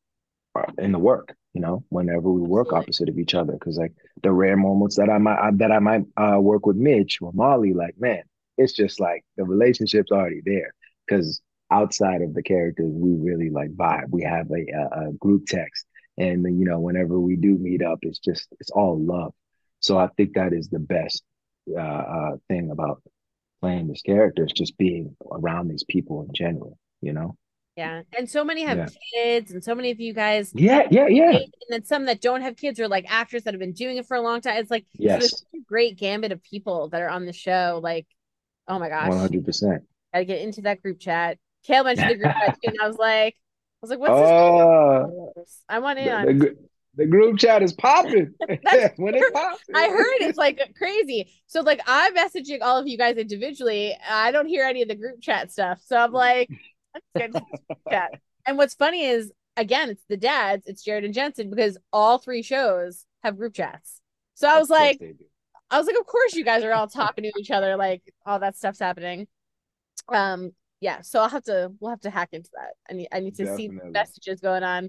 in 0.78 0.92
the 0.92 0.98
work. 0.98 1.34
You 1.52 1.60
know, 1.60 1.84
whenever 1.88 2.30
we 2.30 2.42
work 2.42 2.68
Absolutely. 2.68 2.84
opposite 2.84 3.08
of 3.08 3.18
each 3.18 3.34
other, 3.34 3.52
because 3.54 3.76
like 3.76 3.92
the 4.22 4.30
rare 4.30 4.56
moments 4.56 4.96
that 4.96 5.10
I 5.10 5.18
might 5.18 5.58
that 5.58 5.72
I 5.72 5.80
might 5.80 6.04
uh, 6.16 6.38
work 6.40 6.66
with 6.66 6.76
Mitch 6.76 7.18
or 7.20 7.32
Molly, 7.32 7.72
like 7.72 7.94
man, 7.98 8.22
it's 8.56 8.72
just 8.72 9.00
like 9.00 9.24
the 9.36 9.44
relationship's 9.44 10.12
already 10.12 10.42
there. 10.44 10.72
Because 11.06 11.40
outside 11.70 12.22
of 12.22 12.34
the 12.34 12.42
characters, 12.42 12.92
we 12.92 13.14
really 13.14 13.50
like 13.50 13.70
vibe. 13.74 14.10
We 14.10 14.22
have 14.22 14.48
a, 14.50 14.64
a, 14.72 15.08
a 15.08 15.12
group 15.14 15.46
text, 15.46 15.86
and 16.18 16.44
you 16.44 16.64
know, 16.64 16.78
whenever 16.78 17.18
we 17.18 17.36
do 17.36 17.58
meet 17.58 17.82
up, 17.82 17.98
it's 18.02 18.20
just 18.20 18.48
it's 18.60 18.70
all 18.70 18.98
love. 19.00 19.32
So 19.80 19.98
I 19.98 20.08
think 20.16 20.34
that 20.34 20.52
is 20.52 20.68
the 20.68 20.78
best 20.78 21.24
uh, 21.76 21.80
uh, 21.80 22.36
thing 22.48 22.70
about 22.70 23.02
playing 23.60 23.88
this 23.88 24.02
character 24.02 24.44
is 24.44 24.52
just 24.52 24.78
being 24.78 25.16
around 25.30 25.68
these 25.68 25.84
people 25.84 26.22
in 26.22 26.32
general. 26.34 26.78
You 27.00 27.12
know? 27.12 27.36
Yeah. 27.76 28.02
And 28.16 28.28
so 28.28 28.44
many 28.44 28.64
have 28.64 28.78
Yeah. 28.78 28.88
kids, 29.14 29.52
and 29.52 29.62
so 29.64 29.74
many 29.74 29.90
of 29.90 30.00
you 30.00 30.12
guys, 30.12 30.52
Yeah. 30.54 30.86
Yeah. 30.90 31.06
Yeah. 31.08 31.30
and 31.30 31.52
then 31.70 31.84
some 31.84 32.06
that 32.06 32.20
don't 32.20 32.42
have 32.42 32.56
kids 32.56 32.78
are 32.80 32.88
like 32.88 33.06
actors 33.10 33.44
that 33.44 33.54
have 33.54 33.60
been 33.60 33.72
doing 33.72 33.96
it 33.96 34.06
for 34.06 34.16
a 34.16 34.20
long 34.20 34.40
time. 34.40 34.56
It's 34.58 34.70
like, 34.70 34.84
so 34.96 35.04
Yes. 35.04 35.30
such 35.30 35.40
a 35.54 35.58
great 35.66 35.96
gambit 35.96 36.32
of 36.32 36.42
people 36.42 36.88
that 36.90 37.00
are 37.00 37.08
on 37.08 37.26
the 37.26 37.32
show. 37.32 37.80
Like, 37.82 38.06
oh 38.68 38.78
my 38.78 38.88
gosh, 38.88 39.12
hundred 39.12 39.44
percent. 39.44 39.84
gotta 40.12 40.24
get 40.24 40.40
into 40.42 40.62
that 40.62 40.82
group 40.82 40.98
chat. 40.98 41.38
Kale 41.64 41.84
mentioned 41.84 42.10
the 42.10 42.16
group 42.16 42.34
chat 42.40 42.54
too, 42.62 42.68
and 42.70 42.80
I 42.82 42.86
was 42.88 42.96
like, 42.96 43.34
I 43.34 43.78
was 43.82 43.90
like, 43.90 43.98
what's 44.00 44.12
Oh, 44.12 45.32
this? 45.36 45.62
I 45.68 45.78
want 45.78 45.98
in 45.98 46.04
the, 46.06 46.12
on 46.12 46.26
the 46.26 46.56
the 46.96 47.06
group 47.06 47.38
chat 47.38 47.62
is 47.62 47.72
popping 47.72 48.34
when 48.96 49.14
it 49.14 49.32
pops. 49.32 49.62
I 49.74 49.88
heard 49.88 50.28
it's 50.28 50.36
like 50.38 50.60
crazy. 50.76 51.30
So 51.46 51.60
like 51.60 51.80
I'm 51.86 52.14
messaging 52.14 52.58
all 52.62 52.78
of 52.78 52.88
you 52.88 52.98
guys 52.98 53.16
individually. 53.16 53.96
I 54.08 54.32
don't 54.32 54.46
hear 54.46 54.64
any 54.64 54.82
of 54.82 54.88
the 54.88 54.96
group 54.96 55.20
chat 55.20 55.52
stuff. 55.52 55.80
So 55.86 55.96
I'm 55.96 56.12
like, 56.12 56.50
let's 56.94 57.06
get 57.16 57.26
into 57.26 57.40
the 57.40 57.74
group 57.74 57.78
chat. 57.90 58.10
And 58.46 58.56
what's 58.58 58.74
funny 58.74 59.04
is 59.04 59.32
again, 59.56 59.90
it's 59.90 60.04
the 60.08 60.16
dads, 60.16 60.66
it's 60.66 60.82
Jared 60.82 61.04
and 61.04 61.14
Jensen, 61.14 61.50
because 61.50 61.78
all 61.92 62.18
three 62.18 62.42
shows 62.42 63.04
have 63.22 63.36
group 63.36 63.54
chats. 63.54 64.00
So 64.34 64.48
I 64.48 64.58
was 64.58 64.70
like. 64.70 65.00
I 65.72 65.78
was 65.78 65.86
like, 65.86 65.96
of 66.00 66.04
course 66.04 66.34
you 66.34 66.44
guys 66.44 66.64
are 66.64 66.72
all 66.72 66.88
talking 66.88 67.22
to 67.22 67.32
each 67.38 67.52
other, 67.52 67.76
like 67.76 68.02
all 68.26 68.40
that 68.40 68.56
stuff's 68.56 68.80
happening. 68.80 69.28
Um, 70.08 70.50
yeah, 70.80 71.02
so 71.02 71.20
I'll 71.20 71.28
have 71.28 71.44
to 71.44 71.70
we'll 71.78 71.90
have 71.90 72.00
to 72.00 72.10
hack 72.10 72.30
into 72.32 72.50
that. 72.54 72.70
I 72.90 72.94
need 72.94 73.08
I 73.12 73.20
need 73.20 73.36
to 73.36 73.46
see 73.56 73.68
the 73.68 73.84
messages 73.88 74.40
going 74.40 74.64
on. 74.64 74.86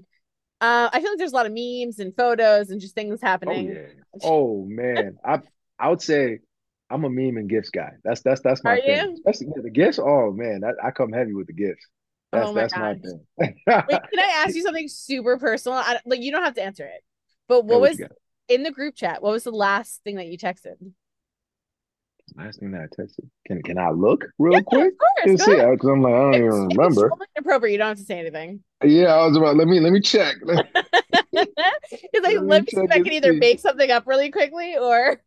Uh, 0.60 0.90
I 0.92 1.00
feel 1.00 1.10
like 1.12 1.18
there's 1.18 1.30
a 1.30 1.36
lot 1.36 1.46
of 1.46 1.52
memes 1.52 2.00
and 2.00 2.12
photos 2.16 2.70
and 2.70 2.80
just 2.80 2.96
things 2.96 3.20
Oh 3.22 3.26
happening. 3.26 3.68
yeah. 3.68 3.86
Oh 4.24 4.64
man. 4.68 5.18
I 5.24 5.40
I 5.78 5.88
would 5.88 6.02
say 6.02 6.40
I'm 6.92 7.04
a 7.04 7.10
meme 7.10 7.36
and 7.38 7.48
gifts 7.48 7.70
guy. 7.70 7.92
That's 8.04 8.22
that's 8.22 8.40
that's 8.42 8.64
my 8.64 8.72
Are 8.72 8.78
thing. 8.78 9.06
you? 9.06 9.24
Especially 9.26 9.48
yeah, 9.56 9.62
the 9.62 9.70
gifts. 9.70 9.98
Oh 9.98 10.32
man, 10.32 10.60
that, 10.60 10.76
I 10.82 10.90
come 10.90 11.12
heavy 11.12 11.34
with 11.34 11.46
the 11.46 11.52
gifts. 11.54 11.86
Oh 12.32 12.38
that's 12.38 12.52
Oh 12.52 12.52
my 12.52 12.64
that's 12.64 12.76
my 12.76 12.94
thing. 12.94 13.26
Wait, 13.86 14.00
can 14.10 14.20
I 14.20 14.44
ask 14.44 14.54
you 14.54 14.62
something 14.62 14.88
super 14.88 15.38
personal? 15.38 15.78
I, 15.78 16.00
like 16.06 16.20
you 16.22 16.32
don't 16.32 16.44
have 16.44 16.54
to 16.54 16.62
answer 16.62 16.86
it. 16.86 17.02
But 17.48 17.64
what 17.66 17.80
what 17.80 17.80
was 17.80 18.02
in 18.48 18.62
the 18.62 18.70
group 18.70 18.94
chat? 18.94 19.22
What 19.22 19.32
was 19.32 19.44
the 19.44 19.50
last 19.50 20.02
thing 20.04 20.16
that 20.16 20.26
you 20.28 20.38
texted? 20.38 20.76
Last 22.36 22.60
thing 22.60 22.72
that 22.72 22.82
I 22.82 22.86
texted. 23.02 23.28
Can 23.46 23.62
can 23.62 23.78
I 23.78 23.90
look 23.90 24.26
Yeah, 24.48 24.58
real 24.58 24.62
of 24.64 24.64
quick 24.64 24.94
course. 24.98 25.30
and 25.30 25.38
Go 25.38 25.44
see? 25.44 25.56
Because 25.56 25.88
I'm 25.90 26.02
like 26.02 26.12
I 26.14 26.18
don't 26.18 26.36
even 26.40 26.50
it's, 26.50 26.66
it's 26.90 27.04
remember. 27.04 27.16
inappropriate, 27.36 27.72
you 27.72 27.78
don't 27.78 27.88
have 27.88 27.98
to 27.98 28.04
say 28.04 28.18
anything. 28.18 28.62
Yeah, 28.84 29.14
I 29.14 29.26
was 29.26 29.36
about. 29.36 29.56
Let 29.56 29.68
me 29.68 29.80
let 29.80 29.92
me 29.92 30.00
check. 30.00 30.36
Let, 30.44 30.66
It's 31.90 32.24
like 32.24 32.36
let 32.36 32.44
me 32.44 32.48
let 32.48 32.62
me 32.64 32.68
see 32.70 32.82
if 32.82 32.90
I 32.90 33.00
can 33.00 33.12
either 33.12 33.32
see. 33.32 33.40
make 33.40 33.60
something 33.60 33.90
up 33.90 34.06
really 34.06 34.30
quickly 34.30 34.76
or 34.76 35.20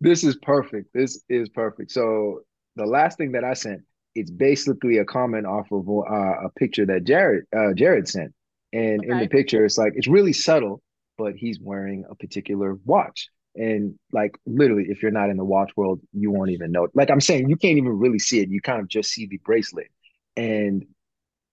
This 0.00 0.24
is 0.24 0.36
perfect. 0.36 0.92
This 0.94 1.22
is 1.28 1.48
perfect. 1.48 1.90
So 1.90 2.40
the 2.76 2.86
last 2.86 3.18
thing 3.18 3.32
that 3.32 3.44
I 3.44 3.54
sent, 3.54 3.82
it's 4.14 4.30
basically 4.30 4.98
a 4.98 5.04
comment 5.04 5.46
off 5.46 5.70
of 5.72 5.88
uh, 5.88 6.46
a 6.46 6.50
picture 6.56 6.86
that 6.86 7.04
Jared 7.04 7.44
uh, 7.56 7.72
Jared 7.74 8.08
sent, 8.08 8.32
and 8.72 9.04
in 9.04 9.18
the 9.18 9.26
picture, 9.26 9.64
it's 9.64 9.78
like 9.78 9.92
it's 9.96 10.08
really 10.08 10.32
subtle, 10.32 10.82
but 11.18 11.34
he's 11.36 11.60
wearing 11.60 12.04
a 12.10 12.14
particular 12.14 12.74
watch, 12.84 13.28
and 13.54 13.98
like 14.12 14.36
literally, 14.46 14.86
if 14.88 15.02
you're 15.02 15.10
not 15.10 15.30
in 15.30 15.36
the 15.36 15.44
watch 15.44 15.72
world, 15.76 16.00
you 16.12 16.30
won't 16.30 16.50
even 16.50 16.72
know. 16.72 16.88
Like 16.94 17.10
I'm 17.10 17.20
saying, 17.20 17.48
you 17.48 17.56
can't 17.56 17.78
even 17.78 17.98
really 17.98 18.18
see 18.18 18.40
it. 18.40 18.48
You 18.48 18.60
kind 18.60 18.80
of 18.80 18.88
just 18.88 19.10
see 19.10 19.26
the 19.26 19.38
bracelet, 19.44 19.88
and 20.36 20.84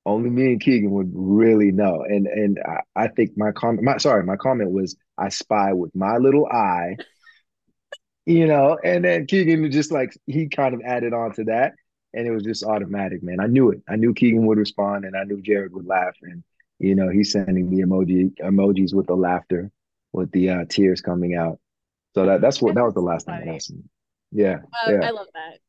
only 0.05 0.29
me 0.29 0.47
and 0.47 0.61
Keegan 0.61 0.91
would 0.91 1.11
really 1.13 1.71
know. 1.71 2.03
And 2.07 2.27
and 2.27 2.59
I, 2.65 3.03
I 3.03 3.07
think 3.07 3.31
my 3.37 3.51
comment, 3.51 3.83
my 3.83 3.97
sorry, 3.97 4.23
my 4.23 4.35
comment 4.35 4.71
was 4.71 4.95
I 5.17 5.29
spy 5.29 5.73
with 5.73 5.95
my 5.95 6.17
little 6.17 6.45
eye 6.47 6.97
you 8.25 8.47
know, 8.47 8.77
and 8.83 9.03
then 9.03 9.25
Keegan 9.27 9.69
just 9.71 9.91
like 9.91 10.13
he 10.27 10.47
kind 10.47 10.73
of 10.73 10.81
added 10.85 11.13
on 11.13 11.33
to 11.33 11.45
that, 11.45 11.73
and 12.13 12.27
it 12.27 12.31
was 12.31 12.43
just 12.43 12.63
automatic, 12.63 13.23
man. 13.23 13.39
I 13.39 13.47
knew 13.47 13.71
it. 13.71 13.81
I 13.87 13.95
knew 13.95 14.13
Keegan 14.13 14.45
would 14.45 14.57
respond, 14.57 15.05
and 15.05 15.15
I 15.15 15.23
knew 15.23 15.41
Jared 15.41 15.73
would 15.73 15.85
laugh, 15.85 16.15
and 16.21 16.43
you 16.79 16.95
know, 16.95 17.09
he's 17.09 17.31
sending 17.31 17.69
the 17.69 17.83
emoji 17.83 18.33
emojis 18.39 18.93
with 18.93 19.07
the 19.07 19.15
laughter, 19.15 19.71
with 20.11 20.31
the 20.31 20.49
uh, 20.49 20.65
tears 20.69 21.01
coming 21.01 21.35
out. 21.35 21.59
So 22.15 22.25
that 22.25 22.41
that's 22.41 22.61
what 22.61 22.75
that 22.75 22.83
was 22.83 22.93
the 22.93 23.01
last 23.01 23.25
time 23.25 23.49
I 23.49 23.57
seen. 23.57 23.89
Yeah, 24.31 24.59
Um, 24.85 24.93
yeah. 24.93 25.07
I 25.07 25.11
love 25.11 25.27
that. 25.33 25.59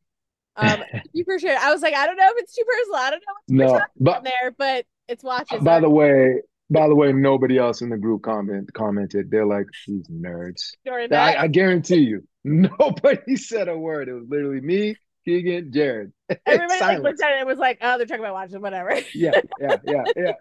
Um, 0.57 0.85
you 1.13 1.25
for 1.25 1.39
sharing. 1.39 1.59
I 1.61 1.73
was 1.73 1.83
like, 1.83 1.95
I 1.95 2.07
don't 2.07 2.17
know 2.17 2.29
if 2.29 2.35
it's 2.39 2.55
too 2.55 2.65
personal. 2.65 2.97
I 2.97 3.11
don't 3.11 3.23
know 3.27 3.67
what 3.67 3.73
we're 3.73 3.79
No, 3.79 3.85
but 3.99 4.25
there, 4.25 4.51
but 4.57 4.87
it's 5.09 5.25
watches. 5.25 5.63
By 5.63 5.81
the 5.81 5.91
way, 5.91 6.41
by 6.71 6.89
the 6.89 6.95
way, 6.95 7.13
nobody 7.13 7.59
else 7.59 7.83
in 7.83 7.91
the 7.91 7.99
group 7.99 8.23
comment 8.23 8.73
commented. 8.73 9.31
They're 9.31 9.47
like 9.47 9.67
these 9.87 10.07
nerds. 10.09 10.73
I. 11.13 11.37
I 11.37 11.47
guarantee 11.49 12.01
you, 12.01 12.27
nobody 12.81 13.37
said 13.37 13.69
a 13.69 13.77
word. 13.79 14.09
It 14.09 14.15
was 14.15 14.27
literally 14.29 14.61
me, 14.61 14.97
Keegan, 15.25 15.73
Jared. 15.73 16.13
Everybody 16.47 16.81
like 16.81 17.03
looked 17.03 17.23
at 17.23 17.33
it 17.33 17.39
and 17.39 17.49
was 17.49 17.59
like, 17.59 17.79
oh, 17.81 17.97
they're 17.97 18.07
talking 18.07 18.23
about 18.23 18.35
watches, 18.35 18.59
whatever. 18.59 19.01
Yeah, 19.15 19.35
yeah, 19.59 19.77
yeah, 19.85 20.07
yeah. 20.17 20.33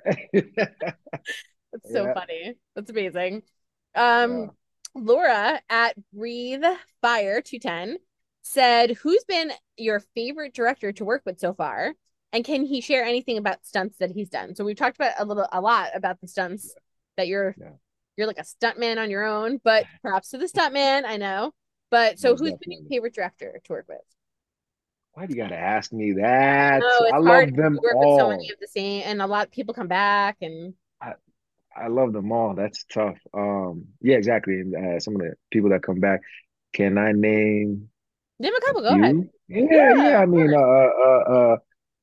That's 1.72 1.92
so 1.92 2.08
Yeah, 2.08 2.14
funny. 2.14 2.56
That's 2.76 2.90
amazing. 2.90 3.44
yeah. 4.22 4.48
Um, 4.48 4.52
Laura 4.96 5.60
at 5.70 5.96
Breathe 6.14 6.64
Fire 7.02 7.42
210 7.42 7.98
said, 8.44 8.92
Who's 8.92 9.24
been 9.28 9.52
your 9.78 10.00
favorite 10.16 10.54
director 10.54 10.92
to 10.94 11.06
work 11.06 11.24
with 11.26 11.40
so 11.40 11.54
far? 11.54 11.94
And 12.32 12.44
can 12.44 12.66
he 12.66 12.82
share 12.82 13.04
anything 13.04 13.38
about 13.38 13.66
stunts 13.66 13.98
that 14.00 14.12
he's 14.12 14.30
done? 14.30 14.56
So 14.56 14.64
we've 14.66 14.76
talked 14.76 14.98
about 14.98 15.14
a 15.20 15.26
little 15.26 15.48
a 15.52 15.62
lot 15.62 15.90
about 15.96 16.20
the 16.22 16.28
stunts 16.28 16.76
that 17.18 17.28
you're 17.28 17.58
Yeah, 17.58 17.74
you're 18.18 18.28
like 18.28 18.40
a 18.40 18.44
stuntman 18.44 19.00
on 19.02 19.12
your 19.12 19.26
own, 19.26 19.60
but 19.64 19.88
props 20.04 20.30
to 20.32 20.40
the 20.40 20.48
stuntman, 20.48 21.06
I 21.06 21.18
know. 21.18 21.54
But 21.94 22.18
so 22.18 22.32
most 22.32 22.40
who's 22.40 22.54
been 22.54 22.72
your 22.72 22.90
favorite 22.90 23.14
director 23.14 23.62
to 23.64 23.72
work 23.72 23.86
with? 23.88 24.02
Why 25.14 25.28
do 25.28 25.36
you 25.36 25.42
gotta 25.42 25.56
ask 25.56 25.94
me 25.94 26.14
that? 26.14 26.82
No, 26.82 26.88
I 26.88 27.18
it's 27.18 27.26
hard 27.28 27.50
love 27.50 27.56
them 27.56 27.78
with 27.84 28.18
so 28.18 28.30
many 28.30 28.50
of 28.50 28.60
the 28.60 28.68
same 28.68 29.04
and 29.06 29.22
a 29.22 29.28
lot 29.28 29.46
of 29.46 29.52
people 29.52 29.76
come 29.76 29.88
back 29.88 30.38
and 30.42 30.74
I, 31.00 31.14
I 31.76 31.88
love 31.88 32.14
them 32.14 32.32
all. 32.32 32.56
That's 32.56 32.84
tough. 32.86 33.18
Um, 33.34 33.86
yeah, 34.02 34.16
exactly. 34.18 34.56
And 34.56 34.76
uh, 34.76 35.00
some 35.00 35.16
of 35.16 35.22
the 35.22 35.36
people 35.52 35.70
that 35.70 35.84
come 35.84 36.00
back, 36.00 36.22
can 36.74 36.98
I 36.98 37.12
name 37.12 37.90
name 38.40 38.54
a 38.54 38.58
a 38.58 38.62
couple, 38.62 38.82
go 38.82 38.90
ahead. 38.90 39.16
Yeah, 39.48 39.62
Yeah, 39.70 39.94
yeah. 39.96 40.18
I 40.18 40.26
mean, 40.26 40.54
uh, 40.54 40.58
uh, 40.58 41.24
uh, 41.36 41.58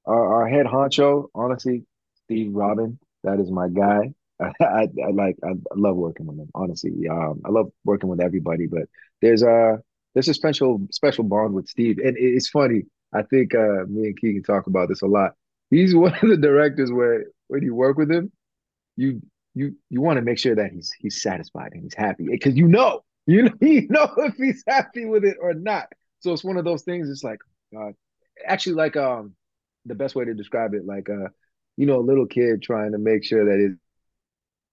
our, 0.07 0.35
our 0.35 0.49
head 0.49 0.67
honcho, 0.67 1.27
honestly, 1.35 1.85
Steve 2.25 2.55
Robin. 2.55 2.99
That 3.25 3.41
is 3.41 3.51
my 3.51 3.69
guy. 3.69 4.15
I, 4.61 4.89
I, 5.05 5.11
like. 5.13 5.37
I 5.45 5.53
love 5.75 5.97
working 5.97 6.27
with 6.27 6.39
him. 6.39 6.51
Honestly, 6.55 7.09
um, 7.11 7.41
I 7.45 7.51
love 7.51 7.71
working 7.85 8.09
with 8.09 8.21
everybody. 8.21 8.67
But 8.67 8.85
there's 9.21 9.43
a 9.43 9.79
there's 10.15 10.29
a 10.29 10.35
special 10.35 10.87
special 10.91 11.25
bond 11.25 11.55
with 11.55 11.69
Steve, 11.69 11.99
and 11.99 12.17
it's 12.19 12.49
funny. 12.49 12.83
I 13.13 13.23
think 13.23 13.55
uh, 13.55 13.85
me 13.89 14.07
and 14.07 14.19
Keegan 14.19 14.43
talk 14.43 14.67
about 14.67 14.89
this 14.89 15.03
a 15.03 15.07
lot. 15.07 15.33
He's 15.71 15.95
one 15.97 16.15
of 16.15 16.29
the 16.29 16.37
directors 16.37 16.93
where 16.93 17.27
when 17.49 17.63
you 17.63 17.75
work 17.75 17.97
with 17.97 18.11
him, 18.11 18.33
you 18.97 19.21
you 19.55 19.75
you 19.89 20.01
want 20.01 20.17
to 20.17 20.23
make 20.23 20.39
sure 20.39 20.55
that 20.55 20.73
he's 20.73 20.91
he's 20.99 21.23
satisfied 21.23 21.73
and 21.73 21.83
he's 21.83 21.95
happy 21.95 22.27
because 22.31 22.57
you 22.57 22.69
know 22.69 23.01
you 23.27 23.43
know 23.43 23.55
you 23.61 23.89
know 23.89 24.09
if 24.19 24.35
he's 24.37 24.65
happy 24.67 25.05
with 25.05 25.25
it 25.25 25.37
or 25.41 25.55
not. 25.55 25.87
So 26.21 26.33
it's 26.33 26.45
one 26.45 26.57
of 26.57 26.65
those 26.65 26.83
things. 26.83 27.09
It's 27.09 27.25
like 27.25 27.41
uh, 27.77 27.91
actually 28.47 28.77
like 28.77 28.97
um 28.97 29.35
the 29.87 29.95
best 29.95 30.15
way 30.15 30.25
to 30.25 30.35
describe 30.35 30.75
it 30.75 30.85
like 30.85 31.09
uh 31.09 31.29
you 31.77 31.87
know 31.87 31.99
a 31.99 32.05
little 32.05 32.27
kid 32.27 32.63
trying 32.63 32.93
to 32.93 32.99
make 32.99 33.25
sure 33.25 33.47
that 33.47 33.59
his 33.59 33.77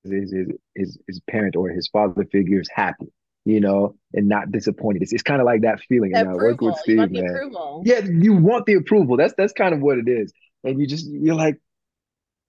his 0.09 0.31
his 0.31 0.47
his, 0.75 0.97
his 1.07 1.19
parent 1.29 1.55
or 1.55 1.69
his 1.69 1.87
father 1.87 2.25
figure 2.31 2.59
is 2.61 2.69
happy 2.73 3.07
you 3.45 3.61
know 3.61 3.95
and 4.13 4.27
not 4.27 4.51
disappointed. 4.51 5.01
It's, 5.01 5.13
it's 5.13 5.23
kind 5.23 5.39
of 5.39 5.45
like 5.45 5.61
that 5.61 5.79
feeling 5.87 6.11
The 6.11 6.19
and 6.19 6.33
with 6.33 6.55
approval. 6.55 6.67
You 6.67 6.67
want 6.67 6.79
steve 6.79 6.97
the 6.97 7.21
man. 7.21 7.29
approval. 7.29 7.83
yeah 7.85 7.99
you 8.03 8.33
want 8.33 8.65
the 8.65 8.73
approval. 8.73 9.15
That's 9.15 9.33
that's 9.37 9.53
kind 9.53 9.73
of 9.73 9.79
what 9.79 9.97
it 9.97 10.09
is. 10.09 10.33
And 10.65 10.79
you 10.79 10.85
just 10.85 11.07
you're 11.09 11.35
like 11.35 11.55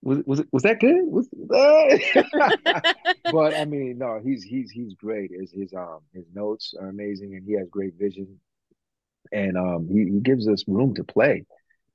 was 0.02 0.18
was 0.26 0.42
was 0.52 0.62
that 0.64 0.80
good? 0.80 0.96
Was 1.06 1.28
but 3.32 3.54
i 3.54 3.64
mean 3.64 3.98
no 3.98 4.20
he's 4.24 4.42
he's 4.42 4.70
he's 4.72 4.94
great. 4.94 5.30
His 5.30 5.52
his 5.52 5.72
um 5.72 6.00
his 6.12 6.24
notes 6.34 6.74
are 6.80 6.88
amazing 6.88 7.34
and 7.36 7.44
he 7.46 7.52
has 7.54 7.68
great 7.70 7.94
vision. 7.96 8.40
And 9.32 9.56
um 9.56 9.88
he, 9.88 10.04
he 10.04 10.20
gives 10.20 10.48
us 10.48 10.64
room 10.66 10.94
to 10.96 11.04
play. 11.04 11.46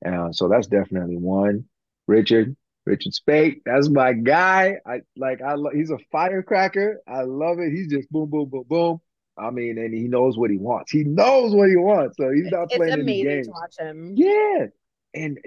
Uh, 0.05 0.31
so 0.31 0.47
that's 0.47 0.67
definitely 0.67 1.17
one. 1.17 1.65
Richard 2.07 2.55
Richard 2.85 3.13
Speight, 3.13 3.61
that's 3.65 3.89
my 3.89 4.13
guy. 4.13 4.77
I 4.85 5.01
like 5.15 5.41
I 5.41 5.53
lo- 5.55 5.71
he's 5.73 5.89
a 5.91 5.97
firecracker. 6.11 7.01
I 7.07 7.21
love 7.23 7.59
it. 7.59 7.71
He's 7.71 7.87
just 7.87 8.09
boom, 8.11 8.29
boom, 8.29 8.49
boom, 8.49 8.65
boom. 8.67 9.01
I 9.37 9.49
mean, 9.49 9.77
and 9.77 9.93
he 9.93 10.07
knows 10.07 10.37
what 10.37 10.51
he 10.51 10.57
wants. 10.57 10.91
He 10.91 11.03
knows 11.03 11.55
what 11.55 11.69
he 11.69 11.75
wants, 11.75 12.17
so 12.17 12.31
he's 12.31 12.51
not 12.51 12.65
It's 12.65 12.75
playing 12.77 12.93
any 12.93 13.01
amazing 13.01 13.25
games. 13.25 13.47
to 13.47 13.51
watch 13.53 13.77
him. 13.79 14.13
Yeah, 14.15 14.65
and 15.13 15.39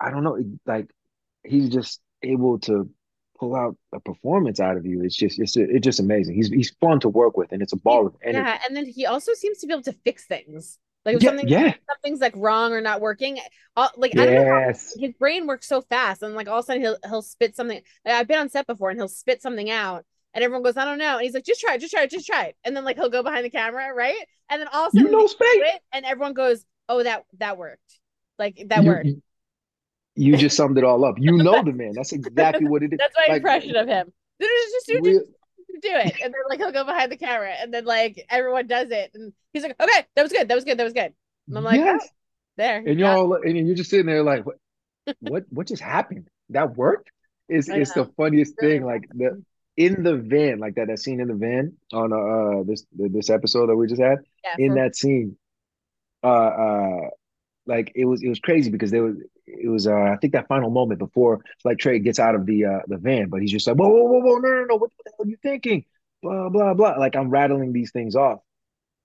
I 0.00 0.10
don't 0.10 0.24
know, 0.24 0.38
like 0.64 0.88
he's 1.44 1.68
just 1.68 2.00
able 2.22 2.58
to 2.60 2.88
pull 3.38 3.54
out 3.54 3.76
a 3.92 4.00
performance 4.00 4.58
out 4.60 4.76
of 4.78 4.86
you. 4.86 5.02
It's 5.02 5.16
just 5.16 5.38
it's 5.38 5.56
it's 5.56 5.84
just 5.84 6.00
amazing. 6.00 6.34
He's 6.36 6.48
he's 6.48 6.70
fun 6.80 7.00
to 7.00 7.08
work 7.08 7.36
with, 7.36 7.52
and 7.52 7.60
it's 7.62 7.72
a 7.74 7.76
ball 7.78 8.06
of 8.06 8.14
energy. 8.22 8.38
Yeah, 8.38 8.58
and 8.66 8.76
then 8.76 8.86
he 8.86 9.04
also 9.06 9.34
seems 9.34 9.58
to 9.58 9.66
be 9.66 9.72
able 9.74 9.82
to 9.82 9.92
fix 9.92 10.24
things. 10.26 10.78
Like 11.06 11.20
Yeah, 11.20 11.30
something 11.30 11.48
yeah, 11.48 11.74
something's 11.90 12.20
like 12.20 12.34
wrong 12.36 12.74
or 12.74 12.82
not 12.82 13.00
working, 13.02 13.38
uh, 13.76 13.88
like 13.96 14.14
I 14.18 14.26
don't 14.26 14.36
know 14.36 14.44
his 14.96 15.14
brain 15.14 15.46
works 15.46 15.68
so 15.68 15.82
fast, 15.82 16.22
and 16.22 16.34
like 16.34 16.48
all 16.48 16.58
of 16.60 16.64
a 16.64 16.66
sudden 16.66 16.82
he'll 16.82 16.98
he'll 17.08 17.22
spit 17.22 17.56
something. 17.56 17.80
Like, 18.04 18.14
I've 18.14 18.28
been 18.28 18.38
on 18.40 18.50
set 18.50 18.66
before, 18.66 18.90
and 18.90 18.98
he'll 19.00 19.08
spit 19.08 19.42
something 19.42 19.70
out, 19.70 20.04
and 20.34 20.44
everyone 20.44 20.62
goes, 20.64 20.76
"I 20.76 20.84
don't 20.86 20.98
know," 20.98 21.14
and 21.16 21.22
he's 21.22 21.34
like, 21.34 21.44
"Just 21.44 21.60
try 21.62 21.74
it, 21.74 21.80
just 21.80 21.92
try 21.94 22.02
it, 22.04 22.10
just 22.10 22.26
try 22.26 22.46
it," 22.46 22.56
and 22.64 22.76
then 22.76 22.84
like 22.84 22.96
he'll 22.96 23.10
go 23.10 23.22
behind 23.22 23.44
the 23.44 23.50
camera, 23.50 23.94
right? 23.94 24.16
And 24.50 24.60
then 24.60 24.68
all 24.72 24.86
of 24.86 24.90
a 24.90 24.92
you 24.92 25.04
sudden 25.04 25.10
know 25.10 25.26
they 25.40 25.48
do 25.50 25.58
Spade. 25.58 25.62
it, 25.64 25.82
and 25.92 26.04
everyone 26.06 26.34
goes, 26.34 26.64
"Oh, 26.88 27.02
that 27.02 27.24
that 27.38 27.58
worked, 27.58 28.00
like 28.38 28.62
that 28.68 28.84
You 28.84 28.86
worked." 28.86 29.10
you 30.14 30.36
just 30.36 30.56
summed 30.56 30.78
it 30.78 30.84
all 30.84 31.04
up. 31.04 31.16
You 31.18 31.32
know 31.42 31.62
the 31.62 31.72
man. 31.72 31.92
That's 31.94 32.12
exactly 32.12 32.66
what 32.66 32.82
it 32.82 32.92
is. 32.94 33.00
That's 33.00 33.14
my 33.16 33.26
Like 33.28 33.36
impression 33.36 33.76
of 33.76 33.88
him. 33.88 34.12
Just, 34.40 34.86
just, 34.86 35.04
just, 35.04 35.20
do 35.80 35.90
it, 35.90 36.14
and 36.22 36.32
then 36.32 36.40
like 36.48 36.58
he'll 36.58 36.72
go 36.72 36.84
behind 36.84 37.10
the 37.12 37.16
camera, 37.16 37.50
and 37.50 37.72
then 37.72 37.84
like 37.84 38.24
everyone 38.30 38.66
does 38.66 38.90
it, 38.90 39.10
and 39.14 39.32
he's 39.52 39.62
like, 39.62 39.76
"Okay, 39.80 40.06
that 40.14 40.22
was 40.22 40.32
good, 40.32 40.48
that 40.48 40.54
was 40.54 40.64
good, 40.64 40.78
that 40.78 40.84
was 40.84 40.92
good." 40.92 41.12
And 41.48 41.58
I'm 41.58 41.64
like, 41.64 41.78
yes, 41.78 42.00
"Oh, 42.02 42.08
there." 42.56 42.78
and 42.78 42.98
y'all 42.98 43.32
and 43.34 43.66
you're 43.66 43.76
just 43.76 43.90
sitting 43.90 44.06
there 44.06 44.22
like, 44.22 44.44
what 44.44 44.56
what 45.20 45.44
what 45.50 45.66
just 45.66 45.82
happened? 45.82 46.28
That 46.50 46.76
worked? 46.76 47.10
Is 47.48 47.68
it's 47.68 47.92
the 47.92 48.06
funniest 48.16 48.58
thing. 48.58 48.84
Like 48.84 49.08
the 49.14 49.42
in 49.76 50.02
the 50.02 50.16
van, 50.16 50.58
like 50.58 50.74
that 50.76 50.88
that 50.88 50.98
scene 50.98 51.20
in 51.20 51.28
the 51.28 51.34
van 51.34 51.74
on 51.92 52.12
uh 52.12 52.62
this 52.64 52.84
this 52.92 53.30
episode 53.30 53.68
that 53.68 53.76
we 53.76 53.86
just 53.86 54.00
had. 54.00 54.18
Yeah, 54.44 54.66
In 54.66 54.74
that 54.74 54.96
scene, 54.96 55.36
uh 56.24 56.26
uh 56.26 57.00
like 57.66 57.92
it 57.94 58.04
was 58.04 58.22
it 58.22 58.28
was 58.28 58.40
crazy 58.40 58.70
because 58.70 58.90
there 58.90 59.02
was 59.02 59.16
it 59.46 59.68
was 59.68 59.86
uh 59.86 59.94
I 59.94 60.16
think 60.16 60.32
that 60.32 60.48
final 60.48 60.70
moment 60.70 60.98
before 60.98 61.40
like 61.64 61.78
Trey 61.78 61.98
gets 61.98 62.18
out 62.18 62.34
of 62.34 62.46
the 62.46 62.64
uh 62.64 62.80
the 62.86 62.98
van, 62.98 63.28
but 63.28 63.40
he's 63.40 63.52
just 63.52 63.66
like 63.66 63.76
whoa 63.76 63.88
whoa 63.88 64.04
whoa 64.04 64.20
whoa 64.20 64.38
no 64.38 64.48
no 64.48 64.64
no 64.64 64.76
what 64.76 64.90
the 65.04 65.10
hell 65.10 65.26
are 65.26 65.28
you 65.28 65.36
thinking? 65.42 65.84
Blah 66.22 66.48
blah 66.48 66.74
blah. 66.74 66.96
Like 66.98 67.16
I'm 67.16 67.30
rattling 67.30 67.72
these 67.72 67.92
things 67.92 68.16
off. 68.16 68.40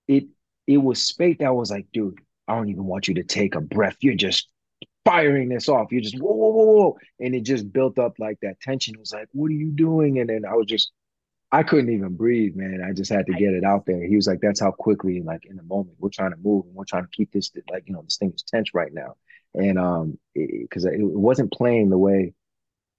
It 0.08 0.24
it 0.66 0.78
was 0.78 1.02
Speight 1.02 1.40
that 1.40 1.54
was 1.54 1.70
like, 1.70 1.86
dude, 1.92 2.18
I 2.48 2.56
don't 2.56 2.68
even 2.70 2.84
want 2.84 3.08
you 3.08 3.14
to 3.14 3.24
take 3.24 3.54
a 3.54 3.60
breath. 3.60 3.96
You're 4.00 4.14
just 4.14 4.48
firing 5.04 5.48
this 5.48 5.68
off. 5.68 5.92
You're 5.92 6.02
just 6.02 6.18
whoa 6.20 6.32
whoa 6.34 6.50
whoa 6.50 6.64
whoa, 6.64 6.98
and 7.20 7.34
it 7.34 7.42
just 7.42 7.72
built 7.72 7.98
up 7.98 8.18
like 8.18 8.38
that 8.42 8.60
tension. 8.60 8.94
It 8.94 9.00
was 9.00 9.12
like, 9.12 9.28
what 9.32 9.48
are 9.50 9.54
you 9.54 9.70
doing? 9.70 10.18
And 10.20 10.28
then 10.30 10.44
I 10.44 10.54
was 10.54 10.66
just 10.66 10.92
I 11.52 11.62
couldn't 11.62 11.92
even 11.92 12.16
breathe, 12.16 12.56
man. 12.56 12.82
I 12.82 12.94
just 12.94 13.12
had 13.12 13.26
to 13.26 13.34
get 13.34 13.52
it 13.52 13.62
out 13.62 13.84
there. 13.84 14.06
He 14.06 14.16
was 14.16 14.26
like, 14.26 14.40
"That's 14.40 14.60
how 14.60 14.70
quickly, 14.72 15.20
like 15.20 15.44
in 15.44 15.56
the 15.56 15.62
moment, 15.62 15.96
we're 15.98 16.08
trying 16.08 16.30
to 16.30 16.38
move 16.38 16.64
and 16.64 16.74
we're 16.74 16.86
trying 16.86 17.04
to 17.04 17.10
keep 17.10 17.30
this, 17.30 17.50
like 17.70 17.84
you 17.86 17.92
know, 17.92 18.00
this 18.02 18.16
thing 18.16 18.32
is 18.34 18.42
tense 18.42 18.72
right 18.72 18.92
now." 18.92 19.16
And 19.54 19.78
um, 19.78 20.18
because 20.34 20.84
it, 20.84 20.94
it, 20.94 21.02
wasn't 21.04 21.52
playing 21.52 21.90
the 21.90 21.98
way 21.98 22.34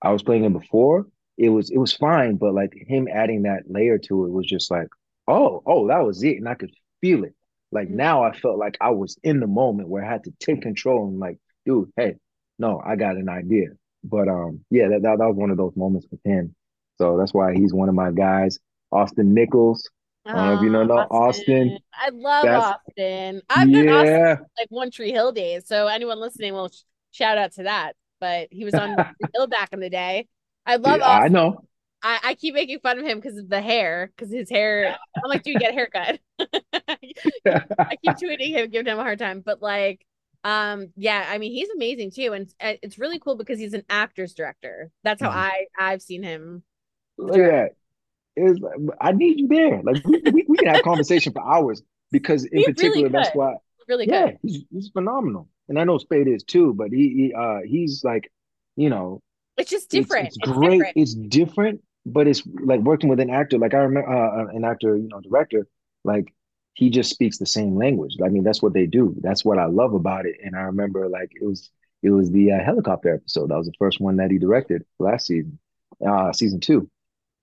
I 0.02 0.12
was 0.12 0.24
playing 0.24 0.46
it 0.46 0.54
before, 0.54 1.08
it 1.38 1.50
was 1.50 1.70
it 1.72 1.78
was 1.78 1.94
fine, 1.94 2.36
but 2.36 2.54
like 2.54 2.74
him 2.76 3.08
adding 3.12 3.44
that 3.44 3.64
layer 3.70 3.98
to 4.00 4.26
it 4.26 4.32
was 4.32 4.46
just 4.46 4.70
like, 4.72 4.88
oh, 5.28 5.64
oh, 5.66 5.88
that 5.88 6.06
was 6.06 6.24
it, 6.24 6.38
and 6.38 6.48
I 6.50 6.56
could 6.56 6.72
feel 7.02 7.24
it. 7.24 7.36
Like 7.72 7.90
Mhm. 7.90 7.96
now, 7.96 8.24
I 8.24 8.34
felt 8.34 8.60
like 8.60 8.78
I 8.82 8.92
was 8.92 9.18
in 9.24 9.40
the 9.40 9.48
moment 9.48 9.90
where 9.90 10.04
I 10.06 10.12
had 10.12 10.24
to 10.26 10.34
take 10.40 10.62
control 10.62 11.08
and 11.08 11.20
like, 11.20 11.40
dude, 11.66 11.92
hey, 11.98 12.16
no, 12.60 12.82
I 12.86 12.96
got 12.96 13.18
an 13.18 13.30
idea. 13.30 13.70
But 14.04 14.28
um, 14.28 14.64
yeah, 14.70 14.90
that, 14.90 15.02
that 15.04 15.18
that 15.20 15.28
was 15.28 15.38
one 15.38 15.50
of 15.52 15.58
those 15.58 15.76
moments 15.76 16.08
with 16.12 16.20
him. 16.24 16.56
So 17.00 17.18
that's 17.18 17.34
why 17.34 17.54
he's 17.56 17.74
one 17.74 17.90
of 17.90 17.96
my 17.96 18.12
guys. 18.12 18.60
Austin 18.92 19.34
Nichols. 19.34 19.90
I 20.26 20.34
don't 20.34 20.48
know 20.48 20.54
if 20.56 20.62
you 20.62 20.70
know, 20.70 20.84
Oh, 20.84 20.86
no 20.86 21.08
Austin. 21.12 21.78
I 21.94 22.10
love 22.10 22.46
That's 22.46 22.66
Austin. 22.98 23.42
I've 23.50 23.72
done 23.72 23.90
Austin 23.90 24.20
like 24.58 24.68
One 24.70 24.92
Tree 24.92 25.12
Hill 25.12 25.32
days, 25.32 25.68
so 25.68 25.88
anyone 25.88 26.20
listening 26.20 26.54
will 26.54 26.70
sh- 26.70 26.84
shout 27.12 27.38
out 27.38 27.54
to 27.54 27.64
that. 27.64 27.96
But 28.20 28.48
he 28.52 28.66
was 28.66 28.78
on 28.78 29.04
Hill 29.34 29.48
back 29.48 29.70
in 29.74 29.80
the 29.80 29.90
day. 29.90 30.28
I 30.66 30.78
love 30.78 31.00
Yeah, 31.00 31.10
I 31.10 31.28
know. 31.28 31.66
I, 32.04 32.20
I 32.24 32.36
keep 32.36 32.54
making 32.54 32.80
fun 32.80 33.00
of 33.00 33.06
him 33.06 33.20
because 33.20 33.38
of 33.38 33.50
the 33.50 33.62
hair, 33.62 34.12
because 34.16 34.32
his 34.32 34.50
hair. 34.50 34.98
I'm 35.24 35.30
like, 35.30 35.44
dude, 35.44 35.60
get 35.60 35.72
a 35.72 35.74
haircut. 35.74 36.20
I 37.90 37.96
keep 38.02 38.18
tweeting 38.18 38.50
him, 38.50 38.70
giving 38.70 38.92
him 38.92 39.00
a 39.00 39.04
hard 39.04 39.20
time, 39.20 39.42
but 39.42 39.62
like, 39.62 40.06
um, 40.44 40.92
yeah, 40.98 41.26
I 41.30 41.38
mean, 41.38 41.52
he's 41.54 41.70
amazing 41.70 42.12
too, 42.12 42.34
and 42.34 42.44
it's, 42.60 42.80
it's 42.84 43.00
really 43.00 43.20
cool 43.20 43.36
because 43.38 43.60
he's 43.60 43.74
an 43.74 43.84
actor's 43.90 44.34
director. 44.34 44.92
That's 45.04 45.22
how 45.22 45.30
Mhm. 45.30 45.36
I 45.36 45.66
I've 45.80 46.02
seen 46.02 46.24
him. 46.24 46.64
Look 47.18 47.38
at 47.38 47.52
that. 47.52 47.76
It's, 48.36 48.60
I 49.00 49.12
need 49.12 49.40
you 49.40 49.48
there. 49.48 49.82
Like 49.84 49.98
we, 50.06 50.22
we, 50.26 50.46
we 50.48 50.58
can 50.58 50.68
have 50.68 50.82
conversation 50.84 51.34
for 51.34 51.44
hours 51.48 51.82
because 52.12 52.46
in 52.46 52.64
really 52.64 52.64
particular, 52.64 53.10
that's 53.10 53.30
why. 53.34 53.56
Really 53.88 54.06
Yeah, 54.06 54.32
good. 54.32 54.38
he's 54.42 54.64
he's 54.72 54.90
phenomenal, 54.90 55.50
and 55.70 55.80
I 55.80 55.84
know 55.86 55.98
Speight 55.98 56.28
is 56.28 56.44
too. 56.44 56.74
But 56.74 56.92
he, 56.92 57.10
he 57.10 57.34
uh 57.34 57.60
he's 57.66 58.04
like, 58.04 58.32
you 58.76 58.90
know, 58.90 59.22
It's 59.58 59.70
just 59.70 59.90
it's 59.92 59.92
different. 60.08 60.28
it's 60.28 60.38
It's 60.42 60.52
great. 60.52 60.80
different. 60.80 60.98
It's 60.98 61.14
different, 61.16 61.82
but 62.06 62.28
it's 62.28 62.44
like 62.66 62.82
working 62.82 63.10
with 63.10 63.20
an 63.20 63.30
actor. 63.30 63.58
Like 63.58 63.74
I 63.74 63.80
remember 63.80 64.10
uh, 64.10 64.48
an 64.56 64.64
actor, 64.66 64.98
you 64.98 65.08
know, 65.08 65.22
director. 65.22 65.68
Like 66.04 66.34
he 66.74 66.90
just 66.90 67.12
speaks 67.12 67.38
the 67.38 67.46
same 67.46 67.76
language. 67.76 68.18
I 68.24 68.30
mean, 68.30 68.44
that's 68.44 68.62
what 68.62 68.74
they 68.74 68.88
do. 68.88 69.16
That's 69.22 69.46
what 69.46 69.60
I 69.60 69.66
love 69.66 69.94
about 69.94 70.26
it. 70.26 70.38
And 70.44 70.56
I 70.56 70.62
remember 70.62 71.08
like 71.10 71.32
it 71.36 71.46
was 71.46 71.70
it 72.02 72.10
was 72.10 72.32
the 72.32 72.52
uh, 72.54 72.64
helicopter 72.64 73.14
episode. 73.14 73.50
That 73.50 73.58
was 73.58 73.68
the 73.68 73.74
first 73.80 74.00
one 74.02 74.18
that 74.18 74.32
he 74.32 74.40
directed 74.40 74.84
last 75.00 75.28
season, 75.28 75.60
uh, 76.06 76.34
season 76.34 76.60
two. 76.60 76.90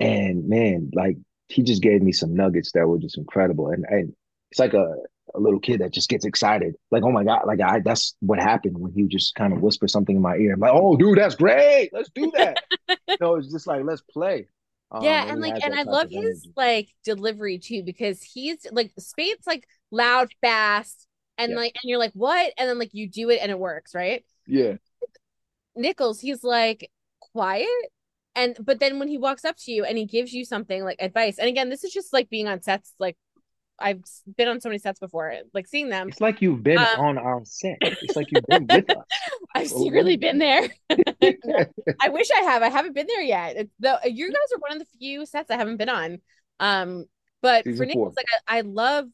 And 0.01 0.49
man, 0.49 0.91
like 0.95 1.17
he 1.49 1.63
just 1.63 1.83
gave 1.83 2.03
me 2.03 2.13
some 2.13 2.35
nuggets 2.35 2.73
that 2.73 2.87
were 2.87 2.99
just 2.99 3.19
incredible. 3.19 3.69
And 3.69 3.85
and 3.89 4.15
it's 4.51 4.61
like 4.61 4.75
a 4.75 4.97
a 5.35 5.39
little 5.39 5.61
kid 5.61 5.81
that 5.81 5.93
just 5.93 6.09
gets 6.09 6.25
excited. 6.25 6.75
Like, 6.91 7.05
oh 7.05 7.13
my 7.13 7.25
God, 7.25 7.43
like 7.47 7.61
I 7.61 7.81
that's 7.81 8.17
what 8.21 8.41
happened 8.41 8.79
when 8.79 8.93
he 8.93 9.05
just 9.05 9.35
kind 9.35 9.53
of 9.53 9.61
whispered 9.61 9.91
something 9.91 10.17
in 10.17 10.23
my 10.23 10.37
ear. 10.37 10.55
I'm 10.55 10.61
like, 10.61 10.73
oh 10.75 10.97
dude, 10.97 11.19
that's 11.19 11.37
great. 11.37 11.91
Let's 11.93 12.11
do 12.15 12.33
that. 12.37 12.63
you 12.89 12.97
know, 13.21 13.37
it's 13.37 13.53
just 13.53 13.67
like 13.67 13.85
let's 13.85 14.03
play. 14.03 14.49
Um, 14.91 15.03
Yeah, 15.05 15.23
and 15.23 15.31
and 15.33 15.41
like, 15.41 15.63
and 15.63 15.75
I 15.75 15.83
love 15.85 16.09
his 16.11 16.17
energy. 16.17 16.53
like 16.57 16.89
delivery 17.05 17.59
too 17.59 17.83
because 17.85 18.23
he's 18.23 18.67
like 18.73 18.93
Speight's 18.99 19.47
like 19.47 19.67
loud, 19.91 20.31
fast, 20.41 21.07
and 21.39 21.53
Yeah. 21.53 21.59
like, 21.59 21.77
and 21.83 21.89
you're 21.89 21.99
like, 21.99 22.13
what? 22.15 22.53
And 22.59 22.69
then 22.69 22.79
like 22.79 22.91
you 22.93 23.09
do 23.09 23.31
it 23.31 23.41
and 23.41 23.51
it 23.53 23.59
works, 23.59 23.95
right? 23.95 24.25
Yeah. 24.47 24.77
Nichols, 25.77 26.21
he's 26.21 26.43
like 26.45 26.91
quiet. 27.21 27.69
And 28.35 28.57
but 28.61 28.78
then 28.81 28.98
when 28.98 29.09
he 29.09 29.19
walks 29.19 29.44
up 29.44 29.57
to 29.65 29.73
you 29.73 29.85
and 29.85 29.98
he 29.98 30.07
gives 30.07 30.32
you 30.32 30.44
something 30.44 30.85
like 30.85 30.97
advice, 31.01 31.39
and 31.39 31.48
again, 31.48 31.69
this 31.69 31.85
is 31.85 31.93
just 31.93 32.12
like 32.12 32.31
being 32.31 32.47
on 32.48 32.62
sets. 32.62 32.94
Like 32.98 33.16
I've 33.78 34.02
been 34.36 34.47
on 34.48 34.61
so 34.61 34.69
many 34.69 34.78
sets 34.78 35.01
before, 35.01 35.35
like 35.55 35.66
seeing 35.66 35.89
them. 35.89 36.09
It's 36.09 36.20
like 36.20 36.40
you've 36.43 36.62
been 36.62 36.78
Um, 36.78 36.86
on 36.98 37.19
our 37.19 37.40
set. 37.44 37.78
It's 37.81 38.15
like 38.15 38.28
you've 38.31 38.47
been 38.47 38.66
with 38.66 38.90
us. 38.90 39.05
I've 39.55 39.69
secretly 39.69 40.16
been 40.16 40.39
there. 40.39 40.69
I 40.90 42.09
wish 42.11 42.31
I 42.31 42.40
have. 42.43 42.62
I 42.62 42.69
haven't 42.69 42.94
been 42.94 43.07
there 43.07 43.23
yet. 43.23 43.57
It's 43.57 43.74
the 43.81 43.98
you 44.05 44.28
guys 44.28 44.52
are 44.55 44.59
one 44.59 44.73
of 44.73 44.78
the 44.78 44.86
few 44.98 45.27
sets 45.27 45.51
I 45.51 45.57
haven't 45.57 45.78
been 45.78 45.89
on. 45.89 46.19
Um, 46.61 47.07
but 47.43 47.65
for 47.65 47.70
Season 47.73 47.89
Nichols, 47.89 48.15
four. 48.15 48.15
like 48.16 48.27
I, 48.47 48.59
I 48.59 48.61
love 48.61 49.07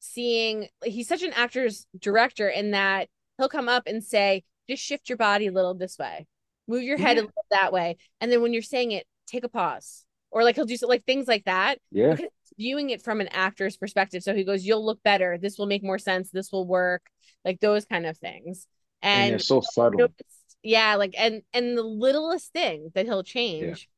seeing 0.00 0.68
he's 0.84 1.08
such 1.08 1.22
an 1.22 1.32
actor's 1.32 1.86
director 1.98 2.48
in 2.48 2.70
that 2.72 3.08
he'll 3.38 3.48
come 3.48 3.68
up 3.68 3.84
and 3.86 4.02
say, 4.04 4.44
just 4.68 4.82
shift 4.82 5.08
your 5.08 5.18
body 5.18 5.48
a 5.48 5.52
little 5.52 5.74
this 5.74 5.98
way, 5.98 6.26
move 6.66 6.82
your 6.82 6.96
head 6.98 7.16
a 7.16 7.20
Yeah. 7.20 7.26
little 7.26 7.44
that 7.50 7.72
way, 7.72 7.96
and 8.20 8.30
then 8.32 8.42
when 8.42 8.52
you're 8.52 8.62
saying 8.62 8.92
it, 8.92 9.06
take 9.26 9.44
a 9.44 9.48
pause, 9.48 10.04
or 10.30 10.44
like 10.44 10.54
he'll 10.56 10.64
do 10.64 10.76
so, 10.76 10.86
like 10.86 11.04
things 11.04 11.26
like 11.28 11.44
that. 11.44 11.78
Yeah. 11.90 12.16
Viewing 12.56 12.90
it 12.90 13.02
from 13.02 13.20
an 13.20 13.28
actor's 13.28 13.76
perspective. 13.76 14.22
So 14.22 14.34
he 14.34 14.44
goes, 14.44 14.64
"You'll 14.64 14.84
look 14.84 15.02
better. 15.02 15.38
This 15.38 15.58
will 15.58 15.66
make 15.66 15.82
more 15.82 15.98
sense. 15.98 16.30
This 16.30 16.52
will 16.52 16.66
work." 16.66 17.02
Like 17.44 17.60
those 17.60 17.84
kind 17.84 18.06
of 18.06 18.16
things. 18.18 18.66
And 19.02 19.32
And 19.34 19.42
so 19.42 19.60
subtle. 19.60 19.98
noticed- 19.98 20.56
yeah, 20.62 20.94
like 20.94 21.14
and 21.18 21.42
and 21.52 21.76
the 21.76 21.82
littlest 21.82 22.52
thing 22.52 22.90
that 22.94 23.06
he'll 23.06 23.22
change 23.24 23.88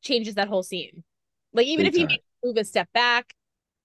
changes 0.00 0.34
that 0.34 0.48
whole 0.48 0.62
scene. 0.62 1.04
Like 1.52 1.66
even 1.66 1.84
Big 1.84 1.94
if 1.94 2.00
he 2.00 2.06
time. 2.06 2.18
move 2.42 2.56
a 2.56 2.64
step 2.64 2.88
back, 2.92 3.34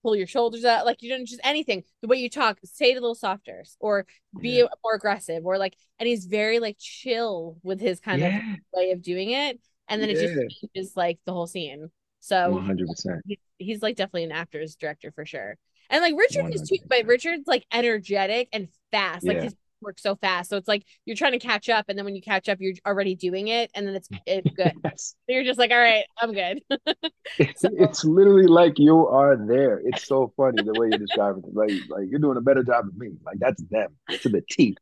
pull 0.08 0.16
your 0.16 0.28
shoulders 0.28 0.64
out, 0.64 0.86
like 0.86 1.02
you 1.02 1.10
don't 1.10 1.26
just 1.26 1.42
anything. 1.44 1.84
The 2.02 2.08
way 2.08 2.16
you 2.18 2.30
talk, 2.30 2.60
say 2.64 2.92
it 2.92 2.98
a 2.98 3.02
little 3.02 3.14
softer, 3.16 3.66
or 3.82 4.06
be 4.40 4.60
Yeah. 4.60 4.68
more 4.84 4.96
aggressive, 4.96 5.46
or 5.46 5.58
like. 5.58 5.76
And 6.00 6.08
he's 6.08 6.26
very 6.26 6.60
like 6.60 6.78
chill 6.80 7.58
with 7.64 7.82
his 7.82 8.00
kind 8.00 8.24
of 8.24 8.32
way 8.74 8.92
of 8.92 9.02
doing 9.02 9.32
it, 9.32 9.60
and 9.90 10.02
then 10.02 10.10
it 10.10 10.14
just 10.16 10.34
changes 10.62 10.94
like 10.96 11.20
the 11.26 11.34
whole 11.34 11.48
scene. 11.48 11.90
So 12.22 12.54
100%. 12.54 13.22
he, 13.26 13.40
he's 13.58 13.82
like 13.82 13.98
definitely 13.98 14.24
an 14.26 14.32
actor's 14.32 14.76
director 14.76 15.12
for 15.12 15.26
sure. 15.26 15.58
And 15.90 16.02
like 16.02 16.16
Richard 16.18 16.54
is 16.54 16.70
too, 16.70 16.78
but 16.88 17.06
Richard's 17.06 17.48
like 17.48 17.66
energetic 17.72 18.50
and 18.54 18.70
fast. 18.92 19.28
Like 19.28 19.38
Yeah. 19.38 19.44
his 19.44 19.56
work 19.82 20.00
so 20.00 20.16
fast. 20.16 20.50
So 20.50 20.58
it's 20.58 20.68
like 20.68 20.84
you're 21.06 21.16
trying 21.16 21.34
to 21.34 21.40
catch 21.40 21.70
up, 21.70 21.86
and 21.90 21.98
then 21.98 22.06
when 22.06 22.16
you 22.16 22.22
catch 22.22 22.50
up, 22.50 22.58
you're 22.60 22.74
already 22.86 23.16
doing 23.16 23.48
it, 23.50 23.72
and 23.74 23.88
then 23.88 23.96
it's 23.96 24.10
it's 24.26 24.50
good. 24.52 24.74
Yes. 24.84 25.16
So 25.28 25.34
you're 25.34 25.44
just 25.44 25.60
like, 25.60 25.72
all 25.72 25.78
right, 25.78 26.06
I'm 26.22 26.34
good. 26.34 26.62
It's, 27.40 27.62
So- 27.62 27.70
it's 27.74 28.04
literally 28.06 28.48
like 28.48 28.80
you 28.80 29.08
are 29.08 29.36
there. 29.38 29.82
It's 29.86 30.06
so 30.08 30.34
funny 30.38 30.64
the 30.64 30.80
way 30.80 30.88
you 30.92 30.98
describe 30.98 31.38
it. 31.38 31.54
Like, 31.54 31.72
like 31.90 32.08
you're 32.10 32.20
doing 32.20 32.38
a 32.38 32.42
better 32.42 32.64
job 32.64 32.86
than 32.88 32.98
me. 32.98 33.18
Like 33.26 33.38
that's 33.40 33.62
them 33.70 33.90
to 34.22 34.30
the 34.30 34.42
T. 34.50 34.76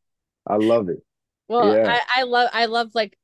I 0.47 0.55
love 0.57 0.89
it. 0.89 0.99
Well, 1.47 1.75
Yeah. 1.75 1.99
I, 2.15 2.21
I 2.21 2.23
love 2.23 2.49
I 2.53 2.65
love 2.65 2.91
like 2.93 3.17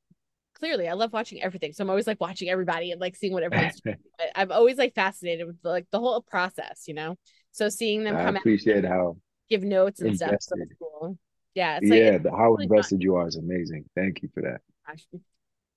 clearly 0.55 0.87
I 0.87 0.93
love 0.93 1.13
watching 1.13 1.41
everything. 1.41 1.73
So 1.73 1.83
I'm 1.83 1.89
always 1.89 2.07
like 2.07 2.19
watching 2.19 2.49
everybody 2.49 2.91
and 2.91 2.99
like 2.99 3.15
seeing 3.15 3.33
what 3.33 3.43
everyone's 3.43 3.79
doing. 3.85 3.97
But 4.17 4.27
I'm 4.35 4.51
always 4.51 4.77
like 4.77 4.93
fascinated 4.95 5.47
with 5.47 5.57
like 5.63 5.85
the 5.91 5.99
whole 5.99 6.21
process, 6.21 6.83
you 6.87 6.93
know. 6.93 7.15
So 7.51 7.69
seeing 7.69 8.03
them 8.03 8.15
I 8.15 8.23
come 8.23 8.35
out, 8.35 8.41
appreciate 8.41 8.85
how 8.85 9.17
give 9.49 9.63
notes 9.63 10.01
and 10.01 10.15
stuff, 10.15 10.35
so 10.39 10.55
cool. 10.79 11.17
Yeah, 11.53 11.77
it's 11.81 11.89
Yeah, 11.89 11.97
it's 12.15 12.23
the, 12.23 12.31
how 12.31 12.51
really 12.51 12.67
fun. 12.67 12.77
invested 12.77 13.01
you 13.03 13.15
are 13.15 13.27
is 13.27 13.35
amazing. 13.35 13.85
Thank 13.95 14.21
you 14.21 14.29
for 14.33 14.41
that. 14.41 14.61
Gosh, 14.87 15.05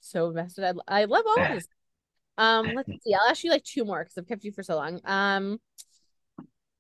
so 0.01 0.29
invested. 0.29 0.65
I, 0.89 1.03
I 1.03 1.05
love 1.05 1.25
all 1.27 1.43
of 1.43 1.49
this. 1.55 1.69
Um, 2.37 2.75
let's 2.75 2.91
see. 3.03 3.15
I'll 3.15 3.29
ask 3.31 3.45
you 3.45 3.51
like 3.51 3.65
two 3.65 3.85
more 3.85 4.03
because 4.03 4.19
I've 4.19 4.29
kept 4.29 4.45
you 4.45 4.53
for 4.53 4.63
so 4.63 4.77
long. 4.77 5.01
Um, 5.05 5.61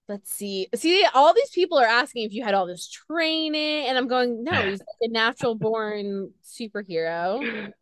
let's 0.08 0.32
see. 0.32 0.68
See, 0.74 1.04
all 1.14 1.34
these 1.34 1.50
people 1.50 1.78
are 1.78 1.86
asking 1.86 2.24
if 2.24 2.32
you 2.32 2.44
had 2.44 2.54
all 2.54 2.66
this 2.66 2.88
training, 2.88 3.86
and 3.86 3.96
I'm 3.96 4.08
going, 4.08 4.44
no, 4.44 4.52
he's 4.52 4.80
like 4.80 4.86
a 5.02 5.08
natural 5.08 5.54
born 5.54 6.32
superhero. 6.44 7.72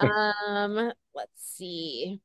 Um, 0.00 0.92
let's 1.14 1.32
see. 1.36 2.20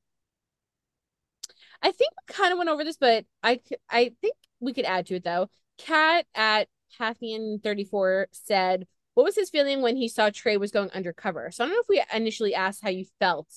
I 1.81 1.91
think 1.91 2.11
we 2.27 2.33
kind 2.33 2.51
of 2.51 2.57
went 2.57 2.69
over 2.69 2.83
this, 2.83 2.97
but 2.97 3.25
I 3.43 3.59
I 3.89 4.13
think 4.21 4.35
we 4.59 4.73
could 4.73 4.85
add 4.85 5.07
to 5.07 5.15
it 5.15 5.23
though. 5.23 5.49
Kat 5.77 6.25
at 6.33 6.67
Pathian34 6.99 8.25
said, 8.31 8.87
What 9.13 9.23
was 9.23 9.35
his 9.35 9.49
feeling 9.49 9.81
when 9.81 9.95
he 9.95 10.07
saw 10.07 10.29
Trey 10.29 10.57
was 10.57 10.71
going 10.71 10.89
undercover? 10.91 11.51
So 11.51 11.63
I 11.63 11.67
don't 11.67 11.75
know 11.75 11.81
if 11.81 11.89
we 11.89 12.03
initially 12.15 12.55
asked 12.55 12.83
how 12.83 12.89
you 12.89 13.05
felt 13.19 13.47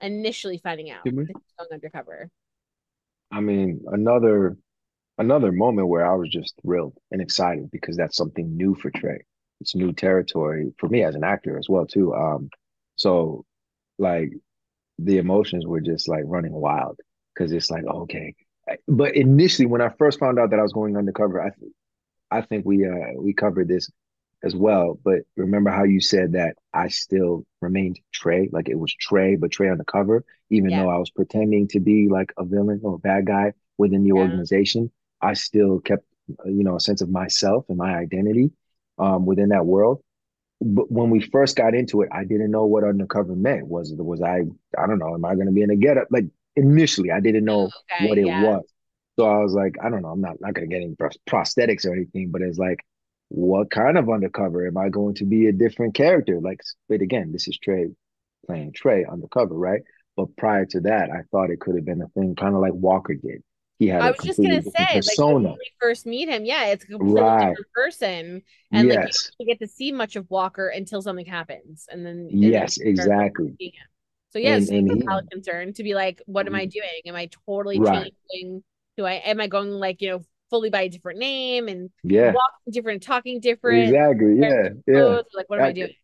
initially 0.00 0.58
finding 0.58 0.90
out 0.90 1.04
that 1.04 1.10
he 1.10 1.16
was 1.16 1.28
going 1.58 1.70
undercover. 1.72 2.30
I 3.30 3.40
mean, 3.40 3.84
another 3.86 4.56
another 5.18 5.52
moment 5.52 5.88
where 5.88 6.04
I 6.04 6.14
was 6.14 6.28
just 6.28 6.54
thrilled 6.62 6.96
and 7.10 7.20
excited 7.20 7.70
because 7.70 7.96
that's 7.96 8.16
something 8.16 8.56
new 8.56 8.74
for 8.74 8.90
Trey. 8.90 9.24
It's 9.60 9.74
new 9.74 9.92
territory 9.92 10.72
for 10.78 10.88
me 10.88 11.02
as 11.04 11.14
an 11.14 11.24
actor 11.24 11.58
as 11.58 11.68
well 11.68 11.86
too. 11.86 12.14
Um, 12.14 12.50
so 12.96 13.44
like 13.98 14.30
the 14.98 15.18
emotions 15.18 15.66
were 15.66 15.80
just 15.80 16.08
like 16.08 16.24
running 16.26 16.52
wild 16.52 16.98
because 17.34 17.52
it's 17.52 17.70
like 17.70 17.84
okay. 17.84 18.34
But 18.88 19.14
initially, 19.14 19.66
when 19.66 19.82
I 19.82 19.90
first 19.98 20.18
found 20.18 20.38
out 20.38 20.50
that 20.50 20.58
I 20.58 20.62
was 20.62 20.72
going 20.72 20.96
undercover, 20.96 21.42
I 21.42 21.50
I 22.30 22.40
think 22.42 22.64
we 22.66 22.86
uh 22.86 23.14
we 23.20 23.32
covered 23.32 23.68
this 23.68 23.90
as 24.42 24.54
well. 24.54 24.98
But 25.04 25.20
remember 25.36 25.70
how 25.70 25.84
you 25.84 26.00
said 26.00 26.32
that 26.32 26.56
I 26.72 26.88
still 26.88 27.44
remained 27.60 28.00
Trey, 28.12 28.48
like 28.52 28.68
it 28.68 28.78
was 28.78 28.94
Trey, 28.94 29.36
but 29.36 29.50
Trey 29.52 29.70
on 29.70 29.78
the 29.78 29.84
cover, 29.84 30.24
even 30.50 30.74
Yeah. 30.74 30.74
though 30.74 30.88
I 30.88 30.98
was 30.98 31.10
pretending 31.10 31.68
to 31.68 31.80
be 31.80 32.08
like 32.08 32.32
a 32.38 32.44
villain 32.44 32.80
or 32.84 32.94
a 32.96 32.98
bad 32.98 33.26
guy 33.26 33.52
within 33.78 34.04
the 34.04 34.12
Yeah. 34.12 34.14
organization. 34.14 34.90
I 35.22 35.34
still 35.34 35.80
kept, 35.80 36.04
uh, 36.44 36.48
you 36.48 36.64
know, 36.64 36.76
a 36.76 36.80
sense 36.80 37.00
of 37.00 37.08
myself 37.10 37.64
and 37.68 37.78
my 37.78 37.96
identity 37.96 38.52
um, 38.98 39.24
within 39.26 39.48
that 39.50 39.64
world. 39.66 40.02
But 40.60 40.90
when 40.90 41.10
we 41.10 41.20
first 41.20 41.56
got 41.56 41.74
into 41.74 42.02
it, 42.02 42.08
I 42.12 42.24
didn't 42.24 42.50
know 42.50 42.64
what 42.66 42.84
undercover 42.84 43.34
meant. 43.36 43.68
Was 43.68 43.92
was 43.96 44.22
I? 44.22 44.42
I 44.78 44.86
don't 44.86 44.98
know. 44.98 45.14
Am 45.14 45.24
I 45.24 45.34
going 45.34 45.46
to 45.46 45.52
be 45.52 45.62
in 45.62 45.70
a 45.70 45.76
getup? 45.76 46.08
Like 46.10 46.26
initially, 46.56 47.10
I 47.10 47.20
didn't 47.20 47.44
know 47.44 47.74
Okay, 47.76 47.98
what 47.98 48.18
it 48.18 48.30
yeah. 48.30 48.30
was. 48.30 48.64
So 49.18 49.26
I 49.26 49.38
was 49.38 49.52
like, 49.52 49.76
I 49.82 49.90
don't 49.90 50.02
know. 50.02 50.08
I'm 50.08 50.20
not 50.20 50.40
not 50.40 50.54
going 50.54 50.68
to 50.68 50.74
get 50.74 50.82
any 50.82 50.94
prosthetics 51.28 51.86
or 51.86 51.92
anything. 51.94 52.30
But 52.30 52.42
it's 52.42 52.58
like, 52.58 52.80
what 53.28 53.70
kind 53.70 53.96
of 53.98 54.08
undercover? 54.10 54.66
Am 54.66 54.76
I 54.76 54.88
going 54.88 55.14
to 55.16 55.24
be 55.24 55.46
a 55.46 55.52
different 55.52 55.94
character? 55.94 56.40
Like, 56.40 56.60
but 56.88 57.00
again, 57.00 57.32
this 57.32 57.48
is 57.48 57.58
Trey 57.58 57.88
playing 58.46 58.72
Trey 58.74 59.04
undercover, 59.04 59.54
right? 59.54 59.82
But 60.16 60.36
prior 60.36 60.66
to 60.66 60.80
that, 60.82 61.10
I 61.10 61.22
thought 61.30 61.50
it 61.50 61.60
could 61.60 61.76
have 61.76 61.84
been 61.84 62.02
a 62.02 62.08
thing 62.08 62.34
kind 62.36 62.54
of 62.54 62.60
like 62.60 62.74
Walker 62.74 63.14
did. 63.14 63.42
He 63.78 63.88
had 63.88 64.00
I 64.00 64.10
a 64.10 64.12
was 64.12 64.20
just 64.22 64.42
gonna 64.42 64.62
say, 64.62 64.70
like 64.80 64.94
persona. 64.94 65.48
when 65.48 65.58
we 65.58 65.70
first 65.80 66.06
meet 66.06 66.28
him, 66.28 66.44
yeah, 66.44 66.66
it's 66.66 66.84
a 66.84 66.88
completely 66.88 67.20
Right. 67.20 67.38
different 67.38 67.68
person, 67.74 68.42
and 68.72 68.88
like 68.88 69.14
you 69.38 69.46
get 69.46 69.60
to 69.60 69.66
see 69.68 69.92
much 69.92 70.16
of 70.16 70.28
Walker 70.30 70.68
until 70.68 71.02
something 71.02 71.26
happens, 71.26 71.86
and 71.90 72.04
then 72.04 72.34
and 72.42 72.42
Yes, 72.42 72.78
exactly. 72.78 73.56
So 74.30 74.38
yeah, 74.38 74.56
And 74.56 74.68
and 74.68 74.90
a 74.90 74.96
he 74.96 75.02
valid 75.06 75.30
concern 75.30 75.72
to 75.74 75.82
be 75.84 75.94
like, 75.94 76.20
what 76.26 76.46
am 76.46 76.54
I 76.54 76.66
mm. 76.66 76.70
doing? 76.70 77.02
Am 77.06 77.14
I 77.14 77.28
totally 77.46 77.78
right. 77.78 78.12
changing? 78.32 78.64
Do 78.96 79.04
I 79.04 79.14
am 79.14 79.40
I 79.40 79.46
going 79.48 79.70
like 79.70 80.00
you 80.00 80.10
know 80.10 80.20
fully 80.50 80.70
by 80.70 80.82
a 80.82 80.88
different 80.88 81.18
name 81.18 81.68
and 81.68 81.90
Yeah. 82.02 82.32
walking 82.32 82.72
different, 82.72 83.02
talking 83.02 83.40
different, 83.40 83.88
Exactly. 83.88 84.36
Yeah. 84.38 84.68
Yeah. 84.86 85.00
clothes? 85.00 85.24
Like 85.34 85.48
what 85.48 85.58
am 85.58 85.64
I 85.64 85.68
I, 85.68 85.72
doing? 85.72 85.94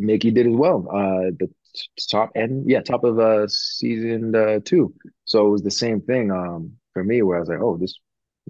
Micki 0.00 0.34
did 0.34 0.46
as 0.46 0.54
well. 0.54 0.86
Uh, 0.90 1.30
the 1.38 1.50
top 2.10 2.32
end, 2.34 2.68
yeah, 2.68 2.80
top 2.82 3.04
of 3.04 3.18
uh 3.18 3.46
season 3.48 4.34
uh, 4.34 4.60
two. 4.64 4.94
So 5.24 5.46
it 5.46 5.50
was 5.50 5.62
the 5.62 5.70
same 5.70 6.00
thing. 6.00 6.30
Um, 6.30 6.72
for 6.92 7.04
me, 7.04 7.22
where 7.22 7.36
I 7.36 7.40
was 7.40 7.48
like, 7.48 7.60
oh, 7.60 7.76
this 7.76 7.98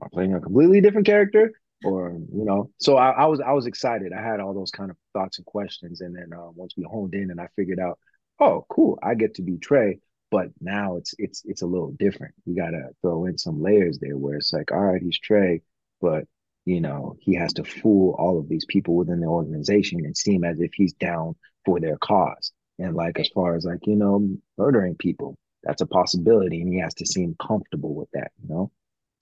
I'm 0.02 0.10
playing 0.10 0.34
a 0.34 0.40
completely 0.40 0.80
different 0.80 1.06
character, 1.06 1.52
or 1.84 2.10
you 2.32 2.44
know. 2.44 2.70
So 2.78 2.96
I, 2.96 3.10
I 3.10 3.26
was 3.26 3.40
I 3.40 3.52
was 3.52 3.66
excited. 3.66 4.12
I 4.12 4.22
had 4.22 4.40
all 4.40 4.54
those 4.54 4.70
kind 4.70 4.90
of 4.90 4.96
thoughts 5.12 5.38
and 5.38 5.46
questions, 5.46 6.00
and 6.00 6.14
then 6.14 6.30
uh, 6.32 6.50
once 6.54 6.74
we 6.76 6.84
honed 6.84 7.14
in, 7.14 7.30
and 7.30 7.40
I 7.40 7.48
figured 7.56 7.80
out, 7.80 7.98
oh, 8.40 8.66
cool, 8.68 8.98
I 9.02 9.14
get 9.14 9.34
to 9.36 9.42
be 9.42 9.58
Trey. 9.58 9.98
But 10.36 10.48
now 10.60 10.96
it's 10.96 11.14
it's 11.16 11.40
it's 11.46 11.62
a 11.62 11.66
little 11.66 11.92
different. 11.92 12.34
You 12.44 12.54
gotta 12.54 12.90
throw 13.00 13.24
in 13.24 13.38
some 13.38 13.62
layers 13.62 13.98
there, 13.98 14.18
where 14.18 14.36
it's 14.36 14.52
like, 14.52 14.70
all 14.70 14.80
right, 14.80 15.00
he's 15.00 15.18
Trey, 15.18 15.62
but 16.02 16.24
you 16.66 16.82
know, 16.82 17.16
he 17.20 17.34
has 17.36 17.54
to 17.54 17.64
fool 17.64 18.14
all 18.18 18.38
of 18.38 18.46
these 18.46 18.66
people 18.66 18.96
within 18.96 19.20
the 19.20 19.28
organization 19.28 20.04
and 20.04 20.14
seem 20.14 20.44
as 20.44 20.60
if 20.60 20.74
he's 20.74 20.92
down 20.92 21.36
for 21.64 21.80
their 21.80 21.96
cause. 21.96 22.52
And 22.78 22.94
like 22.94 23.18
as 23.18 23.30
far 23.30 23.56
as 23.56 23.64
like, 23.64 23.86
you 23.86 23.96
know, 23.96 24.36
murdering 24.58 24.96
people, 24.96 25.38
that's 25.62 25.80
a 25.80 25.86
possibility. 25.86 26.60
And 26.60 26.70
he 26.70 26.80
has 26.80 26.92
to 26.96 27.06
seem 27.06 27.34
comfortable 27.40 27.94
with 27.94 28.10
that, 28.12 28.30
you 28.42 28.54
know? 28.54 28.70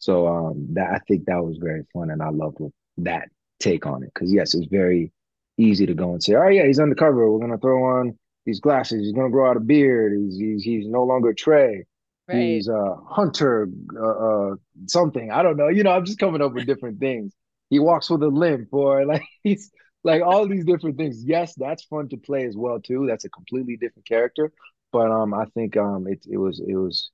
So 0.00 0.26
um 0.26 0.66
that 0.74 0.90
I 0.94 0.98
think 1.06 1.26
that 1.26 1.44
was 1.44 1.58
very 1.58 1.84
fun 1.92 2.10
and 2.10 2.22
I 2.24 2.30
loved 2.30 2.58
that 2.98 3.28
take 3.60 3.86
on 3.86 4.02
it. 4.02 4.10
Cause 4.14 4.32
yes, 4.32 4.54
it's 4.54 4.66
very 4.66 5.12
easy 5.58 5.86
to 5.86 5.94
go 5.94 6.10
and 6.10 6.20
say, 6.24 6.34
Oh 6.34 6.48
yeah, 6.48 6.66
he's 6.66 6.80
undercover. 6.80 7.30
We're 7.30 7.38
gonna 7.38 7.58
throw 7.58 7.84
on 8.00 8.18
these 8.44 8.60
glasses, 8.60 9.00
he's 9.00 9.12
gonna 9.12 9.30
grow 9.30 9.50
out 9.50 9.56
a 9.56 9.60
beard, 9.60 10.12
he's 10.18 10.36
he's, 10.36 10.62
he's 10.62 10.86
no 10.86 11.04
longer 11.04 11.32
Trey. 11.32 11.86
Right. 12.26 12.36
He's 12.36 12.68
a 12.68 12.96
hunter, 13.06 13.68
uh, 13.94 14.52
uh, 14.52 14.54
something. 14.86 15.30
I 15.30 15.42
don't 15.42 15.58
know. 15.58 15.68
You 15.68 15.82
know, 15.82 15.90
I'm 15.90 16.06
just 16.06 16.18
coming 16.18 16.40
up 16.40 16.54
with 16.54 16.66
different 16.66 16.98
things. 16.98 17.34
He 17.68 17.78
walks 17.78 18.08
with 18.08 18.22
a 18.22 18.28
limp, 18.28 18.68
or 18.72 19.04
like 19.06 19.24
he's 19.42 19.70
like 20.04 20.22
all 20.22 20.48
these 20.48 20.64
different 20.64 20.96
things. 20.96 21.22
Yes, 21.24 21.54
that's 21.54 21.84
fun 21.84 22.08
to 22.10 22.16
play 22.16 22.44
as 22.44 22.56
well 22.56 22.80
too. 22.80 23.06
That's 23.06 23.24
a 23.24 23.30
completely 23.30 23.76
different 23.76 24.06
character. 24.06 24.52
But 24.92 25.10
um, 25.10 25.34
I 25.34 25.46
think 25.54 25.76
um, 25.76 26.06
it 26.06 26.24
it 26.30 26.38
was 26.38 26.60
it 26.66 26.76
was 26.76 27.10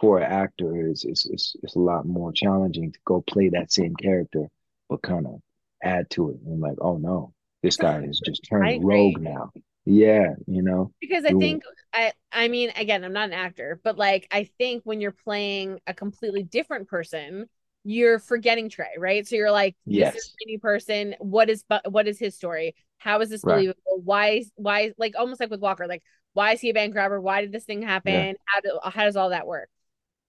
for 0.00 0.18
an 0.18 0.30
actor. 0.30 0.88
It's 0.88 1.04
it's 1.04 1.26
it's, 1.26 1.56
it's 1.62 1.76
a 1.76 1.80
lot 1.80 2.06
more 2.06 2.32
challenging 2.32 2.92
to 2.92 2.98
go 3.04 3.20
play 3.20 3.50
that 3.50 3.72
same 3.72 3.94
character, 3.94 4.48
but 4.88 5.02
kind 5.02 5.26
of 5.26 5.40
add 5.82 6.08
to 6.10 6.30
it. 6.30 6.36
And 6.46 6.60
like, 6.60 6.78
oh 6.80 6.96
no, 6.96 7.34
this 7.62 7.76
guy 7.76 8.02
is 8.02 8.20
just 8.24 8.46
turned 8.48 8.84
rogue 8.84 9.20
now. 9.20 9.50
Yeah, 9.84 10.34
you 10.46 10.62
know. 10.62 10.92
Because 11.00 11.24
I 11.24 11.32
think 11.32 11.62
I 11.94 12.12
I 12.30 12.48
mean 12.48 12.70
again 12.76 13.04
I'm 13.04 13.12
not 13.12 13.28
an 13.28 13.32
actor 13.32 13.80
but 13.82 13.96
like 13.96 14.28
I 14.30 14.44
think 14.58 14.82
when 14.84 15.00
you're 15.00 15.12
playing 15.12 15.80
a 15.86 15.94
completely 15.94 16.42
different 16.42 16.88
person 16.88 17.46
you're 17.84 18.18
forgetting 18.18 18.68
Trey 18.68 18.90
right? 18.98 19.26
So 19.26 19.36
you're 19.36 19.50
like 19.50 19.76
this 19.86 20.10
Yes. 20.10 20.14
is 20.14 20.34
a 20.42 20.46
new 20.46 20.58
person. 20.58 21.14
What 21.18 21.48
is 21.48 21.64
but 21.68 21.90
what 21.90 22.06
is 22.06 22.18
his 22.18 22.36
story? 22.36 22.74
How 22.98 23.20
is 23.22 23.30
this 23.30 23.44
Right. 23.44 23.46
believable? 23.46 23.80
Why 24.04 24.44
why 24.56 24.92
like 24.98 25.14
almost 25.18 25.40
like 25.40 25.50
with 25.50 25.60
Walker 25.60 25.86
like 25.86 26.02
why 26.34 26.52
is 26.52 26.60
he 26.60 26.68
a 26.70 26.74
bank 26.74 26.94
robber? 26.94 27.18
Why 27.20 27.40
did 27.40 27.52
this 27.52 27.64
thing 27.64 27.80
happen? 27.82 28.36
How 28.46 28.60
do 28.60 28.78
how 28.84 29.04
does 29.04 29.16
all 29.16 29.30
that 29.30 29.46
work? 29.46 29.70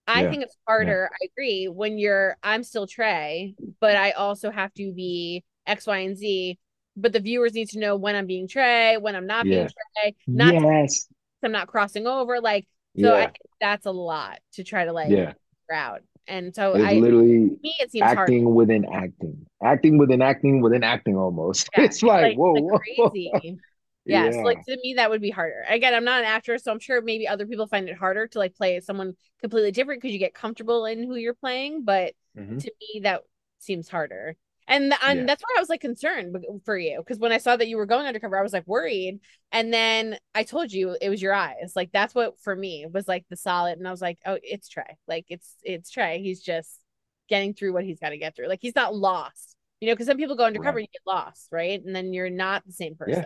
I 0.08 0.26
Yeah. 0.26 0.28
think 0.28 0.44
it's 0.44 0.58
harder 0.68 1.10
I 1.14 1.26
agree 1.26 1.68
when 1.68 1.98
you're 1.98 2.38
I'm 2.44 2.64
still 2.64 2.88
Trey 2.88 3.56
but 3.82 3.96
I 3.98 4.12
also 4.12 4.52
have 4.52 4.74
to 4.76 4.94
be 4.94 5.44
X 5.68 5.88
Y 5.88 5.98
and 6.00 6.18
Z 6.18 6.60
but 6.96 7.14
the 7.14 7.20
viewers 7.20 7.54
need 7.54 7.70
to 7.70 7.80
know 7.80 7.96
when 7.96 8.16
I'm 8.16 8.28
being 8.28 8.48
Trey 8.48 8.98
when 8.98 9.16
I'm 9.16 9.28
not 9.28 9.50
being 9.50 9.68
Trey 9.68 10.16
not 10.34 10.56
yes. 10.56 11.08
I'm 11.44 11.52
not 11.52 11.68
crossing 11.68 12.08
over. 12.08 12.40
Like, 12.42 12.68
so 12.98 13.14
I 13.16 13.22
Yeah. 13.22 13.28
think 13.28 13.38
that's 13.60 13.86
a 13.86 13.92
lot 13.92 14.40
to 14.54 14.64
try 14.64 14.86
to 14.86 14.94
like 14.94 15.10
Yeah. 15.10 15.34
figure 15.68 15.76
out. 15.80 16.02
And 16.28 16.54
so 16.56 16.76
It's 16.76 16.84
I, 16.84 16.94
literally 16.94 17.58
me, 17.64 17.76
it 17.80 17.92
seems 17.92 18.14
hard. 18.14 18.30
acting 18.30 18.54
within 18.56 18.86
acting, 18.92 19.46
acting 19.64 19.98
within 19.98 20.22
acting 20.22 20.62
within 20.62 20.84
acting 20.84 21.18
almost. 21.18 21.70
Yeah, 21.74 21.84
It's 21.86 22.02
like, 22.04 22.34
whoa, 22.34 22.54
like 22.54 22.68
whoa, 22.98 23.14
crazy. 23.14 23.60
Yeah, 24.08 24.32
so 24.32 24.40
like 24.42 24.62
to 24.66 24.78
me 24.84 24.96
that 24.96 25.10
would 25.12 25.22
be 25.22 25.30
harder. 25.30 25.64
Again, 25.70 25.94
I'm 25.94 26.04
not 26.04 26.20
an 26.22 26.26
actor, 26.26 26.58
so 26.58 26.72
I'm 26.72 26.80
sure 26.80 27.02
maybe 27.02 27.28
other 27.28 27.46
people 27.46 27.68
find 27.68 27.88
it 27.88 27.96
harder 27.96 28.28
to 28.30 28.40
like 28.40 28.56
play 28.56 28.80
someone 28.82 29.16
completely 29.42 29.72
different 29.72 30.02
because 30.02 30.12
you 30.14 30.20
get 30.20 30.34
comfortable 30.34 30.86
in 30.86 31.04
who 31.04 31.16
you're 31.16 31.36
playing. 31.36 31.84
But 31.84 32.14
Mhm. 32.36 32.62
to 32.62 32.72
me, 32.82 33.02
that 33.04 33.22
seems 33.60 33.88
harder. 33.90 34.36
And, 34.68 34.94
and 35.04 35.20
Yeah. 35.20 35.26
that's 35.26 35.42
why 35.44 35.56
I 35.58 35.60
was 35.60 35.70
like 35.70 35.82
concerned 35.82 36.36
for 36.66 36.78
you 36.78 37.00
because 37.00 37.20
when 37.20 37.32
I 37.32 37.40
saw 37.40 37.56
that 37.58 37.68
you 37.68 37.78
were 37.78 37.86
going 37.86 38.06
undercover, 38.06 38.38
I 38.38 38.44
was 38.44 38.54
like 38.54 38.68
worried. 38.68 39.20
And 39.52 39.74
then 39.74 40.18
I 40.36 40.44
told 40.44 40.72
you 40.72 40.96
it 41.02 41.10
was 41.10 41.22
your 41.22 41.34
eyes. 41.34 41.74
Like 41.76 41.92
that's 41.92 42.16
what 42.16 42.40
for 42.40 42.56
me 42.56 42.86
was 42.92 43.08
like 43.08 43.26
the 43.30 43.36
solid. 43.36 43.78
And 43.78 43.88
I 43.88 43.92
was 43.92 44.02
like, 44.02 44.20
oh, 44.26 44.38
it's 44.44 44.70
Trey. 44.70 44.98
Like 45.08 45.26
it's 45.30 45.56
it's 45.64 45.90
Trey. 45.90 46.22
He's 46.22 46.42
just 46.42 46.80
getting 47.28 47.54
through 47.54 47.74
what 47.74 47.84
he's 47.84 48.00
got 48.00 48.10
to 48.10 48.18
get 48.18 48.36
through. 48.36 48.48
Like 48.48 48.60
he's 48.62 48.76
not 48.76 48.96
lost. 48.96 49.56
You 49.80 49.88
know, 49.88 49.94
because 49.94 50.08
some 50.08 50.18
people 50.18 50.36
go 50.36 50.46
undercover, 50.46 50.76
Right. 50.78 50.82
you 50.84 50.88
get 50.94 51.12
lost, 51.12 51.48
right? 51.52 51.84
And 51.84 51.96
then 51.96 52.14
you're 52.14 52.30
not 52.30 52.64
the 52.66 52.72
same 52.72 52.96
person. 52.96 53.26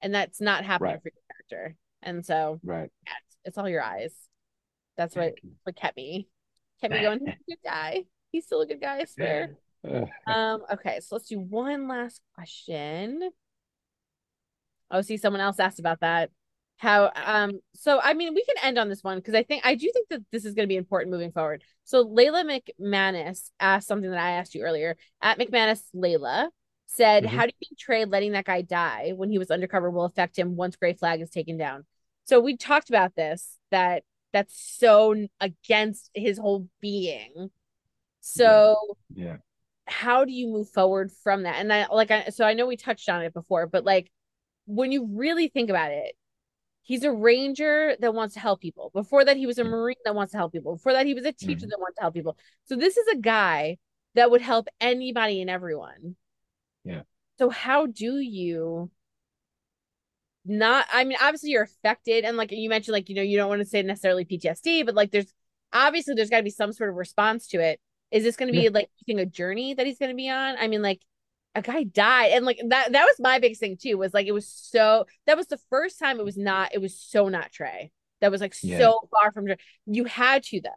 And 0.00 0.14
that's 0.14 0.40
not 0.40 0.64
happening 0.64 0.92
Right. 0.92 1.02
for 1.02 1.10
your 1.14 1.22
character. 1.58 1.76
And 2.02 2.24
so 2.24 2.58
Right. 2.64 2.90
yeah, 3.06 3.12
it's, 3.44 3.58
all 3.58 3.68
your 3.68 3.82
eyes. 3.82 4.14
That's 4.96 5.14
what 5.14 5.34
you. 5.42 5.50
what 5.64 5.76
kept 5.76 5.96
me 5.96 6.26
kept 6.80 6.94
me 6.94 7.02
going. 7.02 7.18
He's 7.20 7.28
a 7.28 7.50
good 7.50 7.62
guy. 7.62 8.04
He's 8.32 8.44
still 8.46 8.62
a 8.62 8.66
good 8.66 8.80
guy, 8.80 9.00
I 9.00 9.04
swear. 9.04 9.56
Um, 10.26 10.62
okay, 10.72 11.00
so 11.00 11.14
let's 11.16 11.28
do 11.28 11.38
one 11.38 11.88
last 11.88 12.20
question. 12.34 13.30
Oh, 14.90 15.02
see, 15.02 15.16
someone 15.16 15.40
else 15.40 15.60
asked 15.60 15.78
about 15.78 16.00
that. 16.00 16.30
how 16.78 17.10
um 17.14 17.60
so 17.74 18.00
I 18.02 18.14
mean 18.14 18.34
we 18.34 18.42
can 18.44 18.56
end 18.62 18.78
on 18.78 18.88
this 18.88 19.04
one 19.04 19.18
because 19.18 19.34
I 19.34 19.42
think 19.42 19.64
I 19.66 19.74
do 19.74 19.90
think 19.92 20.08
that 20.08 20.22
this 20.32 20.44
is 20.46 20.54
going 20.54 20.66
to 20.66 20.72
be 20.72 20.76
important 20.76 21.12
moving 21.12 21.30
forward. 21.32 21.62
So 21.84 22.04
Layla 22.06 22.42
McManus 22.80 23.50
asked 23.60 23.86
something 23.86 24.10
that 24.10 24.18
I 24.18 24.32
asked 24.32 24.54
you 24.54 24.62
earlier. 24.62 24.96
At 25.20 25.38
McManus 25.38 25.82
Layla 25.94 26.48
said, 26.86 27.24
Mhm. 27.24 27.28
"How 27.28 27.42
do 27.46 27.52
you 27.58 27.66
think 27.68 27.78
Trey 27.78 28.04
letting 28.04 28.32
that 28.32 28.46
guy 28.46 28.62
die 28.62 29.12
when 29.14 29.30
he 29.30 29.38
was 29.38 29.50
undercover 29.50 29.90
will 29.90 30.06
affect 30.06 30.38
him 30.38 30.56
once 30.56 30.76
Grey 30.76 30.94
Flag 30.94 31.20
is 31.20 31.30
taken 31.30 31.56
down?" 31.58 31.84
So 32.24 32.40
we 32.40 32.56
talked 32.56 32.88
about 32.88 33.14
this 33.14 33.58
that 33.70 34.04
that's 34.32 34.58
so 34.58 35.14
against 35.40 36.10
his 36.14 36.38
whole 36.38 36.68
being. 36.80 37.50
So 38.20 38.96
Yeah. 39.14 39.36
How 39.86 40.24
do 40.24 40.32
you 40.32 40.46
move 40.48 40.68
forward 40.70 41.10
from 41.12 41.44
that? 41.44 41.56
And 41.56 41.72
I 41.72 41.86
like 41.88 42.10
I 42.10 42.28
so 42.30 42.44
I 42.44 42.54
know 42.54 42.66
we 42.66 42.76
touched 42.76 43.08
on 43.08 43.22
it 43.22 43.34
before, 43.34 43.66
but 43.66 43.84
like 43.84 44.10
when 44.66 44.92
you 44.92 45.06
really 45.12 45.48
think 45.48 45.70
about 45.70 45.90
it, 45.90 46.14
he's 46.82 47.04
a 47.04 47.12
ranger 47.12 47.96
that 48.00 48.14
wants 48.14 48.34
to 48.34 48.40
help 48.40 48.60
people. 48.60 48.90
Before 48.94 49.24
that, 49.24 49.36
he 49.36 49.46
was 49.46 49.58
a 49.58 49.64
Mhm. 49.64 49.70
marine 49.70 49.96
that 50.04 50.14
wants 50.14 50.32
to 50.32 50.38
help 50.38 50.52
people. 50.52 50.74
Before 50.76 50.92
that, 50.92 51.06
he 51.06 51.14
was 51.14 51.24
a 51.24 51.32
teacher 51.32 51.66
Mhm. 51.66 51.70
that 51.70 51.80
wants 51.80 51.96
to 51.96 52.02
help 52.02 52.14
people. 52.14 52.36
So 52.64 52.76
this 52.76 52.96
is 52.96 53.08
a 53.08 53.16
guy 53.16 53.78
that 54.14 54.30
would 54.30 54.40
help 54.42 54.68
anybody 54.80 55.40
and 55.40 55.50
everyone. 55.50 56.16
Yeah. 56.84 57.02
So 57.38 57.48
how 57.50 57.86
do 57.86 58.18
you 58.18 58.90
not 60.44 60.86
I 60.92 61.04
mean 61.04 61.18
obviously 61.20 61.50
you're 61.50 61.62
affected 61.62 62.24
and 62.24 62.36
like 62.36 62.50
you 62.50 62.68
mentioned 62.68 62.94
like 62.94 63.08
you 63.08 63.14
know 63.14 63.22
you 63.22 63.36
don't 63.36 63.48
want 63.48 63.60
to 63.60 63.66
say 63.66 63.82
necessarily 63.82 64.24
PTSD 64.24 64.84
but 64.86 64.94
like 64.94 65.10
there's 65.10 65.32
obviously 65.72 66.14
there's 66.14 66.30
got 66.30 66.38
to 66.38 66.42
be 66.42 66.50
some 66.50 66.72
sort 66.72 66.90
of 66.90 66.96
response 66.96 67.46
to 67.48 67.60
it. 67.60 67.78
Is 68.10 68.24
this 68.24 68.36
going 68.36 68.52
to 68.52 68.56
be 68.58 68.64
Yeah. 68.64 68.70
like 68.72 68.90
a 69.08 69.26
journey 69.26 69.74
that 69.74 69.86
he's 69.86 69.98
going 69.98 70.10
to 70.10 70.16
be 70.16 70.28
on? 70.28 70.56
I 70.58 70.68
mean 70.68 70.82
like 70.82 71.00
a 71.54 71.62
guy 71.62 71.82
died 71.82 72.30
and 72.32 72.44
like 72.46 72.60
that 72.68 72.92
that 72.92 73.04
was 73.04 73.16
my 73.18 73.38
biggest 73.40 73.60
thing 73.60 73.76
too 73.76 73.98
was 73.98 74.14
like 74.14 74.26
it 74.26 74.32
was 74.32 74.46
so 74.46 75.06
that 75.26 75.36
was 75.36 75.48
the 75.48 75.58
first 75.68 75.98
time 75.98 76.20
it 76.20 76.24
was 76.24 76.36
not 76.36 76.72
it 76.74 76.78
was 76.80 76.98
so 76.98 77.28
not 77.28 77.50
Trey. 77.52 77.90
That 78.20 78.30
was 78.30 78.40
like 78.40 78.54
Yeah. 78.62 78.78
so 78.78 79.08
far 79.10 79.32
from 79.32 79.46
Trey. 79.46 79.56
You 79.86 80.04
had 80.04 80.42
to 80.44 80.60
though. 80.60 80.70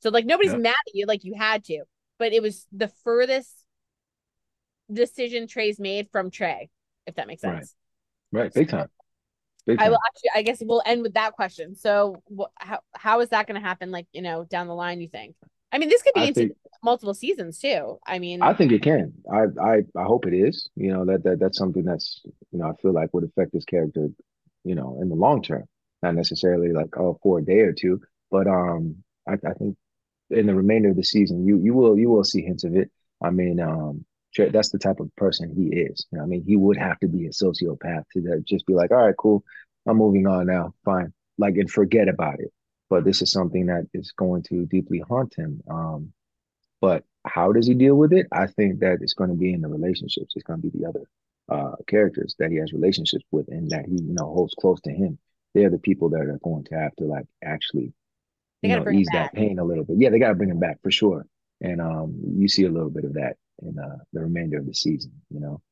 So 0.00 0.10
like 0.10 0.24
nobody's 0.26 0.52
Yeah. 0.52 0.58
mad 0.58 0.76
at 0.88 0.94
you 0.94 1.06
like 1.06 1.24
you 1.24 1.34
had 1.34 1.64
to. 1.64 1.84
But 2.18 2.32
it 2.32 2.42
was 2.42 2.66
the 2.72 2.88
furthest 3.02 3.52
decision 4.92 5.46
Trey's 5.46 5.78
made 5.80 6.08
from 6.12 6.30
Trey, 6.30 6.70
if 7.06 7.14
that 7.16 7.26
makes 7.26 7.42
Right. 7.42 7.56
sense. 7.58 7.74
Right. 8.32 8.52
Big 8.52 8.68
time. 8.68 8.88
Big 9.66 9.78
I 9.80 9.84
time. 9.84 9.92
will 9.92 9.98
actually. 10.06 10.30
I 10.34 10.42
guess 10.42 10.62
we'll 10.64 10.82
end 10.84 11.02
with 11.02 11.14
that 11.14 11.32
question. 11.32 11.74
So, 11.74 12.22
wh- 12.36 12.52
how 12.56 12.80
how 12.94 13.20
is 13.20 13.30
that 13.30 13.46
going 13.46 13.60
to 13.60 13.66
happen? 13.66 13.90
Like 13.90 14.06
you 14.12 14.20
know, 14.22 14.44
down 14.44 14.66
the 14.68 14.74
line, 14.74 15.00
you 15.00 15.08
think? 15.08 15.36
I 15.72 15.78
mean, 15.78 15.88
this 15.88 16.02
could 16.02 16.12
be 16.14 16.20
I 16.20 16.24
into 16.26 16.40
think 16.40 16.56
multiple 16.84 17.14
seasons 17.14 17.58
too. 17.58 17.98
I 18.06 18.18
mean, 18.18 18.42
I 18.42 18.54
think 18.54 18.70
it 18.72 18.82
can. 18.82 19.14
I 19.32 19.44
I 19.60 19.74
I 19.96 20.04
hope 20.04 20.26
it 20.26 20.34
is. 20.34 20.68
You 20.76 20.92
know 20.92 21.04
that 21.06 21.24
that 21.24 21.40
that's 21.40 21.58
something 21.58 21.84
that's 21.84 22.20
you 22.52 22.58
know 22.58 22.68
I 22.68 22.74
feel 22.80 22.92
like 22.92 23.12
would 23.14 23.24
affect 23.24 23.54
his 23.54 23.64
character, 23.64 24.08
you 24.64 24.74
know, 24.74 24.98
in 25.00 25.08
the 25.08 25.16
long 25.16 25.42
term. 25.42 25.64
Not 26.02 26.14
necessarily 26.14 26.72
like 26.72 26.96
oh 26.98 27.18
for 27.22 27.38
a 27.38 27.44
day 27.44 27.60
or 27.60 27.72
two, 27.72 28.00
but 28.30 28.46
um 28.46 28.96
I 29.28 29.34
I 29.34 29.54
think 29.54 29.76
in 30.30 30.46
the 30.46 30.54
remainder 30.54 30.90
of 30.90 30.96
the 30.96 31.02
season 31.04 31.46
you 31.46 31.58
you 31.58 31.74
will 31.74 31.98
you 31.98 32.10
will 32.10 32.24
see 32.24 32.42
hints 32.42 32.64
of 32.64 32.76
it. 32.76 32.90
I 33.22 33.30
mean 33.30 33.60
um 33.60 34.04
that's 34.36 34.70
the 34.70 34.78
type 34.78 35.00
of 35.00 35.14
person 35.16 35.54
he 35.54 35.76
is. 35.76 36.06
You 36.12 36.18
know, 36.18 36.24
I 36.24 36.26
mean 36.26 36.44
he 36.46 36.56
would 36.56 36.76
have 36.76 36.98
to 37.00 37.08
be 37.08 37.26
a 37.26 37.30
sociopath 37.30 38.04
to 38.12 38.42
just 38.46 38.66
be 38.66 38.74
like 38.74 38.90
all 38.90 39.06
right 39.06 39.14
cool 39.18 39.42
I'm 39.86 39.96
moving 39.98 40.26
on 40.26 40.46
now 40.46 40.74
fine 40.84 41.12
like 41.38 41.56
and 41.56 41.70
forget 41.70 42.08
about 42.08 42.40
it. 42.40 42.52
But 42.90 43.04
this 43.04 43.22
is 43.22 43.32
something 43.32 43.66
that 43.66 43.86
is 43.94 44.12
going 44.12 44.42
to 44.44 44.66
deeply 44.66 45.00
haunt 45.08 45.34
him. 45.36 45.62
Um 45.70 46.12
but 46.84 47.02
how 47.24 47.50
does 47.50 47.66
he 47.66 47.72
deal 47.72 47.94
with 47.94 48.12
it? 48.12 48.26
I 48.30 48.46
think 48.46 48.80
that 48.80 48.98
it's 49.00 49.14
going 49.14 49.30
to 49.30 49.36
be 49.36 49.54
in 49.54 49.62
the 49.62 49.68
relationships. 49.68 50.34
It's 50.36 50.44
going 50.44 50.60
to 50.60 50.70
be 50.70 50.78
the 50.78 50.86
other 50.86 51.04
uh, 51.48 51.76
characters 51.86 52.36
that 52.38 52.50
he 52.50 52.58
has 52.58 52.74
relationships 52.74 53.24
with 53.30 53.48
and 53.48 53.70
that 53.70 53.86
he, 53.86 53.92
you 53.92 54.12
know, 54.12 54.26
holds 54.26 54.54
close 54.54 54.82
to 54.82 54.90
him. 54.90 55.18
They're 55.54 55.70
the 55.70 55.78
people 55.78 56.10
that 56.10 56.20
are 56.20 56.38
going 56.44 56.64
to 56.64 56.74
have 56.74 56.94
to 56.96 57.04
like 57.04 57.24
actually, 57.42 57.94
you 58.60 58.68
know, 58.68 58.90
ease 58.90 59.08
that 59.12 59.32
pain 59.32 59.58
a 59.58 59.64
little 59.64 59.84
bit. 59.84 59.96
Yeah, 59.98 60.10
they 60.10 60.18
got 60.18 60.28
to 60.28 60.34
bring 60.34 60.50
him 60.50 60.60
back 60.60 60.82
for 60.82 60.90
sure. 60.90 61.24
And 61.62 61.80
um, 61.80 62.20
you 62.36 62.48
see 62.48 62.64
a 62.64 62.70
little 62.70 62.90
bit 62.90 63.04
of 63.04 63.14
that 63.14 63.36
in 63.62 63.78
uh, 63.78 63.96
the 64.12 64.20
remainder 64.20 64.58
of 64.58 64.66
the 64.66 64.74
season, 64.74 65.12
you 65.30 65.40
know. 65.40 65.62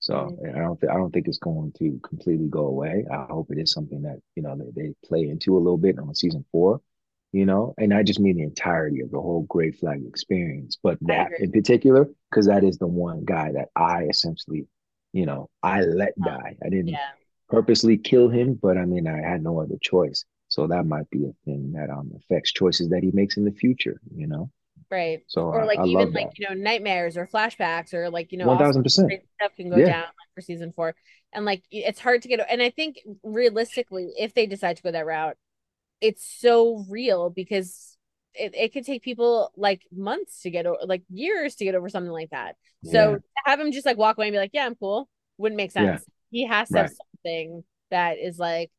So 0.00 0.34
I 0.54 0.58
don't 0.58 0.80
think 0.80 0.92
I 0.92 0.96
don't 0.96 1.10
think 1.10 1.28
it's 1.28 1.38
going 1.38 1.72
to 1.78 2.00
completely 2.02 2.48
go 2.48 2.66
away. 2.66 3.04
I 3.10 3.26
hope 3.28 3.50
it 3.50 3.58
is 3.58 3.72
something 3.72 4.02
that 4.02 4.20
you 4.34 4.42
know 4.42 4.56
they, 4.56 4.70
they 4.82 4.94
play 5.04 5.28
into 5.28 5.56
a 5.56 5.60
little 5.64 5.78
bit 5.78 5.98
on 5.98 6.14
season 6.14 6.44
four, 6.52 6.80
you 7.34 7.46
know. 7.46 7.74
And 7.78 7.94
I 7.94 8.02
just 8.04 8.20
mean 8.20 8.38
the 8.38 8.44
entirety 8.44 9.00
of 9.02 9.10
the 9.12 9.20
whole 9.20 9.44
Grey 9.48 9.72
Flag 9.72 10.04
experience, 10.06 10.78
but 10.82 10.98
that 11.02 11.34
in 11.38 11.52
particular 11.52 12.08
because 12.30 12.46
that 12.48 12.64
is 12.64 12.78
the 12.78 12.88
one 12.88 13.24
guy 13.26 13.52
that 13.52 13.70
I 13.76 14.04
essentially, 14.10 14.68
you 15.12 15.26
know, 15.26 15.50
I 15.62 15.82
let 15.82 16.22
die. 16.22 16.56
I 16.64 16.70
didn't 16.70 17.00
yeah, 17.00 17.14
purposely 17.50 17.98
kill 17.98 18.30
him, 18.30 18.54
but 18.60 18.78
I 18.78 18.86
mean 18.86 19.08
I 19.08 19.20
had 19.20 19.42
no 19.44 19.60
other 19.60 19.76
choice. 19.82 20.24
So 20.48 20.68
that 20.68 20.86
might 20.86 21.10
be 21.10 21.24
a 21.26 21.32
thing 21.44 21.72
that 21.74 21.90
um 21.90 22.12
affects 22.16 22.52
choices 22.52 22.90
that 22.90 23.02
he 23.04 23.12
makes 23.12 23.36
in 23.38 23.44
the 23.44 23.52
future, 23.52 24.00
you 24.14 24.28
know. 24.28 24.50
right. 24.90 25.20
So 25.26 25.42
Or 25.52 25.66
like 25.66 25.80
I 25.80 25.84
even 25.84 26.12
like 26.12 26.30
that. 26.30 26.36
you 26.36 26.48
know 26.48 26.54
nightmares 26.54 27.16
or 27.16 27.26
flashbacks 27.26 27.94
or 27.94 28.10
like 28.10 28.32
you 28.32 28.38
know 28.38 28.48
One 28.48 28.58
all 28.58 28.64
sorts 28.64 28.66
thousand 28.66 28.82
of 28.82 28.84
percent. 28.84 29.16
stuff 29.36 29.52
can 29.56 29.70
go 29.70 29.80
Yeah. 29.80 29.82
down 29.82 30.02
like 30.04 30.28
for 30.34 30.40
season 30.40 30.72
four. 30.74 30.94
And 31.32 31.44
like 31.44 31.62
it's 31.70 32.00
hard 32.00 32.22
to 32.22 32.28
get. 32.28 32.44
And 32.50 32.62
I 32.62 32.70
think 32.70 32.96
realistically, 33.22 34.12
if 34.18 34.34
they 34.34 34.46
decide 34.46 34.76
to 34.76 34.82
go 34.82 34.90
that 34.92 35.06
route, 35.06 35.36
it's 36.08 36.24
so 36.40 36.84
real 36.88 37.30
because 37.30 37.96
it, 38.34 38.54
it 38.54 38.72
could 38.72 38.84
take 38.84 39.02
people 39.02 39.52
like 39.56 39.82
months 39.90 40.42
to 40.42 40.50
get 40.50 40.66
over, 40.66 40.78
like 40.84 41.02
years 41.08 41.54
to 41.56 41.64
get 41.64 41.74
over 41.74 41.88
something 41.88 42.12
like 42.12 42.30
that. 42.30 42.56
So 42.84 43.12
Yeah. 43.12 43.16
to 43.16 43.22
have 43.46 43.60
him 43.60 43.72
just 43.72 43.86
like 43.86 43.96
walk 43.96 44.18
away 44.18 44.26
and 44.28 44.34
be 44.34 44.38
like, 44.38 44.50
yeah, 44.52 44.66
I'm 44.66 44.74
cool, 44.74 45.08
wouldn't 45.38 45.56
make 45.56 45.74
Yeah. 45.74 45.96
sense. 45.96 46.04
He 46.30 46.46
has 46.46 46.68
to 46.68 46.78
have 46.78 46.90
something 46.90 47.64
that 47.90 48.18
is 48.18 48.38
like 48.38 48.70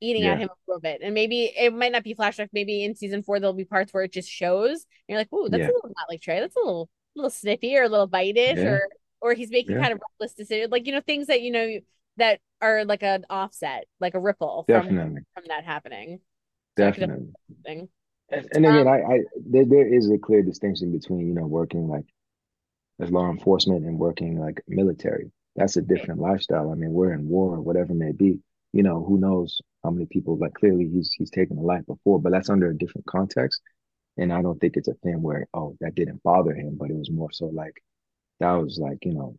eating 0.00 0.24
at 0.24 0.38
him 0.38 0.48
a 0.48 0.56
little 0.66 0.80
bit. 0.80 1.00
And 1.02 1.14
maybe 1.14 1.44
it 1.44 1.72
might 1.72 1.92
not 1.92 2.04
be 2.04 2.14
flashback. 2.14 2.50
Maybe 2.52 2.84
in 2.84 2.94
season 2.94 3.22
four, 3.22 3.38
there'll 3.40 3.54
be 3.54 3.64
parts 3.64 3.92
where 3.94 4.04
it 4.04 4.12
just 4.12 4.28
shows. 4.28 4.70
And 4.72 4.82
you're 5.08 5.18
like, 5.18 5.32
ooh, 5.32 5.48
that's 5.48 5.60
Yeah. 5.60 5.66
a 5.66 5.74
little 5.74 5.92
not 5.96 6.08
like 6.08 6.20
Trey. 6.20 6.40
That's 6.40 6.56
a 6.56 6.58
little, 6.58 6.90
little 7.16 7.30
snippy 7.30 7.76
or 7.76 7.84
a 7.84 7.88
little 7.88 8.08
bite-ish 8.08 8.58
Yeah. 8.58 8.68
or, 8.68 8.88
or 9.20 9.34
he's 9.34 9.50
making 9.50 9.76
Yeah. 9.76 9.82
kind 9.82 9.92
of 9.92 10.00
reckless 10.00 10.34
decisions. 10.34 10.70
Like, 10.72 10.86
you 10.86 10.92
know, 10.92 11.00
things 11.00 11.28
that, 11.28 11.40
you 11.42 11.52
know, 11.52 11.78
that 12.16 12.40
are 12.60 12.84
like 12.84 13.02
an 13.02 13.24
offset, 13.30 13.86
like 14.00 14.14
a 14.14 14.20
ripple 14.20 14.64
from, 14.66 14.82
Definitely. 14.82 15.22
from 15.34 15.44
that 15.48 15.64
happening. 15.64 16.20
So 16.78 16.86
I 16.86 16.90
could 16.92 17.00
Definitely. 17.00 17.88
And, 18.30 18.48
and 18.54 18.66
again, 18.66 18.86
Um, 18.86 18.88
I, 18.88 19.02
I 19.02 19.20
there, 19.44 19.66
there 19.66 19.94
is 19.94 20.10
a 20.10 20.16
clear 20.16 20.42
distinction 20.42 20.90
between, 20.92 21.26
you 21.26 21.34
know, 21.34 21.46
working 21.46 21.88
like 21.88 22.06
as 23.00 23.10
law 23.10 23.30
enforcement 23.30 23.84
and 23.84 23.98
working 23.98 24.40
like 24.40 24.62
military. 24.68 25.30
That's 25.56 25.76
a 25.76 25.82
different 25.82 26.20
lifestyle. 26.20 26.70
I 26.70 26.74
mean, 26.74 26.92
we're 26.92 27.12
in 27.12 27.28
war 27.28 27.60
whatever 27.60 27.92
it 27.92 27.96
may 27.96 28.12
be. 28.12 28.40
You 28.72 28.82
know, 28.82 29.04
who 29.04 29.18
knows 29.18 29.60
how 29.84 29.90
many 29.90 30.06
people 30.06 30.38
like 30.38 30.54
clearly 30.54 30.88
he's 30.88 31.12
he's 31.12 31.30
taken 31.30 31.58
a 31.58 31.60
life 31.60 31.84
before, 31.86 32.20
but 32.22 32.32
that's 32.32 32.48
under 32.48 32.70
a 32.70 32.78
different 32.78 33.06
context. 33.06 33.60
And 34.16 34.32
I 34.32 34.40
don't 34.40 34.58
think 34.58 34.76
it's 34.76 34.88
a 34.88 34.94
thing 34.94 35.20
where, 35.20 35.46
oh, 35.52 35.76
that 35.80 35.94
didn't 35.94 36.22
bother 36.22 36.54
him, 36.54 36.76
but 36.78 36.90
it 36.90 36.96
was 36.96 37.10
more 37.10 37.32
so 37.32 37.46
like 37.46 37.82
that 38.40 38.52
was 38.52 38.78
like, 38.78 39.04
you 39.04 39.12
know, 39.12 39.36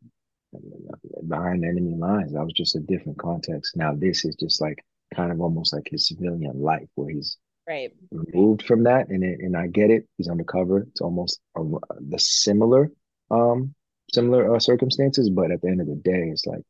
behind 1.28 1.66
enemy 1.66 1.96
lines. 1.96 2.34
That 2.34 2.44
was 2.44 2.54
just 2.54 2.76
a 2.76 2.80
different 2.80 3.20
context. 3.20 3.76
Now 3.76 3.94
this 3.94 4.26
is 4.26 4.36
just 4.36 4.62
like 4.62 4.84
kind 5.16 5.32
of 5.32 5.42
almost 5.42 5.74
like 5.74 5.88
his 5.90 6.08
civilian 6.08 6.62
life 6.62 6.88
where 6.96 7.10
he's 7.10 7.38
right. 7.68 7.92
removed 8.12 8.66
from 8.66 8.84
that 8.84 9.10
and 9.10 9.24
it, 9.24 9.40
and 9.42 9.56
I 9.56 9.68
get 9.68 9.92
it 9.92 10.08
he's 10.18 10.28
undercover 10.28 10.88
it's 10.90 11.02
almost 11.02 11.40
a, 11.56 11.62
the 12.00 12.18
similar 12.18 12.90
um 13.30 13.76
similar 14.12 14.56
uh, 14.56 14.60
circumstances 14.60 15.30
but 15.30 15.52
at 15.52 15.62
the 15.62 15.68
end 15.68 15.82
of 15.82 15.88
the 15.88 16.02
day 16.04 16.30
it's 16.32 16.48
like 16.48 16.64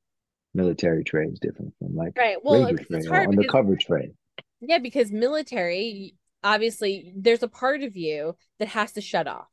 military 0.54 1.06
Trey 1.06 1.28
is 1.28 1.40
different 1.40 1.74
from 1.80 1.96
like 1.96 2.18
Right. 2.18 2.36
Well, 2.44 2.66
ranger 2.66 2.82
it's 2.82 2.90
Trey 2.90 3.06
or 3.06 3.14
hard 3.14 3.30
because 3.30 3.38
undercover 3.38 3.78
Trey 3.78 4.12
yeah, 4.66 4.80
because 4.80 5.12
military, 5.12 6.16
obviously, 6.44 7.12
there's 7.16 7.44
a 7.44 7.48
part 7.48 7.84
of 7.84 7.98
you 7.98 8.36
that 8.60 8.70
has 8.70 8.94
to 8.94 9.02
shut 9.02 9.28
off. 9.28 9.48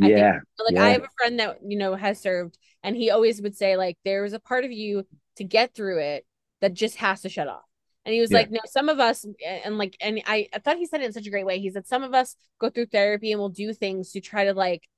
I 0.00 0.06
think 0.06 0.16
yeah 0.16 0.38
like 0.58 0.78
I 0.78 0.88
have 0.90 1.02
a 1.02 1.08
friend 1.18 1.38
that 1.38 1.58
you 1.66 1.76
know 1.76 1.94
has 1.94 2.18
served 2.18 2.56
and 2.82 2.96
he 2.96 3.10
always 3.10 3.40
would 3.42 3.56
say 3.56 3.76
like 3.76 3.98
there 4.04 4.22
was 4.22 4.32
a 4.32 4.40
part 4.40 4.64
of 4.64 4.72
you 4.72 5.06
to 5.36 5.44
get 5.44 5.74
through 5.74 5.98
it 5.98 6.26
that 6.60 6.74
just 6.74 6.96
has 6.96 7.22
to 7.22 7.28
shut 7.28 7.48
off. 7.48 7.64
And 8.04 8.12
he 8.14 8.20
was 8.20 8.30
Yeah. 8.30 8.38
like, 8.40 8.50
no, 8.50 8.60
some 8.66 8.88
of 8.88 8.98
us 8.98 9.24
and 9.64 9.78
like 9.78 9.96
and 10.00 10.20
I, 10.26 10.48
I 10.52 10.58
thought 10.58 10.76
he 10.78 10.86
said 10.86 11.00
it 11.02 11.06
in 11.06 11.12
such 11.12 11.26
a 11.26 11.30
great 11.30 11.46
way. 11.46 11.58
He 11.60 11.70
said 11.70 11.86
some 11.86 12.02
of 12.02 12.14
us 12.14 12.36
go 12.60 12.68
through 12.70 12.86
therapy 12.86 13.32
and 13.32 13.40
we'll 13.40 13.48
do 13.50 13.72
things 13.72 14.12
to 14.12 14.20
try 14.20 14.44
to 14.44 14.54
like 14.54 14.88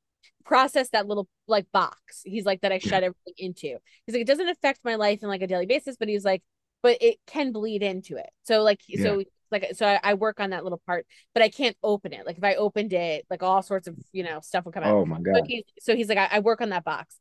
process 0.44 0.90
that 0.90 1.06
little 1.06 1.28
like 1.46 1.70
box. 1.72 2.22
He's 2.24 2.44
like 2.44 2.62
that 2.62 2.72
I 2.72 2.78
shut 2.78 3.02
everything 3.02 3.34
into. 3.38 3.78
He's 4.06 4.14
like, 4.14 4.22
it 4.22 4.26
doesn't 4.26 4.48
affect 4.48 4.80
my 4.84 4.96
life 4.96 5.22
in 5.22 5.28
like 5.28 5.42
a 5.42 5.46
daily 5.46 5.66
basis, 5.66 5.96
but 5.98 6.08
he's 6.08 6.24
like, 6.24 6.42
but 6.82 6.98
it 7.00 7.18
can 7.26 7.52
bleed 7.52 7.82
into 7.82 8.16
it. 8.16 8.30
So 8.44 8.62
like 8.62 8.80
so 8.98 9.22
like 9.50 9.70
so 9.74 9.86
I, 9.86 10.00
I 10.02 10.14
work 10.14 10.40
on 10.40 10.50
that 10.50 10.64
little 10.64 10.82
part, 10.86 11.06
but 11.34 11.42
I 11.42 11.48
can't 11.48 11.76
open 11.82 12.12
it. 12.12 12.26
Like 12.26 12.38
if 12.38 12.44
I 12.44 12.54
opened 12.56 12.92
it, 12.92 13.26
like 13.30 13.42
all 13.42 13.62
sorts 13.62 13.88
of 13.88 13.96
you 14.12 14.22
know 14.24 14.40
stuff 14.40 14.64
would 14.66 14.74
come 14.74 14.84
out. 14.84 14.94
oh 14.94 15.04
my 15.06 15.20
So 15.34 15.42
god 15.42 15.44
he's 15.46 15.64
so 15.80 15.96
he's 15.96 16.08
like, 16.08 16.18
I, 16.18 16.28
I 16.32 16.38
work 16.40 16.60
on 16.60 16.70
that 16.70 16.84
box. 16.84 17.16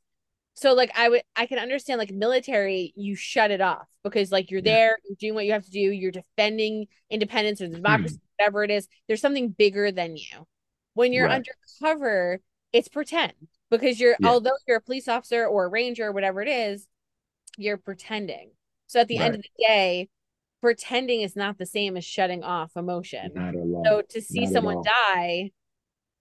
So 0.55 0.73
like 0.73 0.91
I 0.95 1.09
would 1.09 1.23
I 1.35 1.45
can 1.45 1.59
understand 1.59 1.99
like 1.99 2.11
military, 2.11 2.93
you 2.95 3.15
shut 3.15 3.51
it 3.51 3.61
off 3.61 3.88
because 4.03 4.31
like 4.31 4.51
you're 4.51 4.61
Yeah. 4.61 4.73
there, 4.73 4.97
you're 5.05 5.15
doing 5.19 5.34
what 5.35 5.45
you 5.45 5.51
have 5.53 5.65
to 5.65 5.71
do, 5.71 5.80
you're 5.80 6.11
defending 6.11 6.88
independence 7.09 7.61
or 7.61 7.67
hmm. 7.67 7.75
democracy, 7.75 8.19
whatever 8.38 8.63
it 8.63 8.71
is. 8.71 8.88
There's 9.07 9.21
something 9.21 9.49
bigger 9.49 9.91
than 9.91 10.15
you. 10.15 10.47
When 10.93 11.11
you're 11.13 11.27
Right. 11.27 11.43
undercover, 11.81 12.41
it's 12.71 12.88
pretend 12.88 13.34
because 13.69 13.99
you're 13.99 14.15
Yeah. 14.19 14.30
although 14.30 14.51
you're 14.67 14.77
a 14.77 14.81
police 14.81 15.07
officer 15.07 15.45
or 15.45 15.65
a 15.65 15.69
ranger 15.69 16.07
or 16.07 16.11
whatever 16.11 16.41
it 16.41 16.47
is, 16.49 16.88
you're 17.57 17.77
pretending. 17.77 18.51
So 18.88 18.99
at 18.99 19.07
the 19.07 19.17
end 19.17 19.35
of 19.35 19.41
the 19.41 19.63
day, 19.65 20.09
pretending 20.61 21.21
is 21.21 21.35
not 21.35 21.57
the 21.57 21.65
same 21.65 21.97
as 21.97 22.05
shutting 22.05 22.43
off 22.43 22.77
emotion. 22.77 23.31
Not 23.34 23.55
at 23.55 23.61
all. 23.61 23.84
So 23.85 24.01
to 24.01 24.21
see 24.21 24.41
Not 24.41 24.53
someone 24.53 24.84
die, 24.84 25.51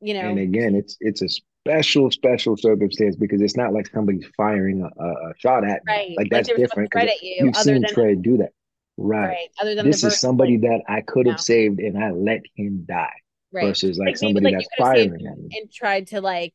you 0.00 0.14
know, 0.14 0.30
And 0.30 0.38
again, 0.38 0.74
it's 0.74 0.96
it's 1.00 1.22
a 1.22 1.28
special, 1.64 2.10
special 2.10 2.56
circumstance 2.56 3.16
because 3.16 3.40
it's 3.40 3.56
not 3.56 3.72
like 3.72 3.88
somebody's 3.88 4.26
firing 4.36 4.82
a, 4.82 5.04
a, 5.04 5.32
shot 5.38 5.64
at 5.64 5.84
me. 5.84 5.92
right? 5.92 6.14
Like 6.16 6.30
that's 6.30 6.48
no 6.48 6.56
different. 6.56 6.94
at 6.94 7.22
you 7.22 7.46
You've 7.46 7.54
other 7.54 7.62
seen 7.62 7.82
than 7.82 7.94
Trey 7.94 8.14
do 8.14 8.38
that. 8.38 8.50
Right. 8.98 9.28
right, 9.28 9.48
other 9.60 9.74
than 9.74 9.86
This 9.86 10.04
is 10.04 10.18
somebody 10.18 10.58
like, 10.58 10.62
that 10.62 10.82
I 10.88 11.00
could 11.00 11.26
have 11.26 11.36
No. 11.36 11.42
saved 11.42 11.80
and 11.80 12.02
I 12.02 12.10
let 12.10 12.42
him 12.54 12.84
die 12.86 13.12
right. 13.52 13.66
versus 13.68 13.98
like, 13.98 14.06
Like, 14.06 14.06
maybe, 14.06 14.16
somebody 14.18 14.46
like, 14.46 14.54
that's 14.56 14.68
could 14.76 14.86
have 14.86 14.96
saved 14.96 15.10
firing 15.12 15.26
at 15.26 15.38
me. 15.38 15.58
and 15.60 15.72
tried 15.72 16.08
to 16.08 16.20
like 16.20 16.54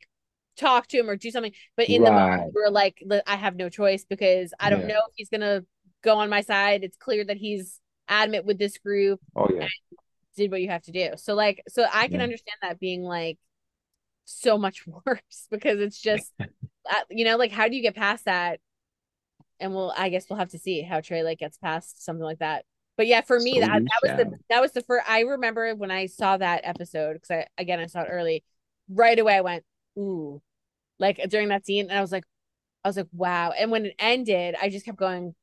talk 0.58 0.88
to 0.88 0.98
him 0.98 1.10
or 1.10 1.16
do 1.16 1.32
something. 1.32 1.54
But 1.76 1.90
in 1.90 2.04
the 2.04 2.12
moment, 2.12 2.54
we're 2.54 2.70
like, 2.70 3.02
I 3.26 3.36
have 3.36 3.56
no 3.56 3.70
choice 3.70 4.06
because 4.06 4.54
I 4.60 4.70
don't 4.70 4.82
Yeah. 4.82 4.88
know 4.88 5.02
if 5.10 5.14
he's 5.16 5.30
gonna 5.30 5.66
go 6.04 6.18
on 6.18 6.30
my 6.30 6.42
side. 6.42 6.84
It's 6.84 6.98
clear 6.98 7.24
that 7.26 7.38
he's 7.38 7.80
adamant 8.08 8.46
with 8.46 8.60
this 8.60 8.78
group. 8.78 9.20
Oh 9.36 9.48
yeah. 9.54 9.68
Did 10.36 10.52
what 10.52 10.62
you 10.62 10.70
have 10.70 10.84
to 10.84 10.92
do. 10.92 11.12
So 11.18 11.34
like, 11.34 11.64
so 11.68 11.86
I 11.92 12.08
can 12.08 12.18
Yeah. 12.18 12.24
understand 12.24 12.58
that 12.62 12.80
being 12.80 13.02
like 13.02 13.40
so 14.28 14.58
much 14.58 14.86
worse 15.06 15.48
because 15.52 15.80
it's 15.80 16.02
just, 16.02 16.32
uh, 16.90 16.96
you 17.10 17.26
know, 17.26 17.38
like 17.38 17.52
how 17.52 17.68
do 17.68 17.76
you 17.76 17.82
get 17.82 17.96
past 17.96 18.26
that? 18.26 18.60
And 19.60 19.74
we'll, 19.74 19.94
I 19.98 20.10
guess 20.10 20.26
we'll 20.30 20.40
have 20.40 20.50
to 20.52 20.60
see 20.60 20.82
how 20.82 21.02
Trey 21.02 21.24
like 21.24 21.40
gets 21.40 21.58
past 21.58 22.04
something 22.06 22.24
like 22.24 22.40
that. 22.40 22.66
But 22.96 23.08
yeah, 23.08 23.22
for 23.22 23.40
me, 23.40 23.54
So 23.56 23.60
that 23.62 23.70
that 23.70 24.00
was 24.02 24.12
the 24.16 24.40
that 24.50 24.62
was 24.62 24.72
the 24.72 24.82
first. 24.82 25.06
I 25.10 25.22
remember 25.22 25.74
when 25.76 25.92
I 25.92 26.08
saw 26.08 26.38
that 26.38 26.62
episode 26.64 27.14
because 27.14 27.32
I 27.32 27.48
again 27.58 27.80
I 27.80 27.86
saw 27.88 28.02
it 28.02 28.10
early. 28.12 28.44
Right 28.90 29.18
away, 29.20 29.36
I 29.36 29.42
went 29.42 29.64
ooh, 29.98 30.42
like 31.00 31.20
during 31.30 31.50
that 31.50 31.66
scene, 31.66 31.90
and 31.90 31.98
I 31.98 32.02
was 32.02 32.12
like, 32.12 32.26
I 32.84 32.90
was 32.90 32.98
like, 32.98 33.08
wow. 33.14 33.52
And 33.52 33.72
when 33.72 33.88
it 33.88 33.96
ended, 34.00 34.56
I 34.62 34.70
just 34.70 34.86
kept 34.86 34.98
going. 34.98 35.36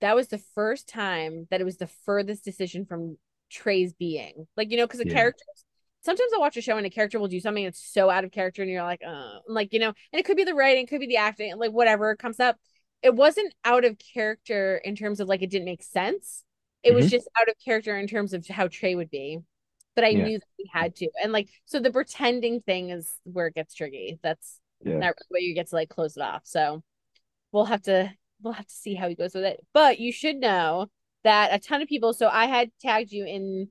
That 0.00 0.16
was 0.16 0.28
the 0.28 0.38
first 0.54 0.88
time 0.88 1.46
that 1.50 1.60
it 1.60 1.64
was 1.64 1.76
the 1.78 1.86
furthest 1.86 2.44
decision 2.44 2.86
from 2.86 3.18
Trey's 3.50 3.92
being. 3.94 4.46
Like 4.56 4.70
you 4.70 4.76
know, 4.78 4.86
because 4.86 5.00
the 5.00 5.06
Yeah. 5.06 5.14
characters. 5.14 5.64
Sometimes 6.02 6.32
I'll 6.34 6.40
watch 6.40 6.56
a 6.56 6.62
show 6.62 6.76
and 6.76 6.86
a 6.86 6.90
character 6.90 7.18
will 7.20 7.28
do 7.28 7.40
something 7.40 7.64
that's 7.64 7.82
so 7.82 8.10
out 8.10 8.24
of 8.24 8.32
character, 8.32 8.62
and 8.62 8.70
you're 8.70 8.82
like, 8.82 9.02
uh, 9.06 9.38
like 9.48 9.72
you 9.72 9.78
know, 9.78 9.88
and 10.12 10.20
it 10.20 10.24
could 10.24 10.36
be 10.36 10.44
the 10.44 10.54
writing, 10.54 10.84
it 10.84 10.88
could 10.88 11.00
be 11.00 11.06
the 11.06 11.16
acting, 11.18 11.56
like 11.56 11.72
whatever 11.72 12.14
comes 12.16 12.40
up. 12.40 12.58
It 13.02 13.14
wasn't 13.14 13.54
out 13.64 13.84
of 13.84 13.96
character 13.98 14.76
in 14.84 14.96
terms 14.96 15.20
of 15.20 15.28
like 15.28 15.42
it 15.42 15.50
didn't 15.50 15.64
make 15.66 15.82
sense. 15.82 16.44
It 16.82 16.92
was 16.94 17.06
Mhm. 17.06 17.10
just 17.10 17.28
out 17.40 17.48
of 17.48 17.54
character 17.64 17.96
in 17.96 18.06
terms 18.08 18.32
of 18.34 18.46
how 18.48 18.68
Trey 18.68 18.94
would 18.94 19.10
be. 19.10 19.38
But 19.94 20.04
I 20.04 20.12
Yeah. 20.12 20.24
knew 20.24 20.38
that 20.38 20.46
we 20.58 20.70
had 20.72 20.96
to, 20.96 21.08
and 21.22 21.32
like 21.32 21.48
so 21.66 21.78
the 21.80 21.92
pretending 21.92 22.60
thing 22.62 22.90
is 22.90 23.12
where 23.24 23.46
it 23.48 23.54
gets 23.54 23.74
tricky. 23.74 24.18
That's 24.22 24.60
Yeah. 24.84 24.94
not 24.98 25.14
really 25.16 25.26
where 25.28 25.40
you 25.42 25.54
get 25.54 25.68
to 25.68 25.76
like 25.76 25.88
close 25.90 26.16
it 26.16 26.22
off. 26.22 26.42
So 26.46 26.82
we'll 27.52 27.66
have 27.66 27.82
to 27.82 28.12
we'll 28.42 28.54
have 28.54 28.66
to 28.66 28.74
see 28.74 28.94
how 28.94 29.08
he 29.08 29.14
goes 29.14 29.34
with 29.34 29.44
it. 29.44 29.64
But 29.72 30.00
you 30.00 30.12
should 30.12 30.36
know 30.36 30.88
that 31.24 31.54
a 31.54 31.58
ton 31.60 31.82
of 31.82 31.88
people. 31.88 32.12
So 32.12 32.28
I 32.28 32.46
had 32.46 32.70
tagged 32.80 33.12
you 33.12 33.24
in, 33.24 33.68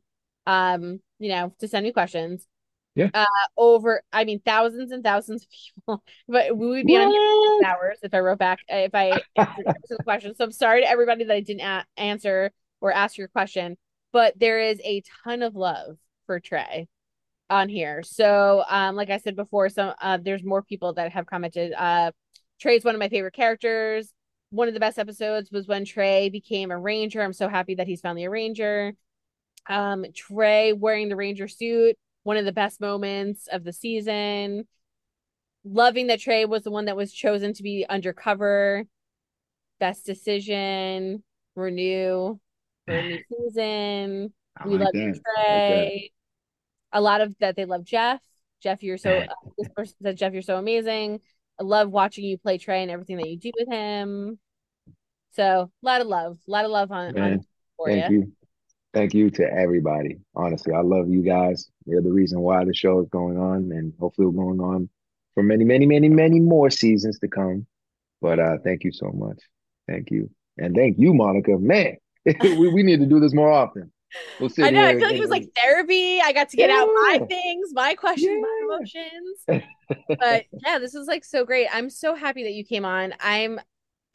um, 0.48 1.02
you 1.22 1.30
know, 1.30 1.53
to 1.60 1.68
send 1.68 1.85
me 1.85 1.91
questions. 1.93 2.48
Yeah. 2.95 3.10
Uh, 3.14 3.26
over, 3.56 4.02
I 4.11 4.26
mean, 4.26 4.41
thousands 4.43 4.91
and 4.91 5.03
thousands 5.03 5.43
of 5.43 5.49
people. 5.49 6.03
But 6.27 6.57
we 6.57 6.68
would 6.68 6.85
be 6.85 6.98
on 6.98 7.10
here 7.10 7.22
What? 7.22 7.60
six 7.61 7.69
hours 7.69 7.98
if 8.03 8.14
I 8.14 8.19
wrote 8.19 8.39
back 8.39 8.60
if 8.68 8.93
I 8.93 9.22
answered 9.38 9.65
the 9.89 10.03
question. 10.03 10.35
So 10.35 10.43
I'm 10.43 10.52
sorry 10.52 10.81
to 10.81 10.89
everybody 10.89 11.23
that 11.23 11.34
I 11.34 11.39
didn't 11.39 11.61
a- 11.61 11.85
answer 11.95 12.52
or 12.81 12.91
ask 12.91 13.18
your 13.18 13.30
question. 13.30 13.77
But 14.11 14.38
there 14.38 14.60
is 14.60 14.81
a 14.84 15.03
ton 15.23 15.41
of 15.41 15.56
love 15.56 15.98
for 16.26 16.41
Trey 16.41 16.89
on 17.49 17.69
here. 17.69 18.03
So, 18.03 18.64
um, 18.68 18.95
like 18.95 19.10
I 19.10 19.18
said 19.18 19.38
before, 19.38 19.69
some 19.69 19.93
uh, 20.02 20.18
there's 20.22 20.43
more 20.43 20.61
people 20.61 20.93
that 20.93 21.14
have 21.14 21.26
commented. 21.27 21.72
Uh, 21.72 22.11
Trey's 22.60 22.84
one 22.84 22.95
of 22.95 22.99
my 22.99 23.10
favorite 23.10 23.34
characters. 23.34 24.11
One 24.49 24.68
of 24.68 24.73
the 24.73 24.81
best 24.81 24.99
episodes 24.99 25.49
was 25.49 25.65
when 25.65 25.85
Trey 25.85 26.27
became 26.30 26.72
a 26.72 26.77
ranger. 26.77 27.22
I'm 27.22 27.31
so 27.31 27.48
happy 27.48 27.76
that 27.76 27.88
he's 27.88 28.02
finally 28.02 28.26
a 28.26 28.30
ranger. 28.30 28.93
Um, 29.68 30.06
Trey 30.14 30.74
wearing 30.74 31.10
the 31.10 31.16
ranger 31.16 31.48
suit, 31.48 31.98
one 32.24 32.38
of 32.38 32.46
the 32.46 32.52
best 32.52 32.82
moments 32.82 33.48
of 33.48 33.64
the 33.64 33.74
season. 33.74 34.68
Loving 35.64 36.08
that 36.08 36.20
Trey 36.20 36.46
was 36.46 36.64
the 36.64 36.72
one 36.72 36.86
that 36.86 36.98
was 36.98 37.14
chosen 37.14 37.54
to 37.54 37.64
be 37.64 37.86
undercover. 37.88 38.86
Best 39.80 40.06
decision, 40.06 41.24
renew 41.56 42.40
for 42.86 42.94
a 42.94 43.04
new 43.08 43.20
season. 43.32 44.34
I 44.58 44.68
We 44.68 44.78
like 44.78 44.82
love 44.86 44.94
that. 44.94 45.00
I 45.00 45.08
like. 45.08 45.20
Trey. 45.20 46.12
A 46.94 47.02
lot 47.02 47.22
of 47.22 47.36
that 47.40 47.56
they 47.56 47.66
love 47.66 47.84
Jeff. 47.86 48.20
Jeff, 48.62 48.84
you're 48.84 48.98
so 48.98 49.26
this 49.58 49.70
person 49.76 49.96
said 50.02 50.18
Jeff, 50.18 50.34
you're 50.34 50.42
so 50.42 50.58
amazing. 50.58 51.22
I 51.60 51.64
love 51.64 51.90
watching 51.90 52.26
you 52.26 52.38
play 52.38 52.58
Trey 52.58 52.82
and 52.82 52.92
everything 52.92 53.18
that 53.18 53.30
you 53.30 53.38
do 53.38 53.52
with 53.58 53.70
him. 53.70 54.40
So 55.34 55.44
a 55.44 55.86
lot 55.86 56.02
of 56.02 56.08
love, 56.08 56.38
a 56.48 56.52
lot 56.52 56.66
of 56.66 56.72
love 56.72 56.92
on, 56.92 57.18
on 57.18 57.46
for 57.78 57.88
thank 57.88 58.12
you. 58.12 58.20
you. 58.20 58.32
Thank 58.94 59.14
you 59.14 59.30
to 59.32 59.44
everybody. 59.44 60.18
Honestly, 60.36 60.74
I 60.74 60.82
love 60.82 61.10
you 61.10 61.22
guys. 61.22 61.70
You're 61.86 62.02
the 62.02 62.12
reason 62.12 62.42
why 62.42 62.66
the 62.66 62.74
show 62.74 63.00
is 63.00 63.10
going 63.10 63.38
on 63.38 63.72
and 63.72 63.94
hopefully 64.00 64.28
we're 64.28 64.44
going 64.44 64.60
on 64.60 64.90
for 65.34 65.44
many, 65.44 65.64
many, 65.64 65.86
many, 65.86 66.10
many 66.10 66.40
more 66.40 66.70
seasons 66.70 67.18
to 67.20 67.28
come. 67.28 67.66
But 68.22 68.40
uh 68.40 68.58
thank 68.64 68.84
you 68.84 68.92
so 68.92 69.12
much. 69.12 69.40
Thank 69.88 70.12
you. 70.12 70.30
And 70.58 70.76
thank 70.76 70.98
you, 71.00 71.14
Monica. 71.14 71.58
Man, 71.58 71.98
we, 72.42 72.68
we 72.68 72.84
need 72.84 73.00
to 73.00 73.06
do 73.06 73.20
this 73.20 73.34
more 73.34 73.52
often. 73.52 73.92
We'll 74.40 74.50
sit 74.50 74.66
I 74.66 74.70
know. 74.72 74.86
I 74.86 74.94
feel 74.94 75.08
like 75.08 75.16
it 75.16 75.22
was 75.22 75.30
like 75.30 75.50
therapy. 75.56 76.20
I 76.20 76.34
got 76.34 76.50
to 76.50 76.58
get 76.58 76.70
out 76.70 76.88
my 76.88 77.22
things, 77.30 77.70
my 77.74 77.95
questions, 77.95 78.42
my 78.42 78.61
emotions. 78.66 79.64
But 80.20 80.45
yeah, 80.66 80.80
this 80.80 80.94
was 80.94 81.08
like 81.08 81.24
so 81.24 81.45
great. 81.45 81.68
I'm 81.72 81.90
so 81.90 82.14
happy 82.14 82.44
that 82.44 82.52
you 82.52 82.66
came 82.66 82.84
on. 82.84 83.14
I'm 83.22 83.60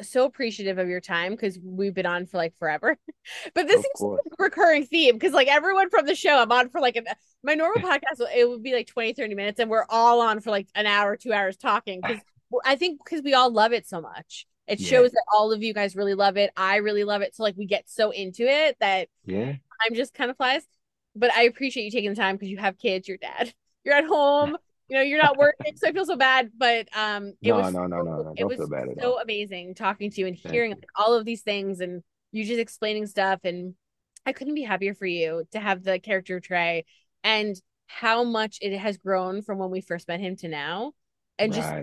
so 0.02 0.24
appreciative 0.24 0.78
of 0.78 0.88
your 0.88 1.00
time 1.00 1.32
because 1.32 1.58
we've 1.62 1.94
been 1.94 2.06
on 2.06 2.26
for 2.26 2.36
like 2.36 2.54
forever. 2.58 2.96
But 3.54 3.66
this 3.66 3.80
is 3.80 4.06
like 4.14 4.32
a 4.38 4.42
recurring 4.44 4.86
theme 4.86 5.14
because 5.16 5.32
like 5.32 5.48
everyone 5.48 5.90
from 5.90 6.06
the 6.06 6.14
show, 6.14 6.38
I'm 6.40 6.52
on 6.52 6.68
for 6.68 6.80
like 6.80 6.94
an, 6.96 7.06
my 7.42 7.54
normal 7.54 7.80
podcast, 7.90 8.20
it 8.34 8.48
would 8.48 8.62
be 8.62 8.72
like 8.72 8.86
20, 8.86 9.14
30 9.14 9.34
minutes, 9.34 9.58
and 9.58 9.68
we're 9.68 9.86
all 9.88 10.20
on 10.20 10.40
for 10.40 10.50
like 10.50 10.68
an 10.76 10.86
hour, 10.86 11.16
two 11.16 11.32
hours 11.32 11.56
talking 11.56 12.02
because 12.02 12.22
I 12.64 12.76
think 12.76 13.00
because 13.04 13.22
we 13.24 13.34
all 13.34 13.50
love 13.50 13.72
it 13.72 13.86
so 13.86 14.00
much. 14.00 14.46
It 14.68 14.80
Yeah. 14.80 14.88
shows 14.90 15.10
that 15.12 15.24
all 15.32 15.52
of 15.52 15.62
you 15.62 15.74
guys 15.74 15.96
really 15.96 16.14
love 16.14 16.36
it. 16.36 16.50
I 16.56 16.76
really 16.76 17.04
love 17.04 17.22
it. 17.22 17.34
So 17.34 17.42
like 17.42 17.56
we 17.56 17.66
get 17.66 17.88
so 17.88 18.10
into 18.10 18.44
it 18.46 18.76
that 18.80 19.08
Yeah. 19.24 19.54
I'm 19.84 19.94
just 19.94 20.14
kind 20.14 20.30
of 20.30 20.36
flies. 20.36 20.62
But 21.14 21.32
I 21.32 21.42
appreciate 21.44 21.84
you 21.84 21.90
taking 21.90 22.10
the 22.10 22.16
time 22.16 22.36
because 22.36 22.48
you 22.50 22.58
have 22.58 22.78
kids, 22.78 23.08
you're 23.08 23.16
dad, 23.16 23.54
you're 23.84 23.94
at 23.94 24.04
home, 24.04 24.56
you 24.88 24.96
know, 24.96 25.02
you're 25.02 25.22
not 25.22 25.36
working, 25.36 25.76
so 25.76 25.88
I 25.88 25.92
feel 25.92 26.06
so 26.06 26.16
bad. 26.16 26.50
But 26.56 26.88
um, 26.96 27.32
it 27.42 27.50
No, 27.50 27.56
was 27.56 27.72
no, 27.72 27.86
no, 27.86 28.02
no, 28.02 28.22
no. 28.22 28.34
it 28.36 28.44
was 28.46 28.56
feel 28.58 28.68
bad 28.68 28.88
so 29.00 29.20
amazing 29.20 29.74
talking 29.74 30.10
to 30.10 30.20
you 30.20 30.26
and 30.26 30.36
hearing 30.36 30.70
like, 30.72 30.86
all 30.96 31.14
of 31.14 31.24
these 31.24 31.42
things 31.42 31.80
and 31.80 32.02
you 32.32 32.44
just 32.44 32.60
explaining 32.60 33.06
stuff. 33.06 33.40
And 33.44 33.74
I 34.24 34.32
couldn't 34.32 34.54
be 34.54 34.62
happier 34.62 34.94
for 34.94 35.06
you 35.06 35.44
to 35.52 35.60
have 35.60 35.82
the 35.82 35.98
character 35.98 36.40
Trey 36.40 36.84
and 37.24 37.56
how 37.86 38.24
much 38.24 38.58
it 38.60 38.76
has 38.76 38.96
grown 38.96 39.42
from 39.42 39.58
when 39.58 39.70
we 39.70 39.80
first 39.80 40.08
met 40.08 40.20
him 40.20 40.36
to 40.36 40.48
now, 40.48 40.92
and 41.38 41.52
just 41.52 41.76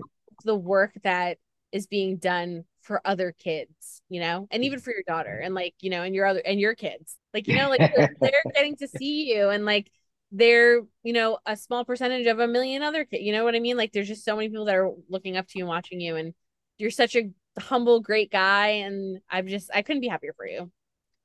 the 0.44 0.56
work 0.56 0.92
that 1.04 1.38
is 1.72 1.88
being 1.88 2.18
done 2.18 2.66
for 2.82 3.02
other 3.06 3.32
kids, 3.38 4.02
you 4.10 4.20
know, 4.20 4.48
and 4.52 4.64
even 4.64 4.80
for 4.82 4.92
your 4.92 5.04
daughter 5.08 5.38
and 5.38 5.56
like, 5.56 5.74
you 5.80 5.90
know, 5.90 6.04
and 6.04 6.14
your 6.14 6.26
other 6.26 6.42
and 6.46 6.60
your 6.60 6.76
kids. 6.76 7.16
Like, 7.34 7.48
you 7.48 7.56
know, 7.56 7.70
like 7.70 7.84
they're 8.22 8.44
getting 8.54 8.76
to 8.78 8.88
see 8.88 9.34
you 9.34 9.50
and 9.50 9.66
like 9.66 9.90
they're, 10.34 10.82
you 11.04 11.14
know, 11.14 11.38
a 11.46 11.56
small 11.56 11.86
percentage 11.86 12.26
of 12.26 12.40
a 12.40 12.48
million 12.48 12.82
other 12.82 13.06
kids. 13.06 13.24
You 13.24 13.32
know 13.32 13.44
what 13.44 13.56
I 13.56 13.60
mean? 13.60 13.78
Like 13.78 13.94
there's 13.94 14.08
just 14.08 14.26
so 14.26 14.36
many 14.36 14.50
people 14.50 14.66
that 14.66 14.76
are 14.76 14.92
looking 15.08 15.38
up 15.38 15.48
to 15.48 15.60
you 15.60 15.64
and 15.64 15.70
watching 15.70 16.02
you 16.02 16.16
and 16.16 16.34
you're 16.80 16.90
such 16.90 17.16
a 17.16 17.30
humble, 17.60 18.02
great 18.02 18.32
guy. 18.32 18.68
And 18.68 19.20
I'm 19.30 19.48
just 19.48 19.70
I 19.74 19.84
couldn't 19.84 20.02
be 20.02 20.08
happier 20.08 20.34
for 20.36 20.48
you. 20.48 20.72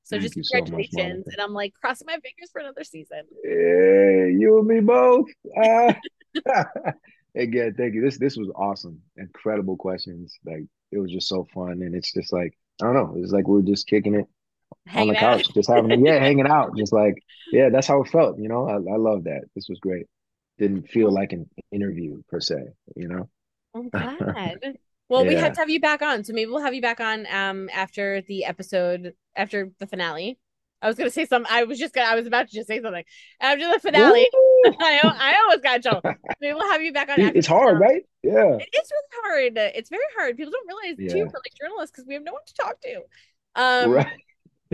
So 0.03 0.15
Thank 0.15 0.23
just 0.23 0.35
you 0.37 0.43
so 0.43 0.59
much, 0.59 0.69
congratulations. 0.69 1.25
And 1.27 1.41
I'm 1.41 1.53
like 1.53 1.73
crossing 1.73 2.05
my 2.05 2.13
fingers 2.13 2.51
for 2.51 2.61
another 2.61 2.83
season. 2.83 3.23
Hey, 3.43 4.35
you 4.39 4.59
and 4.59 4.67
me 4.67 4.79
both. 4.79 5.27
Uh, 5.61 5.93
again, 7.35 7.73
thank 7.75 7.95
you. 7.95 8.01
This 8.01 8.19
this 8.19 8.37
was 8.37 8.51
awesome. 8.55 9.01
Incredible 9.17 9.75
questions. 9.75 10.37
Like 10.45 10.65
it 10.91 10.99
was 10.99 11.11
just 11.11 11.27
so 11.27 11.47
fun, 11.53 11.81
and 11.81 11.95
it's 11.95 12.13
just 12.13 12.31
like 12.31 12.57
I 12.81 12.85
don't 12.85 12.93
know. 12.93 13.15
It's 13.17 13.31
like 13.31 13.47
we 13.47 13.59
are 13.59 13.63
just 13.63 13.87
kicking 13.87 14.15
it 14.15 14.25
on 14.93 15.07
the 15.07 15.15
out. 15.15 15.37
couch, 15.37 15.53
just 15.53 15.69
having 15.69 16.05
yeah, 16.05 16.19
hanging 16.19 16.47
out, 16.47 16.75
just 16.77 16.93
like 16.93 17.23
yeah, 17.51 17.69
that's 17.69 17.87
how 17.87 18.01
it 18.01 18.09
felt. 18.09 18.37
You 18.39 18.49
know, 18.49 18.67
I 18.67 18.73
I 18.75 18.97
love 18.97 19.25
that. 19.25 19.43
This 19.55 19.67
was 19.69 19.79
great. 19.79 20.07
Didn't 20.57 20.89
feel 20.89 21.11
like 21.11 21.31
an 21.33 21.49
interview 21.71 22.21
per 22.29 22.39
se. 22.39 22.57
You 22.95 23.07
know. 23.07 23.29
I'm 23.75 23.89
glad. 23.89 24.77
Well, 25.09 25.25
we 25.25 25.35
have 25.35 25.53
to 25.53 25.59
have 25.59 25.69
you 25.69 25.79
back 25.79 26.01
on, 26.01 26.23
so 26.23 26.33
maybe 26.33 26.51
we'll 26.51 26.63
have 26.63 26.73
you 26.73 26.81
back 26.81 26.99
on 26.99 27.25
um 27.31 27.69
after 27.73 28.21
the 28.21 28.45
episode 28.45 29.13
after 29.35 29.71
the 29.79 29.87
finale. 29.87 30.37
I 30.81 30.87
was 30.87 30.95
gonna 30.95 31.09
say 31.09 31.25
something. 31.25 31.51
I 31.51 31.63
was 31.63 31.77
just 31.77 31.93
gonna. 31.93 32.07
I 32.07 32.15
was 32.15 32.27
about 32.27 32.47
to 32.47 32.53
just 32.53 32.67
say 32.67 32.81
something 32.81 33.03
after 33.41 33.67
the 33.71 33.79
finale. 33.79 34.27
I 34.65 34.99
I 35.03 35.35
almost 35.43 35.63
got 35.63 35.77
in 35.77 35.81
trouble. 35.81 36.01
Maybe 36.39 36.53
we'll 36.53 36.71
have 36.71 36.81
you 36.81 36.93
back 36.93 37.09
on. 37.09 37.19
After 37.19 37.37
It's 37.37 37.47
hard, 37.47 37.79
right? 37.79 38.03
Yeah. 38.23 38.55
It 38.55 38.69
is 38.73 38.91
really 38.91 39.49
hard. 39.55 39.57
It's 39.75 39.89
very 39.89 40.03
hard. 40.15 40.37
People 40.37 40.51
don't 40.51 40.67
realize 40.67 41.11
too 41.11 41.29
for 41.29 41.39
like 41.39 41.53
journalists 41.59 41.91
because 41.91 42.07
we 42.07 42.13
have 42.13 42.23
no 42.23 42.33
one 42.33 42.41
to 42.45 42.53
talk 42.53 42.79
to. 42.81 43.01
Um, 43.55 43.91
Right. 43.91 44.07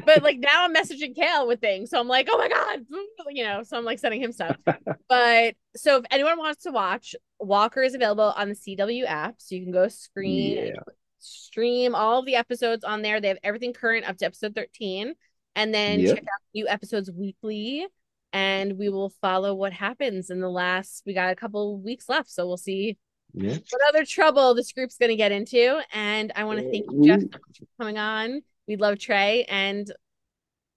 But 0.06 0.24
like 0.24 0.40
now 0.40 0.65
I'm 0.65 0.74
messaging 0.74 1.15
Kale 1.15 1.48
with 1.48 1.61
things, 1.61 1.90
so 1.90 1.99
I'm 1.99 2.07
like, 2.07 2.27
oh 2.30 2.38
my 2.38 2.49
god, 2.49 2.85
you 3.30 3.43
know. 3.43 3.64
So 3.64 3.77
I'm 3.77 3.85
like 3.85 3.99
sending 3.99 4.22
him 4.22 4.32
stuff. 4.32 4.57
But 5.07 5.53
so 5.75 5.98
if 5.98 6.06
anyone 6.09 6.40
wants 6.40 6.64
to 6.64 6.72
watch, 6.72 7.15
Walker 7.40 7.83
is 7.83 7.93
available 7.93 8.33
on 8.35 8.49
the 8.49 8.56
CW 8.56 9.06
app, 9.06 9.35
so 9.38 9.53
you 9.53 9.61
can 9.64 9.72
go 9.72 9.88
screen 9.88 10.57
Yeah. 10.57 10.72
stream 11.19 11.93
all 11.93 12.19
of 12.19 12.25
the 12.25 12.35
episodes 12.35 12.83
on 12.83 13.03
there. 13.03 13.22
They 13.22 13.27
have 13.27 13.38
everything 13.43 13.72
current 13.72 14.09
up 14.09 14.17
to 14.17 14.25
episode 14.25 14.56
13. 14.56 15.14
and 15.57 15.74
then 15.74 15.99
Yep. 16.01 16.15
check 16.15 16.24
out 16.24 16.41
new 16.53 16.67
episodes 16.67 17.09
weekly. 17.11 17.85
And 18.33 18.77
we 18.77 18.90
will 18.90 19.11
follow 19.22 19.53
what 19.53 19.72
happens 19.72 20.30
in 20.30 20.41
the 20.41 20.49
last. 20.49 21.03
We 21.06 21.14
got 21.14 21.32
a 21.32 21.35
couple 21.35 21.77
weeks 21.80 22.09
left, 22.09 22.30
so 22.30 22.45
we'll 22.45 22.57
see 22.57 22.98
Yeah. 23.33 23.56
what 23.69 23.82
other 23.88 24.03
trouble 24.06 24.53
this 24.56 24.74
group's 24.74 24.98
going 24.98 25.11
to 25.11 25.15
get 25.15 25.32
into. 25.32 25.82
And 25.93 26.33
I 26.35 26.43
want 26.43 26.59
to 26.59 26.65
uh, 26.67 26.72
thank 26.72 26.91
you, 26.91 27.06
Jeff, 27.06 27.22
for 27.32 27.65
coming 27.80 27.98
on. 27.98 28.41
We 28.67 28.77
love 28.77 28.99
Trey, 28.99 29.45
and 29.45 29.91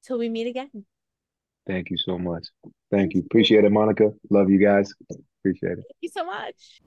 till 0.04 0.18
we 0.18 0.28
meet 0.28 0.46
again. 0.46 0.84
Thank 1.66 1.90
you 1.90 1.98
so 1.98 2.18
much. 2.18 2.46
Thank 2.90 3.14
you. 3.14 3.20
Appreciate 3.20 3.64
it, 3.64 3.70
Monica. 3.70 4.12
Love 4.30 4.50
you 4.50 4.58
guys. 4.58 4.92
Appreciate 5.40 5.72
it. 5.72 5.84
Thank 5.88 6.00
you 6.00 6.08
so 6.08 6.24
much. 6.24 6.80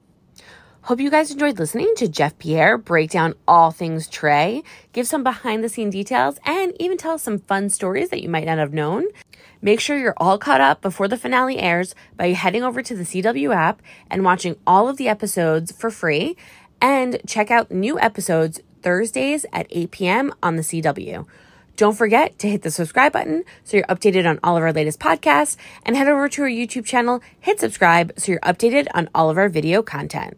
Hope 0.83 0.99
you 0.99 1.11
guys 1.11 1.30
enjoyed 1.30 1.59
listening 1.59 1.93
to 1.97 2.07
Jeff 2.07 2.39
Pierre 2.39 2.75
break 2.75 3.11
down 3.11 3.35
all 3.47 3.69
things 3.69 4.07
Trey, 4.07 4.63
give 4.93 5.05
some 5.05 5.23
behind 5.23 5.63
the 5.63 5.69
scene 5.69 5.91
details, 5.91 6.39
and 6.43 6.73
even 6.80 6.97
tell 6.97 7.19
some 7.19 7.38
fun 7.38 7.69
stories 7.69 8.09
that 8.09 8.23
you 8.23 8.30
might 8.30 8.47
not 8.47 8.57
have 8.57 8.73
known. 8.73 9.05
Make 9.61 9.80
sure 9.80 9.95
you're 9.95 10.15
all 10.17 10.39
caught 10.39 10.59
up 10.59 10.81
before 10.81 11.07
the 11.07 11.19
finale 11.19 11.59
airs 11.59 11.93
by 12.17 12.30
heading 12.30 12.63
over 12.63 12.81
to 12.81 12.95
the 12.95 13.03
CW 13.03 13.55
app 13.55 13.83
and 14.09 14.25
watching 14.25 14.55
all 14.65 14.89
of 14.89 14.97
the 14.97 15.07
episodes 15.07 15.71
for 15.71 15.91
free. 15.91 16.35
And 16.81 17.21
check 17.27 17.51
out 17.51 17.69
new 17.69 17.99
episodes 17.99 18.59
Thursdays 18.82 19.45
at 19.53 19.68
8 19.69 19.92
p.m. 19.92 20.34
on 20.42 20.56
the 20.56 20.61
CW. 20.61 21.26
Don't 21.76 21.98
forget 21.98 22.38
to 22.40 22.50
hit 22.50 22.61
the 22.61 22.72
subscribe 22.72 23.14
button 23.14 23.43
so 23.64 23.77
you're 23.77 23.85
updated 23.88 24.30
on 24.30 24.40
all 24.43 24.58
of 24.58 24.64
our 24.64 24.74
latest 24.74 25.00
podcasts 25.00 25.58
and 25.84 25.95
head 25.95 26.08
over 26.08 26.30
to 26.30 26.43
our 26.43 26.50
YouTube 26.50 26.85
channel, 26.85 27.22
hit 27.40 27.60
subscribe 27.60 28.14
so 28.18 28.32
you're 28.32 28.42
updated 28.42 28.88
on 28.93 29.10
all 29.16 29.30
of 29.30 29.38
our 29.38 29.50
video 29.50 29.82
content. 29.82 30.38